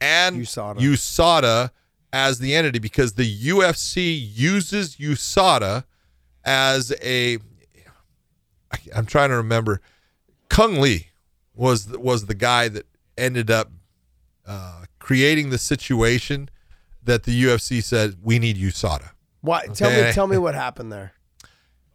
and 0.00 0.36
USADA. 0.36 0.78
USADA 0.80 1.70
as 2.12 2.38
the 2.38 2.54
entity 2.54 2.78
because 2.78 3.14
the 3.14 3.24
UFC 3.48 4.12
uses 4.16 4.96
USADA 4.96 5.84
as 6.44 6.92
a 7.02 7.38
I- 8.72 8.78
I'm 8.94 9.06
trying 9.06 9.30
to 9.30 9.36
remember 9.36 9.80
Cung 10.48 10.80
Le 10.80 10.98
was 11.54 11.88
was 11.88 12.26
the 12.26 12.34
guy 12.34 12.68
that 12.68 12.86
ended 13.18 13.50
up 13.50 13.70
uh, 14.46 14.84
creating 14.98 15.50
the 15.50 15.58
situation 15.58 16.48
that 17.02 17.24
the 17.24 17.44
UFC 17.44 17.82
said 17.82 18.16
we 18.22 18.38
need 18.38 18.56
USADA. 18.56 19.10
Why? 19.40 19.66
Tell 19.66 19.90
me. 19.90 20.12
Tell 20.12 20.26
me 20.26 20.38
what 20.38 20.54
happened 20.54 20.92
there. 20.92 21.12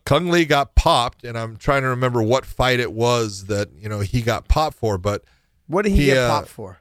Cung 0.06 0.30
Le 0.30 0.46
got 0.46 0.76
popped, 0.76 1.24
and 1.24 1.38
I'm 1.38 1.58
trying 1.58 1.82
to 1.82 1.88
remember 1.90 2.22
what 2.22 2.46
fight 2.46 2.80
it 2.80 2.94
was 2.94 3.46
that 3.46 3.70
you 3.76 3.90
know 3.90 4.00
he 4.00 4.22
got 4.22 4.48
popped 4.48 4.78
for. 4.78 4.98
But 4.98 5.24
What 5.68 5.84
did 5.84 5.94
he, 5.94 5.98
He, 5.98 6.06
get 6.06 6.18
uh, 6.18 6.30
popped 6.30 6.50
for? 6.50 6.80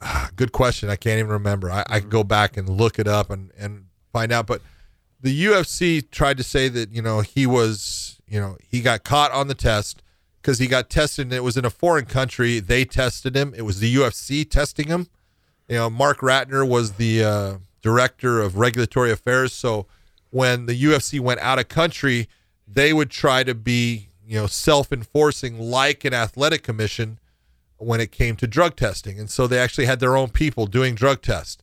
good 0.36 0.52
question. 0.52 0.90
I 0.90 0.96
can't 0.96 1.18
even 1.18 1.30
remember. 1.30 1.70
I, 1.70 1.84
I 1.88 2.00
could 2.00 2.10
go 2.10 2.24
back 2.24 2.56
and 2.56 2.68
look 2.68 2.98
it 2.98 3.06
up 3.06 3.30
and, 3.30 3.50
and 3.58 3.86
find 4.12 4.32
out. 4.32 4.46
But 4.46 4.62
the 5.20 5.44
UFC 5.44 6.08
tried 6.10 6.36
to 6.38 6.42
say 6.42 6.68
that, 6.68 6.92
you 6.92 7.02
know, 7.02 7.20
he 7.20 7.46
was, 7.46 8.20
you 8.28 8.40
know, 8.40 8.56
he 8.66 8.80
got 8.80 9.04
caught 9.04 9.32
on 9.32 9.48
the 9.48 9.54
test 9.54 10.02
because 10.40 10.58
he 10.58 10.66
got 10.66 10.90
tested 10.90 11.26
and 11.26 11.32
it 11.32 11.44
was 11.44 11.56
in 11.56 11.64
a 11.64 11.70
foreign 11.70 12.04
country. 12.04 12.60
They 12.60 12.84
tested 12.84 13.36
him. 13.36 13.54
It 13.56 13.62
was 13.62 13.80
the 13.80 13.94
UFC 13.94 14.48
testing 14.48 14.88
him. 14.88 15.08
You 15.68 15.76
know, 15.76 15.90
Marc 15.90 16.20
Ratner 16.20 16.66
was 16.66 16.92
the 16.92 17.24
uh, 17.24 17.54
director 17.82 18.40
of 18.40 18.56
regulatory 18.56 19.10
affairs. 19.10 19.52
So 19.52 19.86
when 20.30 20.66
the 20.66 20.80
UFC 20.80 21.20
went 21.20 21.40
out 21.40 21.58
of 21.58 21.68
country, 21.68 22.28
they 22.66 22.92
would 22.92 23.10
try 23.10 23.44
to 23.44 23.54
be, 23.54 24.08
you 24.26 24.38
know, 24.38 24.46
self 24.46 24.92
enforcing 24.92 25.58
like 25.58 26.04
an 26.04 26.14
athletic 26.14 26.62
commission 26.62 27.18
when 27.78 28.00
it 28.00 28.12
came 28.12 28.36
to 28.36 28.46
drug 28.46 28.76
testing. 28.76 29.18
And 29.18 29.30
so 29.30 29.46
they 29.46 29.58
actually 29.58 29.86
had 29.86 30.00
their 30.00 30.16
own 30.16 30.28
people 30.30 30.66
doing 30.66 30.94
drug 30.94 31.22
tests. 31.22 31.62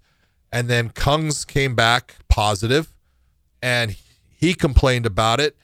And 0.52 0.70
then 0.70 0.90
Cung's 0.90 1.44
came 1.44 1.76
back 1.76 2.16
positive 2.30 2.94
and 3.62 3.96
he 4.38 4.54
complained 4.54 5.06
about 5.06 5.40
it 5.40 5.58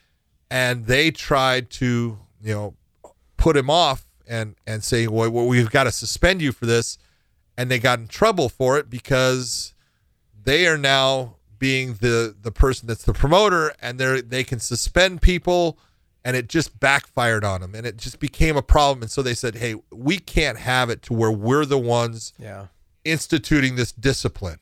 and 0.49 0.85
they 0.85 1.11
tried 1.11 1.69
to, 1.69 2.19
you 2.43 2.53
know, 2.53 2.73
put 3.37 3.55
him 3.55 3.69
off 3.69 4.05
and 4.27 4.55
and 4.67 4.83
say, 4.83 5.07
"Well, 5.07 5.29
well 5.31 5.47
we've 5.47 5.71
got 5.71 5.85
to 5.85 5.91
suspend 5.91 6.41
you 6.41 6.51
for 6.51 6.65
this." 6.65 6.97
And 7.57 7.71
they 7.71 7.79
got 7.79 7.99
in 7.99 8.07
trouble 8.07 8.49
for 8.49 8.77
it 8.77 8.89
because 8.89 9.73
they 10.43 10.67
are 10.67 10.77
now 10.77 11.35
being 11.59 11.93
the 11.95 12.35
the 12.41 12.51
person 12.51 12.87
that's 12.87 13.03
the 13.03 13.13
promoter 13.13 13.73
and 13.81 13.99
they 13.99 14.21
they 14.21 14.43
can 14.43 14.59
suspend 14.59 15.21
people 15.21 15.77
and 16.23 16.35
it 16.37 16.47
just 16.47 16.79
backfired 16.79 17.43
on 17.43 17.61
them 17.61 17.73
and 17.75 17.85
it 17.85 17.97
just 17.97 18.19
became 18.19 18.55
a 18.57 18.61
problem. 18.61 19.01
And 19.03 19.11
so 19.11 19.21
they 19.21 19.33
said 19.33 19.55
hey 19.55 19.75
we 19.91 20.17
can't 20.19 20.57
have 20.59 20.89
it 20.89 21.01
to 21.03 21.13
where 21.13 21.31
we're 21.31 21.65
the 21.65 21.77
ones 21.77 22.33
Yeah. 22.39 22.67
instituting 23.05 23.75
this 23.75 23.91
discipline. 23.91 24.59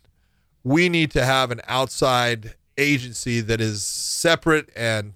We 0.64 0.90
need 0.90 1.12
to 1.12 1.26
have 1.26 1.52
an 1.52 1.62
outside 1.68 2.56
agency 2.78 3.42
that 3.42 3.60
is 3.62 3.86
separate 3.86 4.70
and 4.76 5.14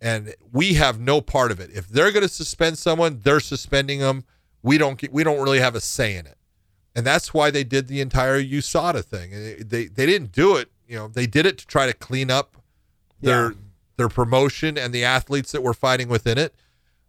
and 0.00 0.34
we 0.52 0.74
have 0.74 1.00
no 1.00 1.20
part 1.20 1.50
of 1.50 1.58
it. 1.58 1.70
If 1.74 1.88
they're 1.88 2.12
going 2.12 2.22
to 2.22 2.32
suspend 2.32 2.78
someone 2.78 3.20
they're 3.24 3.40
suspending 3.40 4.00
them 4.00 4.24
we 4.62 4.78
don't 4.78 4.98
get 4.98 5.12
we 5.12 5.22
don't 5.24 5.40
really 5.42 5.60
have 5.60 5.74
a 5.74 5.80
say 5.80 6.16
in 6.16 6.26
it 6.26 6.37
and 6.98 7.06
that's 7.06 7.32
why 7.32 7.48
they 7.50 7.62
did 7.62 7.86
the 7.86 8.00
entire 8.00 8.42
USADA 8.42 9.04
thing. 9.04 9.32
And 9.32 9.70
They 9.70 9.86
they 9.86 10.04
didn't 10.04 10.32
do 10.32 10.56
it, 10.56 10.68
you 10.88 10.96
know, 10.96 11.06
they 11.06 11.26
did 11.28 11.46
it 11.46 11.56
to 11.58 11.66
try 11.66 11.86
to 11.86 11.92
clean 11.92 12.28
up 12.30 12.56
their 13.20 13.50
Yeah. 13.52 13.56
their 13.98 14.08
promotion 14.08 14.76
and 14.76 14.92
the 14.92 15.04
athletes 15.04 15.52
that 15.52 15.62
were 15.62 15.74
fighting 15.74 16.08
within 16.08 16.38
it. 16.38 16.54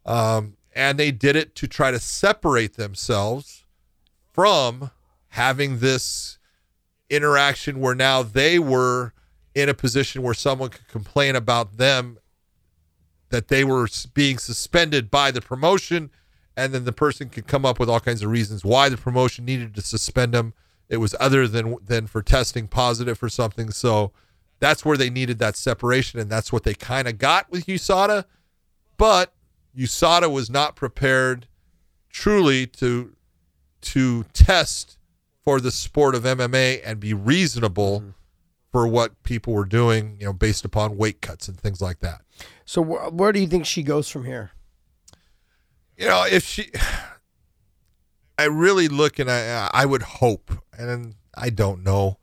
Um, 0.05 0.57
and 0.75 0.99
they 0.99 1.11
did 1.11 1.35
it 1.35 1.55
to 1.55 1.67
try 1.67 1.89
to 1.89 1.99
separate 1.99 2.75
themselves 2.75 3.65
from 4.31 4.91
having 5.29 5.79
this 5.79 6.37
interaction 7.09 7.79
where 7.79 7.95
now 7.95 8.21
they 8.23 8.59
were 8.59 9.13
in 9.55 9.69
a 9.69 9.73
position 9.73 10.21
where 10.21 10.35
someone 10.35 10.69
could 10.69 10.87
complain 10.87 11.35
about 11.35 11.77
them 11.77 12.19
that 13.29 13.47
they 13.47 13.63
were 13.63 13.87
being 14.13 14.37
suspended 14.37 15.09
by 15.09 15.31
the 15.31 15.41
promotion 15.41 16.11
and 16.59 16.73
then 16.73 16.85
the 16.85 16.91
person 16.93 17.29
could 17.29 17.47
come 17.47 17.65
up 17.65 17.79
with 17.79 17.89
all 17.89 17.99
kinds 17.99 18.21
of 18.21 18.29
reasons 18.29 18.63
why 18.63 18.89
the 18.89 18.97
promotion 18.97 19.45
needed 19.45 19.73
to 19.73 19.81
suspend 19.81 20.33
them 20.33 20.53
it 20.89 20.97
was 20.97 21.15
other 21.19 21.47
than 21.47 21.75
than 21.83 22.07
for 22.07 22.21
testing 22.21 22.67
positive 22.67 23.17
for 23.17 23.29
something 23.29 23.71
so 23.71 24.11
that's 24.59 24.83
where 24.83 24.97
they 24.97 25.09
needed 25.09 25.39
that 25.39 25.55
separation 25.55 26.19
and 26.19 26.29
that's 26.29 26.51
what 26.51 26.63
they 26.63 26.73
kind 26.73 27.07
of 27.07 27.17
got 27.17 27.49
with 27.49 27.65
USADA 27.65 28.25
but 28.97 29.33
USADA 29.77 30.31
was 30.31 30.49
not 30.49 30.75
prepared 30.75 31.47
truly 32.09 32.67
to 32.67 33.15
to 33.81 34.23
test 34.33 34.97
for 35.43 35.61
the 35.61 35.71
sport 35.71 36.15
of 36.15 36.23
MMA 36.23 36.81
and 36.83 36.99
be 36.99 37.13
reasonable 37.13 38.01
mm-hmm. 38.01 38.09
for 38.71 38.87
what 38.87 39.23
people 39.23 39.53
were 39.53 39.65
doing, 39.65 40.17
you 40.19 40.25
know, 40.25 40.33
based 40.33 40.65
upon 40.65 40.97
weight 40.97 41.21
cuts 41.21 41.47
and 41.47 41.57
things 41.57 41.81
like 41.81 41.99
that. 41.99 42.21
So 42.65 42.83
wh- 42.83 43.13
where 43.13 43.31
do 43.31 43.39
you 43.39 43.47
think 43.47 43.65
she 43.65 43.83
goes 43.83 44.09
from 44.09 44.25
here? 44.25 44.51
You 45.99 46.07
know, 46.07 46.25
if 46.25 46.45
she, 46.45 46.71
I 48.39 48.45
really 48.45 48.87
look 48.87 49.19
and 49.19 49.29
I, 49.29 49.69
I 49.73 49.85
would 49.85 50.01
hope, 50.01 50.51
and 50.77 51.15
I 51.35 51.49
don't 51.49 51.83
know, 51.83 52.17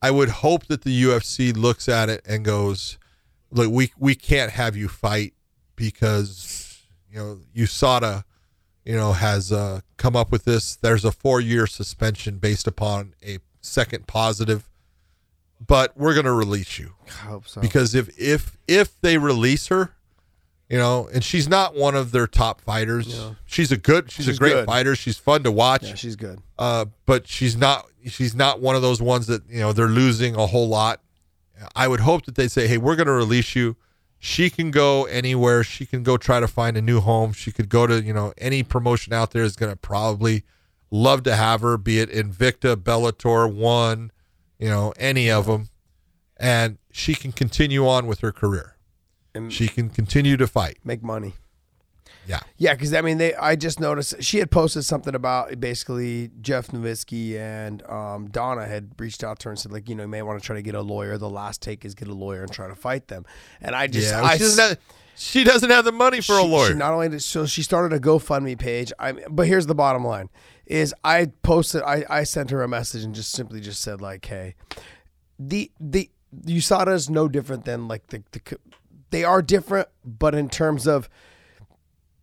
I 0.00 0.12
would 0.12 0.28
hope 0.28 0.66
that 0.66 0.82
the 0.82 1.02
UFC 1.02 1.54
looks 1.54 1.88
at 1.88 2.08
it 2.08 2.22
and 2.24 2.44
goes, 2.44 2.98
look, 3.50 3.72
we 3.72 3.92
we 3.98 4.14
can't 4.14 4.52
have 4.52 4.76
you 4.76 4.88
fight 4.88 5.34
because 5.74 6.86
you 7.10 7.18
know 7.18 7.40
USADA, 7.56 8.22
you 8.84 8.94
know, 8.94 9.12
has 9.12 9.50
uh, 9.50 9.80
come 9.96 10.14
up 10.14 10.30
with 10.30 10.44
this. 10.44 10.76
There's 10.76 11.04
a 11.04 11.10
four 11.10 11.40
year 11.40 11.66
suspension 11.66 12.38
based 12.38 12.68
upon 12.68 13.14
a 13.24 13.38
second 13.60 14.06
positive, 14.06 14.68
but 15.66 15.96
we're 15.96 16.14
going 16.14 16.26
to 16.26 16.32
release 16.32 16.78
you 16.78 16.94
I 17.08 17.26
hope 17.26 17.48
so. 17.48 17.60
because 17.60 17.92
if 17.96 18.16
if 18.20 18.56
if 18.68 19.00
they 19.00 19.18
release 19.18 19.66
her, 19.68 19.96
you 20.68 20.78
know, 20.78 21.08
and 21.12 21.22
she's 21.22 21.48
not 21.48 21.74
one 21.76 21.94
of 21.94 22.10
their 22.12 22.26
top 22.26 22.60
fighters. 22.60 23.20
She's 23.44 23.70
a 23.72 23.76
good, 23.76 24.10
she's, 24.10 24.26
She's 24.26 24.36
a 24.36 24.38
great 24.38 24.52
good. 24.52 24.66
fighter. 24.66 24.96
She's 24.96 25.16
fun 25.18 25.42
to 25.44 25.52
watch. 25.52 25.84
yeah, 25.84 25.94
she's 25.94 26.16
good. 26.16 26.40
uh, 26.58 26.86
but 27.06 27.28
she's 27.28 27.56
not 27.56 27.86
she's 28.06 28.34
not 28.34 28.60
one 28.60 28.74
of 28.76 28.82
those 28.82 29.00
ones 29.02 29.26
that 29.28 29.42
you 29.48 29.60
know 29.60 29.72
they're 29.72 29.86
losing 29.88 30.34
a 30.36 30.46
whole 30.46 30.68
lot. 30.68 31.00
I 31.74 31.88
would 31.88 32.00
hope 32.00 32.26
that 32.26 32.34
they 32.34 32.48
say, 32.48 32.66
"Hey, 32.66 32.78
we're 32.78 32.96
going 32.96 33.06
to 33.06 33.12
release 33.12 33.54
you." 33.56 33.76
She 34.18 34.48
can 34.50 34.70
go 34.70 35.04
anywhere. 35.04 35.62
She 35.62 35.86
can 35.86 36.02
go 36.02 36.16
try 36.16 36.40
to 36.40 36.48
find 36.48 36.76
a 36.76 36.82
new 36.82 37.00
home. 37.00 37.32
She 37.32 37.52
could 37.52 37.68
go 37.68 37.86
to 37.86 38.02
you 38.02 38.12
know 38.12 38.32
any 38.38 38.62
promotion 38.62 39.12
out 39.12 39.30
there 39.30 39.42
is 39.44 39.56
going 39.56 39.70
to 39.72 39.76
probably 39.76 40.42
love 40.90 41.22
to 41.24 41.36
have 41.36 41.60
her, 41.60 41.76
be 41.76 41.98
it 42.00 42.10
Invicta, 42.10 42.76
Bellator, 42.76 43.52
One, 43.52 44.10
you 44.58 44.68
know 44.68 44.92
any 44.98 45.30
of 45.30 45.46
them, 45.46 45.68
and 46.38 46.78
she 46.92 47.14
can 47.14 47.32
continue 47.32 47.86
on 47.86 48.06
with 48.06 48.20
her 48.20 48.32
career. 48.32 48.75
And 49.36 49.52
She 49.52 49.68
can 49.68 49.90
continue 49.90 50.36
to 50.36 50.46
fight. 50.46 50.78
make 50.84 51.02
money. 51.02 51.34
Yeah. 52.26 52.40
Yeah, 52.56 52.74
because 52.74 52.92
I 52.92 53.02
mean, 53.02 53.18
they. 53.18 53.34
I 53.36 53.54
just 53.54 53.78
noticed 53.78 54.20
she 54.20 54.38
had 54.38 54.50
posted 54.50 54.84
something 54.84 55.14
about 55.14 55.60
basically 55.60 56.30
Jeff 56.40 56.68
Novitzky 56.68 57.38
and 57.38 57.84
um, 57.88 58.26
Donna 58.28 58.66
had 58.66 58.90
reached 58.98 59.22
out 59.22 59.38
to 59.40 59.44
her 59.44 59.50
and 59.52 59.58
said 59.60 59.70
like, 59.70 59.88
you 59.88 59.94
know, 59.94 60.02
you 60.04 60.08
may 60.08 60.22
want 60.22 60.40
to 60.40 60.44
try 60.44 60.56
to 60.56 60.62
get 60.62 60.74
a 60.74 60.80
lawyer. 60.82 61.18
The 61.18 61.30
last 61.30 61.62
take 61.62 61.84
is 61.84 61.94
get 61.94 62.08
a 62.08 62.14
lawyer 62.14 62.42
and 62.42 62.50
try 62.50 62.66
to 62.66 62.74
fight 62.74 63.06
them. 63.06 63.24
And 63.60 63.76
I 63.76 63.86
just, 63.86 64.10
Yeah, 64.10 64.24
I 64.24 64.32
she 64.32 64.38
doesn't 64.40 64.68
have, 64.68 64.78
she 65.14 65.44
doesn't 65.44 65.70
have 65.70 65.84
the 65.84 65.92
money 65.92 66.20
for 66.20 66.36
a 66.36 66.42
lawyer. 66.42 66.68
She 66.70 66.74
not 66.74 66.92
only 66.92 67.08
did 67.10 67.22
so 67.22 67.46
she 67.46 67.62
started 67.62 67.94
a 67.96 68.00
GoFundMe 68.00 68.58
page. 68.58 68.92
I 68.98 69.12
but 69.30 69.46
here's 69.46 69.66
the 69.66 69.74
bottom 69.76 70.04
line: 70.04 70.28
is 70.66 70.92
I 71.04 71.26
posted 71.44 71.82
I 71.82 72.04
I 72.10 72.24
sent 72.24 72.50
her 72.50 72.60
a 72.62 72.66
message 72.68 73.04
and 73.04 73.14
just 73.14 73.30
simply 73.30 73.60
just 73.60 73.80
said 73.82 74.00
like, 74.00 74.24
hey, 74.24 74.56
the 75.38 75.70
the 75.78 76.10
USADA 76.44 76.92
is 76.92 77.08
no 77.08 77.28
different 77.28 77.64
than 77.66 77.86
like 77.86 78.08
the 78.08 78.24
the 78.32 78.58
they 79.10 79.24
are 79.24 79.42
different, 79.42 79.88
but 80.04 80.34
in 80.34 80.48
terms 80.48 80.86
of 80.86 81.08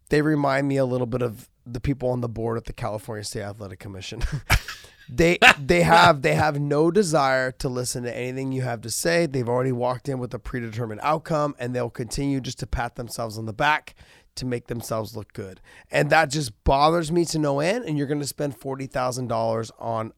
they 0.10 0.22
remind 0.22 0.68
me 0.68 0.77
a 0.77 0.85
little 0.85 1.07
bit 1.07 1.22
of 1.22 1.49
the 1.65 1.80
people 1.80 2.10
on 2.10 2.22
the 2.22 2.30
board 2.30 2.57
at 2.57 2.65
the 2.65 2.73
California 2.73 3.23
State 3.23 3.41
Athletic 3.41 3.80
Commission. 3.80 4.22
they 5.10 5.38
they 5.60 5.81
have 5.81 6.22
they 6.22 6.35
have 6.35 6.60
no 6.60 6.91
desire 6.91 7.51
to 7.51 7.69
listen 7.69 8.03
to 8.03 8.15
anything 8.15 8.51
you 8.51 8.61
have 8.61 8.81
to 8.81 8.89
say. 8.89 9.26
They've 9.26 9.47
already 9.47 9.72
walked 9.72 10.10
in 10.10 10.19
with 10.19 10.34
a 10.34 10.39
predetermined 10.39 11.01
outcome 11.03 11.55
and 11.60 11.76
they'll 11.76 11.89
continue 11.89 12.41
just 12.41 12.60
to 12.60 12.68
pat 12.68 12.95
themselves 12.95 13.38
on 13.38 13.45
the 13.45 13.53
back 13.53 13.95
to 14.35 14.45
make 14.45 14.68
themselves 14.68 15.15
look 15.15 15.31
good. 15.34 15.61
And 15.91 16.10
that 16.10 16.30
just 16.30 16.64
bothers 16.64 17.11
me 17.11 17.26
to 17.26 17.39
no 17.39 17.60
end 17.60 17.85
and 17.85 17.97
you're 17.97 18.07
going 18.07 18.19
to 18.19 18.27
spend 18.27 18.60
$40,000 18.60 19.72
on 19.77 20.14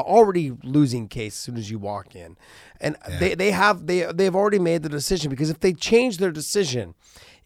already 0.00 0.52
losing 0.62 1.08
case 1.08 1.34
as 1.34 1.38
soon 1.38 1.56
as 1.56 1.70
you 1.70 1.78
walk 1.78 2.14
in. 2.14 2.36
And 2.80 2.96
they, 3.18 3.34
they 3.34 3.50
have 3.52 3.86
they 3.86 4.10
they've 4.12 4.34
already 4.34 4.58
made 4.58 4.82
the 4.82 4.88
decision 4.88 5.30
because 5.30 5.50
if 5.50 5.60
they 5.60 5.72
change 5.72 6.18
their 6.18 6.32
decision, 6.32 6.94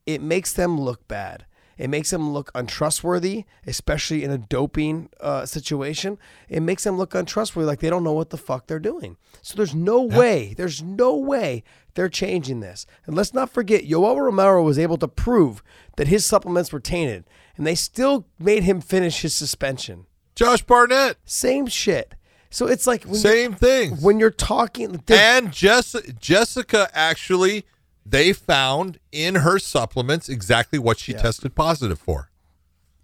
it 0.06 0.22
makes 0.22 0.52
them 0.52 0.80
look 0.80 1.06
bad. 1.08 1.46
It 1.80 1.88
makes 1.88 2.10
them 2.10 2.34
look 2.34 2.50
untrustworthy, 2.54 3.46
especially 3.66 4.22
in 4.22 4.30
a 4.30 4.36
doping 4.36 5.08
uh, 5.18 5.46
situation. 5.46 6.18
It 6.46 6.60
makes 6.60 6.84
them 6.84 6.98
look 6.98 7.14
untrustworthy, 7.14 7.66
like 7.66 7.80
they 7.80 7.88
don't 7.88 8.04
know 8.04 8.12
what 8.12 8.28
the 8.28 8.36
fuck 8.36 8.66
they're 8.66 8.78
doing. 8.78 9.16
So 9.40 9.56
there's 9.56 9.74
no 9.74 10.02
way, 10.02 10.52
there's 10.58 10.82
no 10.82 11.16
way 11.16 11.64
they're 11.94 12.10
changing 12.10 12.60
this. 12.60 12.84
And 13.06 13.16
let's 13.16 13.32
not 13.32 13.48
forget, 13.48 13.88
Yoel 13.88 14.20
Romero 14.20 14.62
was 14.62 14.78
able 14.78 14.98
to 14.98 15.08
prove 15.08 15.62
that 15.96 16.08
his 16.08 16.26
supplements 16.26 16.70
were 16.70 16.80
tainted, 16.80 17.24
and 17.56 17.66
they 17.66 17.74
still 17.74 18.26
made 18.38 18.62
him 18.62 18.82
finish 18.82 19.22
his 19.22 19.34
suspension. 19.34 20.04
Josh 20.34 20.62
Barnett, 20.62 21.16
Same 21.24 21.66
shit. 21.66 22.14
So 22.50 22.66
it's 22.66 22.86
like 22.86 23.04
same 23.14 23.54
thing. 23.54 23.92
when 24.00 24.18
you're 24.18 24.30
talking, 24.30 25.02
And 25.08 25.52
Jess, 25.52 25.94
Jessica 26.18 26.88
actually, 26.92 27.64
they 28.04 28.32
found 28.32 28.98
in 29.12 29.36
her 29.36 29.58
supplements 29.58 30.28
exactly 30.28 30.78
what 30.78 30.98
she 30.98 31.12
tested 31.12 31.54
positive 31.54 31.98
for. 31.98 32.30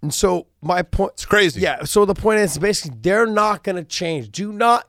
and 0.01 0.13
so 0.13 0.47
my 0.61 0.81
point, 0.81 1.13
It's 1.13 1.25
crazy. 1.25 1.61
Yeah. 1.61 1.83
So 1.85 2.03
the 2.05 2.13
point 2.13 2.39
is 2.39 2.57
basically 2.57 2.97
they're 3.01 3.25
not 3.25 3.63
going 3.63 3.77
to 3.77 3.83
change. 3.85 4.31
Do 4.31 4.51
not, 4.51 4.87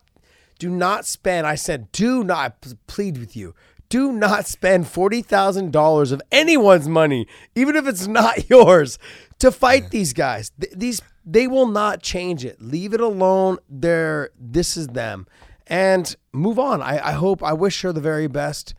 do 0.59 0.69
not 0.69 1.07
spend. 1.07 1.47
I 1.47 1.55
said, 1.55 1.93
do 1.93 2.25
not 2.25 2.57
plead 2.89 3.17
with 3.19 3.37
you. 3.37 3.55
Do 3.89 4.13
not 4.13 4.47
spend 4.47 4.87
forty 4.87 5.23
thousand 5.23 5.73
dollars 5.73 6.13
of 6.13 6.21
anyone's 6.31 6.89
money, 6.91 7.27
even 7.55 7.75
if 7.75 7.87
it's 7.87 8.07
not 8.07 8.51
yours, 8.51 8.99
to 9.39 9.51
fight 9.51 9.89
these 9.91 10.13
guys. 10.13 10.51
Th- 10.61 10.75
these 10.77 11.01
they 11.31 11.47
will 11.47 11.67
not 11.67 12.03
change 12.03 12.45
it. 12.45 12.61
Leave 12.63 12.95
it 12.95 13.01
alone. 13.01 13.59
They're 13.69 14.31
this 14.41 14.77
is 14.77 14.87
them, 14.89 15.27
and 15.67 16.17
move 16.33 16.59
on. 16.59 16.81
I, 16.83 17.09
I 17.09 17.13
hope. 17.13 17.43
I 17.43 17.53
wish 17.53 17.83
her 17.83 17.93
the 17.93 18.01
very 18.01 18.27
best. 18.29 18.75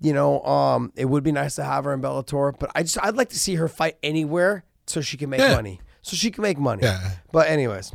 You 0.00 0.12
know, 0.12 0.42
um, 0.42 0.92
it 0.96 1.06
would 1.06 1.22
be 1.22 1.32
nice 1.32 1.54
to 1.54 1.64
have 1.64 1.84
her 1.84 1.94
in 1.94 2.02
Bellator, 2.02 2.58
but 2.58 2.70
I 2.74 2.82
just 2.82 2.98
I'd 3.02 3.16
like 3.16 3.28
to 3.30 3.38
see 3.38 3.54
her 3.54 3.68
fight 3.68 3.96
anywhere 4.02 4.64
so 4.86 5.00
she 5.00 5.16
can 5.16 5.30
make 5.30 5.40
Yeah. 5.40 5.54
money. 5.54 5.80
So 6.02 6.16
she 6.16 6.30
can 6.30 6.42
make 6.42 6.58
money. 6.58 6.82
Yeah. 6.82 7.12
But 7.32 7.48
anyways. 7.48 7.92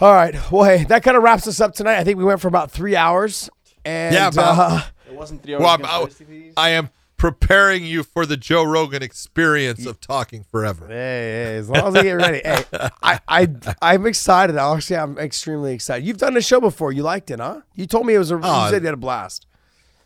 All 0.00 0.12
right. 0.12 0.34
Well, 0.52 0.64
hey, 0.64 0.84
that 0.84 1.02
kind 1.02 1.16
of 1.16 1.22
wraps 1.22 1.46
us 1.48 1.60
up 1.60 1.74
tonight. 1.74 1.96
I 1.98 2.04
think 2.04 2.18
we 2.18 2.24
went 2.24 2.40
for 2.40 2.48
about 2.48 2.70
three 2.70 2.94
hours. 2.94 3.48
And 3.84 4.14
Yeah, 4.14 4.28
about- 4.28 4.58
uh, 4.58 4.82
It 5.08 5.14
wasn't 5.14 5.42
three 5.42 5.54
hours. 5.54 5.62
Well, 5.62 6.04
against 6.04 6.22
I, 6.58 6.66
I 6.66 6.68
am 6.70 6.90
preparing 7.30 7.84
you 7.84 8.02
for 8.04 8.24
the 8.24 8.36
Joe 8.36 8.62
Rogan 8.62 9.02
experience 9.02 9.84
of 9.84 10.00
talking 10.00 10.44
forever. 10.44 10.86
hey, 10.86 10.94
hey, 10.94 11.56
as 11.56 11.68
long 11.68 11.88
as 11.88 11.96
I 11.96 12.02
get 12.04 12.12
ready. 12.12 12.40
hey, 12.44 12.64
I, 13.02 13.18
I, 13.26 13.48
I'm 13.82 14.06
excited. 14.06 14.56
Actually, 14.56 14.96
I'm 14.98 15.18
extremely 15.18 15.72
excited. 15.74 16.06
You've 16.06 16.18
done 16.18 16.34
the 16.34 16.40
show 16.40 16.60
before. 16.60 16.92
You 16.92 17.02
liked 17.02 17.30
it, 17.32 17.40
huh? 17.40 17.62
You 17.74 17.86
told 17.86 18.06
me 18.06 18.14
it 18.14 18.18
was 18.18 18.30
a. 18.30 18.36
Oh, 18.40 18.64
you 18.64 18.70
said 18.70 18.82
you 18.82 18.86
had 18.86 18.94
a 18.94 18.96
blast. 18.96 19.46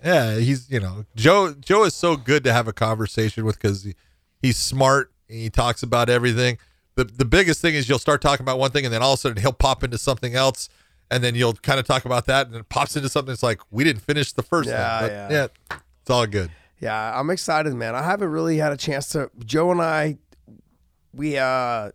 Yeah, 0.03 0.37
he's 0.39 0.71
you 0.71 0.81
know 0.81 1.05
Joe. 1.15 1.53
Joe 1.53 1.85
is 1.85 1.95
so 1.95 2.17
good 2.17 2.43
to 2.45 2.53
have 2.55 2.67
a 2.67 2.73
conversation 2.73 3.45
with 3.45 3.57
because 3.61 3.85
he, 3.85 3.95
he's 4.41 4.57
smart. 4.57 5.13
And 5.29 5.39
he 5.39 5.51
talks 5.51 5.83
about 5.83 6.09
everything. 6.09 6.57
the 6.95 7.05
The 7.05 7.27
biggest 7.27 7.61
thing 7.61 7.75
is 7.75 7.89
you'll 7.89 7.99
start 7.99 8.23
talking 8.23 8.43
about 8.45 8.59
one 8.59 8.71
thing, 8.71 8.87
and 8.87 8.95
then 8.95 9.03
all 9.03 9.13
of 9.13 9.19
a 9.19 9.21
sudden 9.21 9.43
he'll 9.43 9.53
pop 9.53 9.85
into 9.85 9.99
something 9.99 10.35
else, 10.35 10.69
and 11.11 11.23
then 11.23 11.35
you'll 11.35 11.53
kind 11.53 11.79
of 11.79 11.87
talk 11.87 12.07
about 12.07 12.25
that, 12.27 12.47
and 12.47 12.57
it 12.57 12.69
pops 12.71 12.97
into 12.97 13.09
something. 13.11 13.33
It's 13.33 13.43
like 13.43 13.61
we 13.71 13.85
didn't 13.85 14.03
finish 14.03 14.33
the 14.33 14.43
first 14.43 14.71
Yeah, 14.71 14.99
thing. 15.01 15.09
But 15.09 15.13
yeah. 15.13 15.47
yeah, 15.71 15.77
it's 16.01 16.11
all 16.11 16.27
good. 16.27 16.51
Yeah, 16.81 17.19
I'm 17.19 17.29
excited, 17.29 17.75
man. 17.75 17.95
I 17.95 18.03
haven't 18.03 18.31
really 18.31 18.57
had 18.57 18.73
a 18.73 18.77
chance 18.77 19.11
to. 19.11 19.31
Joe 19.45 19.71
and 19.71 19.83
I, 19.83 20.17
we 21.13 21.37
uh, 21.37 21.91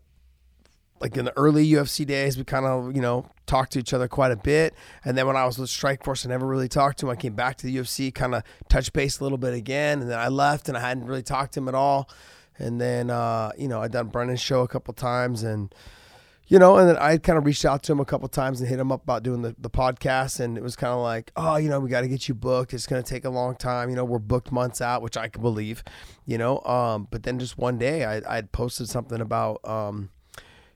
like 1.00 1.18
in 1.18 1.26
the 1.26 1.38
early 1.38 1.68
UFC 1.68 2.06
days, 2.06 2.38
we 2.38 2.44
kind 2.44 2.68
of 2.68 2.96
you 2.96 3.02
know 3.02 3.26
talked 3.48 3.74
to 3.74 3.80
each 3.80 3.94
other 3.94 4.08
quite 4.08 4.32
a 4.32 4.36
bit, 4.36 4.76
and 5.04 5.18
then 5.18 5.26
when 5.26 5.36
I 5.36 5.46
was 5.46 5.58
with 5.58 5.72
Strikeforce, 5.72 6.26
I 6.26 6.30
never 6.30 6.46
really 6.46 6.68
talked 6.68 7.00
to 7.00 7.08
him. 7.08 7.10
I 7.10 7.16
came 7.16 7.34
back 7.34 7.58
to 7.58 7.66
the 7.66 7.76
UFC, 7.76 8.14
kind 8.14 8.36
of 8.36 8.44
touched 8.70 8.94
base 8.94 9.20
a 9.20 9.24
little 9.24 9.40
bit 9.40 9.56
again, 9.56 10.02
and 10.02 10.10
then 10.10 10.20
I 10.20 10.28
left, 10.28 10.70
and 10.70 10.78
I 10.78 10.82
hadn't 10.82 11.08
really 11.08 11.24
talked 11.24 11.54
to 11.54 11.62
him 11.62 11.68
at 11.68 11.76
all. 11.76 12.08
And 12.58 12.80
then 12.80 13.10
uh, 13.10 13.52
you 13.58 13.68
know 13.68 13.82
I 13.82 13.88
done 13.88 14.10
Brendan's 14.10 14.40
show 14.40 14.62
a 14.62 14.68
couple 14.68 14.94
times, 14.94 15.42
and 15.42 15.74
you 16.48 16.60
know, 16.60 16.78
and 16.78 16.90
then 16.90 16.98
I 16.98 17.18
kind 17.18 17.38
of 17.40 17.46
reached 17.46 17.66
out 17.66 17.82
to 17.84 17.92
him 17.92 18.00
a 18.00 18.06
couple 18.06 18.28
times 18.28 18.60
and 18.60 18.70
hit 18.70 18.80
him 18.80 18.92
up 18.92 19.04
about 19.04 19.24
doing 19.24 19.42
the, 19.42 19.56
the 19.58 19.70
podcast. 19.70 20.40
And 20.40 20.58
it 20.58 20.64
was 20.64 20.76
kind 20.76 20.94
of 20.94 21.00
like, 21.00 21.32
oh, 21.36 21.56
you 21.56 21.70
know, 21.70 21.80
we 21.80 21.90
got 21.90 22.02
to 22.02 22.08
get 22.08 22.28
you 22.28 22.36
booked. 22.36 22.74
It's 22.74 22.86
going 22.86 23.02
to 23.02 23.10
take 23.10 23.26
a 23.26 23.30
long 23.30 23.56
time. 23.56 23.90
You 23.90 23.96
know, 23.96 24.06
we're 24.06 24.20
booked 24.20 24.52
months 24.52 24.80
out, 24.80 25.02
which 25.02 25.18
I 25.18 25.28
can 25.28 25.42
believe, 25.42 25.84
you 26.26 26.38
know. 26.38 26.60
Um, 26.60 27.08
but 27.10 27.24
then 27.24 27.40
just 27.40 27.58
one 27.58 27.80
day 27.80 28.06
I, 28.06 28.22
I 28.32 28.36
had 28.36 28.52
posted 28.52 28.90
something 28.90 29.22
about, 29.22 29.60
um, 29.64 30.12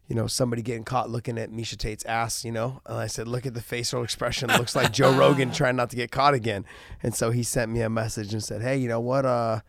you 0.08 0.16
know, 0.16 0.26
somebody 0.26 0.64
getting 0.64 0.84
caught 0.84 1.12
looking 1.12 1.38
at 1.38 1.52
Miesha 1.52 1.78
Tate's 1.78 2.04
ass, 2.06 2.44
you 2.44 2.52
know. 2.52 2.82
And 2.88 2.98
I 2.98 3.06
said, 3.06 3.28
look 3.28 3.46
at 3.46 3.54
the 3.54 3.62
facial 3.62 4.02
expression. 4.02 4.50
It 4.50 4.58
looks 4.58 4.76
like 4.76 4.92
Joe 4.92 5.12
Rogan 5.12 5.52
trying 5.54 5.76
not 5.76 5.92
to 5.92 5.96
get 5.96 6.10
caught 6.10 6.34
again. 6.34 6.66
And 7.04 7.14
so 7.14 7.30
he 7.30 7.44
sent 7.44 7.72
me 7.72 7.82
a 7.82 7.92
message 7.92 8.34
and 8.34 8.44
said, 8.44 8.64
hey, 8.64 8.78
you 8.78 8.88
know 8.88 9.00
what? 9.00 9.24
Uh, 9.24 9.60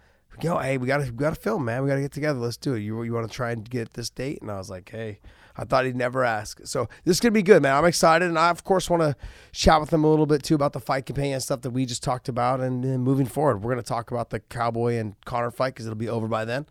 yo, 0.41 0.57
hey, 0.59 0.79
we 0.79 0.87
gotta 0.87 1.05
we 1.05 1.19
gotta 1.19 1.37
film, 1.37 1.67
man. 1.67 1.83
We 1.83 1.91
gotta 1.91 2.01
get 2.01 2.13
together. 2.13 2.39
Let's 2.39 2.57
do 2.57 2.73
it. 2.73 2.81
You 2.81 3.03
you 3.03 3.13
want 3.13 3.31
to 3.31 3.35
try 3.35 3.51
and 3.51 3.69
get 3.69 3.93
this 3.93 4.09
date? 4.09 4.41
And 4.41 4.51
I 4.51 4.57
was 4.57 4.71
like, 4.71 4.89
hey, 4.89 5.21
I 5.57 5.65
thought 5.65 5.85
he'd 5.85 5.97
never 5.97 6.25
ask. 6.25 6.61
So 6.65 6.89
this 7.05 7.17
is 7.17 7.21
gonna 7.21 7.33
be 7.33 7.43
good, 7.43 7.63
man. 7.63 7.77
I'm 7.77 7.85
excited, 7.85 8.29
and 8.29 8.39
I 8.39 8.51
of 8.51 8.65
course 8.65 8.89
want 8.89 9.03
to 9.03 9.17
chat 9.53 9.81
with 9.81 9.93
him 9.93 10.05
a 10.05 10.09
little 10.11 10.27
bit 10.27 10.43
too 10.43 10.55
about 10.55 10.73
the 10.73 10.81
fight 10.81 11.07
campaign 11.07 11.33
and 11.35 11.43
stuff 11.43 11.61
that 11.63 11.71
we 11.71 11.87
just 11.87 12.03
talked 12.03 12.29
about, 12.29 12.61
and, 12.61 12.83
then 12.85 13.01
moving 13.01 13.27
forward, 13.27 13.63
we're 13.63 13.73
gonna 13.73 13.83
talk 13.83 14.11
about 14.11 14.31
the 14.31 14.41
Cowboy 14.41 14.97
and 14.97 15.15
Conor 15.25 15.51
fight 15.51 15.75
because 15.75 15.87
it'll 15.87 15.97
be 15.97 16.09
over 16.09 16.29
by 16.29 16.45
then. 16.45 16.67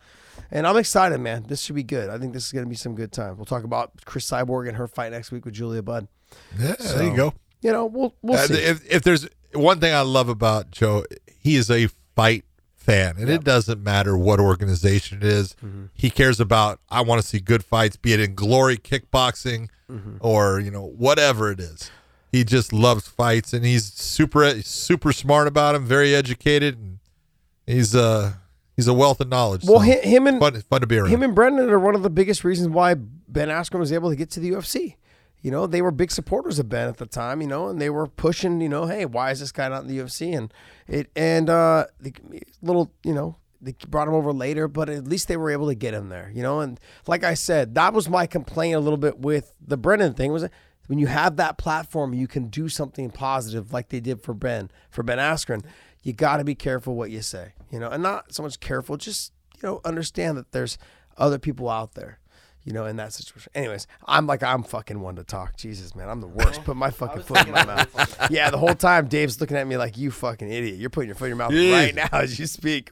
And 0.51 0.65
I'm 0.65 0.77
excited, 0.77 1.19
man. 1.19 1.43
This 1.47 1.61
should 1.61 1.75
be 1.75 1.83
good. 1.83 2.09
I 2.09 2.17
think 2.17 2.33
this 2.33 2.45
is 2.45 2.51
gonna 2.51 2.65
be 2.67 2.75
some 2.75 2.95
good 2.95 3.11
time. 3.11 3.35
We'll 3.37 3.45
talk 3.45 3.63
about 3.63 3.91
Cris 4.05 4.29
Cyborg 4.29 4.67
and 4.67 4.77
her 4.77 4.87
fight 4.87 5.11
next 5.11 5.31
week 5.31 5.45
with 5.45 5.53
Julia 5.53 5.81
Budd. 5.83 6.07
Yeah, 6.59 6.75
there 6.79 7.03
you 7.03 7.15
go. 7.15 7.33
You 7.61 7.71
know, 7.73 7.85
we'll 7.85 8.15
we'll 8.21 8.37
Uh, 8.39 8.47
see. 8.47 8.53
if, 8.55 8.89
if 8.89 9.03
there's 9.03 9.27
one 9.53 9.79
thing 9.79 9.93
I 9.93 10.01
love 10.01 10.29
about 10.29 10.71
Joe, 10.71 11.03
he 11.39 11.55
is 11.55 11.69
a 11.69 11.87
fight 12.15 12.45
fan, 12.79 13.15
and 13.19 13.29
it 13.29 13.43
doesn't 13.43 13.83
matter 13.83 14.17
what 14.17 14.39
organization 14.39 15.17
it 15.19 15.23
is. 15.23 15.55
Mm-hmm. 15.63 15.85
He 15.93 16.09
cares 16.09 16.39
about. 16.39 16.79
I 16.89 17.01
want 17.01 17.21
to 17.21 17.27
see 17.27 17.39
good 17.39 17.63
fights, 17.63 17.95
be 17.97 18.13
it 18.13 18.19
in 18.19 18.35
Glory 18.35 18.77
Kickboxing 18.77 19.69
Mm-hmm. 19.91 20.17
or 20.19 20.59
you 20.59 20.69
know 20.69 20.85
whatever 20.85 21.51
it 21.51 21.59
is. 21.59 21.89
He 22.31 22.43
just 22.43 22.71
loves 22.71 23.07
fights, 23.07 23.53
and 23.53 23.65
he's 23.65 23.85
super 23.91 24.61
super 24.61 25.11
smart 25.11 25.47
about 25.47 25.73
him. 25.73 25.83
Very 25.85 26.13
educated, 26.13 26.77
and 26.77 26.99
he's 27.65 27.95
uh 27.95 28.33
he's 28.75 28.87
a 28.87 28.93
wealth 28.93 29.19
of 29.19 29.29
knowledge. 29.29 29.63
well, 29.65 29.79
so 29.79 29.85
hi- 29.85 29.99
him 30.07 30.27
and 30.27 30.39
fun, 30.39 30.61
fun 30.61 30.81
to 30.81 30.87
be 30.87 30.97
around. 30.99 31.09
him 31.09 31.23
and 31.23 31.33
Brendan 31.33 31.71
are 31.71 31.79
one 31.79 31.95
of 31.95 32.03
the 32.03 32.09
biggest 32.11 32.43
reasons 32.43 32.69
why 32.69 32.93
Ben 32.93 33.49
Askren 33.49 33.79
was 33.79 33.91
able 33.91 34.11
to 34.11 34.15
get 34.15 34.29
to 34.31 34.39
the 34.39 34.51
UFC. 34.51 34.95
You 35.41 35.51
know, 35.51 35.67
they 35.67 35.81
were 35.81 35.91
big 35.91 36.11
supporters 36.11 36.59
of 36.59 36.67
Ben 36.67 36.89
at 36.89 36.97
the 36.97 37.05
time, 37.05 37.41
you 37.41 37.47
know, 37.47 37.69
and 37.69 37.79
they 37.79 37.89
were 37.89 38.07
pushing, 38.07 38.59
you 38.59 38.69
know, 38.69 38.85
hey, 38.87 39.05
why 39.05 39.31
is 39.31 39.39
this 39.39 39.51
guy 39.51 39.69
not 39.69 39.83
in 39.83 39.87
the 39.87 39.97
UFC? 39.97 40.37
And 40.37 40.53
it 40.87 41.09
and 41.15 41.49
uh 41.49 41.85
the 41.99 42.13
little, 42.61 42.91
you 43.03 43.13
know, 43.13 43.37
they 43.61 43.75
brought 43.87 44.07
him 44.07 44.13
over 44.13 44.31
later, 44.31 44.67
but 44.67 44.89
at 44.89 45.07
least 45.07 45.27
they 45.27 45.37
were 45.37 45.51
able 45.51 45.67
to 45.67 45.75
get 45.75 45.93
him 45.93 46.09
there, 46.09 46.31
you 46.33 46.41
know. 46.41 46.59
And 46.59 46.79
like 47.07 47.23
I 47.23 47.33
said, 47.33 47.75
that 47.75 47.93
was 47.93 48.09
my 48.09 48.25
complaint 48.25 48.75
a 48.75 48.79
little 48.79 48.97
bit 48.97 49.19
with 49.19 49.53
the 49.65 49.77
Brendan 49.77 50.13
thing 50.13 50.31
was 50.31 50.47
when 50.87 50.99
you 50.99 51.07
have 51.07 51.35
that 51.35 51.57
platform, 51.57 52.13
you 52.13 52.27
can 52.27 52.47
do 52.47 52.67
something 52.67 53.11
positive 53.11 53.71
like 53.71 53.89
they 53.89 53.99
did 53.99 54.21
for 54.21 54.33
Ben, 54.33 54.71
for 54.89 55.03
Ben 55.03 55.19
Askren. 55.19 55.63
You 56.01 56.13
got 56.13 56.37
to 56.37 56.43
be 56.43 56.55
careful 56.55 56.95
what 56.95 57.11
you 57.11 57.21
say, 57.21 57.53
you 57.71 57.79
know, 57.79 57.89
and 57.89 58.01
not 58.01 58.33
so 58.33 58.43
much 58.43 58.59
careful, 58.59 58.97
just 58.97 59.33
you 59.61 59.67
know, 59.67 59.81
understand 59.83 60.37
that 60.37 60.51
there's 60.51 60.77
other 61.17 61.37
people 61.37 61.69
out 61.69 61.93
there, 61.93 62.19
you 62.63 62.73
know, 62.73 62.85
in 62.85 62.97
that 62.97 63.13
situation. 63.13 63.51
Anyways, 63.55 63.87
I'm 64.05 64.27
like, 64.27 64.43
I'm 64.43 64.63
fucking 64.63 64.99
one 64.99 65.15
to 65.15 65.23
talk. 65.23 65.55
Jesus, 65.55 65.95
man, 65.95 66.09
I'm 66.09 66.21
the 66.21 66.27
worst. 66.27 66.63
Put 66.63 66.75
my 66.75 66.89
fucking 66.91 67.23
foot 67.23 67.45
in 67.47 67.53
my 67.53 67.65
mouth. 67.65 68.27
Yeah, 68.29 68.49
the 68.49 68.57
whole 68.57 68.75
time 68.75 69.07
Dave's 69.07 69.39
looking 69.39 69.57
at 69.57 69.65
me 69.65 69.77
like, 69.77 69.97
you 69.97 70.11
fucking 70.11 70.51
idiot. 70.51 70.77
You're 70.77 70.89
putting 70.89 71.07
your 71.07 71.15
foot 71.15 71.25
in 71.25 71.29
your 71.29 71.37
mouth 71.37 71.51
right 71.51 71.95
now 71.95 72.09
as 72.11 72.37
you 72.37 72.45
speak. 72.45 72.91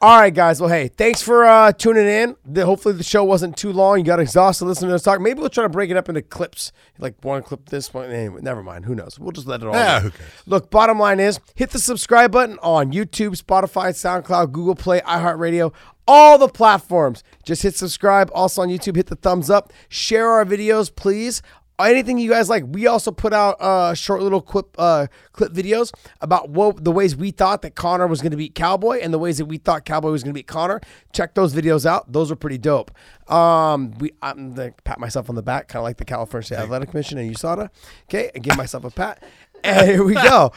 All 0.00 0.20
right, 0.20 0.34
guys. 0.34 0.60
Well, 0.60 0.70
hey, 0.70 0.88
thanks 0.88 1.22
for 1.22 1.44
uh, 1.44 1.72
tuning 1.72 2.06
in. 2.06 2.36
The, 2.44 2.66
hopefully 2.66 2.94
the 2.94 3.04
show 3.04 3.24
wasn't 3.24 3.56
too 3.56 3.72
long. 3.72 3.98
You 3.98 4.04
got 4.04 4.20
exhausted 4.20 4.64
listening 4.66 4.90
to 4.90 4.96
us 4.96 5.02
talk. 5.02 5.20
Maybe 5.20 5.40
we'll 5.40 5.48
try 5.48 5.62
to 5.62 5.68
break 5.68 5.90
it 5.90 5.96
up 5.96 6.08
into 6.08 6.22
clips. 6.22 6.72
Like 6.98 7.14
one 7.22 7.42
clip 7.42 7.68
this 7.68 7.94
one. 7.94 8.10
Anyway, 8.10 8.40
never 8.42 8.62
mind. 8.62 8.84
Who 8.84 8.94
knows? 8.94 9.18
We'll 9.18 9.32
just 9.32 9.46
let 9.46 9.62
it 9.62 9.66
all. 9.66 9.74
Yeah, 9.74 10.00
who 10.00 10.10
cares? 10.10 10.30
Look, 10.46 10.70
bottom 10.70 10.98
line 10.98 11.20
is 11.20 11.40
hit 11.54 11.70
the 11.70 11.78
subscribe 11.78 12.32
button 12.32 12.58
on 12.62 12.92
YouTube, 12.92 13.40
Spotify, 13.40 13.90
SoundCloud, 13.90 14.52
Google 14.52 14.74
Play, 14.74 15.00
iHeartRadio, 15.00 15.72
all 16.06 16.38
the 16.38 16.48
platforms. 16.48 17.22
Just 17.44 17.62
hit 17.62 17.74
subscribe. 17.74 18.30
Also 18.34 18.62
on 18.62 18.68
YouTube, 18.68 18.96
hit 18.96 19.06
the 19.06 19.16
thumbs 19.16 19.50
up. 19.50 19.72
Share 19.88 20.28
our 20.28 20.44
videos, 20.44 20.94
please. 20.94 21.42
Anything 21.78 22.16
you 22.16 22.30
guys 22.30 22.48
like. 22.48 22.64
We 22.66 22.86
also 22.86 23.10
put 23.10 23.34
out 23.34 23.60
uh, 23.60 23.92
short 23.92 24.22
little 24.22 24.40
clip 24.40 24.74
uh, 24.78 25.08
clip 25.32 25.52
videos 25.52 25.92
about 26.22 26.48
what 26.48 26.82
the 26.82 26.90
ways 26.90 27.14
we 27.14 27.32
thought 27.32 27.60
that 27.62 27.74
Conor 27.74 28.06
was 28.06 28.22
going 28.22 28.30
to 28.30 28.36
beat 28.36 28.54
Cowboy 28.54 29.00
and 29.02 29.12
the 29.12 29.18
ways 29.18 29.36
that 29.36 29.44
we 29.44 29.58
thought 29.58 29.84
Cowboy 29.84 30.10
was 30.10 30.22
going 30.22 30.32
to 30.32 30.38
beat 30.38 30.46
Conor. 30.46 30.80
Check 31.12 31.34
those 31.34 31.52
videos 31.52 31.84
out. 31.84 32.10
Those 32.10 32.30
are 32.30 32.36
pretty 32.36 32.56
dope. 32.56 32.90
Um, 33.30 33.90
we 33.98 34.12
I'm 34.22 34.54
the 34.54 34.72
pat 34.84 34.98
myself 34.98 35.28
on 35.28 35.34
the 35.36 35.42
back, 35.42 35.68
kind 35.68 35.80
of 35.80 35.84
like 35.84 35.98
the 35.98 36.06
California 36.06 36.56
Athletic 36.56 36.90
Commission 36.90 37.18
and 37.18 37.34
USADA. 37.34 37.68
Okay, 38.04 38.30
I 38.34 38.38
give 38.38 38.56
myself 38.56 38.84
a 38.84 38.90
pat. 38.90 39.22
And 39.64 39.88
here 39.88 40.04
we 40.04 40.14
go. 40.14 40.52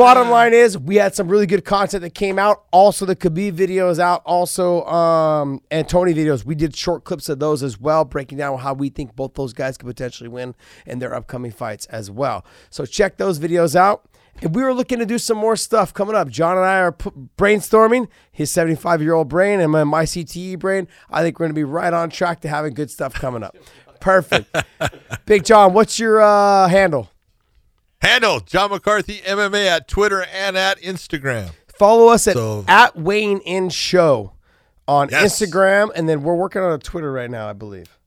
Bottom 0.00 0.30
line 0.30 0.54
is, 0.54 0.78
we 0.78 0.96
had 0.96 1.14
some 1.14 1.28
really 1.28 1.44
good 1.44 1.66
content 1.66 2.00
that 2.00 2.14
came 2.14 2.38
out. 2.38 2.64
Also, 2.70 3.04
the 3.04 3.14
Khabib 3.14 3.52
videos 3.52 3.98
out. 3.98 4.22
Also, 4.24 4.82
um, 4.86 5.60
and 5.70 5.86
Tony 5.86 6.14
videos. 6.14 6.42
We 6.42 6.54
did 6.54 6.74
short 6.74 7.04
clips 7.04 7.28
of 7.28 7.38
those 7.38 7.62
as 7.62 7.78
well, 7.78 8.06
breaking 8.06 8.38
down 8.38 8.56
how 8.60 8.72
we 8.72 8.88
think 8.88 9.14
both 9.14 9.34
those 9.34 9.52
guys 9.52 9.76
could 9.76 9.86
potentially 9.86 10.30
win 10.30 10.54
in 10.86 11.00
their 11.00 11.14
upcoming 11.14 11.52
fights 11.52 11.84
as 11.88 12.10
well. 12.10 12.46
So 12.70 12.86
check 12.86 13.18
those 13.18 13.38
videos 13.38 13.76
out. 13.76 14.06
And 14.40 14.54
we 14.54 14.62
were 14.62 14.72
looking 14.72 15.00
to 15.00 15.04
do 15.04 15.18
some 15.18 15.36
more 15.36 15.54
stuff 15.54 15.92
coming 15.92 16.16
up, 16.16 16.30
John 16.30 16.56
and 16.56 16.64
I 16.64 16.78
are 16.78 16.92
p- 16.92 17.10
brainstorming 17.36 18.08
his 18.32 18.50
75 18.50 19.02
year 19.02 19.12
old 19.12 19.28
brain 19.28 19.60
and 19.60 19.70
my, 19.70 19.84
my 19.84 20.04
CTE 20.04 20.58
brain. 20.58 20.88
I 21.10 21.20
think 21.20 21.38
we're 21.38 21.44
going 21.44 21.54
to 21.54 21.58
be 21.60 21.64
right 21.64 21.92
on 21.92 22.08
track 22.08 22.40
to 22.40 22.48
having 22.48 22.72
good 22.72 22.90
stuff 22.90 23.12
coming 23.12 23.42
up. 23.42 23.54
Perfect. 24.00 24.56
Big 25.26 25.44
John, 25.44 25.74
what's 25.74 25.98
your 25.98 26.22
uh, 26.22 26.68
handle? 26.68 27.10
Handle 28.00 28.40
John 28.40 28.70
McCarthy 28.70 29.18
MMA 29.18 29.66
at 29.66 29.86
Twitter 29.88 30.22
and 30.32 30.56
at 30.56 30.80
Instagram. 30.80 31.50
Follow 31.78 32.08
us 32.08 32.26
at, 32.26 32.34
So- 32.34 32.64
at 32.66 32.96
Weighing 32.96 33.40
In 33.40 33.68
Show 33.68 34.32
on 34.88 35.08
Yes. 35.10 35.38
Instagram, 35.38 35.90
and 35.94 36.08
then 36.08 36.22
we're 36.22 36.34
working 36.34 36.62
on 36.62 36.72
a 36.72 36.78
Twitter 36.78 37.12
right 37.12 37.30
now, 37.30 37.48
I 37.48 37.52
believe. 37.52 37.98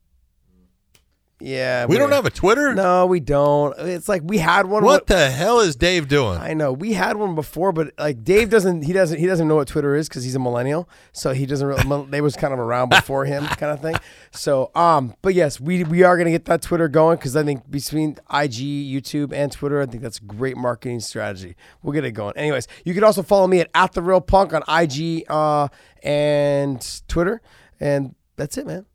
Yeah, 1.40 1.86
We 1.86 1.98
don't 1.98 2.12
have 2.12 2.26
a 2.26 2.30
Twitter. 2.30 2.74
No, 2.74 3.06
we 3.06 3.18
don't. 3.18 3.74
It's 3.78 4.08
like 4.08 4.22
we 4.24 4.38
had 4.38 4.66
one. 4.66 4.84
What 4.84 5.08
the 5.08 5.30
hell 5.30 5.60
is 5.60 5.74
Dave 5.74 6.06
doing? 6.08 6.38
I 6.38 6.54
know 6.54 6.72
we 6.72 6.92
had 6.92 7.16
one 7.16 7.34
before, 7.34 7.72
but 7.72 7.92
like 7.98 8.22
Dave 8.22 8.50
doesn't. 8.50 8.82
He 8.82 8.92
doesn't. 8.92 9.18
He 9.18 9.26
doesn't 9.26 9.48
know 9.48 9.56
what 9.56 9.66
Twitter 9.68 9.96
is 9.96 10.08
because 10.08 10.22
he's 10.22 10.36
a 10.36 10.38
millennial. 10.38 10.88
So 11.12 11.32
he 11.32 11.44
doesn't. 11.44 11.66
Really, 11.66 12.06
they 12.10 12.20
was 12.20 12.36
kind 12.36 12.54
of 12.54 12.60
around 12.60 12.90
before 12.90 13.24
him, 13.24 13.44
kind 13.46 13.72
of 13.72 13.82
thing. 13.82 13.96
So 14.30 14.70
um, 14.74 15.14
but 15.22 15.34
yes, 15.34 15.60
we 15.60 15.82
we 15.84 16.02
are 16.04 16.16
gonna 16.16 16.30
get 16.30 16.44
that 16.46 16.62
Twitter 16.62 16.88
going 16.88 17.18
because 17.18 17.36
I 17.36 17.42
think 17.42 17.68
between 17.68 18.12
IG, 18.32 18.52
YouTube, 18.54 19.32
and 19.32 19.50
Twitter, 19.50 19.82
I 19.82 19.86
think 19.86 20.02
that's 20.02 20.18
a 20.18 20.24
great 20.24 20.56
marketing 20.56 21.00
strategy. 21.00 21.56
We'll 21.82 21.92
get 21.92 22.04
it 22.04 22.12
going. 22.12 22.36
Anyways, 22.36 22.68
you 22.84 22.94
can 22.94 23.02
also 23.04 23.22
follow 23.22 23.48
me 23.48 23.60
at 23.60 23.70
at 23.74 23.92
the 23.92 24.02
real 24.02 24.20
punk 24.20 24.54
on 24.54 24.62
IG 24.68 25.24
uh 25.28 25.68
and 26.02 27.02
Twitter, 27.08 27.42
and 27.80 28.14
that's 28.36 28.56
it, 28.56 28.66
man. 28.66 28.86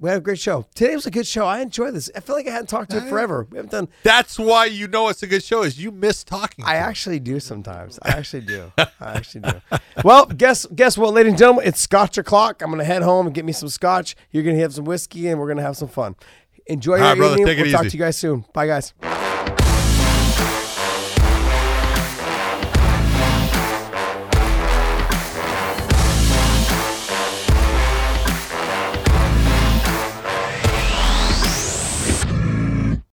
We 0.00 0.10
had 0.10 0.18
a 0.18 0.20
great 0.20 0.38
show. 0.38 0.64
Today 0.76 0.94
was 0.94 1.06
a 1.06 1.10
good 1.10 1.26
show. 1.26 1.44
I 1.44 1.58
enjoyed 1.60 1.92
this. 1.94 2.08
I 2.14 2.20
feel 2.20 2.36
like 2.36 2.46
I 2.46 2.52
hadn't 2.52 2.68
talked 2.68 2.90
to 2.92 2.98
it 2.98 3.08
forever. 3.08 3.48
We 3.50 3.56
haven't 3.56 3.72
done 3.72 3.88
That's 4.04 4.38
why 4.38 4.66
you 4.66 4.86
know 4.86 5.08
it's 5.08 5.24
a 5.24 5.26
good 5.26 5.42
show. 5.42 5.62
Is 5.64 5.82
you 5.82 5.90
miss 5.90 6.22
talking. 6.22 6.64
I 6.64 6.76
actually 6.76 7.18
do 7.18 7.40
sometimes. 7.40 7.98
I 8.02 8.10
actually 8.10 8.42
do. 8.42 8.72
I 8.78 8.86
actually 9.00 9.40
do. 9.40 9.78
Well, 10.04 10.26
guess 10.26 10.66
guess 10.66 10.96
what, 10.96 11.14
ladies 11.14 11.30
and 11.30 11.38
gentlemen? 11.38 11.66
It's 11.66 11.80
Scotch 11.80 12.16
o'clock. 12.16 12.62
I'm 12.62 12.70
gonna 12.70 12.84
head 12.84 13.02
home 13.02 13.26
and 13.26 13.34
get 13.34 13.44
me 13.44 13.52
some 13.52 13.68
Scotch. 13.68 14.14
You're 14.30 14.44
gonna 14.44 14.58
have 14.58 14.72
some 14.72 14.84
whiskey, 14.84 15.26
and 15.28 15.40
we're 15.40 15.48
gonna 15.48 15.62
have 15.62 15.76
some 15.76 15.88
fun. 15.88 16.14
Enjoy 16.66 16.94
your 16.96 17.04
All 17.04 17.10
right, 17.10 17.18
brother, 17.18 17.32
evening. 17.32 17.46
take 17.46 17.58
it 17.58 17.62
we'll 17.62 17.72
talk 17.72 17.82
easy. 17.86 17.90
to 17.90 17.96
you 17.96 18.04
guys 18.04 18.16
soon. 18.16 18.44
Bye, 18.52 18.66
guys. 18.66 19.27